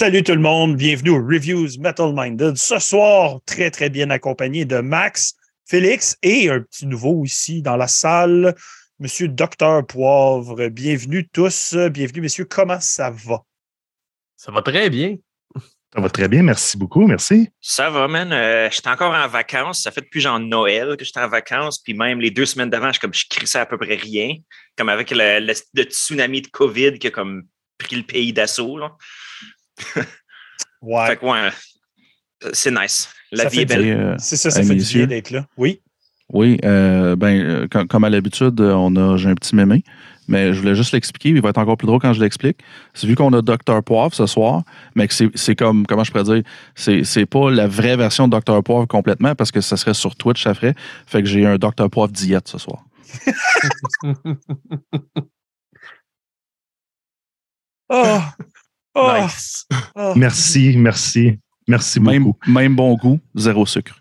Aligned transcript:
Salut 0.00 0.22
tout 0.22 0.32
le 0.32 0.38
monde, 0.38 0.76
bienvenue 0.76 1.10
aux 1.10 1.22
Reviews 1.22 1.78
Metal 1.78 2.10
Minded. 2.14 2.56
Ce 2.56 2.78
soir, 2.78 3.38
très 3.44 3.70
très 3.70 3.90
bien 3.90 4.08
accompagné 4.08 4.64
de 4.64 4.78
Max, 4.78 5.34
Félix 5.66 6.16
et 6.22 6.48
un 6.48 6.62
petit 6.62 6.86
nouveau 6.86 7.22
ici 7.26 7.60
dans 7.60 7.76
la 7.76 7.86
salle, 7.86 8.54
Monsieur 8.98 9.28
Docteur 9.28 9.86
Poivre. 9.86 10.68
Bienvenue 10.70 11.28
tous, 11.28 11.76
bienvenue 11.90 12.22
messieurs, 12.22 12.46
comment 12.46 12.80
ça 12.80 13.10
va? 13.10 13.42
Ça 14.38 14.50
va 14.50 14.62
très 14.62 14.88
bien. 14.88 15.16
Ça 15.94 16.00
va 16.00 16.08
très 16.08 16.28
bien, 16.28 16.44
merci 16.44 16.78
beaucoup, 16.78 17.06
merci. 17.06 17.50
Ça 17.60 17.90
va, 17.90 18.08
man. 18.08 18.32
Euh, 18.32 18.70
j'étais 18.70 18.88
encore 18.88 19.12
en 19.12 19.28
vacances. 19.28 19.82
Ça 19.82 19.90
fait 19.90 20.00
depuis 20.00 20.22
genre 20.22 20.40
Noël 20.40 20.96
que 20.96 21.04
j'étais 21.04 21.20
en 21.20 21.28
vacances. 21.28 21.78
Puis 21.78 21.92
même 21.92 22.22
les 22.22 22.30
deux 22.30 22.46
semaines 22.46 22.70
d'avant, 22.70 22.90
je, 22.90 23.00
comme, 23.00 23.12
je 23.12 23.26
crissais 23.28 23.58
à 23.58 23.66
peu 23.66 23.76
près 23.76 23.96
rien. 23.96 24.36
Comme 24.78 24.88
avec 24.88 25.10
le, 25.10 25.40
le 25.40 25.82
tsunami 25.82 26.40
de 26.40 26.46
COVID 26.46 26.98
qui 26.98 27.08
a 27.08 27.10
comme 27.10 27.42
pris 27.76 27.96
le 27.96 28.02
pays 28.02 28.32
d'assaut. 28.32 28.78
Ouais. 30.82 31.06
Fait 31.06 31.16
que, 31.16 31.26
ouais, 31.26 31.50
c'est 32.52 32.70
nice. 32.70 33.08
La 33.32 33.48
vie 33.48 33.60
est 33.60 33.66
belle. 33.66 33.84
Euh, 33.86 34.14
c'est 34.18 34.36
ça, 34.36 34.50
ça 34.50 34.62
fait 34.62 34.74
du 34.74 34.84
bien 34.84 35.06
d'être 35.06 35.30
là. 35.30 35.46
Oui. 35.56 35.80
Oui, 36.32 36.58
euh, 36.64 37.16
ben, 37.16 37.40
euh, 37.40 37.66
comme, 37.88 38.04
à 38.04 38.10
l'habitude, 38.10 38.60
on 38.60 38.94
a, 38.94 39.16
j'ai 39.16 39.28
un 39.28 39.34
petit 39.34 39.56
mémé, 39.56 39.82
mais 40.28 40.52
je 40.52 40.60
voulais 40.60 40.76
juste 40.76 40.92
l'expliquer. 40.92 41.30
Il 41.30 41.40
va 41.40 41.48
être 41.48 41.58
encore 41.58 41.76
plus 41.76 41.86
drôle 41.86 41.98
quand 42.00 42.12
je 42.12 42.20
l'explique. 42.20 42.58
C'est 42.94 43.08
vu 43.08 43.16
qu'on 43.16 43.32
a 43.32 43.42
Dr. 43.42 43.82
Poivre 43.84 44.14
ce 44.14 44.26
soir, 44.26 44.62
mais 44.94 45.08
que 45.08 45.14
c'est, 45.34 45.56
comme, 45.56 45.86
comment 45.86 46.04
je 46.04 46.12
pourrais 46.12 46.22
dire, 46.22 46.42
c'est, 46.76 47.02
c'est 47.02 47.26
pas 47.26 47.50
la 47.50 47.66
vraie 47.66 47.96
version 47.96 48.28
de 48.28 48.38
Dr. 48.38 48.62
Poivre 48.62 48.86
complètement 48.86 49.34
parce 49.34 49.50
que 49.50 49.60
ça 49.60 49.76
serait 49.76 49.94
sur 49.94 50.14
Twitch, 50.14 50.44
ça 50.44 50.54
ferait. 50.54 50.74
Fait 51.06 51.20
que 51.20 51.28
j'ai 51.28 51.44
un 51.46 51.56
Dr. 51.56 51.90
Poivre 51.90 52.12
diète 52.12 52.46
ce 52.46 52.58
soir. 52.58 52.84
oh! 57.88 58.20
Oh. 58.94 59.12
Nice. 59.20 59.66
Oh. 59.94 60.14
Merci, 60.16 60.76
merci. 60.76 61.38
Merci 61.68 62.00
beaucoup. 62.00 62.36
Même, 62.46 62.74
bon 62.74 62.94
goût, 62.96 63.20
zéro 63.34 63.66
sucre. 63.66 63.94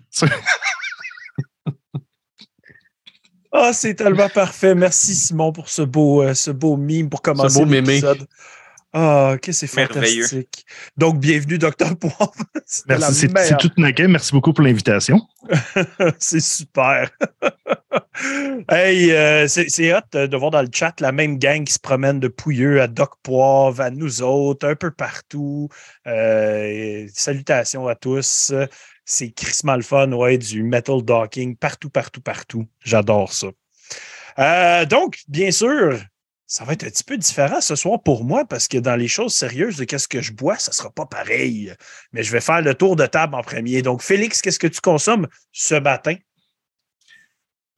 Ah, 3.52 3.74
c'est 3.74 3.96
tellement 3.96 4.30
parfait. 4.30 4.76
Merci 4.76 5.16
Simon 5.16 5.52
pour 5.52 5.70
ce 5.70 5.82
beau, 5.82 6.22
euh, 6.22 6.36
ce 6.36 6.52
beau 6.52 6.78
mime 6.78 7.10
pour 7.10 7.22
commencer 7.22 7.66
l'épisode. 7.66 8.28
Ah, 8.92 9.34
ok, 9.36 9.50
c'est 9.52 9.68
fantastique. 9.68 10.66
Donc, 10.98 11.20
bienvenue, 11.20 11.60
Docteur 11.60 11.96
Poivre. 12.00 12.34
Merci, 12.88 13.28
c'est 13.36 13.58
tout 13.58 13.70
naquet. 13.78 14.08
Merci 14.08 14.32
beaucoup 14.32 14.52
pour 14.52 14.64
l'invitation. 14.64 15.22
c'est 16.18 16.40
super. 16.40 17.12
hey, 18.70 19.12
euh, 19.12 19.48
c'est 19.48 19.94
hot 19.94 20.00
de 20.14 20.38
voir 20.38 20.50
dans 20.50 20.64
le 20.64 20.70
chat 20.74 21.00
la 21.02 21.12
même 21.12 21.38
gang 21.38 21.64
qui 21.64 21.74
se 21.74 21.80
promène 21.80 22.20
de 22.20 22.28
Pouilleux 22.28 22.82
à 22.82 22.88
Doc 22.88 23.12
Poivre, 23.22 23.80
à 23.80 23.92
nous 23.92 24.24
autres, 24.24 24.68
un 24.68 24.76
peu 24.76 24.90
partout. 24.90 25.70
Euh, 26.08 27.08
salutations 27.14 27.88
à 27.88 27.94
tous. 27.94 28.52
C'est 29.06 29.30
Chris 29.32 29.60
Malfun, 29.64 30.12
ouais, 30.14 30.40
du 30.40 30.64
metal 30.64 31.04
docking 31.04 31.56
partout, 31.56 31.92
partout, 31.92 32.22
partout. 32.22 32.68
J'adore 32.84 33.34
ça. 33.34 33.48
Euh, 34.40 34.86
donc, 34.86 35.20
bien 35.28 35.52
sûr, 35.52 36.00
ça 36.50 36.66
va 36.66 36.74
être 36.74 36.84
un 36.84 36.90
petit 36.90 37.04
peu 37.04 37.16
différent 37.16 37.62
ce 37.62 37.76
soir 37.76 38.02
pour 38.02 38.26
moi 38.26 38.44
parce 38.44 38.68
que 38.68 38.80
dans 38.80 38.96
les 38.96 39.08
choses 39.08 39.34
sérieuses 39.36 39.78
de 39.78 39.84
qu'est-ce 39.84 40.08
que 40.08 40.20
je 40.20 40.34
bois, 40.34 40.58
ça 40.58 40.72
ne 40.72 40.74
sera 40.74 40.90
pas 40.90 41.06
pareil. 41.06 41.72
Mais 42.12 42.24
je 42.24 42.32
vais 42.32 42.42
faire 42.42 42.64
le 42.64 42.74
tour 42.74 42.96
de 42.96 43.06
table 43.06 43.36
en 43.36 43.44
premier. 43.44 43.84
Donc, 43.84 44.02
Félix, 44.02 44.42
qu'est-ce 44.42 44.58
que 44.58 44.66
tu 44.66 44.82
consommes 44.82 45.28
ce 45.52 45.76
matin? 45.76 46.16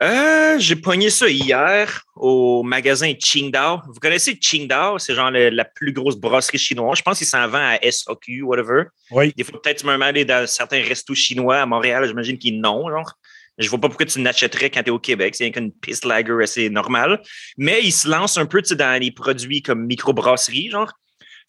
Euh, 0.01 0.57
j'ai 0.57 0.77
pogné 0.77 1.09
ça 1.09 1.27
hier 1.27 2.01
au 2.15 2.63
magasin 2.63 3.13
Qingdao. 3.13 3.81
Vous 3.87 3.99
connaissez 3.99 4.39
Qingdao? 4.39 4.97
C'est 4.99 5.15
genre 5.15 5.31
la 5.31 5.65
plus 5.65 5.91
grosse 5.91 6.15
brasserie 6.15 6.57
chinoise. 6.57 6.97
Je 6.99 7.03
pense 7.03 7.17
qu'il 7.17 7.27
s'en 7.27 7.49
vend 7.49 7.75
à 7.75 7.91
SOQ, 7.91 8.41
whatever. 8.43 8.85
Oui. 9.11 9.33
Il 9.35 9.43
faut 9.43 9.59
peut-être 9.59 9.83
me 9.83 10.01
aller 10.01 10.23
dans 10.23 10.47
certains 10.47 10.81
restos 10.81 11.13
chinois 11.13 11.57
à 11.57 11.65
Montréal. 11.65 12.07
J'imagine 12.07 12.37
qu'ils 12.37 12.61
n'ont, 12.61 12.89
genre. 12.89 13.13
Je 13.61 13.69
vois 13.69 13.79
pas 13.79 13.87
pourquoi 13.87 14.05
tu 14.05 14.19
n'achèterais 14.19 14.69
quand 14.69 14.81
tu 14.83 14.87
es 14.87 14.91
au 14.91 14.99
Québec. 14.99 15.35
C'est 15.35 15.55
une 15.55 15.71
piste 15.71 16.05
lager 16.05 16.33
assez 16.41 16.69
normale. 16.69 17.21
Mais 17.57 17.81
il 17.83 17.91
se 17.91 18.07
lance 18.07 18.37
un 18.37 18.45
peu 18.45 18.61
dans 18.61 18.99
les 18.99 19.11
produits 19.11 19.61
comme 19.61 19.85
microbrasserie, 19.85 20.69
genre. 20.69 20.91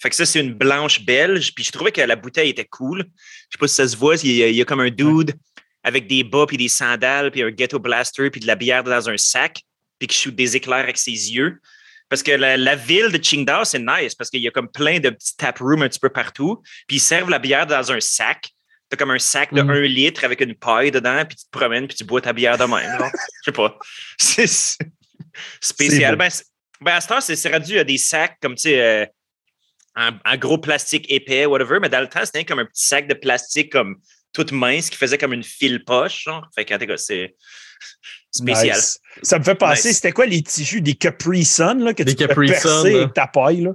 Fait 0.01 0.11
que 0.11 0.17
ça, 0.17 0.27
c'est 0.27 0.41
une 0.41 0.55
blanche 0.55 1.05
belge. 1.05 1.55
Puis 1.55 1.65
je 1.65 1.73
trouvais 1.73 1.93
que 1.93 2.01
la 2.01 2.17
bouteille 2.17 2.51
était 2.51 2.65
cool. 2.65 3.05
Je 3.07 3.57
sais 3.57 3.59
pas 3.59 3.69
si 3.69 3.75
ça 3.75 3.89
se 3.89 3.97
voit. 3.97 4.17
Il 4.23 4.31
y 4.31 4.61
a, 4.61 4.65
comme 4.65 4.81
un 4.81 4.91
dude 4.91 5.35
avec 5.85 6.07
des 6.07 6.25
bas 6.25 6.47
puis 6.47 6.57
des 6.57 6.69
sandales 6.69 7.31
puis 7.31 7.43
un 7.43 7.51
ghetto 7.51 7.79
blaster 7.79 8.31
puis 8.31 8.41
de 8.41 8.47
la 8.47 8.55
bière 8.55 8.85
dans 8.85 9.09
un 9.09 9.17
sac 9.17 9.63
puis 9.99 10.09
qui 10.09 10.17
shoot 10.17 10.35
des 10.35 10.57
éclairs 10.57 10.81
avec 10.81 10.99
ses 10.99 11.11
yeux. 11.11 11.61
Parce 12.09 12.23
que 12.23 12.33
la, 12.33 12.77
ville 12.77 13.11
de 13.11 13.17
Qingdao, 13.17 13.65
c'est 13.65 13.79
nice 13.79 14.15
parce 14.15 14.29
qu'il 14.29 14.41
y 14.41 14.49
a 14.49 14.51
comme 14.51 14.69
plein 14.69 15.01
de 15.01 15.09
petits 15.09 15.37
tap 15.37 15.59
rooms 15.61 15.83
un 15.83 15.89
petit 15.89 15.99
peu 16.01 16.11
partout. 16.11 16.63
Puis 16.87 16.99
ils 16.99 17.01
servent 17.01 17.31
la 17.31 17.39
bière 17.39 17.67
dans 17.67 17.91
un 17.91 18.01
sac 18.01 18.51
as 18.93 18.97
comme 18.97 19.11
un 19.11 19.19
sac 19.19 19.53
de 19.53 19.61
1 19.61 19.65
mm. 19.65 19.83
litre 19.85 20.25
avec 20.25 20.41
une 20.41 20.55
paille 20.55 20.91
dedans, 20.91 21.25
puis 21.27 21.37
tu 21.37 21.45
te 21.45 21.51
promènes, 21.51 21.87
puis 21.87 21.97
tu 21.97 22.05
bois 22.05 22.21
ta 22.21 22.33
bière 22.33 22.59
de 22.59 22.65
même. 22.65 22.99
Je 23.45 23.45
sais 23.47 23.53
pas. 23.53 23.79
C'est 24.19 24.79
spécial. 25.61 26.17
Ben, 26.17 26.29
ben, 26.81 26.93
à 26.95 27.01
ce 27.01 27.09
temps, 27.09 27.21
c'est 27.21 27.49
rendu 27.49 27.79
à 27.79 27.85
des 27.85 27.99
sacs 27.99 28.39
comme, 28.43 28.55
tu 28.55 28.63
sais, 28.63 28.81
euh, 28.81 29.07
en, 29.97 30.37
gros 30.37 30.59
plastique 30.59 31.11
épais, 31.11 31.47
whatever, 31.47 31.79
mais 31.81 31.89
dans 31.89 32.01
le 32.01 32.09
temps, 32.09 32.25
c'était 32.25 32.45
comme 32.45 32.59
un 32.59 32.67
petit 32.67 32.85
sac 32.85 33.07
de 33.07 33.15
plastique 33.15 33.71
comme 33.73 33.97
toute 34.33 34.53
mince 34.53 34.91
qui 34.91 34.97
faisait 34.97 35.19
comme 35.19 35.33
une 35.33 35.43
file 35.43 35.85
poche. 35.85 36.25
Genre. 36.25 36.47
Fait 36.55 36.65
que, 36.65 36.97
c'est 36.97 37.37
spécial. 38.31 38.79
Ça 39.23 39.39
me 39.39 39.45
fait 39.45 39.55
penser, 39.55 39.93
c'était 39.93 40.13
quoi 40.13 40.27
les 40.27 40.43
tissus 40.43 40.81
des 40.81 40.95
Capri 40.95 41.45
Sun 41.45 41.85
là, 41.85 41.95
que 41.95 42.03
tu 42.03 42.15
peux 42.15 42.47
percer 42.47 42.95
avec 42.97 43.15
ta 43.15 43.27
paille? 43.27 43.63
Là? 43.63 43.73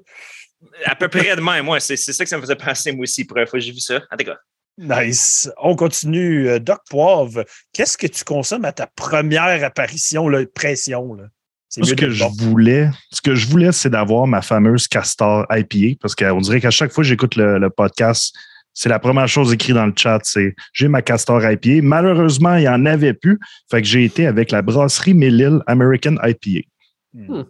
À 0.85 0.95
peu 0.95 1.07
près 1.07 1.35
de 1.35 1.41
même, 1.41 1.66
moi. 1.66 1.79
C'est 1.79 1.95
ça 1.97 2.23
que 2.23 2.29
ça 2.29 2.38
me 2.38 2.41
faisait 2.41 2.55
penser, 2.55 2.91
moi 2.91 3.03
aussi, 3.03 3.25
pour 3.25 3.38
fois 3.47 3.59
j'ai 3.59 3.72
vu 3.72 3.79
ça. 3.79 4.01
En 4.11 4.17
tout 4.17 4.25
cas. 4.25 4.38
Nice. 4.77 5.49
On 5.61 5.75
continue. 5.75 6.49
Euh, 6.49 6.59
Doc 6.59 6.81
Poivre, 6.89 7.43
qu'est-ce 7.73 7.97
que 7.97 8.07
tu 8.07 8.23
consommes 8.23 8.65
à 8.65 8.71
ta 8.71 8.88
première 8.88 9.63
apparition, 9.63 10.29
là, 10.29 10.45
pression? 10.53 11.15
Là? 11.15 11.25
Ce 11.69 11.93
que, 11.93 12.09
je 12.09 12.23
voulais, 12.39 12.89
ce 13.11 13.21
que 13.21 13.35
je 13.35 13.47
voulais, 13.47 13.71
c'est 13.71 13.89
d'avoir 13.89 14.25
ma 14.25 14.41
fameuse 14.41 14.87
Castor 14.87 15.45
IPA, 15.49 15.97
parce 15.99 16.16
qu'on 16.16 16.39
dirait 16.39 16.61
qu'à 16.61 16.71
chaque 16.71 16.91
fois 16.91 17.03
que 17.03 17.07
j'écoute 17.07 17.35
le, 17.35 17.69
podcast, 17.69 18.33
c'est 18.73 18.89
la 18.89 18.99
première 18.99 19.27
chose 19.27 19.51
écrite 19.51 19.75
dans 19.75 19.87
le 19.87 19.93
chat, 19.95 20.19
c'est 20.23 20.55
j'ai 20.71 20.87
ma 20.87 21.01
Castor 21.01 21.43
IPA. 21.43 21.81
Malheureusement, 21.81 22.55
il 22.55 22.61
n'y 22.61 22.69
en 22.69 22.85
avait 22.85 23.13
plus, 23.13 23.39
fait 23.69 23.81
que 23.81 23.87
j'ai 23.87 24.05
été 24.05 24.27
avec 24.27 24.51
la 24.51 24.61
brasserie 24.61 25.13
Mélile 25.13 25.59
American 25.67 26.16
IPA. 26.23 26.67
Hmm. 27.13 27.43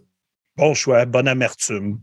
Bon 0.56 0.74
choix, 0.74 1.04
bonne 1.04 1.28
amertume 1.28 2.00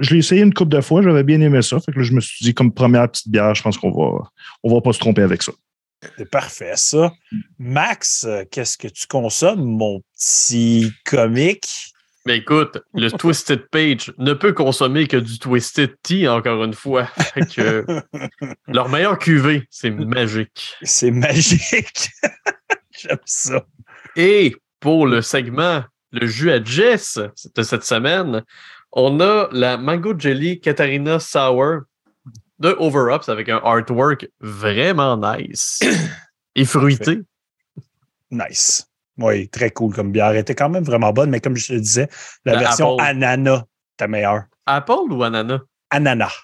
je 0.00 0.14
l'ai 0.14 0.20
essayé 0.20 0.42
une 0.42 0.54
couple 0.54 0.74
de 0.74 0.80
fois, 0.80 1.02
j'avais 1.02 1.22
bien 1.22 1.40
aimé 1.40 1.62
ça. 1.62 1.78
Fait 1.80 1.92
que 1.92 2.02
je 2.02 2.12
me 2.12 2.20
suis 2.20 2.44
dit, 2.44 2.54
comme 2.54 2.72
première 2.72 3.08
petite 3.08 3.28
bière, 3.28 3.54
je 3.54 3.62
pense 3.62 3.78
qu'on 3.78 3.90
va, 3.90 4.30
on 4.62 4.74
va 4.74 4.80
pas 4.80 4.92
se 4.92 4.98
tromper 4.98 5.22
avec 5.22 5.42
ça. 5.42 5.52
C'est 6.16 6.30
parfait, 6.30 6.72
ça. 6.76 7.12
Max, 7.58 8.26
qu'est-ce 8.50 8.78
que 8.78 8.88
tu 8.88 9.06
consommes, 9.06 9.64
mon 9.64 10.00
petit 10.14 10.92
comique? 11.04 11.92
Mais 12.26 12.36
écoute, 12.38 12.78
le 12.94 13.10
Twisted 13.18 13.68
Page 13.70 14.12
ne 14.18 14.34
peut 14.34 14.52
consommer 14.52 15.06
que 15.06 15.16
du 15.16 15.38
Twisted 15.38 15.94
Tea, 16.02 16.28
encore 16.28 16.62
une 16.62 16.74
fois. 16.74 17.08
que 17.56 17.84
leur 18.66 18.88
meilleur 18.88 19.18
cuvée, 19.18 19.66
c'est 19.70 19.90
magique. 19.90 20.74
C'est 20.82 21.10
magique. 21.10 22.10
J'aime 22.90 23.18
ça. 23.24 23.64
Et 24.14 24.54
pour 24.78 25.06
le 25.06 25.22
segment, 25.22 25.84
le 26.12 26.26
jus 26.26 26.50
à 26.50 26.62
Jess 26.62 27.18
de 27.54 27.62
cette 27.62 27.84
semaine, 27.84 28.44
on 28.92 29.20
a 29.20 29.48
la 29.52 29.76
Mango 29.76 30.18
Jelly 30.18 30.60
Katarina 30.60 31.18
Sour 31.18 31.82
de 32.58 32.74
Overups 32.78 33.28
avec 33.28 33.48
un 33.48 33.60
artwork 33.62 34.28
vraiment 34.40 35.16
nice 35.16 35.80
et 36.54 36.64
fruité. 36.64 37.20
Nice. 38.30 38.86
Oui, 39.18 39.48
très 39.48 39.70
cool 39.70 39.94
comme 39.94 40.12
bière. 40.12 40.30
Elle 40.30 40.38
était 40.38 40.54
quand 40.54 40.68
même 40.68 40.84
vraiment 40.84 41.12
bonne, 41.12 41.30
mais 41.30 41.40
comme 41.40 41.56
je 41.56 41.68
te 41.68 41.72
disais, 41.74 42.08
la, 42.44 42.58
version 42.58 42.96
ananas, 42.98 43.64
ta 43.96 44.06
meilleure. 44.06 44.44
Apple 44.66 45.10
ou 45.10 45.22
ananas? 45.22 45.60
Ananas. 45.90 46.34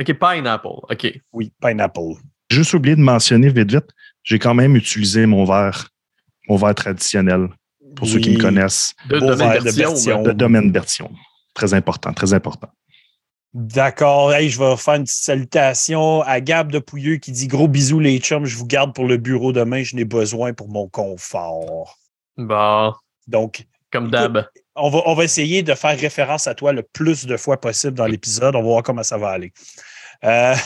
OK, 0.00 0.12
pineapple. 0.14 0.80
OK. 0.90 1.20
Oui, 1.32 1.52
pineapple. 1.60 2.14
Juste 2.50 2.74
oublié 2.74 2.96
de 2.96 3.00
mentionner 3.00 3.48
vite, 3.48 3.70
vite, 3.70 3.88
j'ai 4.22 4.38
quand 4.38 4.54
même 4.54 4.74
utilisé 4.74 5.26
mon 5.26 5.44
verre, 5.44 5.88
mon 6.48 6.56
verre 6.56 6.74
traditionnel, 6.74 7.48
pour 7.94 8.08
ceux 8.08 8.18
qui 8.18 8.36
me 8.36 8.40
connaissent. 8.40 8.94
De, 9.08 9.18
domaine 9.18 9.62
version, 9.62 10.22
de 10.22 10.32
domaine 10.32 10.72
version. 10.72 11.10
Très 11.54 11.74
important, 11.74 12.12
très 12.12 12.34
important. 12.34 12.68
D'accord. 13.54 14.32
je 14.32 14.58
vais 14.58 14.76
faire 14.76 14.94
une 14.94 15.04
petite 15.04 15.22
salutation 15.22 16.22
à 16.22 16.40
Gab 16.40 16.72
de 16.72 16.80
Pouilleux 16.80 17.16
qui 17.16 17.30
dit 17.30 17.46
gros 17.46 17.68
bisous 17.68 18.00
les 18.00 18.18
chums, 18.18 18.44
je 18.44 18.56
vous 18.56 18.66
garde 18.66 18.92
pour 18.92 19.06
le 19.06 19.16
bureau 19.16 19.52
demain, 19.52 19.84
je 19.84 19.94
n'ai 19.94 20.04
besoin 20.04 20.52
pour 20.52 20.68
mon 20.68 20.88
confort. 20.88 21.96
Bon. 22.36 22.92
Donc, 23.28 23.64
comme 23.92 24.10
d'hab. 24.10 24.48
On 24.74 24.90
va, 24.90 25.02
on 25.06 25.14
va 25.14 25.22
essayer 25.22 25.62
de 25.62 25.72
faire 25.74 25.96
référence 25.96 26.48
à 26.48 26.56
toi 26.56 26.72
le 26.72 26.82
plus 26.82 27.26
de 27.26 27.36
fois 27.36 27.60
possible 27.60 27.94
dans 27.94 28.06
l'épisode. 28.06 28.56
On 28.56 28.58
va 28.58 28.64
voir 28.64 28.82
comment 28.82 29.04
ça 29.04 29.18
va 29.18 29.28
aller. 29.28 29.52
Euh, 30.24 30.56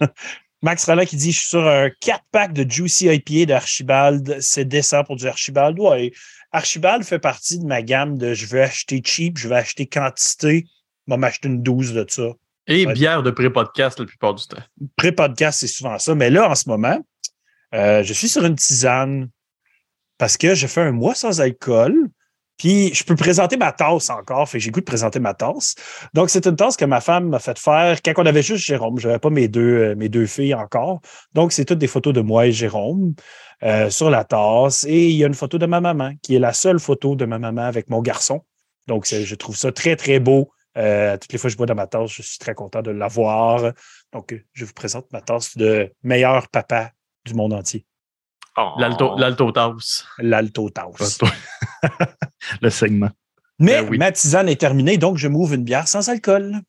Max 0.62 0.84
Roland 0.84 1.06
qui 1.06 1.16
dit 1.16 1.32
Je 1.32 1.38
suis 1.38 1.48
sur 1.48 1.66
un 1.66 1.86
4-pack 1.86 2.52
de 2.52 2.70
Juicy 2.70 3.06
IPA 3.06 3.46
d'Archibald. 3.46 4.36
C'est 4.40 4.66
décent 4.66 5.02
pour 5.02 5.16
du 5.16 5.26
Archibald. 5.26 5.78
Ouais, 5.78 6.12
Archibald 6.52 7.04
fait 7.04 7.18
partie 7.18 7.58
de 7.58 7.64
ma 7.66 7.82
gamme 7.82 8.16
de 8.18 8.34
je 8.34 8.46
veux 8.46 8.62
acheter 8.62 9.02
cheap, 9.04 9.36
je 9.38 9.48
veux 9.48 9.54
acheter 9.54 9.86
quantité, 9.86 10.66
je 11.06 11.12
vais 11.12 11.18
m'acheter 11.18 11.48
une 11.48 11.62
douze 11.62 11.92
de 11.92 12.04
ça. 12.08 12.30
Et 12.66 12.86
Ouais. 12.86 12.92
bière 12.92 13.22
de 13.22 13.30
pré-podcast 13.30 13.98
la 13.98 14.06
plupart 14.06 14.34
du 14.34 14.44
temps. 14.46 14.62
Pré-podcast, 14.96 15.60
c'est 15.60 15.66
souvent 15.68 15.98
ça. 15.98 16.14
Mais 16.14 16.30
là, 16.30 16.50
en 16.50 16.54
ce 16.54 16.68
moment, 16.68 16.98
euh, 17.74 18.02
je 18.02 18.12
suis 18.12 18.28
sur 18.28 18.44
une 18.44 18.56
tisane 18.56 19.30
parce 20.18 20.36
que 20.36 20.54
je 20.54 20.66
fais 20.66 20.82
un 20.82 20.92
mois 20.92 21.14
sans 21.14 21.40
alcool. 21.40 21.94
Puis 22.58 22.92
je 22.92 23.04
peux 23.04 23.16
présenter 23.16 23.56
ma 23.56 23.72
tasse 23.72 24.10
encore. 24.10 24.48
Fait 24.48 24.58
que 24.58 24.64
j'ai 24.64 24.70
goût 24.70 24.80
de 24.80 24.84
présenter 24.84 25.20
ma 25.20 25.32
tasse. 25.34 25.74
Donc, 26.12 26.28
c'est 26.28 26.46
une 26.46 26.56
tasse 26.56 26.76
que 26.76 26.84
ma 26.84 27.00
femme 27.00 27.28
m'a 27.28 27.38
fait 27.38 27.58
faire 27.58 28.02
quand 28.02 28.12
on 28.16 28.26
avait 28.26 28.42
juste 28.42 28.64
Jérôme. 28.64 28.98
Je 28.98 29.06
n'avais 29.06 29.20
pas 29.20 29.30
mes 29.30 29.48
deux, 29.48 29.90
euh, 29.90 29.94
mes 29.94 30.08
deux 30.08 30.26
filles 30.26 30.54
encore. 30.54 31.00
Donc, 31.34 31.52
c'est 31.52 31.64
toutes 31.64 31.78
des 31.78 31.86
photos 31.86 32.12
de 32.12 32.20
moi 32.20 32.46
et 32.46 32.52
Jérôme 32.52 33.14
euh, 33.62 33.90
sur 33.90 34.10
la 34.10 34.24
tasse. 34.24 34.84
Et 34.84 35.08
il 35.08 35.16
y 35.16 35.24
a 35.24 35.28
une 35.28 35.34
photo 35.34 35.58
de 35.58 35.66
ma 35.66 35.80
maman, 35.80 36.12
qui 36.22 36.34
est 36.34 36.40
la 36.40 36.52
seule 36.52 36.80
photo 36.80 37.14
de 37.14 37.24
ma 37.24 37.38
maman 37.38 37.62
avec 37.62 37.88
mon 37.90 38.02
garçon. 38.02 38.44
Donc, 38.88 39.06
je 39.06 39.34
trouve 39.34 39.56
ça 39.56 39.70
très, 39.70 39.96
très 39.96 40.18
beau. 40.18 40.50
Euh, 40.76 41.16
toutes 41.16 41.32
les 41.32 41.38
fois 41.38 41.48
que 41.48 41.52
je 41.52 41.56
bois 41.56 41.66
dans 41.66 41.74
ma 41.74 41.86
tasse, 41.86 42.10
je 42.10 42.22
suis 42.22 42.38
très 42.38 42.54
content 42.54 42.82
de 42.82 42.90
l'avoir. 42.90 43.72
Donc, 44.12 44.34
je 44.52 44.64
vous 44.64 44.72
présente 44.72 45.06
ma 45.12 45.20
tasse 45.20 45.56
de 45.56 45.92
meilleur 46.02 46.48
papa 46.48 46.90
du 47.24 47.34
monde 47.34 47.52
entier, 47.52 47.84
Oh. 48.60 48.74
L'Alto, 48.76 49.16
l'Alto 49.16 49.52
Taos. 49.52 50.04
l'Alto 50.18 50.68
Taos. 50.70 51.18
le 52.60 52.70
segment. 52.70 53.10
Mais 53.58 53.82
Ben 53.82 53.88
oui. 53.90 53.98
ma 53.98 54.12
tisane 54.12 54.48
est 54.48 54.60
terminée, 54.60 54.98
donc 54.98 55.16
je 55.18 55.28
m'ouvre 55.28 55.54
une 55.54 55.64
bière 55.64 55.88
sans 55.88 56.08
alcool. 56.08 56.60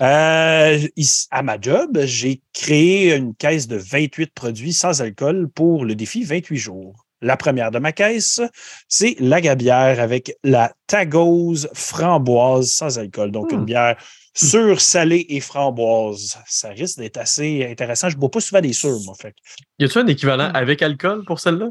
Euh, 0.00 0.78
ici, 0.96 1.26
à 1.30 1.42
ma 1.42 1.60
job, 1.60 1.98
j'ai 2.04 2.40
créé 2.52 3.14
une 3.14 3.34
caisse 3.34 3.68
de 3.68 3.76
28 3.76 4.32
produits 4.34 4.72
sans 4.72 5.02
alcool 5.02 5.48
pour 5.48 5.84
le 5.84 5.94
défi 5.94 6.24
28 6.24 6.56
jours. 6.56 7.06
La 7.20 7.36
première 7.36 7.70
de 7.70 7.78
ma 7.78 7.92
caisse, 7.92 8.40
c'est 8.88 9.16
la 9.20 9.40
gabière 9.40 10.00
avec 10.00 10.32
la 10.42 10.72
Tagose 10.88 11.68
framboise 11.74 12.70
sans 12.70 12.98
alcool. 12.98 13.30
Donc, 13.30 13.52
Hmm. 13.52 13.56
une 13.60 13.64
bière 13.64 13.96
sûre, 14.34 14.80
salée 14.80 15.24
et 15.28 15.40
framboise. 15.40 16.38
Ça 16.46 16.70
risque 16.70 16.98
d'être 16.98 17.16
assez 17.18 17.64
intéressant. 17.70 18.08
Je 18.10 18.16
ne 18.16 18.20
bois 18.20 18.30
pas 18.30 18.40
souvent 18.40 18.60
des 18.60 18.72
sûrs, 18.72 18.98
moi. 19.04 19.14
Fait. 19.18 19.34
Y 19.78 19.84
a-tu 19.84 19.98
un 19.98 20.06
équivalent 20.08 20.50
avec 20.54 20.82
alcool 20.82 21.24
pour 21.24 21.38
celle-là? 21.38 21.68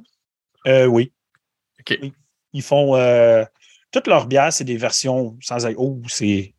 euh, 0.68 0.86
oui. 0.86 1.12
OK. 1.82 1.98
Oui. 2.02 2.14
Ils 2.54 2.62
font 2.62 2.96
euh, 2.96 3.44
toutes 3.92 4.08
leurs 4.08 4.28
bières, 4.28 4.54
c'est 4.54 4.64
des 4.64 4.78
versions 4.78 5.36
sans 5.42 5.66
alcool. 5.66 5.86
Oh, 5.86 6.02
c'est 6.08 6.54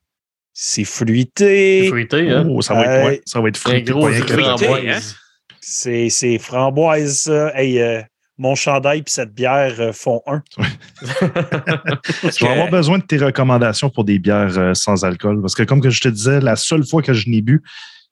c'est 0.53 0.85
fruité. 0.85 1.89
Fruité, 1.89 2.31
hein? 2.31 2.47
Oh, 2.49 2.63
ça 2.63 2.75
va 2.75 2.83
être 2.87 3.07
ouais, 3.07 3.21
ça 3.25 3.41
va 3.41 3.49
être 3.49 3.57
fruité. 3.57 3.91
gros 3.93 4.07
que- 4.09 4.15
fruité, 4.15 4.43
framboise. 4.43 5.17
C'est 5.61 6.09
c'est 6.11 6.39
framboise, 6.39 7.15
ça. 7.23 7.53
Hey, 7.59 7.81
euh, 7.81 8.03
mon 8.37 8.55
chandail 8.55 8.99
et 9.01 9.05
cette 9.07 9.33
bière 9.33 9.75
euh, 9.81 9.93
font 9.93 10.23
un. 10.27 10.43
Je 11.03 12.45
vais 12.45 12.51
avoir 12.51 12.71
besoin 12.71 12.99
de 12.99 13.05
tes 13.05 13.19
recommandations 13.19 13.91
pour 13.91 14.05
des 14.05 14.19
bières 14.19 14.59
euh, 14.59 14.75
sans 14.75 15.05
alcool. 15.05 15.41
Parce 15.41 15.55
que, 15.55 15.63
comme 15.63 15.81
que 15.81 15.91
je 15.91 16.01
te 16.01 16.09
disais, 16.09 16.41
la 16.41 16.57
seule 16.57 16.85
fois 16.85 17.03
que 17.03 17.13
je 17.13 17.29
n'ai 17.29 17.43
bu, 17.43 17.63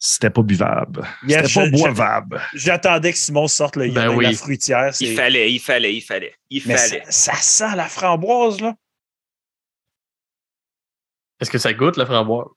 c'était 0.05 0.31
pas 0.31 0.43
buvable. 0.43 1.07
Yeah, 1.29 1.47
C'était 1.47 1.71
pas 1.71 1.77
boivable. 1.77 2.43
J'attendais 2.55 3.13
que 3.13 3.19
Simon 3.19 3.47
sorte 3.47 3.77
le 3.77 3.89
Ben 3.89 4.07
la 4.09 4.11
oui. 4.11 4.35
fruitière. 4.35 4.93
c'est- 4.93 5.05
Il 5.05 5.15
fallait, 5.15 5.53
il 5.53 5.61
fallait, 5.61 5.95
il 5.95 6.01
fallait. 6.01 6.35
Il 6.51 6.61
Mais 6.67 6.77
ça, 6.77 6.89
fallait. 6.89 7.05
ça 7.09 7.35
sent 7.35 7.77
la 7.77 7.89
framboise, 7.89 8.61
là. 8.61 8.75
Est-ce 11.41 11.51
que 11.53 11.59
ça 11.59 11.73
goûte 11.73 11.97
la 11.97 12.07
framboise? 12.07 12.49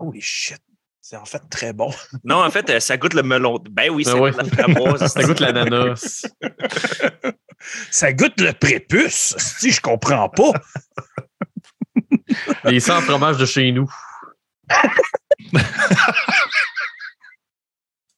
Holy 0.00 0.20
shit. 0.20 0.58
C'est 1.00 1.16
en 1.16 1.24
fait 1.24 1.42
très 1.48 1.72
bon. 1.72 1.92
Non, 2.24 2.42
en 2.44 2.50
fait, 2.50 2.68
euh, 2.68 2.80
ça 2.80 2.96
goûte 2.96 3.14
le 3.14 3.22
melon. 3.22 3.62
Ben 3.70 3.88
oui, 3.90 4.04
ça 4.04 4.14
Ben 4.14 4.18
goûte 4.20 4.36
ouais. 4.36 4.42
la 4.42 4.64
framboise. 4.64 5.12
Ça 5.12 5.22
goûte 5.22 5.38
l'ananas. 5.40 6.26
Ça 7.90 8.10
goûte 8.14 8.40
le 8.40 8.54
prépuce. 8.54 9.34
Si 9.36 9.70
je 9.70 9.80
comprends 9.82 10.30
pas. 10.30 10.52
Les 12.64 12.80
100 12.80 13.02
fromages 13.02 13.36
de 13.36 13.44
chez 13.44 13.70
nous. 13.70 13.88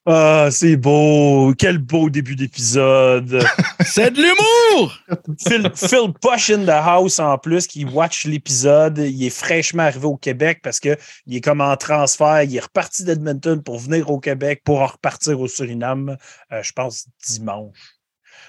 Ah, 0.04 0.48
c'est 0.50 0.76
beau. 0.76 1.54
Quel 1.56 1.78
beau 1.78 2.10
début 2.10 2.34
d'épisode. 2.34 3.44
C'est 3.86 4.10
de 4.10 4.16
l'humour! 4.20 4.98
Phil, 5.38 5.70
Phil 5.76 6.12
Push 6.20 6.50
in 6.50 6.64
the 6.64 6.70
house 6.70 7.20
en 7.20 7.38
plus 7.38 7.68
qui 7.68 7.84
watch 7.84 8.24
l'épisode. 8.24 8.98
Il 8.98 9.24
est 9.24 9.30
fraîchement 9.30 9.84
arrivé 9.84 10.06
au 10.06 10.16
Québec 10.16 10.58
parce 10.60 10.80
qu'il 10.80 10.96
est 11.30 11.40
comme 11.40 11.60
en 11.60 11.76
transfert. 11.76 12.42
Il 12.42 12.56
est 12.56 12.60
reparti 12.60 13.04
d'Edmonton 13.04 13.62
pour 13.62 13.78
venir 13.78 14.10
au 14.10 14.18
Québec 14.18 14.62
pour 14.64 14.80
en 14.80 14.86
repartir 14.86 15.38
au 15.38 15.46
Suriname, 15.46 16.16
euh, 16.50 16.62
je 16.64 16.72
pense, 16.72 17.06
dimanche. 17.24 17.78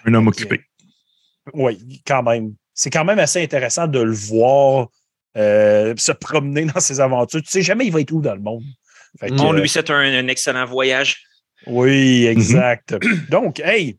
Un 0.05 0.13
homme 0.15 0.27
occupé. 0.29 0.61
Oui, 1.53 2.01
quand 2.07 2.23
même. 2.23 2.55
C'est 2.73 2.89
quand 2.89 3.05
même 3.05 3.19
assez 3.19 3.43
intéressant 3.43 3.85
de 3.85 3.99
le 3.99 4.13
voir 4.13 4.87
euh, 5.37 5.93
se 5.97 6.11
promener 6.11 6.65
dans 6.65 6.79
ses 6.79 6.99
aventures. 6.99 7.41
Tu 7.41 7.49
sais 7.49 7.61
jamais 7.61 7.85
il 7.85 7.91
va 7.91 8.01
être 8.01 8.11
où 8.11 8.21
dans 8.21 8.35
le 8.35 8.41
monde. 8.41 8.63
Fait 9.19 9.29
que, 9.29 9.35
On 9.41 9.53
euh, 9.53 9.61
lui 9.61 9.69
souhaite 9.69 9.89
un, 9.89 9.99
un 9.99 10.27
excellent 10.27 10.65
voyage. 10.65 11.23
Oui, 11.67 12.25
exact. 12.25 12.95
Donc, 13.29 13.59
hey, 13.59 13.97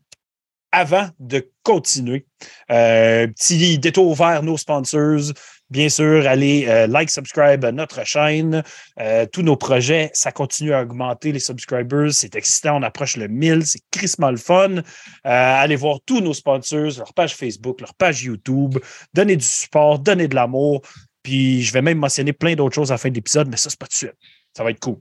avant 0.71 1.07
de 1.19 1.49
continuer, 1.63 2.25
euh, 2.69 3.27
petit 3.27 3.79
détour 3.79 4.13
vers 4.15 4.43
nos 4.43 4.57
sponsors. 4.57 5.33
Bien 5.71 5.89
sûr, 5.89 6.27
allez 6.27 6.65
euh, 6.67 6.85
like, 6.85 7.09
subscribe 7.09 7.65
à 7.65 7.71
notre 7.71 8.05
chaîne. 8.05 8.61
Euh, 8.99 9.25
tous 9.25 9.41
nos 9.41 9.55
projets, 9.55 10.11
ça 10.13 10.31
continue 10.31 10.73
à 10.73 10.83
augmenter 10.83 11.31
les 11.31 11.39
subscribers. 11.39 12.13
C'est 12.13 12.35
excitant. 12.35 12.77
On 12.77 12.83
approche 12.83 13.17
le 13.17 13.27
1000. 13.27 13.65
C'est 13.65 13.79
crissement 13.89 14.29
le 14.29 14.37
fun. 14.37 14.77
Euh, 14.77 14.81
allez 15.23 15.75
voir 15.75 15.99
tous 16.05 16.21
nos 16.21 16.33
sponsors, 16.33 16.91
leur 16.97 17.13
page 17.15 17.35
Facebook, 17.35 17.81
leur 17.81 17.95
page 17.95 18.23
YouTube. 18.23 18.77
Donnez 19.13 19.37
du 19.37 19.45
support, 19.45 19.97
donnez 19.97 20.27
de 20.27 20.35
l'amour. 20.35 20.81
Puis, 21.25 21.63
je 21.63 21.73
vais 21.73 21.81
même 21.81 21.97
mentionner 21.97 22.33
plein 22.33 22.53
d'autres 22.53 22.75
choses 22.75 22.91
à 22.91 22.93
la 22.93 22.97
fin 22.99 23.09
de 23.09 23.15
l'épisode, 23.15 23.47
mais 23.49 23.57
ça, 23.57 23.71
c'est 23.71 23.79
pas 23.79 23.87
tout 23.87 23.93
de 23.93 23.97
suite. 23.97 24.13
Ça 24.55 24.63
va 24.63 24.69
être 24.69 24.79
cool. 24.79 24.97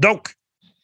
Donc, 0.00 0.34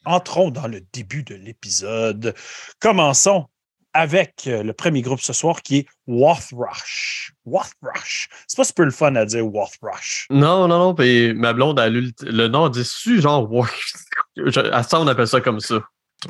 entrons 0.05 0.49
dans 0.49 0.67
le 0.67 0.79
début 0.93 1.23
de 1.23 1.35
l'épisode. 1.35 2.33
Commençons 2.79 3.47
avec 3.91 4.43
euh, 4.47 4.63
le 4.63 4.71
premier 4.71 5.01
groupe 5.01 5.19
ce 5.19 5.33
soir 5.33 5.61
qui 5.61 5.79
est 5.79 5.87
Wathrush. 6.07 7.33
Wathrush. 7.43 8.29
C'est 8.47 8.55
pas 8.55 8.63
super 8.63 8.85
le 8.85 8.91
fun 8.91 9.13
à 9.15 9.25
dire 9.25 9.45
Wathrush. 9.45 10.27
Non, 10.29 10.69
non, 10.69 10.79
non. 10.79 10.95
Puis 10.95 11.33
ma 11.33 11.51
blonde 11.51 11.77
a 11.77 11.89
lu 11.89 12.13
le, 12.21 12.47
nom 12.47 12.69
déçu, 12.69 13.19
genre, 13.19 13.51
ouais. 13.51 13.67
Je- 14.37 14.71
À 14.71 14.83
ça, 14.83 15.01
on 15.01 15.07
appelle 15.07 15.27
ça 15.27 15.41
comme 15.41 15.59
ça. 15.59 15.81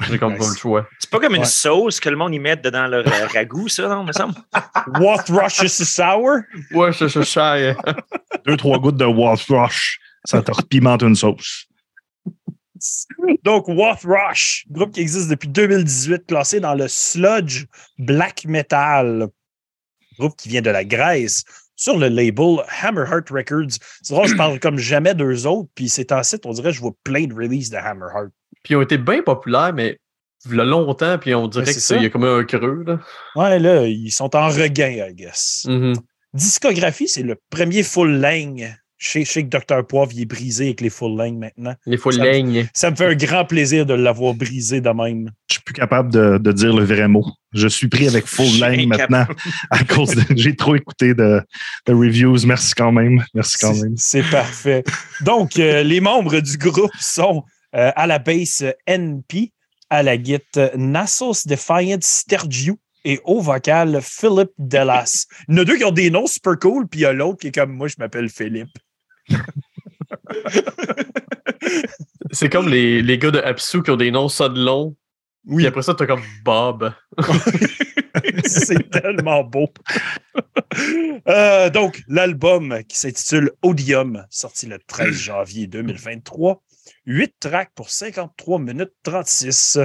J'ai 0.09 0.17
comme 0.19 0.33
pas 0.33 0.39
Nice. 0.43 0.49
le 0.51 0.57
choix. 0.57 0.87
C'est 0.99 1.09
pas 1.09 1.19
comme 1.19 1.35
une 1.35 1.41
Ouais. 1.41 1.47
sauce 1.47 1.99
que 2.01 2.09
le 2.09 2.17
monde 2.17 2.33
y 2.33 2.39
met 2.39 2.57
dedans 2.57 2.87
leur 2.87 3.07
euh, 3.07 3.27
ragoût, 3.27 3.69
ça, 3.69 3.87
non, 3.87 4.03
me 4.03 4.11
semble? 4.11 4.35
Wathrush 4.99 5.61
is 5.63 5.69
sour? 5.85 6.39
Ouais, 6.71 6.91
je 6.91 7.07
suis 7.07 7.23
shy. 7.23 7.73
Deux, 8.45 8.57
trois 8.57 8.77
gouttes 8.79 8.97
de 8.97 9.05
Wathrush, 9.05 9.99
ça 10.25 10.41
te 10.41 10.51
repimente 10.51 11.01
une 11.03 11.15
sauce. 11.15 11.67
Donc, 13.43 13.67
Wathrush, 13.69 14.65
groupe 14.69 14.91
qui 14.93 14.99
existe 15.01 15.29
depuis 15.29 15.47
2018, 15.47 16.25
classé 16.27 16.59
dans 16.59 16.73
le 16.75 16.87
sludge 16.87 17.65
black 17.97 18.45
metal. 18.45 19.27
Groupe 20.19 20.35
qui 20.37 20.49
vient 20.49 20.61
de 20.61 20.69
la 20.69 20.83
Grèce, 20.83 21.43
sur 21.75 21.97
le 21.97 22.07
label 22.07 22.57
Hammerheart 22.81 23.29
Records. 23.29 23.77
C'est 24.01 24.13
drôle, 24.13 24.27
je 24.27 24.35
parle 24.35 24.59
comme 24.59 24.77
jamais 24.77 25.13
d'eux 25.13 25.45
autres, 25.45 25.69
puis 25.75 25.89
c'est 25.89 26.11
site, 26.23 26.45
on 26.45 26.53
dirait 26.53 26.69
que 26.71 26.75
je 26.75 26.81
vois 26.81 26.93
plein 27.03 27.25
de 27.25 27.33
releases 27.33 27.69
de 27.69 27.77
Hammerheart. 27.77 28.29
Puis 28.63 28.73
ils 28.73 28.77
ont 28.77 28.81
été 28.81 28.97
bien 28.97 29.21
populaires, 29.21 29.73
mais 29.73 29.97
il 30.49 30.55
y 30.55 30.59
a 30.59 30.63
longtemps, 30.63 31.17
puis 31.17 31.33
on 31.35 31.47
dirait 31.47 31.65
Ouais, 31.65 31.73
que 31.73 31.73
c'est 31.73 31.79
c'est- 31.79 31.95
il 31.97 32.03
y 32.03 32.05
a 32.05 32.09
comme 32.09 32.23
un 32.23 32.43
creux, 32.43 32.83
là. 32.85 32.99
Ouais, 33.35 33.59
là, 33.59 33.85
ils 33.87 34.11
sont 34.11 34.35
en 34.35 34.47
regain, 34.49 34.89
I 35.09 35.13
guess. 35.13 35.65
Mhm. 35.67 35.95
Discographie, 36.33 37.07
c'est 37.07 37.23
le 37.23 37.35
premier 37.49 37.83
full 37.83 38.19
length. 38.19 38.59
Je 38.59 38.84
sais, 39.09 39.25
je 39.25 39.31
sais 39.31 39.43
que 39.45 39.49
Dr. 39.49 39.85
Poivre, 39.87 40.11
il 40.13 40.21
est 40.21 40.25
brisé 40.25 40.65
avec 40.65 40.81
les 40.81 40.89
full 40.89 41.17
length 41.17 41.37
maintenant. 41.39 41.75
Les 41.85 41.97
full 41.97 42.13
Ça- 42.13 42.31
lignes. 42.31 42.67
Ça 42.73 42.91
me 42.91 42.95
fait 42.95 43.05
un 43.05 43.15
grand 43.15 43.45
plaisir 43.45 43.85
de 43.85 43.93
l'avoir 43.93 44.33
brisé 44.33 44.81
de 44.81 44.89
même. 44.89 45.31
Je 45.49 45.55
suis 45.55 45.63
plus 45.63 45.73
capable 45.73 46.11
de, 46.11 46.37
de 46.37 46.51
dire 46.51 46.75
le 46.75 46.83
vrai 46.83 47.07
mot. 47.07 47.25
Je 47.53 47.67
suis 47.67 47.87
pris 47.87 48.07
avec 48.07 48.25
full 48.25 48.59
maintenant 48.87 49.25
à 49.71 49.83
cause 49.83 50.15
de. 50.15 50.21
J'ai 50.35 50.55
trop 50.55 50.75
écouté 50.75 51.13
de, 51.13 51.41
de 51.87 51.93
reviews. 51.93 52.45
Merci 52.45 52.73
quand 52.75 52.91
même. 52.91 53.23
Merci 53.33 53.57
quand 53.59 53.73
C'est- 53.73 53.83
même. 53.83 53.93
C'est 53.97 54.29
parfait. 54.29 54.83
Donc, 55.21 55.57
euh, 55.59 55.83
les 55.83 56.01
membres 56.01 56.39
du 56.39 56.57
groupe 56.57 56.91
sont 56.99 57.43
euh, 57.75 57.91
à 57.95 58.07
la 58.07 58.19
basse 58.19 58.61
euh, 58.61 58.71
NP, 58.87 59.51
à 59.89 60.01
la 60.03 60.17
guitare 60.17 60.71
Nassos 60.77 61.45
Defiant 61.45 61.97
Stergiou 62.01 62.77
et 63.07 63.19
au 63.23 63.39
vocal 63.39 63.99
Philippe 64.01 64.49
Delas. 64.57 65.25
Il 65.47 65.55
y 65.55 65.59
en 65.59 65.61
a 65.61 65.65
deux 65.65 65.77
qui 65.77 65.83
ont 65.85 65.91
des 65.91 66.09
noms 66.09 66.25
super 66.25 66.57
cool, 66.59 66.87
puis 66.87 67.01
il 67.01 67.03
y 67.03 67.05
a 67.05 67.13
l'autre 67.13 67.37
qui 67.39 67.47
est 67.47 67.51
comme 67.51 67.71
moi, 67.73 67.87
je 67.87 67.95
m'appelle 67.99 68.29
Philippe. 68.29 68.69
C'est 72.31 72.49
comme 72.49 72.67
les, 72.67 73.01
les 73.01 73.17
gars 73.17 73.31
de 73.31 73.39
Apsu 73.39 73.81
qui 73.81 73.91
ont 73.91 73.97
des 73.97 74.11
noms 74.11 74.29
ça 74.29 74.49
de 74.49 74.59
long. 74.63 74.95
Oui. 75.47 75.57
Puis 75.57 75.67
après 75.67 75.83
ça, 75.83 75.93
t'as 75.93 76.07
comme 76.07 76.23
Bob. 76.43 76.93
C'est 78.45 78.89
tellement 78.89 79.43
beau. 79.43 79.67
Euh, 81.27 81.69
donc, 81.69 82.03
l'album 82.07 82.83
qui 82.87 82.99
s'intitule 82.99 83.51
Odium, 83.61 84.25
sorti 84.29 84.65
le 84.67 84.77
13 84.85 85.13
janvier 85.13 85.67
2023. 85.67 86.61
8 87.05 87.33
tracks 87.39 87.71
pour 87.73 87.89
53 87.89 88.59
minutes 88.59 88.91
36. 89.03 89.79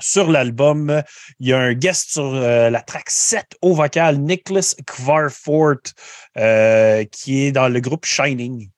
Sur 0.00 0.30
l'album, 0.30 1.02
il 1.40 1.48
y 1.48 1.52
a 1.52 1.58
un 1.58 1.74
guest 1.74 2.10
sur 2.12 2.34
euh, 2.34 2.70
la 2.70 2.80
track 2.82 3.10
7 3.10 3.44
au 3.62 3.74
vocal, 3.74 4.18
Nicholas 4.18 4.74
Kvarfort, 4.86 5.92
euh, 6.36 7.04
qui 7.04 7.44
est 7.44 7.52
dans 7.52 7.68
le 7.68 7.80
groupe 7.80 8.06
Shining. 8.06 8.70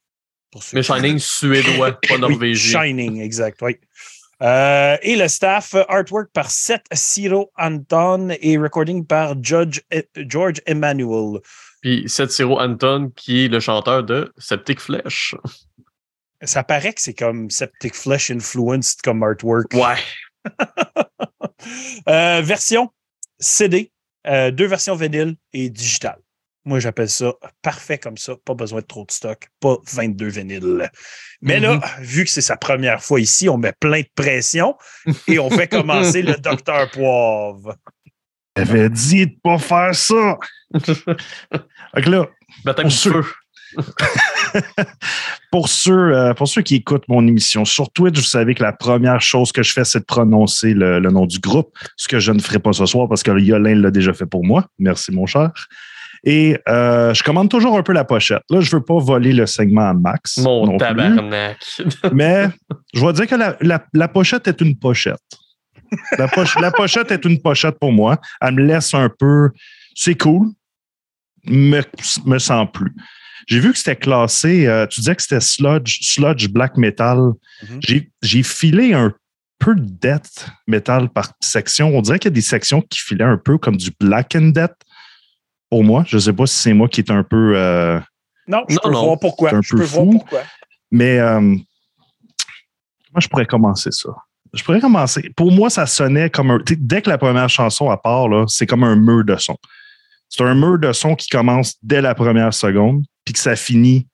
Pour 0.51 0.63
Mais 0.73 0.83
Shining 0.83 1.19
suédois, 1.19 1.93
pas 1.93 2.15
Oui, 2.15 2.21
norvégien. 2.21 2.83
Shining, 2.83 3.21
exact, 3.21 3.59
oui. 3.63 3.77
Euh, 4.43 4.97
et 5.03 5.17
le 5.17 5.29
staff, 5.29 5.75
artwork 5.89 6.31
par 6.33 6.51
Seth 6.51 6.87
Ciro 6.95 7.53
Anton 7.59 8.35
et 8.41 8.57
recording 8.57 9.05
par 9.07 9.35
Judge, 9.43 9.81
eh, 9.91 10.09
George 10.17 10.63
Emmanuel. 10.65 11.41
Puis 11.83 12.05
Setsiro 12.09 12.59
Anton, 12.59 13.13
qui 13.15 13.45
est 13.45 13.49
le 13.49 13.61
chanteur 13.61 14.03
de 14.03 14.33
Septic 14.39 14.81
Flesh. 14.81 15.35
Ça 16.43 16.63
paraît 16.63 16.95
que 16.95 17.03
c'est 17.03 17.15
comme 17.15 17.51
Septic 17.51 17.95
Flesh 17.95 18.31
influenced 18.31 19.03
comme 19.03 19.23
artwork. 19.23 19.75
Ouais. 19.75 19.97
Euh, 22.09 22.41
version 22.43 22.91
CD, 23.39 23.93
euh, 24.27 24.51
deux 24.51 24.67
versions 24.67 24.97
vinyle 24.97 25.37
et 25.53 25.69
digital. 25.69 26.17
Moi, 26.65 26.79
j'appelle 26.79 27.09
ça 27.09 27.33
parfait 27.63 27.99
comme 27.99 28.17
ça. 28.17 28.35
Pas 28.45 28.55
besoin 28.55 28.81
de 28.81 28.87
trop 28.87 29.05
de 29.05 29.11
stock. 29.11 29.49
Pas 29.61 29.77
22 29.93 30.27
vinyles. 30.29 30.91
Mais 31.41 31.61
là, 31.61 31.81
vu 32.01 32.25
que 32.25 32.31
c'est 32.31 32.41
sa 32.41 32.57
première 32.57 33.03
fois 33.03 33.21
ici, 33.21 33.49
on 33.49 33.57
met 33.57 33.73
plein 33.79 34.01
de 34.01 34.11
pression 34.15 34.77
et 35.27 35.39
on 35.39 35.51
fait 35.51 35.69
commencer 35.69 36.23
le 36.23 36.35
Docteur 36.37 36.91
Poivre. 36.91 37.77
J'avais 38.57 38.91
dit 38.91 39.27
de 39.27 39.37
pas 39.43 39.59
faire 39.59 39.95
ça. 39.95 40.39
Fait 41.95 42.03
que 42.03 42.11
là, 42.11 42.29
ceux- 42.89 43.23
feu. 43.23 43.33
pour 45.51 45.69
ceux, 45.69 46.15
euh, 46.15 46.35
pour 46.35 46.49
ceux 46.49 46.63
qui 46.63 46.77
écoutent 46.77 47.09
mon 47.09 47.27
émission 47.27 47.65
sur 47.65 47.91
Twitch, 47.91 48.17
vous 48.19 48.23
savez 48.25 48.55
que 48.55 48.63
la 48.63 48.73
première 48.73 49.21
chose 49.21 49.53
que 49.53 49.63
je 49.63 49.73
fais, 49.73 49.85
c'est 49.85 50.01
de 50.01 50.05
prononcer 50.05 50.75
le, 50.75 50.99
le 51.01 51.11
nom 51.11 51.27
du 51.27 51.39
groupe, 51.39 51.77
ce 51.97 52.09
que 52.09 52.19
je 52.19 52.33
ne 52.33 52.41
ferai 52.41 52.59
pas 52.59 52.73
ce 52.73 52.87
soir 52.87 53.09
parce 53.09 53.23
que 53.23 53.37
Yolin 53.39 53.75
l'a 53.77 53.91
déjà 53.91 54.13
fait 54.13 54.27
pour 54.27 54.45
moi. 54.45 54.67
Merci, 54.79 55.13
mon 55.13 55.27
cher. 55.27 55.51
Et 56.23 56.59
euh, 56.69 57.15
je 57.15 57.23
commande 57.23 57.49
toujours 57.49 57.79
un 57.79 57.83
peu 57.83 57.93
la 57.95 58.05
pochette. 58.05 58.43
Là, 58.51 58.61
je 58.61 58.71
veux 58.77 58.83
pas 58.83 58.99
voler 58.99 59.33
le 59.33 59.47
segment 59.47 59.89
à 59.89 59.95
Max. 59.95 60.37
Mon 60.39 60.67
non 60.67 60.73
plus, 60.73 60.79
tabarnak. 60.87 61.57
mais 62.13 62.49
je 62.93 63.05
vais 63.07 63.13
dire 63.15 63.27
que 63.27 63.35
la, 63.37 63.57
la- 63.63 63.85
la 63.95 64.09
pochette 64.09 64.47
est 64.47 64.61
une 64.61 64.77
pochette. 64.77 65.17
La, 66.19 66.29
poche- 66.29 66.61
la 66.61 66.71
pochette 66.71 67.11
est 67.11 67.25
une 67.25 67.41
pochette 67.41 67.79
pour 67.81 67.91
moi. 67.91 68.19
Elle 68.43 68.55
me 68.55 68.63
laisse 68.65 68.93
un 68.95 69.09
peu. 69.09 69.49
C'est 69.95 70.15
cool, 70.15 70.49
me, 71.47 71.81
me 72.27 72.39
sens 72.39 72.69
plus. 72.73 72.95
J'ai 73.47 73.61
vu 73.61 73.73
que 73.73 73.79
c'était 73.79 73.97
classé. 73.97 74.67
euh, 74.67 74.87
tu 74.87 75.01
disais 75.01 75.15
que 75.17 75.23
c'était 75.23 75.41
sludge, 75.41 75.99
sludge 76.03 76.49
black 76.49 76.77
metal. 76.77 77.19
Mhm. 77.63 77.79
J'ai- 77.81 78.11
J'ai 78.23 78.43
filé 78.43 78.93
un 78.95 79.13
peu 79.59 79.75
de 79.75 79.83
death 79.85 80.47
metal 80.67 81.09
par 81.11 81.33
section. 81.41 81.89
On 81.97 82.01
dirait 82.03 82.19
qu'il 82.19 82.31
y 82.31 82.33
a 82.33 82.35
des 82.35 82.41
sections 82.41 82.81
qui 82.83 82.99
filaient 83.01 83.25
un 83.25 83.37
peu 83.39 83.59
comme 83.59 83.77
du 83.77 83.91
black 84.01 84.35
and 84.37 84.49
death. 84.49 84.73
Pour 85.71 85.85
moi, 85.85 86.05
je 86.07 86.17
ne 86.17 86.21
sais 86.21 86.33
pas 86.33 86.47
si 86.47 86.57
c'est 86.57 86.73
moi 86.75 86.89
qui 86.89 87.01
est 87.01 87.11
un 87.11 87.23
peu. 87.23 87.53
euh, 87.57 88.01
Non, 88.49 88.65
je 88.69 88.75
Non, 88.77 88.81
peux 88.85 88.91
non. 88.91 89.05
voir 89.05 89.19
pourquoi. 89.21 89.55
Un 89.55 89.63
Je 89.63 89.71
peu 89.71 89.77
peux 89.79 89.85
voir 89.85 90.05
fou. 90.07 90.11
pourquoi. 90.13 90.41
mais 90.91 91.19
euh, 91.19 91.41
moi, 91.41 93.21
je 93.21 93.29
pourrais 93.29 93.47
commencer 93.47 93.91
ça. 93.93 94.11
Je 94.53 94.63
pourrais 94.65 94.81
commencer. 94.81 95.31
Pour 95.37 95.53
moi, 95.53 95.71
ça 95.71 95.87
sonnait 95.87 96.29
comme 96.31 96.51
un. 96.51 96.59
Dès 96.67 97.03
que 97.03 97.09
la 97.11 97.19
première 97.19 97.49
chanson 97.49 97.89
à 97.91 97.97
part, 97.97 98.29
là, 98.29 98.45
c'est 98.49 98.67
comme 98.67 98.83
un 98.83 98.97
mur 98.97 99.25
de 99.25 99.37
son. 99.37 99.57
C'est 100.31 100.45
un 100.45 100.55
mur 100.55 100.79
de 100.79 100.93
son 100.93 101.15
qui 101.15 101.29
commence 101.29 101.75
dès 101.83 102.01
la 102.01 102.15
première 102.15 102.55
seconde, 102.55 103.05
puis 103.25 103.35
que 103.35 103.41
ça 103.41 103.57
finit 103.57 104.07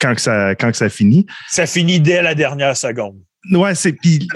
quand 0.00 0.14
que 0.14 0.20
ça, 0.20 0.54
quand 0.56 0.70
que 0.70 0.76
ça 0.76 0.88
finit. 0.88 1.26
Ça 1.48 1.66
finit 1.66 2.00
dès 2.00 2.20
la 2.20 2.34
dernière 2.34 2.76
seconde. 2.76 3.16
Ouais, 3.52 3.74
c'est. 3.74 3.92
Puis 3.92 4.28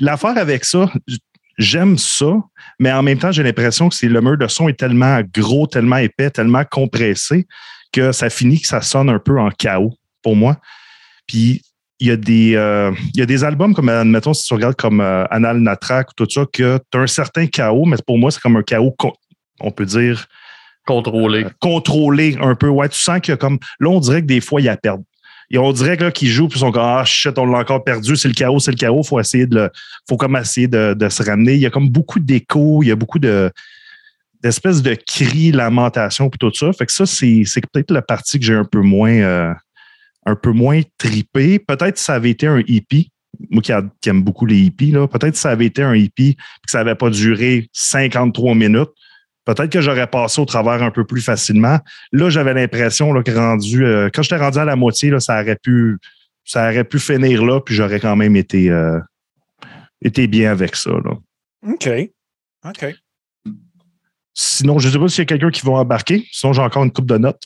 l'affaire 0.00 0.36
avec 0.36 0.64
ça, 0.64 0.92
j'aime 1.58 1.96
ça, 1.98 2.34
mais 2.78 2.92
en 2.92 3.02
même 3.02 3.18
temps, 3.18 3.32
j'ai 3.32 3.42
l'impression 3.42 3.88
que 3.88 4.06
le 4.06 4.20
mur 4.20 4.36
de 4.36 4.46
son 4.46 4.68
est 4.68 4.78
tellement 4.78 5.20
gros, 5.34 5.66
tellement 5.66 5.96
épais, 5.96 6.30
tellement 6.30 6.64
compressé 6.64 7.46
que 7.90 8.12
ça 8.12 8.30
finit 8.30 8.60
que 8.60 8.66
ça 8.66 8.82
sonne 8.82 9.08
un 9.08 9.18
peu 9.18 9.38
en 9.40 9.50
chaos 9.50 9.94
pour 10.22 10.36
moi. 10.36 10.58
Puis 11.26 11.62
il 12.00 12.08
y 12.08 12.10
a 12.10 12.16
des, 12.16 12.56
euh, 12.56 12.90
il 13.14 13.20
y 13.20 13.22
a 13.22 13.26
des 13.26 13.44
albums 13.44 13.74
comme, 13.74 13.88
admettons, 13.88 14.34
si 14.34 14.44
tu 14.44 14.54
regardes 14.54 14.74
comme 14.74 15.00
euh, 15.00 15.24
Anal 15.30 15.58
Natrak 15.58 16.10
ou 16.10 16.12
tout 16.16 16.28
ça, 16.28 16.44
que 16.52 16.78
tu 16.90 16.98
as 16.98 17.00
un 17.00 17.06
certain 17.06 17.46
chaos, 17.46 17.84
mais 17.84 17.96
pour 18.04 18.18
moi, 18.18 18.30
c'est 18.30 18.40
comme 18.40 18.56
un 18.56 18.62
chaos, 18.62 18.94
on 19.62 19.70
peut 19.70 19.86
dire, 19.86 20.26
Contrôlé. 20.86 21.46
contrôlé 21.60 22.36
un 22.40 22.54
peu. 22.56 22.68
Ouais, 22.68 22.88
tu 22.88 22.98
sens 22.98 23.20
qu'il 23.20 23.30
y 23.32 23.34
a 23.34 23.36
comme. 23.36 23.58
Là, 23.78 23.88
on 23.90 24.00
dirait 24.00 24.20
que 24.20 24.26
des 24.26 24.40
fois, 24.40 24.60
il 24.60 24.64
y 24.64 24.68
a 24.68 24.76
perdu. 24.76 25.04
Et 25.50 25.58
on 25.58 25.70
dirait 25.72 25.96
que 25.96 26.04
là, 26.04 26.10
qu'ils 26.10 26.28
jouent, 26.30 26.48
puis 26.48 26.58
ils 26.58 26.60
sont 26.60 26.72
comme 26.72 26.82
Ah 26.82 27.04
shit, 27.04 27.38
on 27.38 27.46
l'a 27.46 27.58
encore 27.58 27.84
perdu, 27.84 28.16
c'est 28.16 28.26
le 28.28 28.34
chaos, 28.34 28.58
c'est 28.58 28.70
le 28.72 28.76
chaos, 28.76 29.02
faut 29.02 29.20
essayer 29.20 29.46
de 29.46 29.54
le. 29.54 29.70
Faut 30.08 30.16
comme 30.16 30.34
essayer 30.36 30.66
de, 30.66 30.94
de 30.94 31.08
se 31.08 31.22
ramener. 31.22 31.54
Il 31.54 31.60
y 31.60 31.66
a 31.66 31.70
comme 31.70 31.88
beaucoup 31.88 32.18
d'échos, 32.18 32.82
il 32.82 32.88
y 32.88 32.90
a 32.90 32.96
beaucoup 32.96 33.18
de 33.18 33.50
d'espèces 34.42 34.82
de 34.82 34.94
cris, 34.94 35.52
lamentations, 35.52 36.28
puis 36.28 36.38
tout 36.38 36.52
ça. 36.52 36.72
Fait 36.72 36.86
que 36.86 36.92
ça, 36.92 37.06
c'est 37.06 37.42
c'est 37.44 37.60
peut-être 37.70 37.90
la 37.92 38.02
partie 38.02 38.40
que 38.40 38.44
j'ai 38.44 38.54
un 38.54 38.64
peu 38.64 38.80
moins 38.80 39.12
euh, 39.12 39.52
un 40.26 40.34
peu 40.34 40.50
moins 40.52 40.80
tripé. 40.98 41.58
Peut-être 41.60 41.94
que 41.94 42.00
ça 42.00 42.14
avait 42.14 42.30
été 42.30 42.46
un 42.48 42.60
hippie. 42.66 43.10
Moi 43.50 43.62
qui, 43.62 43.72
a- 43.72 43.82
qui 44.00 44.08
aime 44.08 44.22
beaucoup 44.22 44.46
les 44.46 44.58
hippies, 44.58 44.90
là, 44.90 45.06
peut-être 45.06 45.32
que 45.34 45.38
ça 45.38 45.50
avait 45.50 45.66
été 45.66 45.82
un 45.82 45.94
hippie, 45.94 46.34
puis 46.34 46.60
que 46.66 46.70
ça 46.70 46.78
n'avait 46.78 46.94
pas 46.96 47.08
duré 47.10 47.68
53 47.72 48.54
minutes. 48.54 48.90
Peut-être 49.44 49.70
que 49.70 49.80
j'aurais 49.80 50.06
passé 50.06 50.40
au 50.40 50.44
travers 50.44 50.82
un 50.82 50.90
peu 50.90 51.04
plus 51.04 51.20
facilement. 51.20 51.78
Là, 52.12 52.30
j'avais 52.30 52.54
l'impression 52.54 53.12
que 53.22 53.30
rendu, 53.32 53.84
euh, 53.84 54.08
quand 54.12 54.22
j'étais 54.22 54.36
rendu 54.36 54.58
à 54.58 54.64
la 54.64 54.76
moitié, 54.76 55.10
là, 55.10 55.18
ça 55.20 55.40
aurait 55.42 55.58
pu, 55.60 55.98
ça 56.44 56.68
aurait 56.68 56.84
pu 56.84 56.98
finir 57.00 57.44
là, 57.44 57.60
puis 57.60 57.74
j'aurais 57.74 57.98
quand 58.00 58.14
même 58.16 58.36
été, 58.36 58.70
euh, 58.70 58.98
été 60.00 60.26
bien 60.28 60.52
avec 60.52 60.76
ça. 60.76 60.90
Là. 60.90 61.12
OK. 61.68 61.88
OK. 62.68 62.94
Sinon, 64.34 64.78
je 64.78 64.88
ne 64.88 64.92
sais 64.92 64.98
pas 64.98 65.08
s'il 65.08 65.18
y 65.18 65.22
a 65.22 65.24
quelqu'un 65.26 65.50
qui 65.50 65.64
va 65.66 65.72
embarquer. 65.72 66.26
Sinon, 66.32 66.52
j'ai 66.52 66.62
encore 66.62 66.84
une 66.84 66.92
coupe 66.92 67.06
de 67.06 67.18
notes. 67.18 67.42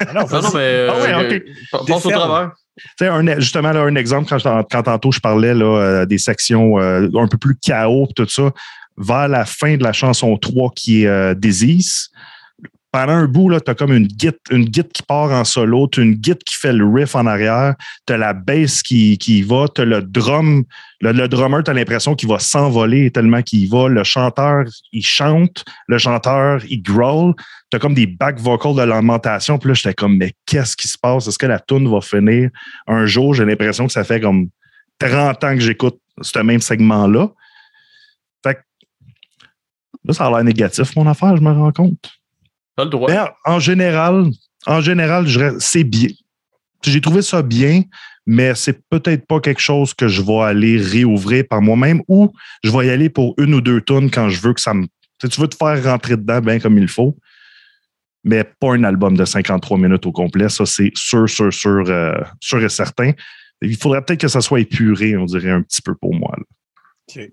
Ah 0.00 0.12
non, 0.12 0.20
Non, 0.30 0.42
non, 0.42 0.50
mais. 0.54 0.86
Ah 0.88 1.00
ouais, 1.00 1.12
euh, 1.14 1.36
ok. 1.38 1.42
pa- 1.72 1.78
Passe 1.86 2.06
au 2.06 2.10
travers. 2.10 2.52
Tu 2.76 2.84
sais, 2.98 3.06
un- 3.08 3.40
justement, 3.40 3.72
là, 3.72 3.80
un 3.80 3.94
exemple, 3.96 4.28
quand, 4.28 4.82
tantôt 4.82 5.10
je 5.10 5.18
parlais 5.20 5.54
là, 5.54 5.64
euh, 5.64 6.06
des 6.06 6.18
sections 6.18 6.78
euh, 6.78 7.08
un 7.14 7.26
peu 7.26 7.36
plus 7.38 7.56
chaos, 7.60 8.06
tout 8.14 8.28
ça, 8.28 8.52
vers 8.98 9.28
la 9.28 9.44
fin 9.44 9.76
de 9.76 9.82
la 9.82 9.92
chanson 9.92 10.36
3 10.36 10.72
qui 10.74 11.04
est 11.04 11.06
euh, 11.06 11.34
pendant 12.90 13.12
un 13.12 13.26
bout, 13.26 13.50
tu 13.60 13.70
as 13.70 13.74
comme 13.74 13.92
une 13.92 14.08
git, 14.08 14.32
une 14.50 14.72
git 14.72 14.82
qui 14.82 15.02
part 15.02 15.30
en 15.30 15.44
solo, 15.44 15.88
tu 15.88 16.00
as 16.00 16.04
une 16.04 16.18
git 16.22 16.36
qui 16.36 16.54
fait 16.54 16.72
le 16.72 16.86
riff 16.86 17.14
en 17.14 17.26
arrière, 17.26 17.74
tu 18.06 18.14
as 18.14 18.16
la 18.16 18.32
bass 18.32 18.82
qui, 18.82 19.18
qui 19.18 19.38
y 19.38 19.42
va, 19.42 19.66
tu 19.74 19.82
as 19.82 19.84
le 19.84 20.00
drum, 20.02 20.64
le, 21.00 21.12
le 21.12 21.28
drummer, 21.28 21.62
tu 21.62 21.70
as 21.70 21.74
l'impression 21.74 22.14
qu'il 22.14 22.28
va 22.28 22.38
s'envoler 22.38 23.10
tellement 23.10 23.42
qu'il 23.42 23.60
y 23.60 23.66
va, 23.66 23.88
le 23.88 24.04
chanteur, 24.04 24.64
il 24.92 25.04
chante, 25.04 25.64
le 25.86 25.98
chanteur, 25.98 26.62
il 26.68 26.82
growl, 26.82 27.34
tu 27.70 27.76
as 27.76 27.78
comme 27.78 27.94
des 27.94 28.06
back 28.06 28.40
vocals 28.40 28.76
de 28.76 28.82
lamentation, 28.82 29.58
puis 29.58 29.68
là, 29.68 29.74
j'étais 29.74 29.94
comme, 29.94 30.16
mais 30.16 30.32
qu'est-ce 30.46 30.76
qui 30.76 30.88
se 30.88 30.96
passe? 30.96 31.26
Est-ce 31.26 31.38
que 31.38 31.46
la 31.46 31.60
tune 31.60 31.90
va 31.90 32.00
finir? 32.00 32.50
un 32.86 33.04
jour, 33.04 33.34
j'ai 33.34 33.44
l'impression 33.44 33.86
que 33.86 33.92
ça 33.92 34.02
fait 34.02 34.20
comme 34.20 34.48
30 34.98 35.44
ans 35.44 35.54
que 35.54 35.60
j'écoute 35.60 36.00
ce 36.22 36.38
même 36.38 36.60
segment-là. 36.60 37.28
Là, 40.08 40.14
ça 40.14 40.26
a 40.26 40.30
l'air 40.30 40.44
négatif, 40.44 40.96
mon 40.96 41.06
affaire, 41.06 41.36
je 41.36 41.42
me 41.42 41.52
rends 41.52 41.72
compte. 41.72 42.18
T'as 42.76 42.84
le 42.84 42.90
droit. 42.90 43.10
Mais 43.10 43.18
en 43.44 43.58
général, 43.58 44.30
en 44.66 44.80
général, 44.80 45.26
c'est 45.60 45.84
bien. 45.84 46.08
J'ai 46.82 47.00
trouvé 47.00 47.22
ça 47.22 47.42
bien, 47.42 47.82
mais 48.26 48.54
c'est 48.54 48.80
peut-être 48.88 49.26
pas 49.26 49.40
quelque 49.40 49.60
chose 49.60 49.92
que 49.92 50.08
je 50.08 50.22
vais 50.22 50.40
aller 50.40 50.78
réouvrir 50.78 51.44
par 51.48 51.60
moi-même 51.60 52.02
ou 52.08 52.32
je 52.62 52.70
vais 52.70 52.86
y 52.86 52.90
aller 52.90 53.10
pour 53.10 53.34
une 53.38 53.54
ou 53.54 53.60
deux 53.60 53.80
tonnes 53.80 54.10
quand 54.10 54.28
je 54.30 54.40
veux 54.40 54.54
que 54.54 54.60
ça 54.60 54.74
me. 54.74 54.86
Tu 54.86 54.90
sais, 55.22 55.28
tu 55.28 55.40
veux 55.40 55.48
te 55.48 55.56
faire 55.56 55.82
rentrer 55.84 56.16
dedans 56.16 56.40
bien 56.40 56.58
comme 56.60 56.78
il 56.78 56.88
faut, 56.88 57.16
mais 58.24 58.44
pas 58.44 58.74
un 58.74 58.84
album 58.84 59.16
de 59.16 59.24
53 59.24 59.76
minutes 59.76 60.06
au 60.06 60.12
complet. 60.12 60.48
Ça, 60.48 60.64
c'est 60.64 60.92
sûr, 60.94 61.28
sûr, 61.28 61.52
sûr, 61.52 61.84
euh, 61.88 62.12
sûr 62.40 62.62
et 62.62 62.68
certain. 62.68 63.12
Il 63.60 63.76
faudrait 63.76 64.02
peut-être 64.02 64.20
que 64.20 64.28
ça 64.28 64.40
soit 64.40 64.60
épuré, 64.60 65.16
on 65.16 65.24
dirait, 65.24 65.50
un 65.50 65.62
petit 65.62 65.82
peu 65.82 65.94
pour 65.94 66.14
moi. 66.14 66.34
là. 66.38 66.44
OK. 67.08 67.30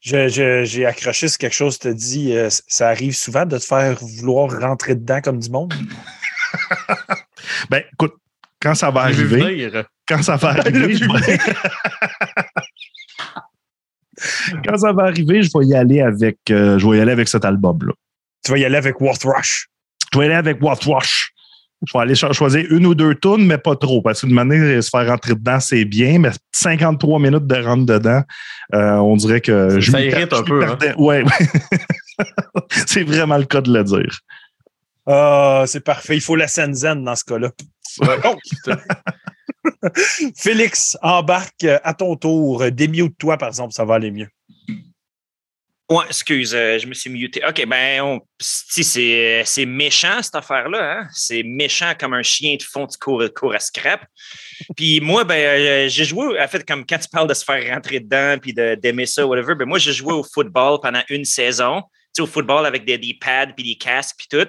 Je- 0.00 0.28
je- 0.28 0.64
J'ai 0.64 0.86
accroché 0.86 1.28
sur 1.28 1.38
quelque 1.38 1.54
chose, 1.54 1.78
tu 1.78 1.92
dit, 1.94 2.36
euh, 2.36 2.48
ça 2.68 2.88
arrive 2.88 3.16
souvent 3.16 3.46
de 3.46 3.58
te 3.58 3.64
faire 3.64 3.98
vouloir 4.00 4.50
rentrer 4.60 4.94
dedans 4.94 5.20
comme 5.20 5.38
du 5.40 5.50
monde? 5.50 5.74
Ben, 7.70 7.82
écoute, 7.92 8.14
quand 8.60 8.74
ça 8.74 8.90
va 8.90 9.02
arriver, 9.02 9.68
venir. 9.68 9.84
quand 10.08 10.22
ça 10.22 10.36
va 10.36 10.48
arriver, 10.58 10.94
je 10.96 11.04
vais... 11.04 11.38
quand 14.64 14.78
ça 14.78 14.92
va 14.92 15.04
arriver, 15.04 15.42
je 15.42 15.50
vais 15.56 15.66
y 15.66 15.74
aller 15.74 16.00
avec, 16.00 16.38
euh, 16.50 16.78
je 16.78 16.88
vais 16.88 16.98
y 16.98 17.00
aller 17.00 17.12
avec 17.12 17.28
cet 17.28 17.44
album-là. 17.44 17.92
Tu 18.44 18.52
vas 18.52 18.58
y 18.58 18.64
aller 18.64 18.76
avec 18.76 19.00
Worth 19.00 19.24
Rush. 19.24 19.68
Je 20.12 20.18
vais 20.18 20.24
y 20.24 20.28
aller 20.28 20.36
avec 20.36 20.62
What 20.62 20.78
Wash. 20.86 21.32
Je 21.86 21.92
vais 21.96 22.02
aller 22.02 22.14
cho- 22.16 22.32
choisir 22.32 22.66
une 22.70 22.86
ou 22.86 22.94
deux 22.94 23.14
tunes, 23.14 23.46
mais 23.46 23.58
pas 23.58 23.76
trop, 23.76 24.02
parce 24.02 24.20
qu'une 24.20 24.32
manière 24.34 24.82
se 24.82 24.90
faire 24.90 25.06
rentrer 25.06 25.34
dedans, 25.34 25.60
c'est 25.60 25.84
bien, 25.84 26.18
mais 26.18 26.30
53 26.52 27.18
minutes 27.20 27.46
de 27.46 27.54
rentre 27.64 27.86
dedans, 27.86 28.22
euh, 28.74 28.96
on 28.96 29.14
dirait 29.16 29.40
que 29.40 29.78
je 29.78 29.90
Ça 29.92 30.00
irrite 30.00 30.32
un 30.32 30.42
peu, 30.42 30.64
hein. 30.64 30.76
Ouais, 30.96 31.22
ouais. 31.22 31.46
c'est 32.86 33.04
vraiment 33.04 33.38
le 33.38 33.44
cas 33.44 33.60
de 33.60 33.72
le 33.72 33.84
dire. 33.84 34.18
Ah, 35.06 35.64
c'est 35.66 35.84
parfait. 35.84 36.16
Il 36.16 36.20
faut 36.20 36.36
la 36.36 36.48
scène 36.48 36.74
zen 36.74 37.04
dans 37.04 37.14
ce 37.14 37.24
cas-là. 37.24 37.50
Ouais. 38.00 38.18
Félix, 40.36 40.96
embarque 41.02 41.64
à 41.84 41.94
ton 41.94 42.16
tour. 42.16 42.64
Démute-toi, 42.70 43.36
par 43.38 43.48
exemple, 43.48 43.72
ça 43.72 43.84
va 43.84 43.94
aller 43.94 44.10
mieux. 44.10 44.28
Ouais, 45.90 46.04
excuse, 46.06 46.54
euh, 46.54 46.78
je 46.78 46.86
me 46.86 46.92
suis 46.92 47.08
muté. 47.08 47.40
OK, 47.48 47.64
ben, 47.66 48.02
on- 48.02 48.20
c'est 48.38 49.42
c'est 49.46 49.64
méchant, 49.64 50.20
cette 50.22 50.34
affaire-là. 50.34 51.00
Hein? 51.00 51.08
C'est 51.14 51.42
méchant 51.42 51.94
comme 51.98 52.12
un 52.12 52.22
chien 52.22 52.56
de 52.56 52.62
fond 52.62 52.86
qui 52.86 52.98
court, 52.98 53.22
court 53.34 53.54
à 53.54 53.58
scrap. 53.58 54.04
Puis 54.76 55.00
moi, 55.00 55.24
ben, 55.24 55.34
euh, 55.86 55.88
j'ai 55.88 56.04
joué, 56.04 56.38
en 56.38 56.46
fait, 56.46 56.62
comme 56.68 56.84
quand 56.84 56.98
tu 56.98 57.08
parles 57.08 57.26
de 57.28 57.32
se 57.32 57.42
faire 57.42 57.74
rentrer 57.74 58.00
dedans 58.00 58.36
puis 58.40 58.52
de- 58.52 58.74
d'aimer 58.74 59.06
ça, 59.06 59.26
whatever, 59.26 59.54
ben 59.54 59.64
moi, 59.66 59.78
j'ai 59.78 59.94
joué 59.94 60.12
au 60.12 60.22
football 60.22 60.78
pendant 60.82 61.02
une 61.08 61.24
saison. 61.24 61.80
Tu 61.82 61.88
sais, 62.16 62.22
au 62.22 62.26
football 62.26 62.66
avec 62.66 62.84
des, 62.84 62.98
des 62.98 63.14
pads 63.18 63.54
puis 63.56 63.64
des 63.64 63.76
casques 63.76 64.16
puis 64.18 64.28
tout. 64.30 64.46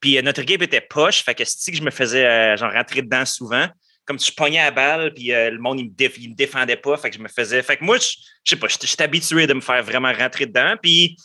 Puis 0.00 0.16
euh, 0.16 0.22
notre 0.22 0.40
équipe 0.40 0.62
était 0.62 0.80
poche, 0.80 1.22
fait 1.22 1.34
que 1.34 1.44
c'est 1.44 1.70
que 1.70 1.76
je 1.76 1.82
me 1.82 1.90
faisais 1.90 2.24
euh, 2.24 2.56
genre 2.56 2.72
rentrer 2.72 3.02
dedans 3.02 3.26
souvent. 3.26 3.66
Comme 4.08 4.18
je 4.18 4.32
pognais 4.32 4.58
à 4.58 4.64
la 4.64 4.70
balle, 4.70 5.14
puis 5.14 5.32
euh, 5.32 5.50
le 5.50 5.58
monde, 5.58 5.78
il 5.78 5.84
me, 5.84 6.28
me 6.30 6.34
défendait 6.34 6.76
pas, 6.76 6.96
fait 6.96 7.10
que 7.10 7.16
je 7.16 7.22
me 7.22 7.28
faisais... 7.28 7.62
Fait 7.62 7.76
que 7.76 7.84
moi, 7.84 7.98
je 7.98 8.08
je 8.48 8.54
sais 8.54 8.56
pas, 8.56 8.66
j'étais 8.68 9.04
habitué 9.04 9.46
de 9.46 9.52
me 9.52 9.60
faire 9.60 9.82
vraiment 9.82 10.10
rentrer 10.10 10.46
dedans. 10.46 10.74
Puis, 10.82 11.16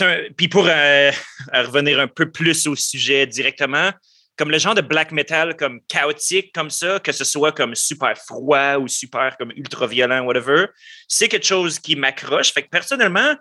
un, 0.00 0.22
puis 0.34 0.48
pour 0.48 0.66
euh, 0.66 1.10
revenir 1.52 2.00
un 2.00 2.08
peu 2.08 2.30
plus 2.30 2.66
au 2.66 2.74
sujet 2.74 3.26
directement, 3.26 3.90
comme 4.38 4.50
le 4.50 4.58
genre 4.58 4.74
de 4.74 4.80
black 4.80 5.12
metal 5.12 5.54
comme 5.56 5.80
chaotique 5.88 6.52
comme 6.54 6.70
ça, 6.70 6.98
que 7.00 7.12
ce 7.12 7.24
soit 7.24 7.52
comme 7.52 7.74
super 7.74 8.16
froid 8.16 8.76
ou 8.78 8.88
super 8.88 9.36
comme 9.36 9.52
ultra 9.54 9.86
violent, 9.86 10.24
whatever, 10.24 10.66
c'est 11.06 11.28
quelque 11.28 11.46
chose 11.46 11.78
qui 11.78 11.96
m'accroche. 11.96 12.52
Fait 12.52 12.62
que 12.62 12.70
personnellement, 12.70 13.36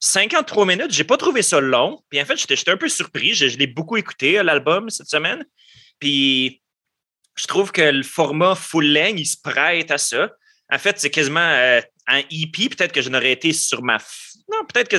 53 0.00 0.66
minutes, 0.66 0.90
j'ai 0.90 1.04
pas 1.04 1.16
trouvé 1.16 1.40
ça 1.40 1.60
long. 1.60 2.02
Puis 2.10 2.20
en 2.20 2.26
fait, 2.26 2.36
j'étais 2.36 2.56
j'étais 2.56 2.72
un 2.72 2.76
peu 2.76 2.90
surpris. 2.90 3.32
Je, 3.32 3.48
je 3.48 3.56
l'ai 3.56 3.66
beaucoup 3.66 3.96
écouté, 3.96 4.38
euh, 4.38 4.42
l'album, 4.42 4.90
cette 4.90 5.08
semaine. 5.08 5.46
Puis 5.98 6.60
je 7.36 7.46
trouve 7.46 7.72
que 7.72 7.82
le 7.82 8.02
format 8.02 8.54
full 8.54 8.86
length, 8.92 9.18
il 9.18 9.26
se 9.26 9.36
prête 9.42 9.90
à 9.90 9.98
ça. 9.98 10.30
En 10.72 10.78
fait, 10.78 10.98
c'est 10.98 11.10
quasiment 11.10 11.40
euh, 11.40 11.80
un 12.06 12.18
EP. 12.30 12.68
Peut-être 12.68 12.92
que 12.92 13.02
je 13.02 13.08
n'aurais 13.10 13.32
été 13.32 13.52
sur 13.52 13.82
ma. 13.82 13.96
f- 13.98 14.34
Non, 14.50 14.64
peut-être 14.72 14.88
que. 14.88 14.96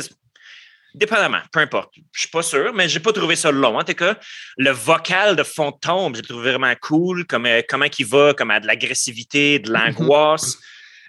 Dépendamment, 0.94 1.42
peu 1.52 1.60
importe. 1.60 1.94
Je 2.14 2.22
suis 2.22 2.30
pas 2.30 2.42
sûr, 2.42 2.74
mais 2.74 2.88
j'ai 2.88 3.02
pas 3.02 3.12
trouvé 3.12 3.36
ça 3.36 3.52
long. 3.52 3.78
En 3.78 3.84
tout 3.84 3.94
cas, 3.94 4.18
le 4.58 4.70
vocal 4.72 5.36
de 5.36 5.44
Fantôme, 5.44 6.16
j'ai 6.16 6.22
trouvé 6.22 6.52
vraiment 6.52 6.74
cool. 6.82 7.26
Comme, 7.26 7.46
euh, 7.48 7.62
comment 7.68 7.88
il 8.00 8.06
va, 8.06 8.34
comme 8.34 8.50
à 8.52 8.62
de 8.62 8.68
l'agressivité, 8.68 9.60
de 9.60 9.72
l'angoisse. 9.74 10.58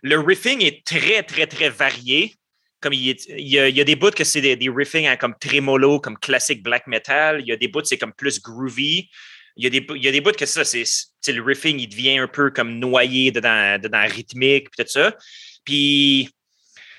le 0.02 0.18
riffing 0.18 0.60
est 0.62 0.84
très, 0.84 1.22
très, 1.22 1.46
très 1.46 1.68
varié. 1.68 2.34
Comme 2.80 2.94
il, 2.94 3.10
est- 3.10 3.26
il 3.28 3.46
y, 3.48 3.58
a, 3.60 3.68
il 3.68 3.76
y 3.76 3.80
a 3.80 3.84
des 3.84 3.94
bouts 3.94 4.10
que 4.10 4.24
c'est 4.24 4.40
des, 4.40 4.56
des 4.56 4.68
riffings 4.68 5.06
hein, 5.06 5.16
comme 5.16 5.34
tremolo, 5.40 6.00
comme 6.00 6.18
classique 6.18 6.64
black 6.64 6.88
metal. 6.88 7.40
Il 7.40 7.46
y 7.46 7.52
a 7.52 7.56
des 7.56 7.68
bouts 7.68 7.84
c'est 7.84 7.96
comme 7.98 8.12
plus 8.12 8.40
groovy. 8.42 9.08
Il 9.56 9.64
y 9.64 9.66
a 9.66 9.70
des, 9.70 9.80
bouts- 9.80 9.96
il 9.96 10.04
y 10.04 10.08
a 10.08 10.12
des 10.12 10.20
bouts 10.20 10.32
que 10.32 10.46
ça, 10.46 10.64
c'est 10.64 10.84
le 11.32 11.42
riffing, 11.42 11.78
il 11.80 11.88
devient 11.88 12.18
un 12.18 12.28
peu 12.28 12.50
comme 12.50 12.78
noyé 12.78 13.30
dedans, 13.32 13.78
dedans 13.78 13.98
la 13.98 14.06
rythmique, 14.06 14.70
puis 14.70 14.84
tout 14.84 14.90
ça. 14.90 15.16
Puis, 15.64 16.28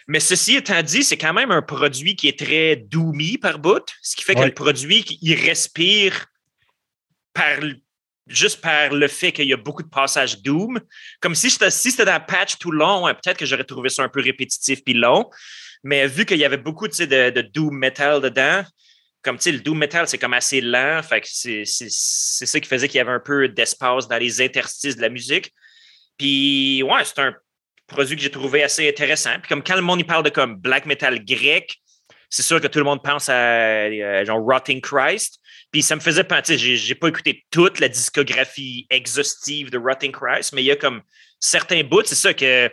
mais 0.07 0.19
ceci 0.19 0.55
étant 0.55 0.81
dit, 0.81 1.03
c'est 1.03 1.17
quand 1.17 1.33
même 1.33 1.51
un 1.51 1.61
produit 1.61 2.15
qui 2.15 2.27
est 2.27 2.39
très 2.39 2.75
doomy 2.75 3.37
par 3.37 3.59
bout, 3.59 3.83
ce 4.01 4.15
qui 4.15 4.23
fait 4.23 4.35
que 4.35 4.41
le 4.41 4.53
produit, 4.53 5.05
il 5.21 5.35
respire 5.35 6.25
par, 7.33 7.59
juste 8.25 8.61
par 8.61 8.93
le 8.93 9.07
fait 9.07 9.31
qu'il 9.31 9.47
y 9.47 9.53
a 9.53 9.57
beaucoup 9.57 9.83
de 9.83 9.89
passages 9.89 10.41
doom. 10.41 10.79
Comme 11.21 11.35
si 11.35 11.49
c'était 11.49 11.71
si 11.71 11.91
c'était 11.91 12.05
dans 12.05 12.17
le 12.17 12.25
patch 12.25 12.57
tout 12.57 12.71
long, 12.71 13.03
peut-être 13.13 13.37
que 13.37 13.45
j'aurais 13.45 13.63
trouvé 13.65 13.89
ça 13.89 14.03
un 14.03 14.09
peu 14.09 14.21
répétitif 14.21 14.83
puis 14.83 14.93
long. 14.93 15.29
Mais 15.83 16.07
vu 16.07 16.25
qu'il 16.25 16.37
y 16.39 16.45
avait 16.45 16.57
beaucoup 16.57 16.87
de, 16.87 17.29
de 17.29 17.41
doom 17.41 17.77
metal 17.77 18.19
dedans, 18.21 18.63
comme 19.27 19.37
tu 19.37 19.51
le 19.51 19.59
doom 19.59 19.77
metal, 19.77 20.07
c'est 20.07 20.17
comme 20.17 20.33
assez 20.33 20.61
lent. 20.61 21.01
C'est 21.23 21.65
c'est- 21.65 21.89
c'est 21.89 22.45
ça 22.45 22.59
qui 22.61 22.67
faisait 22.69 22.87
qu'il 22.87 22.97
y 22.97 23.01
avait 23.01 23.11
un 23.11 23.19
peu 23.19 23.49
d'espace 23.49 24.07
dans 24.07 24.17
les 24.17 24.41
interstices 24.41 24.95
de 24.95 25.01
la 25.01 25.09
musique. 25.09 25.53
Puis, 26.17 26.81
ouais, 26.81 27.03
c'est 27.03 27.19
un 27.19 27.35
produit 27.87 28.15
que 28.15 28.21
j'ai 28.21 28.31
trouvé 28.31 28.63
assez 28.63 28.87
intéressant. 28.87 29.37
Puis, 29.41 29.49
comme 29.49 29.63
quand 29.63 29.75
le 29.75 29.81
monde 29.81 29.99
il 29.99 30.05
parle 30.05 30.23
de 30.23 30.29
comme 30.29 30.55
black 30.55 30.85
metal 30.85 31.23
grec, 31.25 31.75
c'est 32.29 32.41
sûr 32.43 32.61
que 32.61 32.67
tout 32.67 32.79
le 32.79 32.85
monde 32.85 33.03
pense 33.03 33.27
à 33.27 33.33
euh, 33.33 34.23
genre 34.25 34.39
Rotting 34.39 34.79
Christ. 34.79 35.39
Puis 35.71 35.81
ça 35.81 35.97
me 35.97 36.01
faisait 36.01 36.23
penser, 36.23 36.57
j'ai, 36.57 36.77
j'ai 36.77 36.95
pas 36.95 37.09
écouté 37.09 37.45
toute 37.51 37.81
la 37.81 37.89
discographie 37.89 38.87
exhaustive 38.89 39.69
de 39.69 39.77
Rotting 39.77 40.13
Christ, 40.13 40.53
mais 40.53 40.63
il 40.63 40.65
y 40.67 40.71
a 40.71 40.77
comme 40.77 41.01
certains 41.41 41.83
bouts, 41.83 42.03
c'est 42.05 42.15
ça 42.15 42.33
que, 42.33 42.71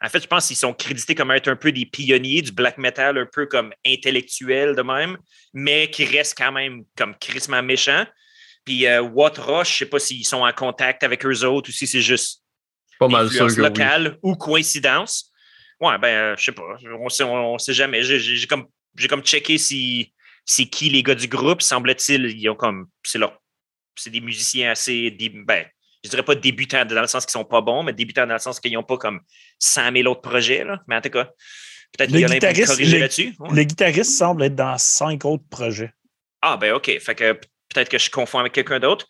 en 0.00 0.08
fait, 0.08 0.22
je 0.22 0.26
pense 0.28 0.46
qu'ils 0.46 0.56
sont 0.56 0.72
crédités 0.72 1.14
comme 1.14 1.32
être 1.32 1.48
un 1.48 1.56
peu 1.56 1.72
des 1.72 1.84
pionniers 1.84 2.42
du 2.42 2.52
black 2.52 2.78
metal, 2.78 3.18
un 3.18 3.26
peu 3.26 3.46
comme 3.46 3.72
intellectuel 3.84 4.76
de 4.76 4.82
même, 4.82 5.18
mais 5.52 5.90
qui 5.90 6.04
restent 6.04 6.38
quand 6.38 6.52
même 6.52 6.84
comme 6.96 7.16
crissement 7.16 7.62
méchants. 7.62 8.06
Puis 8.64 8.86
euh, 8.86 9.02
Watra, 9.02 9.64
je 9.64 9.72
sais 9.72 9.86
pas 9.86 9.98
s'ils 9.98 10.26
sont 10.26 10.42
en 10.42 10.52
contact 10.52 11.02
avec 11.02 11.24
eux 11.26 11.44
autres 11.44 11.70
ou 11.70 11.72
si 11.72 11.86
c'est 11.86 12.02
juste 12.02 12.42
Pas 12.98 13.08
mal 13.08 13.28
sûr 13.30 13.46
influence 13.46 13.76
oui. 13.78 14.10
ou 14.22 14.36
coïncidence. 14.36 15.32
Ouais, 15.80 15.98
ben, 15.98 16.08
euh, 16.08 16.36
je 16.36 16.44
sais 16.44 16.52
pas. 16.52 16.76
On 17.00 17.08
sait, 17.08 17.24
on, 17.24 17.54
on 17.54 17.58
sait 17.58 17.72
jamais. 17.72 18.02
J'ai, 18.02 18.46
comme, 18.46 18.66
j'ai 18.96 19.08
comme 19.08 19.22
checké 19.22 19.58
si 19.58 20.12
c'est 20.44 20.66
qui 20.66 20.90
les 20.90 21.02
gars 21.02 21.14
du 21.14 21.28
groupe. 21.28 21.62
Semble-t-il, 21.62 22.26
ils 22.26 22.48
ont 22.48 22.54
comme. 22.54 22.88
C'est 23.02 23.18
leur. 23.18 23.40
C'est 23.96 24.10
des 24.10 24.20
musiciens 24.20 24.72
assez. 24.72 25.10
Ben, 25.10 25.66
je 26.04 26.10
dirais 26.10 26.22
pas 26.22 26.34
débutants 26.34 26.84
dans 26.84 27.00
le 27.00 27.06
sens 27.06 27.24
qu'ils 27.24 27.32
sont 27.32 27.44
pas 27.44 27.60
bons, 27.60 27.82
mais 27.82 27.92
débutants 27.92 28.26
dans 28.26 28.34
le 28.34 28.40
sens 28.40 28.60
qu'ils 28.60 28.72
n'ont 28.72 28.82
pas 28.82 28.96
comme 28.96 29.20
100 29.58 29.92
000 29.92 30.08
autres 30.08 30.20
projets. 30.20 30.64
Là. 30.64 30.80
Mais 30.86 30.96
en 30.96 31.00
tout 31.00 31.10
cas, 31.10 31.24
peut-être 31.96 32.10
qu'il 32.10 32.20
y 32.20 32.26
en 32.26 32.30
a 32.30 32.34
un 32.34 32.66
corriger 32.66 32.98
là-dessus. 32.98 33.34
Ouais. 33.38 33.48
Le 33.52 33.62
guitariste 33.64 34.16
semble 34.16 34.44
être 34.44 34.54
dans 34.54 34.78
cinq 34.78 35.24
autres 35.24 35.44
projets. 35.50 35.92
Ah, 36.40 36.56
ben 36.56 36.72
OK. 36.72 36.98
Fait 37.00 37.14
que 37.14 37.32
peut-être 37.32 37.88
que 37.88 37.98
je 37.98 38.10
confonds 38.10 38.38
avec 38.38 38.52
quelqu'un 38.52 38.80
d'autre. 38.80 39.06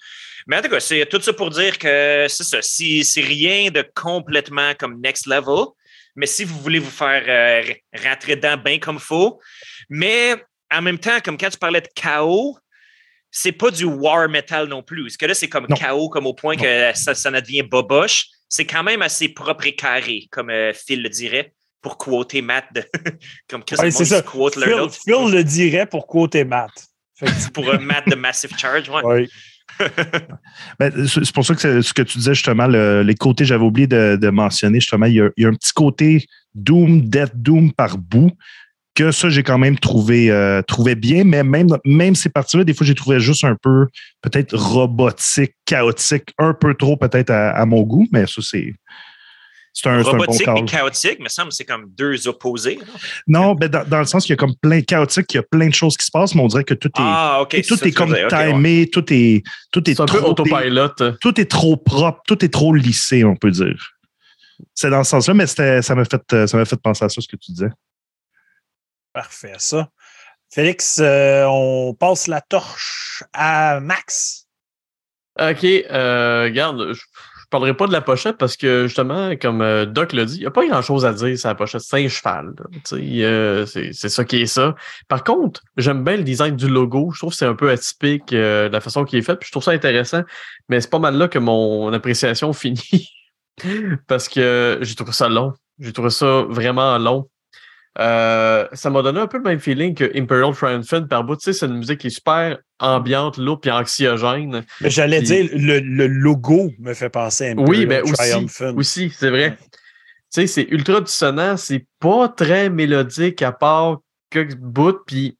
Mais 0.47 0.57
en 0.57 0.63
tout 0.63 0.71
cas, 0.71 0.81
c'est 0.81 1.07
tout 1.07 1.21
ça 1.21 1.33
pour 1.33 1.51
dire 1.51 1.79
que 1.79 2.27
c'est 2.29 2.45
ça. 2.45 2.63
Si, 2.63 3.05
c'est 3.05 3.21
rien 3.21 3.71
de 3.71 3.85
complètement 3.95 4.73
comme 4.79 5.01
next 5.01 5.27
level, 5.27 5.67
mais 6.17 6.27
si 6.27 6.45
vous 6.45 6.59
voulez 6.61 6.79
vous 6.79 6.91
faire 6.91 7.23
euh, 7.29 7.75
rentrer 8.03 8.37
dedans 8.37 8.57
bien 8.57 8.79
comme 8.79 8.99
faut, 8.99 9.41
mais 9.91 10.37
en 10.73 10.83
même 10.83 10.99
temps, 10.99 11.21
comme 11.23 11.37
quand 11.37 11.51
tu 11.51 11.59
parlais 11.59 11.81
de 11.81 11.89
chaos, 11.95 12.59
c'est 13.31 13.53
pas 13.53 13.71
du 13.71 13.85
war 13.85 14.29
metal 14.29 14.69
non 14.69 14.83
plus. 14.83 15.03
Parce 15.05 15.17
que 15.17 15.27
là, 15.27 15.35
c'est 15.35 15.49
comme 15.49 15.67
Non. 15.69 15.77
chaos, 15.77 16.09
comme 16.09 16.27
au 16.27 16.35
point 16.35 16.57
Non. 16.57 16.63
que 16.63 16.91
ça, 16.95 17.15
ça 17.15 17.29
en 17.31 17.33
devient 17.33 17.63
boboche. 17.63 18.27
C'est 18.49 18.65
quand 18.65 18.83
même 18.83 19.03
assez 19.03 19.29
propre 19.29 19.67
et 19.67 19.75
carré, 19.75 20.27
comme 20.31 20.51
euh, 20.51 20.73
Phil 20.73 21.03
le 21.03 21.09
dirait, 21.11 21.53
pour 21.83 21.99
quoter 21.99 22.41
Matt, 22.43 22.65
de, 22.75 22.83
comme 23.49 23.63
Chris 23.65 23.77
Ouais, 23.79 23.91
c'est 23.91 24.05
ça. 24.07 24.23
quote 24.23 24.55
Phil. 24.55 24.65
Phil 25.05 25.31
le 25.31 25.43
dirait 25.45 25.87
pour 25.87 26.07
quoter 26.07 26.45
Matt. 26.45 26.71
Pour 27.53 27.69
un 27.69 27.79
Matt 27.79 28.09
de 28.09 28.15
Massive 28.15 28.57
Charge, 28.57 28.89
ouais. 28.89 29.03
ouais. 29.03 29.29
Ben, 30.79 31.07
c'est 31.09 31.33
pour 31.33 31.45
ça 31.45 31.55
que 31.55 31.83
ce 31.83 31.93
que 31.93 32.03
tu 32.03 32.19
disais 32.19 32.35
justement, 32.35 32.67
le- 32.67 33.03
les 33.03 33.15
côtés, 33.15 33.45
j'avais 33.45 33.65
oublié 33.65 33.87
de, 33.87 34.17
de 34.21 34.31
mentionner 34.31 34.81
justement, 34.81 35.07
il 35.07 35.15
y, 35.15 35.21
a, 35.21 35.29
il 35.37 35.43
y 35.43 35.47
a 35.47 35.49
un 35.49 35.55
petit 35.55 35.73
côté 35.73 36.27
Doom, 36.55 37.03
Death 37.09 37.33
Doom 37.35 37.73
par 37.73 37.99
bout, 37.99 38.31
que 38.99 39.13
ça, 39.13 39.29
j'ai 39.31 39.45
quand 39.45 39.59
même 39.59 39.79
trouvé, 39.79 40.29
euh, 40.29 40.61
trouvé 40.63 40.97
bien, 40.97 41.23
mais 41.23 41.45
même, 41.45 41.69
même 41.85 42.17
ces 42.17 42.29
parties-là, 42.31 42.65
des 42.65 42.75
fois, 42.75 42.85
j'ai 42.85 42.97
trouvé 42.97 43.21
juste 43.21 43.45
un 43.45 43.55
peu 43.55 43.87
peut-être 44.23 44.57
robotique, 44.57 45.53
chaotique, 45.65 46.35
un 46.37 46.53
peu 46.53 46.75
trop 46.75 46.97
peut-être 46.97 47.31
à, 47.31 47.51
à 47.51 47.65
mon 47.65 47.83
goût, 47.83 48.09
mais 48.13 48.27
ça, 48.27 48.43
c'est. 48.43 48.75
C'est 49.73 49.89
un, 49.89 49.99
un 50.01 50.03
bon 50.03 50.11
Robotique 50.11 50.45
call. 50.45 50.59
et 50.59 50.65
chaotique, 50.65 51.21
me 51.21 51.29
semble 51.29 51.51
que 51.51 51.55
c'est 51.55 51.65
comme 51.65 51.85
deux 51.97 52.27
opposés. 52.27 52.81
non? 53.29 53.55
Ben, 53.55 53.69
dans, 53.69 53.85
dans 53.89 54.01
le 54.01 54.07
sens 54.07 54.25
qu'il 54.25 54.33
y 54.33 54.33
a 54.33 54.37
comme 54.37 54.57
plein 54.61 54.81
chaotique, 54.81 55.33
il 55.33 55.37
y 55.37 55.39
a 55.41 55.45
plein 55.45 55.69
de 55.69 55.75
choses 55.75 55.97
qui 55.97 56.05
se 56.05 56.11
passent, 56.11 56.35
mais 56.35 56.41
on 56.41 56.49
dirait 56.49 56.65
que 56.65 56.75
tout 56.75 56.89
est, 56.89 56.97
Ah, 56.99 57.47
tout 57.49 57.77
ça 57.77 57.87
est 57.87 57.93
comme 57.93 58.11
ouais. 58.11 58.27
timé, 58.27 58.89
tout 58.91 59.05
est, 59.13 59.45
tout 59.71 59.89
est, 59.89 60.01
un 60.01 60.07
trop 60.07 60.31
autopilot. 60.31 60.89
tout 61.21 61.41
est 61.41 61.49
trop 61.49 61.77
propre, 61.77 62.21
tout 62.27 62.45
est 62.45 62.53
trop 62.53 62.75
lissé, 62.75 63.23
on 63.23 63.37
peut 63.37 63.53
dire. 63.53 63.93
C'est 64.75 64.91
dans 64.91 65.05
ce 65.05 65.11
sens-là, 65.11 65.35
mais 65.35 65.47
ça 65.47 65.95
m'a 65.95 66.05
fait, 66.05 66.49
ça 66.49 66.57
m'a 66.57 66.65
fait 66.65 66.81
penser 66.83 67.05
à 67.05 67.09
ça, 67.09 67.21
ce 67.21 67.29
que 67.29 67.37
tu 67.37 67.53
disais. 67.53 67.71
Parfait, 69.13 69.55
ça. 69.59 69.89
Félix, 70.51 70.99
euh, 71.01 71.45
on 71.49 71.95
passe 71.95 72.27
la 72.27 72.41
torche 72.41 73.23
à 73.33 73.81
Max. 73.81 74.47
OK, 75.39 75.65
euh, 75.65 76.45
regarde, 76.45 76.93
je, 76.93 77.01
je 77.49 77.51
parlerai 77.51 77.75
pas 77.75 77.87
de 77.87 77.93
la 77.93 78.01
pochette 78.01 78.39
parce 78.39 78.57
que 78.57 78.87
justement, 78.87 79.37
comme 79.37 79.61
euh, 79.61 79.87
Doc 79.87 80.13
l'a 80.13 80.25
dit, 80.25 80.37
il 80.37 80.41
n'y 80.41 80.47
a 80.47 80.51
pas 80.51 80.67
grand-chose 80.67 81.05
à 81.05 81.13
dire 81.13 81.39
sur 81.39 81.49
la 81.49 81.55
pochette. 81.55 81.83
C'est 81.83 82.05
un 82.05 82.09
cheval. 82.09 82.55
c'est 82.85 84.09
ça 84.09 84.25
qui 84.25 84.43
est 84.43 84.47
ça. 84.47 84.75
Par 85.09 85.23
contre, 85.23 85.63
j'aime 85.77 86.03
bien 86.03 86.17
le 86.17 86.25
design 86.25 86.57
du 86.57 86.69
logo. 86.69 87.11
Je 87.13 87.21
trouve 87.21 87.31
que 87.31 87.37
c'est 87.37 87.47
un 87.47 87.55
peu 87.55 87.71
atypique 87.71 88.31
de 88.33 88.69
la 88.71 88.81
façon 88.81 89.05
qu'il 89.05 89.19
est 89.19 89.23
fait. 89.23 89.37
Puis 89.37 89.47
je 89.47 89.53
trouve 89.53 89.65
ça 89.65 89.71
intéressant. 89.73 90.23
Mais 90.69 90.81
c'est 90.81 90.91
pas 90.91 90.99
mal 90.99 91.17
là 91.17 91.29
que 91.29 91.39
mon 91.39 91.93
appréciation 91.93 92.53
finit. 92.55 93.11
parce 94.07 94.29
que 94.29 94.79
j'ai 94.83 94.95
trouvé 94.95 95.13
ça 95.13 95.29
long. 95.29 95.53
J'ai 95.79 95.93
trouvé 95.93 96.11
ça 96.11 96.43
vraiment 96.49 96.99
long. 96.99 97.29
Euh, 98.01 98.67
ça 98.75 98.91
m'a 98.91 99.03
donné 99.03 99.19
un 99.21 99.27
peu 99.27 99.39
le 99.39 99.43
même 99.45 99.59
feeling 99.59 99.95
que 99.95 100.11
Imperial 100.17 100.55
Triumphant 100.55 101.05
par 101.07 101.25
bout. 101.25 101.37
Tu 101.37 101.45
sais, 101.45 101.53
c'est 101.53 101.67
une 101.67 101.79
musique 101.79 101.99
qui 101.99 102.07
est 102.07 102.11
super 102.11 102.59
ambiante, 102.79 103.39
lourde 103.39 103.61
puis 103.61 103.71
anxiogène. 103.73 104.65
Mais 104.81 104.91
j'allais 104.91 105.19
Puis- 105.19 105.27
dire, 105.27 105.49
le, 105.53 105.81
le 105.81 106.07
logo 106.07 106.71
me 106.79 106.95
fait 106.95 107.11
penser 107.11 107.49
à 107.51 107.55
Oui, 107.55 107.83
Imperial 107.85 107.89
ben 107.89 108.03
aussi, 108.05 108.15
Triumphant. 108.15 108.75
aussi, 108.77 109.11
c'est 109.11 109.31
vrai. 109.31 109.59
Tu 109.61 110.43
sais, 110.43 110.47
c'est 110.47 110.69
ultra 110.71 111.01
dissonant, 111.01 111.57
c'est 111.57 111.87
pas 112.01 112.29
très 112.29 112.71
mélodique 112.71 113.43
à 113.43 113.51
part 113.51 113.99
quelques 114.31 114.57
bouts, 114.57 115.01
puis 115.07 115.37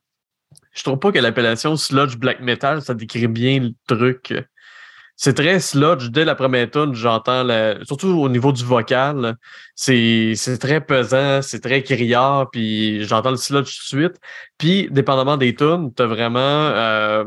je 0.73 0.83
trouve 0.83 0.99
pas 0.99 1.11
que 1.11 1.19
l'appellation 1.19 1.75
sludge 1.77 2.17
black 2.17 2.41
metal, 2.41 2.81
ça 2.81 2.93
décrit 2.93 3.27
bien 3.27 3.59
le 3.59 3.71
truc. 3.87 4.33
C'est 5.21 5.33
très 5.33 5.59
sludge. 5.59 6.11
Dès 6.11 6.23
la 6.23 6.33
première 6.33 6.71
tune, 6.71 6.93
j'entends, 6.93 7.43
la- 7.43 7.83
surtout 7.83 8.07
au 8.07 8.29
niveau 8.29 8.53
du 8.53 8.63
vocal, 8.63 9.35
c'est 9.75 10.31
c'est 10.35 10.57
très 10.57 10.79
pesant, 10.79 11.41
c'est 11.41 11.59
très 11.59 11.83
criard, 11.83 12.49
puis 12.51 13.03
j'entends 13.03 13.31
le 13.31 13.35
sludge 13.35 13.65
tout 13.65 13.97
de 13.97 14.01
suite. 14.03 14.21
Puis, 14.57 14.87
dépendamment 14.91 15.35
des 15.35 15.53
tunes, 15.53 15.93
t'as 15.93 16.05
vraiment 16.05 16.39
euh, 16.39 17.25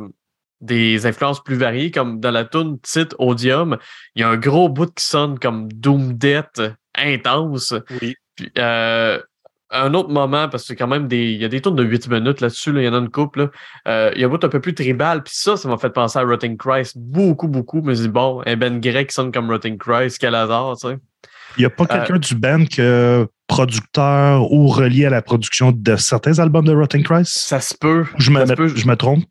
des 0.62 1.04
influences 1.04 1.44
plus 1.44 1.56
variées, 1.56 1.90
comme 1.90 2.18
dans 2.18 2.30
la 2.30 2.46
tune 2.46 2.80
titre 2.80 3.14
Odium, 3.18 3.76
il 4.14 4.22
y 4.22 4.24
a 4.24 4.28
un 4.30 4.38
gros 4.38 4.70
bout 4.70 4.90
qui 4.94 5.04
sonne 5.04 5.38
comme 5.38 5.70
Doom 5.70 6.14
Death 6.14 6.62
intense. 6.94 7.74
Oui. 8.00 8.14
Puis, 8.36 8.50
euh, 8.56 9.20
un 9.72 9.94
autre 9.94 10.10
moment, 10.10 10.48
parce 10.48 10.64
que 10.64 10.68
c'est 10.68 10.76
quand 10.76 10.86
même 10.86 11.08
des. 11.08 11.32
Il 11.32 11.40
y 11.40 11.44
a 11.44 11.48
des 11.48 11.60
tours 11.60 11.72
de 11.72 11.82
8 11.82 12.08
minutes 12.08 12.40
là-dessus, 12.40 12.72
là, 12.72 12.82
il 12.82 12.84
y 12.84 12.88
en 12.88 12.94
a 12.94 12.98
une 12.98 13.10
couple. 13.10 13.50
Euh, 13.88 14.10
il 14.14 14.20
y 14.20 14.24
a 14.24 14.26
un 14.26 14.30
bout 14.30 14.44
un 14.44 14.48
peu 14.48 14.60
plus 14.60 14.74
tribal, 14.74 15.22
puis 15.22 15.34
ça, 15.34 15.56
ça 15.56 15.68
m'a 15.68 15.78
fait 15.78 15.90
penser 15.90 16.18
à 16.18 16.22
Rotting 16.22 16.56
Christ 16.56 16.96
beaucoup, 16.96 17.48
beaucoup. 17.48 17.80
Mais 17.82 17.94
je 17.94 18.02
dis, 18.02 18.08
bon, 18.08 18.42
un 18.46 18.56
Ben 18.56 18.80
Grey 18.80 19.06
qui 19.06 19.14
sonne 19.14 19.32
comme 19.32 19.50
Rotting 19.50 19.78
Christ, 19.78 20.18
quel 20.20 20.34
hasard, 20.34 20.76
tu 20.76 20.88
sais. 20.88 20.98
Il 21.58 21.60
n'y 21.60 21.66
a 21.66 21.70
pas 21.70 21.86
quelqu'un 21.86 22.18
du 22.18 22.34
band 22.34 22.64
que 22.64 23.28
producteur 23.46 24.50
ou 24.50 24.68
relié 24.68 25.06
à 25.06 25.10
la 25.10 25.20
production 25.20 25.72
de 25.72 25.96
certains 25.96 26.38
albums 26.38 26.64
de 26.64 26.74
Rotten 26.74 27.02
Christ? 27.02 27.36
Ça 27.36 27.60
se 27.60 27.74
peut. 27.74 28.06
Je 28.18 28.30
me, 28.30 28.44
peut. 28.54 28.68
je 28.68 28.86
me 28.86 28.96
trompe? 28.96 29.24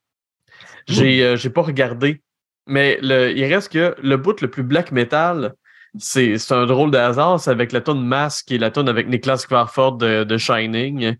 J'ai 0.87 1.23
euh, 1.23 1.35
j'ai 1.35 1.49
pas 1.49 1.61
regardé. 1.61 2.21
Mais 2.67 2.99
le, 3.01 3.35
il 3.35 3.43
reste 3.45 3.71
que 3.71 3.95
le 4.01 4.17
bout 4.17 4.39
le 4.41 4.49
plus 4.49 4.63
black 4.63 4.91
metal, 4.91 5.53
c'est 5.97 6.51
un 6.51 6.65
drôle 6.65 6.91
de 6.91 6.97
hasard. 6.97 7.39
C'est 7.39 7.51
avec 7.51 7.71
la 7.71 7.81
tune 7.81 8.03
Mask, 8.03 8.47
qui 8.47 8.55
est 8.55 8.59
la 8.59 8.71
tune 8.71 8.87
avec 8.89 9.07
Nicholas 9.07 9.43
Crawford 9.47 9.97
de, 9.97 10.23
de 10.23 10.37
Shining. 10.37 11.15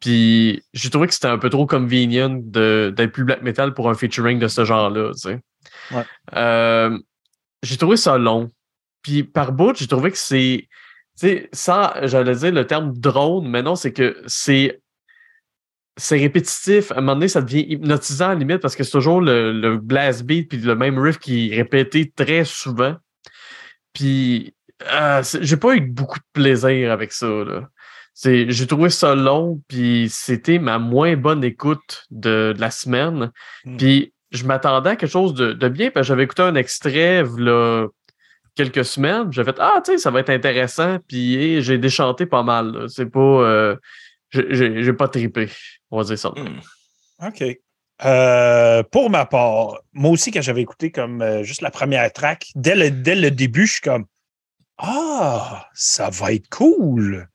Puis 0.00 0.62
j'ai 0.72 0.90
trouvé 0.90 1.06
que 1.06 1.14
c'était 1.14 1.28
un 1.28 1.38
peu 1.38 1.50
trop 1.50 1.66
convenient 1.66 2.30
d'être 2.30 3.12
plus 3.12 3.24
black 3.24 3.42
metal 3.42 3.74
pour 3.74 3.90
un 3.90 3.94
featuring 3.94 4.38
de 4.38 4.48
ce 4.48 4.64
genre-là. 4.64 5.12
tu 5.12 5.20
sais. 5.20 5.40
Ouais. 5.92 6.04
Euh, 6.34 6.98
j'ai 7.62 7.76
trouvé 7.76 7.96
ça 7.96 8.16
long. 8.18 8.50
Puis 9.02 9.24
par 9.24 9.52
bout, 9.52 9.76
j'ai 9.76 9.86
trouvé 9.86 10.10
que 10.10 10.18
c'est. 10.18 10.68
Tu 11.18 11.26
sais, 11.26 11.48
sans, 11.52 11.90
j'allais 12.04 12.34
dire 12.34 12.52
le 12.52 12.66
terme 12.66 12.92
drone, 12.96 13.48
mais 13.48 13.62
non, 13.62 13.76
c'est 13.76 13.92
que 13.92 14.22
c'est 14.26 14.80
c'est 15.96 16.16
répétitif. 16.16 16.92
À 16.92 16.98
un 16.98 17.00
moment 17.00 17.14
donné, 17.14 17.28
ça 17.28 17.42
devient 17.42 17.66
hypnotisant 17.68 18.26
à 18.26 18.34
la 18.34 18.36
limite 18.36 18.58
parce 18.58 18.76
que 18.76 18.84
c'est 18.84 18.92
toujours 18.92 19.20
le, 19.20 19.52
le 19.52 19.76
blast 19.76 20.22
beat 20.22 20.48
puis 20.48 20.58
le 20.58 20.74
même 20.74 20.98
riff 20.98 21.18
qui 21.18 21.50
est 21.50 21.56
répété 21.56 22.10
très 22.10 22.44
souvent. 22.44 22.96
Puis 23.92 24.54
euh, 24.92 25.22
c'est- 25.22 25.42
j'ai 25.42 25.56
pas 25.56 25.74
eu 25.74 25.80
beaucoup 25.80 26.18
de 26.18 26.24
plaisir 26.32 26.90
avec 26.92 27.12
ça. 27.12 27.28
J'ai 28.22 28.66
trouvé 28.66 28.90
ça 28.90 29.14
long, 29.14 29.62
puis 29.68 30.08
c'était 30.10 30.58
ma 30.58 30.78
moins 30.78 31.16
bonne 31.16 31.44
écoute 31.44 32.04
de, 32.10 32.52
de 32.56 32.60
la 32.60 32.70
semaine. 32.70 33.30
Mm. 33.64 33.76
Puis 33.76 34.12
je 34.30 34.44
m'attendais 34.44 34.90
à 34.90 34.96
quelque 34.96 35.10
chose 35.10 35.34
de, 35.34 35.52
de 35.52 35.68
bien, 35.68 35.90
parce 35.90 36.06
que 36.06 36.08
j'avais 36.08 36.24
écouté 36.24 36.42
un 36.42 36.54
extrait 36.54 37.24
là, 37.38 37.86
quelques 38.54 38.84
semaines. 38.84 39.32
J'ai 39.32 39.44
fait 39.44 39.56
Ah, 39.58 39.80
tu 39.84 39.92
sais, 39.92 39.98
ça 39.98 40.10
va 40.10 40.20
être 40.20 40.30
intéressant, 40.30 40.98
puis 41.08 41.62
j'ai 41.62 41.78
déchanté 41.78 42.26
pas 42.26 42.42
mal. 42.42 42.86
C'est 42.88 43.06
pas. 43.10 43.20
euh, 43.20 43.76
j'ai- 44.30 44.92
pas 44.92 45.08
trippé, 45.08 45.48
on 45.90 45.98
va 45.98 46.04
dire 46.04 46.18
ça. 46.18 46.30
Hmm. 46.30 47.26
OK. 47.26 47.44
Euh, 48.04 48.82
pour 48.84 49.10
ma 49.10 49.26
part, 49.26 49.78
moi 49.92 50.10
aussi, 50.10 50.30
quand 50.30 50.40
j'avais 50.42 50.62
écouté 50.62 50.90
comme 50.90 51.20
euh, 51.22 51.42
juste 51.42 51.60
la 51.62 51.70
première 51.70 52.10
track, 52.12 52.50
dès 52.54 52.74
le, 52.74 52.90
dès 52.90 53.14
le 53.14 53.30
début, 53.30 53.66
je 53.66 53.72
suis 53.72 53.80
comme 53.82 54.06
Ah, 54.78 55.66
ça 55.74 56.08
va 56.10 56.32
être 56.32 56.48
cool. 56.48 57.28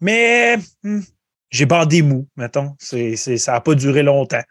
Mais 0.00 0.56
hmm, 0.82 1.00
j'ai 1.50 1.66
bandé 1.66 2.02
mou, 2.02 2.28
mettons. 2.36 2.74
C'est, 2.78 3.16
c'est- 3.16 3.38
ça 3.38 3.52
n'a 3.52 3.60
pas 3.60 3.74
duré 3.74 4.02
longtemps. 4.02 4.42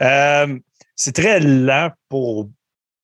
Euh, 0.00 0.58
c'est 0.96 1.14
très 1.14 1.40
lent 1.40 1.90
pour 2.08 2.48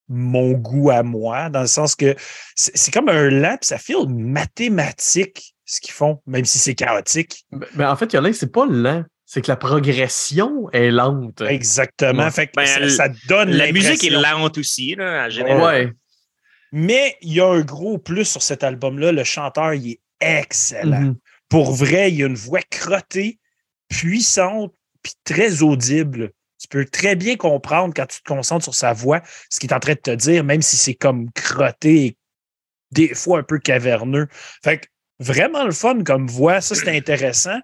mon 0.09 0.53
goût 0.53 0.91
à 0.91 1.03
moi, 1.03 1.51
dans 1.51 1.61
le 1.61 1.67
sens 1.67 1.95
que 1.95 2.17
c'est, 2.57 2.93
comme 2.93 3.09
un 3.09 3.29
lent, 3.31 3.59
ça 3.61 3.79
file 3.79 4.09
mathématique 4.09 5.55
ce 5.65 5.81
qu'ils 5.81 5.93
font, 5.95 6.21
même 6.27 6.45
si 6.45 6.59
c'est 6.59 6.75
chaotique. 6.75 7.47
Mais, 7.53 7.67
mais 7.77 7.85
en 7.85 7.95
fait, 7.95 8.13
Yolin, 8.13 8.33
c'est 8.33 8.51
pas 8.51 8.67
lent. 8.67 9.05
C'est 9.33 9.43
que 9.43 9.49
la 9.49 9.57
progression 9.57 10.69
est 10.73 10.91
lente. 10.91 11.41
Exactement. 11.43 12.25
Ouais. 12.25 12.31
Fait 12.33 12.49
que 12.49 12.53
Ben, 12.57 12.67
ça, 12.67 12.89
ça 12.89 13.09
donne 13.29 13.51
La 13.51 13.71
musique 13.71 14.03
est 14.03 14.11
lente 14.11 14.59
aussi, 14.59 14.97
là, 14.97 15.27
en 15.27 15.31
général. 15.31 15.63
Ouais. 15.63 15.93
Mais 16.73 17.17
il 17.21 17.35
y 17.35 17.41
a 17.41 17.47
un 17.47 17.61
gros 17.61 17.97
plus 17.97 18.25
sur 18.25 18.43
cet 18.43 18.65
album-là. 18.65 19.13
Le 19.13 19.23
chanteur, 19.23 19.73
il 19.75 19.93
est 19.93 20.01
excellent. 20.21 21.01
Mhm. 21.01 21.17
Pour 21.49 21.73
vrai, 21.73 22.11
il 22.11 22.25
a 22.25 22.27
une 22.27 22.35
voix 22.35 22.63
crottée, 22.73 23.39
puissante, 23.89 24.75
puis 25.01 25.13
très 25.23 25.63
audible. 25.63 26.33
Tu 26.61 26.67
peux 26.67 26.85
très 26.85 27.15
bien 27.15 27.37
comprendre 27.37 27.95
quand 27.95 28.07
tu 28.07 28.21
te 28.23 28.29
concentres 28.29 28.65
sur 28.65 28.75
sa 28.75 28.93
voix, 28.95 29.23
ce 29.49 29.61
qu'il 29.61 29.71
est 29.71 29.75
en 29.75 29.79
train 29.79 29.95
de 29.95 30.01
te 30.01 30.11
dire, 30.11 30.43
même 30.43 30.61
si 30.61 30.77
c'est 30.77 30.95
comme 30.95 31.31
crotté 31.35 32.05
et 32.05 32.17
des 32.91 33.15
fois 33.15 33.39
un 33.39 33.45
peu 33.45 33.61
caverneux. 33.61 34.27
Fait 34.65 34.79
que 34.79 34.87
vraiment 35.21 35.65
le 35.65 35.71
fun 35.71 36.03
comme 36.03 36.27
voix, 36.27 36.61
ça 36.61 36.75
c'est 36.75 36.97
intéressant. 36.97 37.61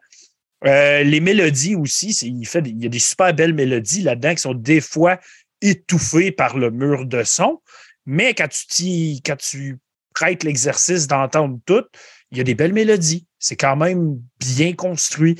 Euh, 0.65 1.03
les 1.03 1.21
mélodies 1.21 1.75
aussi, 1.75 2.09
il, 2.23 2.47
fait, 2.47 2.67
y 2.67 2.87
a 2.87 2.89
des 2.89 2.99
super 2.99 3.35
belles 3.35 3.55
mélodies 3.55 4.03
là-dedans 4.03 4.35
qui 4.35 4.41
sont 4.41 4.55
des 4.55 4.81
fois 4.81 5.19
étouffées 5.61 6.33
par 6.33 6.57
le 6.57 6.71
mur 6.71 7.07
de 7.07 7.23
son. 7.25 7.61
Mais 8.07 8.35
quand 8.35 8.49
tu, 8.49 9.17
quand 9.25 9.37
tu 9.37 9.79
prêtes 10.15 10.45
l'exercice 10.45 11.07
d'entendre 11.07 11.59
tout, 11.67 11.85
il 12.31 12.39
y 12.39 12.41
a 12.41 12.45
des 12.45 12.55
belles 12.55 12.73
mélodies. 12.73 13.27
C'est 13.39 13.57
quand 13.57 13.77
même 13.77 14.21
bien 14.41 14.73
construit. 14.73 15.37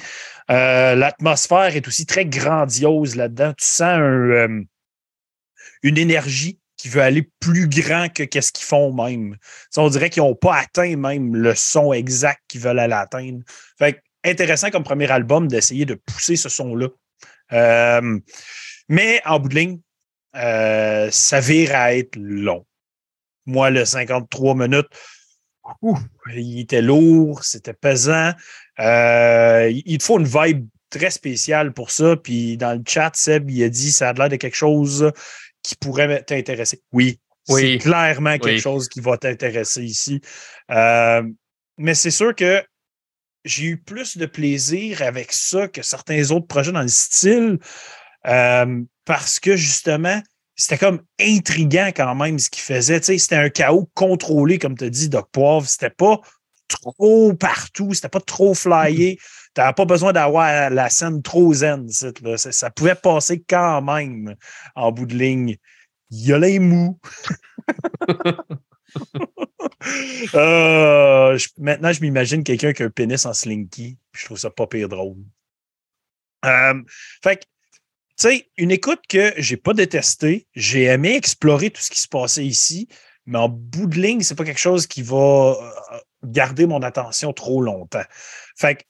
Euh, 0.51 0.95
L'atmosphère 0.95 1.75
est 1.75 1.89
aussi 1.89 2.07
très 2.07 2.27
grandiose 2.27 3.17
là-dedans. 3.17 3.53
Tu 3.57 3.65
sens 3.65 3.99
euh, 3.99 4.63
une 5.83 5.99
énergie 5.99 6.59
qui 6.77 6.89
veut 6.89 7.01
aller 7.01 7.31
plus 7.41 7.69
grand 7.69 8.13
que 8.13 8.23
qu'est-ce 8.23 8.53
qu'ils 8.53 8.67
font 8.67 8.93
même. 8.93 9.37
On 9.77 9.89
dirait 9.89 10.11
qu'ils 10.11 10.23
n'ont 10.23 10.35
pas 10.35 10.57
atteint 10.57 10.97
même 10.97 11.35
le 11.35 11.55
son 11.55 11.93
exact 11.93 12.41
qu'ils 12.49 12.61
veulent 12.61 12.79
aller 12.79 12.93
atteindre. 12.93 13.41
Fait 13.79 14.03
intéressant 14.27 14.71
comme 14.71 14.85
premier 14.85 15.11
album 15.11 15.49
d'essayer 15.49 15.85
de 15.85 15.95
pousser 15.95 16.37
ce 16.37 16.49
son-là. 16.49 16.89
Euh, 17.53 18.19
mais 18.89 19.21
en 19.25 19.39
bout 19.39 19.49
de 19.49 19.55
ligne, 19.55 19.81
euh, 20.37 21.09
ça 21.11 21.41
vire 21.41 21.75
à 21.75 21.95
être 21.95 22.17
long. 22.17 22.67
Moi, 23.47 23.71
le 23.71 23.85
53 23.85 24.55
minutes, 24.55 24.89
ouf, 25.83 26.01
il 26.35 26.61
était 26.61 26.83
lourd, 26.83 27.45
c'était 27.45 27.73
pesant. 27.75 28.33
Euh, 28.81 29.71
il 29.85 29.99
te 29.99 30.05
faut 30.05 30.19
une 30.19 30.27
vibe 30.27 30.69
très 30.91 31.11
spéciale 31.11 31.73
pour 31.73 31.91
ça. 31.91 32.17
Puis 32.17 32.57
dans 32.57 32.75
le 32.77 32.83
chat, 32.87 33.13
Seb, 33.15 33.51
il 33.51 33.63
a 33.63 33.69
dit 33.69 33.93
ça 33.93 34.11
a 34.11 34.13
l'air 34.13 34.29
de 34.29 34.37
quelque 34.37 34.57
chose 34.57 35.11
qui 35.63 35.75
pourrait 35.77 36.23
t'intéresser. 36.23 36.83
Oui, 36.93 37.21
Oui. 37.49 37.61
c'est 37.61 37.79
clairement 37.79 38.33
quelque 38.39 38.57
Oui. 38.57 38.61
chose 38.61 38.89
qui 38.89 39.01
va 39.01 39.17
t'intéresser 39.17 39.85
ici. 39.85 40.21
Euh, 40.71 41.23
mais 41.79 41.95
c'est 41.95 42.11
sûr 42.11 42.35
que 42.35 42.63
j'ai 43.47 43.65
eu 43.65 43.77
plus 43.79 44.19
de 44.19 44.27
plaisir 44.27 45.03
avec 45.03 45.33
ça 45.33 45.69
que 45.69 45.83
certains 45.83 46.31
autres 46.31 46.47
projets 46.47 46.73
dans 46.73 46.83
le 46.83 46.89
style 46.89 47.59
euh, 48.27 48.83
parce 49.05 49.39
que 49.39 49.57
justement, 49.57 50.21
c'était 50.57 50.79
comme 50.79 51.03
intriguant 51.21 51.91
quand 51.95 52.15
même 52.15 52.39
ce 52.39 52.51
qu'il 52.51 52.63
faisait. 52.63 53.01
C'était 53.01 53.37
un 53.37 53.49
chaos 53.49 53.89
contrôlé, 53.95 54.59
comme 54.59 54.77
tu 54.77 54.91
dit, 54.91 55.09
Doc 55.09 55.29
Poivre. 55.31 55.67
C'était 55.67 55.91
pas 55.91 56.21
trop 56.67 57.35
partout, 57.35 57.95
c'était 57.95 58.09
pas 58.09 58.21
trop 58.21 58.55
flyé. 58.55 59.17
Tu 59.55 59.61
n'avais 59.61 59.75
pas 59.75 59.85
besoin 59.85 60.13
d'avoir 60.13 60.71
la 60.71 60.91
scène 60.91 61.23
trop 61.23 61.55
zen. 61.55 61.89
Ça, 61.89 62.11
ça 62.37 62.71
pouvait 62.71 62.97
passer 62.97 63.45
quand 63.49 63.81
même 63.83 64.35
en 64.75 64.91
bout 64.91 65.07
de 65.07 65.15
ligne. 65.15 65.57
Il 66.11 66.27
y 66.27 66.33
a 66.33 66.39
les 66.39 66.59
mous. 66.59 66.99
Euh, 70.35 71.39
maintenant, 71.59 71.93
je 71.93 72.01
m'imagine 72.01 72.43
quelqu'un 72.43 72.73
qui 72.73 72.83
a 72.83 72.87
un 72.87 72.91
pénis 72.91 73.25
en 73.25 73.33
slinky. 73.33 73.99
Je 74.13 74.25
trouve 74.25 74.39
ça 74.39 74.51
pas 74.51 74.67
pire 74.67 74.89
drôle. 74.89 75.17
Euh, 76.45 76.83
fait 77.23 77.37
que, 77.37 77.43
tu 77.43 77.49
sais, 78.17 78.51
une 78.57 78.71
écoute 78.71 79.01
que 79.09 79.33
j'ai 79.37 79.57
pas 79.57 79.75
détestée. 79.75 80.49
J'ai 80.55 80.85
aimé 80.85 81.15
explorer 81.15 81.71
tout 81.71 81.81
ce 81.81 81.91
qui 81.91 82.01
se 82.01 82.09
passait 82.09 82.45
ici, 82.45 82.89
mais 83.27 83.39
en 83.39 83.49
bout 83.49 83.87
de 83.87 84.01
ligne, 84.01 84.23
c'est 84.23 84.35
pas 84.35 84.45
quelque 84.45 84.59
chose 84.59 84.87
qui 84.87 85.03
va 85.03 85.57
euh, 85.57 85.99
garder 86.25 86.67
mon 86.67 86.83
attention 86.83 87.33
trop 87.33 87.63
longtemps. 87.63 88.05
Fait 88.57 88.77
que, 88.77 88.83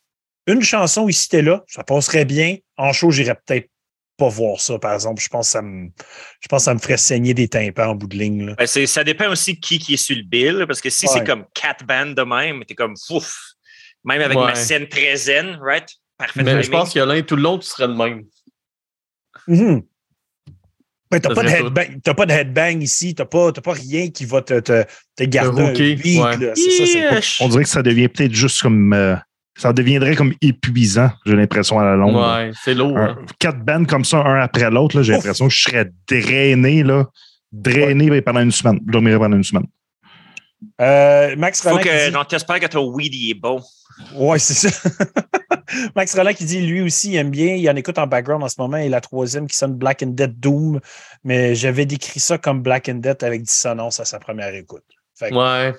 une 0.47 0.63
chanson 0.63 1.09
ici 1.09 1.29
et 1.37 1.43
là, 1.43 1.65
ça 1.67 1.85
passerait 1.85 2.25
bien. 2.25 2.57
En 2.77 2.93
show, 2.93 3.11
j'irais 3.11 3.35
peut-être 3.35 3.69
pas 4.17 4.29
voir 4.29 4.61
ça, 4.61 4.79
par 4.79 4.95
exemple. 4.95 5.21
Je 5.23 5.29
pense 5.29 5.47
que 5.49 5.53
ça 5.53 5.63
me, 5.63 5.89
je 6.41 6.49
pense 6.49 6.63
que 6.63 6.65
ça 6.65 6.75
me 6.75 6.79
ferait 6.79 6.97
saigner 6.97 7.35
des 7.35 7.49
tympans 7.49 7.91
en 7.91 7.95
bout 7.95 8.07
de 8.07 8.17
ligne. 8.17 8.47
là. 8.47 8.55
Ben, 8.57 8.67
ça 8.67 9.05
dépend 9.05 9.31
aussi 9.31 9.55
de 9.55 9.61
qui 9.61 9.79
qui 9.79 9.95
est 9.95 9.99
sur 9.99 10.17
le 10.17 10.23
bill, 10.23 10.65
parce 10.67 10.81
que 10.81 10.91
si 10.91 11.07
Ouais. 11.07 11.13
c'est 11.15 11.25
comme 11.25 11.45
quatre 11.55 11.85
bandes 11.87 12.15
de 12.15 12.23
même, 12.23 12.65
t'es 12.65 12.75
comme 12.75 12.95
fouf. 13.07 13.37
Même 14.05 14.23
avec 14.23 14.39
Ouais. 14.39 14.45
ma 14.45 14.55
scène 14.55 14.89
très 14.89 15.17
zen, 15.17 15.59
right? 15.61 15.89
Parfait. 16.17 16.43
Mais 16.43 16.63
je 16.63 16.71
pense 16.71 16.93
que 16.95 16.99
Yolin, 16.99 17.23
tout 17.23 17.37
le 17.37 17.43
long, 17.43 17.59
tu 17.59 17.67
serais 17.67 17.89
de 17.89 17.93
même. 17.95 18.25
Mhm. 19.49 19.83
Ben, 21.11 21.21
t'as 21.21 21.35
pas, 21.35 21.45
de 21.45 21.49
headbang, 21.49 22.01
t'as 22.03 22.15
pas 22.15 22.27
de 22.27 22.33
headbang 22.33 22.83
ici, 22.83 23.15
t'as 23.15 23.27
pas, 23.27 23.53
t'as 23.53 23.61
pas 23.61 23.75
rien 23.75 24.11
qui 24.11 24.25
va 24.25 24.43
te, 24.43 24.59
te, 24.59 24.85
te 25.15 25.23
garder 25.25 25.63
un 25.63 25.73
beat, 25.73 26.21
ouais. 26.21 26.37
là. 26.39 26.55
Ça. 27.23 27.45
On 27.45 27.49
dirait 27.49 27.63
que 27.63 27.69
ça 27.69 27.83
devient 27.83 28.09
peut-être 28.09 28.33
juste 28.35 28.61
comme. 28.61 28.93
euh, 28.93 29.15
ça 29.57 29.73
deviendrait 29.73 30.16
comme 30.16 30.35
épuisant, 30.42 31.11
j'ai 31.25 31.35
l'impression, 31.37 31.79
à 31.79 31.85
la 31.85 31.97
longue. 31.97 32.16
Ouais, 32.16 32.51
c'est 32.64 32.75
lourd. 32.75 32.97
Un- 32.97 33.11
hein. 33.11 33.16
quatre 33.38 33.59
bands 33.64 33.85
comme 33.85 34.05
ça, 34.05 34.19
un 34.19 34.40
après 34.40 34.71
l'autre, 34.71 34.97
là, 34.97 35.03
j'ai 35.03 35.12
l'impression 35.12 35.49
que 35.49 35.55
je 35.55 35.62
serais 35.62 35.90
drainé 36.09 36.83
là, 36.83 37.07
drainer 37.53 38.21
pendant 38.23 38.40
une 38.40 38.53
semaine. 38.53 38.79
Je 38.87 38.92
dormirai 38.92 39.19
pendant 39.19 39.37
une 39.37 39.45
semaine. 39.45 39.66
Euh, 40.81 41.37
Max 41.37 41.62
Faut 41.62 41.71
Roland. 41.71 41.83
que, 41.83 41.88
qui 41.88 42.07
dit- 42.07 42.12
j'en 42.12 42.25
t'espère 42.25 42.61
que 42.61 42.66
ton 42.66 42.87
weed 42.92 43.14
il 43.14 43.31
est 43.31 43.35
bon. 43.35 43.62
Ouais, 44.14 44.38
c'est 44.38 44.69
ça. 44.69 44.90
Max 45.95 46.14
Roland 46.14 46.33
qui 46.33 46.45
dit 46.45 46.61
lui 46.66 46.81
aussi 46.83 47.12
il 47.12 47.16
aime 47.16 47.31
bien, 47.31 47.55
il 47.55 47.69
en 47.71 47.77
écoute 47.77 47.99
en 47.99 48.07
background 48.07 48.42
en 48.42 48.49
ce 48.49 48.55
moment 48.59 48.77
et 48.77 48.88
la 48.88 49.01
troisième 49.01 49.47
qui 49.47 49.57
sonne 49.57 49.75
Black 49.75 50.03
and 50.03 50.09
Dead 50.11 50.38
Doom, 50.38 50.81
mais 51.25 51.55
j'avais 51.55 51.87
décrit 51.87 52.21
ça 52.21 52.38
comme 52.38 52.62
Black 52.62 52.88
and 52.88 52.97
Dead 52.97 53.23
avec 53.23 53.42
dissonance 53.42 54.01
à 54.01 54.05
sa 54.05 54.19
première 54.19 54.55
écoute. 54.55 54.85
Fait 55.19 55.31
que 55.31 55.35
Ouais. 55.35 55.75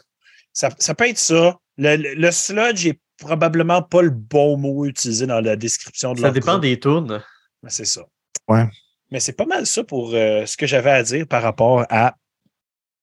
ça, 0.53 0.69
ça 0.79 0.93
peut 0.95 1.07
être 1.07 1.17
ça. 1.19 1.57
Le, 1.77 1.95
le- 1.95 2.13
le 2.15 2.31
sludge 2.31 2.85
est 2.87 2.99
probablement 3.17 3.82
pas 3.82 4.01
le 4.01 4.10
bon 4.10 4.58
mot 4.58 4.86
utilisé 4.86 5.25
dans 5.25 5.41
la 5.41 5.56
description 5.56 6.13
de 6.13 6.19
Ça 6.19 6.32
dépend 6.32 6.53
groupe. 6.53 6.62
des 6.63 6.80
tunes. 6.80 7.21
Mais 7.63 7.69
C'est 7.69 7.86
ça. 7.86 8.01
Ouais. 8.47 8.67
Mais 9.12 9.19
c'est 9.19 9.34
pas 9.34 9.45
mal 9.45 9.65
ça 9.65 9.84
pour 9.84 10.12
euh, 10.13 10.45
ce 10.45 10.58
que 10.58 10.67
j'avais 10.67 10.91
à 10.91 11.03
dire 11.03 11.27
par 11.27 11.41
rapport 11.41 11.86
à 11.89 12.15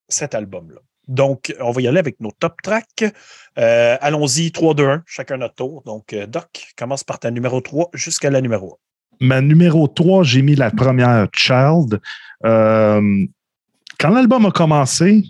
cet 0.08 0.34
album-là. 0.34 0.80
Donc, 1.08 1.54
on 1.60 1.70
va 1.70 1.80
y 1.82 1.88
aller 1.88 1.98
avec 1.98 2.18
nos 2.20 2.30
top 2.32 2.60
tracks. 2.62 3.04
Euh, 3.58 3.96
Allons-y, 4.00 4.52
3, 4.52 4.74
2, 4.74 4.86
1, 4.86 5.02
chacun 5.06 5.36
notre 5.36 5.54
tour. 5.54 5.82
Donc, 5.84 6.12
euh, 6.12 6.26
Doc, 6.26 6.72
commence 6.76 7.04
par 7.04 7.18
ta 7.18 7.30
numéro 7.30 7.60
3 7.60 7.90
jusqu'à 7.92 8.30
la 8.30 8.40
numéro 8.40 8.78
Ma 9.20 9.40
numéro 9.40 9.86
3, 9.86 10.24
j'ai 10.24 10.42
mis 10.42 10.54
la 10.56 10.70
première 10.70 11.28
Child. 11.32 12.00
Euh, 12.44 13.26
quand 13.98 14.10
l'album 14.10 14.46
a 14.46 14.50
commencé, 14.50 15.24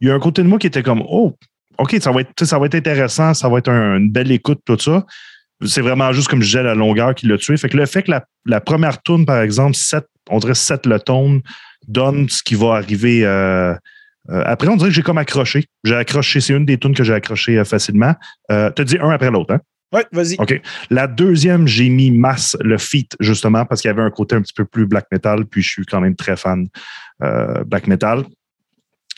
il 0.00 0.08
y 0.08 0.10
a 0.10 0.14
un 0.14 0.20
côté 0.20 0.42
de 0.42 0.48
moi 0.48 0.58
qui 0.58 0.66
était 0.68 0.82
comme 0.82 1.02
Oh, 1.08 1.34
OK, 1.78 1.96
ça 2.00 2.10
va 2.12 2.20
être, 2.22 2.28
tu 2.36 2.44
sais, 2.44 2.50
ça 2.50 2.58
va 2.58 2.66
être 2.66 2.74
intéressant, 2.74 3.34
ça 3.34 3.48
va 3.48 3.58
être 3.58 3.68
un- 3.70 3.96
une 3.98 4.10
belle 4.10 4.30
écoute, 4.32 4.60
tout 4.64 4.78
ça. 4.78 5.04
C'est 5.64 5.80
vraiment 5.80 6.12
juste, 6.12 6.28
comme 6.28 6.40
je 6.40 6.46
disais, 6.46 6.62
la 6.62 6.74
longueur 6.74 7.14
qui 7.14 7.26
l'a 7.26 7.36
tué. 7.38 7.56
Fait 7.56 7.68
que 7.68 7.76
le 7.76 7.86
fait 7.86 8.02
que 8.04 8.10
la, 8.10 8.24
la 8.46 8.60
première 8.60 9.02
tune, 9.02 9.26
par 9.26 9.40
exemple, 9.40 9.74
7, 9.74 10.04
on 10.30 10.38
dirait 10.38 10.54
7 10.54 10.86
le 10.86 11.00
tone, 11.00 11.40
donne 11.86 12.28
ce 12.28 12.42
qui 12.42 12.54
va 12.54 12.74
arriver. 12.74 13.24
euh, 13.24 13.74
euh, 14.30 14.42
après, 14.44 14.68
on 14.68 14.76
dirait 14.76 14.90
que 14.90 14.94
j'ai 14.94 15.02
comme 15.02 15.18
accroché. 15.18 15.64
J'ai 15.84 15.94
accroché, 15.94 16.40
c'est 16.40 16.52
une 16.54 16.66
des 16.66 16.78
tunes 16.78 16.94
que 16.94 17.02
j'ai 17.02 17.14
accroché 17.14 17.58
euh, 17.58 17.64
facilement. 17.64 18.14
Euh, 18.52 18.70
tu 18.76 18.84
dis 18.84 18.98
un 19.00 19.10
après 19.10 19.30
l'autre, 19.30 19.54
hein? 19.54 19.60
1. 19.92 19.96
Oui, 19.98 20.02
vas-y. 20.12 20.36
OK. 20.38 20.60
La 20.90 21.06
deuxième, 21.06 21.66
j'ai 21.66 21.88
mis 21.88 22.10
Mass, 22.10 22.56
le 22.60 22.76
feat, 22.76 23.16
justement, 23.20 23.64
parce 23.64 23.80
qu'il 23.80 23.88
y 23.88 23.92
avait 23.92 24.02
un 24.02 24.10
côté 24.10 24.36
un 24.36 24.42
petit 24.42 24.52
peu 24.52 24.66
plus 24.66 24.86
black 24.86 25.06
metal, 25.10 25.46
puis 25.46 25.62
je 25.62 25.68
suis 25.70 25.84
quand 25.86 26.00
même 26.00 26.14
très 26.14 26.36
fan 26.36 26.66
euh, 27.22 27.64
black 27.64 27.86
metal. 27.86 28.24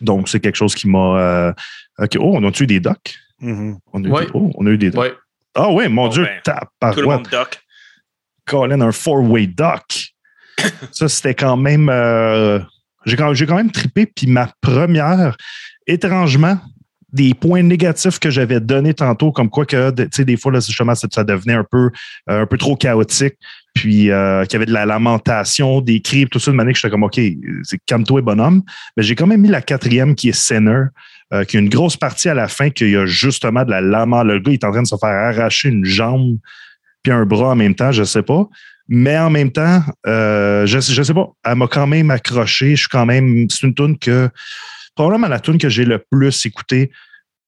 Donc, 0.01 0.29
c'est 0.29 0.41
quelque 0.41 0.57
chose 0.57 0.75
qui 0.75 0.89
m'a. 0.89 1.19
euh, 1.21 1.53
OK. 1.99 2.17
Oh, 2.19 2.33
on 2.37 2.45
a 2.45 2.51
eu 2.61 2.67
des 2.67 2.81
docs? 2.81 3.15
Mhm. 3.41 3.79
On 3.93 4.05
a 4.05 4.09
Ouais. 4.09 4.25
des, 4.27 4.31
oh, 4.35 4.51
on 4.57 4.67
a 4.67 4.71
eu 4.71 4.79
des 4.79 4.91
docs. 4.91 5.03
Ouais. 5.03 5.15
Ah 5.55 5.71
oui, 5.71 5.89
mon 5.89 6.09
Dieu, 6.09 6.25
ben, 6.25 6.41
tape 6.45 6.69
par 6.79 6.95
Tout 6.95 7.01
le 7.01 7.07
monde 7.09 7.29
doc. 7.31 7.61
Colin, 8.47 8.81
un 8.81 8.93
four-way 8.93 9.47
doc. 9.47 9.83
Ça, 10.93 11.09
c'était 11.09 11.35
quand 11.35 11.57
même. 11.57 11.89
euh, 11.89 12.59
j'ai 13.07 13.17
quand, 13.17 13.33
j'ai 13.35 13.47
quand 13.47 13.57
même 13.57 13.71
trippé. 13.73 14.07
Puis 14.07 14.27
ma 14.27 14.51
première, 14.61 15.37
étrangement, 15.87 16.59
des 17.13 17.35
points 17.35 17.63
négatifs 17.63 18.19
que 18.21 18.31
j'avais 18.31 18.61
donnés 18.61 18.95
tantôt, 18.95 19.33
comme 19.33 19.51
quoi 19.51 19.67
que, 19.67 19.91
tu 19.91 20.07
sais, 20.13 20.25
des 20.25 20.37
fois, 20.37 20.53
là, 20.53 20.61
justement, 20.61 20.95
ça, 20.95 21.09
ça 21.11 21.25
devenait 21.25 21.55
un 21.55 21.65
peu, 21.69 21.91
euh, 22.29 22.43
un 22.43 22.47
peu 22.47 22.57
trop 22.59 22.77
chaotique. 22.77 23.35
Puis 23.75 24.11
euh, 24.11 24.45
qu'il 24.45 24.55
y 24.55 24.57
avait 24.57 24.67
de 24.67 24.73
la 24.73 24.87
lamentation, 24.87 25.81
des 25.81 26.01
cris, 26.01 26.27
tout 26.27 26.39
ça, 26.39 26.51
de 26.51 26.57
manière 26.57 26.73
que 26.73 26.79
j'étais 26.79 26.91
comme, 26.91 27.05
OK, 27.05 27.21
c'est 27.63 27.79
calme-toi, 27.87 28.21
bonhomme. 28.23 28.63
Mais 28.97 29.03
j'ai 29.03 29.15
quand 29.15 29.27
même 29.27 29.41
mis 29.41 29.49
la 29.49 29.63
quatrième 29.63 30.15
qui 30.15 30.29
est 30.29 30.39
Sinner, 30.39 30.85
euh, 31.33 31.45
qui 31.45 31.57
a 31.57 31.61
une 31.61 31.69
grosse 31.69 31.97
partie 31.97 32.29
à 32.29 32.35
la 32.35 32.49
fin, 32.49 32.71
qu'il 32.71 32.91
y 32.91 32.97
a 32.97 33.07
justement 33.07 33.65
de 33.65 33.71
la 33.71 33.81
lament. 33.81 34.25
Le 34.25 34.39
gars, 34.41 34.51
il 34.51 34.55
est 34.55 34.65
en 34.65 34.73
train 34.73 34.83
de 34.83 34.89
se 34.89 34.97
faire 34.97 35.11
arracher 35.11 35.69
une 35.69 35.85
jambe 35.85 36.39
puis 37.03 37.13
un 37.13 37.25
bras 37.25 37.51
en 37.51 37.57
même 37.57 37.75
temps, 37.75 37.93
je 37.93 38.05
sais 38.05 38.23
pas. 38.23 38.49
Mais 38.89 39.17
en 39.19 39.31
même 39.31 39.53
temps, 39.53 39.83
euh, 40.07 40.67
je, 40.67 40.81
je 40.81 41.03
sais 41.03 41.15
pas, 41.15 41.29
elle 41.45 41.55
m'a 41.55 41.69
quand 41.69 41.87
même 41.87 42.11
accroché. 42.11 42.71
Je 42.71 42.81
suis 42.81 42.89
quand 42.89 43.07
même. 43.07 43.49
C'est 43.49 43.67
une 43.67 43.75
tune 43.75 43.99
que. 43.99 44.29
Probablement 44.97 45.29
la 45.29 45.39
tune 45.39 45.57
que 45.57 45.69
j'ai 45.69 45.85
le 45.85 46.05
plus 46.11 46.45
écoutée 46.45 46.91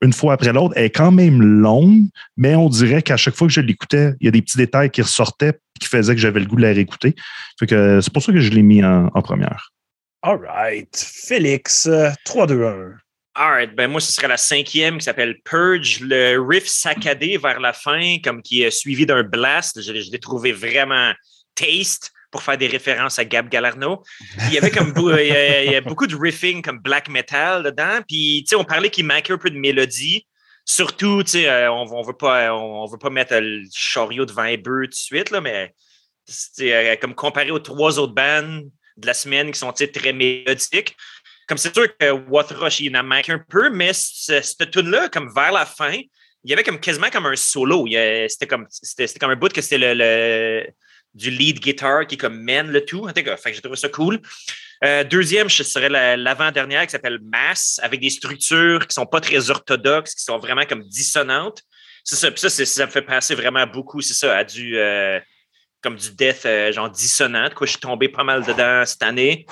une 0.02 0.12
fois 0.12 0.34
après 0.34 0.52
l'autre. 0.52 0.74
Elle 0.76 0.84
est 0.86 0.90
quand 0.90 1.12
même 1.12 1.40
longue, 1.40 2.04
mais 2.36 2.54
on 2.54 2.68
dirait 2.68 3.02
qu'à 3.02 3.16
chaque 3.16 3.34
fois 3.34 3.46
que 3.46 3.52
je 3.52 3.60
l'écoutais, 3.60 4.14
il 4.20 4.26
y 4.26 4.28
a 4.28 4.30
des 4.30 4.42
petits 4.42 4.58
détails 4.58 4.90
qui 4.90 5.00
ressortaient 5.00 5.58
qui 5.80 5.88
faisaient 5.88 6.14
que 6.14 6.20
j'avais 6.20 6.40
le 6.40 6.46
goût 6.46 6.56
de 6.56 6.62
la 6.62 6.68
réécouter. 6.68 7.14
Fait 7.58 7.66
que 7.66 8.00
c'est 8.00 8.12
pour 8.12 8.22
ça 8.22 8.32
que 8.32 8.40
je 8.40 8.50
l'ai 8.50 8.62
mis 8.62 8.84
en, 8.84 9.08
en 9.12 9.22
première. 9.22 9.72
All 10.22 10.38
right. 10.38 10.96
Félix, 10.96 11.86
euh, 11.86 12.10
3, 12.24 12.46
2, 12.46 12.64
1. 12.64 12.92
Alright, 13.34 13.74
ben 13.74 13.90
moi, 13.90 14.00
ce 14.00 14.12
serait 14.12 14.28
la 14.28 14.36
cinquième 14.36 14.98
qui 14.98 15.04
s'appelle 15.04 15.40
Purge, 15.44 16.00
le 16.00 16.36
riff 16.38 16.66
saccadé 16.66 17.38
vers 17.38 17.60
la 17.60 17.72
fin, 17.72 18.18
comme 18.22 18.42
qui 18.42 18.62
est 18.62 18.70
suivi 18.70 19.06
d'un 19.06 19.22
blast. 19.22 19.80
Je 19.80 19.90
l'ai 19.92 20.20
trouvé 20.20 20.52
vraiment 20.52 21.12
taste 21.54 22.12
pour 22.32 22.42
faire 22.42 22.56
des 22.58 22.66
références 22.66 23.18
à 23.18 23.24
Gab 23.24 23.48
Galarno. 23.48 24.02
Il 24.48 24.54
y 24.54 24.58
avait 24.58 24.70
comme 24.70 24.92
beau- 24.92 25.16
il 25.16 25.26
y 25.70 25.76
a, 25.76 25.80
beaucoup 25.82 26.06
de 26.08 26.16
riffing 26.16 26.62
comme 26.62 26.78
black 26.78 27.08
metal 27.08 27.62
dedans. 27.62 28.00
Puis, 28.08 28.44
on 28.56 28.64
parlait 28.64 28.90
qu'il 28.90 29.06
manquait 29.06 29.34
un 29.34 29.38
peu 29.38 29.50
de 29.50 29.58
mélodie. 29.58 30.26
Surtout, 30.64 31.22
euh, 31.34 31.68
on, 31.68 31.92
on 31.92 32.02
veut 32.02 32.16
pas, 32.16 32.54
on, 32.54 32.86
veut 32.86 32.98
pas 32.98 33.10
mettre 33.10 33.34
le 33.36 33.62
chariot 33.74 34.24
devant 34.24 34.44
les 34.44 34.56
bœufs 34.56 34.84
tout 34.84 34.90
de 34.90 34.94
suite, 34.94 35.30
là, 35.30 35.40
mais 35.40 35.74
euh, 36.60 36.96
comme 37.00 37.14
comparé 37.14 37.50
aux 37.50 37.58
trois 37.58 37.98
autres 37.98 38.14
bandes 38.14 38.70
de 38.96 39.06
la 39.06 39.14
semaine 39.14 39.50
qui 39.52 39.58
sont 39.58 39.72
très 39.72 40.12
mélodiques. 40.12 40.96
Comme 41.48 41.58
c'est 41.58 41.74
sûr 41.74 41.86
que 41.98 42.10
What 42.12 42.46
Rush, 42.52 42.80
il 42.80 42.96
en 42.96 43.02
manque 43.02 43.28
un 43.28 43.44
peu, 43.46 43.70
mais 43.70 43.92
ce- 43.92 44.40
cette 44.40 44.70
tune-là, 44.70 45.08
comme 45.10 45.30
vers 45.34 45.52
la 45.52 45.66
fin, 45.66 45.92
il 46.44 46.50
y 46.50 46.52
avait 46.52 46.62
comme 46.62 46.80
quasiment 46.80 47.10
comme 47.10 47.26
un 47.26 47.36
solo. 47.36 47.86
C'était 48.28 48.46
comme, 48.46 48.66
comme 49.20 49.30
un 49.32 49.36
bout 49.36 49.52
que 49.52 49.60
c'était 49.60 49.94
le- 49.94 50.66
du 51.14 51.30
lead 51.30 51.60
guitar 51.60 52.06
qui 52.06 52.16
comme 52.16 52.38
mène 52.38 52.70
le 52.70 52.84
tout. 52.84 53.06
En 53.08 53.12
tout 53.12 53.22
cas, 53.22 53.36
j'ai 53.46 53.60
trouvé 53.60 53.76
ça 53.76 53.88
cool. 53.88 54.20
Euh, 54.84 55.04
deuxième, 55.04 55.48
ce 55.48 55.62
serait 55.62 55.88
la- 55.88 56.16
l'avant-dernière 56.16 56.84
qui 56.84 56.90
s'appelle 56.90 57.20
Mass, 57.22 57.78
avec 57.82 58.00
des 58.00 58.10
structures 58.10 58.86
qui 58.86 58.94
sont 58.94 59.06
pas 59.06 59.20
très 59.20 59.50
orthodoxes, 59.50 60.14
qui 60.14 60.24
sont 60.24 60.38
vraiment 60.38 60.64
comme 60.64 60.82
dissonantes. 60.82 61.62
C'est 62.04 62.16
ça, 62.16 62.30
ça, 62.34 62.48
ça 62.50 62.86
me 62.86 62.90
fait 62.90 63.02
penser 63.02 63.34
vraiment 63.34 63.66
beaucoup, 63.66 64.00
c'est 64.00 64.14
ça, 64.14 64.36
à 64.36 64.42
du 64.42 64.76
euh, 64.76 65.20
comme 65.82 65.96
du 65.96 66.10
death 66.14 66.46
euh, 66.46 66.72
genre 66.72 66.90
dissonant. 66.90 67.48
Quoi 67.54 67.66
je 67.66 67.72
suis 67.72 67.80
tombé 67.80 68.08
pas 68.08 68.24
mal 68.24 68.44
dedans 68.44 68.84
cette 68.84 69.02
année, 69.02 69.46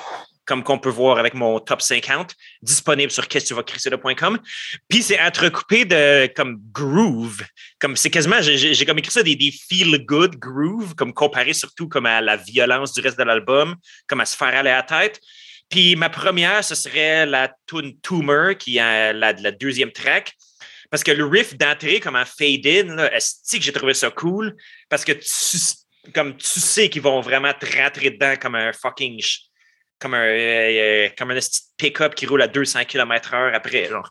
comme 0.50 0.64
qu'on 0.64 0.80
peut 0.80 0.88
voir 0.90 1.18
avec 1.18 1.34
mon 1.34 1.60
top 1.60 1.80
50, 1.80 2.34
disponible 2.60 3.12
sur 3.12 3.28
qu'est-ce-que-tu-vas-crisser.com. 3.28 4.40
Puis 4.88 5.04
c'est 5.04 5.20
entrecoupé 5.20 5.84
de 5.84 6.26
comme 6.34 6.58
groove, 6.72 7.40
comme 7.78 7.94
c'est 7.96 8.10
quasiment, 8.10 8.42
j'ai- 8.42 8.84
comme 8.84 8.98
écrit 8.98 9.12
ça 9.12 9.22
des, 9.22 9.36
des 9.36 9.52
feel 9.52 10.04
good 10.04 10.34
groove, 10.40 10.96
comme 10.96 11.14
comparé 11.14 11.52
surtout 11.52 11.88
comme 11.88 12.06
à 12.06 12.20
la 12.20 12.36
violence 12.36 12.92
du 12.92 13.00
reste 13.00 13.16
de 13.16 13.22
l'album, 13.22 13.76
comme 14.08 14.20
à 14.20 14.24
se 14.24 14.36
faire 14.36 14.48
aller 14.48 14.70
à 14.70 14.78
la 14.78 14.82
tête. 14.82 15.20
Puis 15.68 15.94
ma 15.94 16.10
première, 16.10 16.64
ce 16.64 16.74
serait 16.74 17.26
la 17.26 17.54
tune 17.68 17.92
Tumor, 18.00 18.56
qui 18.58 18.78
est 18.78 19.12
la, 19.12 19.32
la 19.32 19.50
deuxième 19.52 19.92
track. 19.92 20.32
Parce 20.90 21.04
que 21.04 21.12
le 21.12 21.24
riff 21.26 21.56
d'entrée, 21.56 22.00
comme 22.00 22.16
un 22.16 22.24
fade-in, 22.24 22.98
est-ce 23.12 23.56
que 23.56 23.62
j'ai 23.62 23.70
trouvé 23.72 23.94
ça 23.94 24.10
cool? 24.10 24.56
Parce 24.88 25.04
que 25.04 25.12
tu, 25.12 25.58
comme 26.12 26.36
tu 26.36 26.58
sais 26.58 26.88
qu'ils 26.90 27.02
vont 27.02 27.20
vraiment 27.20 27.52
te 27.54 27.66
rentrer 27.80 28.10
dedans 28.10 28.34
comme 28.42 28.56
un 28.56 28.72
fucking. 28.72 29.22
Comme 30.00 30.14
un, 30.14 30.24
euh, 30.24 31.08
comme 31.18 31.30
un 31.30 31.38
pick-up 31.76 32.14
qui 32.14 32.24
roule 32.26 32.40
à 32.42 32.48
200 32.48 32.84
km/h 32.88 33.54
après. 33.54 33.84
Genre. 33.88 34.08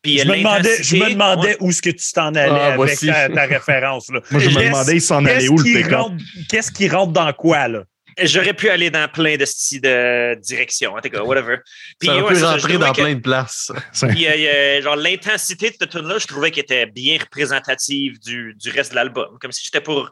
Puis, 0.00 0.18
Je 0.18 0.24
me 0.28 0.36
demandais, 0.36 0.82
je 0.82 0.96
me 0.96 1.10
demandais 1.10 1.56
où 1.60 1.70
est-ce 1.70 1.82
que 1.82 1.90
tu 1.90 2.12
t'en 2.12 2.28
allais 2.34 2.48
Ah, 2.50 2.72
avec 2.74 2.98
ta, 3.00 3.28
ta 3.28 3.46
référence. 3.46 4.08
Là. 4.10 4.20
Moi, 4.30 4.40
je 4.40 4.48
me 4.50 4.64
demandais, 4.66 4.94
il 4.94 5.02
s'en 5.02 5.24
allait 5.24 5.40
qu'est-ce 5.40 5.50
où 5.50 5.58
le 5.58 5.64
qui 5.64 5.74
pick-up? 5.74 5.92
rentre- 5.92 6.22
Qu'est-ce 6.48 6.70
qui 6.70 6.88
rentre 6.88 7.12
dans 7.12 7.32
quoi, 7.32 7.66
là? 7.68 7.82
J'aurais 8.20 8.52
pu 8.52 8.68
aller 8.68 8.90
dans 8.90 9.08
plein 9.08 9.36
de 9.36 9.44
styles 9.46 9.80
de 9.80 10.34
direction. 10.40 10.92
En 10.94 11.00
tout 11.00 11.08
cas, 11.08 11.22
whatever. 11.22 11.56
Puis, 11.98 12.08
Ça 12.08 12.16
ouais, 12.16 12.22
aurait 12.22 12.34
pu 12.34 12.44
rentrer 12.44 12.78
dans 12.78 12.92
que- 12.92 13.00
plein 13.00 13.14
de 13.14 13.20
places. 13.20 13.72
Puis, 14.10 14.26
euh, 14.26 14.82
genre, 14.82 14.96
l'intensité 14.96 15.70
de 15.70 15.76
cette 15.80 15.90
tune-là, 15.90 16.18
je 16.18 16.26
trouvais 16.26 16.50
qu'elle 16.50 16.64
était 16.64 16.86
bien 16.86 17.16
représentative 17.18 18.20
du, 18.20 18.54
du 18.54 18.70
reste 18.70 18.90
de 18.90 18.96
l'album. 18.96 19.38
Comme 19.40 19.50
si 19.50 19.64
j'étais 19.64 19.80
pour. 19.80 20.10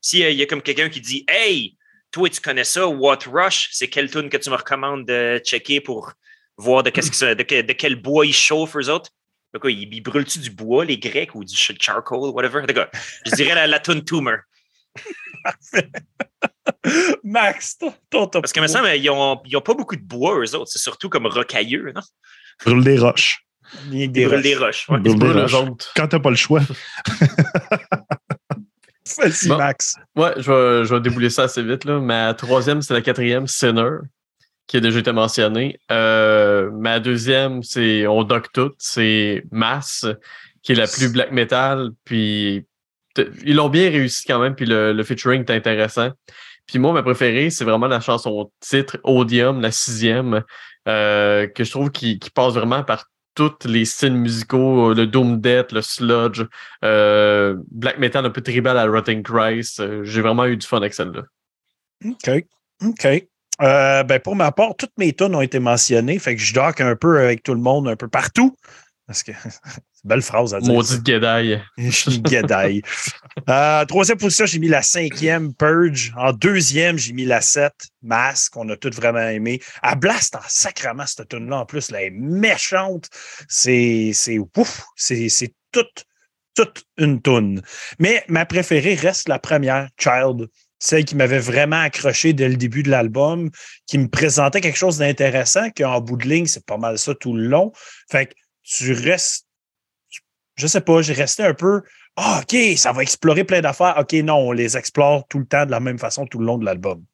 S'il 0.00 0.20
y 0.32 0.42
a 0.42 0.46
comme 0.46 0.62
quelqu'un 0.62 0.88
qui 0.88 1.00
dit 1.00 1.24
Hey, 1.28 1.76
toi, 2.12 2.28
tu 2.28 2.40
connais 2.40 2.64
ça, 2.64 2.86
What 2.86 3.20
Rush, 3.26 3.68
c'est 3.72 3.88
quelle 3.88 4.10
tune 4.10 4.28
que 4.28 4.36
tu 4.36 4.50
me 4.50 4.54
recommandes 4.56 5.06
de 5.06 5.40
checker 5.44 5.80
pour 5.80 6.12
voir 6.58 6.82
de, 6.82 6.90
qu'est-ce 6.90 7.10
que 7.10 7.16
ça- 7.16 7.34
de, 7.34 7.42
que- 7.42 7.62
de 7.62 7.72
quel 7.72 7.96
bois 7.96 8.24
ils 8.26 8.34
chauffent, 8.34 8.76
eux 8.76 8.88
autres? 8.90 9.10
Ils, 9.64 9.92
ils 9.92 10.00
brûlent-tu 10.00 10.38
du 10.38 10.50
bois, 10.50 10.84
les 10.84 10.98
Grecs, 10.98 11.34
ou 11.34 11.44
du 11.44 11.56
ch- 11.56 11.76
charcoal, 11.80 12.30
whatever? 12.30 12.64
Cas, 12.66 12.88
je 13.26 13.34
dirais 13.34 13.54
la, 13.54 13.66
la 13.66 13.80
tune 13.80 14.04
Tumor. 14.04 14.36
Max, 17.24 17.78
ton, 17.78 17.92
top 18.10 18.32
Parce 18.42 18.52
que, 18.52 18.60
me 18.60 18.66
semble, 18.66 18.88
ils 18.96 19.04
n'ont 19.06 19.40
ils 19.44 19.56
ont 19.56 19.60
pas 19.60 19.74
beaucoup 19.74 19.96
de 19.96 20.02
bois, 20.02 20.38
eux 20.38 20.54
autres. 20.54 20.70
C'est 20.70 20.78
surtout 20.78 21.08
comme 21.08 21.26
rocailleux, 21.26 21.92
non? 21.94 22.00
Brûle 22.64 22.84
des 22.84 22.98
roches. 22.98 23.44
Ils 23.90 24.10
brûlent 24.10 24.28
roches. 24.28 24.42
des 24.42 24.56
roches. 24.56 24.88
ouais. 24.88 24.98
Brûle 24.98 25.18
des 25.18 25.26
Brûle 25.26 25.40
roches. 25.40 25.86
Quand 25.96 26.08
t'as 26.08 26.18
pas 26.20 26.30
le 26.30 26.36
choix. 26.36 26.60
Bon. 29.48 29.56
Max. 29.56 29.96
Ouais, 30.16 30.32
je 30.36 30.50
vais, 30.50 30.84
je 30.84 30.94
vais 30.94 31.00
débouler 31.00 31.30
ça 31.30 31.44
assez 31.44 31.62
vite. 31.62 31.84
Là. 31.84 31.98
Ma 31.98 32.34
troisième, 32.34 32.82
c'est 32.82 32.94
la 32.94 33.00
quatrième, 33.00 33.46
Sinner, 33.46 33.98
qui 34.66 34.76
a 34.76 34.80
déjà 34.80 35.00
été 35.00 35.12
mentionnée. 35.12 35.78
Euh, 35.90 36.70
ma 36.72 37.00
deuxième, 37.00 37.62
c'est 37.62 38.06
On 38.06 38.22
Doc 38.22 38.52
Tout, 38.52 38.72
c'est 38.78 39.44
Mass, 39.50 40.06
qui 40.62 40.72
est 40.72 40.76
la 40.76 40.86
plus 40.86 41.10
black 41.12 41.32
metal. 41.32 41.90
Puis 42.04 42.64
ils 43.44 43.56
l'ont 43.56 43.68
bien 43.68 43.90
réussi 43.90 44.24
quand 44.26 44.38
même, 44.38 44.54
puis 44.54 44.66
le, 44.66 44.92
le 44.92 45.04
featuring 45.04 45.44
est 45.44 45.50
intéressant. 45.50 46.10
Puis 46.66 46.78
moi, 46.78 46.92
ma 46.92 47.02
préférée, 47.02 47.50
c'est 47.50 47.64
vraiment 47.64 47.88
la 47.88 48.00
chanson 48.00 48.50
titre 48.60 48.98
Odium, 49.04 49.60
la 49.60 49.72
sixième, 49.72 50.42
euh, 50.88 51.46
que 51.48 51.64
je 51.64 51.70
trouve 51.70 51.90
qui, 51.90 52.18
qui 52.18 52.30
passe 52.30 52.54
vraiment 52.54 52.82
par 52.84 53.06
tous 53.34 53.66
les 53.66 53.84
styles 53.84 54.14
musicaux, 54.14 54.94
le 54.94 55.06
doom 55.06 55.40
death, 55.40 55.72
le 55.72 55.82
sludge, 55.82 56.42
euh, 56.84 57.56
black 57.70 57.98
metal 57.98 58.26
un 58.26 58.30
peu 58.30 58.40
tribal 58.40 58.76
à 58.76 58.86
Rotting 58.86 59.22
Christ. 59.22 59.80
Euh, 59.80 60.04
J'ai 60.04 60.20
vraiment 60.20 60.46
eu 60.46 60.56
du 60.56 60.66
fun 60.66 60.78
avec 60.78 60.94
celle-là. 60.94 61.22
OK. 62.04 62.44
OK. 62.84 63.06
Euh, 63.60 64.02
ben 64.02 64.18
pour 64.18 64.34
ma 64.34 64.50
part, 64.50 64.74
toutes 64.76 64.96
mes 64.98 65.12
tunes 65.12 65.34
ont 65.34 65.40
été 65.40 65.58
mentionnées. 65.58 66.18
Fait 66.18 66.34
que 66.34 66.40
je 66.40 66.54
dock 66.54 66.80
un 66.80 66.96
peu 66.96 67.20
avec 67.20 67.42
tout 67.42 67.54
le 67.54 67.60
monde, 67.60 67.88
un 67.88 67.96
peu 67.96 68.08
partout. 68.08 68.56
Parce 69.06 69.22
que 69.22 69.32
belle 70.04 70.22
phrase 70.22 70.54
à 70.54 70.60
dire. 70.60 70.72
Maudite 70.72 71.02
guédaille. 71.02 71.62
Je 71.78 71.90
suis 71.90 72.20
guédaille. 72.20 72.82
Euh, 73.48 73.84
troisième 73.84 74.18
position, 74.18 74.46
j'ai 74.46 74.58
mis 74.58 74.68
la 74.68 74.82
cinquième, 74.82 75.54
Purge. 75.54 76.12
En 76.16 76.32
deuxième, 76.32 76.98
j'ai 76.98 77.12
mis 77.12 77.24
la 77.24 77.40
sept, 77.40 77.74
Mask, 78.02 78.52
qu'on 78.52 78.68
a 78.68 78.76
toutes 78.76 78.94
vraiment 78.94 79.26
aimé. 79.28 79.60
À 79.82 79.94
Blast, 79.94 80.36
en 80.36 80.40
sacrament, 80.48 81.06
cette 81.06 81.28
tune-là, 81.28 81.58
en 81.58 81.66
plus, 81.66 81.90
là, 81.90 82.02
elle 82.02 82.08
est 82.08 82.10
méchante. 82.10 83.08
C'est, 83.48 84.10
c'est, 84.14 84.38
ouf, 84.38 84.84
c'est, 84.96 85.28
c'est 85.28 85.54
toute, 85.70 86.04
toute 86.54 86.84
une 86.98 87.22
tune. 87.22 87.62
Mais 87.98 88.24
ma 88.28 88.44
préférée 88.44 88.94
reste 88.94 89.28
la 89.28 89.38
première, 89.38 89.88
Child. 89.98 90.48
Celle 90.78 91.04
qui 91.04 91.14
m'avait 91.14 91.38
vraiment 91.38 91.80
accroché 91.80 92.32
dès 92.32 92.48
le 92.48 92.56
début 92.56 92.82
de 92.82 92.90
l'album, 92.90 93.50
qui 93.86 93.98
me 93.98 94.08
présentait 94.08 94.60
quelque 94.60 94.78
chose 94.78 94.98
d'intéressant, 94.98 95.70
qu'en 95.70 96.00
bout 96.00 96.16
de 96.16 96.28
ligne, 96.28 96.46
c'est 96.46 96.66
pas 96.66 96.76
mal 96.76 96.98
ça 96.98 97.14
tout 97.14 97.34
le 97.34 97.46
long. 97.46 97.70
Fait 98.10 98.26
que 98.26 98.32
tu 98.64 98.92
restes, 98.92 99.46
je 100.56 100.66
sais 100.66 100.80
pas, 100.80 101.02
j'ai 101.02 101.14
resté 101.14 101.44
un 101.44 101.54
peu, 101.54 101.82
ah, 102.16 102.42
OK, 102.42 102.56
ça 102.76 102.92
va 102.92 103.02
explorer 103.02 103.44
plein 103.44 103.60
d'affaires. 103.60 103.96
OK, 103.98 104.12
non, 104.24 104.36
on 104.36 104.52
les 104.52 104.76
explore 104.76 105.26
tout 105.28 105.38
le 105.38 105.46
temps 105.46 105.64
de 105.64 105.70
la 105.70 105.80
même 105.80 105.98
façon 105.98 106.26
tout 106.26 106.38
le 106.38 106.46
long 106.46 106.58
de 106.58 106.64
l'album. 106.64 107.04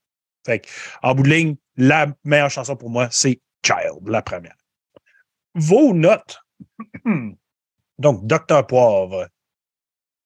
Fait 0.45 0.61
que, 0.61 0.69
en 1.03 1.15
bout 1.15 1.23
de 1.23 1.31
ligne, 1.31 1.57
la 1.77 2.09
meilleure 2.25 2.51
chanson 2.51 2.77
pour 2.77 2.91
moi, 2.91 3.09
c'est 3.11 3.41
Child, 3.65 4.07
la 4.07 4.23
première. 4.23 4.57
Vos 5.55 5.95
notes. 5.95 6.41
Donc, 7.99 8.27
Docteur 8.27 8.67
Poivre. 8.67 9.27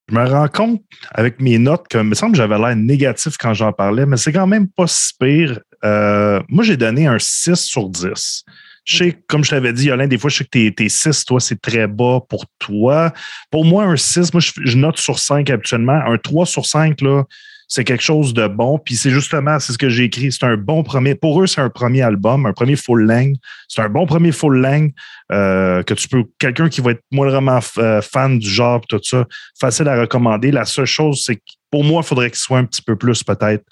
Je 0.08 0.14
me 0.14 0.28
rends 0.28 0.48
compte 0.48 0.82
avec 1.12 1.40
mes 1.40 1.58
notes 1.58 1.88
que, 1.88 1.98
il 1.98 2.04
me 2.04 2.14
semble 2.14 2.32
que 2.32 2.38
j'avais 2.38 2.58
l'air 2.58 2.76
négatif 2.76 3.36
quand 3.38 3.54
j'en 3.54 3.72
parlais, 3.72 4.04
mais 4.04 4.16
c'est 4.16 4.32
quand 4.32 4.46
même 4.46 4.68
pas 4.68 4.86
si 4.86 5.14
pire. 5.18 5.60
Euh, 5.84 6.42
moi, 6.48 6.64
j'ai 6.64 6.76
donné 6.76 7.06
un 7.06 7.18
6 7.18 7.56
sur 7.56 7.88
10. 7.88 8.44
Je 8.84 8.96
sais, 8.96 9.22
comme 9.28 9.44
je 9.44 9.50
t'avais 9.50 9.72
dit, 9.72 9.86
Yolande, 9.86 10.08
des 10.08 10.18
fois, 10.18 10.30
je 10.30 10.38
sais 10.38 10.44
que 10.44 10.50
tes, 10.50 10.74
tes 10.74 10.88
6, 10.88 11.24
toi, 11.24 11.40
c'est 11.40 11.60
très 11.60 11.86
bas 11.86 12.20
pour 12.28 12.44
toi. 12.58 13.12
Pour 13.50 13.64
moi, 13.64 13.84
un 13.84 13.96
6, 13.96 14.32
moi, 14.32 14.40
je, 14.40 14.52
je 14.64 14.76
note 14.76 14.98
sur 14.98 15.18
5 15.18 15.48
habituellement. 15.50 16.00
Un 16.06 16.18
3 16.18 16.46
sur 16.46 16.66
5, 16.66 17.00
là, 17.00 17.24
c'est 17.72 17.84
quelque 17.84 18.02
chose 18.02 18.34
de 18.34 18.46
bon. 18.48 18.78
Puis 18.78 18.96
c'est 18.96 19.10
justement, 19.10 19.58
c'est 19.58 19.72
ce 19.72 19.78
que 19.78 19.88
j'ai 19.88 20.04
écrit. 20.04 20.30
C'est 20.30 20.44
un 20.44 20.58
bon 20.58 20.82
premier. 20.82 21.14
Pour 21.14 21.42
eux, 21.42 21.46
c'est 21.46 21.62
un 21.62 21.70
premier 21.70 22.02
album, 22.02 22.44
un 22.44 22.52
premier 22.52 22.76
full 22.76 23.06
length. 23.06 23.36
C'est 23.66 23.80
un 23.80 23.88
bon 23.88 24.04
premier 24.04 24.30
full 24.30 24.60
length 24.60 24.92
euh, 25.32 25.82
que 25.82 25.94
tu 25.94 26.06
peux. 26.06 26.24
Quelqu'un 26.38 26.68
qui 26.68 26.82
va 26.82 26.90
être 26.90 27.02
moindrement 27.10 27.60
euh, 27.78 28.02
fan 28.02 28.38
du 28.38 28.48
genre, 28.48 28.82
tout 28.86 29.00
ça, 29.02 29.24
facile 29.58 29.88
à 29.88 29.98
recommander. 29.98 30.50
La 30.50 30.66
seule 30.66 30.84
chose, 30.84 31.22
c'est 31.24 31.36
que 31.36 31.42
pour 31.70 31.82
moi, 31.82 32.02
il 32.04 32.06
faudrait 32.06 32.28
qu'il 32.28 32.40
soit 32.40 32.58
un 32.58 32.64
petit 32.64 32.82
peu 32.82 32.94
plus, 32.94 33.24
peut-être, 33.24 33.64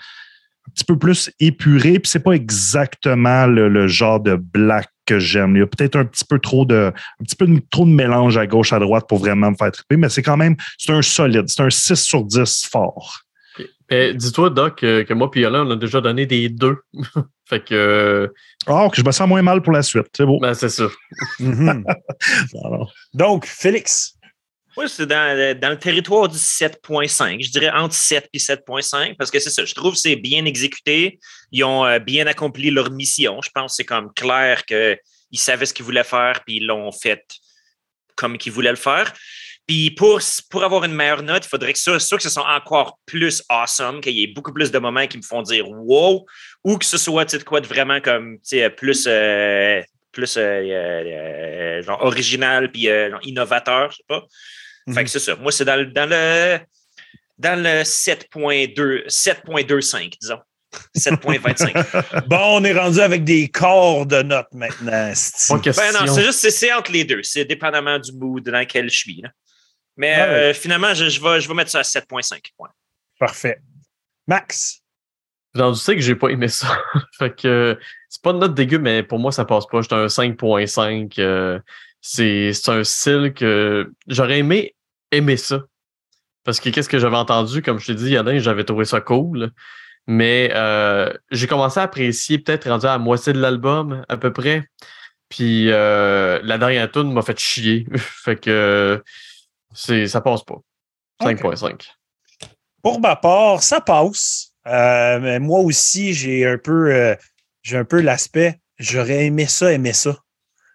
un 0.67 0.71
petit 0.75 0.85
peu 0.85 0.99
plus 0.99 1.31
épuré. 1.39 1.99
Puis 1.99 2.11
c'est 2.11 2.25
pas 2.25 2.33
exactement 2.33 3.45
le, 3.45 3.69
le 3.69 3.87
genre 3.87 4.21
de 4.21 4.35
black 4.35 4.89
que 5.11 5.19
j'aime. 5.19 5.57
Il 5.57 5.61
y 5.61 5.63
a 5.63 5.67
peut-être 5.67 5.97
un 5.97 6.05
petit 6.05 6.25
peu 6.25 6.39
trop 6.39 6.65
de 6.65 6.93
un 7.21 7.25
petit 7.25 7.37
peu 7.37 7.47
de- 7.47 7.61
trop 7.71 7.85
de 7.85 7.91
mélange 7.91 8.37
à 8.39 8.47
gauche, 8.47 8.73
à 8.73 8.79
droite 8.79 9.07
pour 9.09 9.19
vraiment 9.19 9.51
me 9.51 9.57
faire 9.57 9.73
triper, 9.73 9.97
mais 9.97 10.09
c'est 10.09 10.23
quand 10.23 10.37
même 10.37 10.57
c'est 10.79 10.93
un 10.93 11.03
solide. 11.03 11.45
C'est 11.49 11.63
un 11.63 11.71
6 11.71 11.97
sur 12.03 12.23
10 12.25 12.69
fort. 12.71 13.21
Eh, 13.93 14.15
Dis-toi, 14.15 14.51
Doc, 14.51 14.85
euh, 14.85 15.03
que 15.03 15.13
moi 15.15 15.29
et 15.35 15.41
Yola, 15.41 15.65
on 15.65 15.71
a 15.73 15.77
déjà 15.77 16.01
donné 16.01 16.25
des 16.25 16.49
deux. 16.49 16.77
fait 17.49 17.65
que, 17.65 17.75
euh, 17.75 18.29
Ah, 18.69 18.89
que 18.89 18.97
je 18.97 19.05
me 19.05 19.11
sens 19.11 19.27
moins 19.29 19.43
mal 19.43 19.63
pour 19.63 19.73
la 19.73 19.83
suite. 19.83 20.07
C'est 20.17 20.25
beau. 20.25 20.39
ben, 20.41 20.55
c'est 20.55 20.69
ça. 20.69 20.87
Mhm. 21.41 21.85
Alors, 22.65 22.93
Donc, 23.15 23.47
Félix. 23.47 24.15
Moi, 24.77 24.89
c'est 24.89 25.07
dans, 25.07 25.37
le- 25.37 25.55
dans 25.55 25.71
le 25.71 25.79
territoire 25.79 26.29
du 26.29 26.39
7.5. 26.39 27.43
Je 27.45 27.51
dirais 27.51 27.71
entre 27.71 27.95
7 27.95 28.29
et 28.33 28.39
7.5 28.39 29.17
parce 29.17 29.31
que 29.31 29.39
c'est 29.39 29.51
ça. 29.51 29.65
Je 29.65 29.75
trouve 29.75 29.95
que 29.95 29.99
c'est 29.99 30.17
bien 30.17 30.45
exécuté. 30.45 31.19
Ils 31.51 31.65
ont 31.65 31.85
euh, 31.85 31.99
bien 31.99 32.27
accompli 32.27 32.71
leur 32.71 32.91
mission. 32.91 33.41
Je 33.43 33.51
pense 33.51 33.73
que 33.73 33.77
c'est 33.77 33.85
comme 33.85 34.13
clair 34.15 34.65
qu'ils 34.65 34.99
savaient 35.35 35.67
ce 35.67 35.75
qu'ils 35.75 35.85
voulaient 35.85 36.05
faire 36.05 36.43
puis 36.47 36.57
ils 36.59 36.67
l'ont 36.67 36.93
fait 36.93 37.25
comme 38.17 38.39
qu'ils 38.39 38.53
voulaient 38.53 38.71
le 38.71 38.77
faire. 38.77 39.13
Puis 39.67 39.91
pour, 39.93 40.21
pour 40.51 40.65
avoir 40.65 40.85
une 40.85 40.95
meilleure 40.95 41.23
note, 41.23 41.45
il 41.45 41.49
faudrait 41.49 41.73
que 41.73 41.79
ça, 41.79 41.99
soit 42.01 42.17
que 42.19 42.25
ce 42.25 42.31
soit 42.31 42.49
encore 42.57 42.99
plus 43.07 43.43
awesome, 43.49 44.01
qu'il 44.01 44.15
y 44.15 44.25
ait 44.25 44.27
beaucoup 44.27 44.53
plus 44.53 44.71
de 44.71 44.79
moments 44.79 45.07
qui 45.07 45.17
me 45.17 45.23
font 45.23 45.43
dire 45.43 45.69
wow, 45.71 46.27
ou 46.65 46.77
que 46.77 46.85
ce 46.85 46.99
soit 46.99 47.25
de 47.25 47.43
quoi 47.45 47.61
de 47.61 47.67
vraiment 47.67 48.01
comme 48.01 48.39
sais, 48.43 48.69
plus, 48.71 49.05
euh, 49.07 49.81
plus 50.13 50.37
euh, 50.37 50.41
euh, 50.41 51.79
euh, 51.79 51.83
genre 51.83 52.03
original 52.03 52.71
puis 52.71 52.89
euh, 52.89 53.11
genre 53.11 53.21
innovateur, 53.23 53.91
je 53.91 53.97
sais 53.99 54.05
pas. 54.09 54.21
Fait 54.87 54.93
Mhm. 55.01 55.05
que 55.05 55.11
c'est 55.11 55.19
ça. 55.19 55.37
Moi, 55.37 55.53
c'est 55.53 55.65
dans, 55.65 55.77
le- 55.77 55.87
dans 55.87 56.09
le 56.09 56.59
dans 57.39 57.63
le 57.63 57.85
7.2, 57.85 59.07
7.25, 59.09 60.17
disons. 60.21 60.41
7.25. 60.95 62.27
Bon, 62.29 62.59
on 62.61 62.65
est 62.65 62.73
rendu 62.73 63.01
avec 63.01 63.25
des 63.25 63.49
corps 63.49 64.07
de 64.07 64.23
notes 64.23 64.53
maintenant. 64.53 64.91
ben 64.93 65.93
non, 66.07 66.15
c'est 66.15 66.25
juste, 66.25 66.39
c'est- 66.41 66.51
c'est 66.51 66.73
entre 66.73 66.93
les 66.93 67.05
deux. 67.05 67.23
C'est 67.23 67.45
dépendamment 67.45 67.99
du 67.99 68.13
mood 68.13 68.45
dans 68.45 68.59
lequel 68.59 68.91
je 68.91 68.97
suis. 68.97 69.21
là. 69.23 69.31
Mais 69.97 70.13
Ah 70.15 70.27
ouais. 70.29 70.35
euh, 70.35 70.55
finalement, 70.55 70.95
je, 70.95 71.09
je, 71.09 71.21
vais, 71.21 71.41
je 71.41 71.49
vais 71.49 71.55
mettre 71.55 71.71
ça 71.71 71.81
à 71.81 71.83
7.5. 71.83 72.41
Ouais. 72.59 72.69
Parfait. 73.19 73.59
Max? 74.27 74.81
Genre, 75.55 75.75
tu 75.75 75.81
sais 75.81 75.95
que 75.97 76.01
j'ai 76.03 76.15
pas 76.15 76.29
aimé 76.29 76.49
ça. 76.49 76.79
fait 77.19 77.35
que 77.35 77.79
c'est 78.11 78.23
pas 78.23 78.33
une 78.33 78.41
note 78.41 78.55
dégueu, 78.55 78.79
mais 78.81 79.05
pour 79.05 79.21
moi, 79.21 79.31
ça 79.31 79.45
passe 79.45 79.67
pas. 79.67 79.81
J'étais 79.81 79.95
un 79.95 80.07
5.5. 80.07 81.15
euh, 81.21 81.61
c'est 82.03 82.53
un 82.69 82.83
style 82.83 83.33
que 83.33 83.91
j'aurais 84.09 84.41
aimé 84.41 84.75
aimer 85.13 85.37
ça. 85.37 85.63
Parce 86.45 86.59
que 86.59 86.71
qu'est-ce 86.71 86.89
que 86.89 86.99
j'avais 86.99 87.17
entendu, 87.17 87.63
comme 87.63 87.79
je 87.79 87.87
t'ai 87.87 87.95
dit, 87.95 88.11
Yadin, 88.11 88.39
j'avais 88.41 88.65
trouvé 88.65 88.85
ça 88.85 89.01
cool. 89.01 89.53
Mais 90.09 90.51
euh, 90.55 91.13
j'ai 91.31 91.47
commencé 91.47 91.79
à 91.79 91.85
apprécier, 91.85 92.39
peut-être 92.39 92.69
rendu 92.69 92.87
à 92.87 92.91
la 92.91 92.99
moitié 92.99 93.33
de 93.33 93.41
l'album, 93.41 94.05
à 94.09 94.17
peu 94.17 94.33
près. 94.33 94.69
Puis 95.29 95.71
euh, 95.71 96.41
la 96.43 96.59
dernière 96.59 96.91
tune 96.91 97.13
m'a 97.13 97.23
fait 97.23 97.39
chier. 97.39 97.87
fait 97.97 98.37
que 98.37 99.03
c'est 99.73 100.09
ça 100.09 100.21
passe 100.21 100.43
pas. 100.43 100.59
5.5. 101.23 101.91
Pour 102.83 103.01
ma 103.01 103.15
part, 103.15 103.63
ça 103.63 103.81
passe. 103.81 104.53
Euh, 104.67 105.21
mais 105.21 105.39
moi 105.39 105.61
aussi, 105.61 106.13
j'ai 106.13 106.45
un 106.47 106.59
peu, 106.59 107.15
j'ai 107.63 107.77
un 107.77 107.85
peu 107.85 108.01
l'aspect. 108.01 108.61
J'aurais 108.79 109.27
aimé 109.27 109.47
ça, 109.47 109.73
aimer 109.73 109.93
ça. 109.93 110.19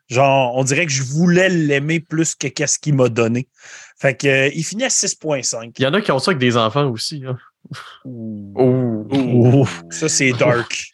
Genre, 0.08 0.56
on 0.56 0.63
dirait 0.63 0.86
que 0.86 0.91
je 0.91 1.02
voulais 1.02 1.50
l'aimer 1.50 2.00
plus 2.00 2.36
que 2.36 2.48
qu'est-ce 2.48 2.78
qu'il 2.78 2.93
m'a 2.93 3.10
donné. 3.10 3.48
Fait 3.98 4.15
que, 4.15 4.28
euh, 4.28 4.52
il 4.54 4.63
finit 4.63 4.84
à 4.84 4.89
6.5. 4.89 5.71
Il 5.80 5.84
y 5.84 5.88
en 5.88 5.93
a 5.93 6.02
qui 6.02 6.12
ont 6.12 6.19
ça 6.19 6.32
avec 6.32 6.39
des 6.39 6.58
enfants 6.58 6.88
aussi. 6.89 7.24
Hein. 7.26 7.38
Oh. 8.06 9.65
Ça, 9.89 10.08
c'est 10.08 10.32
dark. 10.34 10.91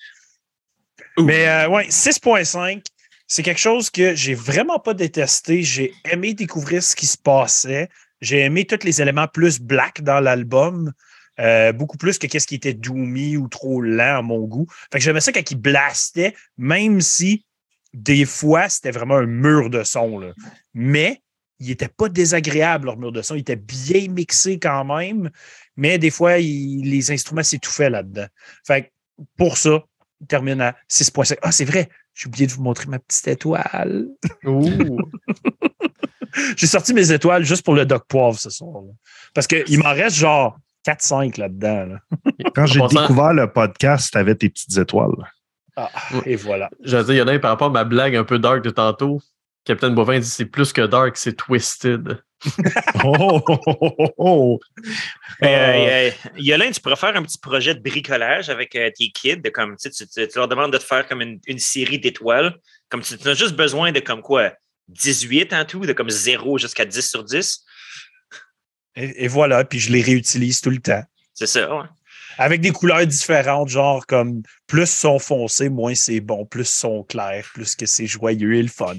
Mais 1.19 1.47
euh, 1.47 1.67
ouais, 1.67 1.88
6.5, 1.89 2.86
c'est 3.27 3.43
quelque 3.43 3.60
chose 3.60 3.89
que 3.89 4.15
j'ai 4.15 4.34
vraiment 4.34 4.80
pas 4.80 4.93
détesté. 4.93 5.62
J'ai 5.62 5.93
aimé 6.10 6.34
découvrir 6.34 6.82
ce 6.82 6.95
qui 6.95 7.06
se 7.06 7.17
passait. 7.17 7.89
J'ai 8.21 8.39
aimé 8.39 8.65
tous 8.65 8.86
les 8.86 9.01
éléments 9.01 9.27
plus 9.27 9.60
black 9.60 10.01
dans 10.04 10.21
l'album. 10.21 10.93
Euh, 11.41 11.71
beaucoup 11.73 11.97
plus 11.97 12.17
que 12.19 12.27
qu'est-ce 12.27 12.47
qui 12.47 12.56
était 12.56 12.73
doomy 12.73 13.36
ou 13.36 13.47
trop 13.47 13.82
lent 13.82 14.19
à 14.19 14.21
mon 14.21 14.41
goût. 14.45 14.67
Fait 14.91 14.99
que 14.99 15.04
j'aimais 15.04 15.21
ça 15.21 15.32
quand 15.32 15.49
il 15.51 15.58
blastait, 15.58 16.36
même 16.57 17.01
si 17.01 17.45
des 17.93 18.26
fois 18.26 18.70
c'était 18.70 18.91
vraiment 18.91 19.18
un 19.18 19.26
mur 19.26 19.70
de 19.70 19.84
son. 19.84 20.20
là. 20.20 20.34
Mais 20.74 21.22
il 21.59 21.68
n'était 21.68 21.89
pas 21.89 22.09
désagréable, 22.09 22.86
leur 22.86 22.97
mur 22.97 23.11
de 23.11 23.22
son. 23.22 23.36
Il 23.36 23.41
était 23.41 23.55
bien 23.55 24.07
mixé 24.09 24.59
quand 24.59 24.86
même, 24.86 25.30
mais 25.76 25.97
des 25.99 26.09
fois, 26.09 26.39
il- 26.39 26.89
les 26.89 27.11
instruments 27.11 27.43
s'étouffaient 27.43 27.89
là-dedans. 27.89 28.28
Fait 28.65 28.84
que 28.84 28.88
pour 29.38 29.57
ça, 29.57 29.84
il 30.22 30.28
termine 30.28 30.61
à 30.61 30.76
6.5. 30.88 31.38
Ah, 31.41 31.51
c'est 31.51 31.65
vrai, 31.65 31.89
j'ai 32.13 32.28
oublié 32.28 32.47
de 32.47 32.51
vous 32.51 32.63
montrer 32.63 32.88
ma 32.88 32.99
petite 32.99 33.28
étoile. 33.28 34.07
J'ai 36.55 36.68
sorti 36.68 36.93
mes 36.93 37.11
étoiles 37.11 37.43
juste 37.43 37.63
pour 37.63 37.76
le 37.76 37.86
Doc 37.86 38.05
Poivre 38.07 38.39
ce 38.39 38.49
soir. 38.49 38.82
là. 38.84 38.91
Parce 39.34 39.47
qu'il 39.47 39.80
m'en 39.80 39.93
reste 39.93 40.15
genre 40.15 40.57
4-5 40.86 41.39
là-dedans. 41.39 41.86
là. 41.86 41.99
Quand 42.55 42.65
j'ai 42.65 42.79
découvert 42.88 43.34
le 43.34 43.51
podcast, 43.51 44.11
t'avais 44.13 44.36
tes 44.36 44.49
petites 44.49 44.77
étoiles. 44.77 45.11
Ah, 45.75 45.89
et 46.25 46.36
voilà. 46.36 46.69
J'allais 46.84 47.03
dire, 47.05 47.13
il 47.13 47.17
y 47.17 47.21
en 47.21 47.27
a 47.27 47.34
un 47.34 47.39
par 47.39 47.51
rapport 47.51 47.67
à 47.67 47.71
ma 47.71 47.84
blague 47.84 48.15
un 48.15 48.23
peu 48.23 48.39
dark 48.39 48.61
de 48.63 48.69
tantôt. 48.69 49.21
Captain 49.63 49.91
Bovin 49.91 50.19
dit 50.19 50.25
c'est 50.27 50.45
plus 50.45 50.73
que 50.73 50.82
dark, 50.82 51.15
c'est 51.17 51.36
twisted. 51.36 52.21
Oh, 53.03 53.39
oh, 53.47 53.59
oh, 53.67 53.75
oh, 53.99 54.09
oh. 54.17 54.59
Mais, 55.41 55.55
Euh, 55.55 55.59
euh, 55.59 56.09
euh, 56.09 56.29
Yolande, 56.39 56.73
tu 56.73 56.82
pourrais 56.82 56.95
faire 56.95 57.15
un 57.15 57.21
petit 57.21 57.38
projet 57.38 57.75
de 57.75 57.79
bricolage 57.79 58.49
avec 58.49 58.75
euh, 58.75 58.89
tes 58.97 59.09
kids. 59.09 59.38
De 59.38 59.49
comme, 59.49 59.75
tu, 59.77 59.91
sais, 59.91 60.05
tu, 60.05 60.09
tu- 60.11 60.27
tu 60.27 60.38
leur 60.39 60.47
demandes 60.47 60.73
de 60.73 60.77
te 60.79 60.84
faire 60.84 61.07
comme 61.07 61.21
une, 61.21 61.39
une 61.45 61.59
série 61.59 61.99
d'étoiles. 61.99 62.55
Comme 62.89 63.01
tu, 63.01 63.15
tu 63.17 63.27
as 63.27 63.36
juste 63.36 63.55
besoin 63.55 63.91
de 63.91 63.99
comme 63.99 64.21
quoi 64.23 64.51
18 64.89 65.53
en 65.53 65.65
tout, 65.65 65.82
de 65.86 65.93
comme 65.93 66.09
0 66.09 66.57
jusqu'à 66.57 66.84
10 66.86 67.07
sur 67.09 67.23
10. 67.23 67.63
Et, 68.95 69.25
et 69.25 69.27
voilà, 69.27 69.63
puis 69.63 69.79
je 69.79 69.91
les 69.91 70.01
réutilise 70.01 70.61
tout 70.61 70.69
le 70.69 70.79
temps. 70.79 71.03
C'est 71.33 71.47
ça, 71.47 71.75
ouais. 71.75 71.85
Avec 72.37 72.61
des 72.61 72.71
couleurs 72.71 73.05
différentes, 73.05 73.69
genre 73.69 74.05
comme 74.05 74.41
plus 74.67 74.89
sont 74.89 75.19
foncés, 75.19 75.69
moins 75.69 75.95
c'est 75.95 76.21
bon, 76.21 76.45
plus 76.45 76.67
sont 76.67 77.03
clairs, 77.03 77.49
plus 77.53 77.75
que 77.75 77.85
c'est 77.85 78.07
joyeux 78.07 78.55
et 78.55 78.61
le 78.61 78.69
fun. 78.69 78.95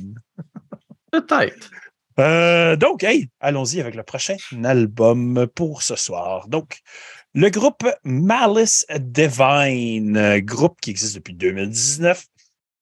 Peut-être. 1.11 1.71
Euh, 2.19 2.77
donc, 2.77 3.03
hey, 3.05 3.29
allons-y 3.41 3.81
avec 3.81 3.95
le 3.95 4.03
prochain 4.03 4.37
album 4.65 5.47
pour 5.55 5.83
ce 5.83 5.97
soir. 5.97 6.47
Donc, 6.49 6.81
le 7.35 7.49
groupe 7.49 7.89
Malice 8.05 8.85
Divine, 8.99 10.41
groupe 10.41 10.81
qui 10.81 10.91
existe 10.91 11.15
depuis 11.15 11.35
2019, 11.35 12.25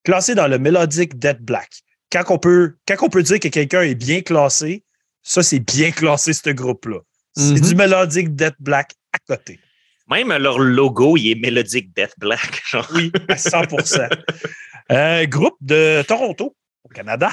classé 0.02 0.34
dans 0.34 0.48
le 0.48 0.58
Melodic 0.58 1.18
Dead 1.18 1.38
Black. 1.40 1.70
Quand 2.11 2.24
on 2.30 2.38
peut, 2.38 2.76
quand 2.88 2.96
on 3.02 3.08
peut 3.08 3.22
dire 3.22 3.38
que 3.38 3.48
quelqu'un 3.48 3.82
est 3.82 3.94
bien 3.94 4.22
classé, 4.22 4.84
ça, 5.23 5.43
c'est 5.43 5.61
bien 5.61 5.91
classé, 5.91 6.33
ce 6.33 6.51
groupe-là. 6.51 6.99
C'est 7.37 7.55
Mhm. 7.55 7.61
du 7.61 7.75
Melodic 7.75 8.35
Dead 8.35 8.55
Black 8.59 8.93
à 9.12 9.18
côté. 9.27 9.61
Même 10.09 10.33
leur 10.37 10.59
logo, 10.59 11.16
il 11.16 11.31
est 11.31 11.35
Melodic 11.37 11.95
Death 11.95 12.14
Black. 12.18 12.62
genre. 12.71 12.89
Oui, 12.95 13.12
à 13.29 13.37
100% 13.37 14.09
Euh, 14.93 15.25
Groupe 15.27 15.57
de 15.61 16.03
Toronto, 16.03 16.57
au 16.83 16.89
Canada. 16.89 17.31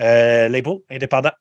Euh, 0.00 0.48
label 0.48 0.74
indépendant. 0.88 1.32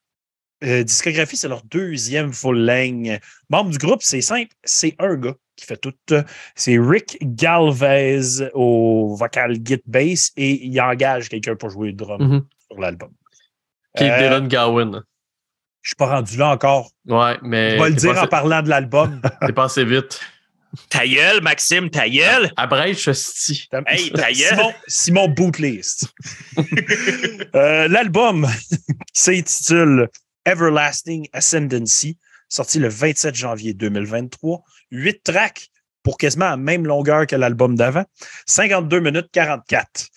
Euh, 0.63 0.81
discographie, 0.83 1.37
c'est 1.37 1.47
leur 1.47 1.61
deuxième 1.63 2.33
full 2.33 2.65
length. 2.65 3.21
Membre 3.49 3.69
du 3.69 3.77
groupe, 3.77 4.01
c'est 4.01 4.21
simple, 4.21 4.51
c'est 4.63 4.95
un 4.97 5.15
gars 5.15 5.35
qui 5.55 5.65
fait 5.67 5.77
tout. 5.77 5.93
C'est 6.55 6.79
Rick 6.79 7.17
Galvez 7.21 8.49
au 8.55 9.15
vocal 9.15 9.57
git 9.63 9.81
bass 9.85 10.31
et 10.37 10.65
il 10.65 10.81
engage 10.81 11.29
quelqu'un 11.29 11.55
pour 11.55 11.69
jouer 11.69 11.87
le 11.89 11.93
drum 11.93 12.21
Mhm. 12.23 12.45
sur 12.67 12.79
l'album. 12.79 13.11
Keith 13.95 14.09
Euh, 14.11 14.17
Dylan 14.17 14.47
Gowan. 14.47 15.03
Je 15.83 15.89
suis 15.89 15.95
pas 15.95 16.07
rendu 16.07 16.37
là 16.37 16.49
encore. 16.49 16.89
Ouais, 17.07 17.37
mais. 17.43 17.77
Je 17.77 17.83
vais 17.83 17.89
le 17.89 17.95
dire 17.95 18.13
passé- 18.13 18.23
en 18.23 18.27
parlant 18.27 18.61
de 18.63 18.69
l'album. 18.69 19.21
T'es 19.45 19.53
passé 19.53 19.83
vite. 19.85 20.19
Ta 20.89 21.05
gueule, 21.05 21.41
Maxime, 21.43 21.89
ta 21.91 22.09
gueule. 22.09 22.51
Abrège 22.57 23.11
sti. 23.11 23.69
Hey, 23.85 24.09
ta 24.11 24.31
gueule. 24.31 24.47
Simon, 24.57 24.73
Simon 24.87 25.27
Bootlist. 25.27 26.07
Euh, 27.55 27.87
L'album 27.87 28.47
s'intitule 29.13 30.09
Everlasting 30.45 31.27
Ascendancy, 31.33 32.17
sorti 32.49 32.79
le 32.79 32.87
27 32.89 33.35
janvier 33.35 33.73
2023. 33.73 34.63
Huit 34.91 35.23
tracks 35.23 35.67
pour 36.01 36.17
quasiment 36.17 36.49
la 36.49 36.57
même 36.57 36.85
longueur 36.87 37.27
que 37.27 37.35
l'album 37.35 37.75
d'avant. 37.75 38.05
52 38.47 38.99
minutes 38.99 39.27
44. 39.31 40.07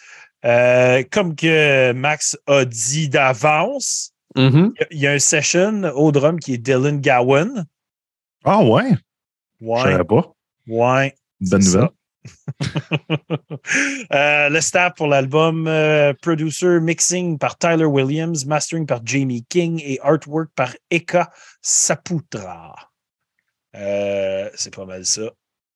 Euh, 0.47 1.03
comme 1.11 1.37
que 1.37 1.93
Max 1.93 2.37
a 2.47 2.65
dit 2.65 3.09
d'avance. 3.09 4.13
Il 4.37 4.43
y 4.79 4.83
a- 4.83 4.87
il 4.91 4.99
y 4.99 5.07
a 5.07 5.13
un 5.13 5.19
session 5.19 5.83
au 5.95 6.13
drum 6.13 6.39
qui 6.39 6.55
est 6.55 6.59
Dylan 6.59 7.01
Gowan. 7.01 7.65
Ah 8.45 8.63
ouais? 8.65 8.91
Je 9.61 9.67
Ouais, 9.67 9.83
savais 9.83 10.05
pas. 10.05 10.33
ouais. 10.69 11.15
Bonne 11.41 11.65
nouvelle. 11.65 11.89
Euh, 14.13 14.49
le 14.49 14.61
staff 14.61 14.95
pour 14.97 15.07
l'album, 15.09 15.67
euh, 15.69 16.13
producer, 16.23 16.81
mixing 16.81 17.39
par 17.39 17.59
Tyler 17.59 17.85
Williams, 17.85 18.45
mastering 18.47 18.87
par 18.87 19.01
Jamie 19.05 19.45
King 19.49 19.81
et 19.85 19.99
artwork 20.01 20.51
par 20.55 20.75
Eka 20.91 21.31
Saputra. 21.63 22.75
Euh, 23.75 24.49
c'est 24.55 24.75
pas 24.75 24.85
mal 24.85 25.05
ça. 25.05 25.31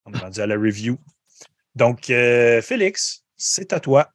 On 0.07 0.13
est 0.13 0.19
rendu 0.19 0.41
à 0.41 0.47
la 0.47 0.55
review. 0.57 0.99
Donc, 1.75 2.11
euh, 2.11 2.61
Félix, 2.63 3.25
c'est 3.37 3.73
à 3.73 3.81
toi. 3.81 4.11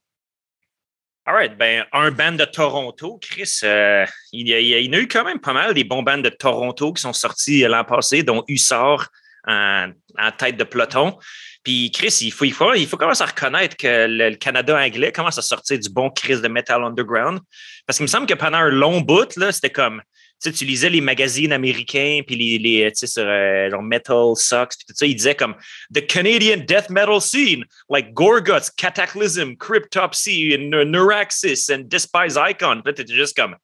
All 1.28 1.34
right, 1.34 1.58
ben, 1.58 1.84
un 1.92 2.12
band 2.12 2.34
de 2.34 2.46
Toronto, 2.46 3.18
Chris, 3.20 3.62
euh, 3.64 4.06
il, 4.32 4.48
y 4.48 4.54
a, 4.54 4.60
il 4.60 4.86
y 4.86 4.90
en 4.90 4.94
a 4.94 5.02
eu 5.02 5.08
quand 5.08 5.24
même 5.24 5.40
pas 5.40 5.54
mal 5.54 5.74
des 5.74 5.84
bons 5.84 6.04
bands 6.04 6.20
de 6.20 6.30
Toronto 6.30 6.94
qui 6.94 7.02
sont 7.02 7.14
sortis 7.14 7.62
l'an 7.62 7.84
passé, 7.84 8.22
dont 8.22 8.44
Hussard 8.48 9.08
en, 9.48 9.90
en 10.20 10.32
tête 10.32 10.56
de 10.56 10.64
peloton. 10.64 11.18
Puis 11.64 11.90
Chris, 11.90 12.16
il 12.22 12.32
faut, 12.32 12.46
il 12.46 12.54
faut, 12.54 12.76
il 12.76 12.86
faut 12.86 12.98
commencer 12.98 13.24
à 13.24 13.26
reconnaître 13.26 13.76
que 13.76 14.06
le, 14.08 14.30
le 14.30 14.36
Canada 14.36 14.78
anglais 14.78 15.12
commence 15.12 15.40
à 15.40 15.42
sortir 15.42 15.80
du 15.80 15.90
bon 15.90 16.12
Chris 16.12 16.42
de 16.42 16.48
Metal 16.48 16.84
Underground. 16.84 17.40
Parce 17.88 17.98
qu'il 17.98 18.04
me 18.04 18.08
semble 18.08 18.28
que 18.28 18.36
pendant 18.36 18.60
un 18.60 18.70
long 18.70 19.02
bout, 19.02 19.36
là, 19.36 19.52
c'était 19.52 19.72
comme, 19.72 20.04
sais, 20.50 20.52
tu 20.52 20.66
lisais 20.66 20.90
les 20.90 21.02
magazines 21.02 21.52
américains, 21.52 22.22
puis 22.26 22.36
les, 22.36 22.58
les 22.58 22.92
tu 22.92 23.00
sais, 23.00 23.08
sur 23.08 23.24
euh, 23.26 23.70
genre 23.70 23.84
Metal 23.84 24.36
Sucks, 24.36 24.76
puis 24.78 24.86
tout 24.88 24.96
ça, 24.96 25.06
ils 25.06 25.16
disaient 25.16 25.36
comme 25.36 25.56
The 25.94 26.06
Canadian 26.06 26.58
Death 26.68 26.90
Metal 26.90 27.22
Scene, 27.22 27.66
like 27.90 28.14
Gorguts, 28.14 28.72
Cataclysm, 28.76 29.56
Cryptopsy, 29.58 30.56
and 30.56 30.70
Neu- 30.70 30.86
Neuraxis, 30.86 31.70
and 31.72 31.84
Despise 31.86 32.38
Icon. 32.38 32.82
Puis 32.82 32.92
là, 32.92 32.94
t'étais 32.94 33.14
juste 33.14 33.36
comme. 33.36 33.56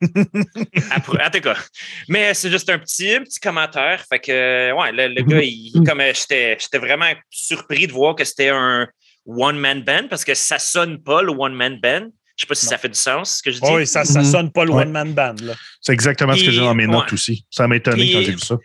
En 0.04 1.30
tout 1.30 1.40
cas. 1.40 1.56
Mais 2.08 2.34
c'est 2.34 2.50
juste 2.50 2.68
un 2.68 2.78
petit, 2.78 3.14
un 3.14 3.22
petit 3.22 3.40
commentaire. 3.40 4.04
Fait 4.08 4.18
que, 4.18 4.72
ouais, 4.72 4.92
le, 4.92 5.14
le 5.14 5.22
gars, 5.22 5.40
il, 5.42 5.72
comme 5.86 6.00
euh, 6.00 6.12
j'étais 6.14 6.56
j'étais 6.60 6.78
vraiment 6.78 7.10
surpris 7.30 7.86
de 7.86 7.92
voir 7.92 8.14
que 8.14 8.24
c'était 8.24 8.50
un 8.50 8.88
one-man 9.26 9.82
band 9.82 10.08
parce 10.08 10.24
que 10.24 10.34
ça 10.34 10.58
sonne 10.58 11.02
pas 11.02 11.22
le 11.22 11.32
one-man 11.32 11.78
band. 11.80 12.10
Je 12.36 12.42
sais 12.42 12.46
pas 12.48 12.54
si 12.54 12.66
Non. 12.66 12.70
ça 12.70 12.78
fait 12.78 12.88
du 12.88 12.98
sens, 12.98 13.36
ce 13.38 13.42
que 13.42 13.50
je 13.52 13.60
dis. 13.60 13.70
Oui, 13.70 13.86
ça, 13.86 14.04
ça 14.04 14.20
Mhm. 14.20 14.30
sonne 14.30 14.52
pas 14.52 14.64
le 14.64 14.72
Ouais. 14.72 14.82
one-man 14.82 15.12
band. 15.12 15.36
Là. 15.42 15.54
C'est 15.80 15.92
exactement 15.92 16.34
ce 16.34 16.42
que 16.44 16.50
j'ai 16.50 16.60
dans 16.60 16.74
mes 16.74 16.86
notes 16.86 17.06
ouais. 17.06 17.14
aussi. 17.14 17.44
Ça 17.50 17.68
m'a 17.68 17.76
étonné 17.76 18.04
Puis- 18.04 18.12
quand 18.12 18.20
j'ai 18.22 18.32
vu 18.32 18.38
ça. 18.40 18.56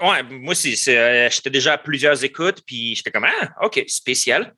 Ouais, 0.00 0.22
moi 0.30 0.52
aussi. 0.52 0.76
euh, 0.88 1.28
j'étais 1.30 1.50
déjà 1.50 1.72
à 1.74 1.78
plusieurs 1.78 2.22
écoutes, 2.24 2.62
puis 2.66 2.94
j'étais 2.94 3.10
comme, 3.10 3.24
ah, 3.26 3.50
OK, 3.62 3.82
spécial. 3.88 4.54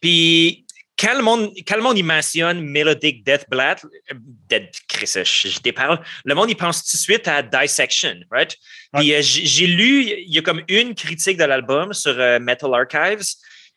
Puis 0.00 0.64
quand 0.98 1.14
le 1.16 1.22
monde, 1.22 1.50
quand 1.66 1.76
le 1.76 1.82
monde 1.82 1.98
il 1.98 2.04
mentionne 2.04 2.60
Melodic 2.60 3.24
Death 3.24 3.46
Black, 3.50 3.84
euh, 3.84 4.14
Dead, 4.48 4.68
Chris, 4.88 5.10
je, 5.14 5.48
je 5.48 5.60
déparle, 5.60 6.00
le 6.24 6.34
monde 6.34 6.50
il 6.50 6.56
pense 6.56 6.84
tout 6.84 6.96
de 6.96 7.00
suite 7.02 7.26
à 7.28 7.42
Dissection, 7.42 8.14
right? 8.30 8.56
Puis 8.96 9.12
euh, 9.12 9.20
j'ai 9.22 9.44
j'ai 9.46 9.66
lu, 9.66 10.04
il 10.04 10.32
y 10.34 10.38
a 10.38 10.42
comme 10.42 10.62
une 10.68 10.94
critique 10.94 11.36
de 11.36 11.44
l'album 11.44 11.92
sur 11.92 12.14
euh, 12.18 12.38
Metal 12.38 12.70
Archives. 12.74 13.24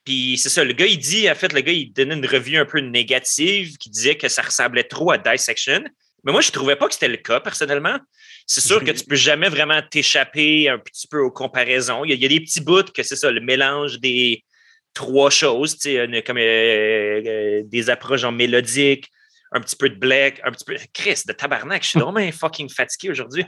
Puis 0.08 0.38
c'est 0.38 0.48
ça, 0.48 0.64
le 0.64 0.72
gars, 0.72 0.86
il 0.86 0.98
dit, 0.98 1.30
en 1.30 1.36
fait, 1.36 1.52
le 1.52 1.60
gars, 1.60 1.74
il 1.74 1.92
donnait 1.92 2.16
une 2.16 2.26
revue 2.26 2.56
un 2.56 2.64
peu 2.64 2.80
négative 2.80 3.76
qui 3.76 3.90
disait 3.90 4.16
que 4.16 4.30
ça 4.30 4.42
ressemblait 4.42 4.86
trop 4.86 5.12
à 5.12 5.18
Dissection. 5.18 5.84
Mais 6.24 6.32
moi, 6.32 6.40
je 6.40 6.50
trouvais 6.50 6.78
pas 6.78 6.88
que 6.88 6.94
c'était 6.94 7.10
le 7.10 7.18
cas, 7.18 7.42
personnellement. 7.42 7.98
C'est 8.46 8.62
sûr 8.62 8.82
que 8.82 8.92
tu 8.92 9.04
peux 9.04 9.18
jamais 9.18 9.50
vraiment 9.50 9.82
t'échapper 9.82 10.70
un 10.70 10.80
petit 10.80 11.10
peu 11.10 11.20
aux 11.20 11.30
comparaisons. 11.30 12.06
Il 12.06 12.12
y 12.12 12.14
a, 12.14 12.16
il 12.16 12.22
y 12.22 12.26
a 12.26 12.30
des 12.30 12.40
petits 12.40 12.62
bouts 12.62 12.84
que 12.96 13.04
c'est 13.04 13.18
ça, 13.18 13.30
le 13.32 13.42
mélange 13.42 14.00
des 14.00 14.46
trois 14.94 15.30
choses, 15.30 15.74
tu 15.74 15.90
sais, 15.90 16.06
une- 16.06 16.22
comme 16.22 16.38
euh, 16.38 17.22
euh, 17.26 17.62
des 17.66 17.90
approches 17.90 18.24
en 18.24 18.32
mélodique, 18.32 19.10
un 19.52 19.62
petit 19.62 19.76
peu 19.76 19.90
de 19.90 19.96
black, 19.96 20.42
un 20.44 20.52
petit 20.52 20.66
peu. 20.66 20.76
Chris, 20.94 21.22
de 21.26 21.34
tabarnak, 21.34 21.84
je 21.84 21.90
suis 21.90 22.00
vraiment 22.00 22.32
fucking 22.32 22.70
fatigué 22.70 23.12
aujourd'hui. 23.12 23.46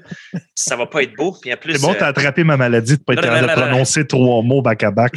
Ça 0.56 0.76
va 0.76 0.86
pas 0.86 1.04
être 1.04 1.16
beau. 1.16 1.36
Puis 1.42 1.54
en 1.54 1.58
plus. 1.58 1.74
C'est 1.74 1.82
bon, 1.82 1.92
euh, 1.92 1.96
t'as 1.98 2.08
attrapé 2.08 2.44
ma 2.44 2.58
maladie 2.58 2.98
de 2.98 3.04
pas 3.04 3.14
être 3.14 3.22
capable 3.22 3.42
de 3.42 3.48
non, 3.48 3.56
non, 3.56 3.68
prononcer 3.68 4.08
trois 4.08 4.42
mots 4.42 4.62
back-à-back. 4.62 5.14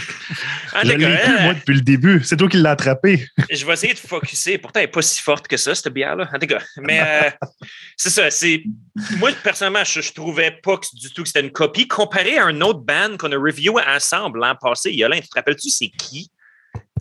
ah, 0.75 0.81
Je 0.85 0.93
l'ai 0.93 0.97
plus, 0.97 1.43
moi, 1.43 1.55
depuis 1.55 1.75
le 1.75 1.81
début. 1.81 2.23
C'est 2.25 2.37
toi 2.37 2.49
qui 2.49 2.57
l'as 2.57 2.73
attrapé. 2.73 3.25
je 3.51 3.65
vais 3.65 3.73
essayer 3.73 3.95
de 3.95 3.99
focusser. 3.99 4.59
Pourtant, 4.59 4.81
elle 4.81 4.87
n'est 4.87 4.93
pas 4.93 5.03
si 5.03 5.21
forte 5.21 5.47
que 5.47 5.57
ça, 5.57 5.75
cette 5.75 5.93
bière-là. 5.93 6.29
En 6.33 6.39
tout 6.39 6.47
cas, 6.47 6.61
mais 6.79 7.01
euh, 7.01 7.31
c'est 7.97 8.11
ça. 8.11 8.31
C'est 8.31 8.65
moi 9.19 9.31
personnellement, 9.43 9.85
je, 9.85 10.01
je 10.01 10.13
trouvais 10.13 10.51
pas 10.63 10.79
du 10.93 11.13
tout 11.13 11.23
que 11.23 11.29
c'était 11.29 11.41
une 11.41 11.53
copie 11.53 11.87
comparé 11.87 12.39
à 12.39 12.47
un 12.47 12.61
autre 12.61 12.81
band 12.81 13.17
qu'on 13.19 13.33
a 13.33 13.37
reviewé 13.37 13.83
ensemble 13.87 14.41
l'an 14.41 14.57
passé. 14.61 14.93
Yolin, 14.93 15.21
tu 15.21 15.29
te 15.29 15.35
rappelles-tu 15.37 15.71
c'est 15.71 15.89
qui? 15.89 16.31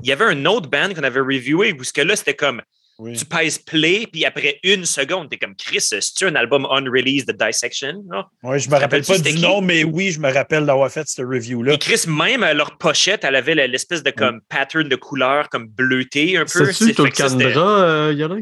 Il 0.04 0.10
y 0.10 0.12
avait 0.12 0.26
un 0.26 0.46
autre 0.46 0.70
band 0.70 0.94
qu'on 0.94 1.04
avait 1.04 1.20
reviewé 1.20 1.74
où 1.74 1.84
ce 1.84 1.94
que 1.94 2.02
là 2.02 2.16
c'était 2.16 2.36
comme 2.36 2.62
Oui. 3.04 3.18
tu 3.18 3.26
pèses 3.26 3.58
play 3.58 4.06
puis 4.12 4.26
après 4.26 4.60
une 4.64 4.86
seconde 4.86 5.30
t'es 5.30 5.38
comme 5.38 5.56
Chris, 5.56 5.82
c'est 5.82 6.26
un 6.26 6.36
album 6.36 6.68
unreleased 6.70 7.28
de 7.28 7.34
Dissection 7.34 8.04
non? 8.08 8.26
Ouais, 8.44 8.60
je 8.60 8.70
me 8.70 8.76
rappelle 8.76 9.04
pas 9.04 9.18
du 9.18 9.40
nom, 9.40 9.60
mais 9.60 9.84
oui, 9.84 10.12
je 10.12 10.20
me 10.20 10.32
rappelle 10.32 10.68
d'avoir 10.68 10.92
fait 10.92 11.08
cette 11.08 11.26
review-là. 11.26 11.74
Et 11.74 11.78
Chris, 11.80 12.04
même 12.08 12.44
euh, 12.44 12.54
leur 12.54 12.78
pochette, 12.78 13.24
elle 13.24 13.36
avait 13.36 13.56
l'espèce 13.68 14.04
de 14.04 14.12
comme 14.12 14.42
pattern 14.50 14.88
de 14.88 14.96
couleur 14.96 15.50
comme 15.50 15.68
bleuté 15.68 16.38
un 16.38 16.46
peu. 16.46 16.72
C'est-tu 16.72 16.90
sais, 16.90 16.94
tout 16.94 17.06
le 17.06 17.12
Candra, 17.12 17.84
euh, 17.84 18.14
Yolin? 18.14 18.42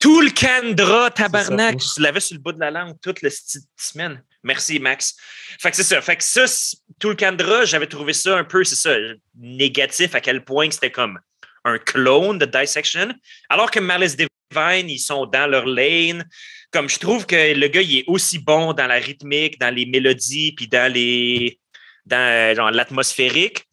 Tout 0.00 0.20
le 0.20 0.30
candra, 0.30 1.10
tabarnak. 1.10 1.76
C'est 1.80 1.86
ça. 1.88 1.94
Je 1.98 2.02
l'avais 2.02 2.20
sur 2.20 2.36
le 2.36 2.40
bout 2.40 2.52
de 2.52 2.60
la 2.60 2.70
langue 2.70 2.94
toute 3.02 3.20
la 3.20 3.30
semaine. 3.76 4.22
Merci, 4.44 4.78
Max. 4.78 5.16
Fait 5.60 5.70
que 5.70 5.76
c'est 5.76 5.82
ça. 5.82 6.00
Fait 6.00 6.14
que 6.16 6.22
ça, 6.22 6.46
c'est- 6.46 6.76
tout 7.00 7.08
le 7.08 7.16
candra, 7.16 7.64
j'avais 7.64 7.88
trouvé 7.88 8.12
ça 8.12 8.38
un 8.38 8.44
peu, 8.44 8.62
c'est 8.62 8.76
ça, 8.76 8.96
négatif 9.36 10.14
à 10.14 10.20
quel 10.20 10.44
point 10.44 10.68
que 10.68 10.74
c'était 10.74 10.92
comme 10.92 11.18
un 11.64 11.78
clone 11.78 12.38
de 12.38 12.46
Dissection. 12.46 13.12
Alors 13.48 13.70
que 13.70 13.80
Malice 13.80 14.16
Divine, 14.16 14.88
ils 14.88 14.98
sont 14.98 15.26
dans 15.26 15.46
leur 15.46 15.66
lane. 15.66 16.24
Comme 16.70 16.88
je 16.88 16.98
trouve 16.98 17.26
que 17.26 17.54
le 17.54 17.68
gars, 17.68 17.82
il 17.82 17.98
est 17.98 18.04
aussi 18.06 18.38
bon 18.38 18.72
dans 18.72 18.86
la 18.86 18.96
rythmique, 18.96 19.58
dans 19.58 19.74
les 19.74 19.86
mélodies, 19.86 20.52
puis 20.52 20.68
dans 20.68 20.92
les. 20.92 21.58
dans 22.06 22.16
euh, 22.16 22.70
l'atmosphérique. 22.70 23.64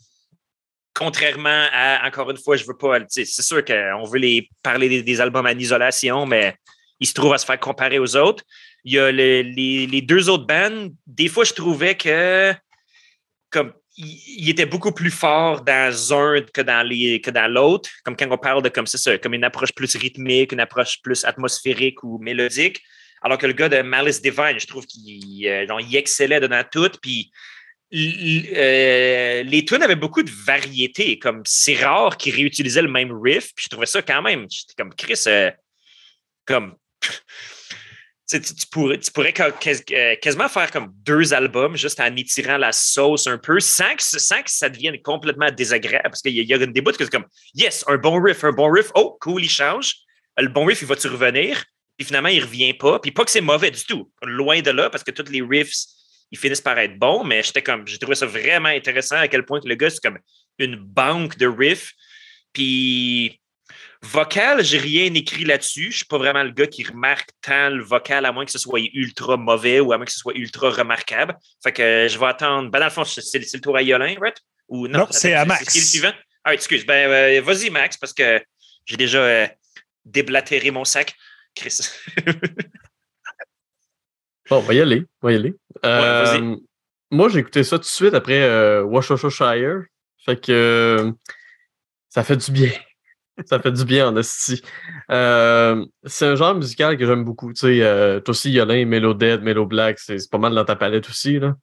Contrairement 0.93 1.67
à, 1.73 2.07
encore 2.07 2.31
une 2.31 2.37
fois, 2.37 2.55
je 2.55 2.65
veux 2.65 2.77
pas. 2.77 2.99
C'est 3.09 3.25
sûr 3.25 3.63
qu'on 3.65 4.05
veut 4.05 4.19
les 4.19 4.49
parler 4.63 5.01
des, 5.01 5.21
albums 5.21 5.45
en 5.45 5.49
isolation, 5.49 6.25
mais 6.25 6.55
il 7.01 7.07
se 7.07 7.13
trouve 7.13 7.33
à 7.33 7.37
se 7.37 7.45
faire 7.45 7.59
comparer 7.59 7.99
aux 7.99 8.15
autres. 8.15 8.43
Il 8.85 8.93
y 8.93 8.99
a 8.99 9.11
le- 9.11 9.41
les, 9.41 9.87
les 9.87 10.01
deux 10.01 10.29
autres 10.29 10.45
bands. 10.45 10.87
Des 11.05 11.27
fois, 11.27 11.43
je 11.43 11.53
trouvais 11.53 11.95
que 11.95 12.53
comme 13.49 13.73
il, 13.97 14.49
était 14.49 14.65
beaucoup 14.65 14.91
plus 14.91 15.11
fort 15.11 15.61
dans 15.61 16.13
un 16.13 16.41
que 16.41 16.61
dans 16.61 16.85
les 16.87 17.21
que 17.21 17.31
dans 17.31 17.51
l'autre. 17.51 17.89
Comme 18.03 18.15
quand 18.15 18.29
on 18.29 18.37
parle 18.37 18.61
de 18.61 18.69
comme 18.69 18.87
ça, 18.87 19.17
comme 19.17 19.33
une 19.33 19.43
approche 19.43 19.71
plus 19.73 19.95
rythmique, 19.95 20.51
une 20.51 20.59
approche 20.59 21.01
plus 21.01 21.23
atmosphérique 21.23 22.03
ou 22.03 22.17
mélodique. 22.19 22.81
Alors 23.21 23.37
que 23.37 23.47
le 23.47 23.53
gars 23.53 23.69
de 23.69 23.81
Malice 23.81 24.21
Divine, 24.21 24.59
je 24.59 24.67
trouve 24.67 24.85
qu'il 24.85 25.47
euh, 25.47 25.79
excellait 25.93 26.39
dedans 26.39 26.63
tout. 26.69 26.91
Puis 27.01 27.31
euh, 27.93 29.43
les 29.43 29.65
tunes 29.65 29.81
avaient 29.81 29.95
beaucoup 29.95 30.23
de 30.23 30.31
variété. 30.45 31.17
Comme 31.17 31.41
c'est 31.45 31.75
rare 31.75 32.17
qu'ils 32.17 32.35
réutilisaient 32.35 32.81
le 32.81 32.91
même 32.91 33.11
riff. 33.11 33.53
Puis 33.55 33.65
je 33.65 33.69
trouvais 33.69 33.85
ça 33.85 34.01
quand 34.01 34.21
même. 34.21 34.45
J'étais 34.49 34.73
comme 34.77 34.93
Chris, 34.93 35.23
euh, 35.27 35.51
comme. 36.45 36.75
Tu, 38.27 38.39
pourrais, 38.71 38.97
tu 38.97 39.11
pourrais 39.11 39.33
euh, 39.39 40.15
quasiment 40.19 40.49
faire 40.49 40.71
comme 40.71 40.91
deux 41.03 41.31
albums 41.33 41.77
juste 41.77 41.99
en 41.99 42.15
étirant 42.15 42.57
la 42.57 42.71
sauce 42.71 43.27
un 43.27 43.37
peu 43.37 43.59
sans 43.59 43.95
que, 43.95 44.01
sans 44.01 44.41
que 44.41 44.49
ça 44.49 44.67
devienne 44.67 44.99
complètement 45.03 45.51
désagréable. 45.51 46.09
Parce 46.09 46.23
qu'il 46.23 46.33
y, 46.33 46.43
y 46.43 46.53
a 46.53 46.57
des 46.57 46.81
bouts 46.81 46.91
que 46.91 47.03
c'est 47.03 47.11
comme 47.11 47.27
Yes, 47.53 47.83
un 47.87 47.97
bon 47.97 48.19
riff, 48.19 48.43
un 48.43 48.51
bon 48.51 48.71
riff. 48.71 48.89
Oh, 48.95 49.17
cool, 49.21 49.43
il 49.43 49.49
change. 49.49 49.95
Le 50.37 50.47
bon 50.47 50.65
riff, 50.65 50.81
il 50.81 50.87
va-tu 50.87 51.07
revenir? 51.07 51.63
Puis 51.97 52.05
finalement, 52.05 52.29
il 52.29 52.41
revient 52.41 52.73
pas. 52.73 52.99
Puis 52.99 53.11
pas 53.11 53.23
que 53.23 53.31
c'est 53.31 53.41
mauvais 53.41 53.71
du 53.71 53.83
tout. 53.83 54.11
Loin 54.23 54.61
de 54.61 54.71
là, 54.71 54.89
parce 54.89 55.03
que 55.03 55.11
tous 55.11 55.31
les 55.31 55.41
riffs, 55.41 55.73
ils 56.31 56.37
finissent 56.37 56.61
par 56.61 56.77
être 56.79 56.97
bons, 56.97 57.23
mais 57.23 57.43
j'étais 57.43 57.61
comme, 57.61 57.87
j'ai 57.87 57.97
trouvé 57.97 58.15
ça 58.15 58.25
vraiment 58.25 58.69
intéressant 58.69 59.17
à 59.17 59.27
quel 59.27 59.45
point 59.45 59.59
le 59.63 59.75
gars, 59.75 59.89
c'est 59.89 60.01
comme 60.01 60.19
une 60.57 60.75
banque 60.75 61.37
de 61.37 61.47
riffs. 61.47 61.93
Puis 62.51 63.39
vocal, 64.01 64.63
j'ai 64.63 64.77
rien 64.77 65.13
écrit 65.13 65.45
là-dessus. 65.45 65.91
Je 65.91 65.97
suis 65.97 66.05
pas 66.05 66.17
vraiment 66.17 66.43
le 66.43 66.51
gars 66.51 66.67
qui 66.67 66.83
remarque 66.83 67.29
tant 67.41 67.69
le 67.69 67.83
vocal, 67.83 68.25
à 68.25 68.31
moins 68.31 68.45
que 68.45 68.51
ce 68.51 68.59
soit 68.59 68.79
ultra 68.93 69.37
mauvais 69.37 69.79
ou 69.79 69.93
à 69.93 69.97
moins 69.97 70.05
que 70.05 70.11
ce 70.11 70.19
soit 70.19 70.35
ultra 70.35 70.69
remarquable. 70.69 71.35
Fait 71.63 71.71
que 71.71 71.81
euh, 71.81 72.07
je 72.07 72.19
vais 72.19 72.27
attendre. 72.27 72.69
Ben, 72.69 72.79
dans 72.79 72.85
le 72.85 72.91
fond, 72.91 73.03
c'est 73.03 73.39
le 73.39 73.59
tour 73.59 73.75
à 73.77 73.81
Yolin, 73.81 74.15
right? 74.19 74.37
Ou 74.67 74.87
non? 74.87 74.99
Non, 74.99 75.07
c'est 75.11 75.33
à 75.33 75.45
Max. 75.45 75.65
C'est 75.67 75.79
le 75.79 75.85
suivant? 75.85 76.13
Ah, 76.43 76.53
excuse. 76.53 76.85
Ben, 76.85 77.09
euh, 77.09 77.41
vas-y, 77.41 77.69
Max, 77.69 77.97
parce 77.97 78.13
que 78.13 78.41
j'ai 78.85 78.97
déjà 78.97 79.19
euh, 79.19 79.47
déblatéré 80.05 80.71
mon 80.71 80.85
sac. 80.85 81.15
Chris. 81.55 81.79
Bon, 84.49 84.57
on 84.57 84.61
va 84.61 84.73
y 84.73 84.79
aller. 84.79 85.03
On 85.21 85.27
va 85.27 85.33
y 85.33 85.35
aller. 85.37 85.55
Euh, 85.83 86.55
moi, 87.11 87.29
j'ai 87.29 87.39
écouté 87.39 87.63
ça 87.63 87.77
tout 87.77 87.83
de 87.83 87.87
suite 87.87 88.13
après 88.13 88.43
euh, 88.43 88.83
Worcestershire. 88.83 89.85
Fait 90.23 90.39
que 90.39 90.51
euh, 90.51 91.11
ça 92.09 92.23
fait 92.23 92.37
du 92.37 92.51
bien. 92.51 92.71
Ça 93.45 93.59
fait 93.59 93.71
du 93.71 93.83
bien 93.85 94.07
en 94.09 94.15
esti. 94.17 94.61
Euh, 95.11 95.85
c'est 96.05 96.25
un 96.27 96.35
genre 96.35 96.55
musical 96.55 96.97
que 96.97 97.05
j'aime 97.05 97.23
beaucoup. 97.23 97.51
Tu 97.53 97.59
sais, 97.59 97.81
euh, 97.81 98.19
toi 98.19 98.31
aussi, 98.31 98.51
Yolin, 98.51 98.85
Mellow 98.85 99.13
Dead, 99.13 99.41
Mellow 99.43 99.65
Black, 99.65 99.99
c'est 99.99 100.17
pas 100.29 100.37
mal 100.37 100.53
dans 100.55 100.65
ta 100.65 100.75
palette 100.75 101.09
aussi. 101.09 101.39
Là. 101.39 101.55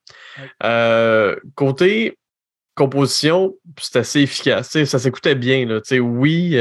Euh, 0.64 1.36
côté 1.54 2.18
composition, 2.74 3.54
c'est 3.78 3.98
assez 4.00 4.20
efficace. 4.20 4.70
Tu 4.70 4.78
sais, 4.80 4.86
ça 4.86 4.98
s'écoutait 4.98 5.34
bien. 5.34 5.66
Là. 5.66 5.80
Tu 5.80 5.88
sais, 5.88 6.00
oui, 6.00 6.56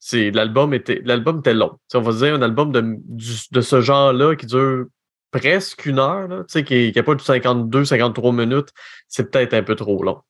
c'est 0.00 0.30
l'album 0.30 0.74
était 0.74 1.00
l'album 1.04 1.40
était 1.40 1.54
long. 1.54 1.70
Tu 1.70 1.78
sais, 1.88 1.98
on 1.98 2.02
va 2.02 2.12
dire 2.12 2.34
un 2.34 2.42
album 2.42 2.72
de, 2.72 2.82
du- 2.82 3.48
de 3.50 3.60
ce 3.60 3.80
genre-là 3.80 4.36
qui 4.36 4.46
dure 4.46 4.86
presque 5.30 5.84
une 5.86 5.98
heure, 5.98 6.26
là, 6.28 6.38
tu 6.38 6.44
sais, 6.52 6.64
qui 6.64 6.92
n'a 6.94 7.02
pas 7.02 7.14
de 7.14 7.20
52, 7.20 7.84
53 7.84 8.32
minutes, 8.32 8.68
c'est 9.08 9.30
peut-être 9.30 9.54
un 9.54 9.62
peu 9.62 9.74
trop 9.74 10.02
long. 10.02 10.20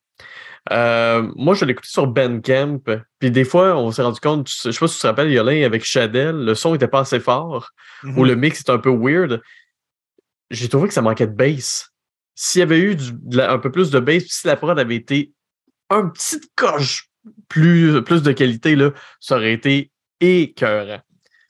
Euh, 0.71 1.31
moi, 1.37 1.55
je 1.55 1.65
l'ai 1.65 1.73
écouté 1.73 1.89
sur 1.89 2.07
Bandcamp, 2.07 2.81
puis 3.19 3.31
des 3.31 3.45
fois, 3.45 3.77
on 3.79 3.91
s'est 3.91 4.03
rendu 4.03 4.21
compte, 4.21 4.49
je 4.51 4.71
sais 4.71 4.79
pas 4.79 4.87
si 4.89 4.97
tu 4.97 5.01
te 5.03 5.07
rappelles, 5.07 5.31
Yolin, 5.33 5.65
avec 5.65 5.85
Shadel, 5.85 6.37
le 6.45 6.55
son 6.55 6.75
était 6.75 6.89
pas 6.89 7.01
assez 7.01 7.21
fort, 7.21 7.71
ou 8.17 8.25
le 8.25 8.35
mix 8.37 8.61
était 8.61 8.71
un 8.71 8.79
peu 8.79 8.91
weird. 8.91 9.41
J'ai 10.51 10.69
trouvé 10.69 10.89
que 10.89 10.95
ça 10.95 11.03
manquait 11.03 11.27
de 11.27 11.33
bass. 11.35 11.91
S'il 12.35 12.61
y 12.61 12.63
avait 12.63 12.79
eu 12.81 12.95
du- 12.97 13.13
de 13.13 13.37
la- 13.39 13.51
un 13.53 13.59
peu 13.59 13.71
plus 13.73 13.91
de 13.91 13.99
bass, 14.01 14.25
si 14.29 14.47
la 14.47 14.57
prod 14.57 14.79
avait 14.79 14.97
été 14.97 15.33
un 15.91 16.09
petit 16.09 16.41
coche 16.55 17.09
plus, 17.49 18.03
plus 18.03 18.23
de 18.23 18.33
qualité, 18.33 18.77
là, 18.77 18.91
ça 19.21 19.37
aurait 19.37 19.53
été 19.53 19.91
écœurant. 20.21 21.01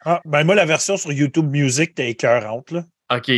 Ah, 0.04 0.20
ben 0.24 0.44
moi, 0.44 0.54
la 0.54 0.64
version 0.64 0.96
sur 0.96 1.12
YouTube 1.12 1.50
Music, 1.50 1.94
t'es 1.94 2.10
écœurante, 2.10 2.70
là. 2.70 2.84
OK, 3.14 3.30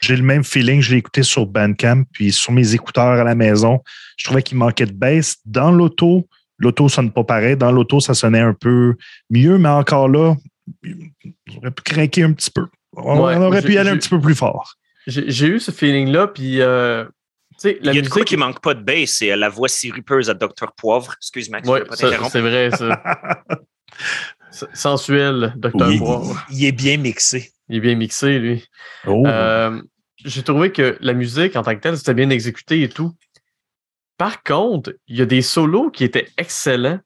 J'ai 0.00 0.16
le 0.16 0.22
même 0.22 0.44
feeling. 0.44 0.80
Je 0.80 0.92
l'ai 0.92 0.98
écouté 0.98 1.22
sur 1.22 1.46
Bandcamp, 1.46 2.04
puis 2.12 2.32
sur 2.32 2.52
mes 2.52 2.74
écouteurs 2.74 3.04
à 3.04 3.24
la 3.24 3.34
maison. 3.34 3.80
Je 4.16 4.24
trouvais 4.24 4.42
qu'il 4.42 4.58
manquait 4.58 4.86
de 4.86 4.92
bass. 4.92 5.36
Dans 5.44 5.70
l'auto, 5.70 6.28
l'auto 6.58 6.88
sonne 6.88 7.10
pas 7.10 7.24
pareil. 7.24 7.56
Dans 7.56 7.72
l'auto, 7.72 8.00
ça 8.00 8.14
sonnait 8.14 8.40
un 8.40 8.54
peu 8.54 8.94
mieux, 9.30 9.58
mais 9.58 9.68
encore 9.68 10.08
là, 10.08 10.34
j'aurais 11.46 11.70
pu 11.70 11.82
craquer 11.82 12.22
un 12.22 12.32
petit 12.32 12.50
peu. 12.50 12.66
On, 12.96 13.24
Ouais, 13.24 13.36
on 13.36 13.42
aurait 13.42 13.62
pu 13.62 13.74
y 13.74 13.78
aller 13.78 13.90
un 13.90 13.96
petit 13.96 14.08
peu 14.08 14.20
plus 14.20 14.34
fort. 14.34 14.74
J'ai 15.06 15.46
eu 15.46 15.58
ce 15.58 15.70
feeling-là, 15.70 16.28
puis 16.28 16.60
euh, 16.60 17.04
tu 17.52 17.68
sais, 17.70 17.78
la 17.82 17.92
Il 17.92 17.96
y 17.96 17.98
a 17.98 18.02
de 18.02 18.08
quoi 18.08 18.20
musique. 18.20 18.28
qui 18.28 18.36
manque 18.36 18.60
pas 18.60 18.74
de 18.74 18.82
bass, 18.82 19.10
c'est 19.10 19.34
la 19.36 19.48
voix 19.48 19.68
sirupeuse 19.68 20.28
à 20.30 20.34
Dr. 20.34 20.72
Poivre. 20.76 21.14
Excuse, 21.18 21.50
Max, 21.50 21.66
je 21.66 21.72
Ouais, 21.72 21.82
c'est 22.30 22.40
vrai, 22.40 22.70
ça. 22.70 23.02
Sensuel, 24.72 25.54
Dr. 25.56 25.90
Il, 25.90 25.98
Poivre. 25.98 26.46
il 26.50 26.64
est 26.64 26.72
bien 26.72 26.96
mixé. 26.96 27.52
Il 27.70 27.76
est 27.76 27.80
bien 27.80 27.94
mixé, 27.94 28.38
lui. 28.40 28.66
Oh. 29.06 29.24
Euh, 29.26 29.80
J'ai 30.24 30.42
trouvé 30.42 30.72
que 30.72 30.98
la 31.00 31.12
musique 31.14 31.54
en 31.56 31.62
tant 31.62 31.74
que 31.74 31.80
telle, 31.80 31.96
c'était 31.96 32.14
bien 32.14 32.28
exécuté 32.30 32.82
et 32.82 32.88
tout. 32.88 33.12
Par 34.18 34.42
contre, 34.42 34.92
il 35.06 35.16
y 35.16 35.22
a 35.22 35.24
des 35.26 35.40
solos 35.40 35.90
qui 35.90 36.04
étaient 36.04 36.28
excellents, 36.36 36.98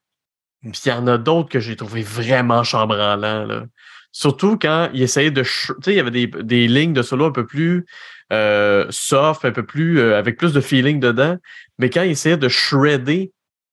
puis 0.62 0.72
il 0.86 0.88
y 0.88 0.92
en 0.92 1.06
a 1.06 1.18
d'autres 1.18 1.50
que 1.50 1.60
j'ai 1.60 1.76
trouvé 1.76 2.02
vraiment 2.02 2.64
chambranlants. 2.64 3.44
Là. 3.44 3.64
Surtout 4.10 4.58
quand 4.58 4.88
il 4.94 5.02
essayait 5.02 5.30
de. 5.30 5.42
Tu 5.42 5.48
sais, 5.82 5.92
il 5.92 5.96
y 5.96 6.00
avait 6.00 6.10
des, 6.10 6.26
des 6.26 6.66
lignes 6.66 6.94
de 6.94 7.02
solo 7.02 7.26
un 7.26 7.30
peu 7.30 7.46
plus 7.46 7.84
euh, 8.32 8.86
soft, 8.90 9.44
un 9.44 9.52
peu 9.52 9.66
plus. 9.66 9.98
euh, 10.00 10.18
avec 10.18 10.38
plus 10.38 10.52
de 10.54 10.60
feeling 10.60 10.98
dedans. 10.98 11.36
Mais 11.78 11.90
quand 11.90 12.02
il 12.02 12.12
essayait 12.12 12.36
de 12.38 12.48
shredder, 12.48 13.32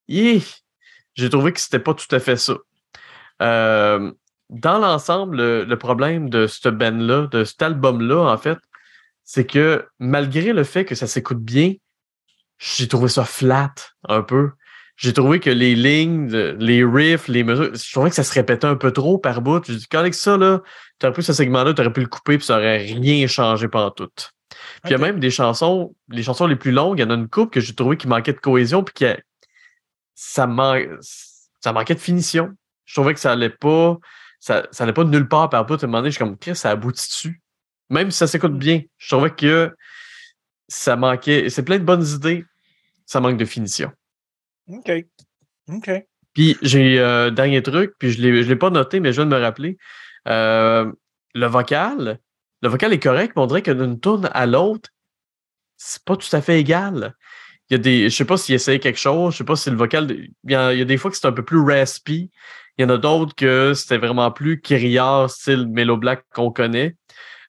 j'ai 0.10 1.30
trouvé 1.30 1.54
que 1.54 1.60
c'était 1.60 1.80
pas 1.80 1.94
tout 1.94 2.14
à 2.14 2.20
fait 2.20 2.36
ça. 2.38 2.58
Euh, 3.42 4.12
dans 4.52 4.78
l'ensemble, 4.78 5.38
le, 5.38 5.64
le 5.64 5.78
problème 5.78 6.30
de 6.30 6.46
ce 6.46 6.70
band-là, 6.70 7.28
de 7.28 7.44
cet 7.44 7.62
album-là, 7.62 8.32
en 8.32 8.38
fait, 8.38 8.58
c'est 9.24 9.46
que 9.46 9.88
malgré 9.98 10.54
le 10.54 10.64
fait 10.64 10.86
que 10.86 10.94
ça 10.94 11.08
s'écoute 11.08 11.40
bien, 11.40 11.74
j'ai 12.60 12.88
trouvé 12.88 13.08
ça 13.08 13.24
flat 13.26 13.74
un 14.08 14.22
peu. 14.22 14.52
J'ai 14.98 15.14
trouvé 15.14 15.40
que 15.40 15.50
les 15.50 15.74
lignes, 15.74 16.28
les 16.28 16.84
riffs, 16.84 17.28
les 17.28 17.44
mesures, 17.44 17.74
je 17.74 17.92
trouvais 17.92 18.10
que 18.10 18.16
ça 18.16 18.24
se 18.24 18.34
répétait 18.34 18.68
un 18.68 18.76
peu 18.76 18.92
trop 18.92 19.18
par 19.18 19.42
bout. 19.42 19.64
J'ai 19.66 19.76
dit, 19.76 19.88
avec 19.94 20.14
ça, 20.14 20.38
là, 20.38 20.62
t'aurais 21.00 21.14
pris 21.14 21.24
ce 21.24 21.34
segment-là, 21.34 21.74
t'aurais 21.74 21.94
pu 21.94 22.02
le 22.02 22.08
couper, 22.08 22.38
puis 22.38 22.46
ça 22.46 22.58
aurait 22.58 22.78
rien 22.78 23.26
changé 23.26 23.68
pendant 23.68 23.90
tout. 23.90 24.12
Puis 24.84 24.90
il 24.90 24.92
y 24.92 24.94
a 24.94 24.98
même 25.00 25.20
des 25.20 25.32
chansons, 25.32 25.96
les 26.10 26.22
chansons 26.22 26.46
les 26.46 26.58
plus 26.58 26.72
longues, 26.72 27.00
il 27.00 27.02
y 27.02 27.06
en 27.06 27.10
a 27.10 27.16
une 27.16 27.30
coupe 27.30 27.52
que 27.52 27.62
j'ai 27.62 27.74
trouvé 27.74 27.98
qui 27.98 28.08
manquait 28.08 28.34
de 28.34 28.40
cohésion, 28.40 28.84
puis 28.84 28.94
que 28.94 29.18
ça, 30.14 30.46
man- 30.46 31.00
ça 31.62 31.74
manquait 31.74 31.96
de 31.96 32.00
finition. 32.00 32.52
Je 32.86 32.94
trouvais 32.94 33.14
que 33.14 33.20
ça 33.20 33.32
allait 33.32 33.50
pas, 33.50 33.98
ça, 34.42 34.68
ça 34.72 34.84
allait 34.84 34.94
pas 34.94 35.04
de 35.04 35.10
nulle 35.10 35.28
part 35.28 35.50
par 35.50 35.66
bout. 35.66 35.82
À 35.82 35.86
un 35.86 35.88
moment 35.88 36.00
donné, 36.00 36.10
je 36.10 36.16
suis 36.16 36.26
comme, 36.26 36.38
Chris, 36.38 36.56
ça 36.56 36.72
aboutit 36.72 37.08
dessus. 37.08 37.42
Même 37.90 38.10
si 38.12 38.18
ça 38.18 38.28
s'écoute 38.28 38.58
bien, 38.58 38.82
je 38.98 39.16
trouvais 39.16 39.30
que 39.30 39.74
ça 40.68 40.96
manquait. 40.96 41.50
C'est 41.50 41.64
plein 41.64 41.78
de 41.78 41.84
bonnes 41.84 42.06
idées, 42.06 42.44
ça 43.06 43.22
manque 43.22 43.38
de 43.38 43.46
finition. 43.46 43.92
OK. 44.68 44.92
OK. 45.72 45.92
Puis 46.34 46.58
j'ai 46.62 47.00
euh, 47.00 47.30
dernier 47.30 47.62
truc, 47.62 47.94
puis 48.00 48.12
je 48.12 48.18
je 48.18 48.50
l'ai 48.50 48.56
pas 48.56 48.70
noté, 48.72 49.00
mais 49.00 49.12
je 49.12 49.22
viens 49.22 49.26
de 49.30 49.36
me 49.36 49.42
rappeler. 49.42 49.78
Euh, 50.28 50.92
le 51.36 51.46
vocal, 51.46 52.20
le 52.62 52.70
vocal 52.70 52.94
est 52.94 53.00
correct, 53.00 53.34
mais 53.36 53.44
on 53.44 53.48
dirait 53.48 53.62
que 53.62 53.72
d'une 53.72 54.00
tourne 54.00 54.30
à 54.34 54.46
l'autre, 54.48 54.90
c'est 55.78 56.04
pas 56.04 56.16
tout 56.16 56.34
à 56.36 56.42
fait 56.42 56.60
égal. 56.60 57.16
Il 57.72 57.76
y 57.76 57.76
a 57.76 57.78
des, 57.78 58.10
je 58.10 58.16
sais 58.16 58.26
pas 58.26 58.36
s'il 58.36 58.54
essaye 58.54 58.82
quelque 58.82 59.00
chose, 59.00 59.32
je 59.32 59.38
sais 59.38 59.44
pas 59.46 59.56
si 59.56 59.70
le 59.70 59.78
vocal, 59.78 60.12
il 60.12 60.52
y 60.52 60.56
a, 60.56 60.74
il 60.74 60.80
y 60.80 60.82
a 60.82 60.86
des 60.86 60.98
fois 60.98 61.10
que 61.10 61.16
c'est 61.16 61.26
un 61.26 61.32
peu 61.32 61.46
plus 61.46 61.62
raspy, 61.62 62.30
il 62.78 62.82
y 62.82 62.86
en 62.86 62.90
a 62.90 62.98
d'autres 62.98 63.34
que 63.34 63.74
c'était 63.74 63.98
vraiment 63.98 64.30
plus 64.30 64.60
criard, 64.60 65.30
style 65.30 65.68
Mellow 65.70 65.96
Black 65.96 66.26
qu'on 66.34 66.52
connaît. 66.52 66.98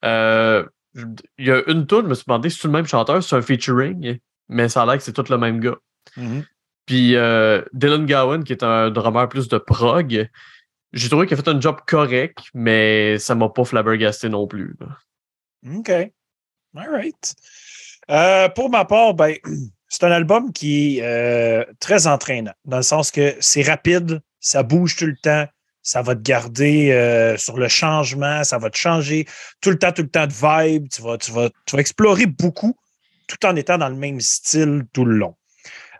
Euh, 0.04 0.64
il 0.94 1.46
y 1.46 1.50
a 1.50 1.68
une 1.68 1.88
tourne, 1.88 2.04
je 2.04 2.10
me 2.10 2.14
suis 2.14 2.24
demandé 2.28 2.50
si 2.50 2.58
c'est 2.60 2.68
le 2.68 2.72
même 2.72 2.86
chanteur, 2.86 3.20
c'est 3.20 3.34
un 3.34 3.42
featuring, 3.42 4.20
mais 4.48 4.68
ça 4.68 4.82
a 4.82 4.86
l'air 4.86 4.96
que 4.96 5.02
c'est 5.02 5.12
tout 5.12 5.24
le 5.28 5.38
même 5.38 5.58
gars. 5.58 5.78
Mhm. 6.16 6.44
Puis 6.86 7.16
euh, 7.16 7.62
Dylan 7.72 8.06
Gowan, 8.06 8.44
qui 8.44 8.52
est 8.52 8.62
un 8.62 8.90
drummer 8.90 9.28
plus 9.28 9.48
de 9.48 9.58
prog, 9.58 10.28
j'ai 10.92 11.08
trouvé 11.08 11.26
qu'il 11.26 11.36
a 11.36 11.42
fait 11.42 11.50
un 11.50 11.60
job 11.60 11.78
correct, 11.84 12.38
mais 12.54 13.18
ça 13.18 13.34
m'a 13.34 13.48
pas 13.48 13.64
flabbergasté 13.64 14.28
non 14.28 14.46
plus. 14.46 14.76
là. 14.78 14.98
OK. 15.78 15.90
All 16.76 16.90
right. 16.90 17.34
Euh, 18.10 18.48
pour 18.50 18.70
ma 18.70 18.84
part, 18.84 19.14
ben, 19.14 19.34
c'est 19.92 20.04
un 20.04 20.10
album 20.10 20.54
qui 20.54 20.96
est 20.96 21.02
euh, 21.02 21.66
très 21.78 22.06
entraînant, 22.06 22.54
dans 22.64 22.78
le 22.78 22.82
sens 22.82 23.10
que 23.10 23.36
c'est 23.40 23.60
rapide, 23.60 24.22
ça 24.40 24.62
bouge 24.62 24.96
tout 24.96 25.04
le 25.04 25.16
temps, 25.16 25.46
ça 25.82 26.00
va 26.00 26.14
te 26.14 26.22
garder 26.22 26.92
euh, 26.92 27.36
sur 27.36 27.58
le 27.58 27.68
changement, 27.68 28.42
ça 28.42 28.56
va 28.56 28.70
te 28.70 28.78
changer 28.78 29.26
tout 29.60 29.68
le 29.68 29.78
temps, 29.78 29.92
tout 29.92 30.00
le 30.00 30.08
temps 30.08 30.26
de 30.26 30.32
vibe, 30.32 30.88
tu 30.88 31.02
vas, 31.02 31.18
tu 31.18 31.30
vas, 31.30 31.50
tu 31.66 31.76
vas 31.76 31.80
explorer 31.80 32.24
beaucoup 32.24 32.74
tout 33.26 33.44
en 33.44 33.54
étant 33.54 33.76
dans 33.76 33.90
le 33.90 33.94
même 33.94 34.18
style 34.18 34.84
tout 34.94 35.04
le 35.04 35.14
long. 35.14 35.34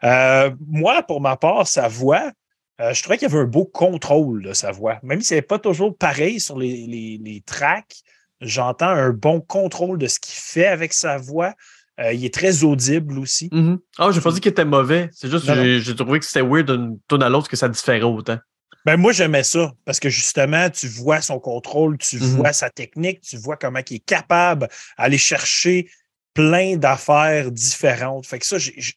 Euh, 0.05 0.51
moi, 0.66 1.03
pour 1.03 1.20
ma 1.20 1.36
part, 1.36 1.68
sa 1.68 1.86
voix, 1.88 2.32
je 2.78 3.01
trouvais 3.03 3.18
qu'il 3.18 3.28
y 3.28 3.30
avait 3.30 3.43
un 3.43 3.47
beau 3.47 3.66
contrôle 3.66 4.43
de 4.43 4.55
sa 4.55 4.72
voix. 4.72 5.01
Même 5.03 5.20
si 5.20 5.28
ce 5.28 5.34
n'est 5.34 5.43
pas 5.43 5.59
toujours 5.59 5.97
pareil 5.97 6.40
sur 6.40 6.59
les, 6.59 6.86
les, 6.86 7.20
les 7.22 7.43
tracks, 7.43 7.97
j'entends 8.40 8.88
un 8.88 9.11
bon 9.11 9.43
contrôle 9.43 9.99
de 9.99 10.07
ce 10.07 10.18
qu'il 10.18 10.34
fait 10.34 10.66
avec 10.66 10.95
sa 10.95 11.18
voix. 11.18 11.55
Euh, 12.01 12.12
il 12.12 12.24
est 12.24 12.32
très 12.32 12.64
audible 12.64 13.18
aussi. 13.18 13.49
Mhm. 13.53 13.78
Ah, 13.99 14.11
j'ai 14.12 14.20
pas 14.20 14.32
dit 14.32 14.40
qu'il 14.40 14.51
était 14.51 14.64
mauvais. 14.64 15.11
C'est 15.12 15.30
juste 15.30 15.47
que 15.47 15.78
j'ai- 15.78 15.95
trouvé 15.95 16.18
que 16.20 16.24
c'était 16.24 16.40
weird 16.43 16.70
d'une 16.70 16.99
tune 17.09 17.22
à 17.22 17.28
l'autre 17.28 17.49
que 17.49 17.57
ça 17.57 17.68
différait 17.68 18.03
autant. 18.03 18.38
Ben 18.84 18.97
moi, 18.97 19.12
j'aimais 19.12 19.43
ça 19.45 19.72
parce 19.84 20.01
que 20.01 20.09
justement, 20.09 20.68
tu 20.70 20.88
vois 20.88 21.20
son 21.20 21.38
contrôle, 21.38 21.99
tu 21.99 22.16
Mhm. 22.16 22.36
vois 22.36 22.53
sa 22.53 22.70
technique, 22.70 23.20
tu 23.20 23.36
vois 23.36 23.57
comment 23.57 23.80
il 23.88 23.97
est 23.97 24.05
capable 24.05 24.68
d'aller 24.99 25.18
chercher 25.18 25.88
plein 26.34 26.76
d'affaires 26.76 27.53
différentes. 27.53 28.26
Fait 28.26 28.38
que 28.38 28.47
ça, 28.47 28.57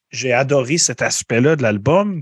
j'ai 0.09 0.31
adoré 0.33 0.77
cet 0.77 1.01
aspect-là 1.01 1.57
de 1.57 1.63
l'album. 1.63 2.21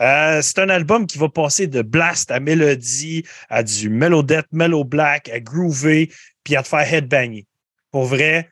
Euh, 0.00 0.40
c'est 0.42 0.60
un 0.60 0.68
album 0.70 1.06
qui 1.06 1.18
va 1.18 1.28
passer 1.28 1.66
de 1.66 1.82
blast 1.82 2.30
à 2.30 2.40
mélodie, 2.40 3.24
à 3.48 3.62
du 3.62 3.90
melodette, 3.90 4.46
mellow 4.52 4.84
black, 4.84 5.28
à 5.28 5.40
groover, 5.40 6.10
puis 6.44 6.56
à 6.56 6.62
te 6.62 6.68
faire 6.68 6.92
headbanger. 6.94 7.46
Pour 7.90 8.04
vrai, 8.06 8.50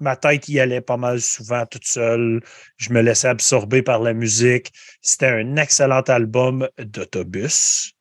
ma 0.00 0.16
tête 0.16 0.48
y 0.48 0.60
allait 0.60 0.80
pas 0.80 0.96
mal 0.96 1.20
souvent 1.20 1.64
toute 1.66 1.86
seule. 1.86 2.42
Je 2.76 2.92
me 2.92 3.00
laissais 3.00 3.28
absorber 3.28 3.82
par 3.82 4.00
la 4.00 4.12
musique. 4.12 4.72
C'était 5.00 5.28
un 5.28 5.56
excellent 5.56 6.02
album 6.02 6.68
d'autobus. 6.78 7.92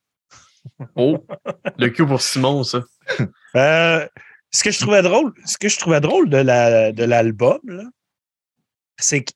Oh, 0.95 1.25
le 1.77 1.89
cul 1.89 2.05
pour 2.05 2.21
Simon, 2.21 2.63
ça. 2.63 2.83
Euh, 3.57 4.07
ce 4.51 4.63
que 4.63 4.71
je 4.71 4.79
trouvais 4.79 5.01
drôle, 5.01 5.33
ce 5.45 5.57
que 5.57 5.67
je 5.67 5.77
trouvais 5.77 5.99
drôle 5.99 6.29
de, 6.29 6.37
la, 6.37 6.93
de 6.93 7.03
l'album, 7.03 7.59
c'est 8.97 9.23
que 9.25 9.33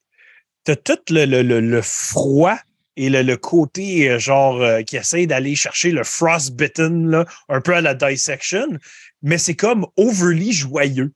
tu 0.64 0.72
as 0.72 0.76
tout 0.78 1.00
le, 1.10 1.42
le, 1.42 1.82
froid 1.82 2.58
et 2.96 3.10
le, 3.10 3.36
côté 3.36 4.10
euh, 4.10 4.20
genre 4.20 4.62
euh, 4.62 4.84
qui 4.84 4.96
essaie 4.96 5.26
d'aller 5.26 5.56
chercher 5.56 5.92
le 5.92 6.06
frostbitten, 6.06 7.10
là, 7.10 7.26
un 7.50 7.60
peu 7.60 7.76
à 7.76 7.82
la 7.82 7.94
dissection, 7.94 8.68
mais 9.22 9.38
c'est 9.38 9.56
comme 9.56 9.86
overly 9.98 10.54
joyeux. 10.54 11.12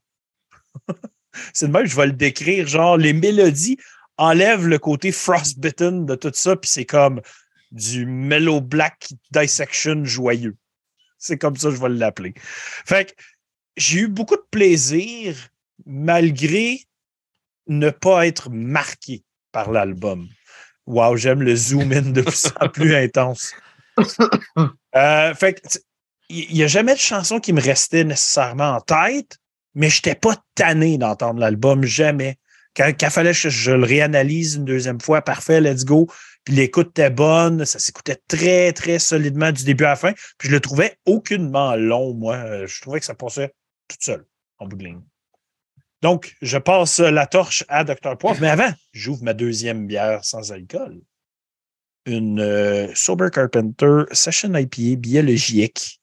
c'est 1.53 1.67
de 1.67 1.71
même, 1.71 1.85
je 1.85 1.95
vais 1.95 2.07
le 2.07 2.13
décrire, 2.13 2.67
genre 2.67 2.97
les 2.97 3.13
mélodies 3.13 3.77
enlèvent 4.17 4.67
le 4.67 4.79
côté 4.79 5.11
frostbitten 5.11 6.05
de 6.05 6.15
tout 6.15 6.31
ça, 6.33 6.55
puis 6.55 6.69
c'est 6.69 6.85
comme 6.85 7.21
du 7.71 8.05
mellow 8.05 8.61
black 8.61 9.09
dissection 9.31 10.03
joyeux. 10.03 10.57
C'est 11.17 11.37
comme 11.37 11.55
ça 11.55 11.69
que 11.69 11.75
je 11.75 11.81
vais 11.81 11.89
l'appeler. 11.89 12.33
Fait 12.85 13.05
que 13.05 13.23
j'ai 13.77 13.99
eu 13.99 14.07
beaucoup 14.07 14.35
de 14.35 14.45
plaisir 14.51 15.35
malgré 15.85 16.81
ne 17.67 17.89
pas 17.89 18.27
être 18.27 18.49
marqué 18.49 19.23
par 19.51 19.71
l'album. 19.71 20.27
Wow, 20.85 21.17
j'aime 21.17 21.41
le 21.43 21.55
zoom 21.55 21.91
in 21.93 22.01
de 22.01 22.21
plus 22.21 22.47
en 22.59 22.69
plus 22.69 22.95
intense. 22.95 23.53
Euh, 24.95 25.35
fait 25.35 25.61
il 26.29 26.53
n'y 26.53 26.63
a 26.63 26.67
jamais 26.67 26.93
de 26.93 26.99
chanson 26.99 27.39
qui 27.39 27.53
me 27.53 27.61
restait 27.61 28.03
nécessairement 28.03 28.75
en 28.75 28.81
tête, 28.81 29.38
mais 29.75 29.89
je 29.89 29.97
n'étais 29.97 30.15
pas 30.15 30.35
tanné 30.55 30.97
d'entendre 30.97 31.39
l'album, 31.39 31.83
jamais. 31.83 32.37
Quand 32.75 32.91
il 33.01 33.09
fallait 33.09 33.33
que 33.33 33.49
je 33.49 33.71
le 33.71 33.83
réanalyse 33.83 34.55
une 34.55 34.65
deuxième 34.65 35.01
fois, 35.01 35.21
parfait, 35.21 35.59
let's 35.59 35.85
go. 35.85 36.07
Puis 36.43 36.55
l'écoute 36.55 36.89
était 36.89 37.09
bonne, 37.09 37.65
ça 37.65 37.79
s'écoutait 37.79 38.21
très, 38.27 38.71
très 38.73 38.99
solidement 38.99 39.51
du 39.51 39.63
début 39.63 39.85
à 39.85 39.89
la 39.89 39.95
fin. 39.95 40.13
Puis 40.37 40.47
je 40.47 40.51
le 40.51 40.59
trouvais 40.59 40.97
aucunement 41.05 41.75
long, 41.75 42.13
moi. 42.13 42.65
Je 42.65 42.81
trouvais 42.81 42.99
que 42.99 43.05
ça 43.05 43.15
passait 43.15 43.53
tout 43.87 43.97
seul, 43.99 44.25
en 44.59 44.67
bout. 44.67 44.77
Donc, 46.01 46.35
je 46.41 46.57
passe 46.57 46.99
la 46.99 47.27
torche 47.27 47.65
à 47.67 47.83
Dr. 47.83 48.17
Poivre, 48.17 48.39
mais 48.39 48.49
avant, 48.49 48.71
j'ouvre 48.93 49.23
ma 49.23 49.33
deuxième 49.33 49.85
bière 49.85 50.23
sans 50.23 50.51
alcool. 50.51 51.01
Une 52.05 52.39
euh, 52.39 52.87
Sober 52.95 53.27
Carpenter 53.31 54.03
Session 54.11 54.55
IPA 54.55 54.95
biologique. 54.95 56.01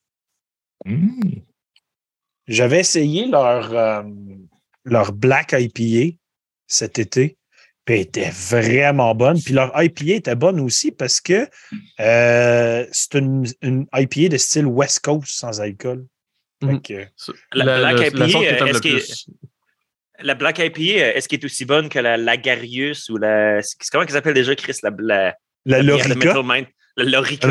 Mmh. 0.85 1.39
J'avais 2.47 2.79
essayé 2.79 3.27
leur, 3.27 3.73
euh, 3.73 4.03
leur 4.85 5.11
Black 5.11 5.53
IPA 5.53 6.17
cet 6.67 6.99
été, 6.99 7.37
puis 7.85 7.95
elle 7.95 8.01
était 8.01 8.29
vraiment 8.29 9.13
bonne. 9.15 9.41
Puis 9.41 9.53
leur 9.53 9.71
IPA 9.75 10.15
était 10.15 10.35
bonne 10.35 10.59
aussi 10.59 10.91
parce 10.91 11.19
que 11.19 11.47
euh, 11.99 12.85
c'est 12.91 13.15
une, 13.15 13.45
une 13.61 13.85
IPA 13.93 14.29
de 14.29 14.37
style 14.37 14.65
West 14.65 15.01
Coast 15.01 15.27
sans 15.27 15.61
alcool. 15.61 16.05
Mhm. 16.61 16.81
la, 17.53 17.63
Black 17.63 18.13
IPA, 18.13 18.25
est-ce 18.25 18.81
que 18.81 19.31
la 20.19 20.33
Black 20.33 20.59
IPA, 20.59 21.15
est-ce 21.15 21.29
qu'elle 21.29 21.39
est 21.39 21.45
aussi 21.45 21.65
bonne 21.65 21.89
que 21.89 21.99
la 21.99 22.17
Lagarius 22.17 23.09
ou 23.09 23.17
la. 23.17 23.61
Comment 23.91 24.05
qu'elle 24.05 24.15
s'appelle 24.15 24.33
déjà, 24.33 24.55
Chris? 24.55 24.77
La, 24.81 24.91
la, 24.97 25.37
la, 25.65 25.83
Lorica? 25.83 26.07
La 26.07 26.33
Lorica. 26.33 26.67
Lorica. 26.97 27.47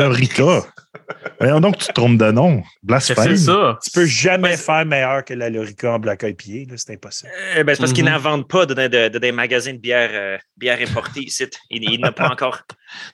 Voyons 1.39 1.59
donc, 1.59 1.77
tu 1.77 1.87
te 1.87 1.93
trompes 1.93 2.17
de 2.17 2.31
nom. 2.31 2.63
Blasphème. 2.83 3.15
C'est 3.15 3.37
ça. 3.37 3.79
Tu 3.83 3.91
peux 3.91 4.05
jamais 4.05 4.57
faire 4.57 4.85
meilleur 4.85 5.23
que 5.23 5.33
la 5.33 5.49
Lorica 5.49 5.93
en 5.93 5.99
Black 5.99 6.23
IPA. 6.23 6.75
C'est 6.75 6.93
impossible. 6.93 7.31
Euh, 7.55 7.63
ben, 7.63 7.73
c'est 7.73 7.81
parce 7.81 7.93
qu'ils 7.93 8.03
mhm. 8.03 8.11
n'en 8.11 8.19
vendent 8.19 8.47
pas 8.47 8.65
dans 8.65 8.89
des 8.89 9.31
magasins 9.31 9.73
de 9.73 9.77
bière, 9.77 10.09
euh, 10.13 10.37
bière 10.57 10.79
importée 10.81 11.21
ici. 11.21 11.45
Ils, 11.69 11.99
n'ont 11.99 12.11
pas 12.11 12.29
encore. 12.29 12.61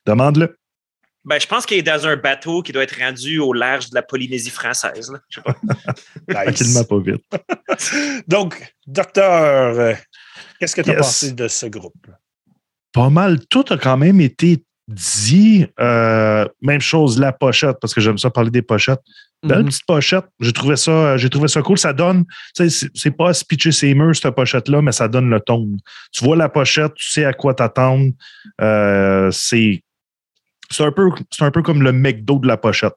Demande-le. 0.05 0.57
Ben, 1.25 1.39
je 1.39 1.47
pense 1.47 1.65
qu'il 1.65 1.77
est 1.77 1.83
dans 1.83 2.05
un 2.05 2.17
bateau 2.17 2.61
qui 2.61 2.71
doit 2.71 2.83
être 2.83 2.99
rendu 2.99 3.39
au 3.39 3.53
large 3.53 3.89
de 3.89 3.95
la 3.95 4.01
Polynésie 4.01 4.49
française. 4.49 5.11
Là. 5.11 5.19
Je 5.29 5.39
sais 5.39 5.41
pas. 5.41 6.45
nice. 6.45 6.83
pas 6.83 6.99
vite. 6.99 7.23
Donc, 8.27 8.75
docteur, 8.87 9.79
euh, 9.79 9.93
qu'est-ce 10.59 10.75
que 10.75 10.81
tu 10.81 10.91
as 10.91 10.95
pensé 10.95 11.31
de 11.31 11.47
ce 11.47 11.67
groupe? 11.67 12.07
Pas 12.91 13.09
mal. 13.09 13.45
Tout 13.47 13.65
a 13.69 13.77
quand 13.77 13.97
même 13.97 14.19
été 14.19 14.63
dit. 14.87 15.65
Euh, 15.79 16.47
même 16.61 16.81
chose, 16.81 17.19
la 17.19 17.31
pochette, 17.31 17.77
parce 17.81 17.93
que 17.93 18.01
j'aime 18.01 18.17
ça 18.17 18.29
parler 18.29 18.51
des 18.51 18.61
pochettes. 18.61 19.01
Belle 19.43 19.59
mhm. 19.59 19.65
petite 19.65 19.85
pochette. 19.85 20.25
J'ai 20.39 20.53
trouvé 20.53 20.77
ça, 20.77 21.17
j'ai 21.17 21.29
trouvé 21.29 21.49
ça 21.49 21.61
cool. 21.61 21.77
Ça 21.77 21.91
donne, 21.91 22.23
c'est 22.53 23.11
pas 23.11 23.31
pitcher 23.47 23.73
ses 23.73 23.93
murs, 23.93 24.15
cette 24.15 24.33
pochette-là, 24.33 24.81
mais 24.81 24.93
ça 24.93 25.09
donne 25.09 25.29
le 25.29 25.39
ton. 25.41 25.69
Tu 26.13 26.23
vois 26.23 26.37
la 26.37 26.47
pochette, 26.47 26.93
tu 26.95 27.09
sais 27.11 27.25
à 27.25 27.33
quoi 27.33 27.53
t'attendre. 27.53 28.11
Euh, 28.61 29.29
c'est 29.31 29.83
c'est 30.71 30.83
un, 30.83 30.91
peu, 30.91 31.09
un 31.39 31.51
peu 31.51 31.61
comme 31.61 31.83
le 31.83 31.91
McDo 31.91 32.39
de 32.39 32.47
la 32.47 32.57
pochette. 32.57 32.95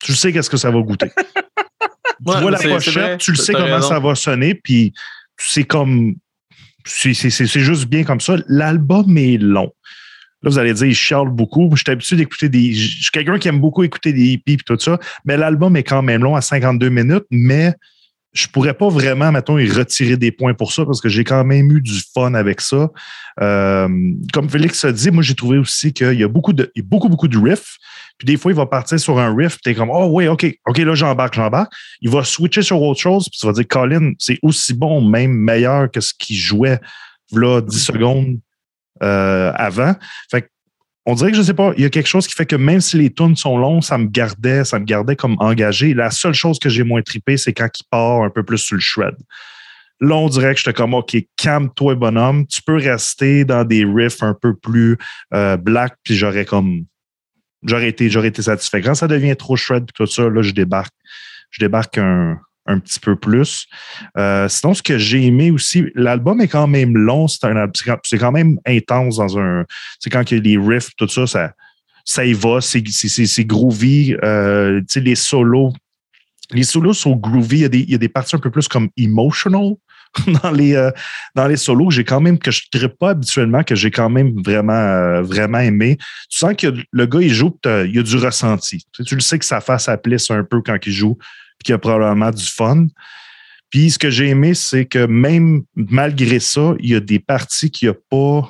Tu 0.00 0.12
sais 0.14 0.32
qu'est-ce 0.32 0.50
que 0.50 0.56
ça 0.56 0.70
va 0.70 0.80
goûter. 0.80 1.10
tu 1.16 2.40
vois 2.40 2.50
la 2.50 2.58
pochette, 2.58 3.18
tu 3.18 3.30
le 3.32 3.36
sais 3.36 3.52
comment 3.52 3.80
ça 3.80 3.98
va 3.98 4.14
sonner, 4.14 4.54
puis 4.54 4.92
c'est 5.38 5.64
comme. 5.64 6.14
C'est 6.84 7.14
juste 7.46 7.86
bien 7.86 8.04
comme 8.04 8.20
ça. 8.20 8.36
L'album 8.48 9.16
est 9.16 9.38
long. 9.38 9.72
Là, 10.44 10.50
vous 10.50 10.58
allez 10.58 10.74
dire, 10.74 10.86
il 10.86 10.94
chiale 10.94 11.28
beaucoup. 11.30 11.70
Je 11.72 11.82
suis 11.82 11.90
habitué 11.90 12.16
d'écouter 12.16 12.50
des. 12.50 12.74
Je 12.74 13.02
suis 13.02 13.10
quelqu'un 13.10 13.38
qui 13.38 13.48
aime 13.48 13.60
beaucoup 13.60 13.82
écouter 13.82 14.12
des 14.12 14.32
hippies 14.32 14.54
et 14.54 14.56
tout 14.58 14.78
ça, 14.78 14.98
mais 15.24 15.38
l'album 15.38 15.74
est 15.76 15.82
quand 15.82 16.02
même 16.02 16.22
long 16.22 16.36
à 16.36 16.42
52 16.42 16.90
minutes, 16.90 17.24
mais 17.30 17.72
je 18.34 18.46
pourrais 18.48 18.74
pas 18.74 18.88
vraiment, 18.88 19.32
mettons, 19.32 19.58
y 19.58 19.70
retirer 19.70 20.16
des 20.16 20.32
points 20.32 20.54
pour 20.54 20.72
ça 20.72 20.84
parce 20.84 21.00
que 21.00 21.08
j'ai 21.08 21.24
quand 21.24 21.44
même 21.44 21.70
eu 21.70 21.80
du 21.80 22.00
fun 22.12 22.34
avec 22.34 22.60
ça. 22.60 22.90
Euh, 23.40 23.88
comme 24.32 24.50
Félix 24.50 24.84
a 24.84 24.92
dit, 24.92 25.10
moi, 25.10 25.22
j'ai 25.22 25.34
trouvé 25.34 25.56
aussi 25.56 25.92
qu'il 25.92 26.14
y 26.14 26.24
a 26.24 26.28
beaucoup 26.28 26.52
de, 26.52 26.70
beaucoup, 26.82 27.08
beaucoup 27.08 27.28
de 27.28 27.38
riffs. 27.38 27.78
Puis 28.18 28.26
des 28.26 28.36
fois, 28.36 28.52
il 28.52 28.56
va 28.56 28.66
partir 28.66 28.98
sur 28.98 29.18
un 29.18 29.34
riff, 29.34 29.58
tu 29.62 29.70
es 29.70 29.74
comme, 29.74 29.90
oh 29.90 30.08
oui, 30.10 30.26
OK, 30.26 30.46
OK, 30.66 30.78
là, 30.78 30.94
j'embarque, 30.94 31.34
j'embarque. 31.34 31.72
Il 32.00 32.10
va 32.10 32.22
switcher 32.22 32.62
sur 32.62 32.82
autre 32.82 33.00
chose, 33.00 33.28
puis 33.30 33.38
tu 33.38 33.46
vas 33.46 33.52
dire, 33.52 33.66
Colin, 33.68 34.12
c'est 34.18 34.38
aussi 34.42 34.74
bon, 34.74 35.00
même 35.00 35.32
meilleur 35.32 35.90
que 35.90 36.00
ce 36.00 36.12
qu'il 36.12 36.36
jouait, 36.36 36.80
là, 37.32 37.60
10 37.60 37.78
secondes 37.78 38.38
euh, 39.02 39.52
avant. 39.54 39.94
On 41.06 41.14
dirait 41.14 41.32
que 41.32 41.36
je 41.36 41.42
sais 41.42 41.54
pas, 41.54 41.72
il 41.76 41.82
y 41.82 41.86
a 41.86 41.90
quelque 41.90 42.06
chose 42.06 42.26
qui 42.26 42.32
fait 42.32 42.46
que 42.46 42.56
même 42.56 42.80
si 42.80 42.96
les 42.96 43.12
tunes 43.12 43.36
sont 43.36 43.58
longs, 43.58 43.82
ça 43.82 43.98
me 43.98 44.06
gardait, 44.06 44.64
ça 44.64 44.78
me 44.78 44.86
gardait 44.86 45.16
comme 45.16 45.36
engagé. 45.38 45.92
La 45.92 46.10
seule 46.10 46.32
chose 46.32 46.58
que 46.58 46.70
j'ai 46.70 46.82
moins 46.82 47.02
trippé, 47.02 47.36
c'est 47.36 47.52
quand 47.52 47.68
il 47.78 47.84
part 47.90 48.22
un 48.22 48.30
peu 48.30 48.42
plus 48.42 48.58
sur 48.58 48.76
le 48.76 48.80
shred. 48.80 49.14
Là, 50.00 50.16
on 50.16 50.28
dirait 50.28 50.54
que 50.54 50.60
j'étais 50.60 50.72
comme 50.72 50.94
OK, 50.94 51.14
calme-toi, 51.36 51.94
bonhomme. 51.94 52.46
Tu 52.46 52.62
peux 52.62 52.76
rester 52.76 53.44
dans 53.44 53.64
des 53.64 53.84
riffs 53.84 54.22
un 54.22 54.34
peu 54.34 54.54
plus 54.56 54.96
euh, 55.34 55.56
black, 55.58 55.94
puis 56.02 56.14
j'aurais 56.16 56.46
comme 56.46 56.86
j'aurais 57.62 57.88
été, 57.88 58.08
j'aurais 58.08 58.28
été 58.28 58.42
satisfait. 58.42 58.80
Quand 58.80 58.94
ça 58.94 59.06
devient 59.06 59.36
trop 59.36 59.56
shred 59.56 59.86
tout 59.94 60.06
ça, 60.06 60.28
là, 60.28 60.42
je 60.42 60.52
débarque. 60.52 60.94
Je 61.50 61.64
débarque 61.64 61.98
un, 61.98 62.38
un 62.66 62.78
petit 62.78 63.00
peu 63.00 63.16
plus. 63.16 63.66
Euh, 64.16 64.48
sinon, 64.48 64.74
ce 64.74 64.82
que 64.82 64.98
j'ai 64.98 65.24
aimé 65.24 65.50
aussi, 65.50 65.84
l'album 65.94 66.40
est 66.40 66.48
quand 66.48 66.66
même 66.66 66.96
long, 66.96 67.28
c'est 67.28 68.18
quand 68.18 68.32
même 68.32 68.58
intense 68.66 69.16
dans 69.16 69.38
un. 69.38 69.64
C'est 69.98 70.10
quand 70.10 70.30
il 70.30 70.36
y 70.36 70.40
a 70.40 70.42
les 70.42 70.66
riffs, 70.66 70.90
tout 70.96 71.08
ça, 71.08 71.26
ça, 71.26 71.52
ça 72.04 72.24
y 72.24 72.32
va, 72.32 72.60
c'est 72.60 73.44
groovy. 73.44 74.16
Euh, 74.22 74.80
les 74.94 75.14
solos. 75.14 75.72
Les 76.50 76.62
solos 76.62 76.92
sont 76.92 77.16
groovy. 77.16 77.56
Il 77.56 77.62
y, 77.62 77.64
a 77.64 77.68
des, 77.68 77.80
il 77.80 77.90
y, 77.90 77.94
a 77.94 77.98
des, 77.98 78.08
parties 78.08 78.36
un 78.36 78.38
peu 78.38 78.50
plus 78.50 78.68
comme 78.68 78.90
emotional 78.96 79.72
dans 80.42 80.50
les, 80.50 80.74
euh, 80.74 80.90
dans 81.34 81.46
les 81.46 81.56
solos. 81.56 81.90
J'ai 81.90 82.04
quand 82.04 82.20
même, 82.20 82.38
que 82.38 82.50
je 82.50 82.60
ne 82.74 82.86
pas 82.86 83.10
habituellement, 83.10 83.64
que 83.64 83.74
j'ai 83.74 83.90
quand 83.90 84.10
même 84.10 84.34
vraiment, 84.44 84.72
euh, 84.72 85.22
vraiment 85.22 85.60
aimé. 85.60 85.96
Tu 86.28 86.38
sens 86.38 86.54
que 86.54 86.74
le 86.90 87.06
gars, 87.06 87.20
il 87.22 87.32
joue, 87.32 87.58
il 87.64 87.94
y 87.94 87.98
a 87.98 88.02
du 88.02 88.16
ressenti. 88.16 88.84
Tu, 88.92 89.04
tu 89.04 89.14
le 89.14 89.22
sais 89.22 89.38
que 89.38 89.44
sa 89.44 89.60
face 89.60 89.88
à 89.88 89.96
plisse 89.96 90.30
un 90.30 90.44
peu 90.44 90.60
quand 90.60 90.76
il 90.86 90.92
joue 90.92 91.16
qui 91.64 91.72
a 91.72 91.78
probablement 91.78 92.30
du 92.30 92.44
fun. 92.44 92.86
Puis 93.70 93.90
ce 93.90 93.98
que 93.98 94.10
j'ai 94.10 94.28
aimé, 94.28 94.54
c'est 94.54 94.84
que 94.84 95.06
même 95.06 95.64
malgré 95.74 96.38
ça, 96.38 96.74
il 96.78 96.90
y 96.90 96.94
a 96.94 97.00
des 97.00 97.18
parties 97.18 97.70
qui 97.70 97.88
a 97.88 97.94
pas. 97.94 98.48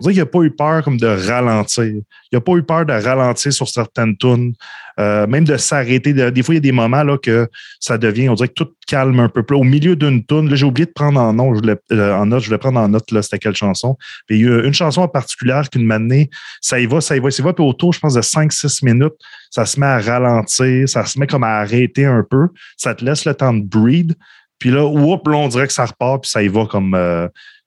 On 0.00 0.04
dirait 0.04 0.14
qu'il 0.14 0.22
n'a 0.22 0.26
pas 0.26 0.40
eu 0.40 0.50
peur 0.50 0.82
comme 0.82 0.96
de 0.96 1.06
ralentir. 1.06 1.84
Il 1.84 2.04
n'a 2.32 2.40
pas 2.40 2.52
eu 2.52 2.62
peur 2.62 2.86
de 2.86 2.92
ralentir 2.92 3.52
sur 3.52 3.68
certaines 3.68 4.16
tunes, 4.16 4.54
euh, 4.98 5.26
même 5.26 5.44
de 5.44 5.58
s'arrêter. 5.58 6.14
Des 6.14 6.42
fois, 6.42 6.54
il 6.54 6.56
y 6.56 6.58
a 6.58 6.62
des 6.62 6.72
moments 6.72 7.02
là, 7.02 7.18
que 7.18 7.48
ça 7.80 7.98
devient, 7.98 8.30
on 8.30 8.34
dirait 8.34 8.48
que 8.48 8.54
tout 8.54 8.70
calme 8.86 9.20
un 9.20 9.28
peu 9.28 9.42
plus. 9.42 9.56
Au 9.56 9.62
milieu 9.62 9.96
d'une 9.96 10.24
tune, 10.24 10.48
là, 10.48 10.56
j'ai 10.56 10.64
oublié 10.64 10.86
de 10.86 10.92
prendre 10.92 11.20
en 11.20 11.34
voulais, 11.52 11.76
euh, 11.92 12.14
en 12.14 12.26
note, 12.26 12.40
je 12.40 12.46
voulais 12.46 12.58
prendre 12.58 12.80
en 12.80 12.88
note, 12.88 13.10
là, 13.10 13.20
c'était 13.20 13.38
quelle 13.38 13.54
chanson. 13.54 13.98
Il 14.30 14.40
y 14.40 14.48
a 14.48 14.62
une 14.64 14.74
chanson 14.74 15.02
en 15.02 15.08
particulier 15.08 15.60
qu'une 15.70 15.84
manée, 15.84 16.30
ça 16.62 16.80
y 16.80 16.86
va, 16.86 17.02
ça 17.02 17.16
y 17.16 17.20
va, 17.20 17.30
ça 17.30 17.42
y 17.42 17.44
va. 17.44 17.52
Puis 17.52 17.64
autour, 17.64 17.92
je 17.92 18.00
pense, 18.00 18.14
de 18.14 18.22
5-6 18.22 18.84
minutes, 18.84 19.14
ça 19.50 19.66
se 19.66 19.78
met 19.78 19.86
à 19.86 20.00
ralentir, 20.00 20.88
ça 20.88 21.04
se 21.04 21.18
met 21.18 21.26
comme 21.26 21.44
à 21.44 21.58
arrêter 21.58 22.06
un 22.06 22.24
peu. 22.28 22.48
Ça 22.78 22.94
te 22.94 23.04
laisse 23.04 23.26
le 23.26 23.34
temps 23.34 23.52
de 23.52 23.62
breed. 23.62 24.14
Puis 24.58 24.70
là, 24.70 24.84
whoop, 24.84 25.26
là, 25.28 25.36
on 25.36 25.48
dirait 25.48 25.66
que 25.66 25.72
ça 25.72 25.86
repart, 25.86 26.22
puis 26.22 26.30
ça 26.30 26.42
y 26.42 26.48
va 26.48 26.66
comme 26.66 26.94
euh, 26.94 27.26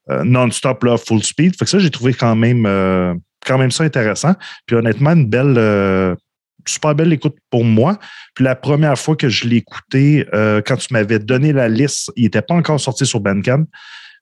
non-stop, 0.09 0.83
là, 0.83 0.97
full 0.97 1.23
speed. 1.23 1.55
Fait 1.57 1.65
que 1.65 1.71
ça, 1.71 1.79
j'ai 1.79 1.89
trouvé 1.89 2.13
quand 2.13 2.35
même, 2.35 2.65
euh, 2.65 3.13
quand 3.45 3.57
même 3.57 3.71
ça 3.71 3.83
intéressant. 3.83 4.33
Puis 4.65 4.75
honnêtement, 4.75 5.11
une 5.11 5.27
belle, 5.27 5.55
euh, 5.57 6.15
super 6.65 6.95
belle 6.95 7.13
écoute 7.13 7.35
pour 7.49 7.63
moi. 7.63 7.97
Puis 8.35 8.43
la 8.43 8.55
première 8.55 8.97
fois 8.97 9.15
que 9.15 9.29
je 9.29 9.47
l'ai 9.47 9.57
écouté, 9.57 10.25
euh, 10.33 10.61
quand 10.65 10.77
tu 10.77 10.93
m'avais 10.93 11.19
donné 11.19 11.53
la 11.53 11.69
liste, 11.69 12.11
il 12.15 12.23
n'était 12.23 12.41
pas 12.41 12.55
encore 12.55 12.79
sorti 12.79 13.05
sur 13.05 13.19
Bandcamp. 13.19 13.65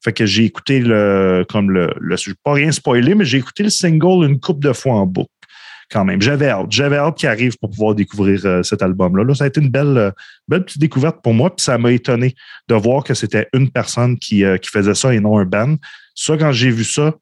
Fait 0.04 0.14
que 0.14 0.26
j'ai 0.26 0.46
écouté 0.46 0.80
le, 0.80 1.46
comme 1.48 1.70
le, 1.70 1.94
le, 2.00 2.18
je 2.18 2.32
vais 2.32 2.36
pas 2.44 2.54
rien 2.54 2.72
spoiler, 2.72 3.14
mais 3.14 3.26
j'ai 3.26 3.38
écouté 3.38 3.62
le 3.62 3.70
single 3.70 4.26
une 4.26 4.40
couple 4.40 4.66
de 4.66 4.74
fois 4.74 4.94
en 4.94 5.06
boucle 5.06 5.30
quand 5.92 6.06
même. 6.06 6.22
J'avais 6.22 6.50
hâte. 6.50 6.72
J'avais 6.72 6.98
hâte 6.98 7.18
qu'il 7.18 7.30
arrive 7.30 7.58
pour 7.60 7.70
pouvoir 7.70 7.94
découvrir 7.94 8.42
euh, 8.46 8.64
cet 8.64 8.82
album-là. 8.82 9.24
Là, 9.24 9.36
ça 9.36 9.44
a 9.44 9.48
été 9.48 9.62
une 9.62 9.70
belle, 9.70 9.98
euh, 9.98 10.12
belle 10.48 10.64
petite 10.64 10.80
découverte 10.80 11.22
pour 11.22 11.34
moi. 11.34 11.56
Puis 11.56 11.64
ça 11.64 11.78
m'a 11.78 11.92
étonné 11.92 12.36
de 12.68 12.76
voir 12.76 13.04
que 13.04 13.14
c'était 13.14 13.48
une 13.54 13.70
personne 13.70 14.18
qui, 14.18 14.44
euh, 14.44 14.58
qui 14.58 14.70
faisait 14.70 14.96
ça 14.96 15.14
et 15.14 15.20
non 15.20 15.38
un 15.38 15.46
band. 15.46 15.76
Ça, 16.16 16.38
quand 16.38 16.52
j'ai 16.52 16.72
vu 16.72 16.84
ça, 16.84 17.14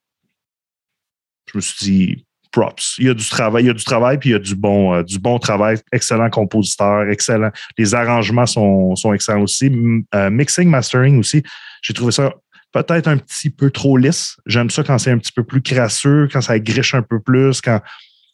je 1.51 1.57
me 1.57 1.61
suis 1.61 1.85
dit 1.85 2.25
props. 2.51 2.95
Il 2.99 3.05
y 3.05 3.09
a 3.09 3.13
du 3.13 3.27
travail, 3.27 3.63
il 3.63 3.67
y 3.67 3.71
a 3.71 3.73
du 3.73 3.83
travail, 3.83 4.17
puis 4.17 4.29
il 4.29 4.33
y 4.33 4.35
a 4.35 4.39
du 4.39 4.55
bon, 4.55 5.01
du 5.03 5.19
bon 5.19 5.39
travail. 5.39 5.77
Excellent 5.91 6.29
compositeur, 6.29 7.09
excellent. 7.09 7.51
Les 7.77 7.93
arrangements 7.93 8.45
sont, 8.45 8.95
sont 8.95 9.13
excellents 9.13 9.41
aussi. 9.41 9.69
Mixing, 10.13 10.67
mastering 10.67 11.19
aussi. 11.19 11.43
J'ai 11.83 11.93
trouvé 11.93 12.11
ça 12.11 12.33
peut-être 12.71 13.07
un 13.07 13.17
petit 13.17 13.49
peu 13.49 13.69
trop 13.69 13.97
lisse. 13.97 14.37
J'aime 14.45 14.69
ça 14.69 14.83
quand 14.83 14.97
c'est 14.97 15.11
un 15.11 15.17
petit 15.17 15.31
peu 15.31 15.43
plus 15.43 15.61
crasseux, 15.61 16.27
quand 16.31 16.41
ça 16.41 16.59
griche 16.59 16.93
un 16.93 17.03
peu 17.03 17.19
plus, 17.19 17.61
quand. 17.61 17.81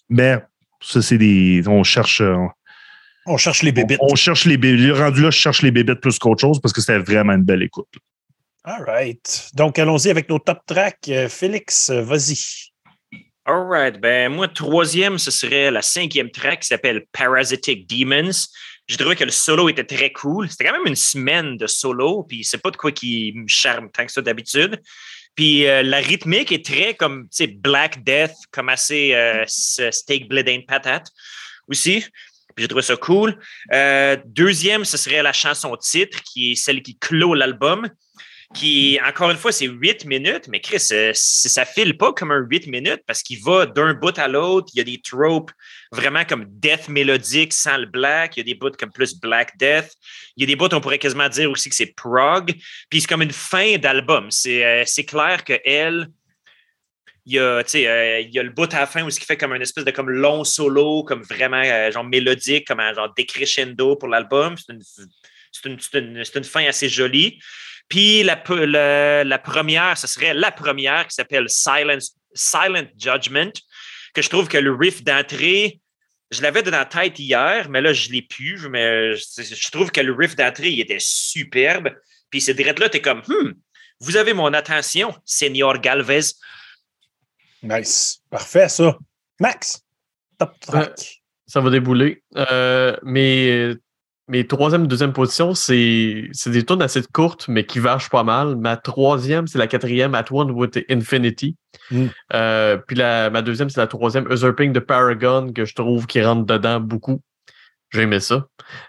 Mais 0.10 0.38
ça, 0.82 1.02
c'est 1.02 1.18
des. 1.18 1.64
On 1.68 1.84
cherche. 1.84 2.22
euh, 2.22 2.36
On 3.26 3.38
cherche 3.38 3.64
les 3.64 3.72
bébites. 3.72 4.00
On, 4.02 4.12
on 4.12 4.16
cherche 4.16 4.46
les 4.46 4.58
bébites. 4.58 4.94
Rendu 4.96 5.22
là, 5.22 5.32
je 5.32 5.38
cherche 5.38 5.62
les 5.62 5.72
bébites 5.72 6.00
plus 6.00 6.20
qu'autre 6.20 6.42
chose 6.42 6.60
parce 6.62 6.74
que 6.74 6.82
c'était 6.82 7.00
vraiment 7.00 7.34
une 7.34 7.44
belle 7.44 7.64
écoute. 7.64 7.88
All 8.64 8.84
right. 8.84 9.50
Donc, 9.54 9.78
allons-y 9.78 10.10
avec 10.10 10.28
nos 10.30 10.40
top 10.40 10.60
tracks. 10.66 11.08
Euh, 11.10 11.30
Félix, 11.30 11.92
vas-y. 11.92 12.72
All 13.46 13.68
right. 13.68 14.00
Ben, 14.00 14.32
moi, 14.32 14.48
troisième, 14.48 15.20
ce 15.20 15.30
serait 15.30 15.70
la 15.70 15.84
cinquième 15.84 16.32
track 16.32 16.62
qui 16.62 16.68
s'appelle 16.68 17.06
Parasitic 17.12 17.88
Demons. 17.88 18.32
J'ai 18.88 18.98
trouvé 18.98 19.16
que 19.16 19.24
le 19.24 19.32
solo 19.32 19.70
était 19.70 19.84
très 19.84 20.12
cool. 20.12 20.50
C'était 20.50 20.66
quand 20.66 20.74
même 20.74 20.88
une 20.88 20.96
semaine 20.96 21.58
de 21.58 21.68
solo, 21.68 22.24
puis 22.24 22.44
c'est 22.44 22.62
pas 22.62 22.72
de 22.72 22.78
quoi 22.78 22.92
qui 22.92 23.34
me 23.36 23.48
charme 23.48 23.90
tant 23.92 24.06
que 24.06 24.12
ça 24.12 24.22
d'habitude. 24.22 24.82
Puis 25.36 25.68
euh, 25.68 25.84
la 25.84 25.98
rythmique 25.98 26.52
est 26.52 26.66
très 26.66 26.94
comme, 26.94 27.24
tu 27.24 27.30
sais, 27.32 27.48
Black 27.48 28.04
Death, 28.04 28.34
comme 28.52 28.70
assez 28.70 29.14
euh, 29.14 29.44
Steak 29.48 30.30
Bleeding 30.30 30.66
Patate 30.66 31.12
aussi. 31.68 32.06
Puis 32.56 32.64
j'ai 32.64 32.68
trouvé 32.70 32.84
ça 32.84 32.96
cool. 32.96 33.38
Euh, 33.74 34.16
deuxième, 34.26 34.86
ce 34.86 34.96
serait 34.96 35.22
la 35.22 35.34
chanson 35.34 35.76
titre, 35.76 36.24
qui 36.24 36.54
est 36.54 36.56
celle 36.56 36.82
qui 36.82 36.98
clôt 36.98 37.34
l'album 37.34 37.90
qui, 38.54 39.00
encore 39.04 39.32
une 39.32 39.38
fois, 39.38 39.52
c'est 39.52 39.66
huit 39.66 40.06
minutes, 40.06 40.48
mais 40.48 40.62
Chris, 40.62 40.88
euh, 40.92 41.12
c- 41.14 41.50
ça 41.50 41.66
file 41.66 41.98
pas 41.98 42.14
comme 42.14 42.32
un 42.32 42.46
huit 42.50 42.68
minutes 42.68 43.02
parce 43.08 43.24
qu'il 43.24 43.42
va 43.42 43.66
d'un 43.66 43.94
bout 43.94 44.18
à 44.20 44.28
l'autre. 44.28 44.68
Il 44.74 44.78
y 44.78 44.82
a 44.82 44.84
des 44.84 45.02
tropes 45.02 45.52
vraiment 45.92 46.24
comme 46.26 46.46
death 46.48 46.88
mélodique 46.88 47.54
sans 47.54 47.78
le 47.78 47.88
black. 47.88 48.38
Il 48.38 48.42
y 48.42 48.42
a 48.42 48.44
des 48.44 48.54
bouts 48.54 48.72
comme 48.78 48.92
plus 48.92 49.20
black 49.20 49.58
death. 49.58 49.92
Il 50.38 50.42
y 50.42 50.44
a 50.44 50.48
des 50.48 50.56
bouts, 50.56 50.74
on 50.74 50.80
pourrait 50.82 51.00
quasiment 51.00 51.28
dire 51.28 51.50
aussi 51.50 51.70
que 51.70 51.76
c'est 51.76 51.94
prog. 51.96 52.54
Puis 52.90 53.02
c'est 53.02 53.08
comme 53.08 53.24
une 53.24 53.32
fin 53.32 53.78
d'album. 53.78 54.30
C'est 54.30 54.64
euh, 54.64 55.04
clair 55.08 55.44
que 55.44 55.60
elle, 55.66 56.08
il 57.26 57.34
y 57.34 57.40
a, 57.40 57.64
euh, 57.64 58.22
il 58.22 58.40
le 58.40 58.50
bout 58.52 58.72
à 58.74 58.82
la 58.82 58.86
fin 58.86 59.04
où 59.04 59.10
ce 59.10 59.20
qui 59.20 59.26
fait 59.26 59.38
comme 59.38 59.54
une 59.54 59.62
espèce 59.64 59.84
de 59.86 59.92
comme 59.92 60.12
long 60.12 60.44
solo, 60.44 61.04
comme 61.04 61.24
vraiment 61.24 61.64
euh, 61.66 61.92
genre 61.92 62.04
mélodique, 62.04 62.68
comme 62.68 62.80
un 62.80 62.94
genre 62.94 63.12
décrescendo 63.16 63.96
pour 63.96 64.08
l'album. 64.10 64.56
C'est 65.52 65.66
une, 65.66 65.80
une 66.36 66.44
fin 66.44 66.66
assez 66.66 66.90
jolie. 66.90 67.40
Puis 67.88 68.24
la, 68.24 68.36
pe- 68.36 68.66
la, 68.66 69.24
la 69.24 69.40
première, 69.40 69.98
ce 69.98 70.08
serait 70.08 70.34
la 70.34 70.52
première 70.52 71.08
qui 71.08 71.14
s'appelle 71.16 71.48
Silence, 71.50 72.16
Silent 72.34 72.88
Judgment, 72.98 73.52
que 74.14 74.22
je 74.22 74.30
trouve 74.30 74.48
que 74.48 74.58
le 74.58 74.74
riff 74.74 75.04
d'entrée, 75.04 75.80
je 76.32 76.42
l'avais 76.42 76.64
dans 76.64 76.72
la 76.72 76.86
tête 76.86 77.20
hier, 77.20 77.70
mais 77.70 77.82
là, 77.82 77.94
je 77.94 78.08
ne 78.10 78.14
l'ai 78.14 78.22
plus. 78.24 78.68
Mais 78.70 79.16
je, 79.16 79.44
je 79.44 79.72
trouve 79.72 79.92
que 79.92 80.02
le 80.02 80.14
riff 80.14 80.36
d'entrée, 80.36 80.70
il 80.72 80.80
était 80.82 80.98
superbe. 81.00 81.90
Puis 82.32 82.42
c'est 82.42 82.54
direct 82.56 82.80
là, 82.80 82.90
tu 82.90 82.98
es 82.98 83.02
comme, 83.02 83.22
Hmm, 83.28 83.52
vous 84.00 84.18
avez 84.18 84.34
mon 84.34 84.52
attention, 84.54 85.16
Senior 85.24 85.80
Galvez. 85.80 86.22
Nice. 87.62 88.20
Parfait, 88.30 88.68
ça. 88.70 88.98
Max, 89.40 89.82
top 90.38 90.60
track. 90.60 91.22
Ça 91.48 91.62
va 91.62 91.70
débouler. 91.70 92.24
Euh, 92.36 92.96
mes, 93.04 93.76
mes 94.28 94.48
troisième 94.48 94.88
deuxième 94.88 95.14
position, 95.14 95.54
c'est 95.54 96.30
c'est 96.32 96.50
des 96.50 96.64
tours 96.64 96.82
assez 96.82 97.02
courtes, 97.14 97.48
mais 97.48 97.66
qui 97.66 97.80
vachent 97.80 98.10
pas 98.10 98.24
mal. 98.24 98.56
Ma 98.56 98.76
troisième, 98.76 99.48
c'est 99.48 99.60
la 99.60 99.68
quatrième, 99.68 100.16
At 100.16 100.26
One 100.32 100.52
with 100.52 100.80
Infinity. 100.90 101.56
Mm. 101.92 102.06
Euh, 102.34 102.78
puis 102.78 102.96
la, 102.96 103.30
ma 103.30 103.42
deuxième, 103.42 103.70
c'est 103.70 103.80
la 103.80 103.88
troisième, 103.88 104.32
Usurping 104.32 104.74
de 104.74 104.80
Paragon, 104.80 105.52
que 105.54 105.66
je 105.66 105.76
trouve 105.76 106.08
qui 106.08 106.22
rentre 106.24 106.46
dedans 106.46 106.80
beaucoup. 106.80 107.22
J'ai 107.92 108.02
aimé 108.02 108.20
ça. 108.20 108.48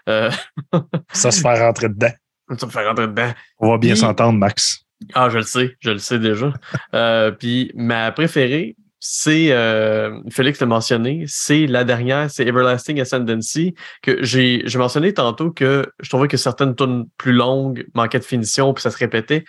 Euh, 0.09 0.31
Ça 1.13 1.31
se 1.31 1.41
fait 1.41 1.59
rentrer 1.59 1.89
dedans. 1.89 2.11
ça 2.57 2.65
me 2.65 2.71
fait 2.71 2.87
rentrer 2.87 3.07
dedans. 3.07 3.31
On 3.59 3.69
va 3.69 3.77
bien 3.77 3.95
s'entendre, 3.95 4.39
Max. 4.39 4.83
Ah, 5.13 5.29
je 5.29 5.37
le 5.37 5.43
sais, 5.43 5.75
je 5.79 5.91
le 5.91 5.99
sais 5.99 6.17
déjà. 6.17 6.51
Euh, 6.95 7.31
puis 7.31 7.71
ma 7.75 8.11
préférée, 8.11 8.75
c'est, 8.99 9.51
euh, 9.51 10.21
Félix 10.29 10.59
l'a 10.59 10.65
mentionné, 10.65 11.25
c'est 11.27 11.67
la 11.67 11.83
dernière, 11.83 12.31
c'est 12.31 12.47
Everlasting 12.47 12.99
Ascendancy, 12.99 13.75
que 14.01 14.23
j'ai 14.23 14.63
mentionné 14.75 15.13
tantôt 15.13 15.51
que 15.51 15.85
je 15.99 16.09
trouvais 16.09 16.27
que 16.27 16.37
certaines 16.37 16.75
tunes 16.75 17.07
plus 17.17 17.33
longues 17.33 17.85
manquaient 17.93 18.19
de 18.19 18.23
finition, 18.23 18.73
puis 18.73 18.81
ça 18.81 18.89
se 18.89 18.97
répétait. 18.97 19.45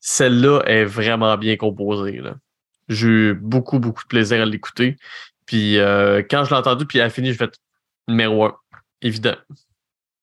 Celle-là 0.00 0.62
est 0.66 0.84
vraiment 0.84 1.36
bien 1.38 1.56
composée. 1.56 2.20
J'ai 2.88 3.08
eu 3.08 3.34
beaucoup, 3.34 3.78
beaucoup 3.78 4.02
de 4.02 4.08
plaisir 4.08 4.42
à 4.42 4.44
l'écouter. 4.44 4.96
Puis 5.46 5.78
euh, 5.78 6.22
quand 6.28 6.44
je 6.44 6.50
l'ai 6.50 6.56
entendu, 6.56 6.86
puis 6.86 6.98
elle 6.98 7.06
a 7.06 7.10
fini, 7.10 7.28
j'ai 7.28 7.34
fait 7.34 7.54
numéro 8.06 8.44
un, 8.44 8.54
évident. 9.00 9.36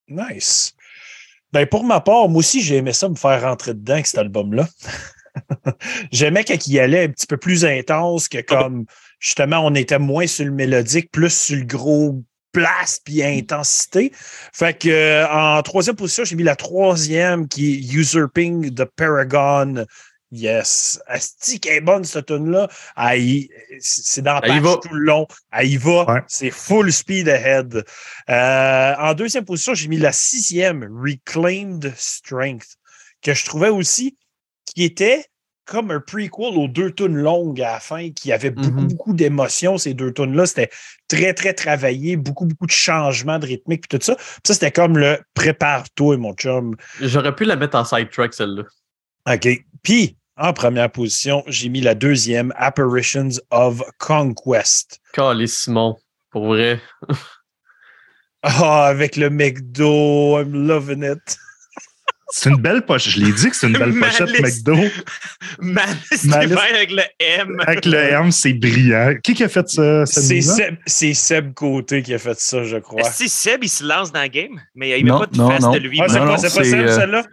Nice. 0.07 0.73
Ben, 1.51 1.65
pour 1.65 1.83
ma 1.83 2.01
part, 2.01 2.29
moi 2.29 2.39
aussi, 2.39 2.61
j'ai 2.61 2.75
aimé 2.77 2.93
ça 2.93 3.09
me 3.09 3.15
faire 3.15 3.41
rentrer 3.41 3.73
dedans 3.73 3.93
avec 3.93 4.07
cet 4.07 4.19
album-là. 4.19 4.67
J'aimais 6.11 6.43
quand 6.43 6.67
il 6.67 6.73
y 6.73 6.79
allait 6.79 7.03
un 7.05 7.09
petit 7.09 7.27
peu 7.27 7.37
plus 7.37 7.65
intense 7.65 8.27
que 8.27 8.41
comme 8.41 8.85
justement 9.19 9.59
on 9.65 9.73
était 9.75 9.99
moins 9.99 10.27
sur 10.27 10.45
le 10.45 10.51
mélodique, 10.51 11.11
plus 11.11 11.33
sur 11.33 11.57
le 11.57 11.65
gros 11.65 12.23
place 12.51 12.99
puis 13.03 13.23
intensité. 13.23 14.11
Fait 14.53 14.77
que 14.77 14.89
euh, 14.89 15.27
en 15.29 15.61
troisième 15.61 15.95
position, 15.95 16.23
j'ai 16.23 16.35
mis 16.35 16.43
la 16.43 16.55
troisième 16.55 17.47
qui 17.47 17.73
est 17.75 17.93
Usurping 17.93 18.73
the 18.73 18.85
Paragon. 18.85 19.85
Yes. 20.31 20.99
Asti 21.07 21.59
est 21.67 21.79
bonne 21.81 22.03
cette 22.03 22.25
tune-là. 22.25 22.67
Y- 23.15 23.49
C'est 23.79 24.21
dans 24.21 24.33
la 24.35 24.41
patch 24.41 24.61
va. 24.61 24.77
tout 24.81 24.93
le 24.93 25.05
long. 25.05 25.25
Elle 25.53 25.67
y 25.69 25.77
va. 25.77 26.03
Ouais. 26.11 26.21
C'est 26.27 26.51
full 26.51 26.91
speed 26.91 27.29
ahead. 27.29 27.85
Euh, 28.29 28.93
en 28.99 29.13
deuxième 29.13 29.45
position, 29.45 29.73
j'ai 29.73 29.87
mis 29.87 29.97
la 29.97 30.11
sixième, 30.11 30.83
Reclaimed 31.01 31.93
Strength, 31.95 32.75
que 33.21 33.33
je 33.33 33.45
trouvais 33.45 33.69
aussi 33.69 34.17
qui 34.77 34.83
était 34.83 35.25
comme 35.65 35.89
un 35.89 35.99
prequel 35.99 36.55
aux 36.55 36.67
deux 36.67 36.91
tunes 36.91 37.17
longues 37.17 37.59
à 37.63 37.73
la 37.73 37.79
fin, 37.79 38.11
qui 38.11 38.31
avait 38.31 38.51
beaucoup, 38.51 38.81
Mhm. 38.81 38.87
beaucoup 38.89 39.13
d'émotions, 39.13 39.79
ces 39.79 39.95
deux 39.95 40.13
tunes-là. 40.13 40.45
C'était 40.45 40.69
très, 41.07 41.33
très 41.33 41.55
travaillé, 41.55 42.15
beaucoup, 42.15 42.45
beaucoup 42.45 42.67
de 42.67 42.71
changements 42.71 43.39
de 43.39 43.47
rythmique, 43.47 43.89
puis 43.89 43.97
tout 43.97 44.05
ça. 44.05 44.15
Puis 44.15 44.25
ça, 44.45 44.53
c'était 44.53 44.71
comme 44.71 44.99
le 44.99 45.17
prépare-toi, 45.33 46.17
mon 46.17 46.33
chum. 46.35 46.75
J'aurais 47.01 47.33
pu 47.35 47.43
la 47.45 47.55
mettre 47.55 47.75
en 47.75 47.83
sidetrack, 47.85 48.35
celle-là. 48.35 48.63
OK. 49.33 49.47
Puis, 49.81 50.15
en 50.37 50.53
première 50.53 50.91
position, 50.91 51.43
j'ai 51.47 51.69
mis 51.69 51.81
la 51.81 51.95
deuxième, 51.95 52.53
Apparitions 52.55 53.29
of 53.49 53.81
Conquest. 53.97 54.99
Calice 55.13 55.57
Simon, 55.63 55.97
pour 56.29 56.45
vrai. 56.49 56.79
Ah, 58.43 58.85
avec 58.85 59.15
le 59.17 59.29
McDo, 59.31 60.39
I'm 60.39 60.67
loving 60.67 61.03
it. 61.03 61.37
C'est 62.29 62.49
une 62.49 62.57
belle 62.57 62.81
pochette. 62.85 63.13
Je 63.13 63.19
l'ai 63.21 63.31
dit 63.31 63.49
que 63.49 63.55
c'est 63.55 63.67
une 63.67 63.77
belle 63.77 63.97
pochette. 63.97 64.29
McDo. 64.41 64.75
Malice 65.59 66.25
Malice. 66.25 66.57
Avec 66.73 66.91
le 66.91 67.01
M. 67.19 67.57
Avec 67.65 67.85
le 67.85 67.97
M, 67.97 68.31
c'est 68.31 68.53
brillant. 68.53 69.13
Qui 69.23 69.33
qui 69.33 69.43
a 69.43 69.49
fait 69.49 69.67
ça? 69.69 70.05
cette 70.05 70.23
C'est? 70.23 70.41
Seb, 70.41 70.75
c'est 70.85 71.13
Seb 71.13 71.53
Côté 71.53 72.01
qui 72.03 72.13
a 72.13 72.19
fait 72.19 72.37
ça, 72.39 72.63
je 72.63 72.77
crois. 72.77 73.03
Si 73.11 73.29
Seb, 73.29 73.63
il 73.63 73.69
se 73.69 73.83
lance 73.83 74.11
dans 74.11 74.21
le 74.21 74.27
game, 74.27 74.59
mais 74.75 74.99
il 74.99 75.05
met 75.05 75.11
Non, 75.11 75.19
pas 75.19 75.25
de 75.27 75.37
non, 75.37 75.49
face 75.51 75.61
non. 75.61 75.71
de 75.71 75.77
lui. 75.79 75.99
Ah, 76.01 76.05
c'est 76.09 76.19
Non, 76.19 76.25
pas, 76.27 76.37
Seb, 76.37 76.63
euh, 76.79 76.95
celle-là? 76.95 77.23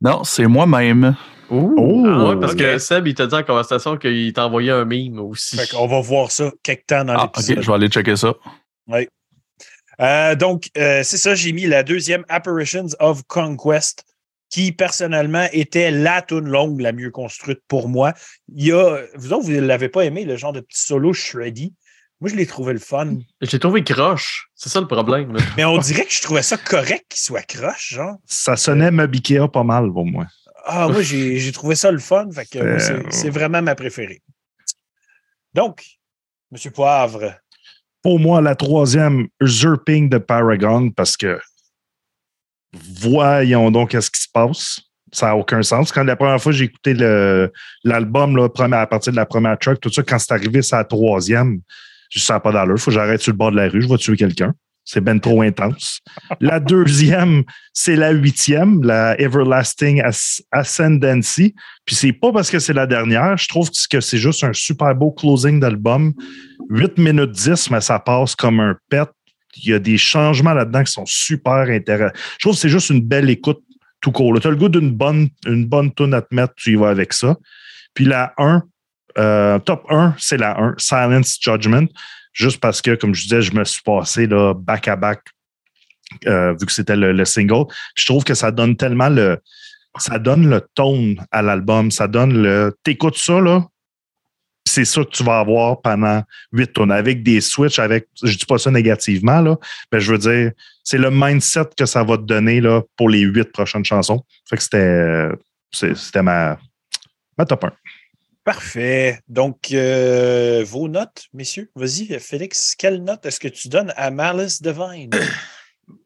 Non, 0.00 0.24
c'est 0.24 0.46
moi-même. 0.46 1.14
Oh, 1.50 2.04
Ah 2.08 2.24
ouais, 2.28 2.40
parce 2.40 2.52
ok. 2.52 2.58
que 2.58 2.78
Seb, 2.78 3.08
il 3.08 3.14
t'a 3.14 3.26
dit 3.26 3.34
en 3.34 3.42
conversation 3.42 3.96
qu'il 3.98 4.32
t'a 4.32 4.46
envoyé 4.46 4.70
un 4.70 4.84
meme 4.86 5.18
aussi. 5.18 5.56
Fait 5.58 5.68
qu'on 5.68 5.86
va 5.86 6.00
voir 6.00 6.30
ça 6.30 6.50
quelque 6.62 6.86
temps 6.86 7.04
dans 7.04 7.14
Ah, 7.14 7.24
ok, 7.24 7.36
l'épisode. 7.36 7.62
je 7.62 7.66
vais 7.66 7.74
aller 7.74 7.88
checker 7.88 8.16
ça. 8.16 8.32
Euh, 10.00 10.34
donc, 10.34 10.68
euh, 10.78 11.02
c'est 11.04 11.18
ça, 11.18 11.34
j'ai 11.34 11.52
mis 11.52 11.66
la 11.66 11.82
deuxième 11.82 12.24
Apparitions 12.28 12.86
of 13.00 13.22
Conquest, 13.28 14.04
qui 14.50 14.72
personnellement 14.72 15.46
était 15.52 15.90
la 15.90 16.20
tune 16.22 16.48
longue 16.48 16.80
la 16.80 16.92
mieux 16.92 17.10
construite 17.10 17.60
pour 17.68 17.88
moi. 17.88 18.12
Il 18.54 18.66
y 18.66 18.72
a, 18.72 18.98
vous 19.14 19.32
autres, 19.32 19.44
vous 19.44 19.52
ne 19.52 19.60
l'avez 19.60 19.88
pas 19.88 20.04
aimé, 20.04 20.24
le 20.24 20.36
genre 20.36 20.52
de 20.52 20.60
petit 20.60 20.82
solo 20.82 21.12
shreddy, 21.12 21.72
Moi, 22.20 22.28
je 22.30 22.36
l'ai 22.36 22.46
trouvé 22.46 22.72
le 22.74 22.78
fun. 22.80 23.16
J'ai 23.40 23.58
trouvé 23.58 23.82
croche. 23.84 24.48
C'est 24.54 24.68
ça 24.68 24.80
le 24.80 24.86
problème. 24.86 25.32
là. 25.34 25.40
Mais 25.56 25.64
on 25.64 25.78
dirait 25.78 26.04
que 26.04 26.12
je 26.12 26.20
trouvais 26.20 26.42
ça 26.42 26.58
correct 26.58 27.06
qu'il 27.08 27.20
soit 27.20 27.42
croche, 27.46 27.94
genre. 27.94 28.16
Ça 28.26 28.56
sonnait 28.56 28.90
Ikea 28.90 29.48
pas 29.50 29.62
mal 29.64 29.90
pour 29.92 30.04
moi. 30.04 30.26
Ah, 30.66 30.88
moi, 30.88 31.00
j'ai 31.00 31.38
j'ai 31.38 31.52
trouvé 31.52 31.74
ça 31.74 31.90
le 31.90 31.98
fun. 31.98 32.28
Fait 32.30 32.44
que 32.44 32.58
moi, 32.58 32.78
c'est- 32.78 32.92
Euh, 32.92 33.02
c'est 33.10 33.30
vraiment 33.30 33.62
ma 33.62 33.74
préférée. 33.74 34.20
Donc, 35.54 35.84
Monsieur 36.50 36.70
Poivre, 36.70 37.34
Pour 38.02 38.18
moi, 38.18 38.40
la 38.40 38.54
troisième, 38.56 39.28
Usurping 39.40 40.08
de 40.08 40.18
Paragon, 40.18 40.90
parce 40.90 41.16
que 41.16 41.38
voyons 42.72 43.70
donc 43.70 43.90
qu'est-ce 43.90 44.10
qui 44.10 44.20
se 44.20 44.28
passe. 44.32 44.80
Ça 45.12 45.26
n'a 45.26 45.36
aucun 45.36 45.62
sens. 45.62 45.90
Quand 45.90 46.04
la 46.04 46.14
première 46.14 46.40
fois 46.40 46.52
j'ai 46.52 46.64
écouté 46.66 46.94
l'album, 47.84 48.48
à 48.72 48.86
partir 48.86 49.12
de 49.12 49.16
la 49.16 49.26
première 49.26 49.58
track, 49.58 49.80
tout 49.80 49.90
ça, 49.90 50.02
quand 50.02 50.18
c'est 50.18 50.32
arrivé, 50.32 50.62
c'est 50.62 50.76
la 50.76 50.84
troisième, 50.84 51.60
je 52.10 52.18
ne 52.18 52.22
sens 52.22 52.40
pas 52.42 52.52
d'allure. 52.52 52.76
Il 52.76 52.80
faut 52.80 52.90
que 52.90 52.94
j'arrête 52.94 53.20
sur 53.20 53.32
le 53.32 53.36
bord 53.36 53.50
de 53.50 53.56
la 53.56 53.68
rue, 53.68 53.82
je 53.82 53.88
vais 53.88 53.96
tuer 53.96 54.16
quelqu'un. 54.16 54.54
C'est 54.84 55.00
ben 55.00 55.20
trop 55.20 55.42
intense. 55.42 56.00
La 56.40 56.58
deuxième, 56.60 57.44
c'est 57.72 57.96
la 57.96 58.10
huitième, 58.10 58.82
la 58.82 59.20
Everlasting 59.20 60.00
As- 60.00 60.42
Ascendancy. 60.50 61.54
Puis 61.84 61.94
c'est 61.94 62.12
pas 62.12 62.32
parce 62.32 62.50
que 62.50 62.58
c'est 62.58 62.72
la 62.72 62.86
dernière. 62.86 63.36
Je 63.36 63.46
trouve 63.48 63.70
que 63.90 64.00
c'est 64.00 64.18
juste 64.18 64.42
un 64.42 64.52
super 64.52 64.94
beau 64.94 65.12
closing 65.12 65.60
d'album. 65.60 66.12
8 66.70 66.98
minutes 66.98 67.32
10, 67.32 67.70
mais 67.70 67.80
ça 67.80 67.98
passe 67.98 68.34
comme 68.34 68.58
un 68.60 68.76
pet. 68.88 69.08
Il 69.56 69.70
y 69.70 69.74
a 69.74 69.78
des 69.78 69.98
changements 69.98 70.54
là-dedans 70.54 70.84
qui 70.84 70.92
sont 70.92 71.06
super 71.06 71.68
intéressants. 71.68 72.14
Je 72.34 72.38
trouve 72.38 72.54
que 72.54 72.60
c'est 72.60 72.68
juste 72.68 72.90
une 72.90 73.00
belle 73.00 73.30
écoute 73.30 73.62
tout 74.00 74.12
court. 74.12 74.38
Tu 74.40 74.46
as 74.46 74.50
le 74.50 74.56
goût 74.56 74.68
d'une 74.68 74.92
bonne, 74.92 75.28
une 75.46 75.66
bonne 75.66 75.92
tune 75.92 76.14
à 76.14 76.22
te 76.22 76.34
mettre, 76.34 76.54
tu 76.56 76.72
y 76.72 76.74
vas 76.74 76.88
avec 76.88 77.12
ça. 77.12 77.36
Puis 77.94 78.04
la 78.04 78.32
1, 78.38 78.62
euh, 79.18 79.58
top 79.58 79.84
1, 79.90 80.14
c'est 80.18 80.38
la 80.38 80.58
1, 80.58 80.74
Silence 80.78 81.38
Judgment. 81.40 81.86
Juste 82.32 82.60
parce 82.60 82.80
que, 82.80 82.94
comme 82.94 83.14
je 83.14 83.24
disais, 83.24 83.42
je 83.42 83.52
me 83.52 83.64
suis 83.64 83.82
passé 83.82 84.26
là, 84.26 84.54
back 84.54 84.88
à 84.88 84.96
back, 84.96 85.20
euh, 86.26 86.54
vu 86.58 86.66
que 86.66 86.72
c'était 86.72 86.96
le, 86.96 87.12
le 87.12 87.24
single. 87.24 87.64
Je 87.96 88.06
trouve 88.06 88.24
que 88.24 88.34
ça 88.34 88.50
donne 88.50 88.76
tellement 88.76 89.08
le. 89.08 89.38
Ça 89.98 90.20
donne 90.20 90.48
le 90.48 90.64
tone 90.74 91.16
à 91.32 91.42
l'album. 91.42 91.90
Ça 91.90 92.06
donne 92.06 92.40
le. 92.40 92.76
T'écoutes 92.84 93.18
ça, 93.18 93.40
là. 93.40 93.66
C'est 94.70 94.84
ça 94.84 95.04
que 95.04 95.10
tu 95.10 95.24
vas 95.24 95.40
avoir 95.40 95.80
pendant 95.80 96.22
huit 96.52 96.72
tonnes 96.72 96.92
avec 96.92 97.22
des 97.22 97.40
switches, 97.40 97.78
avec. 97.78 98.06
Je 98.22 98.36
dis 98.36 98.46
pas 98.46 98.58
ça 98.58 98.70
négativement, 98.70 99.40
là. 99.40 99.56
Mais 99.92 100.00
je 100.00 100.12
veux 100.12 100.18
dire, 100.18 100.52
c'est 100.84 100.98
le 100.98 101.10
mindset 101.10 101.66
que 101.76 101.86
ça 101.86 102.02
va 102.04 102.16
te 102.16 102.22
donner 102.22 102.60
là, 102.60 102.82
pour 102.96 103.08
les 103.08 103.20
huit 103.20 103.50
prochaines 103.52 103.84
chansons. 103.84 104.24
Fait 104.48 104.56
que 104.56 104.62
c'était. 104.62 105.28
c'est- 105.72 105.94
C'était 105.96 106.22
ma, 106.22 106.58
ma 107.38 107.44
top 107.46 107.64
1. 107.64 107.72
parfait. 108.44 109.20
Donc, 109.28 109.68
euh, 109.72 110.64
vos 110.66 110.88
notes, 110.88 111.26
messieurs? 111.34 111.68
Vas-y, 111.76 112.18
Félix, 112.18 112.74
quelle 112.76 113.02
note 113.04 113.24
est-ce 113.26 113.38
que 113.38 113.48
tu 113.48 113.68
donnes 113.68 113.92
à 113.96 114.10
Malice 114.10 114.60
Divine? 114.62 115.10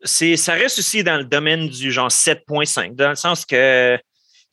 c'est, 0.03 0.37
ça 0.37 0.55
reste 0.55 0.79
aussi 0.79 1.03
dans 1.05 1.17
le 1.17 1.25
domaine 1.25 1.69
du 1.69 1.93
genre 1.93 2.11
7.5, 2.11 2.95
dans 2.95 3.11
le 3.11 3.15
sens 3.17 3.45
que 3.47 3.99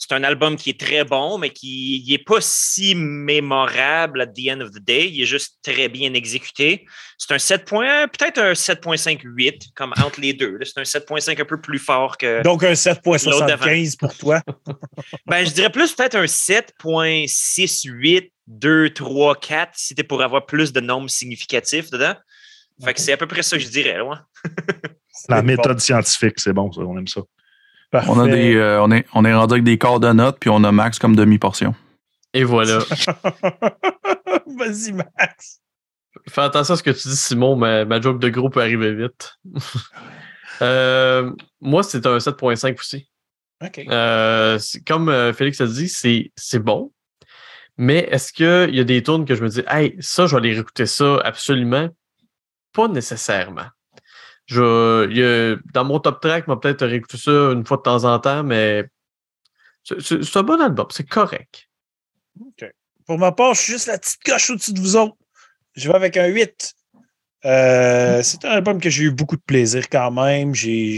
c'est 0.03 0.13
un 0.15 0.23
album 0.23 0.55
qui 0.55 0.71
est 0.71 0.79
très 0.79 1.03
bon, 1.03 1.37
mais 1.37 1.51
qui 1.51 2.03
n'est 2.09 2.17
pas 2.17 2.39
si 2.41 2.95
mémorable 2.95 4.19
at 4.21 4.25
the 4.27 4.49
end 4.49 4.61
of 4.61 4.71
the 4.71 4.79
day. 4.83 5.07
Il 5.07 5.21
est 5.21 5.27
juste 5.27 5.59
très 5.61 5.89
bien 5.89 6.15
exécuté. 6.15 6.87
C'est 7.19 7.35
un 7.35 7.37
7. 7.37 7.65
point- 7.65 8.07
Peut-être 8.07 8.39
un 8.39 8.53
7.58, 8.53 9.73
comme 9.75 9.93
entre 10.03 10.19
les 10.19 10.33
deux. 10.33 10.57
C'est 10.63 10.79
un 10.79 10.85
7.5 10.85 11.39
un 11.39 11.45
peu 11.45 11.61
plus 11.61 11.77
fort 11.77 12.17
que. 12.17 12.41
Donc, 12.41 12.63
un 12.63 12.69
L'autre 12.69 12.79
7.75 12.79 13.95
pour 13.97 14.17
toi. 14.17 14.41
Ben, 15.27 15.45
je 15.45 15.51
dirais 15.51 15.69
plus 15.69 15.93
peut-être 15.93 16.15
un 16.15 16.25
7.68, 16.25 18.31
2, 18.47 18.89
3, 18.89 19.35
4, 19.35 19.69
si 19.75 19.87
c'était 19.89 20.03
pour 20.03 20.23
avoir 20.23 20.47
plus 20.47 20.73
de 20.73 20.79
nombres 20.79 21.11
significatifs 21.11 21.91
dedans. 21.91 22.15
Fait 22.83 22.95
que 22.95 22.99
c'est 22.99 23.13
à 23.13 23.17
peu 23.17 23.27
près 23.27 23.43
ça 23.43 23.55
que 23.57 23.63
je 23.63 23.69
dirais. 23.69 23.97
là. 23.99 24.25
La 25.29 25.43
méthode 25.43 25.79
scientifique, 25.79 26.39
c'est 26.39 26.53
bon, 26.53 26.71
ça, 26.71 26.81
on 26.81 26.97
aime 26.97 27.07
ça. 27.07 27.21
On, 27.93 28.19
a 28.19 28.27
des, 28.27 28.55
euh, 28.55 28.81
on, 28.81 28.91
est, 28.91 29.05
on 29.13 29.25
est 29.25 29.33
rendu 29.33 29.53
avec 29.53 29.63
des 29.63 29.77
quarts 29.77 29.99
de 29.99 30.11
notes, 30.11 30.37
puis 30.39 30.49
on 30.49 30.63
a 30.63 30.71
max 30.71 30.97
comme 30.97 31.15
demi-portion. 31.15 31.75
Et 32.33 32.43
voilà. 32.43 32.79
Vas-y, 34.57 34.93
Max. 34.93 35.61
Fais 36.29 36.41
attention 36.41 36.73
à 36.73 36.77
ce 36.77 36.83
que 36.83 36.91
tu 36.91 37.07
dis, 37.07 37.15
Simon. 37.15 37.55
Ma, 37.55 37.85
ma 37.85 37.99
joke 37.99 38.19
de 38.19 38.29
groupe 38.29 38.53
peut 38.53 38.61
arriver 38.61 38.93
vite. 38.93 39.37
Euh, 40.61 41.31
moi, 41.59 41.81
c'est 41.81 42.05
un 42.05 42.17
7.5 42.17 42.79
aussi. 42.79 43.09
OK. 43.63 43.79
Euh, 43.89 44.59
comme 44.85 45.09
euh, 45.09 45.33
Félix 45.33 45.59
a 45.59 45.65
dit, 45.65 45.89
c'est 45.89 46.31
c'est 46.35 46.59
bon. 46.59 46.91
Mais 47.77 48.07
est-ce 48.11 48.31
qu'il 48.31 48.75
y 48.75 48.79
a 48.79 48.83
des 48.83 49.01
tunes 49.01 49.25
que 49.25 49.33
je 49.33 49.43
me 49.43 49.49
dis, 49.49 49.63
hey, 49.67 49.95
ça, 49.99 50.27
je 50.27 50.35
vais 50.35 50.37
aller 50.37 50.53
réécouter 50.53 50.85
ça 50.85 51.19
absolument? 51.23 51.89
Pas 52.73 52.87
nécessairement. 52.87 53.65
Je, 54.51 55.57
dans 55.73 55.85
mon 55.85 55.99
top 55.99 56.21
track, 56.21 56.43
je 56.47 56.51
vais 56.51 56.59
peut-être 56.59 56.85
réécouter 56.85 57.17
ça 57.17 57.31
une 57.31 57.65
fois 57.65 57.77
de 57.77 57.81
temps 57.83 58.03
en 58.03 58.19
temps, 58.19 58.43
mais 58.43 58.85
c'est- 59.83 60.35
un 60.37 60.43
bon 60.43 60.59
album, 60.61 60.87
c'est 60.91 61.07
correct. 61.07 61.69
Pour 63.05 63.17
ma 63.17 63.31
part, 63.31 63.53
je 63.53 63.61
suis 63.61 63.73
juste 63.73 63.87
la 63.87 63.97
petite 63.97 64.21
coche 64.23 64.49
au-dessus 64.49 64.73
de 64.73 64.79
vous 64.79 64.95
autres. 64.95 65.15
Je 65.75 65.87
vais 65.89 65.95
avec 65.95 66.17
un 66.17 66.27
8. 66.27 66.73
Euh, 67.45 68.21
c'est 68.23 68.45
un 68.45 68.51
album 68.51 68.79
que 68.79 68.89
j'ai 68.89 69.03
eu 69.05 69.11
beaucoup 69.11 69.35
de 69.37 69.41
plaisir 69.41 69.89
quand 69.89 70.11
même. 70.11 70.53
J'ai, 70.53 70.97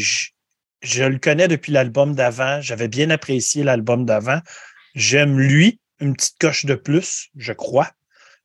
je 0.82 1.04
le 1.04 1.18
connais 1.20 1.48
depuis 1.48 1.72
l'album 1.72 2.14
d'avant. 2.16 2.60
J'avais 2.62 2.88
bien 2.88 3.10
apprécié 3.10 3.64
l'album 3.64 4.06
d'avant. 4.06 4.40
J'aime 4.96 5.40
lui, 5.40 5.80
une 6.00 6.14
petite 6.16 6.38
coche 6.40 6.66
de 6.66 6.76
plus, 6.76 7.30
je 7.38 7.54
crois. 7.54 7.90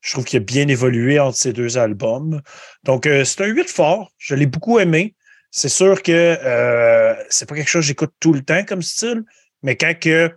Je 0.01 0.13
trouve 0.13 0.25
qu'il 0.25 0.39
a 0.39 0.45
bien 0.45 0.69
évolué 0.69 1.19
entre 1.19 1.37
ces 1.37 1.53
deux 1.53 1.77
albums. 1.79 2.41
Donc, 2.85 3.07
euh, 3.07 3.25
c'est 3.25 3.43
un 3.43 3.47
8 3.47 3.69
fort. 3.69 4.11
Je 4.19 4.35
l'ai 4.35 4.47
beaucoup 4.47 4.79
aimé. 4.79 5.15
C'est 5.51 5.69
sûr 5.69 6.03
que 6.03 6.13
euh, 6.13 7.15
c'est 7.31 7.49
pas 7.49 7.55
quelque 7.55 7.69
chose 7.69 7.83
que 7.83 7.89
j'écoute 7.89 8.13
tout 8.21 8.33
le 8.33 8.43
temps 8.43 8.65
comme 8.65 8.83
style, 8.83 9.25
mais 9.63 9.77
quand 9.77 9.99
que 9.99 10.31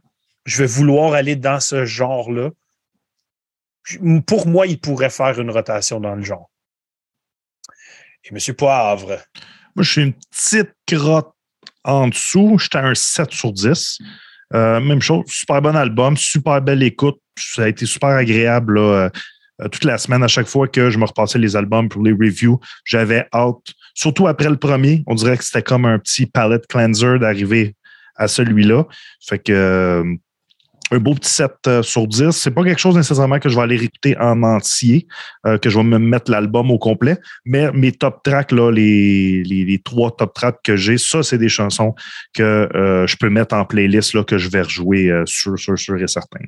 je 0.46 0.58
vais 0.58 0.68
vouloir 0.68 1.14
aller 1.14 1.36
dans 1.36 1.60
ce 1.60 1.86
genre-là, 1.86 2.50
pour 4.26 4.48
moi, 4.48 4.68
il 4.68 4.80
pourrait 4.80 5.10
faire 5.10 5.40
une 5.40 5.52
rotation 5.52 6.00
dans 6.00 6.16
le 6.16 6.24
genre. 6.24 6.50
Et 8.24 8.30
M. 8.30 8.56
Poivre, 8.56 9.20
Moi, 9.76 9.84
je 9.84 9.92
suis 9.92 10.02
une 10.04 10.14
petite 10.14 10.74
crotte 10.86 11.34
en 11.84 12.08
dessous. 12.08 12.58
J'étais 12.60 12.78
à 12.78 12.86
un 12.86 12.96
7 12.96 13.32
sur 13.32 13.52
10. 13.52 14.00
Euh, 14.54 14.80
même 14.80 15.02
chose, 15.02 15.24
super 15.28 15.62
bon 15.62 15.76
album, 15.76 16.18
super 16.18 16.62
belle 16.62 16.84
écoute. 16.84 17.20
Ça 17.38 17.64
a 17.64 17.68
été 17.68 17.86
super 17.86 18.10
agréable 18.10 18.78
euh, 18.78 19.10
toute 19.70 19.84
la 19.84 19.98
semaine. 19.98 20.24
À 20.24 20.28
chaque 20.28 20.48
fois 20.48 20.68
que 20.68 20.90
je 20.90 20.98
me 20.98 21.06
repassais 21.06 21.40
les 21.40 21.56
albums 21.56 21.90
pour 21.90 22.04
les 22.04 22.12
reviews, 22.12 22.60
j'avais 22.86 23.28
hâte. 23.34 23.74
Surtout 23.94 24.28
après 24.28 24.50
le 24.50 24.58
premier, 24.58 25.04
on 25.08 25.16
dirait 25.16 25.38
que 25.38 25.44
c'était 25.44 25.64
comme 25.64 25.86
un 25.86 26.00
petit 26.00 26.26
palette 26.26 26.68
cleanser 26.68 27.20
d'arriver 27.20 27.76
à 28.16 28.28
celui-là. 28.28 28.86
Fait 29.20 29.40
que 29.40 29.52
euh, 29.52 30.16
un 30.92 31.00
beau 31.00 31.16
petit 31.16 31.30
7 31.30 31.52
euh, 31.68 31.82
sur 31.82 32.06
10. 32.06 32.32
C'est 32.32 32.52
pas 32.52 32.64
quelque 32.64 32.80
chose 32.80 32.96
nécessairement 32.96 33.40
que 33.40 33.50
je 33.50 33.56
vais 33.56 33.62
aller 33.62 33.78
réécouter 33.78 34.18
en 34.18 34.44
entier, 34.44 35.08
euh, 35.46 35.58
que 35.58 35.70
je 35.70 35.78
vais 35.78 35.84
me 35.84 35.98
mettre 35.98 36.30
l'album 36.30 36.70
au 36.70 36.78
complet. 36.78 37.18
Mais 37.46 37.72
mes 37.72 37.94
top 37.94 38.22
tracks, 38.24 38.52
là, 38.52 38.72
les, 38.72 39.82
trois 39.84 40.16
top 40.16 40.34
tracks 40.34 40.60
que 40.64 40.76
j'ai, 40.76 40.98
ça, 40.98 41.24
c'est 41.24 41.38
des 41.38 41.50
chansons 41.50 41.96
que 42.34 42.70
euh, 42.76 43.08
je 43.08 43.16
peux 43.16 43.30
mettre 43.30 43.56
en 43.56 43.66
playlist 43.66 44.14
là, 44.14 44.24
que 44.24 44.38
je 44.38 44.50
vais 44.50 44.62
rejouer 44.62 45.10
euh, 45.10 45.26
sûr, 45.26 45.58
sûr, 45.58 45.80
sûr 45.80 46.02
et 46.02 46.08
certain. 46.08 46.40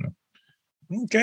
OK. 0.89 1.17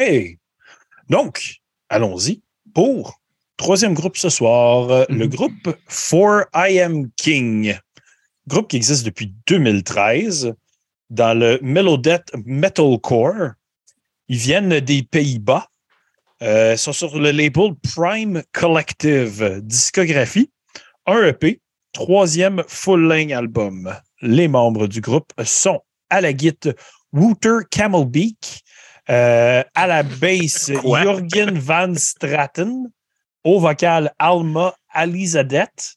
Donc, 1.09 1.60
allons-y 1.91 2.43
pour 2.75 3.21
troisième 3.57 3.93
groupe 3.95 4.17
ce 4.17 4.31
soir, 4.31 4.89
euh, 4.91 5.05
le 5.11 5.27
Mhm. 5.27 5.31
groupe 5.31 5.77
For 5.89 6.45
I 6.55 6.81
Am 6.81 7.11
King. 7.17 7.77
Groupe 8.49 8.69
qui 8.71 8.77
existe 8.77 9.05
depuis 9.05 9.35
2013 9.47 10.55
dans 11.11 11.39
le 11.39 11.59
Melodeath 11.63 12.31
Metalcore. 12.47 13.51
Ils 14.29 14.39
viennent 14.39 14.81
des 14.81 15.03
Pays-Bas. 15.03 15.67
Euh, 16.43 16.75
sont 16.79 16.95
sur 16.95 17.19
le 17.19 17.33
label 17.33 17.75
Prime 17.95 18.43
Collective. 18.53 19.61
Discographie, 19.63 20.51
un 21.05 21.23
EP, 21.27 21.61
troisième 21.93 22.63
full-length 22.67 23.33
album. 23.33 23.95
Les 24.23 24.49
membres 24.49 24.87
du 24.87 25.03
groupe 25.03 25.31
sont 25.45 25.83
à 26.09 26.23
la 26.23 26.33
guitare 26.33 26.73
Wouter 27.13 27.59
Camelbeak, 27.71 28.63
euh, 29.11 29.63
à 29.75 29.87
la 29.87 30.03
basse? 30.03 30.71
Jürgen 30.85 31.59
Van 31.59 31.95
Straten, 31.95 32.91
au 33.45 33.61
vocal 33.61 34.13
Alma 34.19 34.75
Alizadette, 34.91 35.97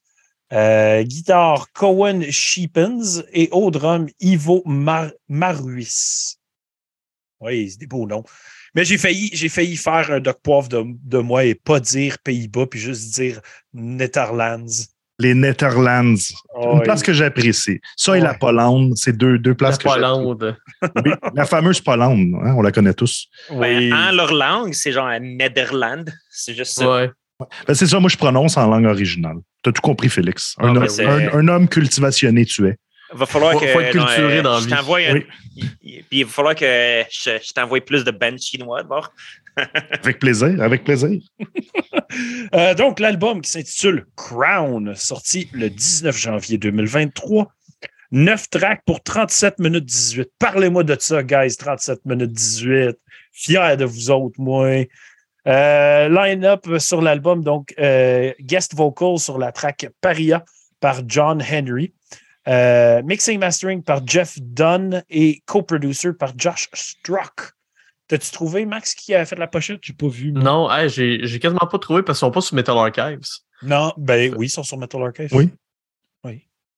euh, 0.52 1.04
guitare 1.04 1.72
Cohen 1.74 2.22
Sheepens 2.30 3.24
et 3.32 3.50
au 3.52 3.72
drum 3.72 4.08
Ivo 4.20 4.62
Mar 4.66 5.12
Maruis. 5.28 6.38
Oui, 7.40 7.70
c'est 7.70 7.80
des 7.80 7.88
beaux 7.88 8.08
noms. 8.08 8.24
Mais 8.76 8.86
j'ai 8.86 8.98
failli, 8.98 9.30
j'ai 9.34 9.50
failli 9.50 9.76
faire 9.78 10.12
un 10.12 10.20
Doc 10.20 10.40
Poivre 10.42 10.70
de, 10.70 10.84
de 10.86 11.18
moi 11.20 11.46
et 11.46 11.56
pas 11.56 11.80
dire 11.80 12.18
Pays-Bas, 12.20 12.68
puis 12.68 12.80
juste 12.80 13.14
dire 13.14 13.42
Netherlands. 13.74 14.88
Les 15.20 15.34
Netherlands, 15.36 16.16
Oh, 16.56 16.74
une 16.78 16.82
place 16.82 17.04
que 17.04 17.14
j'apprécie. 17.14 17.80
Ça 17.96 18.18
et 18.18 18.22
la. 18.22 18.34
Pologne, 18.34 18.94
c'est 18.96 19.16
deux, 19.16 19.38
deux 19.38 19.52
La 19.52 19.56
places 19.56 19.78
que 19.78 19.84
j'apprécie. 19.88 20.06
Hollande. 20.06 20.58
Oui, 21.06 21.12
la 21.36 21.46
fameuse 21.46 21.80
Pologne, 21.82 22.34
hein, 22.44 22.54
on 22.58 22.62
la 22.62 22.72
connaît 22.72 22.94
tous. 22.94 23.28
oui. 23.52 23.90
Ben, 23.90 23.94
en 23.94 24.12
leur 24.12 24.34
langue, 24.34 24.74
c'est 24.74 24.92
genre 24.92 25.10
Netherland. 25.22 26.12
C'est 26.32 26.56
juste 26.56 26.74
ça. 26.74 26.90
Ouais. 26.92 27.12
Ben, 27.68 27.74
c'est 27.74 27.88
ça, 27.88 28.00
moi, 28.00 28.10
je 28.10 28.18
prononce 28.18 28.58
en 28.58 28.68
langue 28.68 28.86
originale. 28.86 29.38
T'as 29.62 29.72
tout 29.72 29.82
compris, 29.82 30.10
Félix. 30.10 30.56
Un, 30.60 30.70
Ah, 30.70 30.74
ben 30.74 30.78
homme- 30.84 30.90
c'est- 30.90 31.06
un- 31.06 31.34
un 31.34 31.48
homme 31.48 31.68
cultivationné, 31.68 32.46
tu 32.46 32.68
es. 32.68 32.76
Va 33.14 33.26
falloir 33.28 33.54
Faut- 33.54 33.60
que. 33.60 33.68
faut 33.68 33.80
être 33.80 33.92
culturé 33.92 34.40
euh, 34.40 34.42
dans 34.42 34.56
la 34.56 34.60
je 34.62 34.68
t'envoie 34.70 35.00
Oui. 35.12 35.26
il- 35.56 35.70
il- 35.84 36.04
Puis 36.06 36.20
il 36.20 36.26
va 36.26 36.32
falloir 36.32 36.56
que 36.56 36.66
je, 37.12 37.30
je 37.42 37.54
t'envoie 37.54 37.80
plus 37.82 38.04
de 38.04 38.10
bands 38.12 38.36
chinois 38.38 38.82
d'abord. 38.82 39.12
Avec 39.58 40.20
plaisir, 40.20 40.62
avec 40.62 40.84
plaisir. 40.84 41.22
Euh, 42.54 42.76
donc, 42.76 43.00
l'album 43.00 43.42
qui 43.42 43.50
s'intitule 43.50 44.06
Crown, 44.16 44.94
sorti 44.94 45.50
le 45.52 45.72
19 45.72 46.16
janvier 46.16 46.60
2023. 46.60 47.52
9 48.12 48.50
tracks 48.52 48.84
pour 48.86 49.02
37 49.02 49.58
minutes 49.58 49.86
18. 49.86 50.30
Parlez-moi 50.38 50.84
de 50.84 50.96
ça, 51.00 51.24
guys, 51.24 51.56
37 51.58 52.06
minutes 52.06 52.32
18. 52.32 53.00
Fier 53.32 53.78
de 53.78 53.86
vous 53.86 54.12
autres, 54.12 54.40
moi. 54.40 54.86
Euh, 55.48 56.10
Line-up 56.10 56.78
sur 56.78 57.02
l'album, 57.02 57.44
donc, 57.44 57.74
euh, 57.80 58.32
guest 58.40 58.76
vocal 58.76 59.18
sur 59.18 59.40
la 59.40 59.52
track 59.52 59.88
Paria 60.00 60.46
par 60.80 61.02
John 61.08 61.42
Henry. 61.42 61.96
Mixing 62.46 63.40
mastering 63.40 63.82
par 63.82 64.06
Jeff 64.06 64.38
Dunn 64.40 65.04
et 65.10 65.42
co-producer 65.48 66.14
par 66.14 66.34
Josh 66.38 66.70
Struck. 66.74 67.54
T'as-tu 68.08 68.32
trouvé, 68.32 68.66
Max, 68.66 68.96
qui 68.96 69.14
a 69.16 69.26
fait 69.26 69.38
la 69.38 69.48
pochette? 69.48 69.80
J'ai 69.82 69.94
pas 69.94 70.08
vu. 70.08 70.32
moi. 70.34 70.44
Non, 70.44 70.72
hey, 70.72 70.90
j'ai 70.90 71.20
j'ai 71.24 71.40
quasiment 71.40 71.68
pas 71.70 71.80
trouvé 71.80 72.04
parce 72.04 72.20
qu'ils 72.20 72.26
sont 72.28 72.32
pas 72.32 72.42
sur 72.42 72.56
Metal 72.56 72.78
Archives. 72.78 73.28
Non, 73.62 73.94
ben 73.98 74.34
oui, 74.36 74.48
ils 74.48 74.50
sont 74.50 74.64
sur 74.64 74.78
Metal 74.78 75.02
Archive. 75.02 75.30
Oui. 75.34 75.50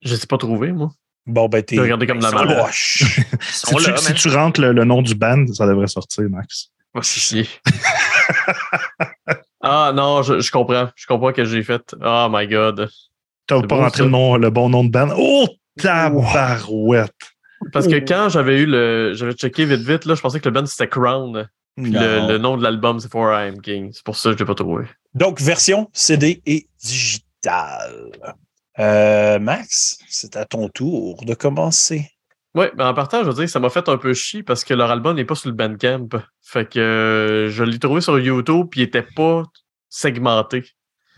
Je 0.01 0.13
les 0.13 0.23
ai 0.23 0.27
pas 0.27 0.37
trouvés, 0.37 0.71
moi. 0.71 0.91
Bon, 1.25 1.49
ben 1.49 1.63
t'es. 1.63 1.75
J'ai 1.75 1.81
regardé 1.81 2.05
comme 2.05 2.19
la. 2.19 2.29
Ils 2.69 2.73
Si 2.73 3.75
tu, 3.75 3.97
si 3.97 4.13
tu 4.13 4.29
rentres 4.29 4.61
le, 4.61 4.71
le 4.71 4.83
nom 4.83 5.01
du 5.01 5.15
band, 5.15 5.47
ça 5.47 5.65
devrait 5.65 5.87
sortir, 5.87 6.29
Max. 6.29 6.69
Va 6.93 7.01
chier. 7.01 7.47
ah 9.61 9.91
non, 9.95 10.21
je, 10.21 10.39
je 10.39 10.51
comprends. 10.51 10.89
Je 10.95 11.07
comprends 11.07 11.33
que 11.33 11.43
j'ai 11.43 11.63
fait. 11.63 11.95
Oh 12.01 12.27
my 12.29 12.47
god. 12.47 12.89
T'as 13.47 13.61
C'est 13.61 13.67
pas 13.67 13.75
beau, 13.75 13.81
rentré 13.81 14.03
le, 14.03 14.09
nom, 14.09 14.37
le 14.37 14.49
bon 14.51 14.69
nom 14.69 14.83
de 14.83 14.89
band? 14.89 15.09
Oh, 15.17 15.47
tabarouette! 15.77 17.11
Parce 17.71 17.87
que 17.87 17.95
quand 17.95 18.29
j'avais 18.29 18.59
eu 18.59 18.65
le. 18.65 19.13
J'avais 19.15 19.33
checké 19.33 19.65
vite 19.65 19.81
vite, 19.81 20.05
là, 20.05 20.15
je 20.15 20.21
pensais 20.21 20.39
que 20.39 20.47
le 20.49 20.53
band 20.53 20.65
c'était 20.65 20.87
Crown. 20.89 21.47
Puis 21.77 21.91
le, 21.91 22.27
le 22.29 22.37
nom 22.37 22.55
de 22.57 22.63
l'album 22.63 22.99
c'est 22.99 23.11
For 23.11 23.33
I 23.33 23.47
Am 23.49 23.61
King. 23.61 23.91
C'est 23.93 24.03
pour 24.03 24.15
ça 24.17 24.29
que 24.31 24.35
je 24.37 24.39
l'ai 24.39 24.45
pas 24.47 24.55
trouvé. 24.55 24.85
Donc, 25.13 25.41
version 25.41 25.89
CD 25.93 26.41
et 26.45 26.67
digitale. 26.83 28.11
Euh, 28.79 29.39
Max, 29.39 29.97
c'est 30.09 30.35
à 30.35 30.45
ton 30.45 30.67
tour 30.69 31.23
de 31.25 31.33
commencer. 31.33 32.09
Ouais, 32.53 32.71
mais 32.77 32.83
en 32.83 32.93
partant, 32.93 33.23
je 33.23 33.27
veux 33.29 33.33
dire, 33.33 33.49
ça 33.49 33.59
m'a 33.59 33.69
fait 33.69 33.87
un 33.89 33.97
peu 33.97 34.13
chier 34.13 34.41
parce 34.43 34.63
que 34.63 34.73
leur 34.73 34.89
album 34.89 35.15
n'est 35.17 35.25
pas 35.25 35.35
sur 35.35 35.49
le 35.49 35.55
Bandcamp. 35.55 36.07
Fait 36.41 36.67
que 36.69 36.79
euh, 36.79 37.49
je 37.49 37.63
l'ai 37.63 37.79
trouvé 37.79 37.99
sur 38.01 38.17
YouTube 38.19 38.67
puis 38.71 38.81
il 38.81 38.83
était 38.83 39.05
pas 39.15 39.43
segmenté. 39.89 40.63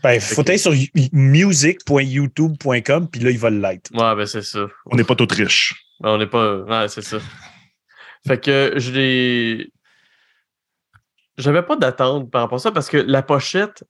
Ben, 0.02 0.20
faut 0.20 0.42
aller 0.48 0.58
sur 0.58 0.74
you- 0.74 0.88
music.youtube.com, 1.12 3.08
puis 3.08 3.20
là, 3.20 3.30
il 3.30 3.38
va 3.38 3.50
l'être. 3.50 3.90
Ouais, 3.92 4.14
ben 4.16 4.26
c'est 4.26 4.42
ça. 4.42 4.66
On 4.86 4.96
n'est 4.96 5.04
pas 5.04 5.14
tous 5.16 5.32
riches. 5.34 5.74
Ben, 6.00 6.10
on 6.10 6.18
n'est 6.18 6.26
pas. 6.26 6.56
Ouais, 6.58 6.88
c'est 6.88 7.02
ça. 7.02 7.18
Fait 8.26 8.40
que 8.40 8.74
je 8.76 8.92
l'ai. 8.92 9.72
J'avais 11.36 11.62
pas 11.62 11.76
d'attente 11.76 12.30
par 12.30 12.42
rapport 12.42 12.56
à 12.56 12.60
ça 12.60 12.72
parce 12.72 12.88
que 12.88 12.96
la 12.96 13.22
pochette, 13.22 13.84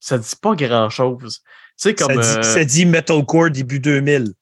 ça 0.00 0.18
dit 0.18 0.34
pas 0.40 0.54
grand 0.54 0.88
chose. 0.90 1.40
Tu 1.42 1.44
sais, 1.76 1.94
comme. 1.94 2.22
ça, 2.22 2.38
euh, 2.38 2.40
dit, 2.40 2.48
ça 2.48 2.64
dit 2.64 2.86
Metalcore 2.86 3.50
début 3.50 3.80
2000. 3.80 4.32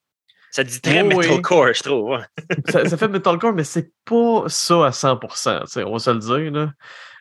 Ça 0.51 0.65
dit 0.65 0.81
très 0.81 1.01
Oh, 1.03 1.09
oui. 1.09 1.17
metalcore, 1.27 1.73
je 1.73 1.83
trouve. 1.83 2.11
ouais. 2.11 2.25
ça, 2.69 2.89
ça 2.89 2.97
fait 2.97 3.09
metalcore, 3.09 3.55
mais 3.55 3.65
c'est 3.65 3.91
pas 4.05 4.45
ça 4.49 4.87
à 4.87 4.91
100%. 4.91 5.61
tu 5.61 5.67
sais, 5.67 5.83
On 5.85 5.93
va 5.93 5.99
se 5.99 6.11
le 6.11 6.19
dire. 6.19 6.53
Là. 6.53 6.73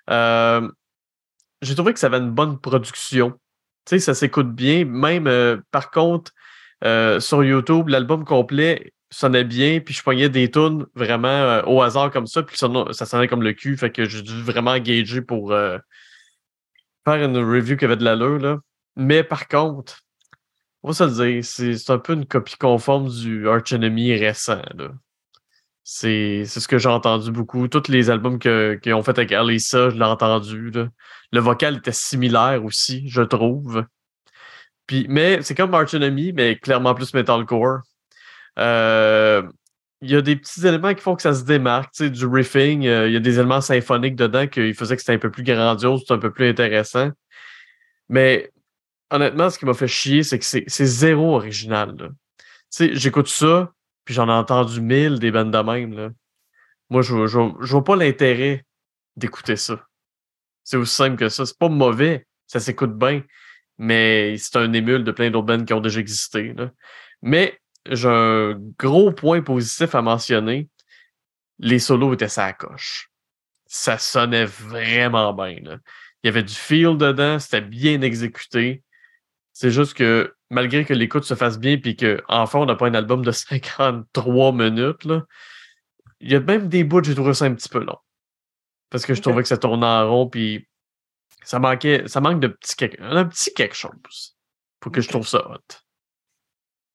Euh, 0.10 0.70
J'ai 1.62 1.76
trouvé 1.76 1.94
que 1.94 2.00
ça 2.00 2.08
avait 2.08 2.18
une 2.18 2.32
bonne 2.32 2.60
production. 2.60 3.32
Tu 3.86 3.96
sais, 3.96 4.00
ça 4.00 4.14
s'écoute 4.14 4.54
bien. 4.54 4.86
Même, 4.86 5.28
euh, 5.28 5.58
par 5.72 5.92
contre, 5.92 6.32
euh, 6.84 7.20
sur 7.20 7.44
YouTube, 7.44 7.88
l'album 7.88 8.26
complet 8.26 8.92
sonnait 9.12 9.44
bien, 9.44 9.82
puis 9.82 9.94
je 9.94 10.02
pognais 10.02 10.30
des 10.30 10.50
tunes 10.50 10.86
vraiment 10.96 11.28
euh, 11.28 11.62
au 11.66 11.82
hasard 11.82 12.12
comme 12.12 12.28
ça, 12.28 12.44
puis 12.44 12.58
ça, 12.58 13.06
sonnait 13.06 13.28
comme 13.28 13.44
le 13.44 13.54
cul. 13.54 13.78
Fait 13.78 13.92
que 13.92 14.06
j'ai 14.06 14.22
dû 14.22 14.42
vraiment 14.42 14.72
engager 14.72 15.22
pour 15.22 15.52
euh, 15.52 15.78
faire 17.06 17.24
une 17.24 17.38
review 17.38 17.78
qui 17.78 17.86
avait 17.86 17.98
de 17.98 18.04
l'allure. 18.06 18.40
là. 18.40 18.60
Mais 18.96 19.24
par 19.24 19.48
contre, 19.48 20.02
on 20.84 20.90
va 20.90 20.94
se 20.94 21.04
le 21.04 21.42
dire, 21.42 21.46
c'est 21.46 21.90
un 21.90 22.00
peu 22.00 22.14
une 22.14 22.26
copie 22.26 22.58
conforme 22.58 23.10
du 23.10 23.48
Arch 23.48 23.74
Enemy 23.74 24.16
récent. 24.16 24.62
là. 24.76 24.90
C'est 25.84 26.44
c'est 26.46 26.60
ce 26.60 26.68
que 26.68 26.78
j'ai 26.78 26.90
entendu 26.90 27.32
beaucoup. 27.32 27.68
Tous 27.68 27.90
les 27.90 28.10
albums 28.10 28.40
qu'ils 28.40 28.94
ont 28.94 29.04
fait 29.04 29.18
avec 29.18 29.32
Alisa, 29.32 29.90
je 29.90 29.96
l'ai 29.96 30.06
entendu. 30.06 30.72
là. 30.72 30.88
Le 31.32 31.40
vocal 31.40 31.78
était 31.78 31.92
similaire 31.92 32.64
aussi, 32.64 33.08
je 33.10 33.22
trouve. 33.22 33.86
Puis, 34.88 35.06
mais 35.10 35.42
c'est 35.42 35.56
comme 35.56 35.74
Arch 35.74 35.94
Enemy, 35.94 36.34
mais 36.34 36.58
clairement 36.58 36.94
plus 36.94 37.14
metalcore. 37.14 37.82
Euh, 38.60 39.44
Il 40.02 40.10
y 40.10 40.16
a 40.16 40.22
des 40.22 40.36
petits 40.36 40.66
éléments 40.66 40.94
qui 40.96 41.02
font 41.02 41.16
que 41.16 41.22
ça 41.22 41.34
se 41.34 41.44
démarque. 41.44 41.92
tu 41.94 42.06
sais, 42.06 42.10
Du 42.10 42.26
riffing, 42.26 42.88
euh, 42.88 43.08
il 43.08 43.14
y 43.14 43.18
a 43.18 43.20
des 43.20 43.38
éléments 43.38 43.62
symphoniques 43.62 44.16
dedans 44.16 44.48
qui 44.48 44.74
faisaient 44.74 44.96
que 44.96 45.02
c'était 45.02 45.14
un 45.14 45.20
peu 45.20 45.30
plus 45.32 45.44
grandiose, 45.44 46.04
un 46.10 46.18
peu 46.18 46.32
plus 46.32 46.50
intéressant. 46.50 47.12
Mais 48.10 48.52
honnêtement, 49.12 49.50
ce 49.50 49.60
qui 49.60 49.66
m'a 49.66 49.74
fait 49.76 49.88
chier, 49.88 50.24
c'est 50.24 50.40
que 50.40 50.46
c'est 50.46 50.86
zéro 50.86 51.36
original. 51.36 51.96
Tu 51.98 52.46
sais, 52.70 52.96
j'écoute 52.96 53.28
ça, 53.28 53.72
puis 54.06 54.16
j'en 54.16 54.28
ai 54.28 54.32
entendu 54.32 54.82
mille 54.82 55.20
des 55.20 55.32
bandes 55.32 55.52
de 55.52 55.58
même. 55.60 55.94
Là. 55.94 56.10
Moi, 56.90 57.02
je 57.04 57.14
vois 57.14 57.84
pas 57.84 57.96
l'intérêt 57.96 58.66
d'écouter 59.16 59.56
ça. 59.56 59.86
C'est 60.64 60.78
aussi 60.78 60.96
simple 60.96 61.16
que 61.18 61.30
ça. 61.30 61.46
C'est 61.46 61.58
pas 61.58 61.70
mauvais, 61.70 62.26
ça 62.48 62.60
s'écoute 62.60 62.98
bien, 62.98 63.24
mais 63.78 64.36
c'est 64.38 64.58
un 64.58 64.74
émule 64.74 65.04
de 65.04 65.12
plein 65.12 65.30
d'autres 65.30 65.46
bandes 65.46 65.66
qui 65.66 65.74
ont 65.74 65.80
déjà 65.80 66.00
existé. 66.00 66.54
là. 66.54 66.72
Mais 67.22 67.61
j'ai 67.90 68.08
un 68.08 68.60
gros 68.78 69.12
point 69.12 69.42
positif 69.42 69.96
à 69.96 70.02
mentionner. 70.02 70.70
Les 71.60 71.80
solos 71.80 72.14
étaient 72.14 72.28
sa 72.28 72.54
coche. 72.54 73.10
Ça 73.66 73.98
sonnait 73.98 74.46
vraiment 74.46 75.34
bien. 75.34 75.58
là. 75.64 75.78
Il 76.24 76.28
y 76.28 76.30
avait 76.30 76.44
du 76.44 76.54
feel 76.54 76.98
dedans, 76.98 77.40
c'était 77.40 77.62
bien 77.62 78.02
exécuté. 78.02 78.84
C'est 79.54 79.72
juste 79.72 79.96
que 79.96 80.36
malgré 80.50 80.86
que 80.86 80.94
l'écoute 80.94 81.24
se 81.24 81.34
fasse 81.34 81.60
bien 81.60 81.78
puis 81.78 81.96
qu'enfin 81.96 82.60
on 82.60 82.66
n'a 82.66 82.76
pas 82.76 82.88
un 82.88 82.94
album 82.94 83.24
de 83.24 83.32
53 83.32 84.52
minutes, 84.54 85.06
là, 85.06 85.24
il 86.20 86.32
y 86.32 86.36
a 86.36 86.40
même 86.40 86.68
des 86.68 86.84
bouts, 86.84 87.04
j'ai 87.04 87.16
trouvé 87.16 87.34
ça 87.34 87.46
un 87.46 87.56
petit 87.56 87.70
peu 87.70 87.84
long. 87.84 87.98
Parce 88.90 89.06
que 89.06 89.14
je 89.14 89.22
trouvais 89.22 89.42
que 89.42 89.48
ça 89.48 89.58
tournait 89.58 89.86
en 89.86 90.10
rond 90.10 90.30
puis 90.30 90.68
ça 91.44 91.58
manquait, 91.60 92.08
ça 92.08 92.22
manque 92.22 92.40
de 92.40 92.48
petit 92.48 92.76
quelque, 92.76 93.02
un 93.02 93.26
petit 93.26 93.54
quelque 93.54 93.76
chose 93.76 94.38
pour 94.80 94.92
que 94.92 95.02
je 95.02 95.10
trouve 95.10 95.28
ça 95.28 95.50
hot. 95.50 95.82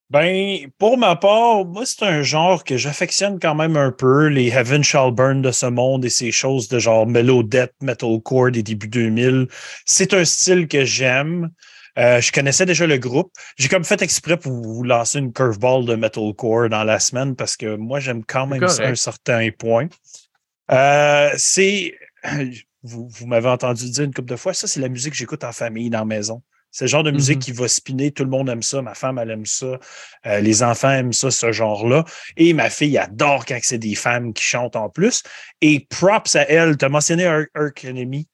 Ben, 0.08 0.70
pour 0.78 0.98
ma 0.98 1.16
part, 1.16 1.64
moi, 1.64 1.84
c'est 1.84 2.04
un 2.04 2.22
genre 2.22 2.62
que 2.62 2.76
j'affectionne 2.76 3.40
quand 3.40 3.56
même 3.56 3.76
un 3.76 3.90
peu, 3.90 4.28
les 4.28 4.48
Heaven 4.48 4.84
Shall 4.84 5.10
Burn 5.10 5.42
de 5.42 5.50
ce 5.50 5.66
monde 5.66 6.04
et 6.04 6.10
ces 6.10 6.30
choses 6.30 6.68
de 6.68 6.78
genre 6.78 7.08
Melodette, 7.08 7.74
Metalcore 7.82 8.52
des 8.52 8.62
débuts 8.62 8.86
2000. 8.86 9.48
C'est 9.84 10.14
un 10.14 10.24
style 10.24 10.68
que 10.68 10.84
j'aime. 10.84 11.50
Euh, 11.98 12.20
je 12.20 12.30
connaissais 12.30 12.66
déjà 12.66 12.86
le 12.86 12.98
groupe. 12.98 13.32
J'ai 13.58 13.68
comme 13.68 13.84
fait 13.84 14.00
exprès 14.00 14.36
pour 14.36 14.52
vous 14.52 14.84
lancer 14.84 15.18
une 15.18 15.32
curveball 15.32 15.84
de 15.86 15.96
Metalcore 15.96 16.68
dans 16.68 16.84
la 16.84 17.00
semaine 17.00 17.34
parce 17.34 17.56
que 17.56 17.74
moi, 17.74 17.98
j'aime 17.98 18.24
quand 18.24 18.46
même 18.46 18.68
ça 18.68 18.84
à 18.84 18.88
un 18.88 18.94
certain 18.94 19.48
point. 19.50 19.88
Euh, 20.70 21.30
c'est. 21.36 21.94
Vous, 22.82 23.08
vous 23.08 23.26
m'avez 23.26 23.48
entendu 23.48 23.90
dire 23.90 24.04
une 24.04 24.14
couple 24.14 24.28
de 24.28 24.36
fois, 24.36 24.54
ça, 24.54 24.68
c'est 24.68 24.78
la 24.78 24.88
musique 24.88 25.10
que 25.10 25.16
j'écoute 25.16 25.42
en 25.42 25.50
famille, 25.50 25.90
dans 25.90 26.00
la 26.00 26.04
maison. 26.04 26.40
C'est 26.76 26.84
le 26.84 26.88
genre 26.90 27.02
de 27.04 27.10
musique 27.10 27.36
Mhm. 27.38 27.42
qui 27.42 27.52
va 27.52 27.68
spinner. 27.68 28.10
Tout 28.10 28.22
le 28.24 28.28
monde 28.28 28.50
aime 28.50 28.62
ça. 28.62 28.82
Ma 28.82 28.92
femme, 28.94 29.18
elle 29.18 29.30
aime 29.30 29.46
ça. 29.46 29.78
Euh, 30.26 30.40
les 30.40 30.62
enfants 30.62 30.90
aiment 30.90 31.14
ça, 31.14 31.30
ce 31.30 31.50
genre-là. 31.50 32.04
Et 32.36 32.52
ma 32.52 32.68
fille 32.68 32.98
adore 32.98 33.46
quand 33.46 33.58
c'est 33.62 33.78
des 33.78 33.94
femmes 33.94 34.34
qui 34.34 34.42
chantent 34.44 34.76
en 34.76 34.90
plus. 34.90 35.22
Et 35.62 35.86
props 35.88 36.36
à 36.36 36.42
elle. 36.42 36.76
Tu 36.76 36.84
as 36.84 36.90
mentionné 36.90 37.24
Ar- 37.24 37.46
Ark 37.54 37.82
Enemy. 37.86 38.28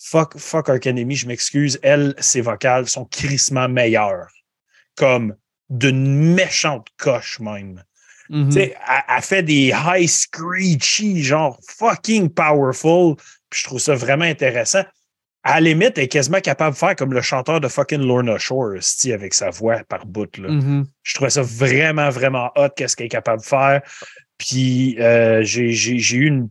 Fuck, 0.00 0.38
fuck 0.38 0.68
Ark 0.68 0.86
Enemy, 0.86 1.16
je 1.16 1.26
m'excuse. 1.26 1.80
Elle, 1.82 2.14
ses 2.20 2.40
vocales 2.40 2.88
sont 2.88 3.04
crissement 3.04 3.68
meilleures. 3.68 4.28
Comme 4.96 5.34
d'une 5.68 6.34
méchante 6.34 6.86
coche 6.98 7.40
même. 7.40 7.82
Sais, 8.50 8.76
elle, 8.88 9.02
elle 9.16 9.22
fait 9.22 9.42
des 9.42 9.72
high 9.74 10.06
screechy, 10.06 11.22
genre 11.24 11.58
fucking 11.66 12.28
powerful. 12.28 13.16
Puis 13.50 13.60
je 13.62 13.64
trouve 13.64 13.80
ça 13.80 13.94
vraiment 13.96 14.24
intéressant. 14.26 14.84
À 15.48 15.54
la 15.54 15.70
limite, 15.70 15.96
elle 15.96 16.04
est 16.04 16.08
quasiment 16.08 16.40
capable 16.40 16.74
de 16.74 16.78
faire 16.78 16.94
comme 16.94 17.14
le 17.14 17.22
chanteur 17.22 17.58
de 17.58 17.68
fucking 17.68 18.06
Lorna 18.06 18.36
Shore, 18.36 18.74
avec 19.14 19.32
sa 19.32 19.48
voix 19.48 19.78
par 19.88 20.04
bout. 20.04 20.36
Là. 20.36 20.50
Mhm. 20.50 20.84
Je 21.02 21.14
trouvais 21.14 21.30
ça 21.30 21.40
vraiment, 21.40 22.10
vraiment 22.10 22.52
hot, 22.54 22.68
qu'est-ce 22.76 22.94
qu'elle 22.94 23.06
est 23.06 23.08
capable 23.08 23.40
de 23.40 23.46
faire. 23.46 23.80
Puis 24.36 25.00
euh, 25.00 25.40
j'ai 25.42 26.16
eu 26.16 26.26
une 26.26 26.50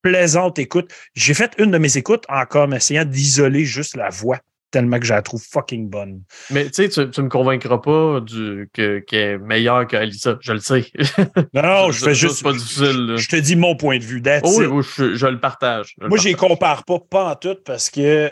plaisante 0.00 0.58
écoute. 0.58 0.90
J'ai 1.12 1.34
fait 1.34 1.52
une 1.58 1.70
de 1.70 1.76
mes 1.76 1.98
écoutes 1.98 2.24
en 2.30 2.46
comme 2.46 2.72
essayant 2.72 3.04
d'isoler 3.04 3.66
juste 3.66 3.94
la 3.94 4.08
voix, 4.08 4.38
tellement 4.70 4.98
que 4.98 5.06
je 5.06 5.12
la 5.12 5.22
trouve 5.22 5.42
fucking 5.42 5.88
bonne. 5.88 6.22
Mais 6.50 6.64
tu 6.70 6.74
sais, 6.74 6.88
tu, 6.88 7.10
tu 7.10 7.22
me 7.22 7.28
convaincras 7.28 7.78
pas 7.78 8.20
du, 8.20 8.68
que, 8.72 9.00
qu'elle 9.00 9.20
est 9.20 9.38
meilleure 9.38 9.86
qu'Alisa. 9.86 10.38
Je 10.40 10.52
le 10.52 10.60
sais. 10.60 10.86
Non, 11.54 11.62
non, 11.62 11.90
je 11.92 12.04
fais 12.04 12.14
juste. 12.14 12.42
pas 12.42 12.52
difficile. 12.52 13.14
Je 13.16 13.28
te 13.28 13.36
dis 13.36 13.56
mon 13.56 13.76
point 13.76 13.98
de 13.98 14.04
vue. 14.04 14.22
that's 14.22 14.42
Oh 14.44 14.54
oui, 14.58 14.66
oui, 14.66 14.84
je, 14.96 15.14
je 15.14 15.26
le 15.26 15.40
partage. 15.40 15.94
je 16.00 16.06
Moi, 16.06 16.18
je 16.18 16.24
les 16.24 16.34
compare 16.34 16.84
pas, 16.84 16.98
pas 17.00 17.30
en 17.32 17.34
tout, 17.36 17.56
parce 17.64 17.90
que 17.90 18.30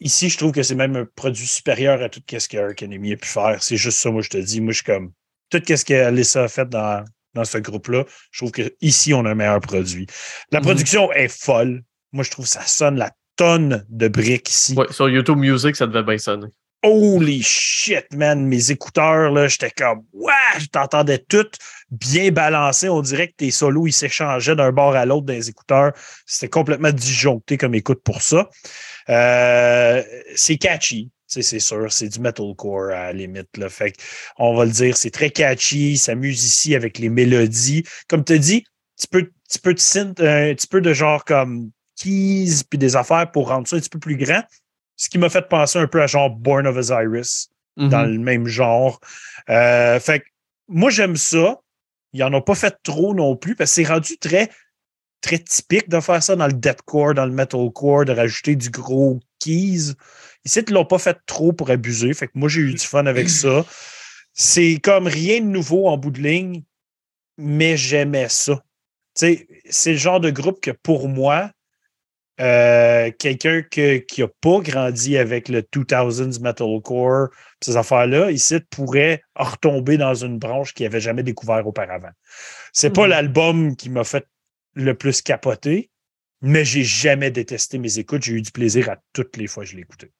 ici, 0.00 0.28
je 0.28 0.38
trouve 0.38 0.52
que 0.52 0.62
c'est 0.62 0.74
même 0.74 0.96
un 0.96 1.06
produit 1.16 1.46
supérieur 1.46 2.02
à 2.02 2.08
tout 2.08 2.20
ce 2.26 2.48
que 2.48 2.84
Enemy 2.84 3.12
a 3.12 3.16
pu 3.16 3.28
faire. 3.28 3.56
C'est 3.62 3.76
juste 3.76 3.98
ça, 3.98 4.10
moi, 4.10 4.22
je 4.22 4.30
te 4.30 4.38
dis. 4.38 4.60
Moi, 4.60 4.72
je 4.72 4.76
suis 4.78 4.84
comme. 4.84 5.12
Tout 5.50 5.62
ce 5.66 5.84
qu'Alyssa 5.84 6.44
a 6.44 6.48
fait 6.48 6.68
dans, 6.68 7.04
dans 7.34 7.44
ce 7.44 7.58
groupe-là, 7.58 8.04
je 8.32 8.38
trouve 8.40 8.50
qu'ici, 8.52 9.14
on 9.14 9.24
a 9.26 9.30
un 9.30 9.34
meilleur 9.34 9.60
produit. 9.60 10.06
La 10.50 10.58
Mhm. 10.60 10.64
production 10.66 11.12
est 11.12 11.28
folle. 11.28 11.82
Moi, 12.12 12.24
je 12.24 12.30
trouve 12.30 12.46
que 12.46 12.50
ça 12.50 12.62
sonne 12.66 12.96
la 12.96 13.10
tonne 13.36 13.84
de 13.88 14.08
briques 14.08 14.50
ici. 14.50 14.74
Ouais, 14.74 14.86
sur 14.90 15.08
YouTube 15.08 15.38
Music, 15.38 15.76
ça 15.76 15.86
devait 15.86 16.02
bien 16.02 16.18
sonner. 16.18 16.48
Holy 16.82 17.42
shit, 17.42 18.06
man. 18.14 18.46
Mes 18.46 18.70
écouteurs, 18.70 19.32
là, 19.32 19.48
j'étais 19.48 19.70
comme, 19.70 20.02
ouais, 20.12 20.32
je 20.58 20.66
t'entendais 20.66 21.18
tout 21.18 21.48
bien 21.90 22.30
balancé. 22.30 22.88
On 22.88 23.00
dirait 23.00 23.28
que 23.28 23.36
tes 23.36 23.50
solos, 23.50 23.86
ils 23.86 23.92
s'échangeaient 23.92 24.56
d'un 24.56 24.72
bord 24.72 24.94
à 24.94 25.06
l'autre 25.06 25.26
des 25.26 25.48
écouteurs. 25.48 25.92
C'était 26.26 26.50
complètement 26.50 26.92
disjoncté 26.92 27.56
comme 27.56 27.74
écoute 27.74 28.02
pour 28.04 28.22
ça. 28.22 28.50
Euh, 29.08 30.02
c'est 30.34 30.58
catchy. 30.58 31.10
C'est 31.28 31.42
sûr, 31.58 31.90
c'est 31.90 32.08
du 32.08 32.20
metalcore 32.20 32.90
à 32.90 33.06
la 33.06 33.12
limite. 33.12 33.56
Là. 33.56 33.68
Fait 33.68 33.92
on 34.38 34.54
va 34.54 34.64
le 34.64 34.70
dire, 34.70 34.96
c'est 34.96 35.10
très 35.10 35.30
catchy, 35.30 35.96
s'amuse 35.96 36.44
ici 36.44 36.74
avec 36.76 36.98
les 36.98 37.08
mélodies. 37.08 37.82
Comme 38.08 38.22
tu 38.24 38.38
dis, 38.38 38.64
tu 38.98 39.08
peux, 39.08 39.28
tu 39.50 39.58
peux 39.58 39.74
te 39.74 39.80
synth, 39.80 40.20
un 40.20 40.54
petit 40.54 40.68
peu 40.68 40.80
de 40.80 40.92
genre 40.92 41.24
comme 41.24 41.72
keys 41.96 42.62
puis 42.68 42.78
des 42.78 42.96
affaires 42.96 43.30
pour 43.30 43.48
rendre 43.48 43.66
ça 43.66 43.76
un 43.76 43.80
petit 43.80 43.88
peu 43.88 43.98
plus 43.98 44.16
grand. 44.16 44.42
Ce 44.96 45.08
qui 45.08 45.18
m'a 45.18 45.28
fait 45.28 45.48
penser 45.48 45.78
un 45.78 45.86
peu 45.86 46.00
à 46.02 46.06
genre 46.06 46.30
Born 46.30 46.66
of 46.66 46.76
Osiris 46.76 47.50
Mhm. 47.76 47.88
dans 47.90 48.02
le 48.04 48.18
même 48.18 48.46
genre. 48.46 49.00
Euh, 49.50 50.00
fait 50.00 50.20
que 50.20 50.24
moi, 50.68 50.90
j'aime 50.90 51.16
ça. 51.16 51.60
Ils 52.12 52.20
n'en 52.20 52.32
ont 52.32 52.40
pas 52.42 52.54
fait 52.54 52.74
trop 52.82 53.14
non 53.14 53.36
plus 53.36 53.54
parce 53.54 53.70
que 53.70 53.74
c'est 53.74 53.92
rendu 53.92 54.16
très, 54.16 54.48
très 55.20 55.38
typique 55.38 55.88
de 55.90 56.00
faire 56.00 56.22
ça 56.22 56.36
dans 56.36 56.46
le 56.46 56.54
deathcore, 56.54 57.12
dans 57.12 57.26
le 57.26 57.32
metalcore, 57.32 58.06
de 58.06 58.12
rajouter 58.12 58.56
du 58.56 58.70
gros 58.70 59.20
keys. 59.40 59.92
Ici, 60.46 60.60
ils 60.66 60.72
l'ont 60.72 60.86
pas 60.86 60.98
fait 60.98 61.18
trop 61.26 61.52
pour 61.52 61.70
abuser. 61.70 62.14
Fait 62.14 62.28
que 62.28 62.32
moi, 62.34 62.48
j'ai 62.48 62.62
eu 62.62 62.72
du 62.72 62.78
fun 62.86 63.04
avec 63.04 63.28
ça. 63.28 63.64
C'est 64.32 64.80
comme 64.82 65.06
rien 65.06 65.40
de 65.40 65.46
nouveau 65.46 65.88
en 65.88 65.98
bout 65.98 66.10
de 66.10 66.22
ligne, 66.22 66.62
mais 67.36 67.76
j'aimais 67.76 68.28
ça. 68.30 68.62
C'est 69.14 69.46
le 69.86 69.96
genre 69.96 70.20
de 70.20 70.30
groupe 70.30 70.60
que 70.62 70.70
pour 70.70 71.08
moi, 71.08 71.50
euh, 72.40 73.10
quelqu'un 73.18 73.62
que- 73.62 73.96
qui 73.98 74.20
n'a 74.22 74.28
pas 74.40 74.60
grandi 74.60 75.16
avec 75.16 75.48
le 75.48 75.62
2000s 75.62 76.40
metalcore, 76.40 77.28
ces 77.62 77.76
affaires-là, 77.76 78.30
ici, 78.30 78.60
pourrait 78.70 79.22
retomber 79.34 79.96
dans 79.96 80.14
une 80.14 80.38
branche 80.38 80.74
qu'il 80.74 80.84
n'avait 80.84 81.00
jamais 81.00 81.22
découvert 81.22 81.66
auparavant. 81.66 82.10
C'est 82.72 82.90
pas 82.92 83.04
Mhm. 83.04 83.10
l'album 83.10 83.76
qui 83.76 83.88
m'a 83.88 84.04
fait 84.04 84.26
le 84.74 84.94
plus 84.94 85.22
capoter, 85.22 85.90
mais 86.42 86.64
j'ai 86.66 86.84
jamais 86.84 87.30
détesté 87.30 87.78
mes 87.78 87.98
écoutes. 87.98 88.22
J'ai 88.24 88.34
eu 88.34 88.42
du 88.42 88.50
plaisir 88.52 88.90
à 88.90 88.96
toutes 89.14 89.36
les 89.38 89.46
fois 89.46 89.64
que 89.64 89.70
je 89.70 89.76
l'écoutais. 89.76 90.10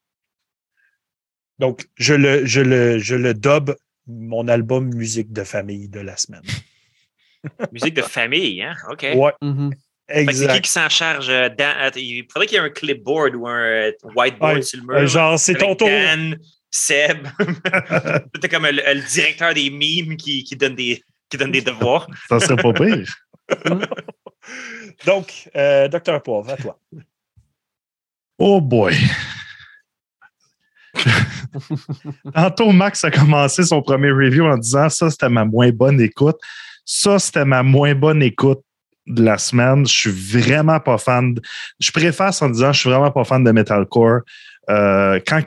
Donc, 1.58 1.86
je 1.96 2.14
le, 2.14 2.44
je 2.46 2.60
le, 2.60 2.98
je 2.98 3.14
le 3.14 3.34
dub 3.34 3.72
mon 4.06 4.46
album 4.48 4.94
musique 4.94 5.32
de 5.32 5.42
famille 5.44 5.88
de 5.88 6.00
la 6.00 6.16
semaine. 6.16 6.42
Musique 7.72 7.94
de 7.94 8.02
famille, 8.02 8.62
hein? 8.62 8.74
OK. 8.90 9.06
Ouais, 9.14 9.32
Mhm. 9.42 9.72
Que 10.08 10.14
C'est 10.14 10.24
qui 10.24 10.30
exact. 10.30 10.60
qui 10.64 10.70
s'en 10.70 10.88
charge? 10.88 11.28
euh, 11.28 11.48
attends, 11.58 11.98
il 12.00 12.24
faudrait 12.32 12.46
qu'il 12.46 12.56
y 12.56 12.60
ait 12.60 12.64
un 12.64 12.70
clipboard 12.70 13.34
ou 13.34 13.46
un 13.48 13.58
euh, 13.60 13.92
whiteboard 14.14 14.56
Ouais, 14.56 14.62
sur 14.62 14.80
le 14.80 14.86
mur. 14.86 14.96
Euh, 14.96 15.06
genre, 15.06 15.38
c'est 15.38 15.54
ton 15.54 15.74
tour. 15.74 15.88
Dan, 15.88 16.38
Seb. 16.70 17.26
T'es 18.40 18.48
comme 18.48 18.66
le, 18.66 18.72
le 18.72 19.08
directeur 19.08 19.54
des 19.54 19.70
mimes 19.70 20.16
qui, 20.16 20.44
qui 20.44 20.54
donne 20.56 20.74
des, 20.74 21.02
qui 21.28 21.36
donne 21.36 21.50
des 21.52 21.62
devoirs. 21.62 22.06
Ça 22.28 22.38
serait 22.40 22.56
pas 22.56 22.72
pire. 22.72 23.14
Donc, 25.06 25.48
euh, 25.56 25.88
Docteur 25.88 26.22
Poivre, 26.22 26.50
à 26.50 26.56
toi. 26.56 26.78
Oh 28.38 28.60
boy. 28.60 28.94
Tantôt, 32.34 32.72
Max 32.72 33.04
a 33.04 33.10
commencé 33.10 33.62
son 33.64 33.82
premier 33.82 34.10
review 34.10 34.44
en 34.44 34.56
disant 34.58 34.88
ça, 34.88 35.10
c'était 35.10 35.28
ma 35.28 35.44
moins 35.44 35.70
bonne 35.70 36.00
écoute. 36.00 36.36
Ça, 36.84 37.18
c'était 37.18 37.44
ma 37.44 37.62
moins 37.62 37.94
bonne 37.94 38.22
écoute 38.22 38.60
de 39.06 39.22
la 39.22 39.38
semaine. 39.38 39.86
Je 39.86 39.92
suis 39.92 40.10
vraiment 40.10 40.80
pas 40.80 40.98
fan. 40.98 41.34
Je 41.80 41.90
préfère 41.90 42.30
en 42.40 42.48
disant 42.48 42.72
je 42.72 42.80
suis 42.80 42.90
vraiment 42.90 43.10
pas 43.10 43.24
fan 43.24 43.44
de 43.44 43.50
metalcore. 43.50 44.20
Euh, 44.68 45.20
quand 45.26 45.42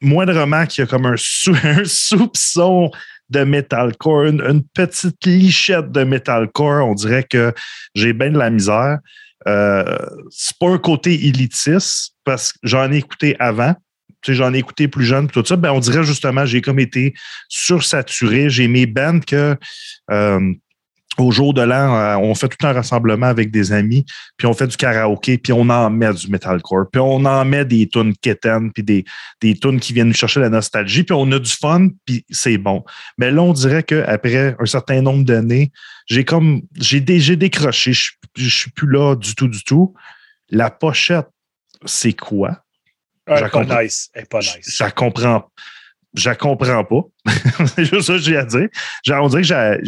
moindrement 0.00 0.66
qu'il 0.66 0.82
y 0.82 0.86
a 0.86 0.86
comme 0.86 1.06
un, 1.06 1.16
sou- 1.16 1.56
un 1.64 1.84
soupçon 1.84 2.90
de 3.30 3.44
metalcore, 3.44 4.24
une, 4.24 4.62
petite 4.74 5.24
lichette 5.24 5.90
de 5.90 6.04
metalcore, 6.04 6.86
on 6.86 6.94
dirait 6.94 7.24
que 7.24 7.52
j'ai 7.94 8.12
bien 8.12 8.30
de 8.30 8.38
la 8.38 8.50
misère. 8.50 8.98
Euh, 9.46 9.98
c'est 10.30 10.56
pas 10.58 10.68
un 10.68 10.78
côté 10.78 11.26
élitiste 11.26 12.14
parce 12.24 12.52
que 12.52 12.58
j'en 12.62 12.90
ai 12.92 12.98
écouté 12.98 13.36
avant. 13.38 13.74
Tu 14.22 14.34
j'en 14.34 14.54
ai 14.54 14.58
écouté 14.58 14.88
plus 14.88 15.04
jeune, 15.04 15.28
tout 15.28 15.44
ça. 15.44 15.56
Ben, 15.56 15.70
on 15.72 15.80
dirait 15.80 16.02
justement, 16.02 16.46
j'ai 16.46 16.62
comme 16.62 16.78
été 16.78 17.12
sursaturé. 17.48 18.48
J'ai 18.48 18.68
mes 18.68 18.86
bands 18.86 19.20
que 19.20 19.56
euh, 20.10 20.54
au 21.18 21.30
jour 21.30 21.54
de 21.54 21.62
l'an, 21.62 21.96
euh, 21.96 22.16
on 22.16 22.34
fait 22.34 22.48
tout 22.48 22.66
un 22.66 22.72
rassemblement 22.72 23.26
avec 23.26 23.50
des 23.50 23.72
amis, 23.72 24.04
puis 24.36 24.46
on 24.46 24.52
fait 24.54 24.66
du 24.66 24.76
karaoké, 24.76 25.38
puis 25.38 25.52
on 25.52 25.68
en 25.68 25.90
met 25.90 26.12
du 26.12 26.28
metalcore, 26.28 26.86
puis 26.90 27.00
on 27.00 27.24
en 27.24 27.44
met 27.44 27.64
des 27.64 27.88
tunes 27.88 28.14
quétaines, 28.20 28.72
puis 28.72 28.82
des, 28.82 29.04
des 29.40 29.54
tunes 29.56 29.80
qui 29.80 29.92
viennent 29.92 30.08
nous 30.08 30.14
chercher 30.14 30.40
la 30.40 30.48
nostalgie, 30.48 31.02
puis 31.04 31.14
on 31.14 31.30
a 31.32 31.38
du 31.38 31.50
fun, 31.50 31.88
puis 32.04 32.24
c'est 32.30 32.58
bon. 32.58 32.84
Mais 33.18 33.30
là, 33.30 33.42
on 33.42 33.52
dirait 33.52 33.82
qu'après 33.82 34.56
un 34.58 34.66
certain 34.66 35.00
nombre 35.02 35.24
d'années, 35.24 35.70
j'ai 36.06 36.24
comme 36.24 36.62
j'ai 36.76 37.00
dé- 37.00 37.20
j'ai 37.20 37.36
décroché, 37.36 37.92
je 37.92 38.10
je 38.36 38.48
suis 38.48 38.70
plus 38.72 38.88
là 38.90 39.14
du 39.14 39.34
tout, 39.36 39.46
du 39.46 39.62
tout. 39.62 39.94
La 40.50 40.68
pochette, 40.70 41.28
c'est 41.84 42.12
quoi? 42.12 42.58
Elle 43.26 43.38
Je 43.38 43.44
est 43.44 43.48
pas 43.48 43.60
comprends. 43.60 43.80
nice. 43.80 44.10
Elle 44.12 44.26
pas 44.26 44.40
Je 44.40 44.56
nice. 44.56 44.76
je 44.76 44.90
comprends. 44.90 45.50
Je 46.14 46.28
la 46.28 46.34
comprends 46.34 46.84
pas. 46.84 47.00
c'est 47.74 47.84
juste 47.84 48.02
ça 48.02 48.12
que 48.14 48.18
j'ai 48.18 48.36
à 48.36 48.44
dire. 48.44 48.68
Genre, 49.04 49.24
on 49.24 49.28
dirait 49.28 49.42
que 49.42 49.80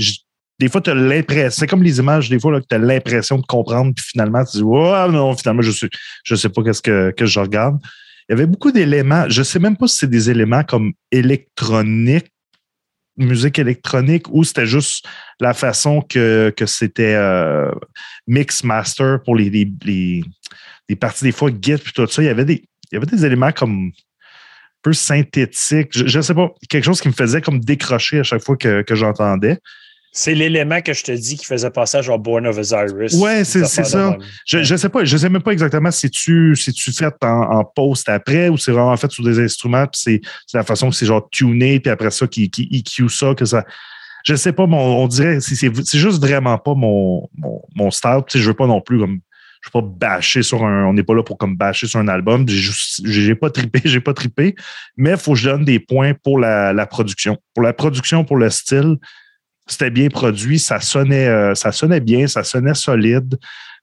des 0.59 0.69
fois, 0.69 0.81
tu 0.81 0.91
as 0.91 0.95
l'impression, 0.95 1.51
c'est 1.51 1.67
comme 1.67 1.83
les 1.83 1.99
images, 1.99 2.31
des 2.31 2.41
fois, 2.41 2.53
là, 2.53 2.61
que 2.61 2.67
tu 2.69 2.75
as 2.75 2.79
l'impression 2.79 3.39
de 3.39 3.45
comprendre, 3.45 3.93
puis 3.95 4.05
finalement, 4.05 4.45
tu 4.45 4.59
dis, 4.59 4.63
ouais, 4.63 5.09
non, 5.11 5.37
finalement, 5.37 5.63
je 5.63 5.71
sais, 5.71 5.89
je 6.25 6.35
sais 6.35 6.49
pas 6.49 6.63
qu'est-ce 6.63 6.83
que, 6.83 7.11
que 7.11 7.27
je 7.27 7.41
regarde. 7.41 7.79
Il 8.29 8.33
y 8.33 8.35
avait 8.35 8.47
beaucoup 8.47 8.73
d'éléments. 8.73 9.29
Je 9.29 9.43
sais 9.43 9.59
même 9.59 9.77
pas 9.77 9.87
si 9.87 9.99
c'est 9.99 10.11
des 10.11 10.31
éléments 10.31 10.65
comme 10.65 10.95
électronique, 11.13 12.33
musique 13.19 13.59
électronique, 13.59 14.27
ou 14.31 14.45
c'était 14.45 14.67
juste 14.67 15.07
la 15.41 15.55
façon 15.55 16.01
que, 16.01 16.53
que 16.57 16.67
c'était 16.67 17.15
euh, 17.15 17.71
mix 18.27 18.65
master 18.65 19.23
pour 19.23 19.37
les, 19.37 19.51
les, 19.51 20.25
les, 20.89 20.97
parties, 20.97 21.25
des 21.25 21.33
fois, 21.33 21.51
Git, 21.51 21.77
puis 21.77 21.93
tout 21.93 22.07
ça. 22.07 22.23
Il 22.23 22.27
y 22.27 22.31
avait 22.31 22.45
des, 22.45 22.65
il 22.91 22.95
y 22.95 22.97
avait 22.97 23.07
des 23.07 23.25
éléments 23.25 23.53
comme 23.53 23.89
un 23.89 23.91
peu 24.83 24.95
synthétiques. 24.95 25.91
Je 25.93 26.17
ne 26.17 26.23
sais 26.23 26.35
pas, 26.35 26.51
quelque 26.69 26.85
chose 26.85 27.01
qui 27.01 27.09
me 27.09 27.15
faisait 27.15 27.43
comme 27.43 27.61
décrocher 27.61 28.21
à 28.21 28.23
chaque 28.23 28.43
fois 28.43 28.57
que, 28.57 28.83
que 28.83 28.95
j'entendais. 28.95 29.59
C'est 30.19 30.35
l'élément 30.35 30.81
que 30.81 30.95
je 30.95 31.05
te 31.05 31.13
dis 31.13 31.37
qui 31.37 31.45
faisait 31.45 31.69
passer 31.71 31.99
à 31.99 32.03
genre 32.03 32.19
Born 32.19 32.47
of 32.47 32.57
Osiris. 32.57 33.13
Ouais, 33.21 33.45
c'est- 33.45 33.67
ça. 33.67 34.17
Je, 34.47 34.63
je 34.63 34.77
sais 34.77 34.89
pas, 34.89 35.05
je 35.05 35.15
sais 35.15 35.29
même 35.29 35.43
pas 35.43 35.53
exactement 35.53 35.91
si 35.91 36.09
tu 36.11 36.57
si 36.57 36.73
tu 36.73 36.91
fait 36.91 37.13
en, 37.23 37.59
en 37.59 37.65
post 37.65 38.09
après 38.09 38.49
ou 38.49 38.57
c'est 38.57 38.73
vraiment 38.73 38.97
fait 38.97 39.11
sur 39.11 39.23
des 39.23 39.39
instruments, 39.39 39.87
puis 39.87 40.01
c'est 40.03 40.21
c'est 40.47 40.57
la 40.57 40.65
façon 40.65 40.89
que 40.89 40.97
c'est 40.97 41.05
genre 41.05 41.29
tuné, 41.31 41.81
puis 41.81 41.91
après 41.91 42.11
ça, 42.11 42.27
qui, 42.27 42.49
qui 42.51 42.67
EQ 42.73 43.11
ça, 43.11 43.35
que 43.35 43.45
ça. 43.45 43.65
Je 44.25 44.35
sais 44.35 44.53
pas, 44.53 44.63
on, 44.65 45.07
dirait, 45.07 45.41
c'est- 45.41 45.71
juste 45.99 46.21
vraiment 46.21 46.57
pas 46.57 46.75
mon, 46.75 47.29
mon, 47.37 47.61
mon 47.75 47.91
style. 47.91 48.23
Tu 48.27 48.39
sais, 48.39 48.43
je 48.43 48.49
veux 48.49 48.55
pas 48.57 48.67
non 48.67 48.81
plus 48.81 48.99
comme. 48.99 49.21
Je 49.61 49.69
veux 49.69 49.83
pas 49.83 49.87
bâcher 49.87 50.43
sur 50.43 50.65
un. 50.65 50.87
On 50.87 50.95
n'est 50.95 51.03
pas 51.03 51.15
là 51.15 51.23
pour 51.25 51.37
comme 51.37 51.57
bâcher 51.57 51.87
sur 51.87 52.01
un 52.01 52.09
album. 52.09 52.49
J'ai. 52.49 52.73
J'ai 53.05 53.35
pas 53.35 53.51
trippé, 53.51 53.81
j'ai 53.85 54.01
pas 54.01 54.15
trippé. 54.15 54.55
Mais 54.97 55.11
il 55.11 55.17
faut 55.19 55.33
que 55.35 55.39
je 55.39 55.51
donne 55.51 55.65
des 55.67 55.79
points 55.79 56.15
pour 56.15 56.39
la, 56.41 56.73
la 56.73 56.87
production. 56.87 57.37
Pour 57.55 57.63
la 57.63 57.73
production, 57.75 58.25
pour 58.25 58.37
le 58.39 58.49
style, 58.49 58.97
c'était 59.67 59.91
bien 59.91 60.09
produit, 60.09 60.59
ça 60.59 60.81
sonnait, 60.81 61.27
euh, 61.27 61.55
ça 61.55 61.73
sonnait 61.73 62.01
bien, 62.01 62.27
ça 62.27 62.45
sonnait 62.45 62.75
solide, 62.75 63.37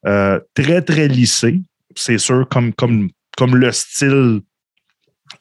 euh, 0.06 0.40
très, 0.54 0.82
très 0.82 1.08
lissé, 1.08 1.62
c'est 1.96 2.18
sûr, 2.18 2.48
comme, 2.50 2.74
comme, 2.74 3.10
comme 3.38 3.56
le 3.56 3.72
style 3.72 4.40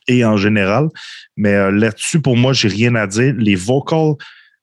est 0.09 0.25
en 0.25 0.37
général. 0.37 0.89
Mais 1.37 1.55
euh, 1.55 1.71
là-dessus, 1.71 2.21
pour 2.21 2.37
moi, 2.37 2.53
j'ai 2.53 2.69
rien 2.69 2.95
à 2.97 3.07
dire. 3.07 3.35
Les 3.37 3.55
vocals 3.55 4.15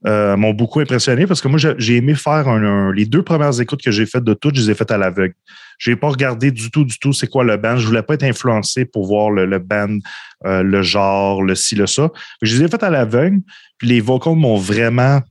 m'ont 0.06 0.53
beaucoup 0.53 0.80
impressionné 0.80 1.27
parce 1.27 1.41
que 1.41 1.49
moi, 1.49 1.60
j'ai 1.60 1.95
aimé 1.97 2.15
faire 2.15 2.47
un, 2.47 2.93
les 2.93 3.06
deux 3.06 3.23
premières 3.23 3.60
écoutes 3.60 3.81
que 3.81 3.91
j'ai 3.91 4.06
faites 4.06 4.23
de 4.23 4.34
toutes, 4.34 4.56
je 4.56 4.61
les 4.61 4.72
ai 4.72 4.73
faites 4.73 4.91
à 4.91 4.97
l'aveugle. 4.97 5.34
Je 5.77 5.91
n'ai 5.91 5.97
pas 5.97 6.07
regardé 6.07 6.51
du 6.51 6.72
tout, 6.72 6.85
du 6.85 6.97
tout 6.99 7.11
c'est 7.11 7.27
quoi 7.27 7.43
le 7.43 7.57
band. 7.57 7.77
Je 7.77 7.85
voulais 7.85 8.03
pas 8.03 8.14
être 8.14 8.23
influencé 8.23 8.85
pour 8.85 9.07
voir 9.07 9.30
le, 9.30 9.60
band, 9.60 9.97
le 10.45 10.81
genre, 10.81 11.43
le 11.43 11.53
ci, 11.56 11.76
le 11.76 11.85
ça. 11.85 12.11
Je 12.41 12.56
les 12.56 12.65
ai 12.65 12.68
faites 12.69 12.84
à 12.84 12.89
l'aveugle. 12.89 13.39
Puis 13.77 13.89
les 13.89 13.99
vocals 14.01 14.35
m'ont 14.35 14.57
vraiment 14.57 15.22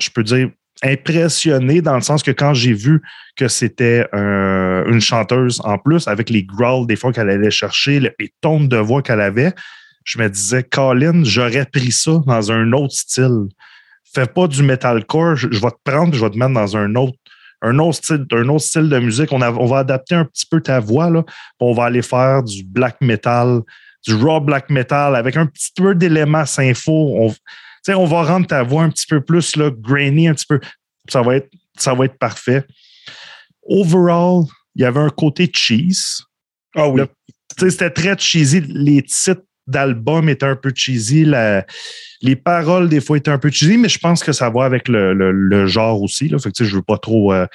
je 0.00 0.10
peux 0.10 0.22
dire, 0.22 0.50
impressionné 0.82 1.82
dans 1.82 1.94
le 1.94 2.00
sens 2.00 2.22
que 2.22 2.30
quand 2.30 2.54
j'ai 2.54 2.72
vu 2.72 3.02
que 3.36 3.48
c'était 3.48 4.06
euh, 4.14 4.84
une 4.86 5.00
chanteuse 5.00 5.60
en 5.64 5.78
plus, 5.78 6.08
avec 6.08 6.30
les 6.30 6.42
growls 6.42 6.86
des 6.86 6.96
fois 6.96 7.12
qu'elle 7.12 7.28
allait 7.30 7.50
chercher, 7.50 8.00
le- 8.00 8.12
les 8.18 8.32
tons 8.40 8.64
de 8.64 8.76
voix 8.78 9.02
qu'elle 9.02 9.20
avait, 9.20 9.52
je 10.04 10.18
me 10.18 10.28
disais, 10.28 10.62
Colin, 10.62 11.22
j'aurais 11.24 11.66
pris 11.66 11.92
ça 11.92 12.22
dans 12.26 12.50
un 12.50 12.72
autre 12.72 12.94
style. 12.94 13.48
Fais 14.14 14.26
pas 14.26 14.46
du 14.46 14.62
metalcore, 14.62 15.36
je, 15.36 15.48
je 15.50 15.60
vais 15.60 15.70
te 15.70 15.76
prendre, 15.84 16.14
je 16.14 16.24
vais 16.24 16.30
te 16.30 16.38
mettre 16.38 16.54
dans 16.54 16.76
un 16.76 16.94
autre, 16.94 17.16
un 17.62 17.78
autre 17.78 17.96
style, 17.98 18.26
un 18.32 18.48
autre 18.48 18.64
style 18.64 18.88
de 18.88 18.98
musique. 18.98 19.30
On, 19.32 19.42
on 19.42 19.66
va 19.66 19.78
adapter 19.78 20.14
un 20.14 20.24
petit 20.24 20.46
peu 20.50 20.62
ta 20.62 20.80
voix, 20.80 21.10
là. 21.10 21.22
on 21.60 21.74
va 21.74 21.84
aller 21.84 22.02
faire 22.02 22.42
du 22.42 22.64
black 22.64 22.96
metal, 23.02 23.60
du 24.06 24.14
raw 24.14 24.40
black 24.40 24.70
metal 24.70 25.14
avec 25.14 25.36
un 25.36 25.44
petit 25.44 25.70
peu 25.76 25.94
d'éléments 25.94 26.46
sympho. 26.46 26.90
On, 27.20 27.34
sais, 27.82 27.94
on 27.94 28.04
va 28.06 28.22
rendre 28.22 28.46
ta 28.46 28.62
voix 28.62 28.82
un 28.82 28.90
petit 28.90 29.06
peu 29.06 29.20
plus 29.20 29.56
là, 29.56 29.70
grainy, 29.70 30.28
un 30.28 30.34
petit 30.34 30.46
peu. 30.46 30.60
Ça 31.08 31.22
va 31.22 31.36
être, 31.36 31.50
ça 31.78 31.94
va 31.94 32.04
être 32.06 32.18
parfait. 32.18 32.64
Overall, 33.66 34.44
il 34.74 34.82
y 34.82 34.84
avait 34.84 35.00
un 35.00 35.10
côté 35.10 35.50
cheese. 35.52 36.22
Ah 36.74 36.88
oui. 36.88 37.02
C'était 37.58 37.90
très 37.90 38.16
cheesy. 38.16 38.60
Les 38.60 39.02
titres 39.02 39.42
d'albums 39.66 40.28
étaient 40.28 40.46
un 40.46 40.56
peu 40.56 40.72
cheesy. 40.74 41.24
La- 41.24 41.64
les 42.22 42.36
paroles, 42.36 42.88
des 42.88 43.00
fois, 43.00 43.16
étaient 43.16 43.30
un 43.30 43.38
peu 43.38 43.50
cheesy, 43.50 43.76
mais 43.76 43.88
je 43.88 43.98
pense 43.98 44.22
que 44.22 44.32
ça 44.32 44.50
va 44.50 44.64
avec 44.64 44.88
le, 44.88 45.14
le- 45.14 45.32
le 45.32 45.66
genre 45.66 46.00
aussi. 46.02 46.28
Là. 46.28 46.38
Fait 46.38 46.50
que, 46.52 46.64
je 46.64 46.74
veux 46.76 46.82
pas 46.82 46.98
trop. 46.98 47.32
euh, 47.32 47.46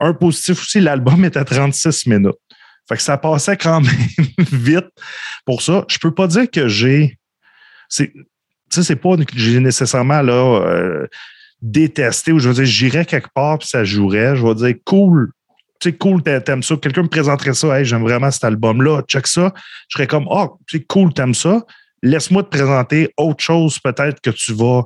Un 0.00 0.12
positif 0.14 0.60
aussi, 0.60 0.80
l'album 0.80 1.24
est 1.24 1.36
à 1.36 1.44
36 1.44 2.06
minutes. 2.06 2.32
Fait 2.88 2.96
que 2.96 3.02
ça 3.02 3.16
passait 3.16 3.56
quand 3.56 3.80
même 4.36 4.46
vite 4.52 4.88
pour 5.46 5.62
ça. 5.62 5.84
Je 5.88 5.98
peux 5.98 6.12
pas 6.12 6.26
dire 6.26 6.50
que 6.50 6.68
j'ai. 6.68 7.18
Tu 8.74 8.80
sais, 8.80 8.86
c'est 8.86 8.96
pas 8.96 9.16
que 9.16 9.22
j'ai 9.36 9.60
nécessairement 9.60 10.20
là, 10.22 10.60
euh, 10.66 11.06
détesté 11.62 12.32
ou 12.32 12.38
je 12.38 12.48
veux 12.48 12.54
dire, 12.54 12.64
j'irais 12.64 13.04
quelque 13.04 13.28
part 13.34 13.58
puis 13.58 13.68
ça 13.68 13.84
jouerait. 13.84 14.36
Je 14.36 14.44
vais 14.46 14.54
dire 14.54 14.74
cool. 14.84 15.30
Tu 15.80 15.90
sais, 15.90 15.96
cool, 15.96 16.22
t'a- 16.22 16.40
t'aimes 16.40 16.62
ça. 16.62 16.76
Quelqu'un 16.76 17.02
me 17.02 17.08
présenterait 17.08 17.54
ça. 17.54 17.78
Hey, 17.78 17.84
j'aime 17.84 18.02
vraiment 18.02 18.30
cet 18.30 18.44
album-là. 18.44 19.02
Check 19.08 19.26
ça. 19.26 19.52
Je 19.88 19.96
serais 19.96 20.06
comme, 20.06 20.26
oh, 20.28 20.58
c'est 20.68 20.84
cool, 20.86 21.12
t'aimes 21.14 21.34
ça. 21.34 21.62
Laisse-moi 22.02 22.42
te 22.42 22.48
présenter 22.48 23.10
autre 23.16 23.42
chose 23.42 23.78
peut-être 23.78 24.20
que 24.20 24.30
tu 24.30 24.52
vas, 24.52 24.82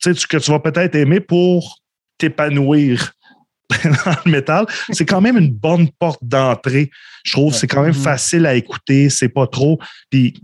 tu 0.00 0.10
sais, 0.10 0.14
tu- 0.14 0.26
que 0.26 0.36
tu 0.38 0.50
vas 0.50 0.58
peut-être 0.58 0.94
aimer 0.94 1.20
pour 1.20 1.78
t'épanouir 2.18 3.12
dans 3.84 4.16
le 4.24 4.30
métal. 4.30 4.66
C'est 4.90 5.06
quand 5.06 5.20
même 5.20 5.36
une 5.38 5.52
bonne 5.52 5.88
porte 5.98 6.20
d'entrée. 6.22 6.90
Je 7.24 7.32
trouve 7.32 7.52
c'est 7.54 7.66
quand 7.66 7.82
même 7.82 7.94
facile 7.94 8.46
à 8.46 8.54
écouter. 8.54 9.08
C'est 9.10 9.28
pas 9.28 9.46
trop. 9.46 9.78
Puis 10.10 10.34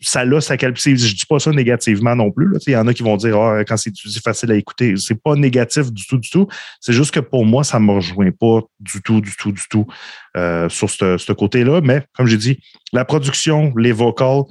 ça 0.00 0.20
a 0.20 0.40
sa 0.40 0.56
qualité. 0.56 0.96
Je 0.96 1.14
dis 1.14 1.26
pas 1.26 1.38
ça 1.38 1.50
négativement 1.50 2.14
non 2.14 2.30
plus. 2.30 2.48
Il 2.66 2.72
y 2.72 2.76
en 2.76 2.86
a 2.86 2.94
qui 2.94 3.02
vont 3.02 3.16
dire 3.16 3.38
Ah, 3.38 3.64
quand 3.64 3.76
c'est 3.76 3.92
facile 4.22 4.52
à 4.52 4.56
écouter. 4.56 4.94
C'est 4.96 5.20
pas 5.20 5.34
négatif 5.34 5.92
du 5.92 6.06
tout, 6.06 6.18
du 6.18 6.30
tout. 6.30 6.46
C'est 6.80 6.92
juste 6.92 7.12
que 7.12 7.20
pour 7.20 7.44
moi, 7.44 7.64
ça 7.64 7.78
ne 7.78 7.84
me 7.84 7.92
rejoint 7.92 8.30
pas 8.30 8.60
du 8.80 9.02
tout, 9.02 9.20
du 9.20 9.34
tout, 9.36 9.52
du 9.52 9.62
tout 9.68 9.86
euh, 10.36 10.68
sur 10.68 10.90
ce 10.90 11.32
côté-là. 11.32 11.80
Mais 11.82 12.04
comme 12.14 12.26
j'ai 12.26 12.36
dit, 12.36 12.58
la 12.92 13.04
production, 13.04 13.72
les 13.76 13.92
vocals, 13.92 14.42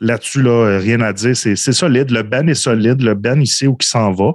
là-dessus, 0.00 0.42
là, 0.42 0.78
rien 0.78 1.00
à 1.00 1.12
dire. 1.12 1.36
C'est 1.36 1.56
solide. 1.56 2.10
Le 2.10 2.22
band 2.22 2.46
est 2.48 2.54
solide. 2.54 3.02
Le 3.02 3.14
band, 3.14 3.40
il 3.40 3.46
sait 3.46 3.66
où 3.66 3.76
il 3.80 3.84
s'en 3.84 4.12
va. 4.12 4.32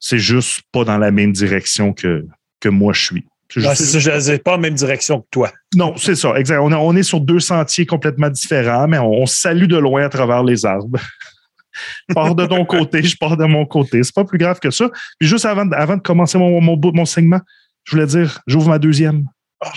C'est 0.00 0.18
juste 0.18 0.62
pas 0.72 0.84
dans 0.84 0.98
la 0.98 1.10
même 1.10 1.32
direction 1.32 1.92
que, 1.92 2.26
que 2.60 2.68
moi, 2.68 2.92
je 2.92 3.04
suis. 3.04 3.24
Ouais, 3.56 3.62
juste- 3.62 3.74
c'est 3.76 4.00
ça, 4.00 4.18
je 4.18 4.36
pas 4.38 4.52
la 4.52 4.58
même 4.58 4.74
direction 4.74 5.20
que 5.20 5.26
toi. 5.30 5.50
non, 5.74 5.94
c'est 5.96 6.14
ça, 6.14 6.34
exact. 6.36 6.58
On, 6.60 6.70
est- 6.70 6.74
on 6.74 6.94
est 6.96 7.02
sur 7.02 7.20
deux 7.20 7.40
sentiers 7.40 7.86
complètement 7.86 8.28
différents, 8.30 8.86
mais 8.88 8.98
on, 8.98 9.26
salue 9.26 9.66
de 9.66 9.76
loin 9.78 10.04
à 10.04 10.08
travers 10.08 10.42
les 10.42 10.64
arbres. 10.64 10.98
je 12.08 12.14
pars 12.14 12.34
de 12.34 12.46
ton 12.46 12.64
côté, 12.64 13.02
je 13.02 13.16
pars 13.16 13.36
de 13.36 13.44
mon 13.44 13.64
côté. 13.66 14.02
C'est 14.02 14.14
pas 14.14 14.24
plus 14.24 14.38
grave 14.38 14.58
que 14.60 14.70
ça. 14.70 14.90
Puis 15.18 15.28
juste 15.28 15.44
avant, 15.46 15.64
de- 15.66 15.74
avant 15.74 15.96
de 15.96 16.02
commencer 16.02 16.38
mon, 16.38 16.60
mon, 16.60 16.78
mon 16.92 17.04
segment, 17.04 17.40
je 17.84 17.92
voulais 17.92 18.06
dire, 18.06 18.40
j'ouvre 18.46 18.68
ma 18.68 18.78
deuxième. 18.78 19.24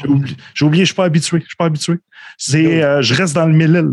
J'ai 0.02 0.07
oublié, 0.07 0.35
oublié, 0.61 0.84
je 0.84 0.88
suis 0.89 0.95
pas 0.95 1.06
habitué. 1.06 1.39
Je 1.41 1.45
suis 1.45 1.56
pas 1.57 1.65
habitué. 1.65 1.95
C'est, 2.38 2.84
euh, 2.84 3.02
je 3.02 3.14
reste 3.14 3.34
dans 3.35 3.45
le 3.45 3.53
mille 3.53 3.91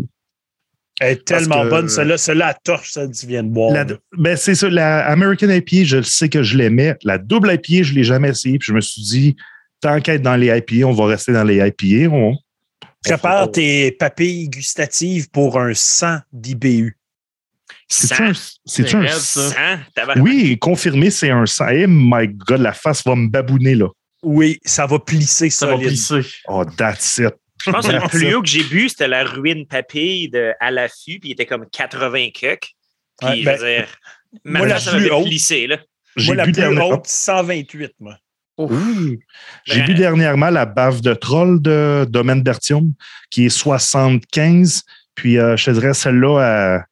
Elle 0.99 1.11
est 1.13 1.25
tellement 1.25 1.63
que- 1.63 1.69
bonne, 1.69 1.87
celle-là. 1.89 2.17
Celle-là, 2.17 2.47
à 2.47 2.53
torche, 2.53 2.93
tu 2.93 3.27
viens 3.27 3.43
de 3.43 3.49
boire. 3.49 3.71
La- 3.73 3.85
ben 4.17 4.35
c'est 4.35 4.55
ça, 4.55 4.69
la 4.69 5.05
American 5.07 5.49
IPA, 5.49 5.83
je 5.85 5.97
le 5.97 6.03
sais 6.03 6.29
que 6.29 6.41
je 6.43 6.57
l'aimais. 6.57 6.95
La 7.03 7.17
double 7.17 7.51
IPA, 7.53 7.83
je 7.83 7.93
l'ai 7.93 8.03
jamais 8.03 8.29
essayé. 8.29 8.57
Puis 8.59 8.67
je 8.69 8.73
me 8.73 8.81
suis 8.81 9.01
dit, 9.01 9.35
tant 9.83 9.99
qu'à 10.01 10.13
être 10.15 10.21
dans 10.21 10.35
les 10.35 10.47
IPA, 10.57 10.87
on 10.87 10.93
va 10.93 11.05
rester 11.07 11.31
dans 11.33 11.43
les 11.43 11.57
IPA. 11.57 12.09
On, 12.13 12.35
Prépare 13.03 13.47
on- 13.47 13.51
tes 13.51 13.91
papilles 13.91 14.47
gustatives 14.49 15.29
pour 15.29 15.59
un 15.59 15.73
100 15.73 16.19
d'IBU. 16.31 16.97
Un, 18.19 18.33
C'est 18.65 18.95
un- 18.95 19.07
sang, 19.09 19.51
tabarnak. 19.93 20.23
Oui, 20.23 20.57
confirmé, 20.57 21.11
c'est 21.11 21.29
un. 21.29 21.43
Eh 21.71 21.85
my 21.87 22.27
God, 22.27 22.61
la 22.61 22.73
face 22.73 23.03
va 23.05 23.15
me 23.15 23.27
babouner 23.29 23.75
là. 23.75 23.87
Oui, 24.23 24.57
ça 24.63 24.85
va 24.85 24.99
plisser 24.99 25.49
Ça 25.49 25.65
va 25.67 25.73
solide. 25.73 25.89
plisser. 25.89 26.21
Oh, 26.47 26.63
that's 26.65 27.17
it. 27.17 27.33
Je 27.65 27.71
pense 27.71 27.85
que 27.87 27.91
le 27.91 28.07
plus 28.09 28.33
haut 28.33 28.41
que 28.41 28.47
j'ai 28.47 28.63
bu, 28.63 28.89
c'était 28.89 29.07
la 29.07 29.23
ruine 29.25 29.65
papille 29.67 30.29
de 30.29 30.53
à 30.59 30.71
l'affût, 30.71 31.19
puis 31.19 31.29
il 31.29 31.31
était 31.33 31.45
comme 31.45 31.65
80 31.69 32.29
cucks. 32.33 32.73
Puis, 33.19 33.27
Ouais, 33.29 33.37
je 33.39 33.45
ben, 33.45 33.57
veux 33.59 33.67
dire, 33.75 33.87
ma 34.43 34.59
moi, 34.59 34.67
la 34.67 34.79
ça 34.79 34.91
plus 34.95 35.11
haute- 35.11 35.25
plissé, 35.25 35.67
là. 35.67 35.77
J'ai 36.15 36.27
Moi, 36.27 36.35
la 36.35 36.43
plus 36.45 36.79
haute, 36.79 37.05
128, 37.07 37.91
moi. 37.99 38.17
J'ai 39.65 39.79
Ben- 39.79 39.85
bu 39.85 39.93
dernièrement 39.95 40.49
la 40.49 40.65
bave 40.65 41.01
de 41.01 41.13
troll 41.13 41.61
de 41.61 42.05
Domaine 42.09 42.43
Bertium, 42.43 42.93
qui 43.29 43.45
est 43.45 43.49
75. 43.49 44.83
Puis 45.15 45.37
euh, 45.37 45.55
je 45.57 45.65
te 45.65 45.71
dirais, 45.71 45.93
celle-là, 45.93 46.39
elle, 46.41 46.85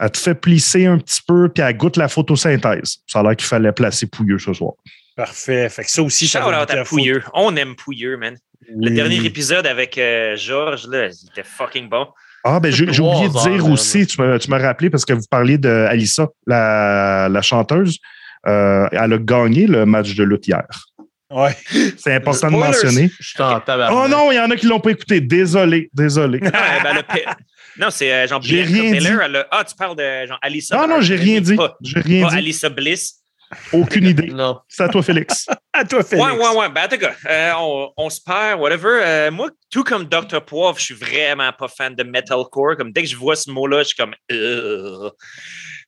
elle 0.00 0.10
te 0.10 0.18
fait 0.18 0.34
plisser 0.34 0.86
un 0.86 0.98
petit 0.98 1.20
peu, 1.26 1.48
puis 1.48 1.62
elle 1.62 1.76
goûte 1.76 1.96
la 1.96 2.08
photosynthèse. 2.08 2.98
Ça 3.06 3.20
a 3.20 3.22
l'air 3.22 3.36
qu'il 3.36 3.46
fallait 3.46 3.72
placer 3.72 4.06
Pouilleux 4.06 4.38
ce 4.38 4.52
soir. 4.52 4.72
Parfait. 5.16 5.68
Fait 5.68 5.84
que 5.84 5.90
ça 5.90 6.02
aussi, 6.02 6.26
ça 6.26 6.40
va 6.40 6.60
à. 6.60 6.84
Pouilleux. 6.84 7.22
On 7.34 7.54
aime 7.56 7.76
Pouilleux, 7.76 8.16
man. 8.16 8.36
Le 8.68 8.90
dernier 8.90 9.24
épisode 9.24 9.66
avec 9.66 9.98
euh, 9.98 10.36
Georges, 10.36 10.86
là, 10.86 11.06
il 11.08 11.28
était 11.30 11.46
fucking 11.46 11.88
bon. 11.88 12.06
Ah, 12.44 12.58
ben 12.58 12.72
j'ai 12.72 12.84
oublié 12.84 13.28
de 13.28 13.50
dire 13.50 13.66
aussi, 13.70 14.06
tu 14.06 14.20
m'as 14.20 14.38
tu 14.38 14.50
m'as 14.50 14.58
rappelé 14.58 14.90
parce 14.90 15.04
que 15.04 15.12
vous 15.12 15.26
parliez 15.30 15.58
de 15.58 15.68
Alissa, 15.68 16.28
la, 16.46 17.28
la 17.30 17.42
chanteuse. 17.42 17.98
Euh, 18.48 18.88
elle 18.90 19.12
a 19.12 19.18
gagné 19.18 19.68
le 19.68 19.86
match 19.86 20.14
de 20.16 20.24
lutte 20.24 20.48
hier. 20.48 20.66
Ouais. 21.32 21.56
C'est 21.96 22.14
important 22.14 22.48
de 22.50 22.54
Spoilers. 22.56 22.66
mentionner. 22.68 23.10
Je. 23.18 23.34
Oh 23.90 24.08
non, 24.08 24.30
il 24.32 24.36
y 24.36 24.38
en 24.40 24.50
a 24.50 24.56
qui 24.56 24.66
l'ont 24.66 24.80
pas 24.80 24.90
écouté. 24.90 25.20
Désolé, 25.20 25.88
désolé. 25.92 26.40
Non, 26.42 26.50
ben, 26.50 27.02
non, 27.78 27.90
c'est 27.90 28.12
euh, 28.12 28.26
dit. 28.38 28.58
elle 28.58 29.36
a- 29.36 29.46
Ah, 29.50 29.64
tu 29.64 29.74
parles 29.74 29.96
de 29.96 30.26
genre 30.26 30.38
Alissa. 30.42 30.76
Non, 30.76 30.86
non, 30.86 31.00
j'ai 31.00 31.16
rien 31.16 31.40
dit. 31.40 31.56
Pas, 31.56 31.74
J'ai 31.80 32.00
rien 32.00 32.24
pas 32.24 32.30
dit. 32.32 32.36
Alissa 32.36 32.68
Bliss. 32.68 33.14
Aucune 33.72 34.06
idée. 34.06 34.26
Non. 34.28 34.58
C'est 34.68 34.82
à 34.82 34.88
toi, 34.88 35.02
Félix. 35.02 35.46
À 35.74 35.86
toi, 35.86 36.02
Félix. 36.04 36.26
Ouais, 36.28 36.36
ouais, 36.36 36.56
ouais. 36.58 36.68
Ben, 36.68 36.84
en 36.84 36.88
tout 36.88 36.98
cas, 36.98 37.12
euh, 37.30 37.52
on, 37.56 37.90
on 37.96 38.10
se 38.10 38.20
perd, 38.20 38.60
whatever. 38.60 39.00
Euh, 39.02 39.30
moi, 39.30 39.48
tout 39.70 39.82
comme 39.84 40.04
Dr. 40.04 40.42
Poivre, 40.44 40.78
je 40.78 40.84
suis 40.84 40.94
vraiment 40.94 41.50
pas 41.50 41.66
fan 41.68 41.94
de 41.94 42.02
metalcore. 42.02 42.76
Comme 42.76 42.92
dès 42.92 43.00
que 43.04 43.08
je 43.08 43.16
vois 43.16 43.36
ce 43.36 43.50
mot-là, 43.50 43.78
je 43.78 43.88
suis 43.88 43.96
comme. 43.96 44.14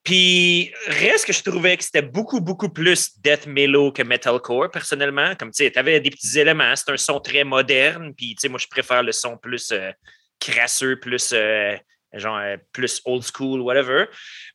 Puis, 0.04 0.72
reste 0.86 1.26
que 1.26 1.32
je 1.32 1.42
trouvais 1.42 1.76
que 1.76 1.84
c'était 1.84 2.02
beaucoup, 2.02 2.40
beaucoup 2.40 2.68
plus 2.68 3.18
death 3.20 3.46
mellow 3.46 3.90
que 3.90 4.02
metalcore, 4.02 4.70
personnellement. 4.70 5.34
Comme, 5.36 5.50
tu 5.50 5.64
sais, 5.64 5.70
t'avais 5.70 5.98
des 6.00 6.10
petits 6.10 6.38
éléments. 6.38 6.76
C'est 6.76 6.90
un 6.90 6.96
son 6.96 7.20
très 7.20 7.42
moderne. 7.42 8.14
Puis, 8.14 8.34
tu 8.34 8.42
sais, 8.42 8.48
moi, 8.48 8.58
je 8.58 8.68
préfère 8.68 9.02
le 9.02 9.12
son 9.12 9.38
plus 9.38 9.72
euh, 9.72 9.90
crasseux, 10.38 11.00
plus. 11.00 11.32
euh, 11.32 11.76
genre 12.18 12.38
euh, 12.38 12.56
plus 12.72 13.00
old 13.04 13.24
school, 13.24 13.60
whatever. 13.60 14.06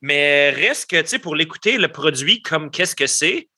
Mais 0.02 0.50
reste 0.50 0.90
que, 0.90 1.00
tu 1.00 1.08
sais, 1.08 1.18
pour 1.18 1.34
l'écouter, 1.34 1.78
le 1.78 1.88
produit 1.88 2.42
comme 2.42 2.70
qu'est-ce 2.70 2.96
que 2.96 3.06
c'est, 3.06 3.48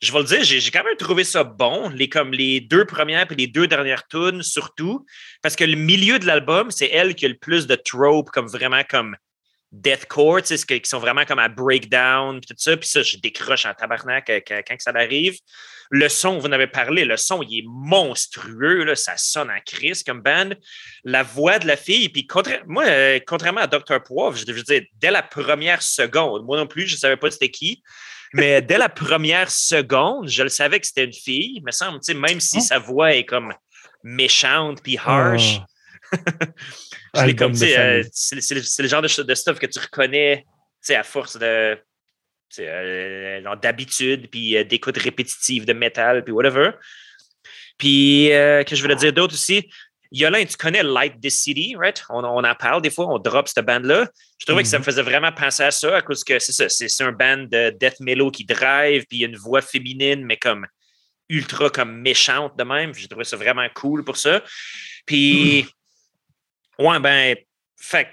je 0.00 0.12
vais 0.12 0.18
le 0.18 0.24
dire, 0.24 0.44
j'ai 0.44 0.60
j'ai 0.60 0.70
quand 0.70 0.84
même 0.84 0.96
trouvé 0.96 1.24
ça 1.24 1.42
bon, 1.42 1.88
les, 1.88 2.08
comme 2.08 2.32
les 2.32 2.60
deux 2.60 2.84
premières 2.84 3.30
et 3.30 3.34
les 3.34 3.48
deux 3.48 3.66
dernières 3.66 4.06
tunes, 4.06 4.42
surtout, 4.42 5.04
parce 5.42 5.56
que 5.56 5.64
le 5.64 5.76
milieu 5.76 6.18
de 6.18 6.26
l'album, 6.26 6.70
c'est 6.70 6.88
elle 6.92 7.14
qui 7.14 7.26
a 7.26 7.28
le 7.28 7.36
plus 7.36 7.66
de 7.66 7.74
tropes, 7.74 8.30
comme 8.30 8.46
vraiment 8.46 8.82
comme 8.88 9.16
deathcore, 9.80 10.42
tu 10.42 10.56
sais, 10.56 10.80
qui 10.80 10.88
sont 10.88 10.98
vraiment 10.98 11.24
comme 11.24 11.38
à 11.38 11.48
breakdown, 11.48 12.40
puis 12.40 12.48
tout 12.48 12.54
ça, 12.58 12.76
puis 12.76 12.88
ça, 12.88 13.02
je 13.02 13.16
décroche 13.18 13.66
en 13.66 13.74
tabarnak 13.74 14.28
euh, 14.30 14.40
quand, 14.46 14.60
quand 14.66 14.76
ça 14.78 14.92
arrive. 14.94 15.38
Le 15.90 16.08
son, 16.08 16.38
vous 16.38 16.46
en 16.48 16.52
avez 16.52 16.66
parlé, 16.66 17.04
le 17.04 17.16
son, 17.16 17.42
il 17.42 17.60
est 17.60 17.64
monstrueux, 17.66 18.82
là, 18.84 18.96
ça 18.96 19.16
sonne 19.16 19.50
en 19.50 19.60
crise 19.64 20.02
comme 20.02 20.20
band. 20.20 20.50
La 21.04 21.22
voix 21.22 21.58
de 21.60 21.66
la 21.68 21.76
fille, 21.76 22.08
puis 22.08 22.26
contra- 22.26 22.58
moi, 22.66 22.84
euh, 22.86 23.20
contrairement 23.26 23.60
à 23.60 23.66
Dr. 23.68 24.02
Poivre, 24.02 24.36
je 24.36 24.50
veux 24.52 24.62
dire, 24.62 24.82
dès 24.94 25.10
la 25.12 25.22
première 25.22 25.82
seconde, 25.82 26.44
moi 26.44 26.56
non 26.56 26.66
plus, 26.66 26.86
je 26.88 26.94
ne 26.94 26.98
savais 26.98 27.16
pas 27.16 27.30
c'était 27.30 27.50
qui, 27.50 27.82
mais 28.34 28.60
dès 28.62 28.78
la 28.78 28.88
première 28.88 29.48
seconde, 29.50 30.28
je 30.28 30.42
le 30.42 30.48
savais 30.48 30.80
que 30.80 30.86
c'était 30.88 31.04
une 31.04 31.12
fille, 31.12 31.60
me 31.64 31.70
semble, 31.70 32.00
même 32.16 32.40
si 32.40 32.58
Oh. 32.58 32.62
sa 32.66 32.78
voix 32.80 33.14
est 33.14 33.24
comme 33.24 33.52
méchante 34.02 34.82
puis 34.82 34.98
harsh. 35.04 35.54
Je 35.54 35.60
comme, 37.36 37.52
euh, 37.62 38.02
c'est 38.12 38.54
le, 38.82 38.88
genre 38.88 39.02
de, 39.02 39.34
stuff 39.34 39.58
que 39.58 39.66
tu 39.66 39.78
reconnais, 39.78 40.44
à 40.88 41.02
force 41.02 41.36
de, 41.38 41.78
euh, 42.58 43.56
d'habitude, 43.56 44.28
puis 44.30 44.56
euh, 44.56 44.64
d'écoute 44.64 44.96
répétitive 44.98 45.64
de 45.64 45.72
métal, 45.72 46.24
puis 46.24 46.32
whatever. 46.32 46.70
Puis, 47.78 48.28
que 48.30 48.74
je 48.74 48.80
voulais 48.80 48.96
dire 48.96 49.12
d'autre 49.12 49.34
aussi, 49.34 49.68
Yolin, 50.12 50.44
tu 50.44 50.56
connais 50.56 50.82
Light 50.82 51.20
This 51.20 51.42
City, 51.42 51.74
right? 51.76 52.02
On, 52.08 52.24
on 52.24 52.44
en 52.44 52.54
parle 52.54 52.80
des 52.80 52.90
fois, 52.90 53.06
on 53.06 53.18
drop 53.18 53.48
cette 53.48 53.66
band-là. 53.66 54.08
Je 54.38 54.46
trouvais 54.46 54.62
que 54.62 54.68
ça 54.68 54.78
me 54.78 54.84
faisait 54.84 55.02
vraiment 55.02 55.32
penser 55.32 55.64
à 55.64 55.70
ça, 55.70 55.96
à 55.96 56.02
cause 56.02 56.24
que 56.24 56.38
c'est 56.38 56.52
ça, 56.52 56.68
c'est 56.68 57.04
un 57.04 57.12
band 57.12 57.38
de 57.38 57.70
death 57.70 58.00
mellow 58.00 58.30
qui 58.30 58.44
drive, 58.44 59.04
puis 59.06 59.18
il 59.18 59.20
y 59.20 59.24
a 59.24 59.28
une 59.28 59.36
voix 59.36 59.60
féminine, 59.60 60.24
mais 60.24 60.36
comme 60.36 60.66
ultra 61.28 61.70
comme 61.70 62.00
méchante 62.00 62.56
de 62.56 62.64
même. 62.64 62.94
J'ai 62.94 63.08
trouvé 63.08 63.24
ça 63.24 63.36
vraiment 63.36 63.66
cool 63.74 64.04
pour 64.04 64.16
ça. 64.16 64.42
Puis, 65.06 65.66
ouais, 66.78 67.00
ben, 67.00 67.36
fait 67.76 68.08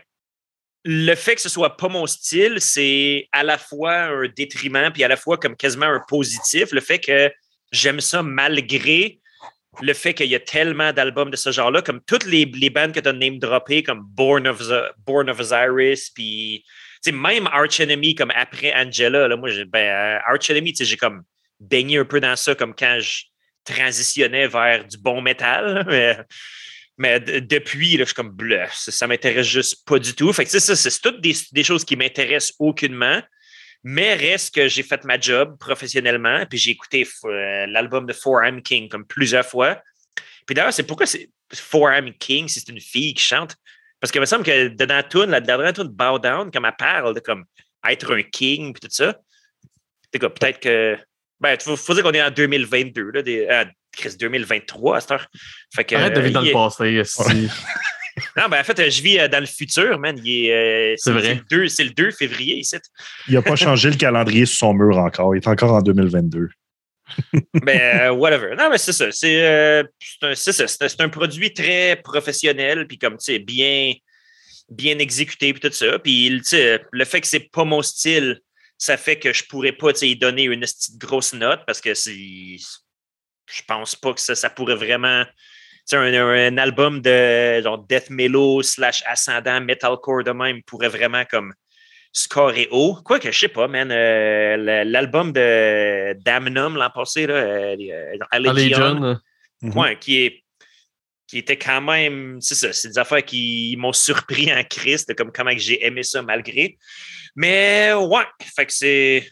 le 0.85 1.15
fait 1.15 1.35
que 1.35 1.41
ce 1.41 1.49
soit 1.49 1.77
pas 1.77 1.87
mon 1.87 2.05
style, 2.07 2.59
c'est 2.59 3.29
à 3.31 3.43
la 3.43 3.57
fois 3.57 3.93
un 3.93 4.27
détriment, 4.27 4.91
puis 4.91 5.03
à 5.03 5.07
la 5.07 5.15
fois 5.15 5.37
comme 5.37 5.55
quasiment 5.55 5.85
un 5.85 6.01
positif. 6.07 6.71
Le 6.71 6.81
fait 6.81 6.99
que 6.99 7.31
j'aime 7.71 8.01
ça 8.01 8.21
malgré 8.21 9.19
le 9.81 9.93
fait 9.93 10.13
qu'il 10.13 10.27
y 10.27 10.35
a 10.35 10.39
tellement 10.39 10.91
d'albums 10.91 11.31
de 11.31 11.35
ce 11.35 11.51
genre-là, 11.51 11.81
comme 11.81 12.01
toutes 12.05 12.25
les, 12.25 12.45
les 12.45 12.69
bandes 12.69 12.91
que 12.91 12.99
tu 12.99 13.07
as 13.07 13.13
name 13.13 13.39
droppées, 13.39 13.81
comme 13.81 14.01
Born 14.03 14.45
of, 14.47 14.61
Born 15.05 15.29
of 15.29 15.39
Osiris, 15.39 16.11
puis 16.11 16.63
même 17.11 17.47
Arch 17.47 17.79
Enemy, 17.79 18.15
comme 18.15 18.31
après 18.35 18.73
Angela, 18.73 19.27
là, 19.27 19.35
moi, 19.35 19.49
ben, 19.67 19.79
euh, 19.79 20.19
Arch 20.27 20.49
Enemy, 20.49 20.73
j'ai 20.79 20.97
comme 20.97 21.23
baigné 21.59 21.97
un 21.97 22.05
peu 22.05 22.19
dans 22.19 22.35
ça, 22.35 22.55
comme 22.55 22.75
quand 22.75 22.99
je 22.99 23.23
transitionnais 23.65 24.47
vers 24.47 24.85
du 24.85 24.97
bon 24.97 25.21
métal. 25.21 25.85
Mais, 25.89 26.17
depuis, 26.97 27.97
là, 27.97 28.03
je 28.03 28.05
suis 28.05 28.15
comme 28.15 28.29
bleu. 28.29 28.61
Ça, 28.71 29.07
m'intéresse 29.07 29.47
juste 29.47 29.85
pas 29.85 29.99
du 29.99 30.13
tout. 30.13 30.31
Fait 30.33 30.45
que 30.45 30.51
ça, 30.51 30.75
c'est 30.75 31.01
toutes 31.01 31.21
des, 31.21 31.63
choses 31.63 31.83
qui 31.83 31.95
m'intéressent 31.95 32.55
aucunement. 32.59 33.21
Mais 33.85 34.13
reste 34.13 34.55
que 34.55 34.69
j'ai 34.69 34.83
fait 34.83 35.03
ma 35.03 35.19
job 35.19 35.57
professionnellement, 35.59 36.45
puis 36.45 36.57
j'ai 36.57 36.71
écouté 36.71 37.05
euh, 37.25 37.65
l'album 37.67 38.05
de 38.05 38.13
Four 38.13 38.41
King 38.63 38.87
comme 38.87 39.05
plusieurs 39.05 39.45
fois. 39.45 39.81
Puis 40.45 40.55
d'ailleurs, 40.55 40.71
c'est 40.71 40.83
pourquoi 40.83 41.05
c'est 41.05 41.29
Four 41.53 41.89
King, 42.17 42.47
si 42.47 42.61
c'est 42.61 42.71
une 42.71 42.79
fille 42.79 43.13
qui 43.13 43.23
chante? 43.23 43.57
Parce 43.99 44.11
qu'il 44.11 44.21
me 44.21 44.25
semble 44.25 44.45
que 44.45 44.67
dans 44.69 44.87
la 44.87 45.03
tune, 45.03 45.25
la 45.25 45.41
dernière 45.41 45.73
tune 45.73 45.89
Bow 45.89 46.17
Down, 46.17 46.49
comme 46.49 46.65
elle 46.65 46.75
parle 46.77 47.21
comme 47.21 47.45
être 47.87 48.13
un 48.15 48.23
king 48.23 48.73
puis 48.73 48.81
tout 48.81 48.93
ça. 48.93 49.19
Peut-être 50.11 50.59
que. 50.59 50.97
Ben, 51.39 51.53
il 51.53 51.77
faut, 51.77 51.93
dire 51.93 52.03
qu'on 52.03 52.11
est 52.11 52.21
en 52.21 52.31
2022, 52.31 53.11
là, 53.11 53.21
des, 53.21 53.47
2023 54.19 54.97
à 54.97 55.01
cette 55.01 55.11
heure. 55.11 55.27
Fait 55.73 55.83
que, 55.83 55.95
Arrête 55.95 56.15
de 56.15 56.21
vivre 56.21 56.33
dans 56.33 56.41
le 56.41 56.49
euh, 56.49 57.03
passé. 57.03 57.03
Non, 58.37 58.47
ben 58.49 58.59
en 58.59 58.63
fait, 58.63 58.89
je 58.89 59.01
vis 59.01 59.19
euh, 59.19 59.27
dans 59.27 59.39
le 59.39 59.45
futur, 59.45 59.99
man. 59.99 60.15
Euh, 60.17 60.95
c'est 60.97 61.11
vrai. 61.11 61.41
C'est 61.67 61.83
le 61.83 61.89
2 61.91 62.11
février 62.11 62.57
ici. 62.57 62.77
Il 63.27 63.33
n'a 63.33 63.41
pas 63.41 63.55
changé 63.55 63.89
le 63.89 63.95
calendrier 63.95 64.45
sur 64.45 64.57
son 64.57 64.73
mur 64.73 64.97
encore. 64.97 65.35
Il 65.35 65.39
est 65.39 65.47
encore 65.47 65.71
en 65.71 65.81
2022. 65.81 66.49
ben, 67.63 67.81
euh, 67.81 68.11
whatever. 68.11 68.55
Non, 68.55 68.69
mais 68.69 68.77
c'est 68.77 68.93
ça. 68.93 69.11
C'est 69.11 69.45
un, 69.45 69.83
un, 70.99 71.09
produit 71.09 71.53
très 71.53 71.99
professionnel, 72.03 72.87
puis 72.87 72.97
comme, 72.97 73.17
tu 73.17 73.33
sais, 73.33 73.39
bien, 73.39 73.93
bien 74.69 74.97
exécuté, 74.99 75.53
puis 75.53 75.61
tout 75.61 75.75
ça. 75.75 75.99
Puis, 75.99 76.29
le 76.29 77.05
fait 77.05 77.21
que 77.21 77.27
c'est 77.27 77.51
pas 77.51 77.63
mon 77.63 77.81
style, 77.81 78.39
ça 78.77 78.97
fait 78.97 79.17
que 79.17 79.31
je 79.33 79.43
pourrais 79.45 79.73
pas, 79.73 79.91
y 80.01 80.15
donner 80.15 80.43
une 80.43 80.65
grosse 80.97 81.33
note 81.33 81.61
parce 81.65 81.81
que 81.81 81.93
c'est. 81.93 82.57
Je 83.45 83.61
pense 83.67 83.95
pas 83.95 84.13
que 84.13 84.21
ça, 84.21 84.35
ça 84.35 84.49
pourrait 84.49 84.75
vraiment 84.75 85.23
un, 85.91 86.13
un, 86.13 86.57
album 86.57 87.01
de 87.01 87.61
genre 87.61 87.77
death 87.77 88.09
mellow 88.09 88.61
slash 88.61 89.03
ascendant 89.05 89.59
metalcore 89.61 90.23
de 90.23 90.31
même 90.31 90.63
pourrait 90.63 90.89
vraiment 90.89 91.25
comme 91.25 91.53
scorer 92.13 92.67
haut. 92.71 92.97
Quoi 93.03 93.19
que 93.19 93.31
je 93.31 93.39
sais 93.39 93.47
pas, 93.47 93.67
man. 93.67 93.91
Euh, 93.91 94.83
l'album 94.85 95.33
de 95.33 96.13
Damnum 96.23 96.77
l'an 96.77 96.89
passé, 96.91 97.27
là, 97.27 97.33
euh, 97.33 97.75
euh, 97.79 98.17
Allegion, 98.31 99.17
mhm. 99.61 99.97
qui 99.99 100.23
est 100.23 100.43
qui 101.27 101.39
était 101.39 101.57
quand 101.57 101.81
même, 101.81 102.39
c'est 102.41 102.53
ça, 102.53 102.71
c'est 102.73 102.89
des 102.89 102.99
affaires 102.99 103.25
qui 103.25 103.75
m'ont 103.79 103.93
surpris 103.93 104.53
en 104.53 104.63
Christ, 104.63 105.15
comme 105.15 105.31
comment 105.31 105.51
j'ai 105.55 105.83
aimé 105.83 106.03
ça 106.03 106.21
malgré. 106.21 106.77
Mais 107.35 107.91
ouais, 107.93 108.25
fait 108.55 108.67
que 108.67 108.73
c'est 108.73 109.27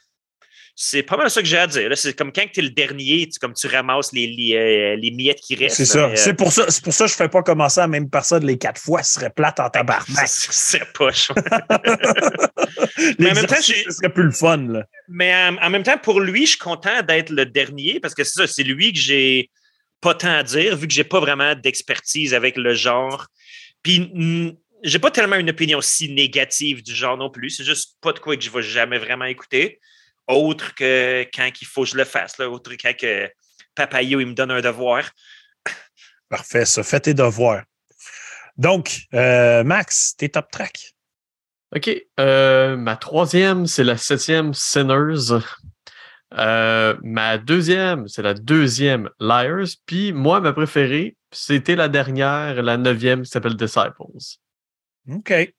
c'est 0.76 1.04
pas 1.04 1.18
mal 1.18 1.30
ça 1.30 1.42
que 1.42 1.48
j'ai 1.48 1.58
à 1.58 1.68
dire. 1.68 1.92
C'est 1.96 2.14
comme 2.14 2.32
quand 2.32 2.46
tu 2.52 2.60
es 2.60 2.64
le 2.64 2.70
dernier, 2.70 3.28
tu, 3.30 3.40
comme 3.40 3.54
tu 3.54 3.68
ramasses 3.68 4.12
les, 4.14 4.28
les, 4.28 4.56
euh, 4.56 5.12
miettes 5.14 5.42
qui 5.42 5.56
restent. 5.56 5.78
C'est 5.78 5.86
ça. 5.86 6.12
C'est 6.16 6.34
pour 6.34 6.52
ça, 6.52 6.66
pour 6.84 6.94
ça 6.94 7.06
que 7.06 7.12
je 7.12 7.16
ne 7.16 7.18
fais 7.18 7.30
pas 7.30 7.44
commencer 7.44 7.80
à 7.80 7.84
la 7.84 7.88
même 7.88 8.10
personne 8.10 8.46
les 8.46 8.58
quatre 8.58 8.82
fois. 8.82 9.04
Ce 9.04 9.14
serait 9.14 9.30
plate 9.30 9.60
en 9.60 9.70
tabarnak. 9.70 10.08
C'est 10.28 10.92
pas 10.94 11.10
Mais 13.20 13.32
en 13.32 13.36
même 13.36 13.46
temps, 13.46 13.62
ce 13.62 13.92
serait 13.92 14.14
plus 14.14 14.24
le 14.24 14.32
fun. 14.32 14.58
Là. 14.58 14.86
Mais 15.08 15.34
en, 15.62 15.70
même 15.70 15.84
temps, 15.84 15.98
pour 15.98 16.20
lui, 16.20 16.46
je 16.46 16.52
suis 16.52 16.60
content 16.60 17.02
d'être 17.04 17.30
le 17.30 17.46
dernier 17.46 18.00
parce 18.00 18.14
que 18.14 18.24
c'est 18.24 18.42
ça, 18.42 18.48
c'est 18.48 18.64
lui 18.64 18.94
que 18.94 19.00
j'ai 19.00 19.50
pas 20.00 20.16
tant 20.16 20.34
à 20.34 20.44
dire 20.44 20.76
vu 20.76 20.88
que 20.88 20.94
j'ai 20.94 21.04
pas 21.04 21.20
vraiment 21.20 21.56
d'expertise 21.56 22.34
avec 22.34 22.58
le 22.58 22.74
genre. 22.74 23.28
Puis 23.84 24.12
j'ai 24.84 25.00
pas 25.00 25.12
tellement 25.12 25.36
une 25.36 25.50
opinion 25.50 25.82
si 25.82 26.10
négative 26.10 26.84
du 26.84 26.94
genre 26.94 27.18
non 27.18 27.30
plus. 27.30 27.52
C'est 27.52 27.64
juste 27.64 27.98
pas 28.02 28.14
de 28.14 28.20
quoi 28.20 28.36
que 28.36 28.44
je 28.44 28.50
vais 28.50 28.64
jamais 28.64 28.98
vraiment 28.98 29.26
écouter 29.26 29.80
autre 30.28 30.74
que 30.76 31.26
quand 31.34 31.50
il 31.62 31.68
faut 31.68 31.84
que 31.84 31.90
je 31.90 31.98
le 31.98 32.06
fasse, 32.06 32.38
là, 32.38 32.50
autre 32.50 32.72
que 32.72 33.30
quand 33.76 33.88
que 33.88 34.04
il 34.04 34.18
me 34.18 34.34
donne 34.34 34.52
un 34.52 34.62
devoir. 34.62 35.10
Parfait, 36.30 36.66
ça, 36.66 36.84
fait 36.84 37.02
tes 37.02 37.14
devoirs. 37.14 37.64
Donc, 38.58 39.02
euh, 39.14 39.64
Max, 39.64 40.16
tes 40.16 40.30
top 40.30 40.52
track. 40.52 40.94
OK. 41.76 41.90
Euh, 42.20 42.76
ma 42.76 42.98
troisième, 42.98 43.66
c'est 43.66 43.84
la 43.84 43.98
septième 43.98 44.54
Sinners. 44.54 45.40
Euh, 46.34 46.96
ma 47.02 47.38
deuxième, 47.38 48.08
c'est 48.08 48.22
la 48.22 48.34
deuxième 48.34 49.10
Liars. 49.20 49.78
Puis 49.86 50.14
moi, 50.14 50.42
ma 50.42 50.54
préférée, 50.54 51.18
c'était 51.32 51.76
la 51.76 51.88
dernière, 51.88 52.62
la 52.62 52.78
neuvième, 52.78 53.24
qui 53.24 53.30
s'appelle 53.30 53.56
Disciples. 53.56 54.04
OK. 55.10 55.54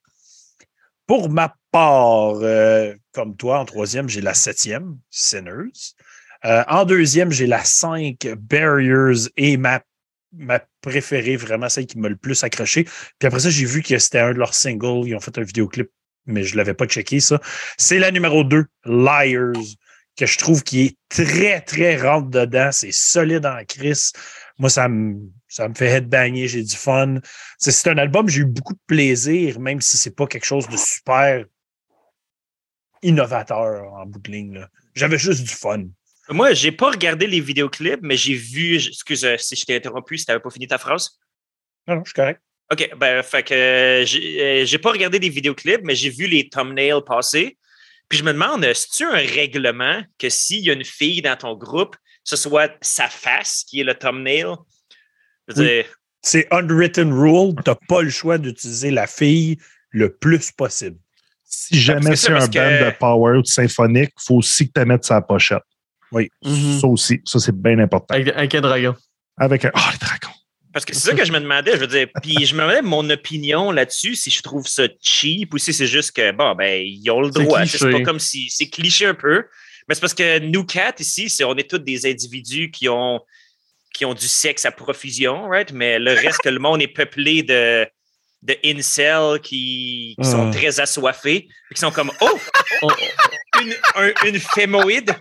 Pour 1.07 1.31
ma 1.31 1.55
part, 1.71 2.37
euh, 2.43 2.95
comme 3.13 3.37
toi, 3.37 3.59
en 3.59 3.65
troisième, 3.65 4.09
j'ai 4.09 4.21
la 4.21 4.35
septième, 4.35 4.99
Sinners. 5.11 5.95
Euh, 6.45 6.65
en 6.69 6.85
deuxième, 6.85 7.31
j'ai 7.31 7.47
la 7.47 7.63
cinq, 7.63 8.27
Barriers, 8.37 9.29
et 9.37 9.57
ma, 9.57 9.81
préférée, 10.81 11.37
vraiment 11.37 11.69
celle 11.69 11.87
qui 11.87 11.99
m'a 11.99 12.09
le 12.09 12.17
plus 12.17 12.43
accroché. 12.43 12.85
Puis 12.85 13.27
après 13.27 13.41
ça, 13.41 13.51
j'ai 13.51 13.67
vu 13.67 13.83
que 13.83 13.99
c'était 13.99 14.19
un 14.19 14.33
de 14.33 14.39
leurs 14.39 14.55
singles. 14.55 15.07
Ils 15.07 15.15
ont 15.15 15.21
fait 15.21 15.39
un 15.39 15.43
vidéoclip, 15.43 15.91
mais 16.27 16.43
je 16.43 16.55
ne 16.55 16.59
l'avais 16.59 16.75
pas 16.75 16.87
checké, 16.87 17.21
ça. 17.21 17.41
C'est 17.79 17.99
la 17.99 18.11
numéro 18.11 18.43
2, 18.43 18.65
Liars, 18.87 19.53
que 20.17 20.27
je 20.27 20.39
trouve 20.39 20.63
qui 20.65 20.83
est 20.87 20.97
très, 21.09 21.61
très 21.61 21.97
rentre 21.97 22.29
dedans. 22.29 22.71
C'est 22.73 22.93
solide 22.93 23.47
en 23.47 23.65
crise. 23.67 24.13
Moi, 24.59 24.71
ça 24.71 24.89
me, 24.89 25.19
ça 25.49 25.69
me 25.69 25.75
fait 25.75 26.05
j'ai 26.47 26.63
du 26.63 26.77
fun. 26.77 27.17
C'est 27.59 27.91
un 27.91 27.99
album, 27.99 28.29
j'ai 28.29 28.41
eu 28.41 28.47
beaucoup 28.47 28.75
de 28.75 28.81
plaisir, 28.87 29.61
même 29.61 29.81
si 29.81 29.97
c'est 29.97 30.17
pas 30.17 30.27
quelque 30.27 30.47
chose 30.47 30.67
de 30.69 30.77
super 30.77 31.45
innovateur 33.03 33.93
en 33.93 34.07
bout 34.07 34.21
de 34.21 34.31
ligne. 34.31 34.67
J'avais 34.95 35.19
juste 35.19 35.43
du 35.43 35.55
fun. 35.55 35.85
Moi, 36.29 36.55
j'ai 36.55 36.73
pas 36.73 36.91
regardé 36.91 37.27
les 37.27 37.41
vidéoclips, 37.41 38.01
mais 38.03 38.17
j'ai 38.17 38.35
vu. 38.35 38.77
Excuse 38.77 39.27
si 39.39 39.57
je 39.57 39.65
t'ai 39.65 39.77
interrompu, 39.77 40.19
si 40.19 40.25
t'avais 40.25 40.41
pas 40.41 40.51
fini 40.51 40.67
ta 40.67 40.79
phrase. 40.79 41.19
Non, 41.87 41.97
non, 41.97 42.05
je 42.05 42.11
suis 42.11 42.15
correct. 42.15 42.41
OK, 42.73 42.91
ben, 42.97 43.23
fait 43.23 43.43
que 43.43 44.05
j'ai 44.07 44.65
euh, 44.65 44.79
pas 44.79 44.93
regardé 44.93 45.19
les 45.19 45.29
vidéoclips, 45.29 45.83
mais 45.83 45.95
j'ai 45.95 46.09
vu 46.09 46.27
les 46.27 46.49
thumbnails 46.49 47.03
passer. 47.05 47.59
Puis 48.09 48.19
je 48.19 48.25
me 48.25 48.33
demande, 48.33 48.65
est-ce 48.65 49.05
un 49.05 49.17
règlement 49.17 50.03
que 50.19 50.29
s'il 50.29 50.61
y 50.61 50.71
a 50.71 50.73
une 50.73 50.85
fille 50.85 51.23
dans 51.23 51.37
ton 51.37 51.55
groupe, 51.55 51.97
ce 52.25 52.37
soit 52.37 52.73
sa 52.81 53.09
face 53.09 53.65
qui 53.65 53.81
est 53.81 53.85
le 53.85 53.95
thumbnail? 53.95 54.55
C'est 56.23 56.47
unwritten 56.51 57.13
rule. 57.13 57.55
Tu 57.57 57.71
n'as 57.71 57.77
pas 57.89 58.03
le 58.03 58.11
choix 58.11 58.39
d'utiliser 58.39 58.91
la 58.91 59.07
fille 59.07 59.59
le 59.91 60.15
plus 60.15 60.51
possible. 60.53 60.99
Si 61.55 61.79
jamais 61.79 62.17
c'est 62.17 62.33
un 62.33 62.47
band 62.47 62.47
de 62.47 62.99
power 62.99 63.39
ou 63.39 63.43
de 63.43 63.47
symphonique, 63.47 64.11
il 64.19 64.23
faut 64.27 64.37
aussi 64.37 64.67
que 64.69 64.81
tu 64.81 64.87
mettes 64.87 65.05
sa 65.05 65.21
pochette. 65.21 65.63
Oui. 66.11 66.31
Mhm. 66.43 66.81
Ça 66.81 66.87
aussi. 66.87 67.21
Ça, 67.25 67.39
c'est 67.39 67.55
bien 67.55 67.79
important. 67.79 68.15
Avec, 68.15 68.55
un 68.55 68.61
dragon. 68.61 68.95
Avec 69.37 69.65
un. 69.67 69.71
Ah, 69.75 69.85
oh, 69.87 69.91
les 69.93 69.99
dragons. 69.99 70.35
Parce 70.73 70.87
que 70.87 70.95
c'est 70.95 71.11
ça 71.11 71.15
que 71.15 71.25
je 71.25 71.33
me 71.33 71.41
demandais, 71.41 71.73
je 71.73 71.81
veux 71.81 71.87
dire. 71.87 72.07
Puis 72.23 72.47
je 72.47 72.55
me 72.55 72.63
demandais 72.63 72.81
mon 72.81 73.09
opinion 73.11 73.71
là-dessus, 73.71 74.15
si 74.15 74.31
je 74.31 74.43
trouve 74.43 74.67
ça 74.67 74.85
cheap 75.03 75.53
ou 75.53 75.59
si 75.59 75.75
c'est 75.75 75.87
juste 75.87 76.13
que, 76.13 76.33
bon, 76.33 76.55
ben, 76.55 76.83
ils 76.83 77.11
ont 77.11 77.21
le 77.21 77.31
droit. 77.31 77.67
C'est 77.67 77.91
pas 77.91 78.01
comme 78.01 78.21
si. 78.21 78.49
C'est 78.49 78.69
cliché 78.69 79.07
un 79.07 79.15
peu. 79.15 79.45
Mais 79.89 79.95
c'est 79.95 80.01
parce 80.01 80.15
que 80.15 80.39
nous 80.39 80.65
quatre 80.65 81.01
ici, 81.01 81.31
on 81.45 81.57
est 81.57 81.69
tous 81.69 81.79
des 81.79 82.07
individus 82.07 82.71
qui 82.71 82.89
ont, 82.89 83.21
qui 83.93 84.07
ont 84.07 84.15
du 84.15 84.29
sexe 84.29 84.65
à 84.65 84.71
profusion, 84.71 85.49
right? 85.49 85.73
Mais 85.73 85.99
le 85.99 86.13
reste 86.13 86.41
que 86.41 86.49
le 86.49 86.61
monde 86.61 86.81
est 86.81 86.89
peuplé 86.89 87.43
de 87.43 87.87
de 88.43 88.57
incels 88.65 89.41
qui, 89.41 90.17
sont 90.23 90.49
ah. 90.49 90.53
très 90.53 90.81
assoiffés, 90.81 91.49
qui 91.73 91.81
sont 91.81 91.91
comme 91.91 92.11
Oh, 92.21 92.39
oh 92.83 92.91
une, 93.61 93.75
une 94.27 94.41
fémoïde. 94.41 95.15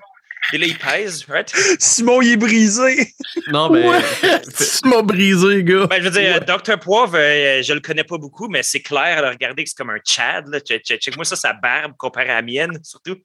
Et 0.53 0.57
là, 0.57 0.65
il 0.65 0.77
pèse, 0.77 1.25
right? 1.29 1.49
Simon, 1.79 2.21
il 2.21 2.33
est 2.33 2.37
brisé. 2.37 3.13
Non, 3.51 3.69
mais. 3.69 3.85
Simon 4.49 5.03
brisé, 5.03 5.63
gars. 5.63 5.87
Ben, 5.87 6.01
je 6.01 6.09
veux 6.09 6.19
dire, 6.19 6.41
Dr. 6.41 6.77
Poivre, 6.79 7.15
euh, 7.15 7.61
je 7.61 7.73
le 7.73 7.79
connais 7.79 8.03
pas 8.03 8.17
beaucoup, 8.17 8.49
mais 8.49 8.63
c'est 8.63 8.81
clair, 8.81 9.21
là, 9.21 9.29
regardez 9.29 9.63
que 9.63 9.69
c'est 9.69 9.77
comme 9.77 9.91
un 9.91 9.99
Chad. 10.03 10.45
Check-moi 10.65 11.23
ça, 11.23 11.35
sa 11.35 11.53
barbe 11.53 11.93
comparée 11.97 12.29
à 12.29 12.35
la 12.35 12.41
mienne, 12.41 12.79
surtout. 12.83 13.17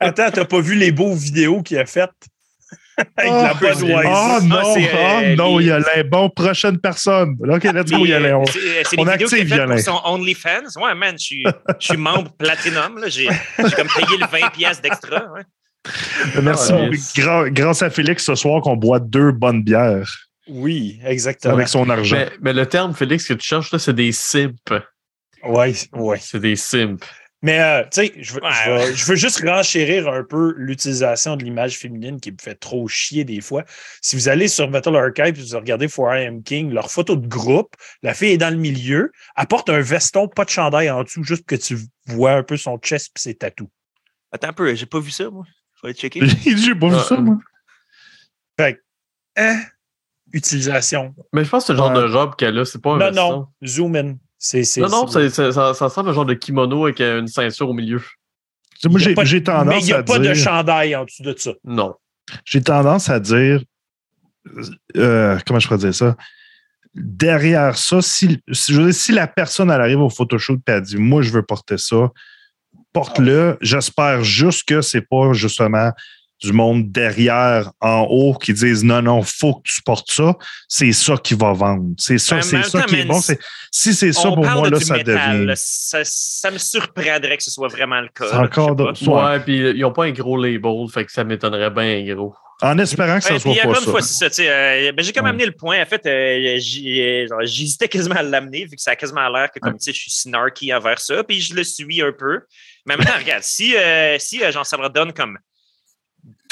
Attends, 0.00 0.30
t'as 0.30 0.44
pas 0.44 0.60
vu 0.60 0.74
les 0.74 0.92
beaux 0.92 1.14
vidéos 1.14 1.62
qu'il 1.62 1.78
a 1.78 1.86
faites? 1.86 2.10
Avec 3.16 3.30
la 3.30 3.54
bonne 3.54 3.72
Oh 3.82 4.42
non, 4.42 4.58
oh, 4.62 5.36
non, 5.36 5.60
il 5.60 5.66
y 5.66 5.70
a 5.70 5.80
les 5.96 6.04
bons 6.04 6.28
prochaines 6.30 6.78
personnes. 6.78 7.36
OK, 7.40 7.64
let's 7.64 7.90
go, 7.90 8.04
il 8.04 8.14
On, 8.34 8.44
c'est 8.44 8.98
on 8.98 9.06
active, 9.06 9.78
son 9.78 10.00
OnlyFans. 10.04 10.80
Ouais, 10.80 10.94
man, 10.94 11.14
je 11.18 11.24
suis, 11.24 11.44
je 11.80 11.86
suis 11.86 11.96
membre 11.96 12.30
Platinum. 12.36 13.02
J'ai 13.06 13.26
comme 13.26 13.88
payé 13.88 14.18
le 14.18 14.26
20 14.26 14.50
pièces 14.52 14.80
d'extra. 14.80 15.24
Merci. 16.42 16.72
grâce 17.50 17.82
à 17.82 17.90
Félix, 17.90 18.24
ce 18.24 18.34
soir, 18.34 18.60
qu'on 18.62 18.76
boit 18.76 19.00
deux 19.00 19.32
bonnes 19.32 19.62
bières. 19.62 20.08
Oui, 20.48 21.00
exactement. 21.04 21.54
Avec 21.54 21.68
son 21.68 21.88
argent. 21.88 22.16
Mais, 22.16 22.30
mais 22.40 22.52
le 22.52 22.66
terme, 22.66 22.94
Félix, 22.94 23.26
que 23.26 23.34
tu 23.34 23.46
cherches, 23.46 23.72
là, 23.72 23.78
c'est 23.78 23.94
des 23.94 24.12
simps. 24.12 24.72
Oui, 25.44 25.88
oui. 25.92 26.16
C'est 26.20 26.40
des 26.40 26.56
simps. 26.56 27.04
Mais, 27.44 27.60
euh, 27.60 27.82
tu 27.84 28.06
sais, 28.06 28.12
je, 28.18 28.34
veux- 28.34 28.40
Ouais, 28.40 28.94
juste 29.16 29.40
renchérir 29.44 30.06
un 30.08 30.22
peu 30.22 30.54
l'utilisation 30.56 31.34
de 31.36 31.42
l'image 31.44 31.76
féminine 31.76 32.20
qui 32.20 32.30
me 32.30 32.36
fait 32.40 32.54
trop 32.54 32.86
chier 32.86 33.24
des 33.24 33.40
fois. 33.40 33.64
Si 34.00 34.14
vous 34.14 34.28
allez 34.28 34.46
sur 34.46 34.70
Metal 34.70 34.94
Archive 34.94 35.38
et 35.40 35.42
vous 35.42 35.56
regardez 35.58 35.88
For 35.88 36.14
I 36.14 36.26
Am 36.26 36.42
King, 36.44 36.70
leur 36.72 36.90
photo 36.90 37.16
de 37.16 37.26
groupe, 37.26 37.74
la 38.02 38.14
fille 38.14 38.30
est 38.32 38.38
dans 38.38 38.50
le 38.54 38.60
milieu, 38.60 39.10
elle 39.36 39.46
porte 39.48 39.68
un 39.70 39.80
veston, 39.80 40.28
pas 40.28 40.44
de 40.44 40.50
chandail 40.50 40.88
en 40.90 41.02
dessous, 41.02 41.24
juste 41.24 41.42
pour 41.46 41.58
que 41.58 41.62
tu 41.62 41.76
vois 42.06 42.32
un 42.34 42.42
peu 42.44 42.56
son 42.56 42.78
chest 42.78 43.08
et 43.16 43.20
ses 43.20 43.34
tatous. 43.34 43.68
Attends 44.30 44.48
un 44.48 44.52
peu, 44.52 44.72
j'ai 44.74 44.86
pas 44.86 45.00
vu 45.00 45.10
ça, 45.10 45.28
moi. 45.28 45.44
Faut 45.74 45.88
aller 45.88 45.94
checker. 45.96 46.20
J'ai 46.46 46.74
pas 46.76 46.88
vu 46.88 46.94
Ah, 46.96 47.02
ça, 47.02 47.16
moi. 47.16 47.38
Hein? 49.36 49.60
Utilisation. 50.32 51.14
Mais 51.32 51.44
je 51.44 51.50
pense 51.50 51.64
que 51.64 51.66
c'est 51.68 51.72
le 51.72 51.78
genre 51.78 51.92
de 51.92 52.04
robe 52.04 52.36
qu'elle 52.36 52.58
a, 52.58 52.64
c'est 52.64 52.80
pas 52.80 52.92
un 52.92 52.98
Non, 52.98 53.06
veston. 53.06 53.30
non, 53.30 53.48
zoom 53.66 53.96
in. 53.96 54.14
C'est, 54.44 54.64
c'est, 54.64 54.80
Non, 54.80 54.88
non, 54.88 55.06
c'est- 55.06 55.28
c'est- 55.30 55.30
c'est- 55.30 55.52
ça, 55.52 55.72
ça 55.72 55.84
ressemble 55.84 56.08
à 56.08 56.10
un 56.10 56.14
genre 56.16 56.26
de 56.26 56.34
kimono 56.34 56.84
avec 56.86 57.00
une 57.00 57.28
ceinture 57.28 57.68
au 57.70 57.74
milieu. 57.74 58.02
Moi, 58.84 58.98
j'ai 58.98 59.14
j'ai 59.24 59.36
Mais 59.38 59.42
tendance 59.44 59.82
il 59.82 59.86
n'y 59.86 59.92
a 59.92 59.98
à 59.98 60.02
pas 60.02 60.18
de 60.18 60.34
chandail 60.34 60.96
en 60.96 61.04
dessous 61.04 61.22
de 61.22 61.32
ça. 61.38 61.52
Non. 61.62 61.94
j'ai 62.44 62.60
tendance 62.60 63.08
à 63.08 63.20
dire, 63.20 63.62
euh, 64.96 65.38
comment 65.46 65.60
je 65.60 65.68
pourrais 65.68 65.78
dire 65.78 65.94
ça? 65.94 66.16
Derrière 66.94 67.76
ça, 67.78 68.02
si, 68.02 68.40
si- 68.50 68.72
je 68.72 68.78
veux 68.80 68.86
dire, 68.86 68.94
si 68.94 69.12
la 69.12 69.28
personne 69.28 69.70
elle 69.70 69.80
arrive 69.80 70.00
au 70.00 70.10
photoshoot 70.10 70.58
et 70.68 70.72
elle 70.72 70.82
dit 70.82 70.96
Moi, 70.96 71.22
je 71.22 71.30
veux 71.30 71.42
porter 71.44 71.78
ça, 71.78 72.10
porte-le. 72.92 73.56
J'espère 73.60 74.24
juste 74.24 74.68
que 74.68 74.80
c'est 74.82 75.02
pas 75.02 75.32
justement 75.32 75.92
du 76.42 76.52
monde 76.52 76.90
derrière, 76.90 77.70
en 77.80 78.02
haut, 78.10 78.34
qui 78.34 78.52
disent 78.52 78.82
non, 78.84 79.00
non, 79.02 79.22
faut 79.22 79.54
que 79.54 79.62
tu 79.64 79.80
portes 79.82 80.10
ça. 80.10 80.34
C'est 80.68 80.92
ça 80.92 81.16
qui 81.16 81.34
va 81.34 81.52
vendre. 81.52 81.94
C'est 81.98 82.18
ça, 82.18 82.36
Ben, 82.36 82.42
c'est 82.42 82.62
ça 82.64 82.82
qui 82.82 82.96
est 82.96 83.04
bon. 83.04 83.20
Si 83.70 83.94
c'est 83.94 84.12
ça, 84.12 84.28
pour 84.30 84.38
moi, 84.46 84.68
là, 84.68 84.80
ça 84.80 84.94
métal, 84.96 85.32
devient. 85.36 85.46
là. 85.46 85.54
Ça, 85.56 86.00
ça 86.04 86.50
me 86.50 86.58
surprendrait 86.58 87.36
que 87.36 87.42
ce 87.42 87.50
soit 87.50 87.68
vraiment 87.68 88.00
le 88.00 88.08
cas. 88.08 88.26
C'est 88.28 88.34
là, 88.36 88.42
encore 88.42 88.76
pas. 88.76 88.92
Ouais. 88.92 89.08
Ouais, 89.32 89.40
puis 89.40 89.56
ils 89.58 89.80
n'ont 89.80 89.92
pas 89.92 90.04
un 90.04 90.10
gros 90.12 90.36
label, 90.36 90.86
fait 90.92 91.04
que 91.04 91.12
ça 91.12 91.24
m'étonnerait 91.24 91.70
bien 91.70 92.14
gros. 92.14 92.34
En 92.60 92.78
espérant 92.78 93.16
que 93.18 93.24
ça 93.24 93.32
Ouais, 93.34 93.40
soit 93.40 93.54
pas 93.62 93.74
ça. 93.74 93.90
fois, 93.90 94.02
c'est 94.02 94.32
ça. 94.32 94.42
euh, 94.42 94.92
ben, 94.92 95.04
j'ai 95.04 95.12
quand 95.12 95.22
même 95.22 95.34
Ouais. 95.36 95.42
amené 95.42 95.46
le 95.46 95.52
point. 95.56 95.82
En 95.82 95.86
fait, 95.86 96.04
euh, 96.06 97.26
genre, 97.28 97.40
j'hésitais 97.42 97.88
quasiment 97.88 98.14
à 98.14 98.22
l'amener, 98.22 98.66
vu 98.66 98.76
que 98.76 98.82
ça 98.82 98.92
a 98.92 98.96
quasiment 98.96 99.28
l'air 99.28 99.50
que 99.50 99.58
comme 99.58 99.72
tu 99.78 99.84
sais, 99.84 99.92
je 99.92 99.98
suis 100.00 100.10
snarky 100.12 100.72
envers 100.72 101.00
ça, 101.00 101.24
puis 101.24 101.40
je 101.40 101.54
le 101.54 101.64
suis 101.64 102.00
un 102.02 102.12
peu. 102.12 102.40
Mais 102.86 102.96
maintenant, 102.96 103.14
regarde, 103.18 103.42
si, 103.42 103.74
euh, 103.76 104.16
si 104.20 104.44
euh, 104.44 104.52
genre, 104.52 104.64
ça 104.66 104.76
leur 104.76 104.90
donne 104.90 105.12
comme 105.12 105.38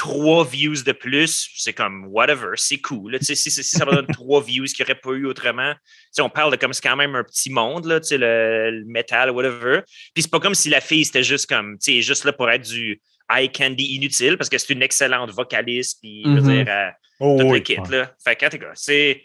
trois 0.00 0.46
views 0.46 0.82
de 0.82 0.92
plus, 0.92 1.46
c'est 1.56 1.74
comme 1.74 2.06
whatever, 2.08 2.52
c'est 2.56 2.78
cool. 2.80 3.12
là. 3.12 3.18
Si, 3.20 3.36
si, 3.36 3.50
si 3.50 3.62
ça 3.62 3.84
leur 3.84 3.94
donne 3.96 4.06
trois 4.12 4.42
views 4.42 4.64
qu'il 4.64 4.82
n'y 4.82 4.90
aurait 4.90 4.98
pas 5.00 5.10
eu 5.10 5.26
autrement, 5.26 5.74
on 6.20 6.30
parle 6.30 6.50
de 6.52 6.56
comme 6.56 6.72
c'est 6.72 6.80
quand 6.82 6.96
même 6.96 7.14
un 7.14 7.22
petit 7.22 7.50
monde, 7.50 7.84
là, 7.84 8.00
le, 8.10 8.70
le 8.70 8.84
métal, 8.86 9.30
whatever. 9.30 9.80
Puis 10.14 10.22
c'est 10.22 10.30
pas 10.30 10.40
comme 10.40 10.54
si 10.54 10.70
la 10.70 10.80
fille, 10.80 11.04
c'était 11.04 11.22
juste 11.22 11.46
comme, 11.48 11.76
juste 11.86 12.24
là 12.24 12.32
pour 12.32 12.48
être 12.50 12.66
du 12.66 12.98
eye 13.30 13.52
candy 13.52 13.94
inutile, 13.94 14.38
parce 14.38 14.48
que 14.48 14.56
c'est 14.56 14.72
une 14.72 14.82
excellente 14.82 15.30
vocaliste, 15.32 15.98
puis 16.00 16.22
je 16.24 16.30
veux 16.30 16.40
Mhm. 16.40 16.64
dire, 16.64 16.66
euh, 16.68 16.88
Oh, 17.22 17.36
tout 17.38 17.46
oui. 17.48 17.58
le 17.58 17.60
kit, 17.60 17.76
là. 17.90 18.10
Fait 18.24 18.34
que, 18.36 18.46
c'est. 18.74 19.22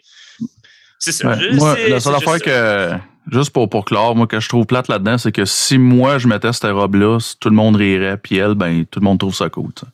C'est 0.98 1.12
ça. 1.12 1.28
Ouais, 1.30 1.52
moi, 1.52 1.74
la 1.88 1.98
seule 2.00 2.14
affaire 2.16 2.34
juste 2.34 2.44
ça. 2.44 3.00
que, 3.30 3.34
juste 3.36 3.50
pour, 3.50 3.68
pour 3.70 3.84
clore, 3.86 4.14
moi, 4.14 4.26
que 4.26 4.38
je 4.40 4.48
trouve 4.50 4.66
plate 4.66 4.88
là-dedans, 4.88 5.16
c'est 5.16 5.32
que 5.32 5.46
si 5.46 5.78
moi, 5.78 6.18
je 6.18 6.28
mettais 6.28 6.52
cette 6.52 6.70
robe-là, 6.70 7.18
tout 7.40 7.48
le 7.48 7.54
monde 7.56 7.76
rirait, 7.76 8.18
puis 8.18 8.36
elle, 8.36 8.54
ben, 8.54 8.84
tout 8.84 9.00
le 9.00 9.04
monde 9.04 9.18
trouve 9.18 9.34
ça 9.34 9.48
cool. 9.48 9.72
tu 9.74 9.86
sais. 9.86 9.92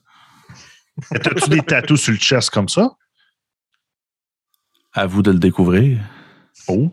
T'as-tu 1.10 1.48
des 1.50 1.60
tatous 1.62 2.00
sur 2.02 2.12
le 2.12 2.18
chest 2.18 2.50
comme 2.50 2.68
ça? 2.68 2.90
À 4.92 5.06
vous 5.06 5.22
de 5.22 5.30
le 5.30 5.38
découvrir. 5.38 5.98
Oh. 6.68 6.90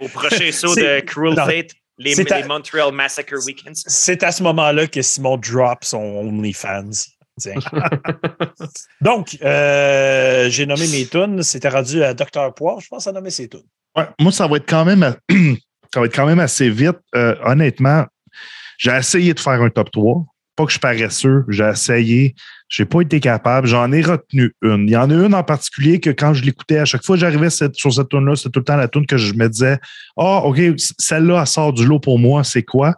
Au 0.00 0.08
prochain 0.08 0.50
saut 0.52 0.74
C'est- 0.74 1.00
de 1.00 1.06
Cruel 1.06 1.34
non. 1.34 1.44
Fate, 1.46 1.70
les, 1.98 2.14
C'est 2.14 2.30
à- 2.32 2.40
les 2.40 2.46
Montreal 2.48 2.92
Massacre 2.92 3.36
Weekends. 3.46 3.72
C'est 3.74 4.22
à 4.24 4.32
ce 4.32 4.42
moment-là 4.42 4.86
que 4.88 5.00
Simon 5.02 5.36
drop 5.38 5.84
son 5.84 5.98
OnlyFans. 5.98 6.90
Donc, 9.00 9.38
euh, 9.42 10.48
j'ai 10.50 10.66
nommé 10.66 10.86
mes 10.88 11.06
tunes. 11.06 11.42
C'était 11.42 11.68
rendu 11.70 12.02
à 12.02 12.12
Dr. 12.14 12.52
Poire, 12.54 12.80
je 12.80 12.88
pense 12.88 13.06
à 13.06 13.12
nommer 13.12 13.30
ses 13.30 13.48
tunes. 13.48 13.62
Ouais, 13.96 14.06
moi, 14.20 14.32
ça 14.32 14.46
va 14.46 14.56
être 14.56 14.68
quand 14.68 14.84
même, 14.84 15.02
à- 15.02 15.16
ça 15.94 16.00
va 16.00 16.06
être 16.06 16.14
quand 16.14 16.26
même 16.26 16.40
assez 16.40 16.68
vite. 16.68 16.98
Euh, 17.14 17.34
honnêtement, 17.44 18.04
j'ai 18.78 18.90
essayé 18.92 19.32
de 19.32 19.40
faire 19.40 19.62
un 19.62 19.70
top 19.70 19.90
3. 19.90 20.24
Pas 20.54 20.64
que 20.64 20.70
je 20.70 20.74
suis 20.74 20.80
paresseux, 20.80 21.44
j'ai 21.48 21.64
essayé. 21.64 22.34
J'ai 22.68 22.84
pas 22.84 23.00
été 23.00 23.20
capable. 23.20 23.66
J'en 23.66 23.90
ai 23.92 24.02
retenu 24.02 24.54
une. 24.62 24.88
Il 24.88 24.92
y 24.92 24.96
en 24.96 25.10
a 25.10 25.14
une 25.14 25.34
en 25.34 25.42
particulier 25.42 26.00
que 26.00 26.10
quand 26.10 26.34
je 26.34 26.42
l'écoutais, 26.42 26.78
à 26.78 26.84
chaque 26.84 27.04
fois 27.04 27.16
que 27.16 27.20
j'arrivais 27.20 27.50
sur 27.50 27.92
cette 27.92 28.08
tune 28.08 28.24
là 28.24 28.36
c'était 28.36 28.50
tout 28.50 28.60
le 28.60 28.64
temps 28.64 28.76
la 28.76 28.88
tune 28.88 29.06
que 29.06 29.16
je 29.16 29.34
me 29.34 29.48
disais 29.48 29.78
Ah, 30.16 30.42
OK, 30.44 30.60
celle-là, 30.98 31.40
elle 31.40 31.46
sort 31.46 31.72
du 31.72 31.86
lot 31.86 32.00
pour 32.00 32.18
moi, 32.18 32.44
c'est 32.44 32.62
quoi? 32.62 32.94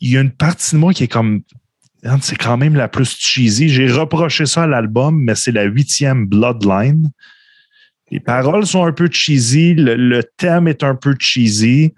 Il 0.00 0.10
y 0.10 0.16
a 0.16 0.20
une 0.20 0.32
partie 0.32 0.74
de 0.74 0.80
moi 0.80 0.92
qui 0.92 1.04
est 1.04 1.08
comme 1.08 1.42
c'est 2.20 2.36
quand 2.36 2.56
même 2.56 2.74
la 2.74 2.88
plus 2.88 3.16
cheesy. 3.18 3.68
J'ai 3.68 3.90
reproché 3.90 4.46
ça 4.46 4.64
à 4.64 4.66
l'album, 4.66 5.20
mais 5.20 5.34
c'est 5.34 5.52
la 5.52 5.64
huitième 5.64 6.26
Bloodline. 6.26 7.10
Les 8.10 8.20
paroles 8.20 8.66
sont 8.66 8.84
un 8.84 8.92
peu 8.92 9.08
cheesy, 9.10 9.74
le 9.74 10.22
thème 10.36 10.68
est 10.68 10.84
un 10.84 10.94
peu 10.94 11.16
cheesy, 11.18 11.92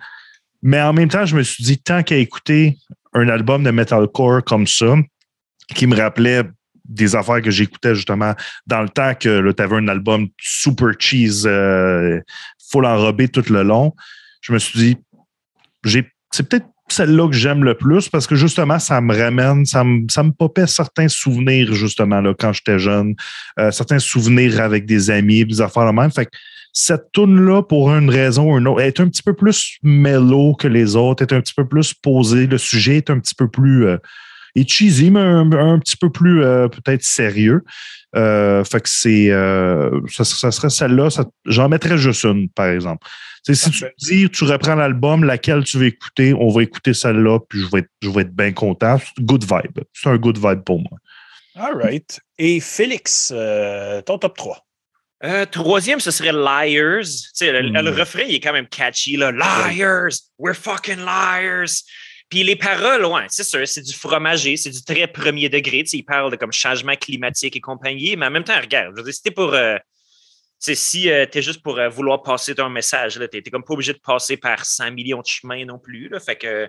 mais 0.62 0.80
en 0.80 0.92
même 0.92 1.08
temps, 1.08 1.26
je 1.26 1.36
me 1.36 1.42
suis 1.42 1.62
dit, 1.62 1.78
tant 1.78 2.02
qu'à 2.02 2.16
écouter 2.16 2.78
un 3.18 3.28
album 3.28 3.62
de 3.62 3.70
metalcore 3.70 4.42
comme 4.44 4.66
ça, 4.66 4.96
qui 5.74 5.86
me 5.86 5.96
rappelait 5.96 6.42
des 6.84 7.14
affaires 7.14 7.42
que 7.42 7.50
j'écoutais 7.50 7.94
justement 7.94 8.34
dans 8.66 8.82
le 8.82 8.88
temps 8.88 9.14
que 9.14 9.52
tu 9.52 9.62
avais 9.62 9.76
un 9.76 9.88
album 9.88 10.28
super 10.40 10.92
cheese, 10.98 11.44
euh, 11.46 12.18
full 12.70 12.86
tout 13.32 13.44
le 13.50 13.62
long, 13.62 13.94
je 14.40 14.52
me 14.52 14.58
suis 14.58 14.78
dit, 14.78 14.96
c'est 16.30 16.48
peut-être 16.48 16.66
celle-là 16.88 17.28
que 17.28 17.36
j'aime 17.36 17.64
le 17.64 17.74
plus 17.74 18.08
parce 18.08 18.26
que 18.26 18.34
justement, 18.34 18.78
ça 18.78 19.00
me 19.00 19.14
ramène, 19.14 19.66
ça 19.66 19.84
me, 19.84 20.06
ça 20.10 20.22
me 20.22 20.30
popait 20.30 20.66
certains 20.66 21.08
souvenirs 21.08 21.74
justement 21.74 22.20
là, 22.20 22.34
quand 22.38 22.52
j'étais 22.52 22.78
jeune, 22.78 23.14
euh, 23.58 23.70
certains 23.70 23.98
souvenirs 23.98 24.60
avec 24.60 24.86
des 24.86 25.10
amis, 25.10 25.44
des 25.44 25.60
affaires 25.60 25.86
de 25.86 25.92
même. 25.92 26.10
Fait 26.10 26.28
cette 26.72 27.12
tune-là, 27.12 27.62
pour 27.62 27.90
une 27.90 28.10
raison 28.10 28.52
ou 28.52 28.58
une 28.58 28.68
autre, 28.68 28.80
est 28.80 29.00
un 29.00 29.08
petit 29.08 29.22
peu 29.22 29.34
plus 29.34 29.78
mellow 29.82 30.54
que 30.54 30.68
les 30.68 30.96
autres, 30.96 31.22
est 31.22 31.32
un 31.32 31.40
petit 31.40 31.54
peu 31.54 31.66
plus 31.66 31.94
posé. 31.94 32.46
Le 32.46 32.58
sujet 32.58 32.96
est 32.98 33.10
un 33.10 33.18
petit 33.18 33.34
peu 33.34 33.48
plus 33.48 33.86
euh, 33.86 33.98
est 34.54 34.68
cheesy, 34.68 35.10
mais 35.10 35.20
un, 35.20 35.50
un 35.52 35.78
petit 35.78 35.96
peu 35.96 36.10
plus 36.10 36.42
euh, 36.42 36.68
peut-être 36.68 37.02
sérieux. 37.02 37.64
Euh, 38.16 38.64
fait 38.64 38.80
que 38.80 38.88
c'est 38.88 39.30
euh, 39.30 40.00
ça, 40.08 40.24
ça 40.24 40.50
serait 40.50 40.70
celle-là. 40.70 41.08
J'en 41.46 41.68
mettrais 41.68 41.98
juste 41.98 42.24
une, 42.24 42.48
par 42.48 42.68
exemple. 42.68 43.06
Tu 43.44 43.54
si 43.54 43.70
tu 43.70 43.80
Parfait. 43.80 43.94
me 44.00 44.06
dis, 44.06 44.30
tu 44.30 44.44
reprends 44.44 44.74
l'album, 44.74 45.24
laquelle 45.24 45.64
tu 45.64 45.78
veux 45.78 45.86
écouter, 45.86 46.34
on 46.34 46.48
va 46.48 46.62
écouter 46.62 46.94
celle-là, 46.94 47.38
puis 47.48 47.60
je 47.60 47.70
vais 47.70 47.80
être, 47.80 47.90
je 48.02 48.10
vais 48.10 48.22
être 48.22 48.34
bien 48.34 48.52
content. 48.52 48.98
C'est 48.98 49.24
good 49.24 49.44
vibe. 49.44 49.84
C'est 49.92 50.08
un 50.08 50.16
good 50.16 50.38
vibe 50.38 50.62
pour 50.64 50.80
moi. 50.80 50.98
All 51.54 51.74
right. 51.76 52.20
Et 52.38 52.60
Félix, 52.60 53.32
euh, 53.34 54.00
ton 54.02 54.18
top 54.18 54.36
3. 54.36 54.64
Euh, 55.24 55.44
troisième, 55.46 55.98
ce 56.00 56.10
serait 56.10 56.32
Liars. 56.32 57.06
Sais, 57.34 57.50
le, 57.52 57.68
Hmm. 57.70 57.84
le 57.84 57.90
refrain, 57.90 58.22
il 58.22 58.34
est 58.36 58.40
quand 58.40 58.52
même 58.52 58.68
catchy. 58.68 59.16
Là. 59.16 59.32
Liars! 59.32 60.18
We're 60.38 60.54
fucking 60.54 60.98
liars! 61.04 61.82
Puis 62.28 62.42
les 62.44 62.56
paroles, 62.56 63.04
ouais, 63.06 63.24
c'est 63.28 63.42
sûr, 63.44 63.66
c'est 63.66 63.80
du 63.82 63.92
fromager, 63.94 64.56
c'est 64.58 64.70
du 64.70 64.84
très 64.84 65.06
premier 65.06 65.48
degré. 65.48 65.82
Tu 65.82 65.86
sais, 65.90 65.96
il 65.98 66.02
parle 66.04 66.30
de 66.30 66.36
comme 66.36 66.52
changement 66.52 66.94
climatique 66.94 67.56
et 67.56 67.60
compagnie, 67.60 68.16
mais 68.16 68.26
en 68.26 68.30
même 68.30 68.44
temps, 68.44 68.60
regarde, 68.60 68.92
je 68.94 69.00
veux 69.00 69.04
dire, 69.04 69.14
si 69.14 69.22
t'es 69.22 69.30
pour. 69.30 69.54
euh, 69.54 69.76
si 70.60 71.02
tu 71.02 71.08
es 71.08 71.42
juste 71.42 71.62
pour 71.62 71.78
euh, 71.78 71.88
vouloir 71.88 72.22
passer 72.22 72.52
ton 72.54 72.68
message, 72.68 73.14
tu 73.14 73.20
n'es 73.36 73.42
comme 73.44 73.62
pas 73.64 73.74
obligé 73.74 73.92
de 73.92 74.00
passer 74.00 74.36
par 74.36 74.64
100 74.64 74.90
millions 74.90 75.20
de 75.22 75.26
chemins 75.26 75.64
non 75.64 75.78
plus. 75.78 76.08
Là, 76.08 76.18
fait 76.20 76.34
que 76.36 76.68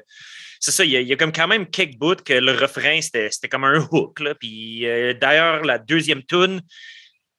c'est 0.59 0.71
ça, 0.71 0.85
il 0.85 0.91
y, 0.91 0.97
a, 0.97 1.01
il 1.01 1.07
y 1.07 1.13
a 1.13 1.15
comme 1.15 1.31
quand 1.31 1.47
même 1.47 1.65
quelques 1.67 1.97
bouts 1.97 2.15
que 2.23 2.33
le 2.33 2.51
refrain, 2.53 3.01
c'était 3.01 3.29
c'était 3.31 3.49
comme 3.49 3.63
un 3.63 3.85
hook. 3.91 4.19
Là. 4.21 4.35
Puis 4.35 4.85
euh, 4.87 5.13
d'ailleurs, 5.13 5.63
la 5.63 5.79
deuxième 5.79 6.23
tune, 6.23 6.61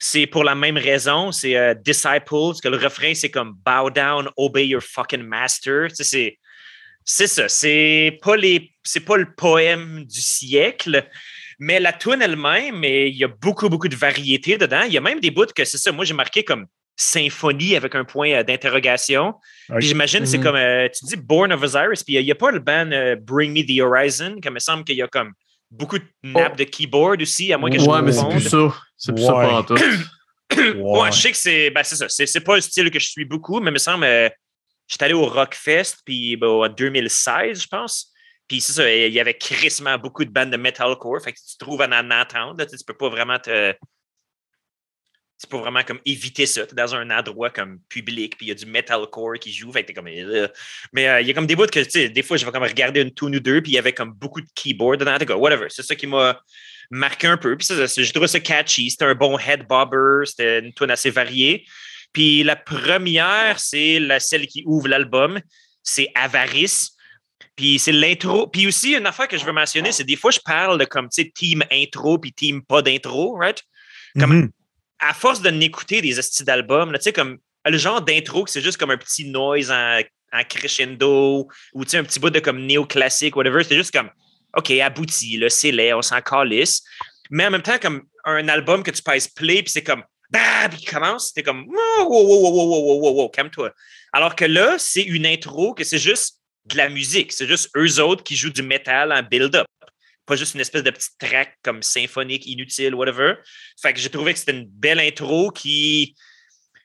c'est 0.01 0.27
pour 0.27 0.43
la 0.45 0.55
même 0.55 0.79
raison, 0.79 1.31
c'est 1.31 1.57
euh, 1.57 1.75
Disciples, 1.75 2.59
que 2.63 2.69
le 2.69 2.79
refrain, 2.79 3.15
c'est 3.15 3.31
comme 3.31 3.55
Bow 3.65 3.91
down, 3.91 4.29
obey 4.37 4.67
your 4.67 4.83
fucking 4.83 5.23
master. 5.23 5.89
C'est. 5.93 6.39
C'est 7.03 7.27
ça, 7.27 7.49
c'est 7.49 8.19
pas 8.23 8.37
les 8.37 8.73
c'est 8.85 9.01
pas 9.01 9.17
le 9.17 9.35
poème 9.35 10.05
du 10.05 10.21
siècle, 10.21 11.09
mais 11.59 11.81
la 11.81 11.93
tune 11.95 12.21
elle-même, 12.23 12.85
il 12.85 13.17
y 13.17 13.25
a 13.25 13.29
beaucoup 13.29 13.69
beaucoup 13.69 13.89
de 13.89 13.97
variété 13.97 14.59
dedans. 14.59 14.83
Il 14.87 14.93
y 14.93 14.99
a 14.99 15.01
même 15.01 15.19
des 15.19 15.31
bouts 15.31 15.47
que 15.47 15.65
c'est 15.65 15.79
ça, 15.79 15.93
moi 15.93 16.05
j'ai 16.05 16.15
marqué 16.15 16.45
comme 16.45 16.67
symphonie 16.97 17.75
avec 17.75 17.95
un 17.95 18.05
point 18.05 18.31
euh, 18.33 18.43
d'interrogation. 18.43 19.35
J'imagine 19.79 20.27
c'est 20.27 20.39
Mhm. 20.39 20.45
comme 20.45 20.57
euh, 20.57 20.89
tu 20.89 21.07
dis 21.07 21.17
Born 21.17 21.53
of 21.53 21.63
Osiris, 21.63 22.05
puis 22.05 22.15
il 22.15 22.25
n'y 22.25 22.31
a, 22.31 22.35
pas 22.35 22.51
le 22.51 22.59
band 22.61 22.93
euh, 22.93 23.17
Bring 23.17 23.53
Me 23.55 23.63
the 23.63 23.81
Horizon, 23.81 24.37
comme 24.43 24.53
il 24.53 24.55
me 24.55 24.59
semble 24.61 24.85
qu'il 24.85 24.97
y 24.97 25.03
a 25.03 25.09
comme 25.09 25.33
beaucoup 25.71 25.99
de 25.99 26.05
nappes 26.23 26.57
de 26.57 26.65
keyboard 26.65 27.23
aussi, 27.23 27.53
à 27.53 27.59
moins 27.59 27.71
que 27.71 27.79
je 27.79 27.85
ouais, 27.85 28.03
mais 28.03 28.13
c'est 28.13 28.29
plus 28.29 28.49
ça. 28.49 28.75
C'est 28.97 29.13
plus 29.13 29.25
ça 29.25 29.35
Ouais. 29.35 29.47
pendant 29.47 29.63
tout. 29.63 29.77
Ouais, 30.77 31.13
je 31.13 31.21
sais 31.21 31.31
que 31.31 31.37
c'est 31.37 31.71
ben, 31.71 31.85
c'est 31.85 31.95
ça. 31.95 32.09
C'est, 32.09 32.41
pas 32.41 32.57
le 32.57 32.61
style 32.61 32.91
que 32.91 32.99
je 32.99 33.09
suis 33.09 33.25
beaucoup, 33.25 33.61
mais 33.61 33.71
il 33.71 33.75
me 33.75 33.79
semble, 33.79 34.03
euh, 34.03 34.29
j'étais 34.89 35.05
allé 35.05 35.15
au 35.15 35.27
Rockfest 35.27 35.99
puis 36.05 36.37
ben, 36.37 36.49
en 36.49 36.69
2016, 36.69 37.63
je 37.63 37.69
pense. 37.69 38.13
Puis 38.49 38.61
c'est 38.61 38.73
ça, 38.73 38.93
il 38.93 39.13
y 39.13 39.21
avait 39.21 39.35
crissement 39.35 39.97
beaucoup 39.97 40.25
de 40.25 40.31
bandes 40.31 40.51
de 40.51 40.57
metalcore. 40.57 41.23
Fait 41.23 41.33
que 41.33 41.39
tu 41.39 41.57
te 41.57 41.65
trouves 41.65 41.81
en 41.83 41.93
en 41.93 42.11
entendre. 42.11 42.65
tu 42.65 42.77
tu 42.77 42.85
peux 42.85 42.97
pas 42.97 43.09
vraiment 43.09 43.39
te. 43.39 43.73
C'est 45.41 45.49
pour 45.49 45.61
vraiment 45.61 45.83
comme 45.83 46.01
éviter 46.05 46.45
ça. 46.45 46.67
T'es 46.67 46.75
dans 46.75 46.95
un 46.95 47.09
endroit 47.09 47.49
comme 47.49 47.79
public, 47.89 48.37
puis 48.37 48.45
il 48.45 48.49
y 48.51 48.53
a 48.53 48.55
du 48.55 48.67
metalcore 48.67 49.39
qui 49.41 49.51
joue. 49.51 49.73
Comme. 49.95 50.07
euh, 50.09 50.47
Mais 50.93 51.09
euh, 51.09 51.23
il 51.23 51.27
y 51.27 51.31
a 51.31 51.35
comme 51.35 51.47
des 51.47 51.57
bouts 51.57 51.65
que, 51.67 51.81
tu 51.81 51.89
sais, 51.89 52.11
des 52.11 52.23
fois, 52.23 52.37
je 52.37 52.45
vais 52.45 52.53
comme 52.53 52.63
regarder 52.63 53.01
une 53.01 53.15
tune 53.15 53.35
ou 53.35 53.41
deux, 53.41 53.63
puis 53.63 53.73
il 53.73 53.75
y 53.75 53.79
avait 53.79 53.95
comme 53.95 54.13
beaucoup 54.13 54.43
de 54.43 54.47
keyboard 54.55 55.01
dedans. 55.01 55.17
T'es 55.17 55.25
comme, 55.25 55.41
whatever. 55.41 55.69
C'est 55.71 55.83
ça 55.83 55.95
qui 55.97 56.07
m'a 56.07 56.39
marqué 56.91 57.27
un 57.27 57.39
peu. 57.39 57.57
Puis 57.57 57.69
ça, 57.69 57.87
j'ai 57.87 58.13
trouvé 58.13 58.29
ça 58.29 58.39
catchy. 58.39 58.91
C'était 58.91 59.07
un 59.07 59.15
bon 59.15 59.39
head 59.39 59.67
bobber. 59.67 60.27
C'était 60.27 60.59
une 60.59 60.75
tune 60.75 60.91
assez 60.91 61.09
variée. 61.09 61.65
Puis 62.13 62.43
la 62.43 62.57
première, 62.57 63.59
c'est 63.59 63.99
celle 64.19 64.47
qui 64.47 64.63
ouvre 64.67 64.89
l'album. 64.89 65.41
C'est 65.83 66.13
Avarice. 66.15 66.91
Puis 67.57 67.79
c'est 67.79 67.93
l'intro. 67.93 68.47
Puis 68.47 68.67
aussi, 68.67 68.93
une 68.93 69.07
affaire 69.07 69.27
que 69.27 69.39
je 69.39 69.45
veux 69.47 69.53
mentionner, 69.53 69.91
c'est 69.93 70.05
des 70.05 70.17
fois, 70.17 70.33
je 70.33 70.41
parle 70.45 70.87
comme, 70.89 71.09
tu 71.09 71.23
sais, 71.23 71.33
team 71.35 71.65
intro 71.73 72.19
puis 72.19 72.31
team 72.31 72.63
pas 72.63 72.83
d'intro, 72.83 73.39
right? 73.39 73.63
Comme, 74.19 74.33
Mhm 74.35 74.51
à 75.01 75.15
force 75.15 75.41
de 75.41 75.51
n'écouter 75.51 76.01
des 76.01 76.21
styles 76.23 76.47
d'albums, 76.47 76.93
tu 76.95 77.03
sais, 77.03 77.13
comme 77.13 77.39
le 77.67 77.79
genre 77.79 78.01
d'intro 78.01 78.45
que 78.45 78.51
c'est 78.51 78.61
juste 78.61 78.79
comme 78.79 78.91
un 78.91 78.97
petit 78.97 79.29
noise 79.29 79.71
en, 79.71 80.01
crescendo 80.49 81.49
ou 81.73 81.83
un 81.83 82.05
petit 82.05 82.21
bout 82.21 82.31
de 82.31 82.39
comme 82.39 82.65
néoclassique, 82.65 83.35
whatever. 83.37 83.65
C'est 83.65 83.77
juste 83.77 83.93
comme, 83.93 84.11
OK, 84.57 84.71
abouti, 84.71 85.37
là, 85.37 85.51
c'est 85.51 85.73
laid, 85.73 85.95
on 85.95 86.03
s'en 86.03 86.21
calisse. 86.21 86.83
Mais 87.31 87.47
en 87.47 87.51
même 87.51 87.63
temps, 87.63 87.79
comme 87.79 88.03
un 88.25 88.49
album 88.49 88.83
que 88.83 88.91
tu 88.91 89.03
passes 89.03 89.29
play, 89.29 89.63
puis 89.63 89.73
c'est 89.73 89.83
comme, 89.83 90.05
bah, 90.31 90.69
puis 90.71 90.81
il 90.83 90.89
commence, 90.89 91.33
t'es 91.33 91.43
comme, 91.43 91.67
wow, 91.67 92.09
wow, 92.09 92.25
wow, 92.25 92.41
wow, 92.41 92.69
wow, 92.69 93.01
wow, 93.01 93.13
wow, 93.23 93.29
calme-toi. 93.29 93.73
Alors 94.13 94.37
que 94.37 94.45
là, 94.45 94.77
c'est 94.79 95.03
une 95.03 95.27
intro 95.27 95.75
que 95.75 95.85
c'est 95.85 95.99
juste 95.99 96.39
de 96.67 96.77
la 96.77 96.89
musique. 96.89 97.33
C'est 97.33 97.47
juste 97.47 97.71
eux 97.77 98.01
autres 98.01 98.23
qui 98.23 98.37
jouent 98.37 98.53
du 98.53 98.63
métal 98.63 99.13
en 99.13 99.23
build-up. 99.23 99.67
Pas 100.31 100.37
juste 100.37 100.55
une 100.55 100.61
espèce 100.61 100.85
de 100.85 100.93
petite 100.93 101.19
track 101.19 101.59
comme 101.61 101.83
symphonique, 101.83 102.47
inutile, 102.47 102.95
whatever. 102.95 103.35
Fait 103.83 103.93
que 103.93 103.99
j'ai 103.99 104.11
trouvé 104.11 104.33
que 104.33 104.39
c'était 104.39 104.53
une 104.53 104.69
belle 104.69 105.01
intro 105.01 105.51
qui. 105.51 106.15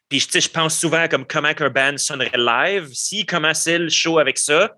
Puis, 0.10 0.20
je 0.20 0.50
pense 0.50 0.80
souvent 0.80 1.02
à 1.02 1.08
comme 1.08 1.28
comment 1.28 1.52
un 1.56 1.70
band 1.70 1.96
sonnerait 2.00 2.32
live. 2.36 2.90
S'il 2.92 3.28
commençait 3.28 3.78
le 3.78 3.90
show 3.90 4.18
avec 4.18 4.40
ça, 4.40 4.74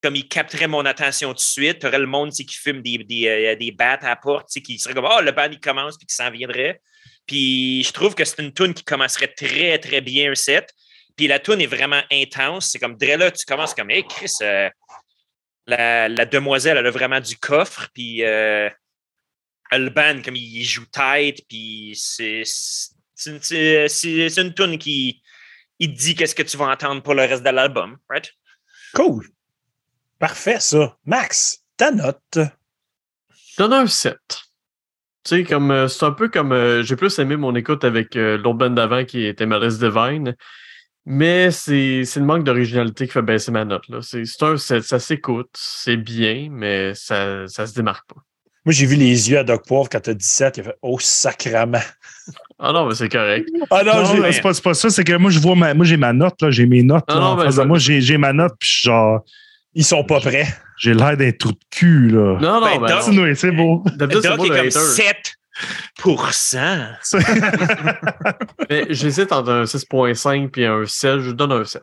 comme 0.00 0.14
il 0.14 0.28
capterait 0.28 0.68
mon 0.68 0.86
attention 0.86 1.30
tout 1.30 1.34
de 1.34 1.40
suite, 1.40 1.80
tu 1.80 1.86
aurais 1.88 1.98
le 1.98 2.06
monde 2.06 2.30
qui 2.30 2.46
fume 2.54 2.80
des, 2.80 2.98
des, 2.98 3.26
euh, 3.26 3.56
des 3.56 3.72
battes 3.72 4.04
à 4.04 4.10
la 4.10 4.16
porte, 4.16 4.48
qui 4.50 4.78
serait 4.78 4.94
comme 4.94 5.08
Oh, 5.10 5.20
le 5.20 5.32
band 5.32 5.48
il 5.50 5.58
commence, 5.58 5.98
puis 5.98 6.06
qui 6.06 6.14
s'en 6.14 6.30
viendrait. 6.30 6.80
Puis 7.26 7.82
je 7.82 7.90
trouve 7.90 8.14
que 8.14 8.24
c'est 8.24 8.40
une 8.40 8.52
tune 8.52 8.72
qui 8.72 8.84
commencerait 8.84 9.34
très, 9.34 9.80
très 9.80 10.00
bien 10.00 10.30
un 10.30 10.36
set. 10.36 10.72
Puis 11.16 11.26
la 11.26 11.40
tune 11.40 11.60
est 11.60 11.66
vraiment 11.66 12.02
intense. 12.12 12.70
C'est 12.70 12.78
comme, 12.78 12.96
dès 12.96 13.16
tu 13.32 13.44
commences 13.46 13.74
comme 13.74 13.90
Hey, 13.90 14.04
Chris, 14.04 14.32
euh, 14.42 14.70
la, 15.66 16.08
la 16.08 16.26
demoiselle, 16.26 16.76
elle 16.76 16.86
a 16.86 16.90
vraiment 16.90 17.20
du 17.20 17.36
coffre. 17.36 17.88
Puis 17.94 18.24
euh, 18.24 18.68
le 19.72 19.88
band, 19.90 20.22
comme 20.24 20.36
il 20.36 20.64
joue 20.64 20.84
tight, 20.86 21.44
puis 21.48 21.92
c'est 21.96 22.42
une- 23.26 24.54
tune 24.54 24.78
qui 24.78 25.22
il 25.78 25.94
te 25.94 25.98
dit 25.98 26.14
qu'est-ce 26.14 26.34
que 26.34 26.42
tu 26.42 26.56
vas 26.56 26.66
entendre 26.66 27.02
pour 27.02 27.14
le 27.14 27.22
reste 27.22 27.42
de 27.42 27.50
l'album, 27.50 27.98
right? 28.08 28.30
Cool. 28.94 29.26
Parfait, 30.18 30.60
ça. 30.60 30.96
Max, 31.04 31.64
ta 31.76 31.90
note. 31.90 32.38
Donne 33.58 33.72
un 33.72 33.86
7. 33.86 34.16
Tu 35.24 35.36
sais, 35.36 35.44
comme 35.44 35.70
euh, 35.70 35.88
c'est 35.88 36.04
un 36.04 36.12
peu 36.12 36.28
comme 36.28 36.52
euh, 36.52 36.82
j'ai 36.82 36.96
plus 36.96 37.18
aimé 37.18 37.36
mon 37.36 37.54
écoute 37.54 37.84
avec 37.84 38.16
euh, 38.16 38.36
l'autre 38.36 38.58
band 38.58 38.70
d'avant 38.70 39.04
qui 39.04 39.24
était 39.24 39.46
Malice 39.46 39.78
Divine. 39.78 40.36
Mais 41.04 41.50
c'est 41.50 42.04
c'est 42.04 42.20
le 42.20 42.26
manque 42.26 42.44
d'originalité 42.44 43.06
qui 43.06 43.12
fait 43.12 43.22
baisser 43.22 43.50
ma 43.50 43.64
note. 43.64 43.88
là. 43.88 43.98
C'est 44.02 44.24
c'est 44.24 44.42
un 44.44 44.56
7, 44.56 44.82
ça 44.84 44.98
s'écoute, 45.00 45.50
c'est 45.54 45.96
bien, 45.96 46.48
mais 46.50 46.94
ça, 46.94 47.46
ça 47.48 47.66
se 47.66 47.74
démarque 47.74 48.08
pas. 48.08 48.20
Moi, 48.64 48.72
j'ai 48.72 48.86
vu 48.86 48.94
les 48.94 49.28
yeux 49.28 49.38
à 49.38 49.42
Doc 49.42 49.66
Poivre 49.66 49.88
quand 49.90 49.98
t'as 49.98 50.14
17. 50.14 50.58
Il 50.58 50.60
a 50.60 50.64
fait 50.64 50.76
Oh, 50.82 50.96
sacrament. 51.00 51.80
Ah 52.60 52.70
non, 52.72 52.86
mais 52.86 52.94
c'est 52.94 53.08
correct. 53.08 53.48
Ah 53.72 53.82
non, 53.84 54.04
Non, 54.04 54.20
mais 54.20 54.30
c'est 54.30 54.40
pas, 54.40 54.54
c'est 54.54 54.62
pas 54.62 54.74
ça, 54.74 54.88
c'est 54.88 55.02
que 55.02 55.16
moi, 55.16 55.32
je 55.32 55.40
vois 55.40 55.56
ma, 55.56 55.74
moi, 55.74 55.84
j'ai 55.84 55.96
ma 55.96 56.12
note, 56.12 56.40
là, 56.40 56.52
j'ai 56.52 56.66
mes 56.66 56.84
notes. 56.84 57.08
Non, 57.08 57.14
là, 57.16 57.20
non, 57.20 57.26
en 57.26 57.36
mais 57.38 57.44
face 57.46 57.56
de 57.56 57.62
je- 57.62 57.66
moi, 57.66 57.78
j'ai, 57.78 58.00
j'ai 58.00 58.18
ma 58.18 58.32
note, 58.32 58.52
puis 58.60 58.68
je 58.68 58.74
suis 58.78 58.86
genre, 58.88 59.24
ils 59.74 59.84
sont 59.84 60.04
pas 60.04 60.20
prêts. 60.20 60.46
j'ai 60.78 60.94
l'air 60.94 61.16
d'un 61.16 61.32
trou 61.32 61.50
de 61.50 61.58
cul, 61.70 62.10
là. 62.10 62.38
Non, 62.40 62.60
non, 62.60 62.66
Ben, 62.66 62.78
ben, 62.78 62.80
Doc- 62.82 62.88
non. 62.90 62.96
Continuez, 62.98 63.34
c'est 63.34 63.50
beau. 63.50 63.82
D'habitude, 63.96 64.22
c'est 64.22 64.28
est 64.28 64.30
le 64.30 64.36
comme 64.36 64.56
hater. 64.58 64.70
7 64.70 65.16
Mais 65.16 65.41
j'hésite 68.90 69.32
entre 69.32 69.50
un 69.50 69.64
6.5 69.64 70.58
et 70.58 70.66
un 70.66 70.86
7. 70.86 71.20
Je 71.20 71.30
donne 71.32 71.52
un 71.52 71.64
7. 71.64 71.82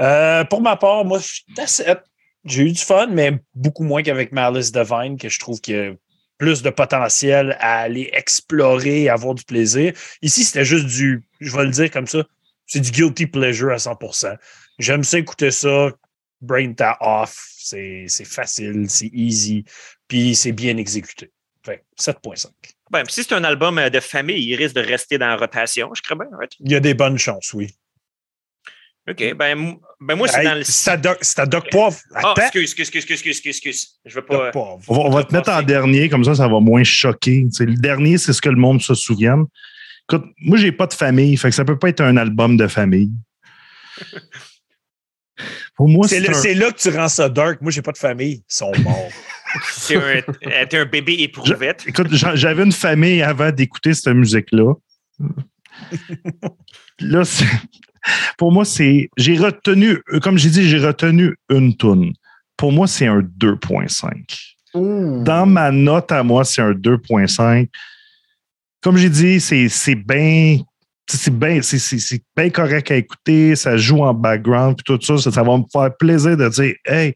Euh, 0.00 0.44
pour 0.44 0.60
ma 0.60 0.76
part, 0.76 1.04
moi, 1.04 1.18
je 1.18 1.26
suis 1.26 1.44
à 1.58 1.66
7. 1.66 2.02
J'ai 2.44 2.62
eu 2.62 2.72
du 2.72 2.80
fun, 2.80 3.08
mais 3.08 3.38
beaucoup 3.54 3.84
moins 3.84 4.02
qu'avec 4.02 4.32
Malice 4.32 4.70
Divine, 4.70 5.16
que 5.18 5.28
je 5.28 5.38
trouve 5.38 5.60
qu'il 5.60 5.76
y 5.76 5.78
a 5.78 5.92
plus 6.38 6.62
de 6.62 6.70
potentiel 6.70 7.56
à 7.60 7.80
aller 7.80 8.10
explorer 8.12 9.02
et 9.02 9.08
avoir 9.08 9.34
du 9.34 9.44
plaisir. 9.44 9.92
Ici, 10.20 10.44
c'était 10.44 10.64
juste 10.64 10.86
du, 10.86 11.26
je 11.40 11.56
vais 11.56 11.64
le 11.64 11.70
dire 11.70 11.90
comme 11.90 12.06
ça, 12.06 12.24
c'est 12.66 12.80
du 12.80 12.90
guilty 12.90 13.26
pleasure 13.26 13.72
à 13.72 13.76
100%. 13.76 14.36
J'aime 14.78 15.04
ça 15.04 15.18
écouter 15.18 15.50
ça, 15.50 15.90
brain 16.40 16.72
ta 16.72 16.96
off, 17.00 17.46
c'est 17.56 18.06
c'est 18.08 18.26
facile, 18.26 18.86
c'est 18.88 19.10
easy, 19.12 19.64
puis 20.08 20.34
c'est 20.34 20.52
bien 20.52 20.76
exécuté. 20.76 21.32
Fait 21.64 21.78
que 21.96 22.02
7.5. 22.02 22.46
Ben, 22.90 23.04
si 23.08 23.22
c'est 23.24 23.32
un 23.34 23.44
album 23.44 23.78
euh, 23.78 23.88
de 23.90 24.00
famille, 24.00 24.44
il 24.44 24.54
risque 24.56 24.74
de 24.74 24.82
rester 24.82 25.16
dans 25.18 25.28
la 25.28 25.36
rotation, 25.36 25.90
je 25.94 26.02
crois 26.02 26.16
bien, 26.16 26.26
right? 26.38 26.52
Il 26.60 26.70
y 26.70 26.74
a 26.74 26.80
des 26.80 26.94
bonnes 26.94 27.16
chances, 27.18 27.52
oui. 27.54 27.74
OK. 29.08 29.34
Ben, 29.34 29.76
ben 30.00 30.14
moi, 30.16 30.28
c'est 30.28 30.40
Hey, 30.40 30.44
dans 30.46 30.54
le. 30.54 30.62
c'est 30.64 30.90
à 30.90 31.46
Doc, 31.46 31.70
Poivre. 31.70 31.98
Ah, 32.14 32.30
Attends, 32.32 32.42
excuse, 32.42 32.62
excuse, 32.72 32.88
excuse, 32.88 33.02
excuse, 33.12 33.30
excuse, 33.36 33.56
excuse. 33.56 33.88
Je 34.04 34.14
veux 34.14 34.20
Doc 34.22 34.28
pas. 34.30 34.50
Poivre. 34.50 34.80
On 34.88 34.94
va, 34.94 35.00
on 35.00 35.10
va 35.10 35.24
te 35.24 35.34
mettre 35.34 35.50
en 35.50 35.62
dernier, 35.62 36.08
comme 36.08 36.24
ça, 36.24 36.34
ça 36.34 36.48
va 36.48 36.60
moins 36.60 36.84
choquer. 36.84 37.44
Tu 37.46 37.52
sais, 37.52 37.66
le 37.66 37.74
dernier, 37.76 38.16
c'est 38.18 38.32
ce 38.32 38.40
que 38.42 38.48
le 38.50 38.56
monde 38.56 38.80
se 38.82 38.94
souvienne. 38.94 39.44
Écoute, 40.08 40.24
moi, 40.38 40.56
j'ai 40.58 40.72
pas 40.72 40.86
de 40.86 40.94
famille, 40.94 41.36
fait 41.36 41.48
que 41.48 41.54
ça 41.54 41.64
peut 41.64 41.78
pas 41.78 41.88
être 41.88 42.00
un 42.02 42.16
album 42.18 42.56
de 42.58 42.66
famille. 42.66 43.10
Pour 45.76 45.88
moi, 45.88 46.06
C'est 46.06 46.20
c'est 46.20 46.28
là, 46.28 46.30
un- 46.30 46.40
c'est 46.40 46.54
là 46.54 46.70
que 46.72 46.78
tu 46.78 46.88
rends 46.90 47.08
ça 47.08 47.28
dark. 47.28 47.60
Moi, 47.60 47.72
j'ai 47.72 47.82
pas 47.82 47.92
de 47.92 47.98
famille. 47.98 48.44
Ils 48.48 48.54
sont 48.54 48.72
morts. 48.82 49.10
C'est 49.72 49.96
un, 49.96 50.66
t'es 50.66 50.78
un 50.78 50.84
bébé 50.86 51.14
éprouvette. 51.20 51.84
Écoute, 51.86 52.08
j'a- 52.12 52.34
j'avais 52.36 52.64
une 52.64 52.72
famille 52.72 53.22
avant 53.22 53.50
d'écouter 53.52 53.94
cette 53.94 54.14
musique-là. 54.14 54.74
Là, 57.00 57.24
c'est- 57.24 57.44
pour 58.38 58.52
moi, 58.52 58.64
c'est. 58.64 59.08
J'ai 59.16 59.36
retenu, 59.38 59.98
comme 60.22 60.38
j'ai 60.38 60.50
dit, 60.50 60.68
j'ai 60.68 60.78
retenu 60.78 61.34
une 61.50 61.76
toune. 61.76 62.12
Pour 62.56 62.72
moi, 62.72 62.86
c'est 62.86 63.06
un 63.06 63.20
2.5. 63.20 64.36
Dans 65.24 65.46
ma 65.46 65.70
note 65.70 66.10
à 66.12 66.22
moi, 66.22 66.44
c'est 66.44 66.62
un 66.62 66.72
2.5. 66.72 67.68
Comme 68.82 68.96
j'ai 68.96 69.10
dit, 69.10 69.40
c'est 69.40 69.68
c'est 69.68 69.94
bien. 69.94 70.58
C'est 71.06 71.36
bien 71.38 71.60
c'est- 71.60 71.78
c'est- 71.78 71.98
c'est 71.98 72.22
bien 72.36 72.48
correct 72.48 72.90
à 72.90 72.96
écouter, 72.96 73.54
ça 73.56 73.76
joue 73.76 74.00
en 74.02 74.14
background, 74.14 74.76
puis 74.76 74.84
tout 74.84 74.98
ça, 75.04 75.18
ça, 75.18 75.30
ça 75.30 75.42
va 75.42 75.58
me 75.58 75.64
faire 75.70 75.94
plaisir 75.98 76.34
de 76.36 76.48
dire 76.48 76.74
Hey, 76.86 77.14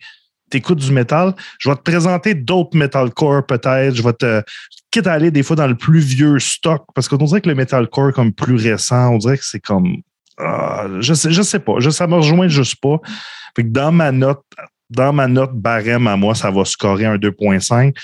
t'écoutes 0.50 0.78
du 0.78 0.92
métal, 0.92 1.34
je 1.58 1.68
vais 1.68 1.76
te 1.76 1.82
présenter 1.82 2.34
d'autres 2.34 2.76
metalcore 2.76 3.46
peut-être, 3.46 3.94
je 3.94 4.02
vais 4.02 4.12
te. 4.12 4.42
Quitte 4.90 5.06
à 5.06 5.12
aller 5.12 5.30
des 5.30 5.42
fois 5.42 5.54
dans 5.54 5.66
le 5.66 5.74
plus 5.74 6.00
vieux 6.00 6.38
stock, 6.38 6.84
parce 6.94 7.08
qu'on 7.08 7.16
dirait 7.16 7.42
que 7.42 7.48
le 7.48 7.54
metalcore 7.54 8.12
comme 8.12 8.32
plus 8.32 8.56
récent, 8.56 9.12
on 9.12 9.18
dirait 9.18 9.36
que 9.36 9.44
c'est 9.44 9.60
comme. 9.60 9.96
ah, 10.38 10.86
je 11.00 11.14
sais, 11.14 11.30
je 11.30 11.42
sais 11.42 11.58
pas, 11.58 11.74
je, 11.78 11.90
ça 11.90 12.06
me 12.06 12.14
rejoint 12.14 12.48
juste 12.48 12.76
pas. 12.80 12.96
Que 13.54 13.62
dans 13.62 13.92
ma 13.92 14.12
note, 14.12 14.42
dans 14.90 15.12
ma 15.12 15.28
note 15.28 15.52
barème 15.54 16.06
à 16.06 16.16
moi, 16.16 16.34
ça 16.34 16.50
va 16.50 16.64
scorer 16.64 17.04
un 17.04 17.16
2.5. 17.16 17.94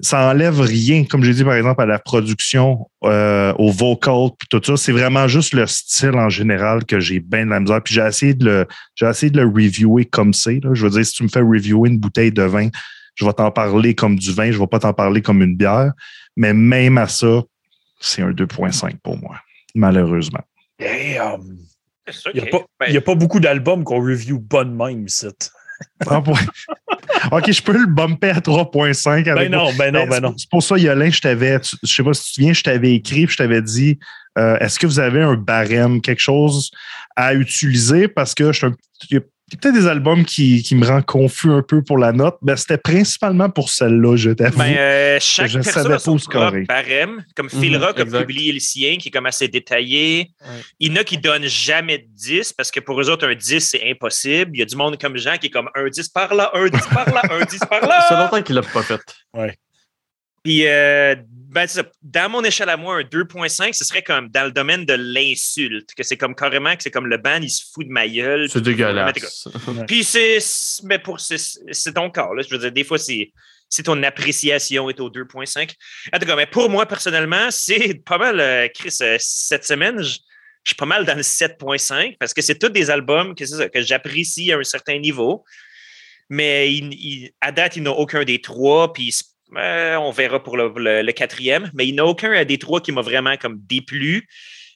Ça 0.00 0.28
enlève 0.30 0.60
rien, 0.60 1.04
comme 1.04 1.22
j'ai 1.22 1.32
dit 1.34 1.44
par 1.44 1.54
exemple, 1.54 1.80
à 1.80 1.86
la 1.86 1.98
production, 2.00 2.90
euh, 3.04 3.52
au 3.58 3.70
vocal, 3.70 4.30
puis 4.38 4.48
tout 4.50 4.60
ça. 4.64 4.76
C'est 4.76 4.90
vraiment 4.92 5.28
juste 5.28 5.54
le 5.54 5.66
style 5.66 6.14
en 6.16 6.28
général 6.28 6.84
que 6.84 6.98
j'ai 6.98 7.20
bien 7.20 7.44
de 7.46 7.50
la 7.50 7.60
misère. 7.60 7.80
Puis 7.82 7.94
j'ai 7.94 8.04
essayé 8.06 8.34
de 8.34 8.44
le, 8.44 8.66
j'ai 8.96 9.06
essayé 9.06 9.30
de 9.30 9.40
le 9.40 9.46
reviewer 9.46 10.04
comme 10.04 10.32
c'est. 10.32 10.60
Je 10.72 10.84
veux 10.84 10.90
dire, 10.90 11.06
si 11.06 11.12
tu 11.12 11.22
me 11.22 11.28
fais 11.28 11.40
reviewer 11.40 11.88
une 11.88 11.98
bouteille 11.98 12.32
de 12.32 12.42
vin, 12.42 12.68
je 13.14 13.24
vais 13.24 13.32
t'en 13.32 13.50
parler 13.52 13.94
comme 13.94 14.18
du 14.18 14.32
vin, 14.32 14.50
je 14.50 14.58
vais 14.58 14.66
pas 14.66 14.80
t'en 14.80 14.92
parler 14.92 15.22
comme 15.22 15.40
une 15.42 15.56
bière. 15.56 15.92
Mais 16.36 16.52
même 16.52 16.98
à 16.98 17.06
ça, 17.06 17.42
c'est 18.00 18.22
un 18.22 18.32
2.5 18.32 18.96
pour 19.02 19.16
moi, 19.18 19.36
malheureusement. 19.74 20.40
Damn. 20.80 21.42
Il 22.34 22.40
n'y 22.40 22.40
a, 22.40 22.44
OK. 22.44 22.50
pas- 22.50 22.64
Ben, 22.80 22.96
a 22.96 23.00
pas 23.00 23.14
beaucoup 23.14 23.38
d'albums 23.38 23.84
qu'on 23.84 24.00
review 24.04 24.40
bonne 24.40 24.74
même, 24.74 25.06
c'est. 25.08 25.52
OK, 27.32 27.50
je 27.52 27.62
peux 27.62 27.76
le 27.78 27.86
bumper 27.86 28.30
à 28.30 28.40
3.5 28.40 29.28
avec 29.28 29.50
Ben 29.50 29.50
non, 29.50 29.70
ben 29.78 29.92
non, 29.92 30.00
Ben, 30.04 30.08
ben 30.10 30.20
non. 30.20 30.34
C'est 30.36 30.48
pour 30.50 30.62
ça, 30.62 30.76
Yolin, 30.78 31.10
je 31.10 31.20
t'avais, 31.20 31.58
je 31.82 31.92
sais 31.92 32.02
pas 32.02 32.12
si 32.14 32.22
tu 32.24 32.28
te 32.30 32.34
souviens, 32.34 32.52
je 32.52 32.62
t'avais 32.62 32.94
écrit, 32.94 33.26
puis 33.26 33.32
je 33.32 33.36
t'avais 33.38 33.62
dit, 33.62 33.98
euh, 34.38 34.56
est-ce 34.58 34.78
que 34.78 34.86
vous 34.86 34.98
avez 35.00 35.20
un 35.22 35.34
barème, 35.34 36.00
quelque 36.00 36.20
chose 36.20 36.70
à 37.16 37.34
utiliser? 37.34 38.08
Parce 38.08 38.34
que 38.34 38.52
je 38.52 38.58
suis 38.58 38.66
un- 38.66 39.16
a 39.16 39.20
peut-être 39.56 39.74
des 39.74 39.86
albums 39.86 40.24
qui, 40.24 40.62
qui 40.62 40.74
me 40.74 40.86
rendent 40.86 41.04
confus 41.04 41.50
un 41.50 41.62
peu 41.62 41.82
pour 41.82 41.98
la 41.98 42.12
note. 42.12 42.36
Ben, 42.42 42.56
c'était 42.56 42.78
principalement 42.78 43.50
pour 43.50 43.70
celle-là, 43.70 44.16
je 44.16 44.30
t'avoue. 44.30 44.58
Ben, 44.58 44.74
euh, 44.76 45.18
chaque 45.20 45.48
Je 45.48 45.58
personne 45.58 45.82
savais 45.82 45.94
a 45.94 45.98
son 45.98 46.16
propre 46.16 46.66
barème. 46.66 47.24
Comme 47.36 47.48
Mhm, 47.52 47.60
Phil 47.60 47.76
Rock 47.76 47.98
a 48.00 48.04
publié 48.04 48.52
le 48.52 48.60
sien, 48.60 48.96
qui 48.96 49.08
est 49.08 49.10
comme 49.10 49.26
assez 49.26 49.48
détaillé. 49.48 50.30
Ouais. 50.40 50.46
Il 50.80 50.92
y 50.92 50.92
en 50.92 51.00
a 51.00 51.04
qui 51.04 51.18
donnent 51.18 51.46
jamais 51.46 51.98
de 51.98 52.06
10 52.08 52.52
parce 52.52 52.70
que 52.70 52.80
pour 52.80 53.00
eux 53.00 53.10
autres, 53.10 53.26
un 53.28 53.34
10, 53.34 53.60
c'est 53.60 53.90
impossible. 53.90 54.50
Il 54.54 54.58
y 54.60 54.62
a 54.62 54.66
du 54.66 54.76
monde 54.76 54.98
comme 55.00 55.16
Jean 55.16 55.36
qui 55.38 55.46
est 55.46 55.50
comme 55.50 55.68
un 55.74 55.88
10 55.88 56.08
par 56.08 56.34
là, 56.34 56.50
un 56.54 56.68
10 56.68 56.80
par 56.94 57.12
là, 57.12 57.22
un 57.30 57.44
10 57.44 57.58
par 57.60 57.80
Ça 57.82 58.06
fait 58.08 58.14
là. 58.14 58.24
longtemps 58.24 58.42
qu'il 58.42 58.54
l'a 58.54 58.62
pas 58.62 58.82
fait. 58.82 59.00
Puis, 60.42 60.66
euh, 60.66 61.14
ben, 61.52 61.66
dans 62.02 62.30
mon 62.30 62.42
échelle 62.44 62.70
à 62.70 62.76
moi, 62.78 62.96
un 62.96 63.02
2.5, 63.02 63.74
ce 63.74 63.84
serait 63.84 64.02
comme 64.02 64.28
dans 64.30 64.44
le 64.46 64.52
domaine 64.52 64.86
de 64.86 64.94
l'insulte, 64.94 65.90
que 65.94 66.02
c'est 66.02 66.16
comme 66.16 66.34
carrément 66.34 66.74
que 66.74 66.82
c'est 66.82 66.90
comme 66.90 67.06
le 67.06 67.18
band, 67.18 67.40
il 67.42 67.50
se 67.50 67.64
fout 67.72 67.86
de 67.86 67.92
ma 67.92 68.08
gueule. 68.08 68.48
C'est 68.48 68.62
dégueulasse. 68.62 69.48
Puis 69.86 70.02
c'est, 70.02 70.38
mais 70.84 70.98
pour, 70.98 71.20
c'est, 71.20 71.36
ton 71.94 72.10
corps, 72.10 72.34
là. 72.34 72.42
Je 72.42 72.54
veux 72.54 72.58
dire, 72.58 72.72
des 72.72 72.84
fois, 72.84 72.96
c'est, 72.98 73.32
si 73.68 73.82
ton 73.82 74.02
appréciation 74.02 74.88
est 74.88 74.98
au 74.98 75.10
2.5. 75.10 75.70
En 76.14 76.18
tout 76.18 76.26
cas, 76.26 76.36
mais 76.36 76.46
pour 76.46 76.70
moi, 76.70 76.86
personnellement, 76.86 77.46
c'est 77.50 78.02
pas 78.04 78.16
mal, 78.18 78.40
euh, 78.40 78.68
Chris, 78.74 78.96
euh, 79.02 79.16
cette 79.20 79.66
semaine, 79.66 80.02
je, 80.02 80.18
je 80.64 80.68
suis 80.70 80.76
pas 80.76 80.86
mal 80.86 81.04
dans 81.04 81.16
le 81.16 81.22
7.5 81.22 82.16
parce 82.18 82.32
que 82.32 82.40
c'est 82.40 82.58
tous 82.58 82.70
des 82.70 82.88
albums 82.90 83.34
que, 83.34 83.44
c'est 83.44 83.56
ça, 83.56 83.68
que 83.68 83.82
j'apprécie 83.82 84.52
à 84.52 84.58
un 84.58 84.64
certain 84.64 84.98
niveau. 84.98 85.44
Mais 86.30 86.72
il- 86.72 86.94
il- 86.94 87.30
à 87.42 87.52
date, 87.52 87.76
il 87.76 87.82
n'y 87.82 87.88
en 87.88 87.92
a 87.92 87.96
aucun 87.96 88.24
des 88.24 88.40
trois. 88.40 88.92
Puis 88.92 89.12
euh, 89.56 89.96
on 89.96 90.10
verra 90.10 90.42
pour 90.42 90.56
le, 90.56 90.72
le- 90.76 91.02
le 91.02 91.12
quatrième. 91.12 91.70
Mais 91.74 91.86
il 91.86 91.94
n'y 91.94 92.00
en 92.00 92.04
a 92.04 92.08
aucun 92.08 92.44
des 92.44 92.58
trois 92.58 92.80
qui 92.80 92.92
m'a 92.92 93.02
vraiment 93.02 93.36
comme 93.36 93.58
déplu, 93.60 94.26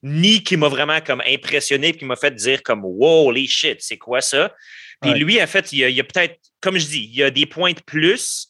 ni 0.03 0.43
qui 0.43 0.57
m'a 0.57 0.69
vraiment 0.69 1.01
comme 1.01 1.23
impressionné, 1.27 1.91
puis 1.93 2.01
qui 2.01 2.05
m'a 2.05 2.17
fait 2.17 2.35
dire 2.35 2.63
comme 2.63 2.83
Wow, 2.85 3.31
les 3.33 3.47
shit, 3.47 3.79
c'est 3.81 3.99
quoi 3.99 4.21
ça? 4.21 4.55
Puis 5.01 5.11
Ouais. 5.13 5.19
lui, 5.19 5.43
en 5.43 5.47
fait, 5.47 5.73
il 5.73 5.79
y 5.91 6.01
a, 6.01 6.05
peut-être, 6.05 6.39
comme 6.61 6.79
je 6.79 6.87
dis, 6.87 7.05
il 7.13 7.17
y 7.17 7.23
a 7.23 7.31
des 7.31 7.47
points 7.47 7.73
de 7.73 7.81
plus 7.81 8.49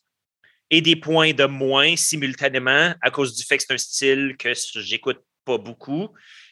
et 0.70 0.80
des 0.80 0.96
points 0.96 1.32
de 1.32 1.44
moins 1.44 1.96
simultanément 1.96 2.94
à 3.00 3.10
cause 3.10 3.34
du 3.36 3.44
fait 3.44 3.56
que 3.58 3.64
c'est 3.66 3.74
un 3.74 3.78
style 3.78 4.36
que 4.38 4.52
j'écoute 4.76 5.20
pas 5.44 5.58
beaucoup 5.58 6.08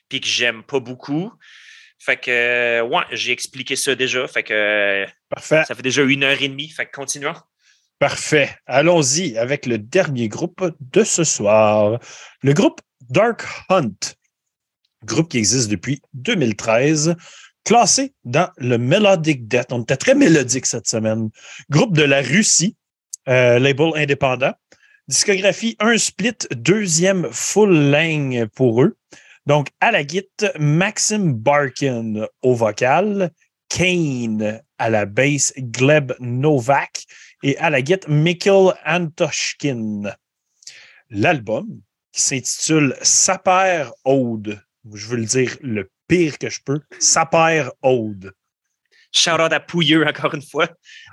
puis 0.08 0.20
que 0.20 0.26
j'aime 0.26 0.62
pas 0.62 0.80
beaucoup. 0.80 1.32
Fait 1.98 2.16
que, 2.16 2.80
ouais, 2.82 3.02
j'ai 3.12 3.32
expliqué 3.32 3.76
ça 3.76 3.94
déjà. 3.94 4.26
Fait 4.28 4.42
que 4.42 5.06
Parfait. 5.28 5.62
ça 5.66 5.74
fait 5.74 5.82
déjà 5.82 6.02
une 6.02 6.22
heure 6.22 6.40
et 6.42 6.48
demie. 6.48 6.68
Fait 6.68 6.86
que 6.86 6.90
continuons. 6.92 7.34
Parfait. 7.98 8.50
Allons-y 8.66 9.38
avec 9.38 9.66
le 9.66 9.78
dernier 9.78 10.28
groupe 10.28 10.74
de 10.80 11.04
ce 11.04 11.24
soir. 11.24 11.98
Le 12.42 12.52
groupe 12.52 12.80
Dark 13.08 13.44
Hunt. 13.68 13.94
Groupe 15.04 15.30
qui 15.30 15.38
existe 15.38 15.70
depuis 15.70 16.02
2013. 16.14 17.14
Classé 17.64 18.12
dans 18.24 18.50
le 18.58 18.76
Melodic 18.76 19.48
Death. 19.48 19.72
On 19.72 19.82
était 19.82 19.96
très 19.96 20.14
mélodique 20.14 20.66
cette 20.66 20.86
semaine. 20.86 21.30
Groupe 21.70 21.96
de 21.96 22.02
la 22.02 22.20
Russie. 22.20 22.76
euh, 23.28 23.58
label 23.58 23.92
indépendant. 23.94 24.52
Discographie, 25.08 25.76
un 25.80 25.98
split, 25.98 26.36
deuxième 26.54 27.28
full 27.30 27.90
length 27.90 28.46
pour 28.54 28.82
eux. 28.82 28.96
Donc, 29.46 29.68
à 29.80 29.92
la 29.92 30.04
guitare, 30.04 30.52
Maxim 30.58 31.32
Barkin 31.32 32.26
au 32.42 32.54
vocal, 32.54 33.30
Kane 33.68 34.62
à 34.78 34.90
la 34.90 35.04
basse, 35.06 35.52
Gleb 35.58 36.12
Novak 36.20 37.04
et 37.44 37.58
à 37.58 37.68
la 37.70 37.82
guitare, 37.82 38.10
Mikkel 38.10 38.72
Antoshkin. 38.86 40.14
L'album, 41.10 41.82
qui 42.10 42.22
s'intitule 42.22 42.96
Saper 43.02 43.90
Ode, 44.04 44.60
je 44.92 45.06
veux 45.06 45.18
le 45.18 45.26
dire 45.26 45.56
le 45.60 45.90
pire 46.08 46.38
que 46.38 46.48
je 46.48 46.60
peux, 46.64 46.80
Saper 46.98 47.68
Ode. 47.82 48.32
Shout 49.12 49.40
out 49.40 49.52
à 49.52 49.60
Pouilleux 49.60 50.06
encore 50.06 50.34
une 50.34 50.42
fois. 50.42 50.68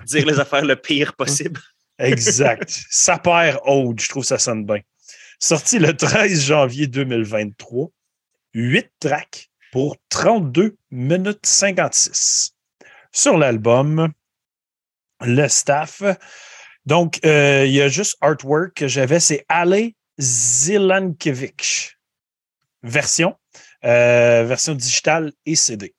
Dire 0.06 0.26
les 0.26 0.40
affaires 0.40 0.66
le 0.66 0.78
pire 0.78 1.16
possible. 1.16 1.60
Exact. 2.00 2.82
Saper 2.90 3.58
Ode, 3.66 4.00
je 4.00 4.08
trouve 4.08 4.24
ça 4.24 4.40
sonne 4.40 4.66
bien. 4.66 4.80
Sorti 5.38 5.80
le 5.80 5.96
13 5.96 6.46
janvier 6.46 6.88
2023. 6.88 7.90
8 8.54 8.90
tracks 9.00 9.50
pour 9.74 9.98
32 10.10 10.78
minutes 10.92 11.46
56. 11.46 12.56
Sur 13.12 13.38
l'album, 13.38 14.14
le 15.22 15.48
staff. 15.48 16.02
Donc, 16.86 17.20
euh, 17.26 17.66
il 17.66 17.74
y 17.74 17.82
a 17.82 17.88
juste 17.88 18.18
artwork 18.22 18.74
que 18.74 18.88
j'avais, 18.88 19.20
c'est 19.20 19.46
Ale 19.50 19.92
Zilankevich. 20.20 21.98
Version. 22.84 23.36
euh, 23.84 24.44
version 24.46 24.74
digitale 24.76 25.32
et 25.46 25.56
CD. 25.56 25.94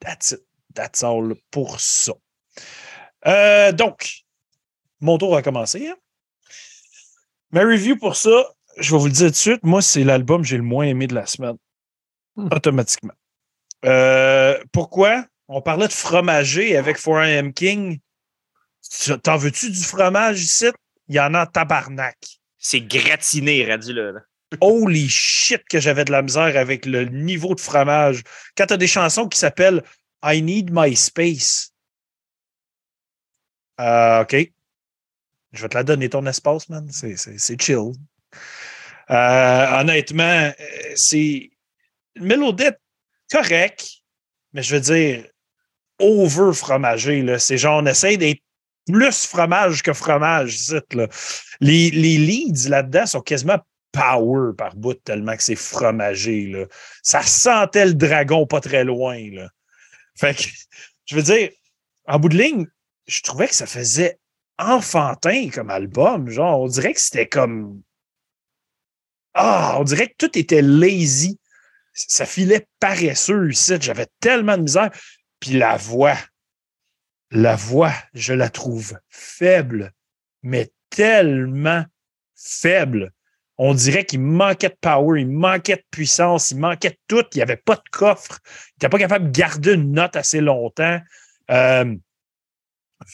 That's 0.00 0.32
it. 0.32 0.40
That's 0.74 1.02
all 1.02 1.34
pour 1.50 1.80
ça. 1.80 2.12
Euh, 3.26 3.72
donc, 3.72 4.24
mon 5.00 5.18
tour 5.18 5.36
a 5.36 5.42
commencé. 5.42 5.88
hein. 5.88 5.96
Ma 7.50 7.62
review 7.62 7.96
pour 7.96 8.14
ça, 8.16 8.30
je 8.78 8.92
vais 8.92 8.98
vous 8.98 9.06
le 9.06 9.12
dire 9.12 9.26
tout 9.26 9.32
de 9.32 9.36
suite, 9.36 9.62
moi, 9.64 9.82
c'est 9.82 10.04
l'album 10.04 10.42
que 10.42 10.48
j'ai 10.48 10.56
le 10.56 10.62
moins 10.62 10.84
aimé 10.84 11.06
de 11.06 11.14
la 11.14 11.26
semaine. 11.26 11.56
Hmm. 12.36 12.48
Automatiquement. 12.52 13.14
Pourquoi? 14.72 15.24
On 15.48 15.62
parlait 15.62 15.88
de 15.88 15.92
fromager 15.92 16.76
avec 16.76 16.98
4am 16.98 17.52
King. 17.52 17.98
T'en 19.22 19.36
veux-tu 19.36 19.70
du 19.70 19.82
fromage 19.82 20.40
ici? 20.42 20.66
Il 21.08 21.14
y 21.16 21.20
en 21.20 21.34
a 21.34 21.42
en 21.42 21.46
tabarnak. 21.46 22.16
C'est 22.58 22.80
gratiné, 22.80 23.64
rendu 23.70 23.92
là. 23.92 24.12
là. 24.12 24.20
Holy 24.60 25.08
shit 25.08 25.62
que 25.68 25.78
j'avais 25.80 26.04
de 26.04 26.12
la 26.12 26.22
misère 26.22 26.56
avec 26.56 26.86
le 26.86 27.04
niveau 27.04 27.54
de 27.54 27.60
fromage. 27.60 28.22
Quand 28.56 28.66
tu 28.66 28.74
as 28.74 28.78
des 28.78 28.86
chansons 28.86 29.28
qui 29.28 29.38
s'appellent 29.38 29.82
I 30.24 30.42
Need 30.42 30.70
My 30.72 30.96
Space. 30.96 31.72
Euh, 33.80 34.22
OK. 34.22 34.36
Je 35.52 35.62
vais 35.62 35.68
te 35.68 35.74
la 35.76 35.84
donner 35.84 36.08
ton 36.08 36.26
espace, 36.26 36.68
man. 36.68 36.90
C'est- 36.90 37.16
C'est 37.16 37.38
c'est 37.38 37.60
chill. 37.60 37.92
Euh, 39.10 39.80
honnêtement, 39.80 40.50
euh, 40.58 40.92
c'est. 40.96 41.50
Mélodette, 42.16 42.80
correct, 43.30 43.88
mais 44.52 44.62
je 44.62 44.74
veux 44.74 44.80
dire, 44.80 45.24
over 46.00 46.52
fromagé. 46.52 47.22
là. 47.22 47.38
C'est 47.38 47.56
genre, 47.58 47.80
on 47.82 47.86
essaie 47.86 48.16
d'être 48.16 48.42
plus 48.90 49.26
fromage 49.26 49.82
que 49.82 49.92
fromage, 49.92 50.70
là. 50.92 51.08
Les, 51.60 51.90
leads 51.90 52.68
là-dedans 52.68 53.06
sont 53.06 53.20
quasiment 53.20 53.58
power 53.92 54.52
par 54.56 54.74
bout 54.76 54.94
tellement 54.94 55.36
que 55.36 55.42
c'est 55.42 55.56
fromagé. 55.56 56.66
Ça 57.02 57.22
sentait 57.22 57.86
le 57.86 57.94
dragon 57.94 58.46
pas 58.46 58.60
très 58.60 58.84
loin. 58.84 59.18
Fait 60.18 60.34
que, 60.34 60.44
je 61.06 61.16
veux 61.16 61.22
dire, 61.22 61.50
en 62.06 62.18
bout 62.18 62.28
de 62.28 62.38
ligne, 62.38 62.66
je 63.06 63.22
trouvais 63.22 63.48
que 63.48 63.54
ça 63.54 63.66
faisait 63.66 64.18
enfantin 64.58 65.48
comme 65.50 65.70
album. 65.70 66.28
Genre, 66.28 66.60
on 66.60 66.66
dirait 66.68 66.92
que 66.92 67.00
c'était 67.00 67.28
comme. 67.28 67.82
Ah, 69.34 69.76
on 69.78 69.84
dirait 69.84 70.08
que 70.08 70.16
tout 70.18 70.38
était 70.38 70.62
lazy. 70.62 71.38
Ça 71.92 72.26
filait 72.26 72.66
paresseux 72.80 73.50
ici. 73.50 73.74
J'avais 73.80 74.06
tellement 74.20 74.56
de 74.56 74.62
misère. 74.62 74.90
Puis 75.40 75.52
la 75.52 75.76
voix, 75.76 76.16
la 77.30 77.56
voix, 77.56 77.92
je 78.14 78.32
la 78.32 78.48
trouve 78.48 78.98
faible, 79.08 79.92
mais 80.42 80.70
tellement 80.90 81.84
faible. 82.34 83.12
On 83.58 83.74
dirait 83.74 84.04
qu'il 84.04 84.20
manquait 84.20 84.68
de 84.68 84.76
power, 84.80 85.20
il 85.20 85.28
manquait 85.28 85.76
de 85.76 85.84
puissance, 85.90 86.52
il 86.52 86.58
manquait 86.58 86.90
de 86.90 86.98
tout. 87.08 87.24
Il 87.32 87.38
n'y 87.38 87.42
avait 87.42 87.56
pas 87.56 87.74
de 87.74 87.88
coffre. 87.90 88.38
Il 88.44 88.74
n'était 88.76 88.88
pas 88.88 88.98
capable 88.98 89.32
de 89.32 89.38
garder 89.38 89.74
une 89.74 89.92
note 89.92 90.14
assez 90.14 90.40
longtemps. 90.40 91.00
Euh, 91.50 91.96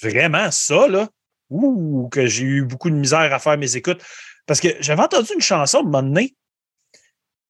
vraiment, 0.02 0.50
ça, 0.50 0.86
là, 0.86 1.08
ouh, 1.48 2.08
que 2.10 2.26
j'ai 2.26 2.44
eu 2.44 2.64
beaucoup 2.64 2.90
de 2.90 2.94
misère 2.94 3.32
à 3.32 3.38
faire 3.38 3.56
mes 3.56 3.74
écoutes. 3.76 4.04
Parce 4.46 4.60
que 4.60 4.68
j'avais 4.80 5.02
entendu 5.02 5.32
une 5.34 5.40
chanson 5.40 5.82
de 5.82 5.88
un 5.88 5.90
moment 5.90 6.02
donné, 6.02 6.36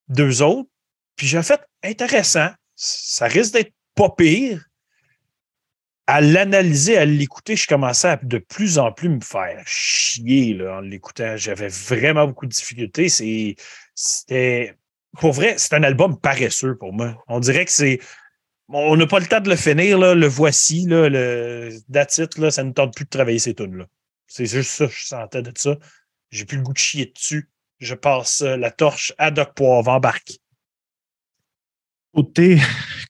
deux 0.08 0.42
autres, 0.42 0.68
puis 1.16 1.26
j'ai 1.26 1.42
fait 1.42 1.60
intéressant. 1.82 2.50
Ça 2.76 3.26
risque 3.26 3.54
d'être 3.54 3.72
pas 3.96 4.10
pire. 4.10 4.64
À 6.06 6.20
l'analyser, 6.20 6.98
à 6.98 7.04
l'écouter, 7.06 7.56
je 7.56 7.66
commençais 7.66 8.08
à 8.08 8.16
de 8.16 8.38
plus 8.38 8.78
en 8.78 8.92
plus 8.92 9.08
me 9.08 9.20
faire 9.20 9.62
chier 9.66 10.54
là, 10.54 10.76
en 10.76 10.80
l'écoutant. 10.80 11.36
J'avais 11.36 11.68
vraiment 11.68 12.26
beaucoup 12.26 12.46
de 12.46 12.52
difficultés. 12.52 13.08
C'était. 13.94 14.74
Pour 15.18 15.32
vrai, 15.32 15.54
c'est 15.56 15.74
un 15.74 15.82
album 15.82 16.18
paresseux 16.18 16.76
pour 16.76 16.92
moi. 16.92 17.22
On 17.28 17.40
dirait 17.40 17.64
que 17.64 17.70
c'est. 17.70 18.00
On 18.68 18.96
n'a 18.96 19.06
pas 19.06 19.20
le 19.20 19.26
temps 19.26 19.40
de 19.40 19.50
le 19.50 19.56
finir, 19.56 19.98
là, 19.98 20.14
le 20.14 20.26
voici, 20.26 20.86
là, 20.86 21.08
le 21.08 21.70
it, 21.72 22.38
là, 22.38 22.50
ça 22.50 22.64
ne 22.64 22.72
tente 22.72 22.94
plus 22.94 23.04
de 23.04 23.10
travailler 23.10 23.38
ces 23.38 23.54
tunes-là. 23.54 23.86
C'est 24.26 24.46
juste 24.46 24.70
ça 24.70 24.86
je 24.90 25.04
sentais 25.04 25.42
de 25.42 25.52
ça. 25.56 25.76
J'ai 26.30 26.44
plus 26.44 26.56
le 26.56 26.64
goût 26.64 26.72
de 26.72 26.78
chier 26.78 27.12
dessus. 27.14 27.48
Je 27.78 27.94
passe 27.94 28.42
euh, 28.42 28.56
la 28.56 28.70
torche 28.70 29.12
à 29.18 29.30
Doc 29.30 29.54
Poivre, 29.54 29.88
embarque. 29.88 30.38
Côté, 32.12 32.58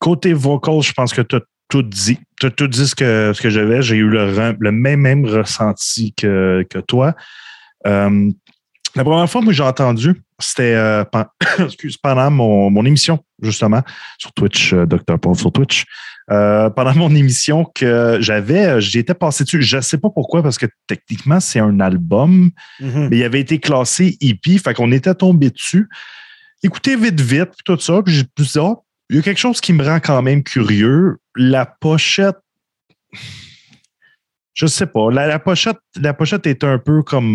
côté 0.00 0.32
vocal, 0.32 0.82
je 0.82 0.92
pense 0.92 1.12
que 1.12 1.22
tu 1.22 1.36
as 1.36 1.40
tout 1.68 1.82
dit. 1.82 2.18
Tu 2.40 2.46
as 2.46 2.50
tout 2.50 2.66
dit 2.68 2.86
ce 2.86 2.94
que, 2.94 3.32
ce 3.34 3.40
que 3.40 3.50
j'avais. 3.50 3.82
J'ai 3.82 3.96
eu 3.96 4.08
le, 4.08 4.56
le 4.58 4.72
même, 4.72 5.00
même 5.00 5.24
ressenti 5.26 6.12
que, 6.14 6.64
que 6.68 6.78
toi. 6.78 7.14
Euh, 7.86 8.30
la 8.96 9.02
première 9.04 9.28
fois 9.28 9.44
que 9.44 9.52
j'ai 9.52 9.62
entendu, 9.62 10.22
c'était 10.38 10.74
euh, 10.74 11.04
pendant 12.02 12.30
mon, 12.30 12.70
mon 12.70 12.84
émission, 12.84 13.18
justement, 13.42 13.82
sur 14.18 14.32
Twitch, 14.32 14.72
euh, 14.72 14.86
Dr. 14.86 15.18
Paul 15.20 15.36
sur 15.36 15.52
Twitch. 15.52 15.84
Pendant 16.28 16.94
mon 16.94 17.14
émission 17.14 17.66
que 17.74 18.16
j'avais, 18.20 18.64
euh, 18.64 18.80
j'y 18.80 19.00
étais 19.00 19.12
passé 19.14 19.44
dessus. 19.44 19.62
Je 19.62 19.76
ne 19.76 19.82
sais 19.82 19.98
pas 19.98 20.08
pourquoi, 20.10 20.42
parce 20.42 20.56
que 20.56 20.66
techniquement, 20.86 21.38
c'est 21.40 21.58
un 21.60 21.80
album, 21.80 22.50
Mhm. 22.80 23.08
mais 23.10 23.18
il 23.18 23.24
avait 23.24 23.40
été 23.40 23.58
classé 23.58 24.16
hippie, 24.20 24.58
fait 24.58 24.72
qu'on 24.74 24.90
était 24.92 25.14
tombé 25.14 25.50
dessus. 25.50 25.88
Écoutez 26.62 26.96
vite, 26.96 27.20
vite, 27.20 27.50
puis 27.50 27.64
tout 27.64 27.78
ça, 27.78 28.00
puis 28.02 28.14
j'ai 28.14 28.22
dire, 28.22 28.64
oh, 28.64 28.84
il 29.10 29.16
y 29.16 29.18
a 29.18 29.22
quelque 29.22 29.38
chose 29.38 29.60
qui 29.60 29.74
me 29.74 29.84
rend 29.84 30.00
quand 30.00 30.22
même 30.22 30.42
curieux. 30.42 31.16
La 31.36 31.66
pochette, 31.66 32.36
je 34.54 34.66
sais 34.66 34.86
pas. 34.86 35.10
La, 35.10 35.38
pochette, 35.38 35.78
la 36.00 36.14
pochette 36.14 36.46
est 36.46 36.62
un 36.62 36.78
peu 36.78 37.02
comme 37.02 37.26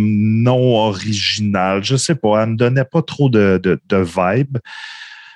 non 0.42 0.78
originale. 0.78 1.84
Je 1.84 1.98
sais 1.98 2.16
pas. 2.16 2.44
Elle 2.44 2.52
me 2.52 2.56
donnait 2.56 2.86
pas 2.86 3.02
trop 3.02 3.30
de, 3.30 3.60
de, 3.62 3.98
vibe. 3.98 4.58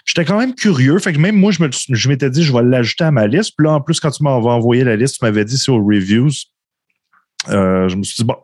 J'étais 0.05 0.23
quand 0.25 0.37
même 0.39 0.55
curieux. 0.55 0.97
Fait 0.99 1.11
que 1.13 1.19
même 1.19 1.35
moi, 1.35 1.51
je 1.51 1.61
me- 1.61 1.69
je 1.71 2.09
m'étais 2.09 2.29
dit, 2.29 2.43
je 2.43 2.53
vais 2.53 2.63
l'ajouter 2.63 3.03
à 3.03 3.11
ma 3.11 3.27
liste. 3.27 3.53
Puis 3.57 3.65
là, 3.65 3.73
en 3.73 3.81
plus, 3.81 3.99
quand 3.99 4.11
tu 4.11 4.23
m'avais 4.23 4.47
envoyé 4.47 4.83
la 4.83 4.95
liste, 4.95 5.19
tu 5.19 5.25
m'avais 5.25 5.43
dit 5.45 5.57
c'est 5.57 5.71
aux 5.71 5.83
reviews. 5.83 6.29
Euh, 7.49 7.89
je 7.89 7.95
me 7.97 8.03
suis 8.03 8.23
dit, 8.23 8.23
bon, 8.23 8.37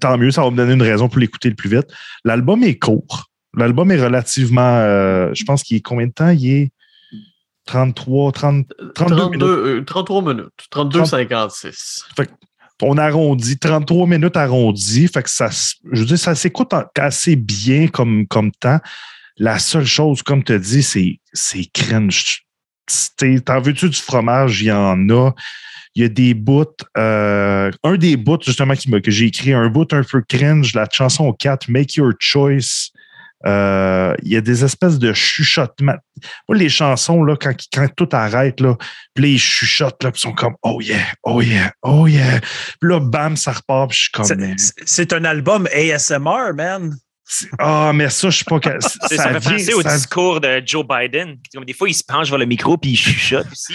tant 0.00 0.16
mieux, 0.16 0.30
ça 0.30 0.42
va 0.42 0.50
me 0.50 0.56
donner 0.56 0.72
une 0.72 0.82
raison 0.82 1.08
pour 1.08 1.18
l'écouter 1.18 1.50
le 1.50 1.54
plus 1.54 1.68
vite. 1.68 1.86
L'album 2.24 2.62
est 2.62 2.78
court. 2.78 3.26
L'album 3.56 3.90
est 3.92 4.02
relativement. 4.02 4.78
euh, 4.78 5.30
je 5.34 5.44
pense 5.44 5.62
qu'il 5.62 5.76
est 5.76 5.82
combien 5.82 6.06
de 6.06 6.12
temps? 6.12 6.30
Il 6.30 6.50
est 6.50 6.70
33, 7.66 8.32
30, 8.32 8.66
32 8.94 9.14
minutes. 9.24 9.40
32, 9.40 9.46
euh, 9.46 9.84
33 9.84 10.22
minutes. 10.22 10.48
32,56. 10.70 12.04
on 12.82 12.98
arrondit, 12.98 13.58
33 13.58 14.06
minutes 14.06 14.36
arrondies. 14.36 15.08
Fait 15.08 15.22
que 15.22 15.30
ça, 15.30 15.48
je 15.50 16.00
veux 16.00 16.06
dire, 16.06 16.18
ça 16.18 16.34
s'écoute 16.34 16.72
assez 16.98 17.36
bien 17.36 17.88
comme, 17.88 18.26
comme 18.26 18.52
temps. 18.52 18.80
La 19.36 19.58
seule 19.58 19.86
chose, 19.86 20.22
comme 20.22 20.44
tu 20.44 20.52
as 20.52 20.58
dit, 20.58 20.82
c'est, 20.82 21.20
c'est 21.32 21.64
cringe. 21.72 22.42
T'en 23.44 23.60
veux-tu 23.60 23.88
du 23.88 23.96
fromage? 23.96 24.62
Il 24.62 24.66
y 24.66 24.72
en 24.72 25.08
a. 25.10 25.32
Il 25.96 26.02
y 26.02 26.06
a 26.06 26.08
des 26.08 26.34
bouts. 26.34 26.64
euh, 26.98 27.70
un 27.84 27.96
des 27.96 28.16
bouts, 28.16 28.38
justement, 28.42 28.74
qui 28.74 28.90
que 29.00 29.10
j'ai 29.10 29.26
écrit, 29.26 29.52
un 29.52 29.68
bout 29.68 29.92
un 29.92 30.02
peu 30.02 30.22
cringe, 30.28 30.74
la 30.74 30.88
chanson 30.90 31.32
4, 31.32 31.68
Make 31.68 31.94
Your 31.94 32.12
Choice. 32.18 32.90
Euh, 33.46 34.14
il 34.22 34.32
y 34.32 34.36
a 34.36 34.40
des 34.40 34.64
espèces 34.64 34.98
de 34.98 35.12
chuchotements. 35.12 35.96
Moi, 36.48 36.56
les 36.56 36.68
chansons, 36.68 37.22
là, 37.22 37.36
quand, 37.38 37.54
quand 37.72 37.88
tout 37.94 38.08
arrête, 38.12 38.60
là, 38.60 38.76
puis 39.12 39.34
ils 39.34 39.38
chuchotent, 39.38 40.02
là, 40.02 40.10
puis 40.10 40.18
ils 40.20 40.22
sont 40.22 40.32
comme 40.32 40.54
Oh 40.62 40.80
yeah, 40.80 41.06
oh 41.24 41.42
yeah, 41.42 41.72
oh 41.82 42.06
yeah. 42.06 42.40
Puis 42.80 42.90
là, 42.90 43.00
bam, 43.00 43.36
ça 43.36 43.52
repart, 43.52 43.90
puis 43.90 43.98
je 43.98 44.02
suis 44.02 44.12
comme 44.12 44.56
C'est 44.86 45.12
un 45.12 45.24
album 45.24 45.68
ASMR, 45.74 46.54
man. 46.54 46.94
Ah, 47.58 47.92
mais 47.94 48.10
ça, 48.10 48.28
je 48.30 48.36
suis 48.36 48.44
pas. 48.44 48.58
C'est- 48.80 49.16
Ça, 49.16 49.28
fait 49.32 49.38
vient- 49.38 49.50
penser 49.52 49.74
au 49.74 49.82
ça- 49.82 49.96
discours 49.96 50.40
de 50.40 50.62
Joe 50.64 50.84
Biden. 50.86 51.36
Comme 51.54 51.64
des 51.64 51.72
fois, 51.72 51.88
il 51.88 51.94
se 51.94 52.04
penche 52.04 52.28
vers 52.28 52.38
le 52.38 52.46
micro 52.46 52.76
puis 52.76 52.90
il 52.92 52.96
chuchote 52.96 53.46
aussi. 53.50 53.74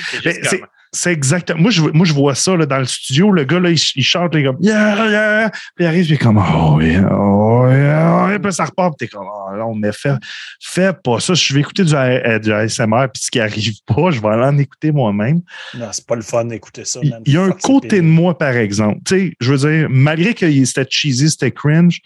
c'est 0.92 1.12
exactement. 1.12 1.62
Moi 1.62 1.72
je, 1.72 1.82
moi, 1.82 2.06
je 2.06 2.14
vois 2.14 2.34
ça 2.36 2.56
là, 2.56 2.66
dans 2.66 2.80
le 2.80 2.86
studio. 2.86 3.32
Le 3.32 3.44
gars, 3.44 3.60
là, 3.60 3.70
il, 3.70 3.80
il 3.96 4.04
chante, 4.04 4.32
il 4.34 4.40
est 4.40 4.44
comme 4.46 4.58
Yeah, 4.60 5.10
yeah. 5.10 5.50
Puis 5.76 5.84
il 5.84 5.86
arrive, 5.86 6.06
puis 6.06 6.14
il 6.14 6.16
est 6.16 6.18
comme 6.18 6.38
Oh, 6.38 6.80
yeah, 6.82 7.08
oh, 7.12 7.68
yeah. 7.70 8.24
oh, 8.26 8.30
yeah. 8.30 8.40
Puis 8.40 8.54
ça 8.54 8.66
repart, 8.66 8.96
puis 8.98 9.08
t'es 9.08 9.16
comme 9.16 9.28
Oh, 9.28 9.56
non, 9.56 9.76
mais 9.76 9.92
fais, 9.94 10.14
fais 10.62 10.94
pas 10.94 11.20
ça. 11.20 11.34
Je 11.36 11.54
vais 11.54 11.60
écouter 11.60 11.84
du, 11.84 11.94
euh, 11.96 12.40
du 12.40 12.52
ASMR, 12.54 13.08
puis 13.14 13.22
ce 13.24 13.30
qui 13.32 13.40
arrive 13.40 13.74
pas, 13.86 14.10
je 14.12 14.20
vais 14.22 14.28
aller 14.30 14.44
en 14.46 14.58
écouter 14.58 14.92
moi-même. 14.92 15.42
Non, 15.76 15.88
c'est 15.92 16.06
pas 16.08 16.16
le 16.16 16.22
fun 16.24 16.46
d'écouter 16.46 16.86
ça, 16.86 17.00
Il 17.04 17.10
man. 17.12 17.22
il 17.26 17.34
y 17.34 17.38
a 17.38 17.44
un 17.44 17.52
côté 17.52 17.98
de 17.98 18.06
moi, 18.08 18.38
par 18.38 18.56
exemple. 18.56 19.00
Tu 19.06 19.16
sais, 19.30 19.34
je 19.40 19.54
veux 19.54 19.58
dire, 19.70 19.88
malgré 19.90 20.34
que 20.34 20.48
c'était 20.66 20.88
cheesy, 20.90 21.30
c'était 21.30 21.52
cringe, 21.52 22.00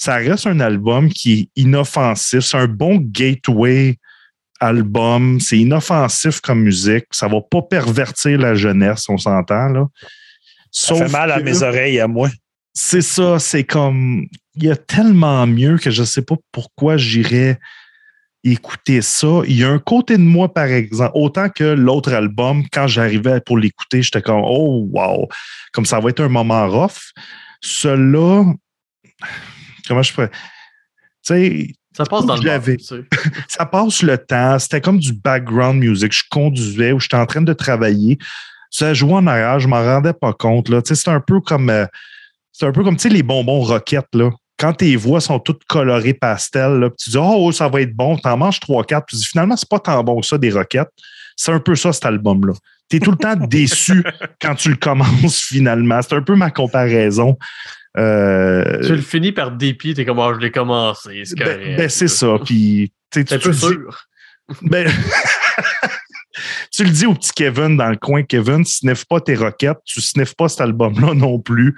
ça 0.00 0.14
reste 0.14 0.46
un 0.46 0.60
album 0.60 1.10
qui 1.10 1.32
est 1.40 1.60
inoffensif. 1.60 2.40
C'est 2.40 2.56
un 2.56 2.66
bon 2.66 2.96
gateway 3.02 3.98
album. 4.58 5.40
C'est 5.40 5.58
inoffensif 5.58 6.40
comme 6.40 6.62
musique. 6.62 7.04
Ça 7.10 7.28
va 7.28 7.42
pas 7.42 7.60
pervertir 7.60 8.38
la 8.38 8.54
jeunesse, 8.54 9.10
on 9.10 9.18
s'entend, 9.18 9.68
là. 9.68 9.86
Ça 10.70 10.94
fait 10.94 11.08
mal 11.08 11.30
à 11.30 11.40
mes 11.40 11.62
oreilles, 11.62 12.00
à 12.00 12.08
moi. 12.08 12.30
c'est 12.72 13.02
ça, 13.02 13.38
c'est 13.38 13.64
comme. 13.64 14.26
Il 14.54 14.64
y 14.64 14.70
a 14.70 14.76
tellement 14.76 15.46
mieux 15.46 15.76
que 15.76 15.90
je 15.90 16.02
sais 16.02 16.22
pas 16.22 16.36
pourquoi 16.50 16.96
j'irais 16.96 17.58
écouter 18.42 19.02
ça. 19.02 19.42
Il 19.46 19.58
y 19.58 19.64
a 19.64 19.68
un 19.68 19.78
côté 19.78 20.16
de 20.16 20.22
moi, 20.22 20.50
par 20.50 20.64
exemple, 20.64 21.12
autant 21.12 21.50
que 21.50 21.64
l'autre 21.64 22.14
album, 22.14 22.64
quand 22.72 22.86
j'arrivais 22.86 23.42
pour 23.42 23.58
l'écouter, 23.58 24.02
j'étais 24.02 24.22
comme 24.22 24.40
Oh 24.42 24.88
wow! 24.90 25.28
Comme 25.74 25.84
ça 25.84 26.00
va 26.00 26.08
être 26.08 26.20
un 26.20 26.30
moment 26.30 26.66
rough. 26.70 27.12
Celui-là, 27.60 28.54
comment 29.90 30.02
je 30.02 30.14
pourrais. 30.14 30.30
Tu 30.30 31.34
sais, 31.34 31.66
Ça 31.96 32.04
passe 32.04 32.24
dans 32.24 32.36
le 32.36 32.78
sais. 32.78 32.78
ça 33.48 33.66
passe 33.66 34.02
le 34.02 34.16
temps. 34.16 34.58
C'était 34.58 34.80
comme 34.80 34.98
du 34.98 35.12
background 35.12 35.80
music. 35.80 36.12
Je 36.12 36.22
conduisais 36.30 36.92
ou 36.92 37.00
j'étais 37.00 37.16
en 37.16 37.26
train 37.26 37.42
de 37.42 37.52
travailler. 37.52 38.18
Ça 38.70 38.94
jouait 38.94 39.14
en 39.14 39.26
arrière, 39.26 39.58
je 39.58 39.66
m'en 39.66 39.82
rendais 39.82 40.12
pas 40.12 40.32
compte. 40.32 40.68
Là. 40.68 40.80
C'est 40.84 41.08
un 41.08 41.20
peu 41.20 41.40
comme 41.40 41.70
euh, 41.70 41.86
c'est 42.52 42.66
un 42.66 42.72
peu 42.72 42.84
comme 42.84 42.96
les 43.02 43.22
bonbons 43.24 43.60
roquettes. 43.60 44.14
Là. 44.14 44.30
Quand 44.58 44.74
tes 44.74 44.94
voix 44.94 45.20
sont 45.20 45.40
toutes 45.40 45.64
colorées 45.64 46.14
pastel, 46.14 46.78
là, 46.78 46.90
tu 46.96 47.10
dis 47.10 47.18
Oh, 47.18 47.50
ça 47.50 47.68
va 47.68 47.80
être 47.80 47.94
bon, 47.94 48.16
t'en 48.16 48.36
manges 48.36 48.60
3-4, 48.60 49.02
puis 49.08 49.16
finalement, 49.24 49.56
c'est 49.56 49.68
pas 49.68 49.80
tant 49.80 50.04
bon 50.04 50.22
ça, 50.22 50.38
des 50.38 50.52
roquettes. 50.52 50.90
C'est 51.36 51.50
un 51.50 51.58
peu 51.58 51.74
ça, 51.74 51.92
cet 51.92 52.06
album-là. 52.06 52.52
Tu 52.88 52.96
es 52.96 53.00
tout 53.00 53.10
le 53.10 53.16
temps 53.16 53.34
déçu 53.34 54.04
quand 54.40 54.54
tu 54.54 54.68
le 54.68 54.76
commences 54.76 55.40
finalement. 55.40 56.00
C'est 56.02 56.14
un 56.14 56.22
peu 56.22 56.36
ma 56.36 56.50
comparaison. 56.50 57.36
Euh, 57.98 58.80
Tu 58.86 58.94
le 58.94 59.00
finis 59.02 59.32
par 59.32 59.52
dépit, 59.52 59.94
t'es 59.94 60.04
comme, 60.04 60.20
Ah, 60.20 60.32
je 60.34 60.40
l'ai 60.40 60.50
commencé. 60.50 61.22
C'est 61.24 61.38
ben, 61.38 61.76
ben, 61.76 61.88
c'est 61.88 62.08
ça. 62.08 62.38
Puis, 62.44 62.92
tu 63.10 63.24
peu 63.24 63.50
dis- 63.50 63.58
sûr. 63.58 64.04
ben, 64.62 64.88
tu 66.72 66.84
le 66.84 66.90
dis 66.90 67.06
au 67.06 67.14
petit 67.14 67.32
Kevin 67.32 67.76
dans 67.76 67.88
le 67.90 67.96
coin, 67.96 68.22
Kevin, 68.22 68.64
sniff 68.64 69.04
pas 69.06 69.20
tes 69.20 69.34
roquettes, 69.34 69.78
tu 69.84 70.00
sniffes 70.00 70.34
pas 70.34 70.48
cet 70.48 70.60
album-là 70.60 71.14
non 71.14 71.40
plus. 71.40 71.74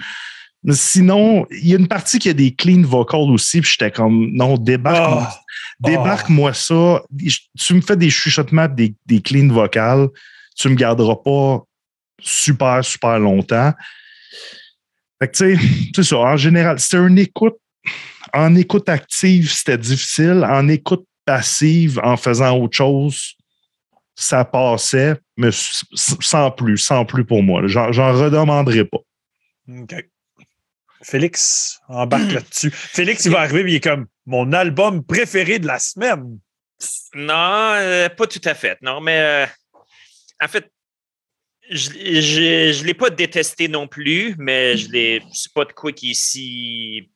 Mais 0.64 0.74
sinon, 0.74 1.44
il 1.50 1.68
y 1.68 1.74
a 1.74 1.78
une 1.78 1.88
partie 1.88 2.18
qui 2.20 2.28
a 2.28 2.34
des 2.34 2.54
clean 2.54 2.82
vocals 2.82 3.30
aussi, 3.32 3.60
puis 3.62 3.70
j'étais 3.72 3.90
comme, 3.90 4.30
non, 4.32 4.56
débarque-moi 4.56 5.28
Ah. 5.28 5.40
débarque-moi 5.80 6.52
ça. 6.54 7.02
Tu 7.58 7.74
me 7.74 7.80
fais 7.80 7.96
des 7.96 8.10
chuchotements, 8.10 8.68
des, 8.68 8.94
des 9.06 9.20
clean 9.20 9.48
vocales, 9.48 10.06
tu 10.56 10.68
me 10.68 10.74
garderas 10.76 11.16
pas 11.24 11.62
super, 12.20 12.84
super 12.84 13.18
longtemps. 13.18 13.72
Fait 15.22 15.28
que, 15.28 15.36
tu 15.36 15.56
sais, 15.56 15.92
c'est 15.94 16.02
ça. 16.02 16.16
En 16.16 16.36
général, 16.36 16.80
c'était 16.80 16.98
une 16.98 17.18
écoute. 17.18 17.56
En 18.34 18.56
écoute 18.56 18.88
active, 18.88 19.52
c'était 19.52 19.78
difficile. 19.78 20.44
En 20.48 20.66
écoute 20.68 21.06
passive, 21.24 22.00
en 22.02 22.16
faisant 22.16 22.58
autre 22.58 22.76
chose, 22.76 23.36
ça 24.16 24.44
passait, 24.44 25.16
mais 25.36 25.50
sans 25.52 26.50
plus, 26.50 26.78
sans 26.78 27.04
plus 27.04 27.24
pour 27.24 27.42
moi. 27.42 27.62
J'en 27.66 28.12
redemanderai 28.12 28.84
pas. 28.84 28.98
OK. 29.68 29.94
Félix 31.04 31.78
embarque 31.88 32.32
là-dessus. 32.32 32.72
Félix, 32.72 33.24
il 33.24 33.32
va 33.32 33.40
arriver 33.40 33.60
et 33.60 33.72
il 33.72 33.74
est 33.76 33.80
comme 33.80 34.06
mon 34.26 34.52
album 34.52 35.04
préféré 35.04 35.60
de 35.60 35.68
la 35.68 35.78
semaine. 35.78 36.38
Non, 37.14 37.74
euh, 37.76 38.08
pas 38.08 38.26
tout 38.26 38.40
à 38.44 38.54
fait. 38.54 38.76
Non, 38.82 39.00
mais 39.00 39.20
euh, 39.20 39.46
en 40.42 40.48
fait, 40.48 40.68
je 41.70 42.80
ne 42.80 42.84
l'ai 42.84 42.94
pas 42.94 43.10
détesté 43.10 43.68
non 43.68 43.86
plus, 43.86 44.34
mais 44.38 44.76
je 44.76 44.90
l'ai. 44.90 45.22
C'est 45.32 45.52
pas 45.52 45.64
de 45.64 45.72
quoi 45.72 45.92
qui 45.92 46.14
si. 46.14 47.10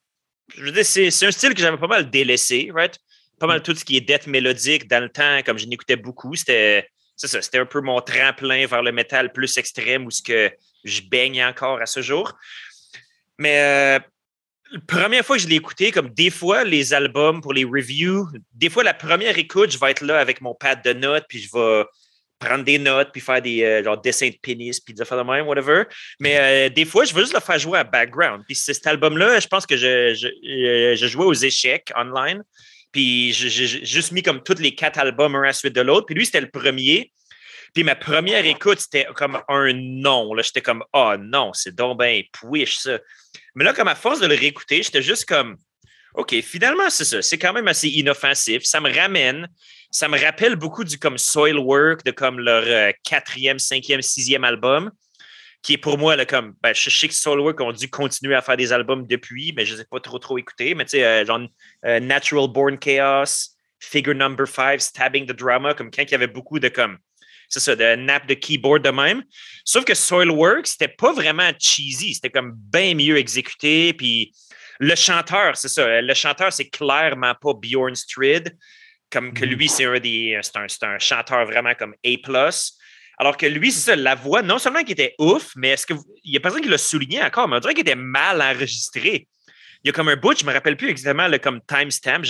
Je 0.57 0.63
veux 0.63 0.73
dire, 0.73 0.85
c'est 0.85 1.11
c'est 1.11 1.27
un 1.27 1.31
style 1.31 1.55
que 1.55 1.61
j'avais 1.61 1.77
pas 1.77 1.87
mal 1.87 2.11
délaissé, 2.11 2.71
right? 2.73 2.99
Pas 3.39 3.47
mal 3.47 3.63
tout 3.63 3.75
ce 3.75 3.85
qui 3.85 3.97
est 3.97 4.01
death 4.01 4.27
mélodique 4.27 4.89
dans 4.89 5.03
le 5.03 5.09
temps, 5.09 5.41
comme 5.45 5.59
je 5.59 5.67
n'écoutais 5.67 5.97
beaucoup, 5.97 6.35
c'était. 6.35 6.89
C'est 7.17 7.29
ça, 7.29 7.41
c'était 7.41 7.59
un 7.59 7.67
peu 7.67 7.81
mon 7.81 8.01
tremplin 8.03 8.67
vers 8.67 8.83
le 8.83 8.93
métal 8.93 9.33
plus 9.33 9.57
extrême 9.57 10.05
où 10.05 10.11
ce 10.11 10.23
que 10.23 10.51
je 10.85 11.01
baigne 11.01 11.43
encore 11.43 11.81
à 11.81 11.87
ce 11.87 12.03
jour. 12.03 12.35
Mais 13.39 13.59
euh, 13.61 13.99
la 14.71 14.81
première 14.87 15.25
fois 15.25 15.37
que 15.37 15.43
je 15.43 15.49
l'ai 15.49 15.57
écouté, 15.57 15.93
comme 15.93 16.11
des 16.11 16.29
fois, 16.29 16.65
les 16.65 16.93
albums 16.93 17.41
pour 17.41 17.55
les 17.55 17.65
reviews, 17.65 18.29
des 18.53 18.69
fois, 18.69 18.85
la 18.85 18.93
première 18.93 19.39
écoute, 19.39 19.71
je 19.71 19.79
vais 19.79 19.91
être 19.91 20.03
là 20.03 20.19
avec 20.19 20.43
mon 20.43 20.55
pad 20.55 20.83
de 20.85 20.93
notes, 20.93 21.25
puis 21.27 21.41
je 21.41 21.49
vais 21.53 21.85
prendre 22.39 22.65
des 22.65 22.79
notes, 22.79 23.11
puis 23.13 23.21
faire 23.21 23.41
des 23.41 23.63
euh, 23.63 23.83
genre, 23.83 24.01
dessins 24.01 24.29
de 24.29 24.37
pénis, 24.41 24.81
puis 24.81 24.95
des 24.95 25.03
affaires 25.03 25.19
de 25.19 25.31
même, 25.31 25.47
whatever. 25.47 25.85
Mais 26.21 26.39
euh, 26.39 26.69
des 26.69 26.85
fois, 26.85 27.05
je 27.05 27.15
veux 27.15 27.23
juste 27.23 27.35
le 27.35 27.41
faire 27.41 27.59
jouer 27.59 27.79
à 27.79 27.85
background. 27.85 28.45
Puis 28.47 28.57
cet 28.57 28.87
album-là, 28.87 29.41
je 29.41 29.47
pense 29.47 29.67
que 29.67 29.77
je, 29.77 30.15
je, 30.15 30.29
euh, 30.29 31.09
jouais 31.09 31.25
aux 31.25 31.35
échecs 31.35 31.93
online. 31.97 32.43
Puis 32.93 33.33
j'ai 33.33 33.67
juste 33.85 34.13
mis 34.13 34.23
comme 34.23 34.43
tous 34.43 34.59
les 34.59 34.75
quatre 34.75 34.99
albums 34.99 35.35
un 35.35 35.43
à 35.43 35.47
la 35.47 35.53
suite 35.53 35.75
de 35.75 35.83
l'autre. 35.83 36.07
Puis 36.07 36.15
lui, 36.15 36.25
c'était 36.25 36.41
le 36.41 36.51
premier. 36.51 37.13
Puis 37.75 37.85
ma 37.85 37.95
première 37.95 38.47
écoute, 38.47 38.81
c'était 38.81 39.07
comme 39.15 39.39
un 39.49 39.73
non. 39.75 40.31
J'étais 40.41 40.63
comme, 40.63 40.83
oh 40.95 41.15
non, 41.19 41.53
c'est 41.53 41.75
donc 41.75 41.99
ben 41.99 42.23
push 42.33 42.77
ça. 42.77 42.99
Mais 43.55 43.65
là, 43.65 43.75
comme 43.75 43.89
à 43.89 43.95
force 43.95 44.21
de 44.21 44.27
le 44.27 44.35
réécouter, 44.35 44.83
j'étais 44.83 45.03
juste 45.03 45.27
comme, 45.27 45.59
OK, 46.15 46.35
finalement, 46.41 46.89
c'est 46.89 47.05
ça. 47.05 47.21
C'est 47.21 47.37
quand 47.37 47.53
même 47.53 47.69
assez 47.69 47.89
inoffensif. 47.89 48.63
Ça 48.65 48.81
me 48.81 48.91
ramène. 48.91 49.47
Ça 49.91 50.09
me 50.09 50.19
rappelle 50.19 50.57
beaucoup 50.57 50.85
du 50.85 50.99
comme 50.99 51.19
Soilwork, 51.19 52.05
de 52.05 52.11
comme 52.11 52.41
leur 52.41 52.65
euh, 52.67 52.93
quatrième, 53.05 53.59
cinquième, 53.59 54.03
sixième 54.03 54.45
album, 54.45 54.91
qui 55.63 55.75
est 55.75 55.79
pour 55.79 55.99
moi, 55.99 56.25
comme, 56.27 56.55
ben, 56.63 56.75
je 56.75 56.91
sais 56.91 57.09
que 57.09 57.15
Soilwork 57.15 57.61
ont 57.61 57.73
dû 57.73 57.89
continuer 57.89 58.35
à 58.35 58.43
faire 58.43 58.57
des 58.57 58.73
albums 58.73 59.07
depuis, 59.07 59.53
mais 59.57 59.65
je 59.65 59.73
ne 59.73 59.79
les 59.79 59.83
ai 59.83 59.87
pas 59.87 60.01
trop, 60.01 60.19
trop 60.19 60.39
écoutés. 60.39 60.75
Mais 60.75 60.85
tu 60.85 60.91
sais, 60.91 61.05
euh, 61.05 61.25
genre 61.25 61.41
euh, 61.85 62.01
Natural 62.01 62.49
Born 62.49 62.79
Chaos, 62.79 63.57
Figure 63.81 64.15
Number 64.15 64.47
5, 64.47 64.81
Stabbing 64.81 65.27
the 65.27 65.33
Drama, 65.33 65.75
comme 65.75 65.91
quand 65.91 66.03
il 66.03 66.11
y 66.11 66.15
avait 66.15 66.27
beaucoup 66.27 66.59
de 66.59 66.69
comme, 66.69 66.99
c'est 67.49 67.61
ça, 67.61 67.77
de 67.77 67.97
nap 67.97 68.27
de 68.27 68.35
keyboard 68.35 68.83
de 68.83 68.91
même. 68.91 69.23
Sauf 69.65 69.85
que 69.85 69.95
Soilwork, 69.95 70.67
c'était 70.67 70.89
pas 70.89 71.13
vraiment 71.13 71.51
cheesy, 71.59 72.15
c'était 72.15 72.31
comme 72.31 72.53
bien 72.57 72.95
mieux 72.95 73.17
exécuté. 73.17 73.93
Puis 73.93 74.33
le 74.79 74.95
chanteur, 74.95 75.57
c'est 75.57 75.69
ça, 75.69 76.01
le 76.01 76.15
chanteur, 76.15 76.53
c'est 76.53 76.69
clairement 76.69 77.35
pas 77.35 77.55
Bjorn 77.55 77.95
Strid, 77.95 78.57
comme 79.11 79.33
que 79.33 79.45
lui, 79.45 79.69
c'est 79.69 79.85
un 79.85 79.99
des, 80.01 80.39
c'est 80.43 80.57
un, 80.57 80.89
un 80.89 80.99
chanteur 80.99 81.45
vraiment 81.47 81.75
comme 81.75 81.95
A+. 82.05 82.51
Alors 83.19 83.37
que 83.37 83.47
lui, 83.47 83.73
c'est 83.73 83.91
ça, 83.91 83.97
la 83.97 84.15
voix, 84.15 84.43
non 84.43 84.59
seulement 84.59 84.81
qu'il 84.83 84.93
était 84.93 85.15
ouf, 85.19 85.53
mais 85.57 85.71
est-ce 85.71 85.87
que 85.87 85.95
vous- 85.95 86.05
il 86.25 86.35
y 86.35 86.37
a 86.37 86.41
personne 86.41 86.61
qui 86.61 86.69
l'a 86.69 86.77
souligné 86.79 87.23
encore, 87.23 87.49
mais 87.49 87.57
on 87.57 87.61
dirait 87.61 87.73
qu'il 87.75 87.81
était 87.83 87.95
mal 87.95 88.43
enregistré. 88.43 89.27
Il 89.83 89.87
y 89.87 89.91
a 89.91 89.93
comme 89.93 90.09
un 90.09 90.17
bout, 90.17 90.39
je 90.39 90.45
me 90.45 90.53
rappelle 90.53 90.77
plus 90.77 90.89
exactement 90.91 91.27
le 91.29 91.39
comme 91.39 91.61
timestamp. 91.67 92.23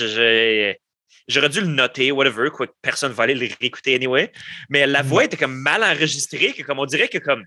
J'aurais 1.29 1.49
dû 1.49 1.61
le 1.61 1.67
noter, 1.67 2.13
whatever, 2.13 2.51
quoi, 2.51 2.69
personne 2.83 3.11
va 3.13 3.25
aller 3.25 3.35
le 3.35 3.49
réécouter 3.61 3.97
anyway. 3.97 4.31
Mais 4.69 4.87
la 4.87 5.03
voix 5.03 5.25
était 5.25 5.37
comme 5.37 5.57
mal 5.57 5.83
enregistrée, 5.83 6.53
que 6.53 6.63
comme 6.63 6.79
on 6.79 6.87
dirait 6.87 7.09
que 7.09 7.19
comme. 7.19 7.43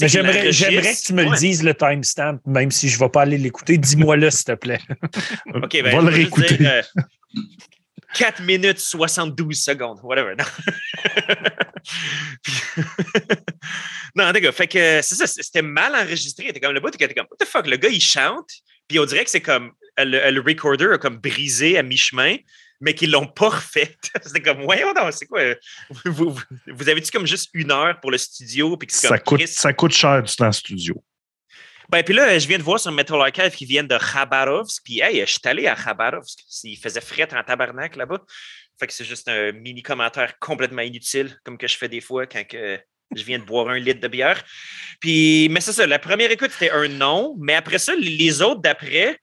j'aimerais, 0.00 0.50
que 0.50 1.06
tu 1.06 1.12
me 1.12 1.22
Ouais. 1.24 1.30
le 1.30 1.36
dises, 1.36 1.62
le 1.62 1.74
timestamp, 1.74 2.38
même 2.46 2.72
si 2.72 2.88
je 2.88 2.96
ne 2.98 3.04
vais 3.04 3.08
pas 3.10 3.22
aller 3.22 3.38
l'écouter. 3.38 3.78
Dis-moi-le, 3.78 4.30
s'il 4.30 4.46
te 4.46 4.52
plaît. 4.54 4.80
OK, 5.54 5.70
ben, 5.74 5.84
va 5.84 5.90
je 5.90 5.96
le 6.06 6.12
réécouter. 6.12 6.56
dire, 6.56 6.70
euh, 6.72 7.42
4 8.14 8.42
minutes 8.42 8.78
72 8.78 9.54
secondes, 9.62 10.00
whatever. 10.02 10.34
Non, 10.36 10.44
non 14.16 14.24
en 14.24 14.32
tout 14.32 14.40
cas, 14.40 14.52
fait 14.52 14.68
que 14.68 15.00
c'est 15.02 15.14
ça, 15.14 15.26
c'était 15.26 15.62
mal 15.62 15.94
enregistré. 15.94 16.52
T'es 16.52 16.60
comme 16.60 16.72
le 16.74 16.80
bout, 16.80 16.90
t'es 16.90 17.08
comme, 17.14 17.26
what 17.30 17.36
the 17.38 17.48
fuck, 17.48 17.66
le 17.66 17.76
gars, 17.76 17.88
il 17.88 18.00
chante, 18.00 18.50
puis 18.88 18.98
on 18.98 19.04
dirait 19.04 19.24
que 19.24 19.30
c'est 19.30 19.40
comme, 19.40 19.72
euh, 19.98 20.04
le, 20.04 20.30
le 20.30 20.40
recorder 20.40 20.92
a 20.92 20.98
comme 20.98 21.16
brisé 21.16 21.78
à 21.78 21.82
mi-chemin, 21.82 22.36
mais 22.80 22.94
qu'ils 22.94 23.10
l'ont 23.10 23.26
pas 23.26 23.50
refait. 23.50 23.94
C'était 24.22 24.40
comme, 24.40 24.62
voyons 24.62 24.92
donc, 24.94 25.12
c'est 25.12 25.26
quoi? 25.26 25.40
euh, 25.40 25.54
Vous, 26.06 26.30
vous, 26.30 26.40
vous 26.68 26.88
avez-tu 26.88 27.10
comme 27.10 27.26
juste 27.26 27.50
une 27.52 27.70
heure 27.70 28.00
pour 28.00 28.10
le 28.10 28.18
studio? 28.18 28.76
Puis 28.76 28.86
que 28.88 28.92
c'est 28.94 29.08
Ça 29.08 29.18
comme, 29.18 29.38
coûte, 29.38 29.48
ça 29.48 29.72
coûte 29.72 29.92
cher 29.92 30.22
du 30.22 30.34
temps 30.34 30.52
studio. 30.52 31.02
Ben, 31.90 32.04
puis 32.04 32.14
là, 32.14 32.38
je 32.38 32.46
viens 32.46 32.58
de 32.58 32.62
voir 32.62 32.78
sur 32.78 32.92
Metal 32.92 33.20
Archive 33.20 33.50
qu'ils 33.50 33.66
viennent 33.68 33.88
de 33.88 33.98
Khabarovsk. 33.98 34.82
Puis, 34.84 35.00
hey, 35.00 35.20
je 35.20 35.32
suis 35.32 35.40
allé 35.44 35.66
à 35.66 35.74
Khabarovsk. 35.74 36.38
Il 36.64 36.76
faisait 36.76 37.00
fret 37.00 37.28
en 37.34 37.42
tabarnak 37.42 37.96
là-bas. 37.96 38.22
Fait 38.78 38.86
que 38.86 38.92
c'est 38.92 39.04
juste 39.04 39.28
un 39.28 39.52
mini 39.52 39.82
commentaire 39.82 40.38
complètement 40.38 40.82
inutile, 40.82 41.36
comme 41.44 41.58
que 41.58 41.66
je 41.68 41.76
fais 41.76 41.88
des 41.88 42.00
fois 42.00 42.26
quand 42.26 42.46
que 42.46 42.78
je 43.14 43.24
viens 43.24 43.38
de 43.38 43.44
boire 43.44 43.68
un 43.68 43.78
litre 43.78 44.00
de 44.00 44.08
bière. 44.08 44.42
Puis, 45.00 45.48
mais 45.50 45.60
c'est 45.60 45.72
ça, 45.72 45.86
la 45.86 45.98
première 45.98 46.30
écoute, 46.30 46.50
c'était 46.52 46.70
un 46.70 46.86
non. 46.88 47.34
Mais 47.40 47.54
après 47.54 47.78
ça, 47.78 47.94
les- 47.96 48.16
les 48.16 48.40
autres 48.40 48.60
d'après, 48.60 49.18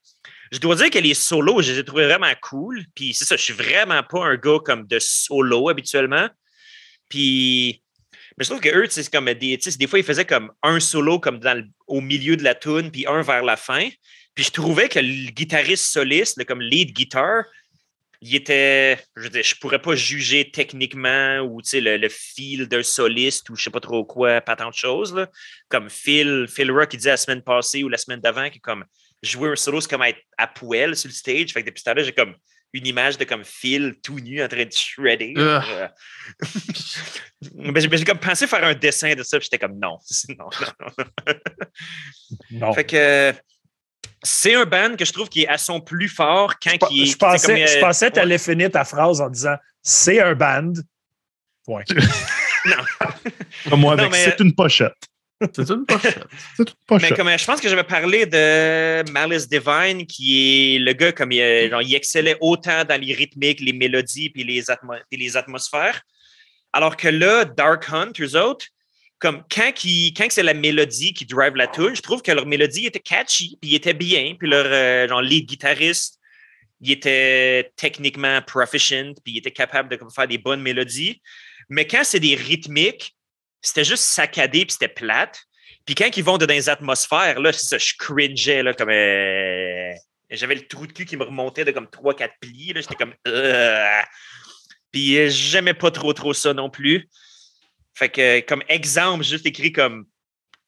je 0.52 0.60
dois 0.60 0.76
dire 0.76 0.90
que 0.90 1.00
les 1.00 1.14
solos, 1.14 1.62
je 1.62 1.72
les 1.72 1.80
ai 1.80 1.84
trouvés 1.86 2.06
vraiment 2.06 2.34
cool. 2.42 2.84
Puis, 2.94 3.14
c'est 3.14 3.26
ça, 3.26 3.38
je 3.38 3.42
suis 3.42 3.54
vraiment 3.54 4.04
pas 4.04 4.26
un 4.26 4.36
gars 4.36 4.60
comme 4.64 4.86
de 4.86 5.00
solo 5.00 5.70
habituellement. 5.70 6.28
Puis, 7.10 7.82
mais 8.38 8.44
je 8.44 8.50
trouve 8.50 8.62
que 8.62 8.70
eux, 8.70 8.88
c'est 8.90 9.10
comme 9.12 9.34
des, 9.34 9.58
des 9.58 9.88
fois, 9.88 10.00
ils 10.00 10.06
faisaient 10.06 10.26
comme 10.26 10.52
un 10.64 10.80
solo 10.80 11.20
comme 11.20 11.40
dans 11.40 11.58
le- 11.58 11.66
au 11.88 12.02
milieu 12.02 12.38
de 12.38 12.44
la 12.44 12.56
tune, 12.56 12.92
puis 12.92 13.06
un 13.08 13.22
vers 13.22 13.44
la 13.44 13.58
fin. 13.58 13.90
Puis 14.36 14.46
je 14.46 14.52
trouvais 14.52 14.88
que 14.90 15.00
le 15.00 15.32
guitariste 15.32 15.86
soliste, 15.86 16.38
le, 16.38 16.46
comme 16.46 16.62
lead 16.62 16.94
guitar, 16.94 17.44
il 18.22 18.36
était, 18.36 18.98
je 19.16 19.24
veux 19.24 19.30
dire, 19.30 19.44
je 19.44 19.56
pourrais 19.56 19.82
pas 19.82 19.96
juger 19.96 20.50
techniquement 20.52 21.40
ou 21.40 21.62
le, 21.74 21.98
le 21.98 22.10
feel 22.10 22.68
d'un 22.68 22.84
soliste 22.84 23.50
ou 23.50 23.56
je 23.56 23.64
sais 23.64 23.70
pas 23.70 23.80
trop 23.80 24.06
quoi, 24.06 24.42
pas 24.42 24.56
tant 24.56 24.70
de 24.70 24.76
choses. 24.76 25.14
Là. 25.14 25.30
Comme 25.70 25.90
Phil, 25.90 26.48
Phil 26.48 26.72
Rock, 26.72 26.94
il 26.94 26.98
disait 26.98 27.12
la 27.12 27.18
semaine 27.18 27.44
passée 27.44 27.84
ou 27.84 27.90
la 27.90 27.98
semaine 27.98 28.20
d'avant 28.20 28.50
que 28.50 28.60
comme 28.60 28.86
jouer 29.22 29.50
un 29.50 29.56
solo, 29.56 29.82
c'est 29.82 29.90
comme 29.90 30.04
être 30.04 30.22
à 30.38 30.48
poêle 30.48 30.96
sur 30.96 31.10
le 31.10 31.14
stage. 31.14 31.52
Fait 31.54 31.62
que 31.62 31.68
depuis 31.68 31.80
ce 31.80 31.86
temps-là, 31.86 32.04
j'ai 32.04 32.14
comme 32.14 32.36
une 32.74 32.88
image 32.88 33.18
de 33.18 33.24
comme 33.24 33.44
Phil 33.44 33.96
tout 34.04 34.20
nu 34.20 34.44
en 34.44 34.48
train 34.48 34.66
de 34.66 34.74
shredder. 34.74 35.34
Euh, 35.38 35.88
ben, 37.42 37.80
j'ai 37.80 37.88
ben, 37.88 37.98
j'ai 37.98 38.06
comme 38.06 38.20
pensé 38.20 38.48
faire 38.48 38.64
un 38.64 38.74
dessin 38.74 39.14
de 39.14 39.24
ça, 39.24 39.38
puis 39.38 39.46
j'étais 39.52 39.60
comme 39.66 39.80
non. 39.80 39.98
non, 40.30 40.50
non, 40.60 40.92
non. 40.98 41.34
Non. 42.52 42.74
Fait 42.74 42.86
que 42.86 43.34
c'est 44.24 44.56
un 44.56 44.66
band 44.66 44.96
que 44.98 45.06
je 45.06 45.14
trouve 45.14 45.30
qui 45.30 45.44
est 45.44 45.48
à 45.48 45.58
son 45.58 45.80
plus 45.80 46.10
fort 46.10 46.56
quand 46.60 46.76
il 46.92 47.04
est. 47.04 47.06
Je 47.06 47.18
pensais, 47.18 47.38
c'est 47.38 47.48
comme, 47.48 47.68
je 47.68 47.78
euh, 47.78 47.82
pensais 47.82 48.08
que 48.08 48.14
tu 48.14 48.18
ouais. 48.20 48.24
allais 48.24 48.38
finir 48.38 48.72
ta 48.72 48.84
phrase 48.84 49.22
en 49.22 49.30
disant 49.30 49.56
c'est 49.84 50.20
un 50.22 50.34
band. 50.36 50.74
Non. 52.66 52.84
Comme 53.70 53.80
moi, 53.82 53.94
avec 53.94 54.12
mais- 54.12 54.26
c'est 54.26 54.40
une 54.42 54.54
pochette. 54.54 54.92
C'est 55.56 55.70
une 55.70 55.86
pochette. 55.86 56.24
C'est 56.56 56.64
une 56.64 56.66
Mais 56.68 56.86
pochette. 56.88 57.16
comme 57.16 57.28
euh, 57.28 57.38
je 57.38 57.46
pense 57.46 57.62
que 57.62 57.70
j'avais 57.70 57.84
parlé 57.84 58.26
de 58.26 59.10
Malice 59.12 59.48
Divine, 59.48 60.06
qui 60.08 60.76
est 60.76 60.80
le 60.80 60.92
gars 60.94 61.12
comme 61.14 61.32
il, 61.32 61.40
euh, 61.42 61.70
genre, 61.70 61.82
il 61.82 61.94
excellait 61.96 62.36
autant 62.42 62.84
dans 62.84 63.00
les 63.00 63.14
rythmiques, 63.14 63.62
les 63.62 63.72
mélodies 63.74 64.30
puis 64.32 64.44
les, 64.44 64.64
atmo- 64.64 65.00
puis 65.10 65.20
les 65.20 65.38
atmosphères. 65.38 66.02
Alors 66.74 66.98
que 66.98 67.08
là, 67.08 67.46
Dark 67.46 67.90
Hunt, 67.92 68.12
eux 68.20 68.36
autres, 68.36 68.68
comme 69.20 69.44
quand, 69.50 69.72
c'est 70.30 70.44
la 70.44 70.54
mélodie 70.54 71.14
qui 71.14 71.26
drive 71.26 71.56
la 71.56 71.68
tune, 71.68 71.96
je 71.96 72.02
trouve 72.02 72.22
que 72.22 72.32
leur 72.32 72.46
mélodie 72.46 72.86
était 72.86 73.00
catchy, 73.00 73.58
puis 73.62 73.74
était 73.74 73.94
bien, 73.94 74.36
puis 74.38 74.48
leur 74.48 74.66
euh, 74.68 75.08
genre, 75.08 75.22
lead 75.22 75.48
guitariste, 75.48 76.20
il 76.82 76.92
était 76.92 77.72
techniquement 77.76 78.42
proficient, 78.44 79.14
puis 79.24 79.34
il 79.34 79.38
était 79.40 79.52
capable 79.52 79.90
de 79.90 80.00
faire 80.14 80.28
des 80.28 80.38
bonnes 80.38 80.62
mélodies. 80.62 81.22
Mais 81.70 81.88
quand 81.88 82.04
c'est 82.04 82.20
des 82.20 82.36
rythmiques, 82.36 83.16
c'était 83.62 83.84
juste 83.84 84.04
saccadé, 84.04 84.66
puis 84.66 84.74
c'était 84.74 84.88
plate. 84.88 85.42
Puis 85.86 85.96
quand 85.96 86.16
ils 86.16 86.24
vont 86.24 86.38
dans 86.38 86.46
les 86.46 86.70
atmosphères, 86.70 87.40
là, 87.40 87.52
ça, 87.54 87.78
je 87.78 87.94
cringeais, 87.98 88.62
là, 88.62 88.74
comme. 88.74 88.90
euh, 88.90 89.94
J'avais 90.30 90.56
le 90.56 90.68
trou 90.68 90.86
de 90.86 90.92
cul 90.92 91.06
qui 91.06 91.18
me 91.18 91.24
remontait 91.24 91.66
de 91.66 91.72
comme 91.72 91.88
3-4 91.88 92.30
plis, 92.40 92.74
là. 92.74 92.82
J'étais 92.82 92.96
comme. 92.96 93.14
Puis 94.98 95.30
j'aimais 95.30 95.76
pas 95.76 95.92
trop, 95.92 96.12
trop 96.14 96.34
ça 96.34 96.56
non 96.56 96.72
plus. 96.72 97.08
Fait 97.94 98.10
que, 98.10 98.40
comme 98.42 98.64
exemple, 98.68 99.24
j'ai 99.24 99.32
juste 99.36 99.46
écrit 99.46 99.72
comme 99.72 100.06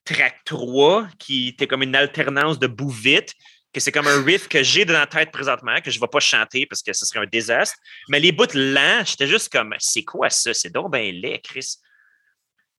track 0.04 0.36
3, 0.44 1.08
qui 1.18 1.48
était 1.48 1.66
comme 1.66 1.82
une 1.82 1.96
alternance 1.96 2.60
de 2.60 2.68
bout 2.68 2.90
vite, 2.90 3.34
que 3.72 3.80
c'est 3.80 3.90
comme 3.90 4.06
un 4.06 4.22
riff 4.22 4.46
que 4.48 4.62
j'ai 4.62 4.84
dans 4.84 4.92
la 4.92 5.08
tête 5.08 5.32
présentement, 5.32 5.80
que 5.80 5.90
je 5.90 5.96
ne 5.96 6.00
vais 6.00 6.06
pas 6.06 6.20
chanter 6.20 6.64
parce 6.66 6.80
que 6.82 6.92
ce 6.92 7.04
serait 7.06 7.18
un 7.18 7.26
désastre. 7.26 7.76
Mais 8.08 8.20
les 8.20 8.30
bouts 8.30 8.46
lents, 8.54 9.02
j'étais 9.04 9.26
juste 9.26 9.48
comme, 9.50 9.74
c'est 9.80 10.04
quoi 10.04 10.30
ça? 10.30 10.54
C'est 10.54 10.70
donc 10.72 10.92
ben 10.92 11.12
laid, 11.12 11.40
Chris. 11.42 11.74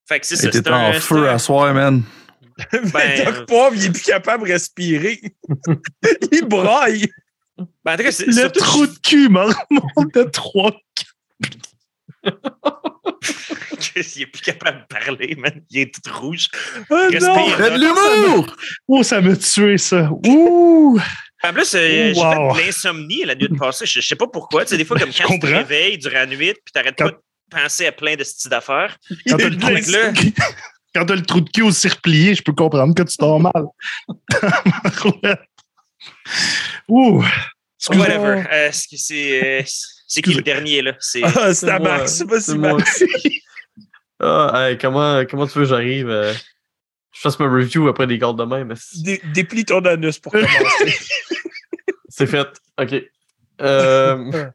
Fait 0.07 0.21
que 0.21 0.25
c'est 0.25 0.37
ça. 0.37 0.49
T'es 0.49 0.59
c'est 0.59 0.69
en 0.69 0.93
feu 0.93 1.27
un- 1.27 1.35
à 1.35 1.37
soir, 1.37 1.73
man. 1.73 2.01
Ben, 2.93 3.25
Doc 3.25 3.45
Poivre, 3.45 3.75
il 3.75 3.85
est 3.87 3.91
plus 3.91 4.03
capable 4.03 4.47
de 4.47 4.53
respirer. 4.53 5.19
il 6.31 6.45
braille. 6.45 7.07
Ben, 7.85 7.93
en 7.93 7.97
tout 7.97 8.03
cas, 8.03 8.11
c'est 8.11 8.25
Le 8.25 8.31
surtout- 8.33 8.59
trou 8.61 8.87
de 8.87 8.97
cul 9.03 9.29
me 9.29 9.41
remonte 9.41 10.13
de 10.15 10.23
trois. 10.23 10.71
il 13.95 14.21
est 14.21 14.25
plus 14.27 14.41
capable 14.41 14.81
de 14.81 14.85
parler, 14.87 15.35
man. 15.35 15.61
Il 15.69 15.79
est 15.81 15.93
tout 15.93 16.01
rouge. 16.19 16.47
Ah, 16.89 17.07
Respire. 17.11 17.21
non. 17.35 17.49
Fais 17.49 17.71
de 17.71 17.79
l'humour! 17.79 18.55
Oh, 18.87 19.03
ça 19.03 19.21
m'a 19.21 19.35
tué, 19.35 19.77
ça. 19.77 20.09
Ouh! 20.25 20.99
En 21.43 21.53
plus, 21.53 21.73
euh, 21.73 22.13
j'ai 22.13 22.19
Wow. 22.21 22.53
fait 22.53 22.61
de 22.61 22.65
l'insomnie 22.67 23.23
la 23.25 23.33
nuit 23.35 23.49
passée. 23.57 23.85
Je, 23.85 23.99
je 23.99 24.07
sais 24.07 24.15
pas 24.15 24.27
pourquoi. 24.27 24.63
Tu 24.63 24.69
sais, 24.71 24.77
des 24.77 24.85
fois, 24.85 24.97
comme 24.99 25.09
quand 25.17 25.27
tu 25.33 25.39
te 25.39 25.45
réveilles 25.47 25.97
durant 25.97 26.13
la 26.19 26.25
nuit, 26.27 26.53
puis 26.53 26.71
t'arrêtes 26.73 26.95
Quand- 26.97 27.05
pas 27.05 27.11
de 27.11 27.17
penser 27.63 27.87
à 27.87 27.91
plein 27.91 28.15
de 28.15 28.23
styles 28.23 28.51
d'affaires. 28.51 28.95
Quand 29.27 29.37
t'as 29.37 29.49
le, 29.49 29.55
de- 29.55 31.13
le 31.15 31.21
trou 31.25 31.41
de 31.41 31.49
cul 31.53 31.63
aussi 31.63 31.87
replié, 31.87 32.35
je 32.35 32.43
peux 32.43 32.53
comprendre 32.53 32.93
que 32.93 33.01
tu 33.03 33.15
dors 33.17 33.39
mal. 33.39 33.65
Ouh! 36.87 37.23
Excuse-moi. 37.79 38.07
Whatever. 38.07 38.43
Euh, 38.51 38.69
c'est- 38.71 39.65
c'est 40.13 40.21
qui 40.21 40.33
le 40.33 40.41
dernier, 40.41 40.81
là? 40.81 40.93
C'est 40.99 41.21
Ah, 41.23 41.53
c'est 41.53 41.79
Max, 41.79 42.13
c'est 42.17 42.25
pas 42.27 42.39
si 42.41 42.57
moi. 42.57 42.77
Ah, 44.23 44.69
hey, 44.69 44.77
comment, 44.77 45.23
comment 45.25 45.47
tu 45.47 45.57
veux 45.57 45.63
que 45.63 45.69
j'arrive? 45.69 46.07
euh, 46.09 46.31
je 47.13 47.19
fasse 47.21 47.39
ma 47.39 47.47
review 47.49 47.87
après 47.87 48.05
des 48.05 48.17
gardes 48.19 48.37
de 48.37 48.43
même. 48.43 48.67
mais 48.67 48.75
c'est- 48.77 49.01
Dé- 49.03 49.21
Déplie 49.33 49.65
ton 49.65 49.83
anus 49.85 50.19
pour 50.19 50.31
commencer. 50.31 50.93
C'est 52.09 52.27
fait. 52.27 52.47
OK. 52.79 53.03
Euh, 53.61 54.49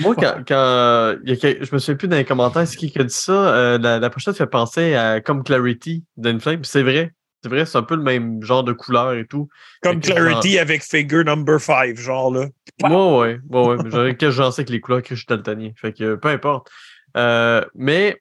moi, 0.00 0.14
quand, 0.14 0.42
quand 0.46 1.16
il 1.24 1.30
y 1.30 1.32
a 1.32 1.36
quel- 1.36 1.64
je 1.64 1.74
me 1.74 1.78
souviens 1.78 1.96
plus 1.96 2.08
dans 2.08 2.16
les 2.16 2.24
commentaires, 2.24 2.66
c'est 2.68 2.76
qui 2.76 2.90
qui 2.92 2.98
a 3.00 3.04
dit 3.04 3.12
ça? 3.14 3.32
euh, 3.54 3.78
la, 3.78 3.98
la 3.98 4.10
pochette 4.10 4.36
fait 4.36 4.46
penser 4.46 4.94
à 4.94 5.20
comme 5.20 5.42
Clarity 5.42 6.04
d'Inflame. 6.16 6.62
C'est 6.64 6.82
vrai. 6.82 7.12
C'est 7.42 7.48
vrai, 7.48 7.64
c'est 7.64 7.78
un 7.78 7.82
peu 7.82 7.96
le 7.96 8.02
même 8.02 8.42
genre 8.42 8.64
de 8.64 8.72
couleur 8.72 9.14
et 9.14 9.26
tout. 9.26 9.48
Comme 9.82 10.00
Clarity 10.00 10.58
avec 10.58 10.82
Figure 10.82 11.24
Number 11.24 11.58
5, 11.58 11.96
genre 11.96 12.32
là. 12.32 12.48
Moi, 12.82 13.18
ouais, 13.18 13.40
ouais, 13.48 13.66
ouais. 13.66 13.76
j'aurais- 13.90 14.16
que 14.16 14.30
j'en 14.30 14.50
sais 14.50 14.64
que 14.64 14.72
les 14.72 14.80
couleurs 14.80 15.02
que 15.02 15.14
je 15.14 15.20
suis 15.20 15.26
daltonien. 15.26 15.70
Fait 15.76 15.92
que 15.92 16.16
peu 16.16 16.28
importe. 16.28 16.70
Euh, 17.16 17.64
mais 17.74 18.20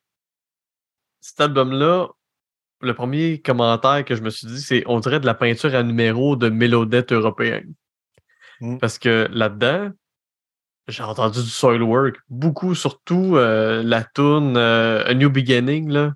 cet 1.19 1.41
album-là, 1.41 2.07
le 2.81 2.93
premier 2.93 3.41
commentaire 3.41 4.05
que 4.05 4.15
je 4.15 4.21
me 4.21 4.29
suis 4.29 4.47
dit, 4.47 4.61
c'est 4.61 4.83
on 4.85 4.99
dirait 4.99 5.19
de 5.19 5.25
la 5.25 5.33
peinture 5.33 5.75
à 5.75 5.83
numéro 5.83 6.35
de 6.35 6.49
mélodette 6.49 7.11
européenne. 7.11 7.73
Mm. 8.61 8.77
Parce 8.77 8.97
que 8.97 9.27
là-dedans, 9.31 9.91
j'ai 10.87 11.03
entendu 11.03 11.41
du 11.41 11.49
Soilwork. 11.49 12.15
Beaucoup, 12.29 12.73
surtout 12.73 13.35
euh, 13.35 13.83
la 13.83 14.03
tune 14.03 14.55
euh, 14.57 15.03
A 15.05 15.13
New 15.13 15.29
Beginning, 15.29 15.89
là. 15.89 16.13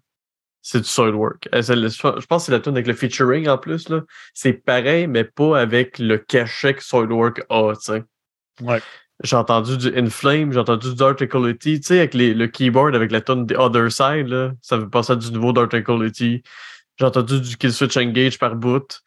C'est 0.65 0.80
du 0.80 0.88
Soilwork. 0.88 1.49
Euh, 1.53 1.61
c'est 1.61 1.76
le- 1.76 1.90
Je 1.90 2.26
pense 2.26 2.44
que 2.44 2.45
c'est 2.45 2.52
la 2.53 2.60
tune 2.61 2.72
avec 2.73 2.88
le 2.88 2.94
featuring 2.94 3.48
en 3.49 3.57
plus, 3.57 3.90
là. 3.90 4.02
C'est 4.34 4.53
pareil, 4.53 5.07
mais 5.07 5.26
pas 5.26 5.60
avec 5.60 5.99
le 5.99 6.18
cachet 6.18 6.73
que 6.73 6.84
Soilwork 6.84 7.44
a, 7.49 7.73
tu 7.76 7.81
sais. 7.81 8.03
Ouais. 8.61 8.81
J'ai 9.23 9.35
entendu 9.35 9.77
du 9.77 9.95
Inflame, 9.98 10.52
j'ai 10.53 10.60
entendu 10.60 10.90
du 10.91 10.95
Dark 10.95 11.22
Equality, 11.22 11.81
tu 11.81 11.88
sais, 11.88 11.99
avec 11.99 12.14
les- 12.14 12.34
le 12.34 12.48
keyboard, 12.48 12.95
avec 12.95 13.11
la 13.11 13.19
tune 13.22 13.45
The 13.45 13.56
Other 13.57 13.91
Side, 13.91 14.27
là, 14.30 14.53
ça 14.61 14.77
veut 14.77 14.90
passer 14.90 15.14
à 15.14 15.15
du 15.18 15.31
nouveau 15.31 15.52
Dark 15.53 15.73
Equality. 15.73 16.41
J'ai 16.98 17.06
entendu 17.06 17.41
du 17.41 17.57
Killswitch 17.57 17.98
Engage 17.98 18.40
par 18.40 18.56
bout. 18.56 19.02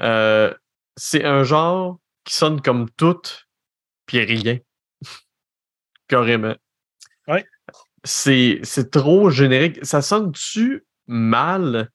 Euh, 0.00 0.52
c'est 0.96 1.24
un 1.24 1.44
genre 1.44 1.98
qui 2.24 2.34
sonne 2.34 2.60
comme 2.60 2.90
tout, 2.90 3.20
puis 4.06 4.20
rien. 4.24 4.58
Carrément. 6.08 6.54
Ouais. 7.28 7.44
c'est 8.04 8.60
c'est 8.62 8.90
trop 8.90 9.30
générique. 9.30 9.84
Ça 9.84 10.00
sonne-tu 10.02 10.84
mal? 11.06 11.90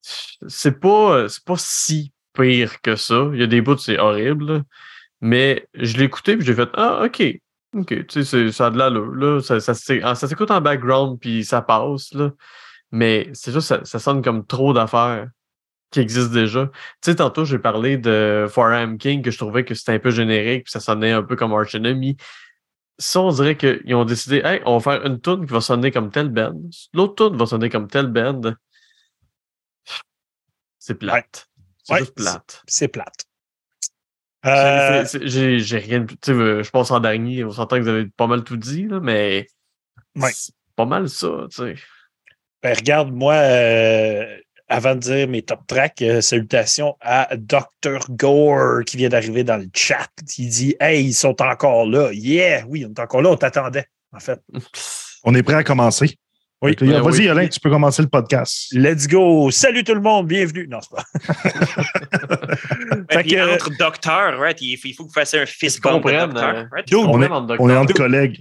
C'est 0.00 0.78
pas, 0.78 1.26
pas 1.44 1.56
si 1.58 2.12
pire 2.32 2.80
que 2.80 2.96
ça. 2.96 3.28
Il 3.32 3.40
y 3.40 3.42
a 3.42 3.46
des 3.46 3.60
bouts, 3.60 3.78
c'est 3.78 3.98
horrible. 3.98 4.62
Mais 5.20 5.66
je 5.74 5.96
l'ai 5.96 6.04
écouté 6.04 6.36
puis 6.36 6.46
j'ai 6.46 6.54
fait 6.54 6.68
Ah, 6.74 7.02
ok. 7.04 7.22
Ok, 7.74 8.06
tu 8.06 8.24
sais, 8.24 8.52
ça 8.52 8.66
a 8.66 8.70
de. 8.70 8.78
Là. 8.78 9.40
Ça, 9.40 9.60
ça, 9.60 9.72
ah, 10.02 10.14
ça 10.14 10.28
s'écoute 10.28 10.50
en 10.50 10.60
background 10.60 11.18
puis 11.20 11.44
ça 11.44 11.62
passe. 11.62 12.14
Là. 12.14 12.32
Mais 12.92 13.28
c'est 13.34 13.58
ça, 13.60 13.84
ça 13.84 13.98
sonne 13.98 14.22
comme 14.22 14.46
trop 14.46 14.72
d'affaires 14.72 15.28
qui 15.90 16.00
existent 16.00 16.32
déjà. 16.32 16.66
Tu 17.02 17.10
sais, 17.10 17.16
tantôt, 17.16 17.44
j'ai 17.44 17.58
parlé 17.58 17.96
de 17.98 18.46
Emblem 18.56 18.98
King 18.98 19.22
que 19.22 19.30
je 19.30 19.38
trouvais 19.38 19.64
que 19.64 19.74
c'était 19.74 19.92
un 19.92 19.98
peu 19.98 20.10
générique 20.10 20.64
puis 20.64 20.72
ça 20.72 20.80
sonnait 20.80 21.12
un 21.12 21.22
peu 21.22 21.36
comme 21.36 21.52
Arch 21.52 21.74
Enemy. 21.74 22.16
Ça, 22.98 23.20
on 23.20 23.30
dirait 23.30 23.56
qu'ils 23.56 23.94
ont 23.94 24.04
décidé, 24.06 24.40
hey, 24.44 24.62
on 24.64 24.78
va 24.78 24.92
faire 24.98 25.06
une 25.06 25.20
tune 25.20 25.46
qui 25.46 25.52
va 25.52 25.60
sonner 25.60 25.90
comme 25.90 26.10
telle 26.10 26.30
band. 26.30 26.58
L'autre 26.94 27.28
tune 27.28 27.36
va 27.36 27.46
sonner 27.46 27.68
comme 27.68 27.88
telle 27.88 28.06
band. 28.06 28.54
C'est 30.78 30.94
plate. 30.94 31.48
C'est 31.82 31.92
Ouais, 31.92 31.98
juste 32.00 32.14
plate. 32.14 32.62
C'est 32.66 32.88
plate. 32.88 33.24
Euh, 34.46 35.04
J'ai 35.24 35.78
rien 35.78 36.06
je 36.08 36.70
pense 36.70 36.90
en 36.90 37.00
dernier, 37.00 37.44
on 37.44 37.50
s'entend 37.50 37.76
que 37.76 37.82
vous 37.82 37.88
avez 37.88 38.06
pas 38.06 38.26
mal 38.28 38.44
tout 38.44 38.56
dit, 38.56 38.86
là, 38.86 39.00
mais 39.00 39.46
Ouais. 40.14 40.30
c'est 40.32 40.54
pas 40.76 40.86
mal 40.86 41.08
ça, 41.08 41.46
tu 41.50 41.56
sais. 41.56 41.74
ben, 42.62 42.76
regarde, 42.76 43.12
moi, 43.12 43.34
euh, 43.34 44.38
avant 44.68 44.94
de 44.94 45.00
dire 45.00 45.28
mes 45.28 45.42
top 45.42 45.60
tracks, 45.66 46.02
euh, 46.02 46.20
salutations 46.20 46.96
à 47.00 47.28
Dr. 47.36 48.00
Gore 48.10 48.82
qui 48.84 48.96
vient 48.96 49.08
d'arriver 49.08 49.44
dans 49.44 49.56
le 49.56 49.68
chat. 49.74 50.08
Il 50.38 50.48
dit 50.48 50.74
Hey, 50.80 51.04
ils 51.04 51.14
sont 51.14 51.40
encore 51.42 51.86
là. 51.86 52.10
Yeah, 52.12 52.64
oui, 52.68 52.84
on 52.84 52.90
est 52.92 53.00
encore 53.00 53.22
là, 53.22 53.30
on 53.30 53.36
t'attendait, 53.36 53.86
en 54.12 54.20
fait. 54.20 54.40
On 55.28 55.34
est 55.34 55.42
prêt 55.42 55.54
à 55.54 55.64
commencer. 55.64 56.16
Oui. 56.62 56.76
Ben 56.80 57.00
Vas-y, 57.02 57.18
oui. 57.22 57.28
Alain, 57.28 57.48
tu 57.48 57.58
peux 57.58 57.68
commencer 57.68 58.00
le 58.00 58.08
podcast. 58.08 58.68
Let's 58.72 59.08
go. 59.08 59.50
Salut 59.50 59.82
tout 59.82 59.94
le 59.94 60.00
monde, 60.00 60.28
bienvenue. 60.28 60.68
Non, 60.68 60.78
c'est 60.80 60.96
pas. 60.96 61.04
Fait 63.10 63.24
que- 63.24 63.54
entre 63.54 63.70
docteurs, 63.76 64.38
right, 64.38 64.56
il 64.62 64.76
faut 64.78 65.02
que 65.04 65.08
vous 65.08 65.12
fassiez 65.12 65.40
un 65.40 65.46
fist 65.46 65.82
bump 65.82 66.04
docteur. 66.04 66.54
euh, 66.54 66.64
right? 66.72 66.94
On 66.94 67.10
on 67.10 67.22
est 67.22 67.28
docteur. 67.28 67.80
entre 67.80 67.94
collègues. 67.94 68.40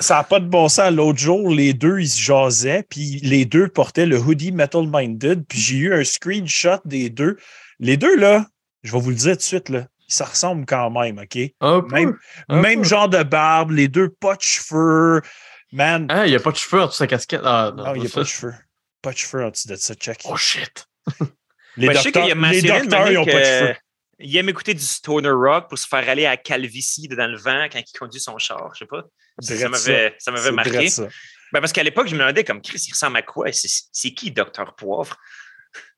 Ça 0.00 0.16
n'a 0.16 0.24
pas 0.24 0.38
de 0.40 0.46
bon 0.46 0.68
sens. 0.68 0.90
L'autre 0.92 1.18
jour, 1.18 1.50
les 1.50 1.74
deux, 1.74 1.98
ils 2.00 2.08
se 2.08 2.20
jasaient, 2.20 2.84
puis 2.88 3.18
les 3.22 3.44
deux 3.44 3.68
portaient 3.68 4.06
le 4.06 4.18
hoodie 4.18 4.52
Metal 4.52 4.84
Minded, 4.86 5.44
puis 5.48 5.58
j'ai 5.58 5.76
eu 5.76 5.94
un 5.94 6.04
screenshot 6.04 6.78
des 6.84 7.10
deux. 7.10 7.36
Les 7.80 7.96
deux, 7.96 8.16
là, 8.16 8.46
je 8.82 8.92
vais 8.92 9.00
vous 9.00 9.10
le 9.10 9.16
dire 9.16 9.32
tout 9.32 9.38
de 9.38 9.42
suite, 9.42 9.68
là, 9.68 9.86
ça 10.06 10.24
ressemble 10.24 10.66
quand 10.66 10.90
même, 10.90 11.18
OK? 11.18 11.38
Un 11.60 11.80
peu. 11.80 11.94
Même, 11.94 12.16
un 12.48 12.60
même 12.60 12.82
peu. 12.82 12.88
genre 12.88 13.08
de 13.08 13.22
barbe, 13.22 13.72
les 13.72 13.88
deux 13.88 14.08
pas 14.08 14.36
de 14.36 14.40
cheveux. 14.42 15.20
Man, 15.72 16.06
Ah, 16.08 16.26
il 16.26 16.30
n'y 16.30 16.36
a 16.36 16.40
pas 16.40 16.52
de 16.52 16.56
cheveux 16.56 16.80
en 16.80 16.86
dessous 16.86 16.94
de 16.94 16.98
sa 16.98 17.06
casquette. 17.08 17.42
Ah, 17.44 17.72
non. 17.76 17.94
il 17.94 18.00
n'y 18.00 18.06
a 18.06 18.08
ça- 18.08 18.14
pas 18.14 18.22
de 18.22 18.28
cheveux. 18.28 18.54
Pas 19.02 19.12
de 19.12 19.16
cheveux 19.18 19.44
en 19.44 19.50
dessous 19.50 19.68
de 19.68 19.76
ça, 19.76 19.94
check. 19.94 20.20
Oh 20.24 20.36
shit. 20.36 20.86
Les 21.76 21.88
Ben, 21.88 21.96
je 21.96 22.00
sais 22.02 22.12
qu'il 22.12 22.24
y 22.26 22.30
a 22.32 22.34
docteurs, 22.34 22.50
les 22.52 22.62
docteurs, 22.62 23.08
ils 23.10 23.14
n'ont 23.14 23.24
que, 23.24 23.30
pas 23.32 23.38
de 23.40 23.44
cheveux. 23.44 23.76
Il 24.20 24.36
aime 24.36 24.48
écouter 24.48 24.74
du 24.74 24.82
stoner 24.84 25.28
rock 25.30 25.68
pour 25.68 25.78
se 25.78 25.86
faire 25.86 26.08
aller 26.08 26.26
à 26.26 26.36
calvitie 26.36 27.06
dans 27.08 27.30
le 27.30 27.36
vent 27.36 27.66
quand 27.70 27.78
il 27.78 27.98
conduit 27.98 28.20
son 28.20 28.36
char. 28.38 28.70
Je 28.74 28.80
sais 28.80 28.86
pas. 28.86 29.04
Ça 29.40 29.68
m'avait 29.68 30.14
ça 30.18 30.30
m'avait 30.30 30.52
marqué. 30.52 30.88
ça. 30.88 31.08
Ben, 31.52 31.60
parce 31.60 31.72
qu'à 31.72 31.82
l'époque, 31.82 32.08
je 32.08 32.14
me 32.14 32.18
demandais 32.20 32.44
comme 32.44 32.60
Chris, 32.60 32.82
il 32.86 32.92
ressemble 32.92 33.16
à 33.16 33.22
quoi? 33.22 33.50
C'est 33.52 33.68
c'est 33.92 34.10
qui, 34.12 34.30
Docteur 34.30 34.74
Poivre? 34.76 35.16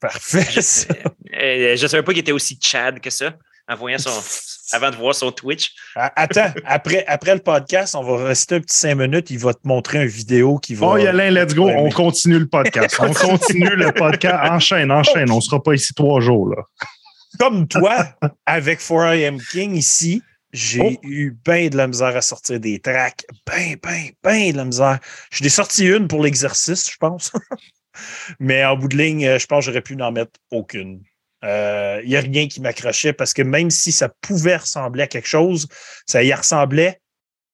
Parfait. 0.00 0.46
Euh, 1.40 1.76
je 1.76 1.82
ne 1.82 1.88
savais 1.88 2.02
pas 2.02 2.12
qu'il 2.12 2.20
était 2.20 2.32
aussi 2.32 2.58
Chad 2.60 3.00
que 3.00 3.10
ça 3.10 3.34
en 3.68 3.76
voyant 3.76 3.98
son, 3.98 4.10
avant 4.72 4.90
de 4.90 4.96
voir 4.96 5.14
son 5.14 5.30
Twitch. 5.32 5.72
Ah, 5.94 6.12
Attends, 6.16 6.52
après, 6.64 7.04
après 7.06 7.34
le 7.34 7.40
podcast, 7.40 7.94
on 7.94 8.02
va 8.02 8.24
rester 8.24 8.56
un 8.56 8.60
petit 8.60 8.76
cinq 8.76 8.96
minutes. 8.96 9.30
Il 9.30 9.38
va 9.38 9.54
te 9.54 9.60
montrer 9.64 10.02
une 10.02 10.08
vidéo 10.08 10.58
qui 10.58 10.74
va. 10.74 10.86
Bon, 10.86 10.92
Alain, 11.06 11.30
let's 11.30 11.54
go. 11.54 11.66
Ouais, 11.66 11.74
On 11.78 11.84
mais- 11.84 11.92
continue 11.92 12.38
le 12.38 12.48
podcast. 12.48 12.96
on 13.00 13.12
continue 13.12 13.76
le 13.76 13.92
podcast. 13.92 14.36
Enchaîne, 14.50 14.90
enchaîne. 14.90 15.30
On 15.30 15.36
ne 15.36 15.40
sera 15.40 15.62
pas 15.62 15.74
ici 15.74 15.94
trois 15.94 16.20
jours. 16.20 16.48
Là. 16.50 16.62
Comme 17.38 17.68
toi, 17.68 18.06
avec 18.44 18.80
4am 18.80 19.40
King 19.50 19.74
ici, 19.76 20.20
j'ai 20.52 20.80
Oh. 20.82 21.00
eu 21.02 21.36
bien 21.44 21.68
de 21.68 21.76
la 21.76 21.86
misère 21.86 22.16
à 22.16 22.22
sortir 22.22 22.58
des 22.58 22.80
tracks. 22.80 23.24
Ben, 23.46 23.76
ben, 23.82 24.10
ben 24.22 24.52
de 24.52 24.56
la 24.56 24.64
misère. 24.64 24.98
Je 25.30 25.42
l'ai 25.42 25.48
sorti 25.48 25.86
une 25.86 26.08
pour 26.08 26.22
l'exercice, 26.22 26.90
je 26.90 26.96
pense. 26.96 27.32
Mais 28.40 28.64
en 28.64 28.76
bout 28.76 28.88
de 28.88 28.96
ligne, 28.96 29.26
euh, 29.26 29.38
je 29.38 29.46
pense 29.46 29.64
que 29.64 29.70
j'aurais 29.70 29.82
pu 29.82 29.96
n'en 29.96 30.12
mettre 30.12 30.38
aucune. 30.50 31.02
Il 31.42 32.02
n'y 32.06 32.16
a 32.16 32.20
rien 32.20 32.48
qui 32.48 32.60
m'accrochait 32.60 33.14
parce 33.14 33.32
que 33.32 33.40
même 33.40 33.70
si 33.70 33.92
ça 33.92 34.10
pouvait 34.20 34.56
ressembler 34.56 35.04
à 35.04 35.06
quelque 35.06 35.28
chose, 35.28 35.68
ça 36.06 36.22
y 36.22 36.34
ressemblait 36.34 37.00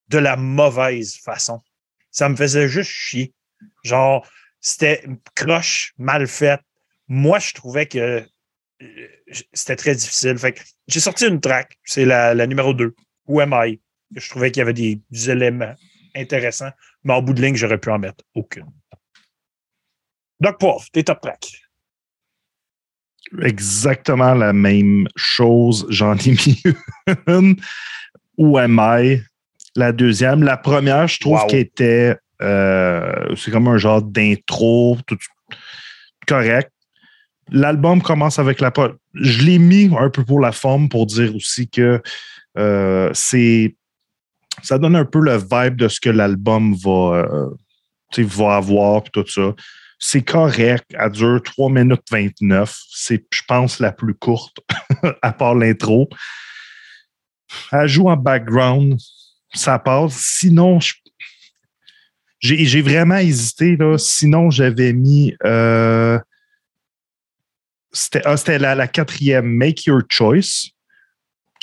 de 0.08 0.18
la 0.18 0.36
mauvaise 0.36 1.16
façon. 1.24 1.60
Ça 2.10 2.28
me 2.28 2.34
faisait 2.36 2.68
juste 2.68 2.90
chier. 2.90 3.32
Genre, 3.84 4.26
c'était 4.60 5.04
croche, 5.36 5.92
mal 5.98 6.26
faite. 6.26 6.60
Moi, 7.08 7.38
je 7.38 7.52
trouvais 7.54 7.86
que 7.86 7.98
euh, 7.98 8.20
c'était 9.52 9.76
très 9.76 9.94
difficile. 9.94 10.38
Fait 10.38 10.60
j'ai 10.86 11.00
sorti 11.00 11.26
une 11.26 11.40
track, 11.40 11.78
c'est 11.84 12.04
la, 12.04 12.34
la 12.34 12.46
numéro 12.46 12.74
2, 12.74 12.94
Who 13.26 13.40
Am 13.40 13.54
I? 13.54 13.78
que 14.14 14.20
Je 14.20 14.28
trouvais 14.30 14.50
qu'il 14.50 14.60
y 14.60 14.62
avait 14.62 14.72
des, 14.74 15.00
des 15.10 15.30
éléments 15.30 15.74
intéressants, 16.14 16.70
mais 17.04 17.12
en 17.14 17.22
bout 17.22 17.32
de 17.34 17.42
ligne, 17.42 17.56
j'aurais 17.56 17.78
pu 17.78 17.90
en 17.90 17.98
mettre 17.98 18.24
aucune. 18.34 18.66
Doc 20.40 20.58
Poivre, 20.60 20.84
tes 20.92 21.02
top 21.04 21.20
tracks. 21.20 21.62
Exactement 23.42 24.34
la 24.34 24.52
même 24.52 25.08
chose. 25.16 25.86
J'en 25.88 26.16
ai 26.16 26.30
mis 26.30 26.62
une. 27.26 27.56
Où 28.38 28.56
am 28.58 28.78
I? 28.80 29.20
La 29.74 29.92
deuxième. 29.92 30.42
La 30.42 30.56
première, 30.56 31.08
je 31.08 31.18
trouve 31.20 31.40
Wow. 31.40 31.46
qu'elle 31.48 31.60
était. 31.60 32.16
euh, 32.42 33.34
c'est 33.34 33.50
comme 33.50 33.66
un 33.68 33.78
genre 33.78 34.02
d'intro. 34.02 34.98
tout- 35.06 35.16
correct. 36.26 36.70
L'album 37.50 38.02
commence 38.02 38.38
avec 38.38 38.60
la. 38.60 38.72
Je 39.14 39.44
l'ai 39.44 39.58
mis 39.58 39.90
un 39.96 40.10
peu 40.10 40.24
pour 40.24 40.40
la 40.40 40.52
forme 40.52 40.88
pour 40.88 41.06
dire 41.06 41.34
aussi 41.34 41.68
que 41.68 42.02
euh, 42.58 43.10
c'est. 43.14 43.76
Ça 44.62 44.78
donne 44.78 44.96
un 44.96 45.04
peu 45.04 45.20
le 45.20 45.36
vibe 45.36 45.76
de 45.76 45.86
ce 45.86 46.00
que 46.00 46.08
l'album 46.08 46.74
va, 46.74 47.26
euh, 47.28 48.48
avoir 48.48 49.02
puis 49.02 49.12
tout 49.12 49.28
ça. 49.28 49.54
C'est 49.98 50.22
correct. 50.22 50.86
Elle 50.98 51.10
dure 51.10 51.42
3 51.42 51.70
minutes 51.70 52.02
29. 52.10 52.74
C'est, 52.90 53.24
je 53.30 53.42
pense, 53.46 53.80
la 53.80 53.92
plus 53.92 54.14
courte, 54.14 54.58
à 55.22 55.32
part 55.32 55.54
l'intro. 55.54 56.08
Elle 57.70 57.88
joue 57.88 58.08
en 58.08 58.16
background. 58.16 58.98
Ça 59.54 59.78
passe. 59.78 60.14
Sinon, 60.16 60.80
j'ai, 62.40 62.82
vraiment 62.82 63.18
hésité. 63.18 63.78
Sinon, 63.98 64.50
j'avais 64.50 64.92
mis. 64.92 65.34
euh, 65.44 66.18
c'était, 67.96 68.22
ah, 68.24 68.74
la, 68.74 68.86
quatrième, 68.86 69.46
Make 69.46 69.86
Your 69.86 70.02
Choice. 70.08 70.70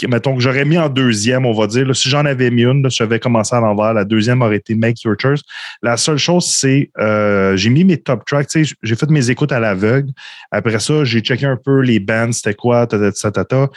Mettons 0.07 0.35
que 0.35 0.41
j'aurais 0.41 0.65
mis 0.65 0.77
en 0.77 0.89
deuxième, 0.89 1.45
on 1.45 1.53
va 1.53 1.67
dire. 1.67 1.95
si 1.95 2.09
j'en 2.09 2.25
avais 2.25 2.49
mis 2.49 2.63
une, 2.63 2.81
là, 2.81 2.89
si 2.89 2.97
j'avais 2.97 3.19
commencé 3.19 3.55
à 3.55 3.59
l'envers. 3.59 3.93
La 3.93 4.03
deuxième 4.03 4.41
aurait 4.41 4.57
été 4.57 4.73
Make 4.73 5.03
Your 5.03 5.15
Choice. 5.19 5.41
La 5.83 5.97
seule 5.97 6.17
chose, 6.17 6.45
c'est 6.45 6.89
euh, 6.99 7.55
j'ai 7.55 7.69
mis 7.69 7.83
mes 7.83 7.97
top 7.97 8.25
tracks. 8.25 8.49
J'ai 8.51 8.95
fait 8.95 9.09
mes 9.09 9.29
écoutes 9.29 9.51
à 9.51 9.59
l'aveugle. 9.59 10.09
Après 10.51 10.79
ça, 10.79 11.03
j'ai 11.05 11.21
checké 11.21 11.45
un 11.45 11.57
peu 11.63 11.81
les 11.81 11.99
bands, 11.99 12.31
c'était 12.31 12.55
quoi, 12.55 12.87
ta, 12.87 12.97
ta, 12.97 13.11
ta, 13.11 13.31
ta, 13.31 13.45
ta. 13.45 13.69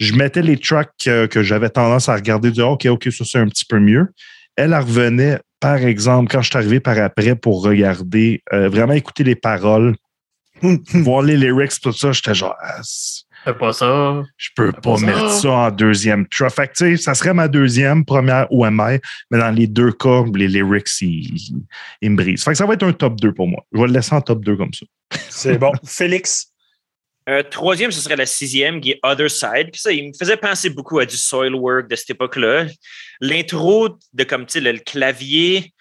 Je 0.00 0.14
mettais 0.14 0.42
les 0.42 0.56
tracks 0.56 0.90
que, 0.98 1.42
j'avais 1.42 1.68
tendance 1.68 2.08
à 2.08 2.14
regarder, 2.14 2.50
dire 2.50 2.68
OK, 2.68 2.86
OK, 2.86 3.08
ça 3.12 3.24
c'est 3.24 3.38
un 3.38 3.48
petit 3.48 3.64
peu 3.64 3.78
mieux. 3.78 4.08
Elle, 4.56 4.72
elle 4.72 4.80
revenait, 4.80 5.38
par 5.60 5.76
exemple, 5.76 6.30
quand 6.30 6.40
je 6.40 6.48
suis 6.48 6.56
arrivé 6.56 6.80
par 6.80 6.98
après 6.98 7.34
pour 7.34 7.62
regarder, 7.62 8.42
euh, 8.52 8.68
vraiment 8.68 8.94
écouter 8.94 9.24
les 9.24 9.34
paroles, 9.34 9.94
voir 10.94 11.22
les 11.22 11.36
lyrics, 11.36 11.80
tout 11.80 11.92
ça, 11.92 12.12
j'étais 12.12 12.34
genre, 12.34 12.54
Ah, 12.60 12.80
Fais 13.44 13.54
pas 13.54 13.72
ça. 13.72 14.22
je 14.36 14.48
peux 14.56 14.72
pas 14.72 14.98
mettre 14.98 15.30
ça 15.30 15.48
en 15.50 15.70
deuxième 15.70 16.26
track. 16.26 16.52
Fait 16.52 16.68
que, 16.72 16.96
ça 16.96 17.14
serait 17.14 17.32
ma 17.32 17.46
deuxième, 17.48 18.04
première 18.04 18.46
ou 18.50 18.66
I, 18.66 18.70
mais 19.30 19.38
dans 19.38 19.50
les 19.54 19.66
deux 19.68 19.92
cas, 19.92 20.24
les 20.34 20.48
lyrics, 20.48 20.88
ils, 21.00 21.34
ils- 21.34 21.62
ils 22.02 22.10
me 22.10 22.16
brisent. 22.16 22.42
Fait 22.44 22.50
que 22.50 22.56
ça 22.56 22.66
va 22.66 22.74
être 22.74 22.82
un 22.82 22.92
top 22.92 23.18
2 23.20 23.32
pour 23.32 23.46
moi. 23.48 23.64
Je 23.72 23.80
vais 23.80 23.86
le 23.86 23.92
laisser 23.92 24.14
en 24.14 24.20
top 24.20 24.44
2 24.44 24.56
comme 24.56 24.74
ça. 24.74 24.84
C'est 25.30 25.56
bon. 25.56 25.72
Félix? 25.86 26.48
Euh, 27.28 27.42
troisième, 27.42 27.90
ce 27.92 28.00
serait 28.00 28.16
la 28.16 28.26
sixième, 28.26 28.80
qui 28.80 28.92
est 28.92 29.00
Other 29.02 29.30
Side. 29.30 29.70
Puis 29.70 29.80
ça, 29.82 29.92
il 29.92 30.08
me 30.08 30.12
faisait 30.18 30.36
penser 30.38 30.70
beaucoup 30.70 30.98
à 30.98 31.06
du 31.06 31.16
soil 31.16 31.54
work 31.54 31.88
de 31.88 31.94
cette 31.94 32.10
époque-là. 32.10 32.66
L'intro 33.20 33.90
de 34.14 34.24
comme 34.24 34.46
tu 34.46 34.54
sais, 34.54 34.60
le, 34.60 34.72
le 34.72 34.78
clavier, 34.78 35.72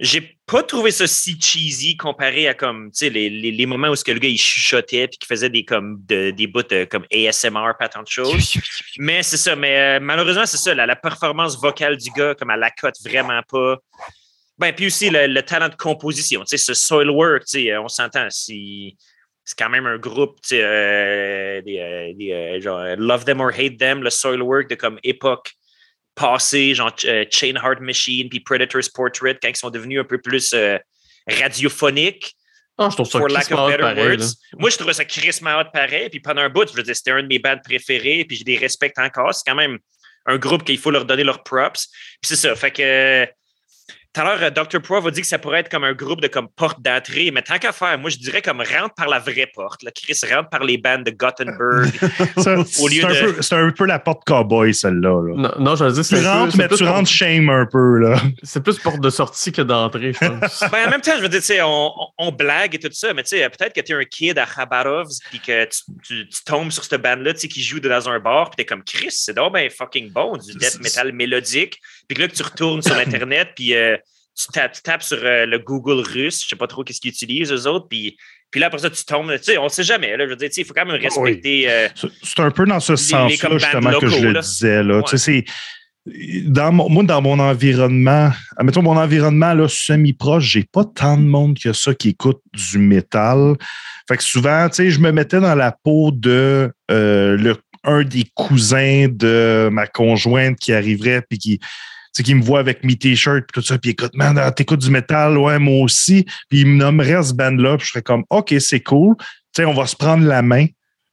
j'ai 0.00 0.38
pas 0.46 0.62
trouvé 0.62 0.90
ça 0.90 1.06
si 1.06 1.40
cheesy 1.40 1.96
comparé 1.96 2.48
à 2.48 2.54
comme 2.54 2.90
les, 3.00 3.10
les, 3.10 3.50
les 3.52 3.66
moments 3.66 3.88
où 3.88 3.96
ce 3.96 4.02
que 4.04 4.10
le 4.10 4.18
gars 4.18 4.28
il 4.28 4.38
chuchotait 4.38 5.06
puis 5.06 5.18
qu'il 5.18 5.28
faisait 5.28 5.50
des 5.50 5.64
comme 5.64 6.02
de- 6.06 6.32
des 6.32 6.46
bouts 6.46 6.62
de, 6.62 6.84
comme 6.84 7.04
ASMR, 7.12 7.72
pas 7.78 7.88
tant 7.88 8.02
de 8.02 8.08
choses. 8.08 8.54
Mais 8.98 9.22
c'est 9.22 9.36
ça, 9.36 9.54
mais 9.54 9.78
euh, 9.78 10.00
malheureusement, 10.00 10.46
c'est 10.46 10.56
ça, 10.56 10.74
la, 10.74 10.96
performance 10.96 11.60
vocale 11.60 11.96
du 11.96 12.10
gars, 12.10 12.34
comme 12.34 12.50
elle 12.50 12.60
la 12.60 12.70
cote 12.70 12.96
vraiment 13.04 13.40
pas. 13.48 13.78
Ben, 14.58 14.72
puis 14.72 14.86
aussi 14.86 15.10
le, 15.10 15.26
le 15.26 15.42
talent 15.42 15.68
de 15.68 15.74
composition, 15.74 16.40
tu 16.40 16.56
sais, 16.56 16.56
ce 16.56 16.74
soil 16.74 17.10
work, 17.10 17.44
tu 17.44 17.64
sais, 17.64 17.76
on 17.76 17.88
s'entend, 17.88 18.28
si 18.30 18.96
c'est 19.44 19.58
quand 19.58 19.68
même 19.68 19.86
un 19.86 19.98
groupe, 19.98 20.40
tu 20.42 20.50
sais, 20.50 20.62
euh, 20.62 21.62
des, 21.62 22.32
euh, 22.32 22.60
genre 22.60 22.80
Love 22.96 23.24
Them 23.24 23.40
or 23.40 23.50
Hate 23.56 23.78
Them, 23.78 24.02
le 24.02 24.10
soil 24.10 24.42
work 24.42 24.68
de 24.70 24.74
comme 24.74 24.98
époque 25.02 25.52
passé, 26.14 26.74
genre 26.74 26.94
euh, 27.04 27.24
Chain 27.30 27.54
Heart 27.56 27.80
Machine, 27.80 28.28
puis 28.28 28.40
Predator's 28.40 28.88
Portrait, 28.88 29.38
quand 29.40 29.48
ils 29.48 29.56
sont 29.56 29.70
devenus 29.70 30.00
un 30.00 30.04
peu 30.04 30.18
plus 30.18 30.52
euh, 30.54 30.78
radiophoniques. 31.28 32.34
Ah, 32.76 32.88
je 32.90 32.96
trouve 32.96 33.08
ça 33.08 33.18
For 33.18 33.28
lack 33.28 33.50
of 33.52 33.70
better 33.70 33.82
pareil, 33.82 34.16
words. 34.16 34.34
Moi, 34.58 34.68
je 34.70 34.76
trouvais 34.76 34.94
ça 34.94 35.04
crissement 35.04 35.60
hot 35.60 35.70
pareil. 35.72 36.08
Puis 36.10 36.20
pendant 36.20 36.42
un 36.42 36.48
bout, 36.48 36.68
je 36.68 36.74
veux 36.74 36.82
dire, 36.82 36.96
c'était 36.96 37.12
un 37.12 37.22
de 37.22 37.28
mes 37.28 37.38
bands 37.38 37.58
préférés. 37.62 38.24
Puis 38.24 38.38
je 38.38 38.44
les 38.44 38.56
respecte 38.56 38.98
encore. 38.98 39.32
C'est 39.32 39.48
quand 39.48 39.54
même 39.54 39.78
un 40.26 40.38
groupe 40.38 40.64
qu'il 40.64 40.78
faut 40.78 40.90
leur 40.90 41.04
donner 41.04 41.22
leurs 41.22 41.44
props. 41.44 41.86
Puis 42.20 42.28
c'est 42.28 42.36
ça. 42.36 42.54
Fait 42.56 42.72
que 42.72 43.28
tout 44.14 44.20
à 44.20 44.24
l'heure, 44.36 44.50
Dr. 44.52 44.80
Pro 44.80 45.06
a 45.06 45.10
dit 45.10 45.20
que 45.20 45.26
ça 45.26 45.38
pourrait 45.38 45.60
être 45.60 45.68
comme 45.68 45.84
un 45.84 45.92
groupe 45.92 46.20
de 46.20 46.28
comme 46.28 46.48
porte 46.48 46.80
d'entrée. 46.80 47.30
Mais 47.32 47.42
tant 47.42 47.58
qu'à 47.58 47.72
faire, 47.72 47.98
moi, 47.98 48.10
je 48.10 48.16
dirais 48.18 48.40
comme 48.42 48.60
rentre 48.60 48.94
par 48.94 49.08
la 49.08 49.18
vraie 49.18 49.50
porte. 49.52 49.82
Là. 49.82 49.90
Chris 49.90 50.18
rentre 50.32 50.48
par 50.50 50.62
les 50.64 50.78
bandes 50.78 51.04
de 51.04 51.10
Gothenburg. 51.10 51.90
Ça, 52.38 52.54
Au 52.80 52.88
lieu 52.88 53.02
C'est 53.40 53.54
un, 53.54 53.62
de- 53.62 53.68
un 53.68 53.72
peu 53.72 53.86
la 53.86 53.98
porte 53.98 54.22
cowboy, 54.24 54.72
celle-là. 54.72 55.22
là. 55.28 55.34
Non, 55.36 55.52
non, 55.58 55.76
je 55.76 55.84
veux 55.84 55.92
dire, 55.92 56.04
c'est 56.04 56.16
Tu 56.16 56.22
peu- 56.22 56.28
rentres, 56.28 56.52
c'est 56.52 56.58
mais 56.58 56.68
tu 56.76 56.84
rentres 56.84 57.08
shame 57.10 57.48
un 57.48 57.66
peu. 57.66 57.98
là. 57.98 58.20
C'est 58.42 58.62
plus 58.62 58.78
porte 58.78 59.00
de 59.00 59.10
sortie 59.10 59.52
que 59.52 59.62
d'entrée, 59.62 60.12
je 60.12 60.18
pense. 60.18 60.64
Ben, 60.72 60.86
en 60.86 60.90
même 60.90 61.00
temps, 61.00 61.12
je 61.16 61.22
veux 61.22 61.28
dire, 61.28 61.40
tu 61.40 61.46
sais, 61.46 61.62
on, 61.62 61.90
on- 62.18 62.32
blague 62.32 62.74
et 62.74 62.78
tout 62.78 62.88
ça, 62.92 63.12
mais 63.14 63.22
tu 63.22 63.30
sais, 63.30 63.48
peut-être 63.48 63.72
que 63.72 63.80
tu 63.80 63.92
es 63.92 63.94
un 63.94 64.04
kid 64.04 64.38
à 64.38 64.46
Khabarovsk 64.46 65.22
puis 65.30 65.38
que 65.40 65.64
tu, 65.66 65.78
tu- 66.02 66.28
tu 66.28 66.44
tombes 66.44 66.70
sur 66.72 66.84
cette 66.84 67.00
bande-là, 67.00 67.32
tu 67.34 67.40
sais, 67.40 67.48
qui 67.48 67.62
joue 67.62 67.78
dans 67.80 68.08
un 68.08 68.18
bar, 68.18 68.50
puis 68.50 68.56
t'es 68.56 68.64
comme 68.64 68.82
Chris, 68.82 69.10
c'est 69.10 69.34
donc 69.34 69.52
ben 69.54 69.68
fucking 69.70 70.10
bon, 70.10 70.36
du 70.36 70.52
death 70.54 70.80
metal 70.80 71.12
mélodique. 71.12 71.80
Puis 72.08 72.18
là, 72.18 72.28
que 72.28 72.34
tu 72.34 72.42
retournes 72.42 72.82
sur 72.82 72.96
Internet, 72.96 73.50
puis 73.54 73.74
euh, 73.74 73.96
tu, 74.36 74.46
tapes, 74.52 74.72
tu 74.72 74.82
tapes 74.82 75.02
sur 75.02 75.18
euh, 75.22 75.46
le 75.46 75.58
Google 75.58 76.00
russe, 76.00 76.42
je 76.42 76.48
sais 76.48 76.56
pas 76.56 76.66
trop 76.66 76.84
qu'est-ce 76.84 77.00
qu'ils 77.00 77.10
utilisent, 77.10 77.52
eux 77.52 77.66
autres, 77.68 77.86
puis. 77.88 78.16
Puis 78.50 78.60
là, 78.60 78.68
après 78.68 78.78
ça, 78.78 78.88
tu 78.88 79.04
tombes. 79.04 79.32
Tu 79.38 79.42
sais, 79.42 79.58
on 79.58 79.68
sait 79.68 79.82
jamais. 79.82 80.16
Là, 80.16 80.26
je 80.26 80.30
veux 80.30 80.36
dire, 80.36 80.48
tu 80.48 80.54
sais, 80.54 80.60
il 80.60 80.64
faut 80.64 80.74
quand 80.74 80.86
même 80.86 81.00
respecter. 81.00 81.68
euh, 81.68 81.88
C'est 82.22 82.38
un 82.38 82.52
peu 82.52 82.64
dans 82.64 82.78
ce 82.78 82.94
sens-là, 82.94 83.58
justement, 83.58 83.98
que 83.98 84.06
je 84.06 84.28
le 84.28 84.40
disais. 84.40 84.80
Là. 84.84 84.98
Ouais. 84.98 85.02
Tu 85.08 85.18
sais, 85.18 85.44
dans 86.46 86.70
mon, 86.70 86.88
moi, 86.88 87.02
dans 87.02 87.20
mon 87.20 87.40
environnement, 87.40 88.30
admettons 88.56 88.82
mon 88.82 88.96
environnement 88.96 89.54
là, 89.54 89.66
semi-proche, 89.68 90.44
j'ai 90.44 90.64
pas 90.70 90.84
tant 90.84 91.16
de 91.16 91.24
monde 91.24 91.58
que 91.58 91.72
ça 91.72 91.94
qui 91.94 92.10
écoute 92.10 92.40
du 92.52 92.78
métal. 92.78 93.56
Fait 94.06 94.18
que 94.18 94.22
souvent, 94.22 94.68
tu 94.68 94.76
sais, 94.76 94.90
je 94.90 95.00
me 95.00 95.10
mettais 95.10 95.40
dans 95.40 95.56
la 95.56 95.72
peau 95.72 96.12
de 96.12 96.70
euh, 96.92 97.36
le, 97.36 97.56
un 97.82 98.04
des 98.04 98.24
cousins 98.34 99.08
de 99.10 99.68
ma 99.72 99.86
conjointe 99.86 100.58
qui 100.58 100.72
arriverait 100.72 101.22
puis 101.28 101.38
qui, 101.38 101.60
sais, 102.14 102.22
qui 102.22 102.34
me 102.34 102.42
voit 102.42 102.60
avec 102.60 102.84
mes 102.84 102.96
t-shirts 102.96 103.44
puis 103.52 103.60
tout 103.60 103.66
ça, 103.66 103.78
puis 103.78 103.90
écoute, 103.90 104.12
man, 104.14 104.38
ah, 104.38 104.50
t'écoutes 104.52 104.80
du 104.80 104.90
métal, 104.90 105.36
ouais, 105.38 105.58
moi 105.58 105.82
aussi. 105.84 106.24
Puis 106.48 106.60
il 106.60 106.66
me 106.66 106.76
nommerait 106.76 107.22
ce 107.22 107.32
band-là, 107.34 107.76
puis 107.76 107.86
je 107.86 107.92
serais 107.92 108.02
comme, 108.02 108.24
OK, 108.30 108.54
c'est 108.60 108.80
cool. 108.80 109.16
Tu 109.18 109.24
sais, 109.56 109.64
on 109.64 109.74
va 109.74 109.86
se 109.86 109.96
prendre 109.96 110.24
la 110.26 110.42
main, 110.42 110.66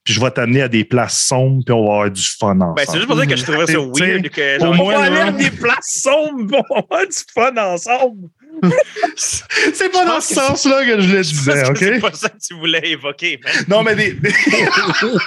puis 0.03 0.13
je 0.15 0.19
vais 0.19 0.31
t'amener 0.31 0.61
à 0.63 0.67
des 0.67 0.83
places 0.83 1.19
sombres, 1.19 1.61
puis 1.65 1.73
on 1.73 1.85
va 1.85 1.93
avoir 1.93 2.11
du 2.11 2.21
fun 2.21 2.59
ensemble. 2.59 2.75
ben, 2.75 2.85
c'est 2.87 2.97
juste 2.97 3.07
pour 3.07 3.15
dire 3.17 3.27
que 3.27 3.35
je 3.35 3.43
trouvais 3.43 3.67
ça 3.67 3.79
weird. 3.79 4.29
Que, 4.29 4.59
genre, 4.59 4.75
on 4.79 4.87
va 4.87 4.99
aller 5.03 5.19
à 5.19 5.31
des 5.31 5.51
places 5.51 6.01
sombres, 6.01 6.63
on 6.69 6.75
va 6.75 6.81
avoir 6.89 7.07
du 7.07 7.17
fun 7.33 7.57
ensemble. 7.57 8.27
c'est 9.15 9.91
pas 9.91 10.03
Je 10.03 10.07
dans 10.07 10.19
ce 10.21 10.33
sens-là 10.33 10.85
que 10.85 11.01
je 11.01 11.15
le 11.15 11.21
disais, 11.23 11.63
que 11.71 11.77
c'est 11.79 11.95
OK? 11.95 12.01
pas 12.01 12.13
ça 12.13 12.29
que 12.29 12.37
tu 12.37 12.53
voulais 12.55 12.81
évoquer, 12.83 13.39
man. 13.43 13.53
Non, 13.69 13.81
mais 13.83 13.95
des, 13.95 14.11
des- 14.13 14.33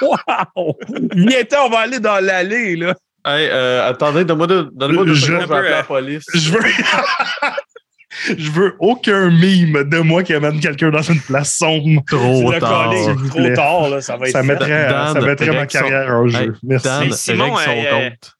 wow! 0.02 0.76
Viens-t'en, 1.14 1.66
on 1.66 1.70
va 1.70 1.78
aller 1.80 2.01
dans 2.01 2.20
l'allée, 2.22 2.76
là. 2.76 2.94
Hey, 3.26 3.48
euh, 3.51 3.88
attendez, 3.88 4.24
donne-moi 4.24 4.46
deux, 4.46 4.68
donne-moi 4.72 5.05
deux 5.06 5.14
Je- 5.14 5.26
secondes, 5.26 5.42
je 5.42 5.46
vais 5.46 5.55
appeler 5.55 5.68
euh, 5.70 5.76
la 5.76 5.82
police. 5.84 6.24
je 6.34 6.51
veux. 6.51 6.60
je 8.38 8.51
veux 8.51 8.76
aucun 8.78 9.28
mime 9.30 9.82
de 9.84 9.98
moi 9.98 10.22
qui 10.22 10.34
amène 10.34 10.60
quelqu'un 10.60 10.90
dans 10.90 11.02
une 11.02 11.20
place 11.20 11.55
sombre. 11.55 12.02
Trop 12.06 12.52
tard. 12.60 12.92
trop 13.30 13.55
tard, 13.55 13.88
là, 13.88 14.01
ça 14.01 14.16
va 14.16 14.26
être 14.26 14.32
Ça 14.32 14.42
mettrait, 14.42 14.88
Dan, 14.88 15.14
ça 15.14 15.20
mettrait 15.20 15.46
ma 15.46 15.52
règle 15.60 15.70
son- 15.72 15.78
carrière 15.78 16.10
en 16.14 16.28
jeu. 16.28 16.38
Hey, 16.42 16.51
Merci. 16.62 16.86
Dan, 16.86 17.12
Simon, 17.12 17.56
euh, 17.59 17.90
compte. 18.10 18.32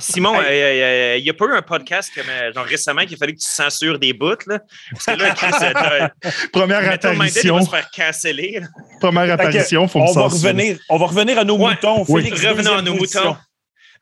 Simon, 0.00 0.34
euh, 0.36 0.42
euh, 0.50 1.16
il 1.18 1.22
n'y 1.24 1.30
a 1.30 1.34
pas 1.34 1.46
eu 1.46 1.52
un 1.52 1.62
podcast 1.62 2.10
comme, 2.14 2.24
euh, 2.28 2.52
genre 2.52 2.64
récemment 2.64 3.02
qu'il 3.06 3.16
fallait 3.16 3.32
que 3.32 3.38
tu 3.40 3.46
censures 3.48 3.98
des 3.98 4.12
bouts. 4.12 4.34
Là? 4.48 4.58
Parce 4.92 5.06
que 5.06 5.22
là, 5.22 5.30
Chris, 5.30 5.52
euh, 5.62 6.30
Première 6.52 6.82
Metal 6.82 7.12
Minded, 7.16 7.42
il 7.44 7.50
apparition. 7.50 7.56
va 7.58 7.62
se 7.62 7.70
faire 7.70 7.90
canceller. 7.96 8.60
Première 9.00 9.32
apparition, 9.32 9.88
faut 9.88 10.00
me 10.00 10.04
On 10.04 10.12
va, 10.12 10.22
censurer. 10.28 10.52
revenir, 10.52 10.76
on 10.90 10.98
va 10.98 11.06
revenir 11.06 11.38
à 11.38 11.44
nos 11.44 11.56
Ouais. 11.56 11.70
moutons. 11.70 12.04
Oui. 12.08 12.28
Revenons 12.30 12.74
à 12.78 12.82
nos 12.82 12.94
moutons. 12.94 13.36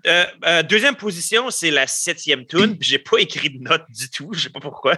Euh, 0.06 0.26
euh, 0.44 0.62
deuxième 0.62 0.96
position, 0.96 1.50
c'est 1.50 1.70
la 1.70 1.86
septième 1.86 2.46
tune. 2.46 2.76
J'ai 2.80 2.98
pas 2.98 3.18
écrit 3.18 3.50
de 3.50 3.62
note 3.62 3.84
du 3.88 4.10
tout, 4.10 4.32
je 4.32 4.40
sais 4.40 4.50
pas 4.50 4.60
pourquoi. 4.60 4.96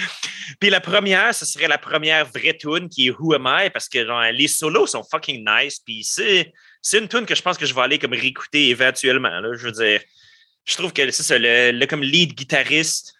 Puis 0.60 0.70
la 0.70 0.80
première, 0.80 1.34
ce 1.34 1.44
serait 1.44 1.66
la 1.66 1.78
première 1.78 2.26
vraie 2.26 2.56
tune 2.56 2.88
qui 2.88 3.08
est 3.08 3.10
Who 3.10 3.34
Am 3.34 3.46
I? 3.46 3.70
Parce 3.70 3.88
que 3.88 4.06
genre, 4.06 4.22
les 4.32 4.48
solos 4.48 4.86
sont 4.86 5.02
fucking 5.02 5.44
nice. 5.44 5.80
Puis 5.80 6.04
c'est 6.04 6.52
c'est 6.82 6.98
une 6.98 7.08
tune 7.08 7.26
que 7.26 7.34
je 7.34 7.42
pense 7.42 7.58
que 7.58 7.66
je 7.66 7.74
vais 7.74 7.80
aller 7.80 7.98
comme 7.98 8.12
réécouter 8.12 8.68
éventuellement. 8.68 9.40
Là, 9.40 9.54
je 9.54 9.66
veux 9.66 9.72
dire, 9.72 10.00
je 10.64 10.74
trouve 10.74 10.92
que 10.92 11.10
c'est 11.10 11.22
ça, 11.22 11.38
le, 11.38 11.72
le 11.72 11.86
comme 11.86 12.02
lead 12.02 12.34
guitariste, 12.34 13.14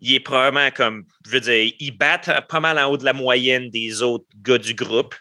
il 0.00 0.14
est 0.14 0.20
probablement 0.20 0.70
comme, 0.70 1.06
je 1.24 1.30
veux 1.30 1.40
dire, 1.40 1.72
il 1.78 1.96
bat 1.96 2.18
pas 2.18 2.60
mal 2.60 2.78
en 2.78 2.90
haut 2.90 2.98
de 2.98 3.04
la 3.04 3.12
moyenne 3.12 3.70
des 3.70 4.02
autres 4.02 4.26
gars 4.36 4.58
du 4.58 4.74
groupe. 4.74 5.14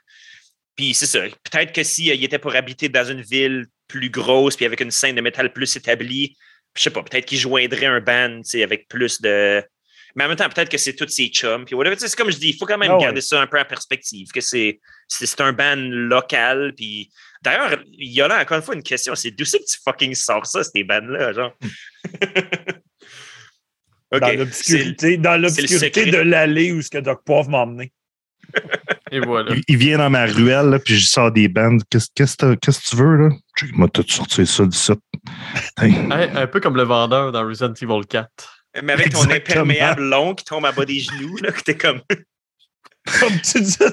Puis 0.75 0.93
c'est 0.93 1.05
ça. 1.05 1.21
Peut-être 1.21 1.71
que 1.71 1.83
s'il 1.83 2.23
était 2.23 2.39
pour 2.39 2.55
habiter 2.55 2.89
dans 2.89 3.05
une 3.05 3.21
ville 3.21 3.67
plus 3.93 4.09
grosse, 4.09 4.55
puis 4.55 4.65
avec 4.65 4.81
une 4.81 4.91
scène 4.91 5.15
de 5.15 5.21
métal 5.21 5.53
plus 5.53 5.75
établie, 5.75 6.35
je 6.75 6.81
sais 6.81 6.89
pas, 6.89 7.03
peut-être 7.03 7.25
qu'il 7.25 7.37
joindrait 7.37 7.85
un 7.85 8.01
band, 8.01 8.41
tu 8.41 8.49
sais, 8.49 8.63
avec 8.63 8.87
plus 8.87 9.21
de. 9.21 9.63
Mais 10.15 10.25
en 10.25 10.27
même 10.27 10.37
temps, 10.37 10.49
peut-être 10.49 10.69
que 10.69 10.77
c'est 10.77 10.95
tous 10.95 11.07
ses 11.07 11.27
chums. 11.27 11.65
Puis 11.65 11.75
whatever. 11.75 11.95
C'est 11.97 12.15
comme 12.15 12.31
je 12.31 12.37
dis, 12.37 12.49
il 12.49 12.57
faut 12.57 12.65
quand 12.65 12.77
même 12.77 12.91
Ah 12.91 12.97
ouais. 12.97 13.03
garder 13.03 13.21
ça 13.21 13.41
un 13.41 13.47
peu 13.47 13.59
en 13.59 13.65
perspective, 13.65 14.29
que 14.31 14.41
c'est 14.41 14.79
c'est 15.07 15.41
un 15.41 15.53
band 15.53 15.75
local. 15.77 16.73
Puis 16.75 17.11
d'ailleurs, 17.43 17.79
il 17.91 18.11
y 18.11 18.21
a 18.21 18.27
là 18.27 18.41
encore 18.41 18.57
une 18.57 18.63
fois 18.63 18.75
une 18.75 18.83
question, 18.83 19.15
c'est 19.15 19.31
d'où 19.31 19.45
c'est 19.45 19.59
que 19.59 19.65
tu 19.65 19.77
fucking 19.83 20.15
sors 20.15 20.45
ça, 20.45 20.63
ces 20.63 20.83
bands-là, 20.83 21.33
genre? 21.33 21.53
Dans 24.11 24.37
l'obscurité, 24.37 25.17
dans 25.17 25.41
l'obscurité 25.41 26.05
de 26.05 26.17
l'allée 26.17 26.71
où 26.71 26.83
ce 26.83 26.89
que 26.91 26.99
Doc 26.99 27.23
Poivre 27.25 27.49
m'a 27.49 27.61
emmené. 27.61 27.91
Et 29.11 29.19
voilà. 29.19 29.53
Il, 29.55 29.63
il 29.67 29.77
vient 29.77 29.97
dans 29.99 30.09
ma 30.09 30.25
ruelle, 30.25 30.69
là, 30.69 30.79
puis 30.79 30.97
je 30.97 31.05
sors 31.05 31.31
des 31.31 31.47
bandes. 31.47 31.83
Qu'est-ce 31.89 32.07
que 32.35 32.55
tu 32.55 32.95
veux, 32.95 33.17
là? 33.17 33.29
Il 33.61 33.77
m'a 33.77 33.87
tout 33.87 34.03
sorti 34.07 34.45
ça 34.47 34.65
du 34.65 34.75
site? 34.77 34.99
Hey. 35.79 35.93
Hey, 36.11 36.29
un 36.35 36.47
peu 36.47 36.59
comme 36.59 36.75
le 36.75 36.83
vendeur 36.83 37.31
dans 37.31 37.45
Resident 37.47 37.73
Evil 37.73 38.05
4. 38.07 38.29
Mais 38.81 38.93
avec 38.93 39.11
ton 39.11 39.23
Exactement. 39.23 39.61
imperméable 39.61 40.01
long 40.01 40.33
qui 40.33 40.45
tombe 40.45 40.65
à 40.65 40.71
bas 40.71 40.85
des 40.85 40.99
genoux, 40.99 41.37
là, 41.37 41.51
que 41.51 41.61
t'es 41.61 41.77
comme. 41.77 42.01
Comme 43.19 43.37
tu 43.41 43.59
disais. 43.59 43.91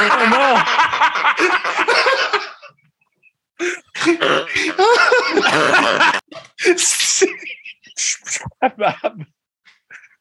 oh 0.00 0.04
non! 0.30 0.56
Je 7.98 8.02
suis 8.04 8.22
plus 8.24 8.38
capable. 8.60 9.26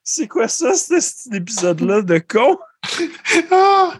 C'est 0.07 0.27
quoi 0.27 0.47
ça, 0.47 0.73
ce- 0.75 0.99
cet 0.99 1.33
épisode-là 1.33 2.01
de 2.01 2.19
con? 2.19 2.57
Ah! 3.51 3.93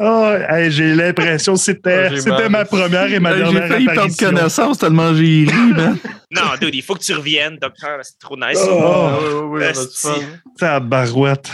Ah! 0.00 0.36
Hey, 0.48 0.70
j'ai 0.70 0.94
l'impression 0.94 1.52
que 1.52 1.60
c'était 1.60 2.08
Ah, 2.10 2.16
c'était 2.18 2.48
ma 2.48 2.64
première 2.64 3.12
et 3.12 3.20
ma 3.20 3.32
Hey, 3.32 3.36
J'ai 3.36 3.42
dernière 3.52 3.68
failli 3.68 3.84
perdre 3.86 4.16
connaissance 4.16 4.78
tellement 4.78 5.14
j'ai 5.14 5.44
ri, 5.44 5.52
man. 5.76 5.98
Non, 6.30 6.42
dude, 6.58 6.74
il 6.74 6.82
faut 6.82 6.94
que 6.94 7.02
tu 7.02 7.12
reviennes, 7.12 7.58
docteur. 7.58 7.98
C'est 8.02 8.18
trop 8.18 8.36
nice. 8.38 8.58
Oh. 8.66 8.70
Ouais, 8.70 9.28
ouais, 9.28 9.34
ouais, 9.34 9.42
on 9.42 9.54
a 9.56 9.72
du 9.72 9.78
esti. 9.80 10.06
fun. 10.08 10.14
Tabarouette. 10.58 11.50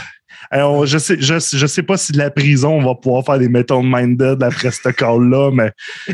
Je 0.53 0.99
sais, 0.99 1.17
je, 1.21 1.35
je 1.39 1.67
sais 1.67 1.83
pas 1.83 1.97
si 1.97 2.13
de 2.13 2.19
la 2.19 2.31
prison, 2.31 2.79
on 2.79 2.85
va 2.85 2.95
pouvoir 2.95 3.25
faire 3.25 3.39
des 3.39 3.49
Metal 3.49 3.81
Minded 3.83 4.43
après 4.43 4.71
ce 4.71 4.89
call-là, 4.89 5.51
mais 5.53 5.73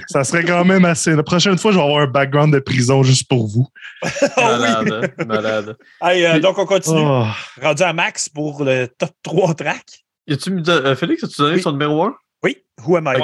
ça 0.09 0.25
serait 0.25 0.45
quand 0.45 0.65
même 0.65 0.85
assez. 0.85 1.15
La 1.15 1.23
prochaine 1.23 1.57
fois, 1.59 1.71
je 1.73 1.77
vais 1.77 1.83
avoir 1.83 2.03
un 2.03 2.07
background 2.07 2.53
de 2.53 2.59
prison 2.59 3.03
juste 3.03 3.29
pour 3.29 3.47
vous. 3.47 3.67
Ah! 4.37 4.59
Malade, 4.59 5.13
hein, 5.19 5.25
malade. 5.27 5.77
Hey, 6.03 6.25
euh, 6.27 6.41
donc, 6.41 6.59
on 6.59 6.67
continue. 6.67 7.01
Oh. 7.03 7.25
Rendu 7.63 7.83
à 7.83 7.93
Max 7.93 8.29
pour 8.29 8.65
le 8.65 8.87
top 8.87 9.11
3 9.23 9.55
track. 9.55 9.85
Mis- 10.27 10.63
euh, 10.69 10.97
Félix, 10.97 11.25
as-tu 11.25 11.41
donné 11.43 11.57
Oui. 11.57 11.63
son 11.63 11.73
numéro 11.73 12.03
1? 12.05 12.15
Oui, 12.43 12.59
Who 12.87 12.97
am 12.97 13.07
I? 13.15 13.21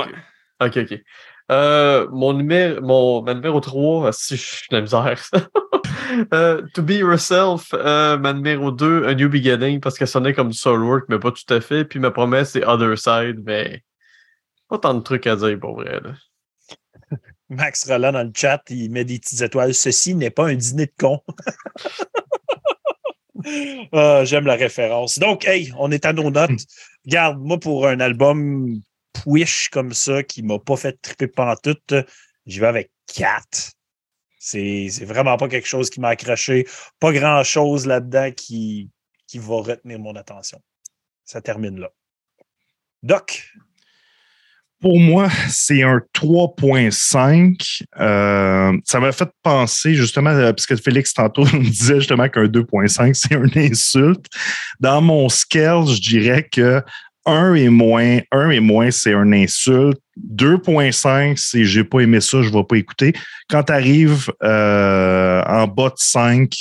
Ok. 0.61 0.77
Ok. 0.79 0.99
Euh, 1.51 2.07
mon 2.13 2.33
numéro, 2.33 2.81
mon, 2.81 3.23
ma 3.23 3.35
numéro 3.35 3.61
3, 3.61 4.13
si 4.13 4.37
je 4.37 4.43
suis 4.43 4.67
de 4.71 4.77
la 4.77 4.83
misère. 4.83 5.21
Euh, 6.33 6.63
to 6.75 6.83
be 6.83 6.93
yourself, 6.93 7.73
euh, 7.75 8.19
ma 8.19 8.33
numéro 8.33 8.71
2, 8.71 9.07
A 9.07 9.15
New 9.15 9.29
Beginning, 9.29 9.81
parce 9.81 9.99
qu'elle 9.99 10.09
sonnait 10.09 10.35
comme 10.35 10.49
du 10.49 10.57
soul 10.57 10.83
work, 10.83 11.05
mais 11.09 11.19
pas 11.19 11.33
tout 11.33 11.53
à 11.53 11.61
fait. 11.61 11.85
Puis 11.85 11.99
ma 11.99 12.11
promesse, 12.11 12.53
c'est 12.53 12.65
Other 12.65 12.99
Side, 12.99 13.43
mais 13.45 13.83
pas 14.69 14.79
tant 14.79 14.95
de 14.95 15.01
trucs 15.01 15.27
à 15.27 15.37
dire 15.37 15.59
pour 15.59 15.75
vrai. 15.75 16.01
Max 17.49 17.89
Roland 17.89 18.13
dans 18.13 18.23
le 18.23 18.33
chat, 18.35 18.63
il 18.71 18.91
met 18.91 19.05
des 19.05 19.19
petites 19.19 19.43
étoiles. 19.43 19.75
Ceci 19.75 20.15
n'est 20.15 20.31
pas 20.31 20.49
un 20.49 20.55
dîner 20.55 20.87
de 20.87 20.93
con. 20.99 21.21
Ah, 23.93 24.23
J'aime 24.25 24.45
la 24.45 24.55
référence. 24.55 25.19
Donc, 25.19 25.47
hey, 25.47 25.73
on 25.79 25.91
est 25.91 26.05
à 26.05 26.13
nos 26.13 26.31
notes. 26.31 26.61
Regarde, 27.07 27.39
moi, 27.41 27.59
pour 27.59 27.87
un 27.87 27.99
album 27.99 28.83
push 29.15 29.71
comme 29.71 29.95
ça, 29.95 30.23
qui 30.23 30.43
m'a 30.43 30.59
pas 30.59 30.77
fait 30.77 31.01
triper 31.01 31.27
pantoute, 31.27 31.95
j'y 32.45 32.61
vais 32.61 32.67
avec 32.67 32.91
4. 33.15 33.73
C'est 34.43 35.05
vraiment 35.05 35.37
pas 35.37 35.49
quelque 35.49 35.69
chose 35.69 35.91
qui 35.91 36.01
m'a 36.01 36.09
accroché. 36.09 36.67
Pas 36.99 37.13
grand-chose 37.13 37.87
là-dedans 37.87 38.31
qui, 38.35 38.91
qui 39.27 39.39
va 39.39 39.57
retenir 39.57 39.99
mon 39.99 40.17
attention. 40.17 40.59
Ça 41.27 41.43
termine 41.43 41.79
là. 41.79 41.91
Doc, 43.03 43.53
Pour 44.81 44.99
moi, 44.99 45.29
c'est 45.51 45.83
un 45.83 46.01
3.5. 46.15 47.83
Euh, 48.01 48.79
ça 48.85 48.99
m'a 48.99 49.13
fait 49.13 49.29
penser 49.43 49.95
justement, 49.95 50.31
euh, 50.31 50.55
parce 50.55 50.65
que 50.65 50.77
Félix 50.77 51.13
tantôt 51.13 51.45
me 51.53 51.63
disait 51.63 51.97
justement 51.97 52.31
qu'un 52.31 52.47
2.5, 52.47 53.13
c'est 53.13 53.35
une 53.35 53.73
insulte. 53.73 54.25
Dans 54.81 55.03
mon 55.03 55.29
scale, 55.29 55.87
je 55.87 56.01
dirais 56.01 56.49
que 56.51 56.83
1 57.31 57.55
et 57.55 57.69
moins, 57.69 58.21
1 58.33 58.51
et 58.51 58.61
moins, 58.61 58.91
c'est 58.91 59.13
une 59.13 59.35
insulte. 59.35 59.99
2.5, 60.19 61.37
c'est 61.37 61.65
j'ai 61.65 61.85
pas 61.85 62.01
aimé 62.01 62.21
ça, 62.21 62.43
je 62.43 62.51
vais 62.51 62.65
pas 62.65 62.77
écouter. 62.77 63.13
Quand 63.49 63.65
tu 63.65 63.73
arrives 63.73 64.31
euh, 64.43 65.43
en 65.47 65.67
bas 65.67 65.89
de 65.89 65.95
5, 65.97 66.53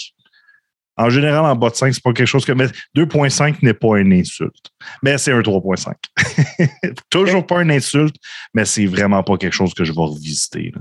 en 0.98 1.10
général, 1.10 1.46
en 1.46 1.56
bas 1.56 1.70
de 1.70 1.76
5, 1.76 1.94
c'est 1.94 2.04
pas 2.04 2.14
quelque 2.14 2.28
chose 2.28 2.46
que. 2.46 2.52
Mais 2.52 2.68
2.5 2.96 3.58
n'est 3.62 3.74
pas 3.74 4.00
une 4.00 4.14
insulte. 4.14 4.72
Mais 5.02 5.18
c'est 5.18 5.32
un 5.32 5.40
3.5. 5.40 5.94
Toujours 7.10 7.46
pas 7.46 7.62
une 7.62 7.72
insulte, 7.72 8.16
mais 8.54 8.66
c'est 8.66 8.86
vraiment 8.86 9.24
pas 9.24 9.38
quelque 9.38 9.54
chose 9.54 9.74
que 9.74 9.84
je 9.84 9.94
vais 9.94 10.02
revisiter. 10.02 10.74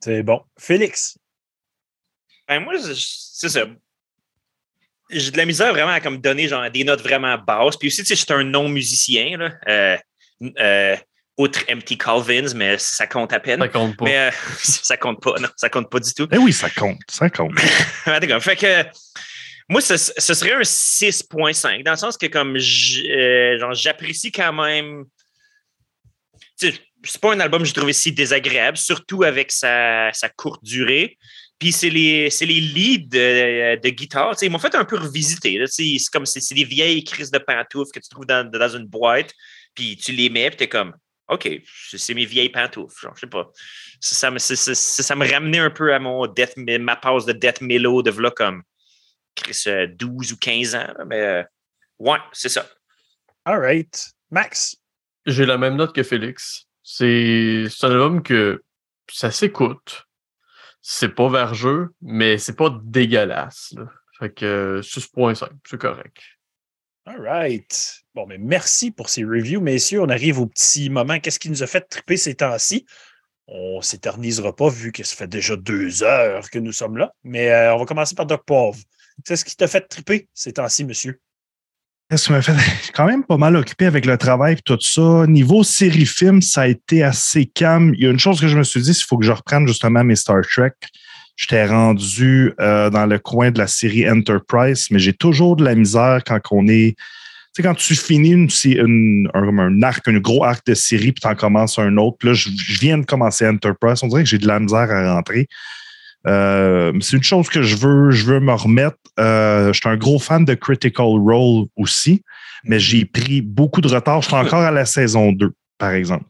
C'est 0.00 0.22
bon. 0.22 0.40
Félix. 0.58 1.18
Ben, 2.48 2.60
moi, 2.60 2.74
c'est 2.78 3.48
ça. 3.48 3.66
J'ai 5.10 5.30
de 5.30 5.36
la 5.36 5.44
misère 5.44 5.72
vraiment 5.72 5.92
à 5.92 6.00
comme 6.00 6.18
donner 6.18 6.48
genre, 6.48 6.68
des 6.70 6.84
notes 6.84 7.02
vraiment 7.02 7.36
basses. 7.38 7.76
Puis 7.76 7.88
aussi, 7.88 8.02
tu 8.02 8.06
sais, 8.06 8.14
je 8.14 8.20
suis 8.20 8.32
un 8.32 8.44
non-musicien. 8.44 9.36
là. 9.36 9.50
Euh, 9.68 9.96
euh, 10.58 10.96
outre 11.36 11.60
MT 11.68 11.96
Colvins, 11.98 12.54
mais 12.54 12.78
ça 12.78 13.06
compte 13.06 13.32
à 13.32 13.40
peine. 13.40 13.60
Ça 13.60 13.68
compte 13.68 13.96
pas. 13.96 14.04
Mais 14.04 14.18
euh, 14.18 14.30
ça 14.62 14.96
compte 14.96 15.22
pas, 15.22 15.34
non, 15.40 15.48
ça 15.56 15.68
compte 15.68 15.90
pas 15.90 16.00
du 16.00 16.12
tout. 16.14 16.28
Eh 16.30 16.38
oui, 16.38 16.52
ça 16.52 16.70
compte. 16.70 17.00
Ça 17.08 17.28
compte. 17.28 17.58
Fait 18.40 18.56
que 18.56 18.84
moi, 19.68 19.80
ce, 19.80 19.96
ce 19.96 20.34
serait 20.34 20.52
un 20.52 20.60
6.5, 20.60 21.82
dans 21.82 21.92
le 21.92 21.96
sens 21.96 22.16
que 22.16 22.26
comme 22.26 22.56
j'apprécie 22.58 24.30
quand 24.30 24.52
même. 24.52 25.04
Tu 26.58 26.70
sais, 26.70 26.80
C'est 27.02 27.20
pas 27.20 27.32
un 27.32 27.40
album 27.40 27.62
que 27.62 27.68
j'ai 27.68 27.74
trouvé 27.74 27.92
si 27.92 28.12
désagréable, 28.12 28.76
surtout 28.76 29.24
avec 29.24 29.50
sa, 29.50 30.12
sa 30.12 30.28
courte 30.28 30.62
durée. 30.62 31.18
Puis 31.58 31.72
c'est 31.72 31.90
les, 31.90 32.30
c'est 32.30 32.46
les 32.46 32.60
leads 32.60 33.08
de, 33.08 33.80
de 33.80 33.88
guitare. 33.90 34.32
Tu 34.34 34.40
sais, 34.40 34.46
ils 34.46 34.50
m'ont 34.50 34.58
fait 34.58 34.74
un 34.74 34.84
peu 34.84 34.96
revisiter. 34.98 35.58
là. 35.58 35.66
C'est 35.66 35.96
comme 36.12 36.26
c'est 36.26 36.40
c'est 36.40 36.54
des 36.54 36.64
vieilles 36.64 37.04
crises 37.04 37.30
de 37.30 37.38
pantoufles 37.38 37.92
que 37.92 38.00
tu 38.00 38.08
trouves 38.08 38.26
dans, 38.26 38.48
dans 38.48 38.76
une 38.76 38.86
boîte, 38.86 39.32
puis 39.74 39.96
tu 39.96 40.12
les 40.12 40.28
mets, 40.30 40.50
puis 40.50 40.56
t'es 40.58 40.68
comme 40.68 40.94
OK, 41.28 41.48
c'est 41.96 42.12
mes 42.12 42.26
vieilles 42.26 42.50
pantoufles. 42.50 43.00
Genre, 43.00 43.14
je 43.14 43.20
sais 43.20 43.26
pas. 43.26 43.50
Ça, 44.00 44.14
ça 44.14 44.30
me, 44.30 44.38
c'est- 44.38 44.74
ça 44.74 45.16
me 45.16 45.26
ramenait 45.30 45.58
un 45.60 45.70
peu 45.70 45.94
à 45.94 45.98
mon 45.98 46.26
death, 46.26 46.54
ma 46.56 46.96
pause 46.96 47.24
de 47.24 47.32
Death 47.32 47.62
Mellow 47.62 48.02
de 48.02 48.10
v'là 48.10 48.30
comme 48.30 48.62
Chris, 49.34 49.62
euh, 49.68 49.86
12 49.86 50.32
ou 50.32 50.36
15 50.36 50.74
ans. 50.74 50.86
là, 50.98 51.04
mais 51.06 51.20
euh, 51.20 51.42
ouais, 51.98 52.18
c'est 52.32 52.50
ça. 52.50 52.68
All 53.46 53.58
right. 53.58 54.06
Max? 54.30 54.76
J'ai 55.24 55.46
la 55.46 55.56
même 55.56 55.76
note 55.76 55.94
que 55.94 56.02
Félix. 56.02 56.64
C'est 56.82 57.64
c'est 57.70 57.86
un 57.86 57.92
album 57.92 58.22
que 58.22 58.62
ça 59.10 59.30
s'écoute. 59.30 60.03
C'est 60.86 61.14
pas 61.14 61.30
vergeux, 61.30 61.94
mais 62.02 62.36
c'est 62.36 62.56
pas 62.56 62.78
dégueulasse. 62.84 63.72
là. 63.74 63.86
Fait 64.18 64.28
que 64.28 64.44
euh, 64.44 64.82
6.5, 64.82 65.48
c'est 65.66 65.80
correct. 65.80 66.18
All 67.06 67.22
right. 67.22 68.02
Bon, 68.14 68.26
mais 68.26 68.36
merci 68.36 68.90
pour 68.90 69.08
ces 69.08 69.24
reviews, 69.24 69.62
messieurs. 69.62 70.02
On 70.02 70.10
arrive 70.10 70.38
au 70.40 70.46
petit 70.46 70.90
moment. 70.90 71.18
Qu'est-ce 71.20 71.38
qui 71.38 71.48
nous 71.48 71.62
a 71.62 71.66
fait 71.66 71.80
triper 71.80 72.18
ces 72.18 72.34
temps-ci? 72.34 72.84
On 73.46 73.80
s'éternisera 73.80 74.54
pas 74.54 74.68
vu 74.68 74.92
que 74.92 75.02
ça 75.04 75.16
fait 75.16 75.26
déjà 75.26 75.56
deux 75.56 76.02
heures 76.02 76.50
que 76.50 76.58
nous 76.58 76.72
sommes 76.72 76.98
là. 76.98 77.14
Mais 77.24 77.50
euh, 77.50 77.74
on 77.74 77.78
va 77.78 77.86
commencer 77.86 78.14
par 78.14 78.26
Doc 78.26 78.44
Poivre. 78.44 78.76
Qu'est-ce 79.24 79.46
qui 79.46 79.56
t'a 79.56 79.68
fait 79.68 79.88
triper 79.88 80.28
ces 80.34 80.52
temps-ci, 80.52 80.84
monsieur? 80.84 81.18
Qu'est-ce 82.10 82.30
m'as 82.30 82.42
fait? 82.42 82.54
Quand 82.94 83.06
même 83.06 83.24
pas 83.24 83.36
mal 83.36 83.56
occupé 83.56 83.86
avec 83.86 84.04
le 84.04 84.18
travail 84.18 84.54
et 84.54 84.62
tout 84.64 84.78
ça. 84.80 85.26
Niveau 85.26 85.64
série-film, 85.64 86.42
ça 86.42 86.62
a 86.62 86.66
été 86.66 87.02
assez 87.02 87.46
calme. 87.46 87.94
Il 87.94 88.04
y 88.04 88.06
a 88.06 88.10
une 88.10 88.18
chose 88.18 88.40
que 88.40 88.48
je 88.48 88.58
me 88.58 88.62
suis 88.62 88.82
dit, 88.82 88.90
il 88.90 89.04
faut 89.04 89.16
que 89.16 89.24
je 89.24 89.32
reprenne 89.32 89.66
justement 89.66 90.04
mes 90.04 90.16
Star 90.16 90.42
Trek. 90.42 90.72
J'étais 91.36 91.66
rendu 91.66 92.52
euh, 92.60 92.90
dans 92.90 93.06
le 93.06 93.18
coin 93.18 93.50
de 93.50 93.58
la 93.58 93.66
série 93.66 94.08
Enterprise, 94.08 94.86
mais 94.90 94.98
j'ai 94.98 95.14
toujours 95.14 95.56
de 95.56 95.64
la 95.64 95.74
misère 95.74 96.20
quand 96.24 96.38
on 96.52 96.68
est. 96.68 96.94
Tu 96.96 97.62
sais, 97.62 97.68
quand 97.68 97.74
tu 97.74 97.94
finis 97.94 98.34
un, 98.34 99.82
arc, 99.82 100.06
un 100.08 100.18
gros 100.18 100.44
arc 100.44 100.66
de 100.66 100.74
série, 100.74 101.12
puis 101.12 101.20
tu 101.22 101.26
en 101.28 101.34
commences 101.34 101.78
un 101.78 101.96
autre. 101.96 102.18
Là, 102.26 102.34
je 102.34 102.50
viens 102.80 102.98
de 102.98 103.04
commencer 103.04 103.46
Enterprise. 103.46 104.00
On 104.02 104.08
dirait 104.08 104.24
que 104.24 104.28
j'ai 104.28 104.38
de 104.38 104.46
la 104.46 104.60
misère 104.60 104.90
à 104.90 105.14
rentrer. 105.14 105.48
Euh, 106.26 106.92
c'est 107.00 107.16
une 107.16 107.22
chose 107.22 107.48
que 107.48 107.62
je 107.62 107.76
veux, 107.76 108.10
je 108.10 108.24
veux 108.24 108.40
me 108.40 108.52
remettre. 108.52 108.96
Euh, 109.20 109.72
je 109.72 109.80
suis 109.80 109.88
un 109.88 109.96
gros 109.96 110.18
fan 110.18 110.44
de 110.44 110.54
Critical 110.54 111.06
Role 111.06 111.66
aussi, 111.76 112.22
mais 112.64 112.78
j'ai 112.78 113.04
pris 113.04 113.42
beaucoup 113.42 113.80
de 113.80 113.88
retard. 113.88 114.22
Je 114.22 114.28
suis 114.28 114.36
encore 114.36 114.60
à 114.60 114.70
la 114.70 114.86
saison 114.86 115.32
2, 115.32 115.52
par 115.78 115.92
exemple. 115.92 116.24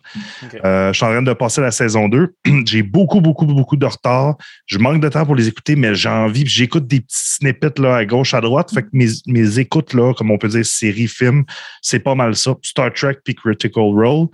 Euh, 0.65 0.93
je 0.93 0.97
suis 0.97 1.07
en 1.07 1.11
train 1.11 1.23
de 1.23 1.33
passer 1.33 1.61
la 1.61 1.71
saison 1.71 2.09
2. 2.09 2.35
j'ai 2.67 2.83
beaucoup, 2.83 3.21
beaucoup, 3.21 3.47
beaucoup 3.47 3.77
de 3.77 3.87
retard. 3.87 4.37
Je 4.67 4.79
manque 4.79 5.01
de 5.01 5.09
temps 5.09 5.25
pour 5.25 5.37
les 5.37 5.47
écouter, 5.47 5.77
mais 5.77 5.95
j'ai 5.95 6.09
envie. 6.09 6.45
J'écoute 6.45 6.87
des 6.87 7.01
petits 7.01 7.37
snippets 7.37 7.79
là, 7.79 7.97
à 7.97 8.05
gauche, 8.05 8.35
à 8.35 8.41
droite. 8.41 8.73
Fait 8.75 8.83
que 8.83 8.89
mes, 8.93 9.09
mes 9.27 9.59
écoutes, 9.61 9.95
là, 9.95 10.13
comme 10.15 10.31
on 10.33 10.39
peut 10.39 10.49
dire, 10.49 10.67
séries, 10.67 11.09
films, 11.09 11.45
c'est 11.81 12.01
pas 12.01 12.17
mal 12.17 12.35
ça. 12.35 12.55
Star 12.63 12.93
Trek 12.93 13.19
puis 13.25 13.35
Critical 13.35 13.85
Role. 13.85 14.27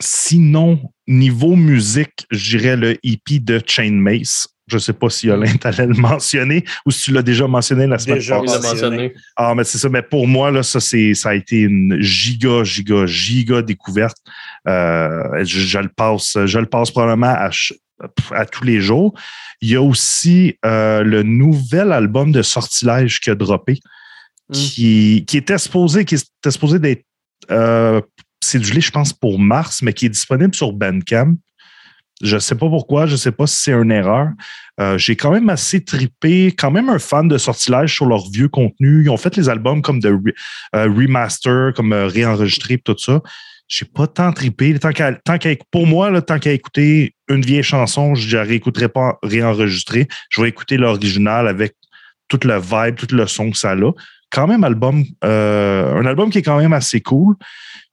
Sinon, 0.00 0.80
niveau 1.08 1.56
musique, 1.56 2.26
je 2.30 2.56
dirais 2.58 2.76
le 2.76 2.96
EP 3.04 3.40
de 3.40 3.60
Chain 3.66 3.92
Mace. 3.92 4.46
Je 4.70 4.76
sais 4.78 4.92
pas 4.92 5.08
si 5.08 5.28
Yolin 5.28 5.56
t'allais 5.56 5.86
le 5.86 5.94
mentionner 5.94 6.62
ou 6.84 6.90
si 6.90 7.04
tu 7.04 7.12
l'as 7.12 7.22
déjà 7.22 7.46
mentionné 7.46 7.86
la 7.86 7.98
semaine 7.98 8.18
Déjà 8.18 8.38
Il 8.42 8.46
l'a 8.46 8.52
passée. 8.58 8.68
mentionné. 8.68 8.96
mentionné. 8.96 9.14
Ah, 9.36 9.54
mais 9.56 9.64
c'est 9.64 9.78
ça. 9.78 9.88
Mais 9.88 10.02
pour 10.02 10.28
moi, 10.28 10.50
là, 10.50 10.62
ça, 10.62 10.78
c'est, 10.78 11.14
ça 11.14 11.30
a 11.30 11.34
été 11.34 11.60
une 11.60 11.96
giga, 12.00 12.62
giga, 12.64 13.06
giga 13.06 13.62
découverte. 13.62 14.18
Euh, 14.68 15.42
je, 15.44 15.60
je 15.60 15.78
le 15.78 15.88
passe, 15.88 16.36
je 16.44 16.58
le 16.58 16.66
passe 16.66 16.90
probablement 16.90 17.34
à, 17.34 18.44
tous 18.46 18.64
les 18.64 18.80
jours. 18.80 19.14
Il 19.62 19.70
y 19.70 19.74
a 19.76 19.82
aussi 19.82 20.56
euh, 20.66 21.02
le 21.02 21.22
nouvel 21.22 21.90
album 21.90 22.30
de 22.30 22.42
Sortilège 22.42 23.20
qui 23.20 23.30
a 23.30 23.34
droppé, 23.34 23.80
Mm. 24.50 24.54
qui, 24.54 25.24
qui 25.26 25.36
était 25.36 25.58
supposé, 25.58 26.06
qui 26.06 26.14
était 26.14 26.50
supposé 26.50 26.78
d'être 26.78 27.04
euh, 27.50 28.00
cédulé, 28.42 28.80
je 28.80 28.90
pense, 28.90 29.12
pour 29.12 29.38
mars, 29.38 29.82
mais 29.82 29.92
qui 29.92 30.06
est 30.06 30.10
disponible 30.10 30.54
sur 30.54 30.72
Bandcamp. 30.72 31.36
Je 32.22 32.34
ne 32.34 32.40
sais 32.40 32.56
pas 32.56 32.68
pourquoi, 32.68 33.06
je 33.06 33.12
ne 33.12 33.16
sais 33.16 33.30
pas 33.30 33.46
si 33.46 33.56
c'est 33.56 33.72
une 33.72 33.92
erreur. 33.92 34.28
Euh, 34.80 34.98
J'ai 34.98 35.14
quand 35.14 35.30
même 35.30 35.48
assez 35.50 35.84
tripé, 35.84 36.48
quand 36.48 36.70
même 36.70 36.88
un 36.88 36.98
fan 36.98 37.28
de 37.28 37.38
sortilège 37.38 37.94
sur 37.94 38.06
leur 38.06 38.28
vieux 38.30 38.48
contenu. 38.48 39.04
Ils 39.04 39.10
ont 39.10 39.16
fait 39.16 39.36
les 39.36 39.48
albums 39.48 39.82
comme 39.82 40.00
de 40.00 40.08
euh, 40.08 40.84
remaster, 40.84 41.72
comme 41.74 41.92
euh, 41.92 42.08
réenregistré, 42.08 42.78
tout 42.78 42.96
ça. 42.98 43.20
J'ai 43.68 43.84
pas 43.84 44.06
tant 44.06 44.32
tripé. 44.32 44.76
Tant 44.78 44.90
pour 45.70 45.86
moi, 45.86 46.10
là, 46.10 46.22
tant 46.22 46.38
qu'à 46.38 46.52
écouter 46.52 47.14
une 47.28 47.42
vieille 47.42 47.62
chanson, 47.62 48.14
je 48.14 48.36
ne 48.36 48.42
réécouterai 48.42 48.88
pas 48.88 49.18
réenregistré. 49.22 50.08
Je 50.30 50.40
vais 50.40 50.48
écouter 50.48 50.78
l'original 50.78 51.46
avec 51.46 51.74
toute 52.28 52.44
le 52.44 52.58
vibe, 52.58 52.96
tout 52.96 53.14
le 53.14 53.26
son 53.26 53.50
que 53.50 53.58
ça 53.58 53.72
a. 53.72 53.92
Quand 54.30 54.46
même 54.46 54.64
album, 54.64 55.04
euh, 55.24 55.94
un 55.94 56.06
album 56.06 56.30
qui 56.30 56.38
est 56.38 56.42
quand 56.42 56.58
même 56.58 56.72
assez 56.72 57.00
cool. 57.00 57.36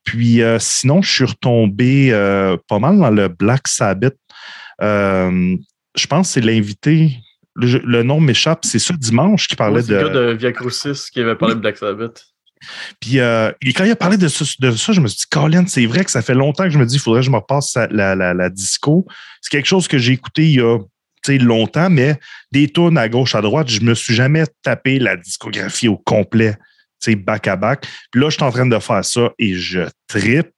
Puis 0.06 0.40
euh, 0.40 0.58
sinon, 0.58 1.02
je 1.02 1.10
suis 1.10 1.24
retombé 1.24 2.08
euh, 2.12 2.56
pas 2.68 2.78
mal 2.78 2.98
dans 2.98 3.10
le 3.10 3.28
Black 3.28 3.68
Sabbath. 3.68 4.16
Euh, 4.80 5.56
je 5.96 6.06
pense 6.06 6.28
que 6.28 6.32
c'est 6.34 6.40
l'invité. 6.40 7.18
Le, 7.54 7.78
le 7.78 8.02
nom 8.02 8.20
m'échappe. 8.20 8.64
C'est 8.64 8.78
ça 8.78 8.94
dimanche 8.96 9.48
qui 9.48 9.56
parlait 9.56 9.82
c'est 9.82 9.92
de. 9.92 9.96
le 9.96 10.04
gars 10.04 10.12
de 10.12 10.32
Via 10.32 10.52
Crucis 10.52 11.10
qui 11.12 11.20
avait 11.20 11.34
parlé 11.34 11.54
de 11.54 11.60
Black 11.60 11.76
Sabbath. 11.76 12.24
Puis 13.00 13.18
et 13.18 13.72
quand 13.74 13.84
il 13.84 13.90
a 13.90 13.96
parlé 13.96 14.16
de 14.16 14.28
ça, 14.28 14.44
de 14.60 14.70
ça, 14.72 14.92
je 14.92 15.00
me 15.00 15.08
suis 15.08 15.18
dit, 15.18 15.24
Colin, 15.30 15.66
c'est 15.66 15.84
vrai 15.84 16.04
que 16.04 16.10
ça 16.10 16.22
fait 16.22 16.34
longtemps 16.34 16.64
que 16.64 16.70
je 16.70 16.78
me 16.78 16.86
dis, 16.86 16.96
il 16.96 17.00
faudrait 17.00 17.20
que 17.20 17.26
je 17.26 17.30
me 17.30 17.40
passe 17.40 17.74
la, 17.74 17.86
la, 17.88 18.14
la, 18.14 18.32
la 18.32 18.48
disco. 18.48 19.06
C'est 19.42 19.50
quelque 19.50 19.66
chose 19.66 19.88
que 19.88 19.98
j'ai 19.98 20.12
écouté 20.14 20.44
il 20.44 20.54
y 20.54 20.60
a 20.60 20.78
longtemps, 21.34 21.90
mais 21.90 22.18
des 22.52 22.68
tunes 22.68 22.98
à 22.98 23.08
gauche, 23.08 23.34
à 23.34 23.40
droite, 23.40 23.68
je 23.68 23.80
me 23.80 23.94
suis 23.94 24.14
jamais 24.14 24.44
tapé 24.62 24.98
la 24.98 25.16
discographie 25.16 25.88
au 25.88 25.96
complet, 25.96 26.56
tu 27.00 27.12
sais, 27.12 27.16
back 27.16 27.48
à 27.48 27.56
back. 27.56 27.86
Puis 28.10 28.20
là, 28.20 28.28
je 28.28 28.34
suis 28.36 28.44
en 28.44 28.50
train 28.50 28.66
de 28.66 28.78
faire 28.78 29.04
ça 29.04 29.32
et 29.38 29.54
je 29.54 29.88
trippe. 30.08 30.52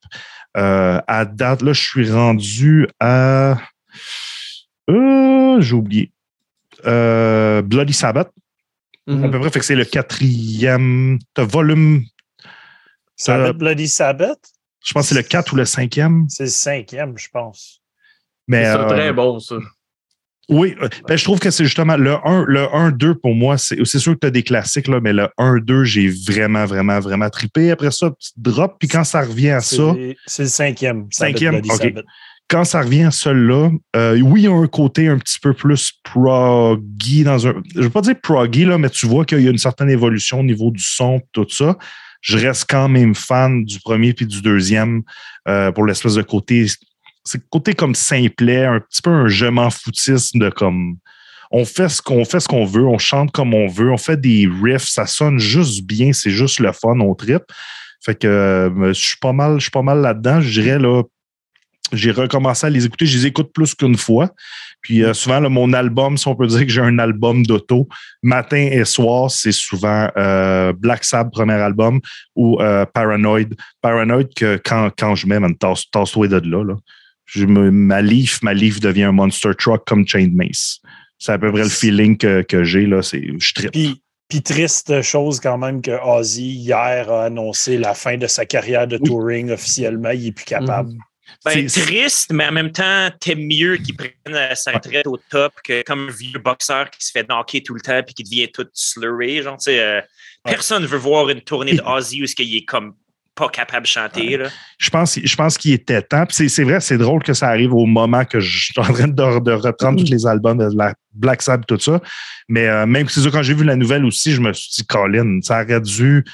Euh, 0.57 1.01
à 1.07 1.25
date, 1.25 1.63
là, 1.63 1.73
je 1.73 1.81
suis 1.81 2.11
rendu 2.11 2.89
à. 3.01 3.59
Euh, 4.91 5.61
j'ai 5.61 5.75
oublié. 5.75 6.13
Euh, 6.87 7.63
Bloody 7.63 7.93
Sabbath. 7.93 8.31
Mhm. 9.07 9.25
À 9.25 9.29
peu 9.29 9.41
près, 9.41 9.51
fait 9.51 9.59
que 9.61 9.65
c'est 9.65 9.75
le 9.75 9.85
quatrième. 9.85 11.19
T'as 11.35 11.45
volume. 11.45 12.05
Sabbath 13.17 13.49
Euh, 13.49 13.53
Bloody 13.53 13.89
Sabbath? 13.89 14.39
Je 14.85 14.95
pense 14.95 15.05
que 15.05 15.09
c'est 15.09 15.21
le 15.21 15.23
4 15.23 15.53
ou 15.53 15.57
le 15.57 15.65
cinquième. 15.65 16.27
C'est 16.29 16.45
le 16.45 16.51
cinquième, 16.51 17.19
je 17.19 17.29
pense. 17.29 17.83
Mais 18.47 18.65
C'est 18.65 18.71
euh, 18.71 18.89
très 18.89 19.13
bon, 19.13 19.39
ça. 19.41 19.57
Oui, 20.49 20.75
euh, 20.81 20.89
ben, 21.07 21.17
je 21.17 21.25
trouve 21.25 21.39
que 21.39 21.51
c'est 21.51 21.65
justement 21.65 21.97
le 21.97 22.17
1, 22.25 22.45
le 22.47 22.75
1, 22.75 22.91
2 22.93 23.15
pour 23.17 23.35
moi, 23.35 23.59
c'est 23.59 23.77
c'est 23.85 23.99
sûr 23.99 24.15
que 24.15 24.21
tu 24.21 24.27
as 24.27 24.31
des 24.31 24.43
classiques, 24.43 24.89
là, 24.89 25.01
mais 25.01 25.13
le 25.13 25.29
1, 25.39 25.59
2, 25.59 25.85
j'ai 25.85 26.09
vraiment, 26.09 26.65
vraiment, 26.65 27.01
vraiment 27.01 27.29
trippé. 27.29 27.71
Après 27.71 27.91
ça, 27.91 28.11
petit 28.11 28.33
drop, 28.37 28.77
puis 28.79 28.89
quand 28.89 29.05
ça 29.05 29.23
revient 29.23 29.51
à 29.51 29.61
ça, 29.61 29.95
c'est 30.27 30.43
le 30.43 30.49
cinquième. 30.49 31.07
Cinquième, 31.11 31.61
Bloody 31.61 31.95
quand 32.49 32.65
ça 32.65 32.81
revient 32.81 33.05
à 33.05 33.11
celui-là, 33.11 33.71
euh, 33.95 34.21
oui, 34.21 34.41
il 34.41 34.45
y 34.45 34.47
a 34.49 34.53
un 34.53 34.67
côté 34.67 35.07
un 35.09 35.19
petit 35.19 35.39
peu 35.39 35.53
plus 35.53 35.93
proggy 36.03 37.23
dans 37.23 37.47
un. 37.47 37.63
Je 37.75 37.79
ne 37.79 37.85
veux 37.85 37.91
pas 37.91 38.01
dire 38.01 38.15
proggy, 38.21 38.65
là, 38.65 38.79
mais 38.79 38.89
tu 38.89 39.07
vois 39.07 39.25
qu'il 39.25 39.41
y 39.41 39.49
a 39.49 39.51
une 39.51 39.59
certaine 39.59 39.91
évolution 39.91 40.41
au 40.41 40.45
niveau 40.45 40.71
du 40.71 40.83
son, 40.83 41.21
tout 41.33 41.47
ça. 41.49 41.77
je 42.23 42.39
reste 42.39 42.65
quand 42.69 42.89
même 42.89 43.15
fan 43.15 43.65
du 43.65 43.79
premier 43.81 44.15
puis 44.15 44.27
du 44.27 44.41
deuxième 44.41 45.03
euh, 45.47 45.71
pour 45.73 45.85
l'espèce 45.85 46.15
de 46.15 46.23
côté. 46.23 46.67
C'est 47.29 47.47
côté 47.51 47.75
comme 47.75 47.95
simplet, 47.95 48.65
un 48.65 48.81
petit 48.81 49.03
peu 49.03 49.11
un 49.11 49.29
je 49.29 49.45
m'en 49.45 49.69
foutisme 49.69 50.39
de 50.39 50.49
comme 50.49 50.97
on 51.51 51.67
fait 51.67 51.91
ce 51.91 52.01
qu'on 52.01 52.25
fait 52.25 52.41
ce 52.41 52.49
qu'on 52.49 52.65
veut, 52.65 52.87
on 52.87 52.97
chante 52.97 53.33
comme 53.33 53.53
on 53.53 53.67
veut, 53.67 53.91
on 53.91 53.99
fait 53.99 54.19
des 54.19 54.49
riffs, 54.63 54.89
ça 54.89 55.07
sonne 55.07 55.39
juste 55.39 55.83
bien, 55.85 56.15
c'est 56.15 56.31
juste 56.31 56.59
le 56.59 56.73
fun, 56.73 56.99
on 57.01 57.15
trip. 57.15 57.43
Fait 58.03 58.15
que 58.15 58.27
euh, 58.27 58.93
je 58.95 59.07
suis 59.09 59.17
pas 59.19 59.33
mal, 59.33 59.57
je 59.57 59.63
suis 59.65 59.71
pas 59.71 59.83
mal 59.83 60.01
là-dedans. 60.01 60.41
Je 60.41 60.61
dirais 60.61 60.79
là, 60.79 61.03
j'ai 61.93 62.13
recommencé 62.13 62.67
à 62.67 62.71
les 62.71 62.87
écouter. 62.87 63.05
Je 63.05 63.19
les 63.19 63.27
écoute 63.27 63.51
plus 63.53 63.75
qu'une 63.75 63.97
fois. 63.97 64.31
Puis 64.81 65.05
euh, 65.05 65.13
souvent, 65.13 65.41
mon 65.51 65.73
album, 65.75 66.17
si 66.17 66.29
on 66.29 66.35
peut 66.35 66.47
dire 66.47 66.61
que 66.61 66.69
j'ai 66.69 66.81
un 66.81 66.99
album 66.99 67.45
d'auto, 67.45 67.89
matin 68.23 68.69
et 68.71 68.85
soir, 68.85 69.31
c'est 69.31 69.53
souvent 69.53 70.09
euh, 70.17 70.73
Black 70.73 71.05
Sabbath, 71.05 71.33
premier 71.33 71.55
album, 71.55 72.01
ou 72.37 72.59
Paranoid. 72.95 73.49
Paranoid, 73.83 74.29
que 74.35 74.61
quand, 74.65 74.91
quand 74.97 75.15
je 75.15 75.27
mets, 75.27 75.41
man, 75.41 75.55
tasse-toi 75.57 76.29
de 76.29 76.49
là. 76.49 76.65
là. 76.65 76.77
Je 77.31 77.45
me, 77.45 77.71
ma 77.71 78.01
Leaf, 78.01 78.43
ma 78.43 78.55
Leaf 78.55 78.81
devient 78.81 79.05
un 79.05 79.13
monster 79.13 79.51
truck 79.57 79.85
comme 79.87 80.07
Chained 80.09 80.35
Mace. 80.35 80.81
C'est 81.19 81.33
à 81.33 81.39
peu 81.39 81.53
près 81.53 81.63
le 81.65 81.69
feeling 81.69 82.17
que, 82.17 82.43
que 82.43 82.65
j'ai. 82.65 82.87
là. 82.87 83.03
C'est, 83.03 83.23
je. 83.39 83.69
Puis, 83.69 84.01
puis 84.29 84.43
triste 84.43 85.03
chose 85.03 85.39
quand 85.39 85.59
même 85.59 85.83
que 85.83 85.91
Ozzy, 85.91 86.49
hier, 86.49 87.11
a 87.11 87.25
annoncé 87.27 87.77
la 87.77 87.93
fin 87.93 88.17
de 88.17 88.27
sa 88.27 88.47
carrière 88.47 88.87
de 88.87 88.97
Oui. 88.97 89.09
touring 89.09 89.51
officiellement. 89.51 90.11
Il 90.11 90.25
n'est 90.25 90.33
plus 90.33 90.45
capable. 90.47 90.93
Ben, 91.45 91.69
C'est- 91.69 91.83
triste, 91.83 92.33
mais 92.33 92.47
en 92.47 92.53
même 92.53 92.73
temps, 92.73 93.11
t'aimes 93.21 93.47
mieux 93.47 93.77
qu'il 93.77 93.95
prenne 93.95 94.55
sa 94.55 94.73
retraite 94.73 95.07
au 95.07 95.19
top 95.31 95.53
que 95.63 95.83
comme 95.83 96.09
un 96.09 96.13
vieux 96.13 96.39
boxeur 96.39 96.89
qui 96.91 97.05
se 97.05 97.11
fait 97.13 97.29
knocker 97.29 97.63
tout 97.63 97.75
le 97.75 97.81
temps 97.83 98.03
puis 98.03 98.15
qui 98.15 98.25
devient 98.25 98.49
tout 98.51 98.67
slurry. 98.73 99.43
Genre, 99.43 99.59
euh, 99.69 100.01
Personne 100.45 100.83
ne 100.83 100.87
veut 100.87 100.97
voir 100.99 101.29
une 101.29 101.43
tournée 101.43 101.75
de 101.75 101.83
Ozzy 101.83 102.23
où 102.23 102.25
est-ce 102.25 102.35
qu'il 102.35 102.57
est 102.57 102.65
comme 102.65 102.95
pas 103.39 103.49
capable 103.49 103.83
de 103.83 103.87
chanter. 103.87 104.37
Là. 104.37 104.49
je 104.79 104.91
pense, 104.91 105.19
je 105.23 105.37
pense 105.37 105.57
qu'il 105.57 105.73
était 105.73 106.03
temps. 106.03 106.27
Puis 106.27 106.37
c'est, 106.37 106.49
c'est 106.49 106.65
vrai, 106.65 106.81
c'est 106.81 106.99
drôle 106.99 107.23
que 107.23 107.35
ça 107.35 107.49
arrive 107.49 107.73
au 107.73 107.87
moment 107.87 108.25
que 108.25 108.41
je 108.41 108.65
suis 108.65 108.75
en 108.79 108.93
train 108.93 109.07
de, 109.09 109.41
de 109.41 109.53
reprendre 109.53 110.03
tous 110.03 110.11
les 110.11 110.27
albums 110.27 110.59
de 110.59 110.77
la 110.77 110.95
Black 111.15 111.43
Sabbath, 111.43 111.67
tout 111.67 111.79
ça. 111.79 112.01
Mais 112.49 112.67
euh, 112.67 112.87
même 112.87 113.07
quand 113.07 113.43
j'ai 113.43 113.55
vu 113.55 113.65
la 113.65 113.77
nouvelle 113.77 114.05
aussi, 114.05 114.33
je 114.33 114.41
me 114.41 114.53
suis 114.53 114.71
dit, 114.75 114.87
Colin, 114.87 115.39
ça 115.43 115.63
aurait 115.63 115.81
dû. 115.81 116.25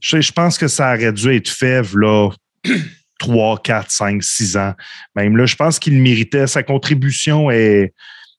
Je, 0.00 0.08
sais, 0.08 0.22
je 0.22 0.32
pense 0.32 0.58
que 0.58 0.68
ça 0.68 0.94
aurait 0.94 1.12
dû 1.12 1.34
être 1.34 1.48
fait 1.48 1.82
là. 1.94 2.30
3, 3.18 3.60
4, 3.62 3.90
5, 3.90 4.22
6 4.22 4.56
ans. 4.56 4.74
Même 5.16 5.36
là, 5.36 5.44
je 5.44 5.56
pense 5.56 5.78
qu'il 5.78 6.00
méritait. 6.00 6.46
Sa 6.46 6.62
contribution 6.62 7.50
est, 7.50 7.92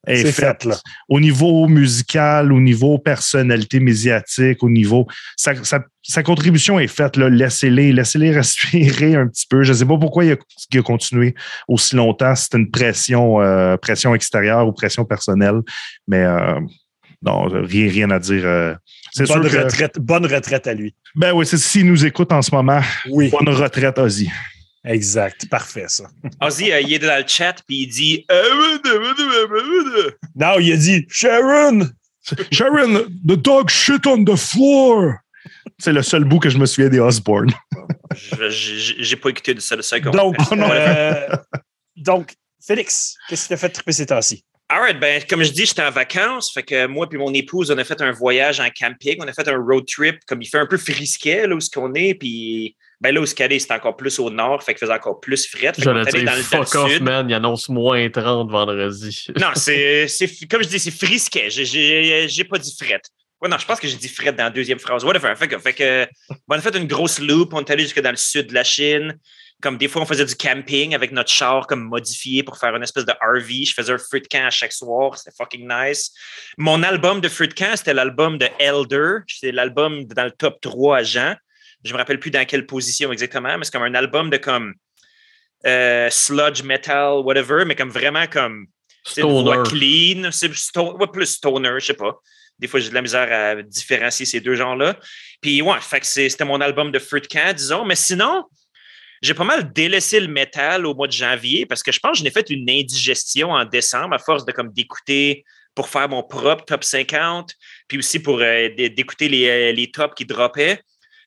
est 0.08 0.32
faite. 0.32 0.64
fait. 0.64 0.70
Au 1.10 1.20
niveau 1.20 1.68
musical, 1.68 2.52
au 2.54 2.60
niveau 2.60 2.98
personnalité 3.00 3.80
médiatique, 3.80 4.64
au 4.64 4.70
niveau. 4.70 5.08
Sa, 5.36 5.56
sa- 5.64 5.84
sa 6.02 6.24
contribution 6.24 6.80
est 6.80 6.88
faite. 6.88 7.18
là. 7.18 7.30
Laissez-les 7.30 7.92
laissez-les 7.94 8.32
respirer 8.36 9.16
un 9.16 9.28
petit 9.28 9.46
peu. 9.50 9.64
Je 9.64 9.72
ne 9.74 9.78
sais 9.78 9.86
pas 9.86 9.98
pourquoi 9.98 10.26
il 10.26 10.32
a, 10.32 10.36
il 10.74 10.80
a 10.80 10.82
continué 10.82 11.36
aussi 11.68 11.96
longtemps. 11.96 12.34
C'était 12.36 12.58
une 12.58 12.72
pression, 12.72 13.42
euh, 13.42 13.78
pression 13.78 14.16
extérieure 14.16 14.68
ou 14.68 14.72
pression 14.72 15.06
personnelle. 15.06 15.60
Mais 16.08 16.24
euh, 16.24 16.60
non, 17.22 17.44
rien, 17.50 17.90
rien 17.90 18.10
à 18.12 18.20
dire. 18.20 18.44
euh. 18.46 18.74
c'est 19.12 19.26
sûr 19.26 19.40
Bonne, 19.42 19.50
que. 19.52 19.58
retraite, 19.58 20.00
bonne 20.00 20.26
retraite 20.26 20.66
à 20.68 20.74
lui. 20.74 20.96
Ben 21.16 21.34
oui, 21.34 21.46
c'est- 21.46 21.58
s'il 21.58 21.86
nous 21.86 22.06
écoute 22.06 22.32
en 22.32 22.42
ce 22.42 22.56
moment, 22.56 22.80
Oui, 23.12 23.30
bonne 23.30 23.50
retraite, 23.54 24.00
Ozzy. 24.00 24.30
Exact. 24.86 25.50
Parfait, 25.50 25.88
ça. 25.88 26.06
Ozzy, 26.42 26.72
euh, 26.72 26.82
il 26.82 26.94
est 26.94 27.00
dans 27.00 27.22
le 27.22 27.28
chat 27.28 27.56
puis 27.68 27.84
il 27.84 27.88
dit 27.88 28.26
Non, 30.36 30.60
il 30.60 30.74
a 30.74 30.78
dit 30.78 31.06
Sharon! 31.10 31.90
Sharon, 32.52 33.06
the 33.26 33.36
dog 33.36 33.70
shit 33.70 34.06
on 34.06 34.24
the 34.24 34.36
floor. 34.36 35.16
C'est 35.80 35.94
le 35.94 36.04
seul 36.04 36.26
bout 36.26 36.40
que 36.40 36.50
je 36.50 36.58
me 36.58 36.66
souviens 36.66 36.90
des 36.90 37.00
Osborne. 37.00 37.52
J'ai 38.50 39.16
pas 39.16 39.30
écouté 39.30 39.54
de 39.54 39.60
ça 39.60 39.76
de 39.76 39.82
seconde. 39.82 40.16
Donc, 40.16 40.36
euh, 40.52 41.28
donc, 41.96 42.34
Félix, 42.66 43.16
qu'est-ce 43.28 43.44
qui 43.44 43.50
t'a 43.50 43.58
fait 43.58 43.70
triper 43.70 43.92
ces 43.92 44.06
temps-ci? 44.06 44.44
Alright, 44.68 45.00
ben, 45.00 45.24
comme 45.28 45.44
je 45.44 45.52
dis, 45.52 45.66
j'étais 45.66 45.82
en 45.82 45.90
vacances. 45.90 46.52
Fait 46.54 46.64
que 46.64 46.86
moi 46.86 47.08
et 47.12 47.18
mon 47.18 47.34
épouse, 47.34 47.72
on 47.72 47.78
a 47.78 47.84
fait 47.84 48.02
un 48.02 48.12
voyage 48.12 48.60
en 48.60 48.70
camping. 48.70 49.18
On 49.20 49.28
a 49.28 49.34
fait 49.34 49.48
un 49.48 49.58
road 49.58 49.86
trip. 49.88 50.18
Comme 50.28 50.42
il 50.42 50.48
fait 50.48 50.60
un 50.60 50.68
peu 50.68 50.78
frisquet, 50.78 51.48
là 51.48 51.56
où 51.56 51.60
ce 51.60 51.70
qu'on 51.70 51.94
est. 51.96 52.14
Puis, 52.14 52.76
ben, 53.02 53.14
là 53.14 53.22
où 53.22 53.24
est, 53.24 53.60
c'est 53.60 53.72
encore 53.72 53.96
plus 53.96 54.20
au 54.20 54.30
nord. 54.30 54.62
Fait 54.62 54.74
qu'il 54.74 54.80
faisait 54.80 54.94
encore 54.94 55.20
plus 55.22 55.48
fret. 55.48 55.72
J'allais 55.78 56.04
dire, 56.04 56.24
dans 56.26 56.34
fuck 56.44 56.76
off, 56.76 56.92
sud. 56.92 57.02
man, 57.02 57.30
il 57.30 57.34
annonce 57.34 57.70
moins 57.70 58.10
30 58.10 58.52
vendredi. 58.52 59.28
Non, 59.40 59.52
c'est, 59.56 60.08
comme 60.50 60.64
je 60.64 60.68
dis, 60.68 60.80
c'est 60.80 60.92
frisquet. 60.92 61.50
J'ai, 61.50 62.44
pas 62.44 62.58
dit 62.58 62.76
fret. 62.78 63.02
Ouais, 63.42 63.48
non, 63.48 63.58
je 63.58 63.66
pense 63.66 63.80
que 63.80 63.88
j'ai 63.88 63.96
dit 63.96 64.10
fret 64.10 64.34
dans 64.34 64.44
la 64.44 64.50
deuxième 64.50 64.80
phrase. 64.80 65.06
Whatever. 65.06 65.34
Fait 65.38 65.48
que, 65.48 65.58
fait 65.58 65.74
que, 65.74 66.08
on 66.50 66.56
a 66.56 66.62
fait 66.62 66.76
une 66.76 66.88
grosse 66.88 67.20
loop. 67.20 67.54
On 67.54 67.62
est 67.62 67.72
allé 67.72 67.84
jusque 67.84 68.02
dans 68.02 68.12
le 68.12 68.18
sud 68.18 68.48
de 68.48 68.54
la 68.54 68.66
Chine. 68.66 69.18
Comme 69.62 69.78
des 69.78 69.88
fois, 69.88 70.02
on 70.02 70.06
faisait 70.06 70.26
du 70.26 70.36
camping 70.36 70.94
avec 70.94 71.14
notre 71.14 71.30
char 71.30 71.68
comme 71.68 71.84
modifié 71.84 72.44
pour 72.44 72.58
faire 72.58 72.76
une 72.76 72.84
espèce 72.84 73.06
de 73.06 73.14
RV. 73.22 73.66
Je 73.66 73.74
faisais 73.74 73.94
un 73.94 73.98
fruit 73.98 74.24
camp 74.24 74.46
à 74.46 74.50
chaque 74.50 74.74
soir. 74.74 75.18
C'était 75.18 75.36
fucking 75.38 75.70
nice. 75.70 76.12
Mon 76.58 76.84
album 76.84 77.22
de 77.22 77.30
fruit 77.30 77.50
camp, 77.50 77.78
c'était 77.78 77.94
l'album 77.94 78.38
de 78.38 78.48
Elder. 78.60 79.20
C'était 79.28 79.54
l'album 79.54 80.04
dans 80.04 80.26
le 80.26 80.32
top 80.32 80.60
3 80.60 80.98
à 80.98 81.04
Jean. 81.04 81.36
Je 81.84 81.94
me 81.94 81.98
rappelle 81.98 82.20
plus 82.20 82.32
dans 82.32 82.46
quelle 82.46 82.66
position 82.66 83.12
exactement, 83.12 83.58
mais 83.58 83.64
c'est 83.64 83.72
comme 83.72 83.84
un 83.84 83.96
album 83.96 84.30
de 84.30 84.38
comme 84.38 84.74
euh, 85.66 86.10
sludge 86.10 86.64
metal, 86.64 87.20
whatever, 87.24 87.66
mais 87.66 87.76
comme 87.76 87.90
vraiment 87.90 88.28
comme 88.28 88.68
voix 89.24 89.64
Stoner. 89.66 89.70
clean, 90.24 90.32
c'est 90.32 90.54
sto- 90.54 90.98
ouais, 90.98 91.08
plus 91.12 91.26
stoner, 91.26 91.76
je 91.80 91.86
sais 91.88 91.94
pas. 91.94 92.18
Des 92.58 92.68
fois, 92.68 92.80
j'ai 92.80 92.90
de 92.90 92.94
la 92.94 93.02
misère 93.02 93.32
à 93.32 93.62
différencier 93.64 94.26
ces 94.26 94.42
deux 94.42 94.56
genres-là. 94.56 95.00
Puis, 95.42 95.62
ouais, 95.62 95.80
fait 95.82 96.02
que 96.02 96.06
c'est- 96.06 96.28
c'était 96.30 96.44
mon 96.46 96.60
album 96.60 96.92
de 96.92 97.00
Fruit 97.00 97.22
Can, 97.22 97.54
disons. 97.54 97.86
Mais 97.86 97.96
sinon, 97.96 98.44
j'ai 99.22 99.34
pas 99.34 99.46
mal 99.46 99.72
délaissé 99.72 100.20
le 100.20 100.28
métal 100.28 100.86
au 100.86 100.94
mois 100.94 101.08
de 101.08 101.14
janvier 101.14 101.66
parce 101.66 101.82
que 101.84 101.92
je 101.94 102.00
pense 102.00 102.14
que 102.14 102.18
je 102.20 102.24
n'ai 102.26 102.32
fait 102.32 102.50
une 102.50 102.70
indigestion 102.70 103.52
en 103.52 103.64
décembre 103.66 104.14
à 104.14 104.20
force 104.20 104.44
de 104.46 104.52
comme 104.52 104.72
d'écouter 104.74 105.46
pour 105.76 105.88
faire 105.88 106.10
mon 106.10 106.24
propre 106.24 106.66
top 106.66 106.84
50, 106.84 107.54
puis 107.88 107.98
aussi 108.00 108.20
pour 108.20 108.40
euh, 108.42 108.68
d'écouter 108.76 109.30
les, 109.30 109.48
euh, 109.48 109.72
les 109.72 109.90
tops 109.92 110.14
qui 110.16 110.26
droppaient. 110.26 110.82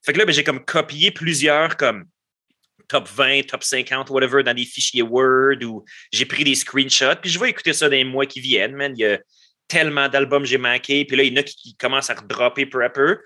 Fait 0.04 0.12
que 0.12 0.18
là, 0.18 0.24
ben, 0.24 0.32
j'ai 0.32 0.44
comme 0.44 0.64
copié 0.64 1.10
plusieurs 1.10 1.76
comme 1.76 2.06
top 2.88 3.08
20, 3.08 3.46
top 3.46 3.64
50, 3.64 4.10
whatever, 4.10 4.42
dans 4.42 4.54
des 4.54 4.64
fichiers 4.64 5.02
Word 5.02 5.62
ou 5.64 5.84
j'ai 6.12 6.26
pris 6.26 6.44
des 6.44 6.54
screenshots, 6.54 7.16
puis 7.22 7.30
je 7.30 7.38
vais 7.38 7.50
écouter 7.50 7.72
ça 7.72 7.88
dans 7.88 7.96
les 7.96 8.04
mois 8.04 8.26
qui 8.26 8.40
viennent, 8.40 8.74
man. 8.74 8.92
Il 8.96 9.00
y 9.00 9.06
a 9.06 9.18
tellement 9.68 10.08
d'albums 10.08 10.42
que 10.42 10.48
j'ai 10.48 10.58
manqué, 10.58 11.04
puis 11.04 11.16
là, 11.16 11.22
il 11.22 11.32
y 11.32 11.36
en 11.36 11.40
a 11.40 11.42
qui, 11.42 11.54
qui 11.56 11.76
commencent 11.76 12.10
à 12.10 12.14
redropper 12.14 12.66
peu 12.66 12.84
à 12.84 12.90
peu. 12.90 13.18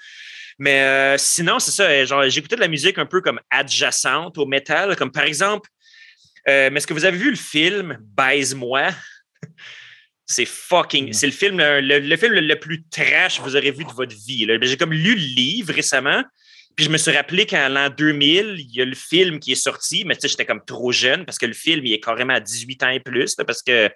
Mais 0.59 0.83
euh, 0.83 1.19
sinon, 1.19 1.59
c'est 1.59 1.71
ça, 1.71 1.85
euh, 1.85 2.07
genre, 2.07 2.29
j'écoutais 2.29 2.57
de 2.57 2.61
la 2.61 2.69
musique 2.69 2.99
un 2.99 3.07
peu 3.07 3.21
comme 3.21 3.41
adjacente 3.51 4.39
au 4.39 4.47
métal, 4.47 4.97
comme 4.97 5.11
par 5.13 5.25
exemple, 5.25 5.69
euh, 6.49 6.71
mais 6.71 6.79
est-ce 6.79 6.87
que 6.87 6.95
vous 6.95 7.05
avez 7.05 7.19
vu 7.19 7.31
le 7.31 7.37
film 7.37 7.99
Baise-moi? 8.01 8.91
C'est 10.29 10.45
fucking. 10.45 11.13
C'est 11.13 11.27
le 11.27 11.33
film, 11.33 11.59
le, 11.59 11.81
le- 11.81 12.17
film 12.17 12.33
le, 12.33 12.59
plus 12.59 12.85
trash 12.89 13.39
que 13.39 13.43
vous 13.43 13.55
aurez 13.55 13.71
vu 13.71 13.85
de 13.85 13.93
votre 13.93 14.15
vie. 14.27 14.45
Ben, 14.47 14.61
J'ai 14.63 14.77
comme 14.77 14.93
lu 14.93 15.15
le 15.15 15.21
livre 15.21 15.73
récemment, 15.73 16.25
puis 16.77 16.85
je 16.85 16.91
me 16.91 16.99
suis 16.99 17.11
rappelé 17.11 17.47
qu'en 17.47 17.71
l'an 17.71 17.89
2000, 17.89 18.57
il 18.59 18.77
y 18.77 18.83
a 18.83 18.85
le 18.85 18.95
film 18.95 19.41
qui 19.41 19.53
est 19.53 19.55
sorti, 19.55 20.05
mais 20.05 20.15
tu 20.15 20.21
sais, 20.23 20.29
j'étais 20.29 20.45
comme 20.45 20.63
trop 20.65 20.93
jeune 20.93 21.25
parce 21.25 21.39
que 21.39 21.47
le 21.47 21.55
film, 21.55 21.85
il 21.87 21.95
est 21.95 22.01
carrément 22.01 22.35
à 22.35 22.41
18 22.41 22.83
ans 22.83 22.91
et 22.91 23.01
plus, 23.01 23.35
parce 23.35 23.63
que 23.63 23.91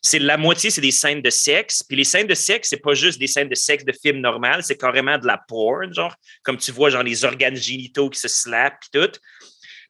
c'est 0.00 0.20
la 0.20 0.36
moitié, 0.36 0.70
c'est 0.70 0.80
des 0.80 0.92
scènes 0.92 1.22
de 1.22 1.28
sexe. 1.28 1.82
Puis 1.82 1.96
les 1.96 2.04
scènes 2.04 2.28
de 2.28 2.34
sexe, 2.34 2.68
c'est 2.70 2.80
pas 2.80 2.94
juste 2.94 3.18
des 3.18 3.26
scènes 3.26 3.48
de 3.48 3.54
sexe 3.56 3.84
de 3.84 3.92
film 3.92 4.18
normal, 4.18 4.62
c'est 4.62 4.76
carrément 4.76 5.18
de 5.18 5.26
la 5.26 5.38
porn, 5.48 5.92
genre, 5.92 6.14
comme 6.44 6.56
tu 6.56 6.70
vois, 6.70 6.88
genre 6.88 7.02
les 7.02 7.24
organes 7.24 7.56
génitaux 7.56 8.08
qui 8.08 8.20
se 8.20 8.28
slapent, 8.28 8.78
puis 8.80 9.00
tout. 9.00 9.18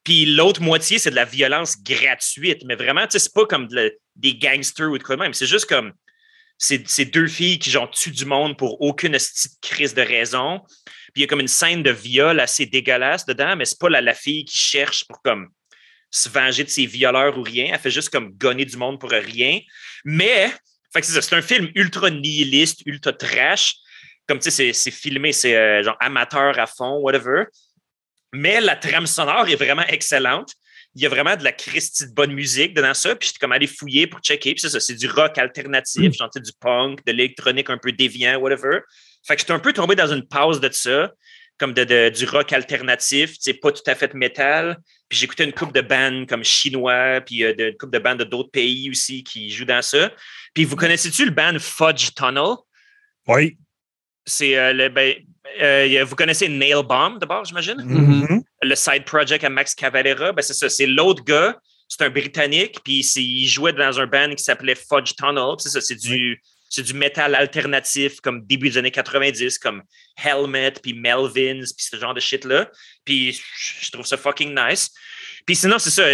Puis 0.03 0.25
l'autre 0.25 0.63
moitié, 0.63 0.97
c'est 0.97 1.11
de 1.11 1.15
la 1.15 1.25
violence 1.25 1.75
gratuite, 1.83 2.63
mais 2.65 2.73
vraiment, 2.75 3.05
tu 3.05 3.11
sais, 3.11 3.19
c'est 3.19 3.33
pas 3.33 3.45
comme 3.45 3.67
des 4.15 4.35
gangsters 4.35 4.89
ou 4.89 4.97
de 4.97 5.03
quoi 5.03 5.15
de 5.15 5.21
même. 5.21 5.33
C'est 5.35 5.45
juste 5.45 5.65
comme 5.65 5.93
c'est 6.57 7.05
deux 7.05 7.27
filles 7.27 7.57
qui 7.57 7.71
genre 7.71 7.89
tuent 7.89 8.11
du 8.11 8.25
monde 8.25 8.55
pour 8.55 8.81
aucune 8.81 9.13
petite 9.13 9.59
crise 9.61 9.93
de 9.95 10.01
raison. 10.01 10.61
Puis 11.13 11.17
il 11.17 11.21
y 11.21 11.23
a 11.25 11.27
comme 11.27 11.39
une 11.41 11.47
scène 11.47 11.83
de 11.83 11.91
viol 11.91 12.39
assez 12.39 12.65
dégueulasse 12.65 13.25
dedans, 13.25 13.55
mais 13.55 13.65
c'est 13.65 13.79
pas 13.79 13.89
la, 13.89 14.01
la 14.01 14.13
fille 14.13 14.45
qui 14.45 14.57
cherche 14.57 15.05
pour 15.07 15.21
comme 15.21 15.49
se 16.09 16.29
venger 16.29 16.63
de 16.63 16.69
ses 16.69 16.85
violeurs 16.85 17.37
ou 17.37 17.41
rien. 17.41 17.69
Elle 17.73 17.79
fait 17.79 17.91
juste 17.91 18.09
comme 18.09 18.31
gonner 18.37 18.65
du 18.65 18.77
monde 18.77 18.99
pour 18.99 19.09
rien. 19.11 19.59
Mais, 20.03 20.51
c'est 20.93 21.03
ça, 21.03 21.21
c'est 21.21 21.35
un 21.35 21.41
film 21.41 21.69
ultra 21.75 22.09
nihiliste, 22.09 22.81
ultra 22.85 23.13
trash. 23.13 23.75
Comme 24.27 24.39
tu 24.39 24.51
sais, 24.51 24.73
c'est- 24.73 24.91
filmé, 24.91 25.31
c'est 25.31 25.55
euh, 25.55 25.83
genre 25.83 25.97
amateur 25.99 26.57
à 26.59 26.67
fond, 26.67 26.99
whatever. 26.99 27.45
Mais 28.33 28.61
la 28.61 28.75
trame 28.75 29.07
sonore 29.07 29.47
est 29.49 29.55
vraiment 29.55 29.85
excellente. 29.87 30.53
Il 30.95 31.01
y 31.01 31.05
a 31.05 31.09
vraiment 31.09 31.37
de 31.37 31.43
la 31.43 31.53
Christie 31.53 32.07
de 32.07 32.13
bonne 32.13 32.33
musique 32.33 32.73
dedans 32.73 32.93
ça. 32.93 33.15
Puis 33.15 33.27
j'étais 33.29 33.39
comme 33.39 33.53
allé 33.53 33.67
fouiller 33.67 34.07
pour 34.07 34.19
checker. 34.19 34.53
Puis 34.53 34.61
c'est 34.61 34.69
ça, 34.69 34.79
c'est 34.81 34.95
du 34.95 35.07
rock 35.07 35.37
alternatif, 35.37 36.13
genre 36.13 36.29
tu 36.29 36.39
sais, 36.39 36.43
du 36.43 36.51
punk, 36.59 37.05
de 37.05 37.11
l'électronique 37.13 37.69
un 37.69 37.77
peu 37.77 37.93
déviant, 37.93 38.37
whatever. 38.37 38.79
Fait 39.27 39.35
que 39.35 39.41
j'étais 39.41 39.53
un 39.53 39.59
peu 39.59 39.73
tombé 39.73 39.95
dans 39.95 40.11
une 40.11 40.27
pause 40.27 40.59
de 40.59 40.69
ça, 40.71 41.11
comme 41.57 41.73
de, 41.73 41.83
de- 41.83 42.09
du 42.09 42.25
rock 42.25 42.53
alternatif, 42.53 43.33
tu 43.33 43.37
sais, 43.41 43.53
pas 43.53 43.71
tout 43.71 43.83
à 43.85 43.93
fait 43.95 44.07
de 44.09 44.17
métal. 44.17 44.77
Puis 45.09 45.19
j'écoutais 45.19 45.43
une 45.43 45.53
coupe 45.53 45.73
de 45.73 45.81
bandes 45.81 46.27
comme 46.27 46.43
chinois, 46.43 47.21
puis 47.25 47.43
euh, 47.43 47.53
de- 47.53 47.69
une 47.69 47.77
coupe 47.77 47.91
de 47.91 47.99
bandes 47.99 48.17
de 48.19 48.23
d'autres 48.23 48.49
pays 48.51 48.89
aussi 48.89 49.23
qui 49.23 49.49
jouent 49.51 49.65
dans 49.65 49.81
ça. 49.83 50.11
Puis 50.53 50.65
vous 50.65 50.75
connaissez-tu 50.75 51.25
le 51.25 51.31
band 51.31 51.57
Fudge 51.59 52.09
Tunnel? 52.15 52.55
Oui. 53.27 53.57
C'est 54.25 54.57
euh, 54.57 54.73
le. 54.73 54.89
Ben, 54.89 55.15
euh, 55.61 56.03
vous 56.07 56.15
connaissez 56.15 56.47
Nail 56.47 56.83
Bomb 56.87 57.19
d'abord, 57.19 57.43
j'imagine? 57.45 57.81
Mhm. 57.83 58.41
Le 58.63 58.75
side 58.75 59.03
project 59.05 59.43
à 59.43 59.49
Max 59.49 59.73
Cavalera, 59.75 60.31
ben 60.31 60.41
c'est 60.41 60.53
ça. 60.53 60.69
C'est 60.69 60.85
l'autre 60.85 61.23
gars. 61.23 61.57
C'est 61.87 62.03
un 62.05 62.09
Britannique, 62.09 62.77
puis 62.85 62.99
il 63.17 63.47
jouait 63.47 63.73
dans 63.73 63.99
un 63.99 64.07
band 64.07 64.33
qui 64.33 64.43
s'appelait 64.43 64.75
Fudge 64.75 65.11
Tunnel. 65.17 65.55
C'est 65.59 65.69
ça, 65.69 65.81
c'est 65.81 65.95
du, 65.95 66.41
c'est 66.71 66.83
du 66.83 66.93
métal 66.93 67.35
alternatif 67.35 68.21
comme 68.21 68.45
début 68.45 68.69
des 68.69 68.77
années 68.77 68.91
90, 68.91 69.59
comme 69.59 69.83
Helmet, 70.23 70.71
puis 70.81 70.93
Melvins, 70.93 71.59
puis 71.75 71.85
ce 71.91 71.97
genre 71.97 72.13
de 72.13 72.21
shit-là. 72.21 72.71
Puis 73.03 73.39
je 73.83 73.91
trouve 73.91 74.05
ça 74.05 74.15
fucking 74.15 74.57
nice. 74.57 74.89
Puis 75.45 75.57
sinon, 75.57 75.77
c'est 75.79 75.89
ça. 75.89 76.03
euh, 76.03 76.07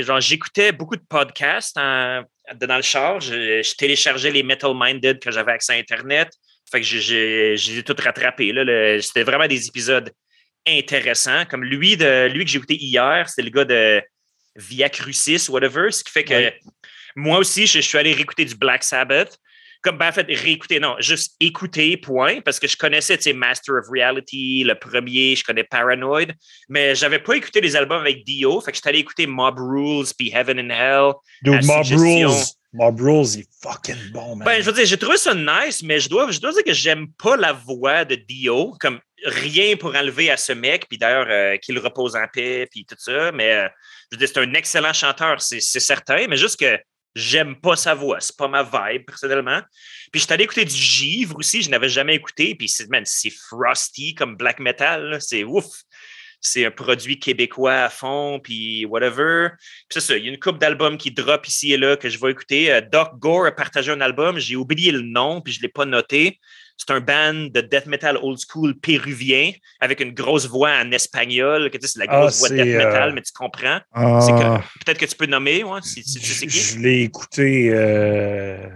euh, 0.00 0.02
genre, 0.04 0.20
j'écoutais 0.20 0.72
beaucoup 0.72 0.96
de 0.96 1.04
podcasts 1.08 1.76
en- 1.78 2.24
dans 2.56 2.76
le 2.76 2.82
char. 2.82 3.20
Je, 3.20 3.62
je 3.62 3.74
téléchargeais 3.76 4.32
les 4.32 4.42
Metal 4.42 4.72
Minded 4.74 5.20
que 5.20 5.30
j'avais 5.30 5.52
accès 5.52 5.74
à 5.74 5.76
Internet. 5.76 6.30
Fait 6.68 6.80
que 6.80 6.86
j'ai- 6.86 7.82
tout 7.84 7.94
rattrapé. 7.96 8.52
C'était 9.00 9.22
vraiment 9.22 9.46
des 9.46 9.68
épisodes 9.68 10.10
intéressants. 10.66 11.44
Comme 11.46 11.62
lui, 11.62 11.96
de, 11.96 12.26
lui 12.26 12.44
que 12.44 12.50
j'ai 12.50 12.56
écouté 12.58 12.74
hier, 12.74 13.28
c'était 13.28 13.42
le 13.42 13.50
gars 13.50 13.64
de 13.64 14.02
Via 14.56 14.88
Crucis, 14.88 15.48
whatever. 15.48 15.92
Ce 15.92 16.02
qui 16.02 16.10
fait 16.10 16.24
que 16.24 16.52
moi 17.14 17.38
aussi, 17.38 17.66
je, 17.68 17.74
je 17.80 17.86
suis 17.86 17.98
allé 17.98 18.12
réécouter 18.12 18.44
du 18.44 18.54
Black 18.56 18.82
Sabbath. 18.82 19.38
Comme, 19.82 19.98
ben, 19.98 20.08
en 20.08 20.12
fait, 20.12 20.26
réécouter, 20.28 20.78
non, 20.78 20.94
juste 21.00 21.34
écouter, 21.40 21.96
point, 21.96 22.40
parce 22.40 22.60
que 22.60 22.68
je 22.68 22.76
connaissais, 22.76 23.16
tu 23.16 23.24
sais, 23.24 23.32
Master 23.32 23.74
of 23.74 23.86
Reality, 23.88 24.64
le 24.64 24.74
premier, 24.74 25.34
je 25.34 25.42
connais 25.42 25.64
Paranoid, 25.64 26.32
mais 26.68 26.94
j'avais 26.94 27.18
pas 27.18 27.34
écouté 27.34 27.60
les 27.60 27.74
albums 27.74 28.00
avec 28.00 28.24
Dio, 28.24 28.60
fait 28.60 28.70
que 28.70 28.76
j'étais 28.76 28.90
allé 28.90 28.98
écouter 29.00 29.26
Mob 29.26 29.58
Rules, 29.58 30.06
puis 30.16 30.30
Heaven 30.32 30.60
and 30.60 30.70
Hell. 30.70 31.12
Dude, 31.42 31.64
Mob 31.64 31.84
suggestion. 31.84 32.30
Rules. 32.30 32.44
Mob 32.74 33.00
Rules, 33.00 33.34
il 33.34 33.40
est 33.40 33.48
fucking 33.62 34.12
bon, 34.12 34.36
man. 34.36 34.46
Ben, 34.46 34.60
je 34.62 34.66
veux 34.66 34.72
dire, 34.72 34.86
j'ai 34.86 34.96
trouvé 34.96 35.18
ça 35.18 35.34
nice, 35.34 35.82
mais 35.82 36.00
je 36.00 36.08
dois, 36.08 36.30
je 36.30 36.40
dois 36.40 36.52
dire 36.52 36.64
que 36.64 36.72
j'aime 36.72 37.08
pas 37.22 37.36
la 37.36 37.52
voix 37.52 38.04
de 38.04 38.14
Dio, 38.14 38.74
comme 38.80 38.98
rien 39.24 39.76
pour 39.76 39.94
enlever 39.94 40.30
à 40.30 40.36
ce 40.36 40.52
mec, 40.52 40.86
puis 40.88 40.98
d'ailleurs, 40.98 41.26
euh, 41.28 41.56
qu'il 41.58 41.78
repose 41.78 42.16
en 42.16 42.26
paix, 42.32 42.66
puis 42.70 42.84
tout 42.84 42.96
ça, 42.98 43.30
mais 43.32 43.52
euh, 43.52 43.68
je 44.10 44.16
veux 44.16 44.18
dire, 44.18 44.28
c'est 44.32 44.40
un 44.40 44.54
excellent 44.54 44.92
chanteur, 44.92 45.40
c'est 45.40 45.60
certain, 45.60 46.26
mais 46.28 46.36
juste 46.36 46.58
que 46.58 46.78
j'aime 47.14 47.56
pas 47.56 47.76
sa 47.76 47.94
voix, 47.94 48.20
c'est 48.20 48.36
pas 48.36 48.48
ma 48.48 48.62
vibe, 48.62 49.04
personnellement. 49.06 49.60
Puis 50.12 50.20
je 50.20 50.32
allé 50.32 50.44
écouter 50.44 50.64
du 50.64 50.74
givre 50.74 51.36
aussi, 51.38 51.62
je 51.62 51.70
n'avais 51.70 51.88
jamais 51.88 52.14
écouté, 52.14 52.54
puis 52.54 52.68
c'est, 52.68 52.88
man, 52.88 53.04
c'est 53.04 53.30
frosty 53.30 54.14
comme 54.14 54.36
black 54.36 54.60
metal, 54.60 55.18
c'est 55.20 55.44
ouf. 55.44 55.66
C'est 56.44 56.66
un 56.66 56.72
produit 56.72 57.20
québécois 57.20 57.84
à 57.84 57.88
fond, 57.88 58.40
puis 58.42 58.84
whatever. 58.84 59.50
Puis 59.58 59.86
c'est 59.92 60.00
ça, 60.00 60.16
il 60.16 60.24
y 60.24 60.28
a 60.28 60.32
une 60.32 60.40
couple 60.40 60.58
d'albums 60.58 60.98
qui 60.98 61.12
drop 61.12 61.46
ici 61.46 61.72
et 61.72 61.76
là 61.76 61.96
que 61.96 62.08
je 62.08 62.18
vais 62.18 62.32
écouter. 62.32 62.72
Euh, 62.72 62.80
Doc 62.80 63.16
Gore 63.20 63.46
a 63.46 63.52
partagé 63.52 63.92
un 63.92 64.00
album, 64.00 64.38
j'ai 64.40 64.56
oublié 64.56 64.90
le 64.90 65.02
nom, 65.02 65.40
puis 65.40 65.52
je 65.52 65.60
ne 65.60 65.62
l'ai 65.62 65.68
pas 65.68 65.84
noté. 65.84 66.40
C'est 66.76 66.90
un 66.90 66.98
band 67.00 67.34
de 67.54 67.60
death 67.60 67.86
metal 67.86 68.18
old 68.22 68.38
school 68.44 68.74
péruvien 68.76 69.52
avec 69.78 70.00
une 70.00 70.10
grosse 70.12 70.48
voix 70.48 70.72
en 70.82 70.90
espagnol, 70.90 71.70
que 71.70 71.78
tu 71.78 71.86
sais, 71.86 71.92
c'est 71.92 72.04
la 72.04 72.12
Ah, 72.12 72.20
grosse 72.22 72.40
voix 72.40 72.48
de 72.48 72.56
death 72.56 72.66
metal, 72.76 73.10
euh, 73.10 73.12
mais 73.12 73.22
tu 73.22 73.32
comprends. 73.32 73.78
Ah, 73.92 74.60
Peut-être 74.84 74.98
que 74.98 75.06
tu 75.06 75.14
peux 75.14 75.26
nommer, 75.26 75.62
ouais, 75.62 75.80
si, 75.82 76.02
si 76.02 76.18
tu 76.18 76.26
sais 76.26 76.48
je, 76.48 76.52
qui. 76.52 76.58
je 76.74 76.78
l'ai 76.80 77.02
écouté. 77.02 77.68
euh, 77.72 78.68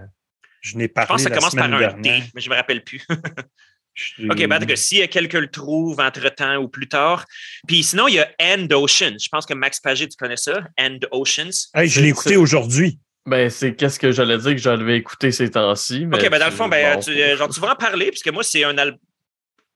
je 0.61 0.77
n'ai 0.77 0.85
Je 0.85 0.89
parlé 0.89 1.07
pense 1.09 1.23
que 1.23 1.29
ça 1.29 1.35
commence 1.35 1.53
par 1.55 1.65
un 1.73 1.93
D, 1.99 2.23
mais 2.33 2.39
je 2.41 2.49
ne 2.49 2.53
me 2.53 2.57
rappelle 2.57 2.81
plus. 2.83 3.05
Je- 3.97 4.27
OK, 4.29 4.37
ben, 4.47 4.53
en 4.53 4.59
tout 4.59 4.67
cas, 4.67 4.75
s'il 4.75 4.99
y 4.99 5.01
a 5.01 5.07
quelqu'un 5.07 5.39
le 5.41 5.49
trouve 5.49 5.99
entre-temps 5.99 6.57
ou 6.57 6.67
plus 6.67 6.87
tard. 6.87 7.25
Puis 7.67 7.83
sinon, 7.83 8.07
il 8.07 8.13
y 8.15 8.19
a 8.19 8.29
End 8.39 8.67
Oceans. 8.71 9.17
Je 9.19 9.27
pense 9.29 9.45
que 9.45 9.53
Max 9.55 9.79
Pagé, 9.79 10.07
tu 10.07 10.15
connais 10.17 10.37
ça? 10.37 10.61
End 10.79 10.99
Oceans. 11.11 11.69
Hey, 11.73 11.89
je 11.89 11.99
l'ai 12.01 12.09
écouté 12.09 12.37
aujourd'hui. 12.37 12.99
Ben, 13.25 13.49
c'est 13.49 13.75
qu'est-ce 13.75 13.99
que 13.99 14.11
j'allais 14.11 14.37
dire 14.37 14.51
que 14.51 14.57
j'avais 14.57 14.97
écouté 14.97 15.31
ces 15.31 15.49
temps-ci. 15.49 16.05
OK, 16.13 16.29
ben 16.29 16.39
dans 16.39 16.45
le 16.45 16.51
fond, 16.51 16.67
ben, 16.69 16.95
bon. 16.95 17.01
tu, 17.01 17.09
euh, 17.11 17.35
genre, 17.35 17.49
tu 17.49 17.59
vas 17.59 17.71
en 17.73 17.75
parler, 17.75 18.09
puisque 18.09 18.29
moi, 18.29 18.43
c'est 18.43 18.63
un 18.63 18.77
album. 18.77 18.99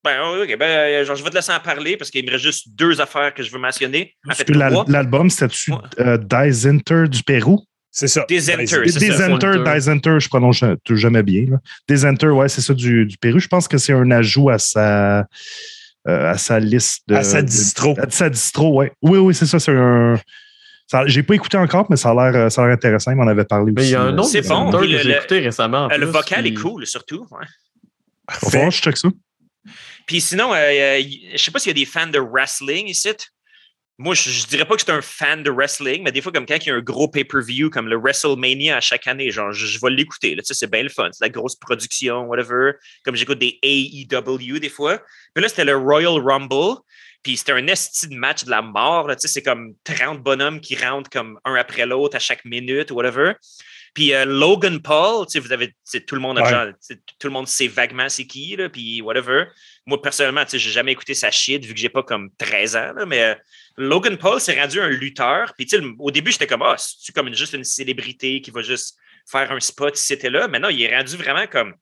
Ben, 0.04 0.22
OK, 0.42 0.56
ben, 0.58 0.66
euh, 0.66 1.06
genre, 1.06 1.16
je 1.16 1.24
vais 1.24 1.30
te 1.30 1.36
laisser 1.36 1.52
en 1.52 1.60
parler 1.60 1.98
parce 1.98 2.10
qu'il 2.10 2.26
me 2.26 2.32
reste 2.32 2.44
juste 2.44 2.70
deux 2.76 3.02
affaires 3.02 3.34
que 3.34 3.44
je 3.44 3.52
veux 3.52 3.60
mentionner. 3.60 4.16
En 4.30 4.34
fait, 4.34 4.50
l'album, 4.52 5.30
c'était-tu 5.30 5.72
Ouais. 5.74 5.78
euh, 6.00 6.18
Die 6.18 6.68
Enter 6.68 7.04
du 7.10 7.24
Pérou? 7.24 7.66
C'est 7.94 8.08
ça. 8.08 8.26
Desenter, 8.30 8.84
Desenter. 8.86 9.52
Die 9.66 9.90
Enter, 9.90 10.18
je 10.20 10.30
prononce 10.30 10.60
ja- 10.60 10.76
jamais 10.92 11.24
bien. 11.24 11.46
Là. 11.50 11.58
Des 11.90 12.06
Enter, 12.06 12.28
ouais, 12.28 12.48
c'est 12.48 12.62
ça 12.62 12.74
du, 12.74 13.06
du 13.06 13.18
Pérou. 13.18 13.40
Je 13.40 13.48
pense 13.50 13.68
que 13.68 13.78
c'est 13.78 13.92
un 13.92 14.10
ajout 14.12 14.50
à 14.50 14.58
sa, 14.60 15.20
euh, 16.08 16.32
à 16.32 16.38
sa 16.38 16.60
liste 16.60 17.04
de. 17.08 17.16
À 17.16 17.24
sa 17.24 17.42
de- 17.42 17.48
distro. 17.48 17.94
à 18.00 18.10
sa 18.10 18.30
distro, 18.30 18.78
ouais. 18.78 18.94
Oui, 19.02 19.20
oui, 19.20 19.36
c'est 19.36 19.46
ça. 19.46 19.60
C'est 19.60 19.76
un. 19.76 20.18
J'ai 21.08 21.24
pas 21.24 21.36
écouté 21.36 21.58
encore, 21.58 21.88
mais 21.90 21.96
ça 21.98 22.12
a 22.12 22.32
l'air, 22.32 22.52
ça 22.52 22.62
a 22.64 22.66
l'air 22.68 22.74
intéressant. 22.76 23.12
Il 23.12 23.18
m'en 23.18 23.28
avait 23.28 23.46
parlé 23.46 23.72
Mais 23.74 23.82
aussi. 23.82 23.90
il 23.92 23.94
y 23.94 23.96
a 23.96 24.02
un 24.02 24.14
euh, 24.14 24.18
autre 24.18 24.30
C'est 24.30 24.48
bon, 24.48 24.72
que 24.72 24.78
le- 24.86 24.98
j'ai 24.98 25.12
écouté 25.12 25.40
récemment. 25.40 25.86
en 25.86 25.88
le 25.90 25.98
plus, 25.98 26.06
vocal 26.08 26.44
puis- 26.44 26.52
est 26.52 26.56
cool, 26.56 26.86
surtout. 26.86 27.26
ouais. 27.32 27.46
Que 28.52 28.72
je 28.72 28.82
check 28.82 28.98
ça. 28.98 29.10
Puis 30.08 30.22
sinon, 30.22 30.54
euh, 30.54 30.58
euh, 30.58 31.02
je 31.34 31.38
sais 31.38 31.52
pas 31.52 31.60
s'il 31.60 31.70
y 31.70 31.72
a 31.72 31.86
des 31.86 31.86
fans 31.90 32.08
de 32.08 32.20
wrestling 32.20 32.88
ici. 32.88 33.10
Moi, 34.04 34.16
je, 34.16 34.32
je 34.32 34.48
dirais 34.48 34.66
pas 34.66 34.74
que 34.74 34.80
je 34.80 34.86
suis 34.86 34.92
un 34.92 35.02
fan 35.02 35.44
de 35.44 35.52
wrestling, 35.52 36.02
mais 36.04 36.12
des 36.12 36.22
fois, 36.22 36.32
comme 36.32 36.48
quand 36.48 36.58
il 36.58 36.70
y 36.70 36.72
a 36.72 36.76
un 36.76 36.82
gros 36.82 37.08
pay-per-view 37.08 37.70
comme 37.70 37.88
le 37.88 37.98
WrestleMania 37.98 38.78
à 38.78 38.82
chaque 38.82 39.06
année, 39.06 39.30
genre, 39.30 39.52
je, 39.52 39.80
vais 39.80 39.92
l'écouter. 39.92 40.36
c'est 40.42 40.72
bien 40.72 40.82
le 40.82 40.90
fun. 40.90 41.10
C'est 41.12 41.24
la 41.24 41.30
grosse 41.30 41.56
production, 41.56 42.24
whatever. 42.24 42.72
Comme 43.06 43.16
j'écoute 43.16 43.38
des 43.38 43.60
AEW 43.62 44.58
des 44.58 44.70
fois. 44.70 45.04
Puis 45.36 45.44
là, 45.44 45.50
c'était 45.50 45.66
le 45.66 45.78
Royal 45.78 46.20
Rumble. 46.20 46.80
Puis 47.22 47.38
c'était 47.38 47.52
un 47.52 47.68
esti 47.68 48.08
de 48.08 48.16
match 48.16 48.44
de 48.44 48.50
la 48.50 48.64
mort. 48.64 49.08
Tu 49.10 49.20
sais, 49.20 49.28
c'est 49.28 49.44
comme 49.44 49.76
30 49.84 50.24
bonhommes 50.24 50.62
qui 50.62 50.76
rentrent 50.76 51.12
comme 51.12 51.40
un 51.46 51.54
après 51.54 51.86
l'autre 51.86 52.16
à 52.16 52.20
chaque 52.20 52.44
minute, 52.44 52.90
whatever. 52.90 53.34
Puis 53.94 54.14
euh, 54.14 54.24
Logan 54.26 54.82
Paul, 54.82 55.26
tu 55.26 55.34
sais, 55.34 55.40
vous 55.40 55.52
avez, 55.52 55.76
tout 56.08 56.16
le 56.16 56.22
monde 56.22 56.40
a 56.40 56.44
Ouais. 56.44 56.50
genre, 56.50 56.68
tout 57.20 57.28
le 57.28 57.34
monde 57.34 57.48
sait 57.48 57.68
vaguement 57.68 58.08
c'est 58.08 58.26
qui, 58.26 58.56
là, 58.56 58.70
puis 58.70 59.02
whatever. 59.02 59.46
Moi, 59.86 60.02
personnellement, 60.02 60.44
j'ai 60.50 60.60
jamais 60.60 60.94
écouté 60.94 61.14
sa 61.14 61.30
shit 61.30 61.66
vu 61.66 61.74
que 61.74 61.80
j'ai 61.80 61.90
pas 61.90 62.04
comme 62.04 62.30
13 62.38 62.76
ans, 62.78 62.94
là, 62.96 63.06
mais 63.06 63.22
euh, 63.22 63.36
Logan 63.78 64.18
Paul 64.18 64.40
s'est 64.40 64.60
rendu 64.60 64.80
un 64.80 64.88
lutteur. 64.88 65.54
Puis, 65.58 65.68
au 66.00 66.10
début, 66.12 66.32
j'étais 66.32 66.48
comme, 66.48 66.62
ah, 66.62 66.76
c'est 66.78 67.14
comme 67.14 67.28
une- 67.28 67.36
juste 67.36 67.54
une 67.54 67.64
célébrité 67.66 68.40
qui 68.42 68.52
va 68.52 68.62
juste 68.62 68.98
faire 69.30 69.52
un 69.52 69.60
spot 69.60 69.96
si 69.98 70.06
c'était 70.08 70.30
là? 70.30 70.48
Maintenant, 70.48 70.70
il 70.70 70.82
est 70.82 70.96
rendu 70.96 71.18
vraiment 71.18 71.46
comme. 71.48 71.74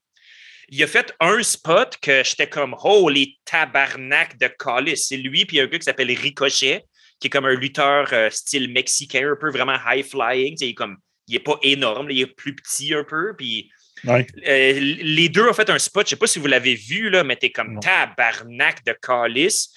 Il 0.71 0.81
a 0.83 0.87
fait 0.87 1.13
un 1.19 1.41
spot 1.43 1.97
que 2.01 2.23
j'étais 2.23 2.47
comme, 2.49 2.75
oh, 2.83 3.09
les 3.09 3.37
tabarnak 3.45 4.37
de 4.39 4.47
calice. 4.47 5.07
C'est 5.07 5.17
lui, 5.17 5.45
puis 5.45 5.57
il 5.57 5.59
y 5.59 5.61
a 5.61 5.65
un 5.65 5.67
gars 5.67 5.77
qui 5.79 5.83
s'appelle 5.85 6.11
Ricochet, 6.11 6.83
qui 7.19 7.27
est 7.27 7.29
comme 7.29 7.45
un 7.45 7.55
lutteur 7.55 8.07
euh, 8.13 8.29
style 8.29 8.71
mexicain, 8.71 9.31
un 9.31 9.35
peu 9.39 9.49
vraiment 9.51 9.77
high-flying. 9.85 10.51
Tu 10.53 10.57
sais, 10.57 10.65
Il 10.67 10.71
est 10.71 10.73
comme, 10.75 10.97
il 11.29 11.35
est 11.35 11.39
pas 11.39 11.57
énorme, 11.61 12.09
il 12.11 12.21
est 12.21 12.25
plus 12.27 12.55
petit 12.55 12.93
un 12.93 13.03
peu, 13.03 13.33
puis 13.37 13.71
Ouais. 14.05 14.25
euh, 14.47 14.79
les 14.79 15.27
deux 15.29 15.47
ont 15.47 15.53
fait 15.53 15.69
un 15.69 15.77
spot, 15.79 16.05
je 16.05 16.11
sais 16.11 16.15
pas 16.15 16.27
si 16.27 16.39
vous 16.39 16.47
l'avez 16.47 16.75
vu, 16.75 17.09
là, 17.09 17.23
mais 17.23 17.35
t'es 17.35 17.51
comme 17.51 17.73
Non. 17.73 17.79
tabarnak 17.81 18.85
de 18.85 18.93
calice. 19.01 19.73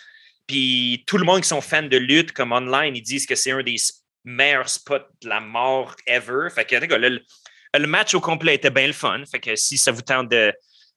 Puis 0.47 1.03
tout 1.07 1.19
le 1.19 1.24
monde 1.24 1.41
qui 1.43 1.49
sont 1.49 1.61
fans 1.61 1.83
de 1.83 1.97
lutte, 1.97 2.33
comme 2.33 2.53
online, 2.53 2.95
ils 2.97 3.03
disent 3.03 3.27
que 3.27 3.35
c'est 3.35 3.51
un 3.53 3.62
des 3.62 3.77
meilleurs 4.24 4.69
spots 4.69 4.99
de 5.23 5.29
la 5.29 5.41
mort 5.41 5.97
ever. 6.07 6.49
Fait 6.55 6.65
que, 6.65 6.77
le, 6.77 7.20
le 7.79 7.87
match 7.87 8.15
au 8.15 8.20
complet 8.20 8.55
était 8.55 8.70
bien 8.70 8.87
le 8.87 8.93
fun. 8.93 9.23
Fait 9.31 9.41
que 9.41 9.57
si 9.57 9.77
ça 9.77 9.91
vous 9.93 10.03
tente 10.03 10.29
de 10.31 10.53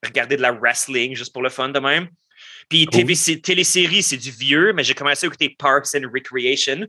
regarder 0.06 0.38
de 0.38 0.42
la 0.42 0.52
wrestling 0.52 1.16
juste 1.16 1.34
pour 1.34 1.42
le 1.42 1.50
fun 1.50 1.70
de 1.70 1.80
même. 1.80 2.08
Puis 2.70 2.86
Cool. 2.86 3.06
TV, 3.06 3.42
télésérie, 3.42 4.04
c'est 4.04 4.18
du 4.18 4.30
vieux, 4.32 4.74
mais 4.74 4.84
j'ai 4.84 4.94
commencé 4.94 5.26
à 5.26 5.28
écouter 5.28 5.56
Parks 5.58 5.96
and 5.96 6.08
Recreation. 6.14 6.86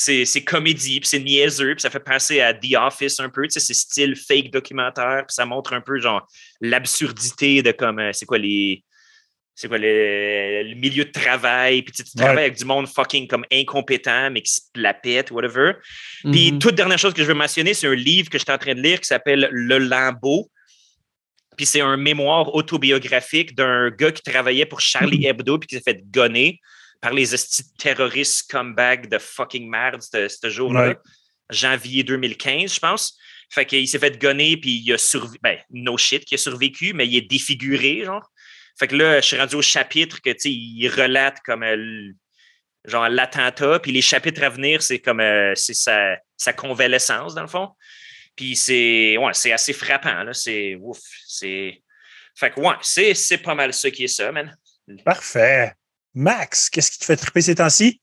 C'est 0.00 0.24
c'est 0.24 0.44
comédie, 0.44 1.00
puis 1.00 1.08
c'est 1.08 1.18
niaiseux, 1.18 1.74
puis 1.74 1.82
ça 1.82 1.90
fait 1.90 1.98
penser 1.98 2.40
à 2.40 2.54
The 2.54 2.74
Office 2.76 3.18
un 3.18 3.28
peu, 3.30 3.42
tu 3.48 3.50
sais, 3.50 3.58
c'est 3.58 3.74
style 3.74 4.14
fake 4.14 4.52
documentaire, 4.52 5.24
puis 5.26 5.34
ça 5.34 5.44
montre 5.44 5.72
un 5.72 5.80
peu, 5.80 5.98
genre, 5.98 6.24
l'absurdité 6.60 7.62
de 7.62 7.72
comme, 7.72 7.98
euh, 7.98 8.12
c'est 8.12 8.24
quoi 8.26 8.38
les... 8.38 8.84
C'est 9.56 9.66
quoi 9.66 9.78
le, 9.78 10.62
le 10.68 10.74
milieu 10.76 11.04
de 11.04 11.10
travail, 11.10 11.82
puis 11.82 11.90
tu 11.92 12.04
sais, 12.04 12.04
tu 12.04 12.10
Ouais. 12.16 12.26
travailles 12.26 12.44
avec 12.44 12.56
du 12.58 12.64
monde 12.64 12.86
fucking 12.86 13.26
comme 13.26 13.44
incompétent, 13.52 14.30
mais 14.30 14.40
qui 14.42 14.52
se 14.52 14.60
la 14.76 14.94
pète, 14.94 15.32
whatever. 15.32 15.72
Puis, 16.30 16.52
Mhm. 16.52 16.58
toute 16.60 16.76
dernière 16.76 16.96
chose 17.00 17.12
que 17.12 17.22
je 17.22 17.26
veux 17.26 17.34
mentionner, 17.34 17.74
c'est 17.74 17.88
un 17.88 17.94
livre 17.96 18.30
que 18.30 18.38
j'étais 18.38 18.52
en 18.52 18.58
train 18.58 18.76
de 18.76 18.80
lire 18.80 19.00
qui 19.00 19.08
s'appelle 19.08 19.48
Le 19.50 19.78
Lambeau. 19.78 20.48
Puis, 21.56 21.66
c'est 21.66 21.80
un 21.80 21.96
mémoire 21.96 22.54
autobiographique 22.54 23.56
d'un 23.56 23.90
gars 23.90 24.12
qui 24.12 24.22
travaillait 24.22 24.64
pour 24.66 24.80
Charlie 24.80 25.26
Hebdo 25.26 25.58
puis 25.58 25.66
qui 25.66 25.74
s'est 25.74 25.82
fait 25.82 26.00
gonner 26.08 26.60
par 27.00 27.12
les 27.12 27.28
terroristes 27.78 28.50
comeback 28.50 29.08
de 29.08 29.18
fucking 29.18 29.68
merde 29.68 30.02
ce 30.02 30.28
ce 30.28 30.50
jour-là. 30.50 30.88
Ouais. 30.88 30.96
Janvier 31.50 32.02
2015, 32.02 32.74
je 32.74 32.80
pense. 32.80 33.18
Fait 33.50 33.64
qu'il 33.64 33.88
s'est 33.88 33.98
fait 33.98 34.18
gonner 34.20 34.56
puis 34.56 34.82
il 34.84 34.92
a 34.92 34.98
survécu. 34.98 35.38
Ben, 35.42 35.58
no 35.70 35.96
shit 35.96 36.24
qu'il 36.24 36.36
a 36.36 36.38
survécu, 36.38 36.92
mais 36.92 37.06
il 37.06 37.16
est 37.16 37.28
défiguré, 37.28 38.04
genre. 38.04 38.30
Fait 38.78 38.86
que 38.86 38.96
là, 38.96 39.20
je 39.20 39.26
suis 39.26 39.38
rendu 39.38 39.56
au 39.56 39.62
chapitre 39.62 40.20
que, 40.20 40.30
tu 40.30 40.40
sais, 40.40 40.50
il 40.50 40.88
relate 40.88 41.40
comme 41.44 41.62
euh, 41.64 42.12
genre 42.84 43.08
l'attentat, 43.08 43.80
puis 43.80 43.90
les 43.90 44.02
chapitres 44.02 44.42
à 44.42 44.50
venir, 44.50 44.82
c'est 44.82 45.00
comme 45.00 45.20
euh, 45.20 45.52
c'est 45.56 45.74
sa, 45.74 46.16
sa 46.36 46.52
convalescence, 46.52 47.34
dans 47.34 47.42
le 47.42 47.48
fond. 47.48 47.70
Puis 48.36 48.54
c'est 48.54 49.16
ouais, 49.16 49.32
c'est 49.34 49.50
assez 49.50 49.72
frappant, 49.72 50.22
là. 50.22 50.32
C'est 50.32 50.76
ouf. 50.80 51.00
C'est. 51.26 51.82
Fait 52.36 52.50
que 52.50 52.60
ouais, 52.60 52.76
c'est, 52.82 53.14
c'est 53.14 53.38
pas 53.38 53.54
mal 53.54 53.74
ça 53.74 53.90
qui 53.90 54.04
est 54.04 54.08
ça, 54.08 54.30
man. 54.30 54.56
Parfait. 55.04 55.72
Max, 56.14 56.70
qu'est-ce 56.70 56.90
qui 56.90 56.98
te 56.98 57.04
fait 57.04 57.16
triper 57.16 57.40
ces 57.40 57.56
temps-ci? 57.56 58.00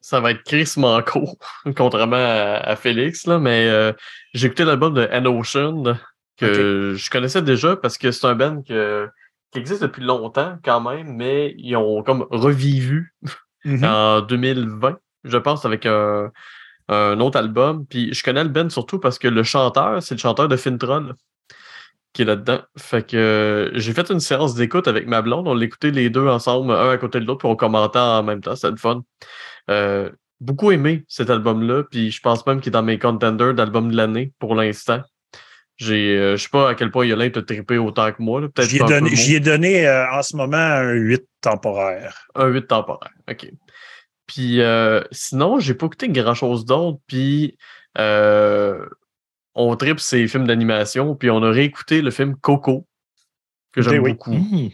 Ça 0.00 0.20
va 0.20 0.30
être 0.30 0.42
Chris 0.44 0.72
Manco, 0.76 1.38
contrairement 1.76 2.16
à, 2.16 2.60
à 2.64 2.76
Félix, 2.76 3.26
là, 3.26 3.38
mais 3.38 3.68
euh, 3.68 3.92
j'ai 4.34 4.46
écouté 4.46 4.64
l'album 4.64 4.94
de 4.94 5.08
An 5.12 5.24
Ocean 5.26 5.98
que 6.36 6.94
je 6.96 7.10
connaissais 7.10 7.42
déjà 7.42 7.76
parce 7.76 7.98
que 7.98 8.12
c'est 8.12 8.26
un 8.26 8.34
band 8.36 8.62
que 8.62 9.08
qui 9.50 9.58
existe 9.58 9.82
depuis 9.82 10.04
longtemps 10.04 10.56
quand 10.62 10.80
même, 10.80 11.16
mais 11.16 11.54
ils 11.58 11.74
ont 11.76 12.02
comme 12.02 12.26
revivu 12.30 13.14
Mhm. 13.64 13.84
en 13.84 14.20
2020, 14.20 14.98
je 15.24 15.36
pense, 15.36 15.64
avec 15.64 15.84
un, 15.84 16.30
un 16.88 17.18
autre 17.20 17.38
album. 17.38 17.84
Puis 17.86 18.14
je 18.14 18.22
connais 18.22 18.44
le 18.44 18.50
band 18.50 18.70
surtout 18.70 19.00
parce 19.00 19.18
que 19.18 19.26
le 19.26 19.42
chanteur, 19.42 20.00
c'est 20.02 20.14
le 20.14 20.20
chanteur 20.20 20.46
de 20.48 20.56
Fintroll 20.56 21.14
qui 22.18 22.22
est 22.22 22.24
là-dedans. 22.24 22.62
Fait 22.76 23.08
que 23.08 23.16
euh, 23.16 23.70
j'ai 23.78 23.92
fait 23.92 24.10
une 24.10 24.18
séance 24.18 24.56
d'écoute 24.56 24.88
avec 24.88 25.06
ma 25.06 25.22
blonde. 25.22 25.46
On 25.46 25.54
l'écoutait 25.54 25.92
les 25.92 26.10
deux 26.10 26.26
ensemble, 26.26 26.72
un 26.72 26.90
à 26.90 26.98
côté 26.98 27.20
de 27.20 27.24
l'autre, 27.24 27.38
puis 27.38 27.48
on 27.48 27.54
commentait 27.54 28.00
en 28.00 28.24
même 28.24 28.40
temps. 28.40 28.56
C'était 28.56 28.72
le 28.72 28.76
fun. 28.76 29.02
Euh, 29.70 30.10
beaucoup 30.40 30.72
aimé 30.72 31.04
cet 31.06 31.30
album-là, 31.30 31.84
puis 31.88 32.10
je 32.10 32.20
pense 32.20 32.44
même 32.44 32.60
qu'il 32.60 32.70
est 32.70 32.72
dans 32.72 32.82
mes 32.82 32.98
contenders 32.98 33.54
d'album 33.54 33.88
de 33.92 33.96
l'année 33.96 34.32
pour 34.40 34.56
l'instant. 34.56 35.00
J'ai, 35.76 36.18
euh, 36.18 36.36
je 36.36 36.42
sais 36.42 36.48
pas 36.48 36.70
à 36.70 36.74
quel 36.74 36.90
point 36.90 37.06
Yolin 37.06 37.30
t'a 37.30 37.40
trippé 37.40 37.78
autant 37.78 38.10
que 38.10 38.20
moi. 38.20 38.40
Peut-être 38.40 38.68
J'y 38.68 38.78
ai 38.78 38.80
donné, 38.80 39.00
moins. 39.00 39.14
j'y 39.14 39.34
ai 39.36 39.40
donné 39.40 39.86
euh, 39.86 40.10
en 40.10 40.22
ce 40.24 40.34
moment 40.34 40.56
un 40.56 40.90
8 40.90 41.22
temporaire. 41.40 42.26
Un 42.34 42.48
8 42.48 42.66
temporaire. 42.66 43.12
OK. 43.30 43.48
Puis 44.26 44.60
sinon, 45.12 45.60
j'ai 45.60 45.74
pas 45.74 45.86
écouté 45.86 46.08
grand-chose 46.08 46.64
d'autre. 46.64 46.98
Puis 47.06 47.56
euh, 47.98 48.86
on 49.54 49.74
tripe 49.76 50.00
ces 50.00 50.26
films 50.28 50.46
d'animation. 50.46 51.14
Puis 51.16 51.30
on 51.30 51.42
a 51.42 51.50
réécouté 51.50 52.02
le 52.02 52.10
film 52.10 52.36
Coco, 52.40 52.86
que 53.72 53.82
j'aime 53.82 53.94
Eh 53.94 53.98
oui. 53.98 54.12
beaucoup, 54.12 54.34
Mmh. 54.34 54.70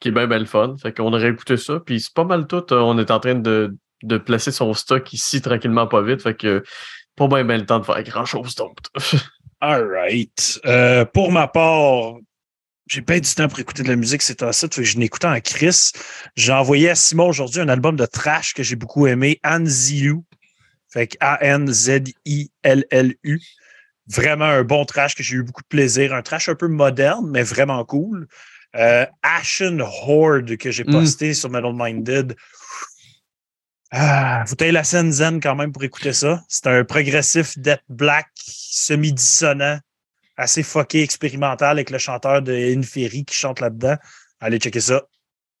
qui 0.00 0.08
est 0.08 0.12
bien, 0.12 0.26
bien 0.26 0.38
le 0.38 0.44
fun. 0.46 0.76
Fait 0.80 0.92
qu'on 0.92 1.12
a 1.12 1.18
réécouté 1.18 1.56
ça. 1.56 1.80
Puis 1.80 2.00
c'est 2.00 2.14
pas 2.14 2.24
mal 2.24 2.46
tout. 2.46 2.64
euh, 2.72 2.80
On 2.80 2.98
est 2.98 3.10
en 3.10 3.20
train 3.20 3.34
de, 3.36 3.76
de 4.02 4.18
placer 4.18 4.52
son 4.52 4.72
stock 4.74 5.12
ici 5.12 5.40
tranquillement, 5.42 5.86
pas 5.86 6.02
vite. 6.02 6.22
Fait 6.22 6.34
que 6.36 6.62
pas 7.16 7.28
bien, 7.28 7.44
bien 7.44 7.58
le 7.58 7.66
temps 7.66 7.78
de 7.80 7.84
faire 7.84 8.02
grand-chose 8.02 8.54
d'autre. 8.54 8.90
All 9.60 9.84
right. 9.88 10.60
Euh, 10.66 11.04
pour 11.06 11.30
ma 11.32 11.48
part, 11.48 12.14
j'ai 12.86 13.00
pas 13.02 13.16
eu 13.16 13.20
du 13.22 13.34
temps 13.34 13.48
pour 13.48 13.58
écouter 13.60 13.82
de 13.82 13.88
la 13.88 13.96
musique, 13.96 14.20
c'est 14.20 14.42
un 14.42 14.52
site, 14.52 14.74
fait 14.74 14.82
que 14.82 14.88
je 14.88 14.98
n'écoutais 14.98 15.26
en 15.28 15.40
Chris. 15.40 15.92
J'ai 16.36 16.52
envoyé 16.52 16.90
à 16.90 16.94
Simon 16.94 17.28
aujourd'hui 17.28 17.60
un 17.60 17.68
album 17.70 17.96
de 17.96 18.04
trash 18.04 18.52
que 18.52 18.62
j'ai 18.62 18.76
beaucoup 18.76 19.06
aimé, 19.06 19.40
Anzilu. 19.42 20.16
Fait 20.92 21.06
que 21.06 21.16
A-N-Z-I-L-L-U. 22.24 23.40
Vraiment 24.08 24.44
un 24.44 24.64
bon 24.64 24.84
trash 24.84 25.14
que 25.14 25.22
j'ai 25.22 25.36
eu 25.36 25.42
beaucoup 25.42 25.62
de 25.62 25.68
plaisir. 25.68 26.12
Un 26.14 26.22
trash 26.22 26.48
un 26.48 26.54
peu 26.54 26.68
moderne, 26.68 27.28
mais 27.30 27.42
vraiment 27.42 27.84
cool. 27.84 28.26
Euh, 28.76 29.06
Ashen 29.22 29.80
Horde 29.80 30.56
que 30.56 30.70
j'ai 30.70 30.84
Mm. 30.84 30.92
posté 30.92 31.32
sur 31.34 31.48
Metal 31.50 31.72
Minded. 31.74 32.34
Ah, 33.90 34.42
vous 34.46 34.54
avez 34.60 34.72
la 34.72 34.82
scène 34.82 35.12
zen 35.12 35.40
quand 35.40 35.54
même 35.54 35.70
pour 35.72 35.84
écouter 35.84 36.12
ça. 36.12 36.42
C'est 36.48 36.66
un 36.66 36.84
progressif 36.84 37.56
death 37.58 37.82
black 37.88 38.26
semi-dissonant, 38.34 39.78
assez 40.36 40.64
fucké, 40.64 41.02
expérimental 41.02 41.70
avec 41.76 41.90
le 41.90 41.98
chanteur 41.98 42.42
de 42.42 42.52
Inferi 42.76 43.24
qui 43.24 43.34
chante 43.36 43.60
là-dedans. 43.60 43.96
Allez 44.40 44.58
checker 44.58 44.80
ça. 44.80 45.02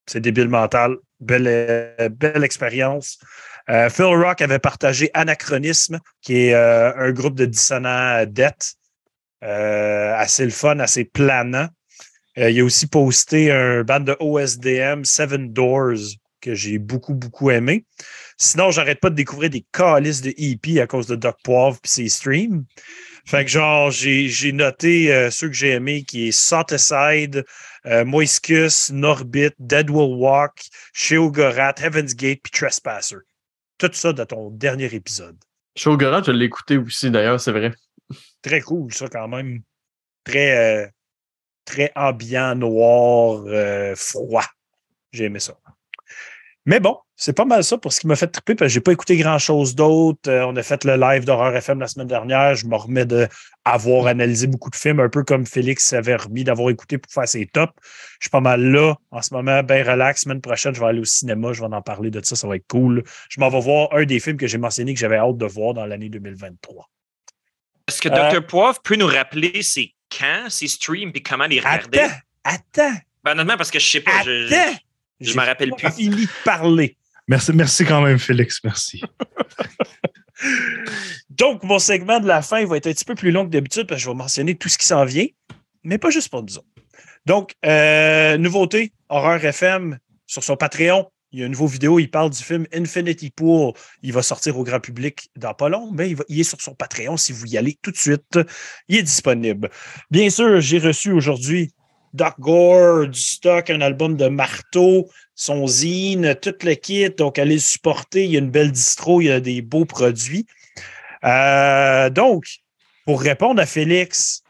C'est 0.06 0.20
débile 0.20 0.48
mental. 0.48 0.96
Belle, 1.20 1.46
euh, 1.46 2.08
belle 2.08 2.42
expérience. 2.42 3.18
Euh, 3.70 3.88
Phil 3.88 4.04
Rock 4.06 4.42
avait 4.42 4.58
partagé 4.58 5.10
Anachronisme, 5.14 6.00
qui 6.22 6.46
est 6.46 6.54
euh, 6.54 6.92
un 6.96 7.12
groupe 7.12 7.34
de 7.34 7.46
dissonants. 7.46 8.24
Euh, 9.42 10.14
assez 10.16 10.44
le 10.44 10.50
fun, 10.50 10.78
assez 10.78 11.04
planant. 11.04 11.68
Il 12.36 12.60
a 12.60 12.64
aussi 12.64 12.86
posté 12.86 13.52
un 13.52 13.84
band 13.84 14.00
de 14.00 14.16
OSDM, 14.18 15.04
Seven 15.04 15.52
Doors, 15.52 16.16
que 16.40 16.54
j'ai 16.54 16.78
beaucoup, 16.78 17.14
beaucoup 17.14 17.50
aimé. 17.50 17.84
Sinon, 18.38 18.70
j'arrête 18.70 19.00
pas 19.00 19.10
de 19.10 19.14
découvrir 19.14 19.50
des 19.50 19.64
calices 19.70 20.20
de 20.20 20.34
EP 20.36 20.80
à 20.80 20.86
cause 20.86 21.06
de 21.06 21.14
Doc 21.14 21.36
Poivre 21.44 21.78
et 21.84 21.88
ses 21.88 22.08
streams. 22.08 22.64
Fait 23.24 23.44
que 23.44 23.50
genre, 23.50 23.90
j'ai 23.90 24.52
noté 24.52 25.28
ceux 25.30 25.48
que 25.48 25.54
j'ai 25.54 25.70
aimés, 25.70 26.02
qui 26.02 26.28
est 26.28 26.32
Soticide, 26.32 27.44
euh, 27.86 28.04
Moiscus, 28.04 28.90
Norbit, 28.90 29.52
Dead 29.58 29.90
Will 29.90 30.16
Walk, 30.16 30.64
Sheogorat, 30.94 31.74
Heaven's 31.82 32.14
Gate 32.14 32.40
puis 32.42 32.50
Trespasser. 32.50 33.18
Tout 33.78 33.90
ça 33.92 34.12
dans 34.12 34.26
ton 34.26 34.50
dernier 34.50 34.94
épisode. 34.94 35.36
Shogorat, 35.76 36.22
je 36.22 36.30
l'ai 36.30 36.44
écouté 36.44 36.76
aussi 36.76 37.10
d'ailleurs, 37.10 37.40
c'est 37.40 37.52
vrai. 37.52 37.72
Très 38.42 38.60
cool, 38.60 38.92
ça, 38.92 39.08
quand 39.08 39.28
même. 39.28 39.62
Très, 40.22 40.84
euh, 40.84 40.88
très 41.64 41.90
ambiant, 41.96 42.54
noir, 42.54 43.44
euh, 43.46 43.94
froid. 43.96 44.44
J'ai 45.12 45.24
aimé 45.24 45.40
ça. 45.40 45.58
Mais 46.66 46.80
bon, 46.80 46.98
c'est 47.16 47.32
pas 47.32 47.44
mal 47.44 47.62
ça 47.62 47.78
pour 47.78 47.92
ce 47.92 48.00
qui 48.00 48.06
m'a 48.08 48.16
fait 48.16 48.26
triper, 48.26 48.54
parce 48.54 48.68
que 48.70 48.74
j'ai 48.74 48.80
pas 48.80 48.92
écouté 48.92 49.16
grand-chose 49.16 49.74
d'autre. 49.74 50.28
Euh, 50.28 50.44
on 50.46 50.56
a 50.56 50.62
fait 50.62 50.84
le 50.84 50.96
live 50.96 51.24
d'Horreur 51.24 51.54
FM 51.56 51.78
la 51.80 51.86
semaine 51.86 52.08
dernière. 52.08 52.54
Je 52.56 52.66
me 52.66 52.74
remets 52.76 53.06
d'avoir 53.06 54.06
analysé 54.08 54.46
beaucoup 54.48 54.68
de 54.70 54.74
films, 54.76 54.98
un 55.00 55.08
peu 55.08 55.22
comme 55.22 55.46
Félix 55.46 55.84
s'avait 55.84 56.16
remis 56.16 56.42
d'avoir 56.44 56.70
écouté 56.70 56.98
pour 56.98 57.12
faire 57.12 57.28
ses 57.28 57.46
tops. 57.46 57.72
Je 58.20 58.24
suis 58.26 58.30
pas 58.30 58.40
mal 58.40 58.60
là 58.62 58.94
en 59.12 59.22
ce 59.22 59.32
moment, 59.32 59.62
bien 59.62 59.84
relax. 59.84 60.22
Semaine 60.22 60.40
prochaine, 60.40 60.74
je 60.74 60.80
vais 60.80 60.86
aller 60.86 61.00
au 61.00 61.04
cinéma, 61.04 61.52
je 61.52 61.60
vais 61.60 61.72
en 61.72 61.82
parler 61.82 62.10
de 62.10 62.24
ça, 62.24 62.34
ça 62.36 62.48
va 62.48 62.56
être 62.56 62.66
cool. 62.68 63.04
Je 63.28 63.38
m'en 63.40 63.48
vais 63.48 63.60
voir 63.60 63.88
un 63.92 64.04
des 64.04 64.18
films 64.18 64.36
que 64.36 64.46
j'ai 64.46 64.58
mentionné 64.58 64.92
que 64.94 65.00
j'avais 65.00 65.16
hâte 65.18 65.36
de 65.38 65.46
voir 65.46 65.74
dans 65.74 65.86
l'année 65.86 66.08
2023. 66.08 66.88
Est-ce 67.86 68.00
que 68.00 68.08
Euh, 68.08 68.30
Dr. 68.32 68.46
Poivre 68.46 68.80
peut 68.82 68.96
nous 68.96 69.06
rappeler 69.06 69.62
c'est 69.62 69.92
quand, 70.10 70.46
ces 70.48 70.66
streams, 70.68 71.12
puis 71.12 71.22
comment 71.22 71.46
les 71.46 71.60
regarder? 71.60 71.98
Attends, 72.00 72.14
attends, 72.82 72.98
Ben, 73.22 73.32
honnêtement, 73.32 73.56
parce 73.56 73.70
que 73.70 73.78
je 73.78 73.86
sais 73.88 74.00
pas. 74.00 74.22
je- 74.24 74.46
je- 74.48 74.54
attends. 74.54 74.76
je 75.20 75.30
J'ai 75.30 75.34
m'en 75.36 75.44
rappelle 75.44 75.70
pas 75.70 75.76
plus. 75.76 75.92
fini 75.92 76.22
de 76.26 76.30
parler. 76.44 76.96
Merci, 77.28 77.84
quand 77.84 78.02
même, 78.02 78.18
Félix. 78.18 78.60
Merci. 78.64 79.02
Donc, 81.30 81.62
mon 81.62 81.78
segment 81.78 82.20
de 82.20 82.26
la 82.26 82.42
fin 82.42 82.64
va 82.66 82.76
être 82.76 82.86
un 82.86 82.92
petit 82.92 83.04
peu 83.04 83.14
plus 83.14 83.30
long 83.30 83.44
que 83.44 83.50
d'habitude 83.50 83.86
parce 83.86 84.00
que 84.00 84.04
je 84.04 84.10
vais 84.10 84.16
mentionner 84.16 84.54
tout 84.54 84.68
ce 84.68 84.78
qui 84.78 84.86
s'en 84.86 85.04
vient, 85.04 85.26
mais 85.82 85.98
pas 85.98 86.10
juste 86.10 86.28
pour 86.28 86.42
nous 86.42 86.58
autres. 86.58 86.68
Donc, 87.26 87.54
euh, 87.64 88.36
nouveauté, 88.36 88.92
Horreur 89.08 89.44
FM 89.44 89.98
sur 90.26 90.44
son 90.44 90.56
Patreon. 90.56 91.10
Il 91.32 91.40
y 91.40 91.42
a 91.42 91.46
une 91.46 91.52
nouvelle 91.52 91.68
vidéo, 91.68 91.98
il 91.98 92.08
parle 92.08 92.30
du 92.30 92.40
film 92.40 92.66
Infinity 92.72 93.30
Pool. 93.30 93.72
Il 94.02 94.12
va 94.12 94.22
sortir 94.22 94.56
au 94.56 94.62
grand 94.62 94.78
public 94.78 95.30
dans 95.34 95.54
pas 95.54 95.68
long, 95.68 95.90
mais 95.92 96.10
il, 96.10 96.16
il 96.28 96.40
est 96.40 96.44
sur 96.44 96.60
son 96.60 96.74
Patreon. 96.74 97.16
Si 97.16 97.32
vous 97.32 97.46
y 97.46 97.58
allez 97.58 97.76
tout 97.82 97.90
de 97.90 97.96
suite, 97.96 98.38
il 98.88 98.98
est 98.98 99.02
disponible. 99.02 99.68
Bien 100.10 100.30
sûr, 100.30 100.60
j'ai 100.60 100.78
reçu 100.78 101.10
aujourd'hui 101.10 101.72
Doc 102.14 102.34
Gore, 102.38 103.08
du 103.08 103.20
stock, 103.20 103.70
un 103.70 103.80
album 103.80 104.16
de 104.16 104.28
Marteau, 104.28 105.10
son 105.34 105.66
zine, 105.66 106.36
tout 106.40 106.54
le 106.62 106.74
kit. 106.74 107.10
Donc, 107.10 107.38
allez 107.38 107.54
le 107.54 107.60
supporter. 107.60 108.24
Il 108.24 108.30
y 108.30 108.36
a 108.36 108.38
une 108.38 108.50
belle 108.50 108.72
distro, 108.72 109.20
il 109.20 109.26
y 109.26 109.30
a 109.30 109.40
des 109.40 109.62
beaux 109.62 109.84
produits. 109.84 110.46
Euh, 111.24 112.10
donc, 112.10 112.60
pour 113.04 113.20
répondre 113.20 113.60
à 113.60 113.66
Félix, 113.66 114.42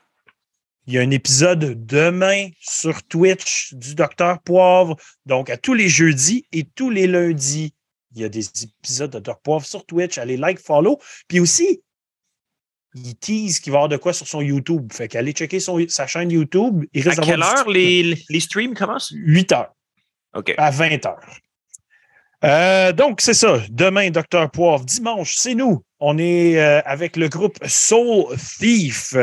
il 0.87 0.93
y 0.93 0.99
a 0.99 1.01
un 1.01 1.11
épisode 1.11 1.87
demain 1.87 2.51
sur 2.61 3.03
Twitch 3.03 3.73
du 3.73 3.95
Docteur 3.95 4.43
Poivre. 4.43 4.97
Donc, 5.25 5.49
à 5.49 5.57
tous 5.57 5.73
les 5.73 5.89
jeudis 5.89 6.47
et 6.53 6.65
tous 6.65 6.91
les 6.91 7.07
lundis, 7.07 7.73
il 8.15 8.21
y 8.21 8.25
a 8.25 8.29
des 8.29 8.45
épisodes 8.63 9.11
de 9.11 9.19
Docteur 9.19 9.41
Poivre 9.41 9.65
sur 9.65 9.87
Twitch. 9.87 10.19
Allez 10.19 10.37
like, 10.37 10.59
follow. 10.59 11.01
Puis 11.29 11.41
aussi, 11.41 11.81
il 12.95 13.17
tease 13.17 13.59
qu'il 13.61 13.73
va 13.73 13.79
avoir 13.79 13.89
de 13.89 13.97
quoi 13.97 14.13
sur 14.13 14.27
son 14.27 14.41
YouTube. 14.41 14.93
Fait 14.93 15.09
qu'allez 15.09 15.33
checker 15.33 15.61
son- 15.61 15.85
sa 15.89 16.07
chaîne 16.07 16.31
YouTube. 16.31 16.85
Il 16.93 17.07
À 17.07 17.11
risque 17.11 17.23
quelle 17.25 17.43
heure 17.43 17.69
les, 17.69 18.17
les 18.29 18.41
streams 18.41 18.75
commencent? 18.75 19.13
8 19.15 19.53
heures 19.53 19.73
OK. 20.35 20.55
à 20.57 20.71
20 20.71 21.05
heures. 21.07 21.21
Euh, 22.45 22.93
donc, 22.93 23.21
c'est 23.21 23.35
ça. 23.35 23.61
Demain, 23.71 24.11
Docteur 24.11 24.51
Poivre. 24.51 24.85
Dimanche, 24.85 25.35
c'est 25.37 25.55
nous. 25.55 25.83
On 25.99 26.19
est 26.19 26.59
euh, 26.61 26.81
avec 26.85 27.17
le 27.17 27.29
groupe 27.29 27.57
Soul 27.67 28.37
Thief. 28.59 29.15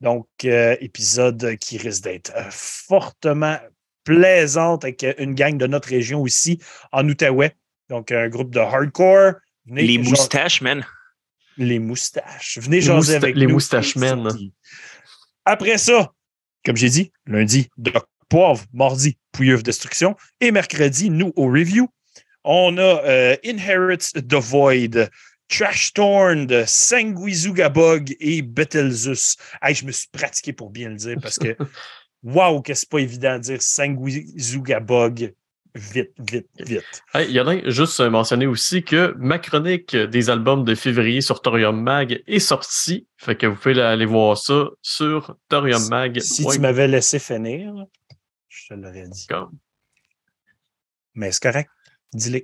Donc, 0.00 0.26
euh, 0.44 0.76
épisode 0.80 1.56
qui 1.60 1.78
risque 1.78 2.02
d'être 2.02 2.32
fortement 2.50 3.58
plaisante 4.04 4.84
avec 4.84 5.06
une 5.18 5.34
gang 5.34 5.56
de 5.56 5.66
notre 5.66 5.88
région 5.88 6.20
aussi, 6.22 6.60
en 6.92 7.08
Outaouais. 7.08 7.52
Donc, 7.88 8.10
un 8.12 8.28
groupe 8.28 8.50
de 8.50 8.58
hardcore. 8.60 9.34
Venez 9.66 9.82
Les 9.82 9.94
genre- 10.02 10.10
moustaches, 10.10 10.60
man. 10.60 10.84
Les 11.56 11.78
moustaches. 11.78 12.58
Venez 12.58 12.76
Les 12.76 12.82
jaser 12.82 13.14
mousta- 13.14 13.16
avec 13.16 13.36
les 13.36 13.46
nous. 13.46 13.54
moustaches 13.54 13.96
men. 13.96 14.28
Après 15.44 15.78
ça, 15.78 16.12
comme 16.64 16.76
j'ai 16.76 16.88
dit, 16.90 17.12
lundi, 17.26 17.68
Doc 17.76 18.04
Poivre, 18.28 18.64
mardi, 18.72 19.16
Pouilleuf 19.32 19.62
Destruction, 19.62 20.16
et 20.40 20.50
mercredi, 20.50 21.10
nous, 21.10 21.32
au 21.36 21.46
review, 21.46 21.88
on 22.44 22.76
a 22.78 22.80
euh, 23.04 23.36
Inherits 23.44 24.12
the 24.14 24.34
Void, 24.34 25.08
Trash 25.48 25.92
Torn, 25.92 26.48
Sanguizugabog 26.66 28.14
et 28.18 28.42
Betelzeus. 28.42 29.36
Hey, 29.62 29.74
je 29.74 29.84
me 29.84 29.92
suis 29.92 30.08
pratiqué 30.10 30.52
pour 30.52 30.70
bien 30.70 30.88
le 30.88 30.96
dire 30.96 31.16
parce 31.22 31.38
que, 31.38 31.56
waouh, 32.24 32.62
que 32.62 32.74
c'est 32.74 32.88
pas 32.88 32.98
évident 32.98 33.36
de 33.36 33.42
dire 33.42 33.62
Sanguizugabog 33.62 35.32
vite, 35.76 36.12
vite, 36.18 36.48
vite. 36.58 37.02
Hey, 37.14 37.30
y 37.32 37.40
en 37.40 37.46
a 37.46 37.68
juste 37.70 38.00
euh, 38.00 38.10
mentionner 38.10 38.46
aussi 38.46 38.82
que 38.82 39.14
ma 39.18 39.38
chronique 39.38 39.94
des 39.94 40.30
albums 40.30 40.64
de 40.64 40.74
février 40.74 41.20
sur 41.20 41.40
Thorium 41.42 41.80
Mag 41.80 42.22
est 42.26 42.38
sortie. 42.38 43.06
Fait 43.16 43.36
que 43.36 43.46
vous 43.46 43.56
pouvez 43.56 43.80
aller 43.80 44.06
voir 44.06 44.36
ça 44.38 44.68
sur 44.82 45.36
Thorium 45.48 45.88
Mag. 45.88 46.18
Si 46.20 46.44
tu 46.46 46.58
m'avais 46.60 46.88
laissé 46.88 47.18
finir, 47.18 47.72
je 48.48 48.68
te 48.68 48.74
l'aurais 48.74 49.08
dit. 49.08 49.26
Comme. 49.28 49.50
Mais 51.14 51.30
c'est 51.32 51.42
correct. 51.42 51.70
Dis-le. 52.12 52.42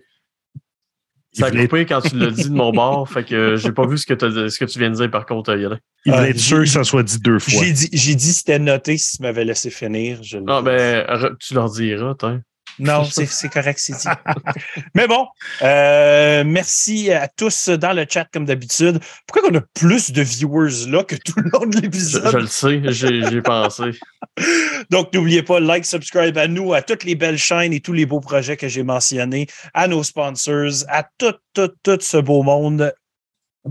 Ça 1.35 1.47
a 1.47 1.49
voulait- 1.51 1.67
coupé 1.67 1.87
quand 1.87 2.03
tu 2.03 2.15
l'as 2.19 2.31
dit 2.31 2.51
de 2.51 2.55
mon 2.55 2.73
bord, 2.73 3.09
fait 3.09 3.25
que 3.25 3.57
j'ai 3.57 3.73
pas 3.73 3.87
vu 3.87 3.97
ce 3.97 4.05
que, 4.05 4.13
t'as- 4.13 4.51
ce 4.51 4.59
que 4.59 4.67
tu 4.67 4.79
viens 4.79 4.91
de 4.91 4.97
dire 4.97 5.11
par 5.11 5.25
contre, 5.25 5.57
Yolin. 5.57 5.79
Il 6.05 6.13
voulait 6.13 6.25
Ah, 6.25 6.29
être 6.29 6.39
sûr 6.39 6.59
que 6.59 6.67
ça 6.67 6.85
soit 6.85 7.03
dit 7.03 7.19
deux 7.21 7.39
fois. 7.39 7.63
J'ai 7.65 7.73
dit, 7.73 7.89
j'ai 7.91 8.15
dit 8.15 8.33
c'était 8.35 8.59
noté 8.59 8.99
si 8.99 9.17
tu 9.17 9.23
m'avais 9.23 9.47
laissé 9.47 9.71
finir. 9.71 10.23
Je 10.23 10.37
dit. 10.37 10.45
ben, 10.45 11.37
tu 11.41 11.55
leur 11.55 11.71
diras, 11.71 12.15
t'as. 12.19 12.37
Non, 12.79 13.05
c'est 13.11 13.49
correct, 13.49 13.79
c'est 13.79 13.97
dit. 13.97 14.09
Mais 14.95 15.07
bon, 15.07 15.27
euh, 15.63 16.45
merci 16.45 17.13
à 17.13 17.29
tous 17.29 17.69
dans 17.69 17.93
le 17.93 18.07
chat 18.09 18.27
comme 18.33 18.45
d'habitude. 18.45 19.01
Pourquoi 19.27 19.51
on 19.51 19.57
a 19.57 19.61
plus 19.75 20.11
de 20.11 20.23
viewers 20.23 20.89
là 20.89 21.05
que 21.05 21.17
tout 21.17 21.35
le 21.37 21.51
long 21.51 21.67
de 21.67 21.77
Je, 21.77 21.83
l'épisode? 21.83 22.31
je 22.33 22.39
le 22.39 22.47
sais, 22.47 22.81
j'ai 22.87 23.23
j'ai 23.31 23.43
pensé. 23.43 23.91
Donc, 24.91 25.13
n'oubliez 25.13 25.43
pas, 25.43 25.61
like, 25.61 25.85
subscribe 25.85 26.39
à 26.39 26.49
nous, 26.49 26.73
à 26.73 26.83
toutes 26.83 27.05
les 27.05 27.15
belles 27.15 27.39
chaînes 27.39 27.73
et 27.73 27.81
tous 27.81 27.93
les 27.93 28.07
beaux 28.07 28.21
projets 28.21 28.57
que 28.57 28.69
j'ai 28.69 28.83
mentionnés, 28.83 29.47
à 29.75 29.89
nos 29.89 30.03
sponsors, 30.03 30.85
à 30.89 31.05
tout, 31.19 31.35
tout, 31.53 31.71
tout 31.83 31.99
ce 32.01 32.17
beau 32.17 32.43
monde. 32.43 32.93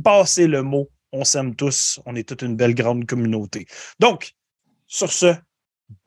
Passez 0.04 0.48
le 0.48 0.62
mot. 0.62 0.90
On 1.12 1.26
s'aime 1.26 1.56
tous. 1.56 2.00
On 2.06 2.16
est 2.16 2.28
toute 2.28 2.42
une 2.42 2.56
belle 2.56 2.76
grande 2.76 3.06
communauté. 3.06 3.66
Donc, 4.00 4.34
sur 4.88 5.12
ce, 5.12 5.34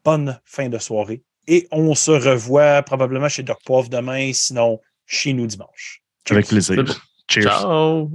bonne 0.04 0.40
fin 0.44 0.68
de 0.68 0.78
soirée. 0.78 1.22
Et 1.46 1.68
on 1.70 1.94
se 1.94 2.10
revoit 2.10 2.82
probablement 2.82 3.28
chez 3.28 3.42
Doc 3.42 3.58
Poivre 3.64 3.88
demain, 3.88 4.32
sinon 4.32 4.80
chez 5.06 5.32
nous 5.32 5.46
dimanche. 5.46 6.02
Avec 6.30 6.46
plaisir. 6.46 6.84
Cheers. 7.28 7.60
Ciao! 7.60 8.10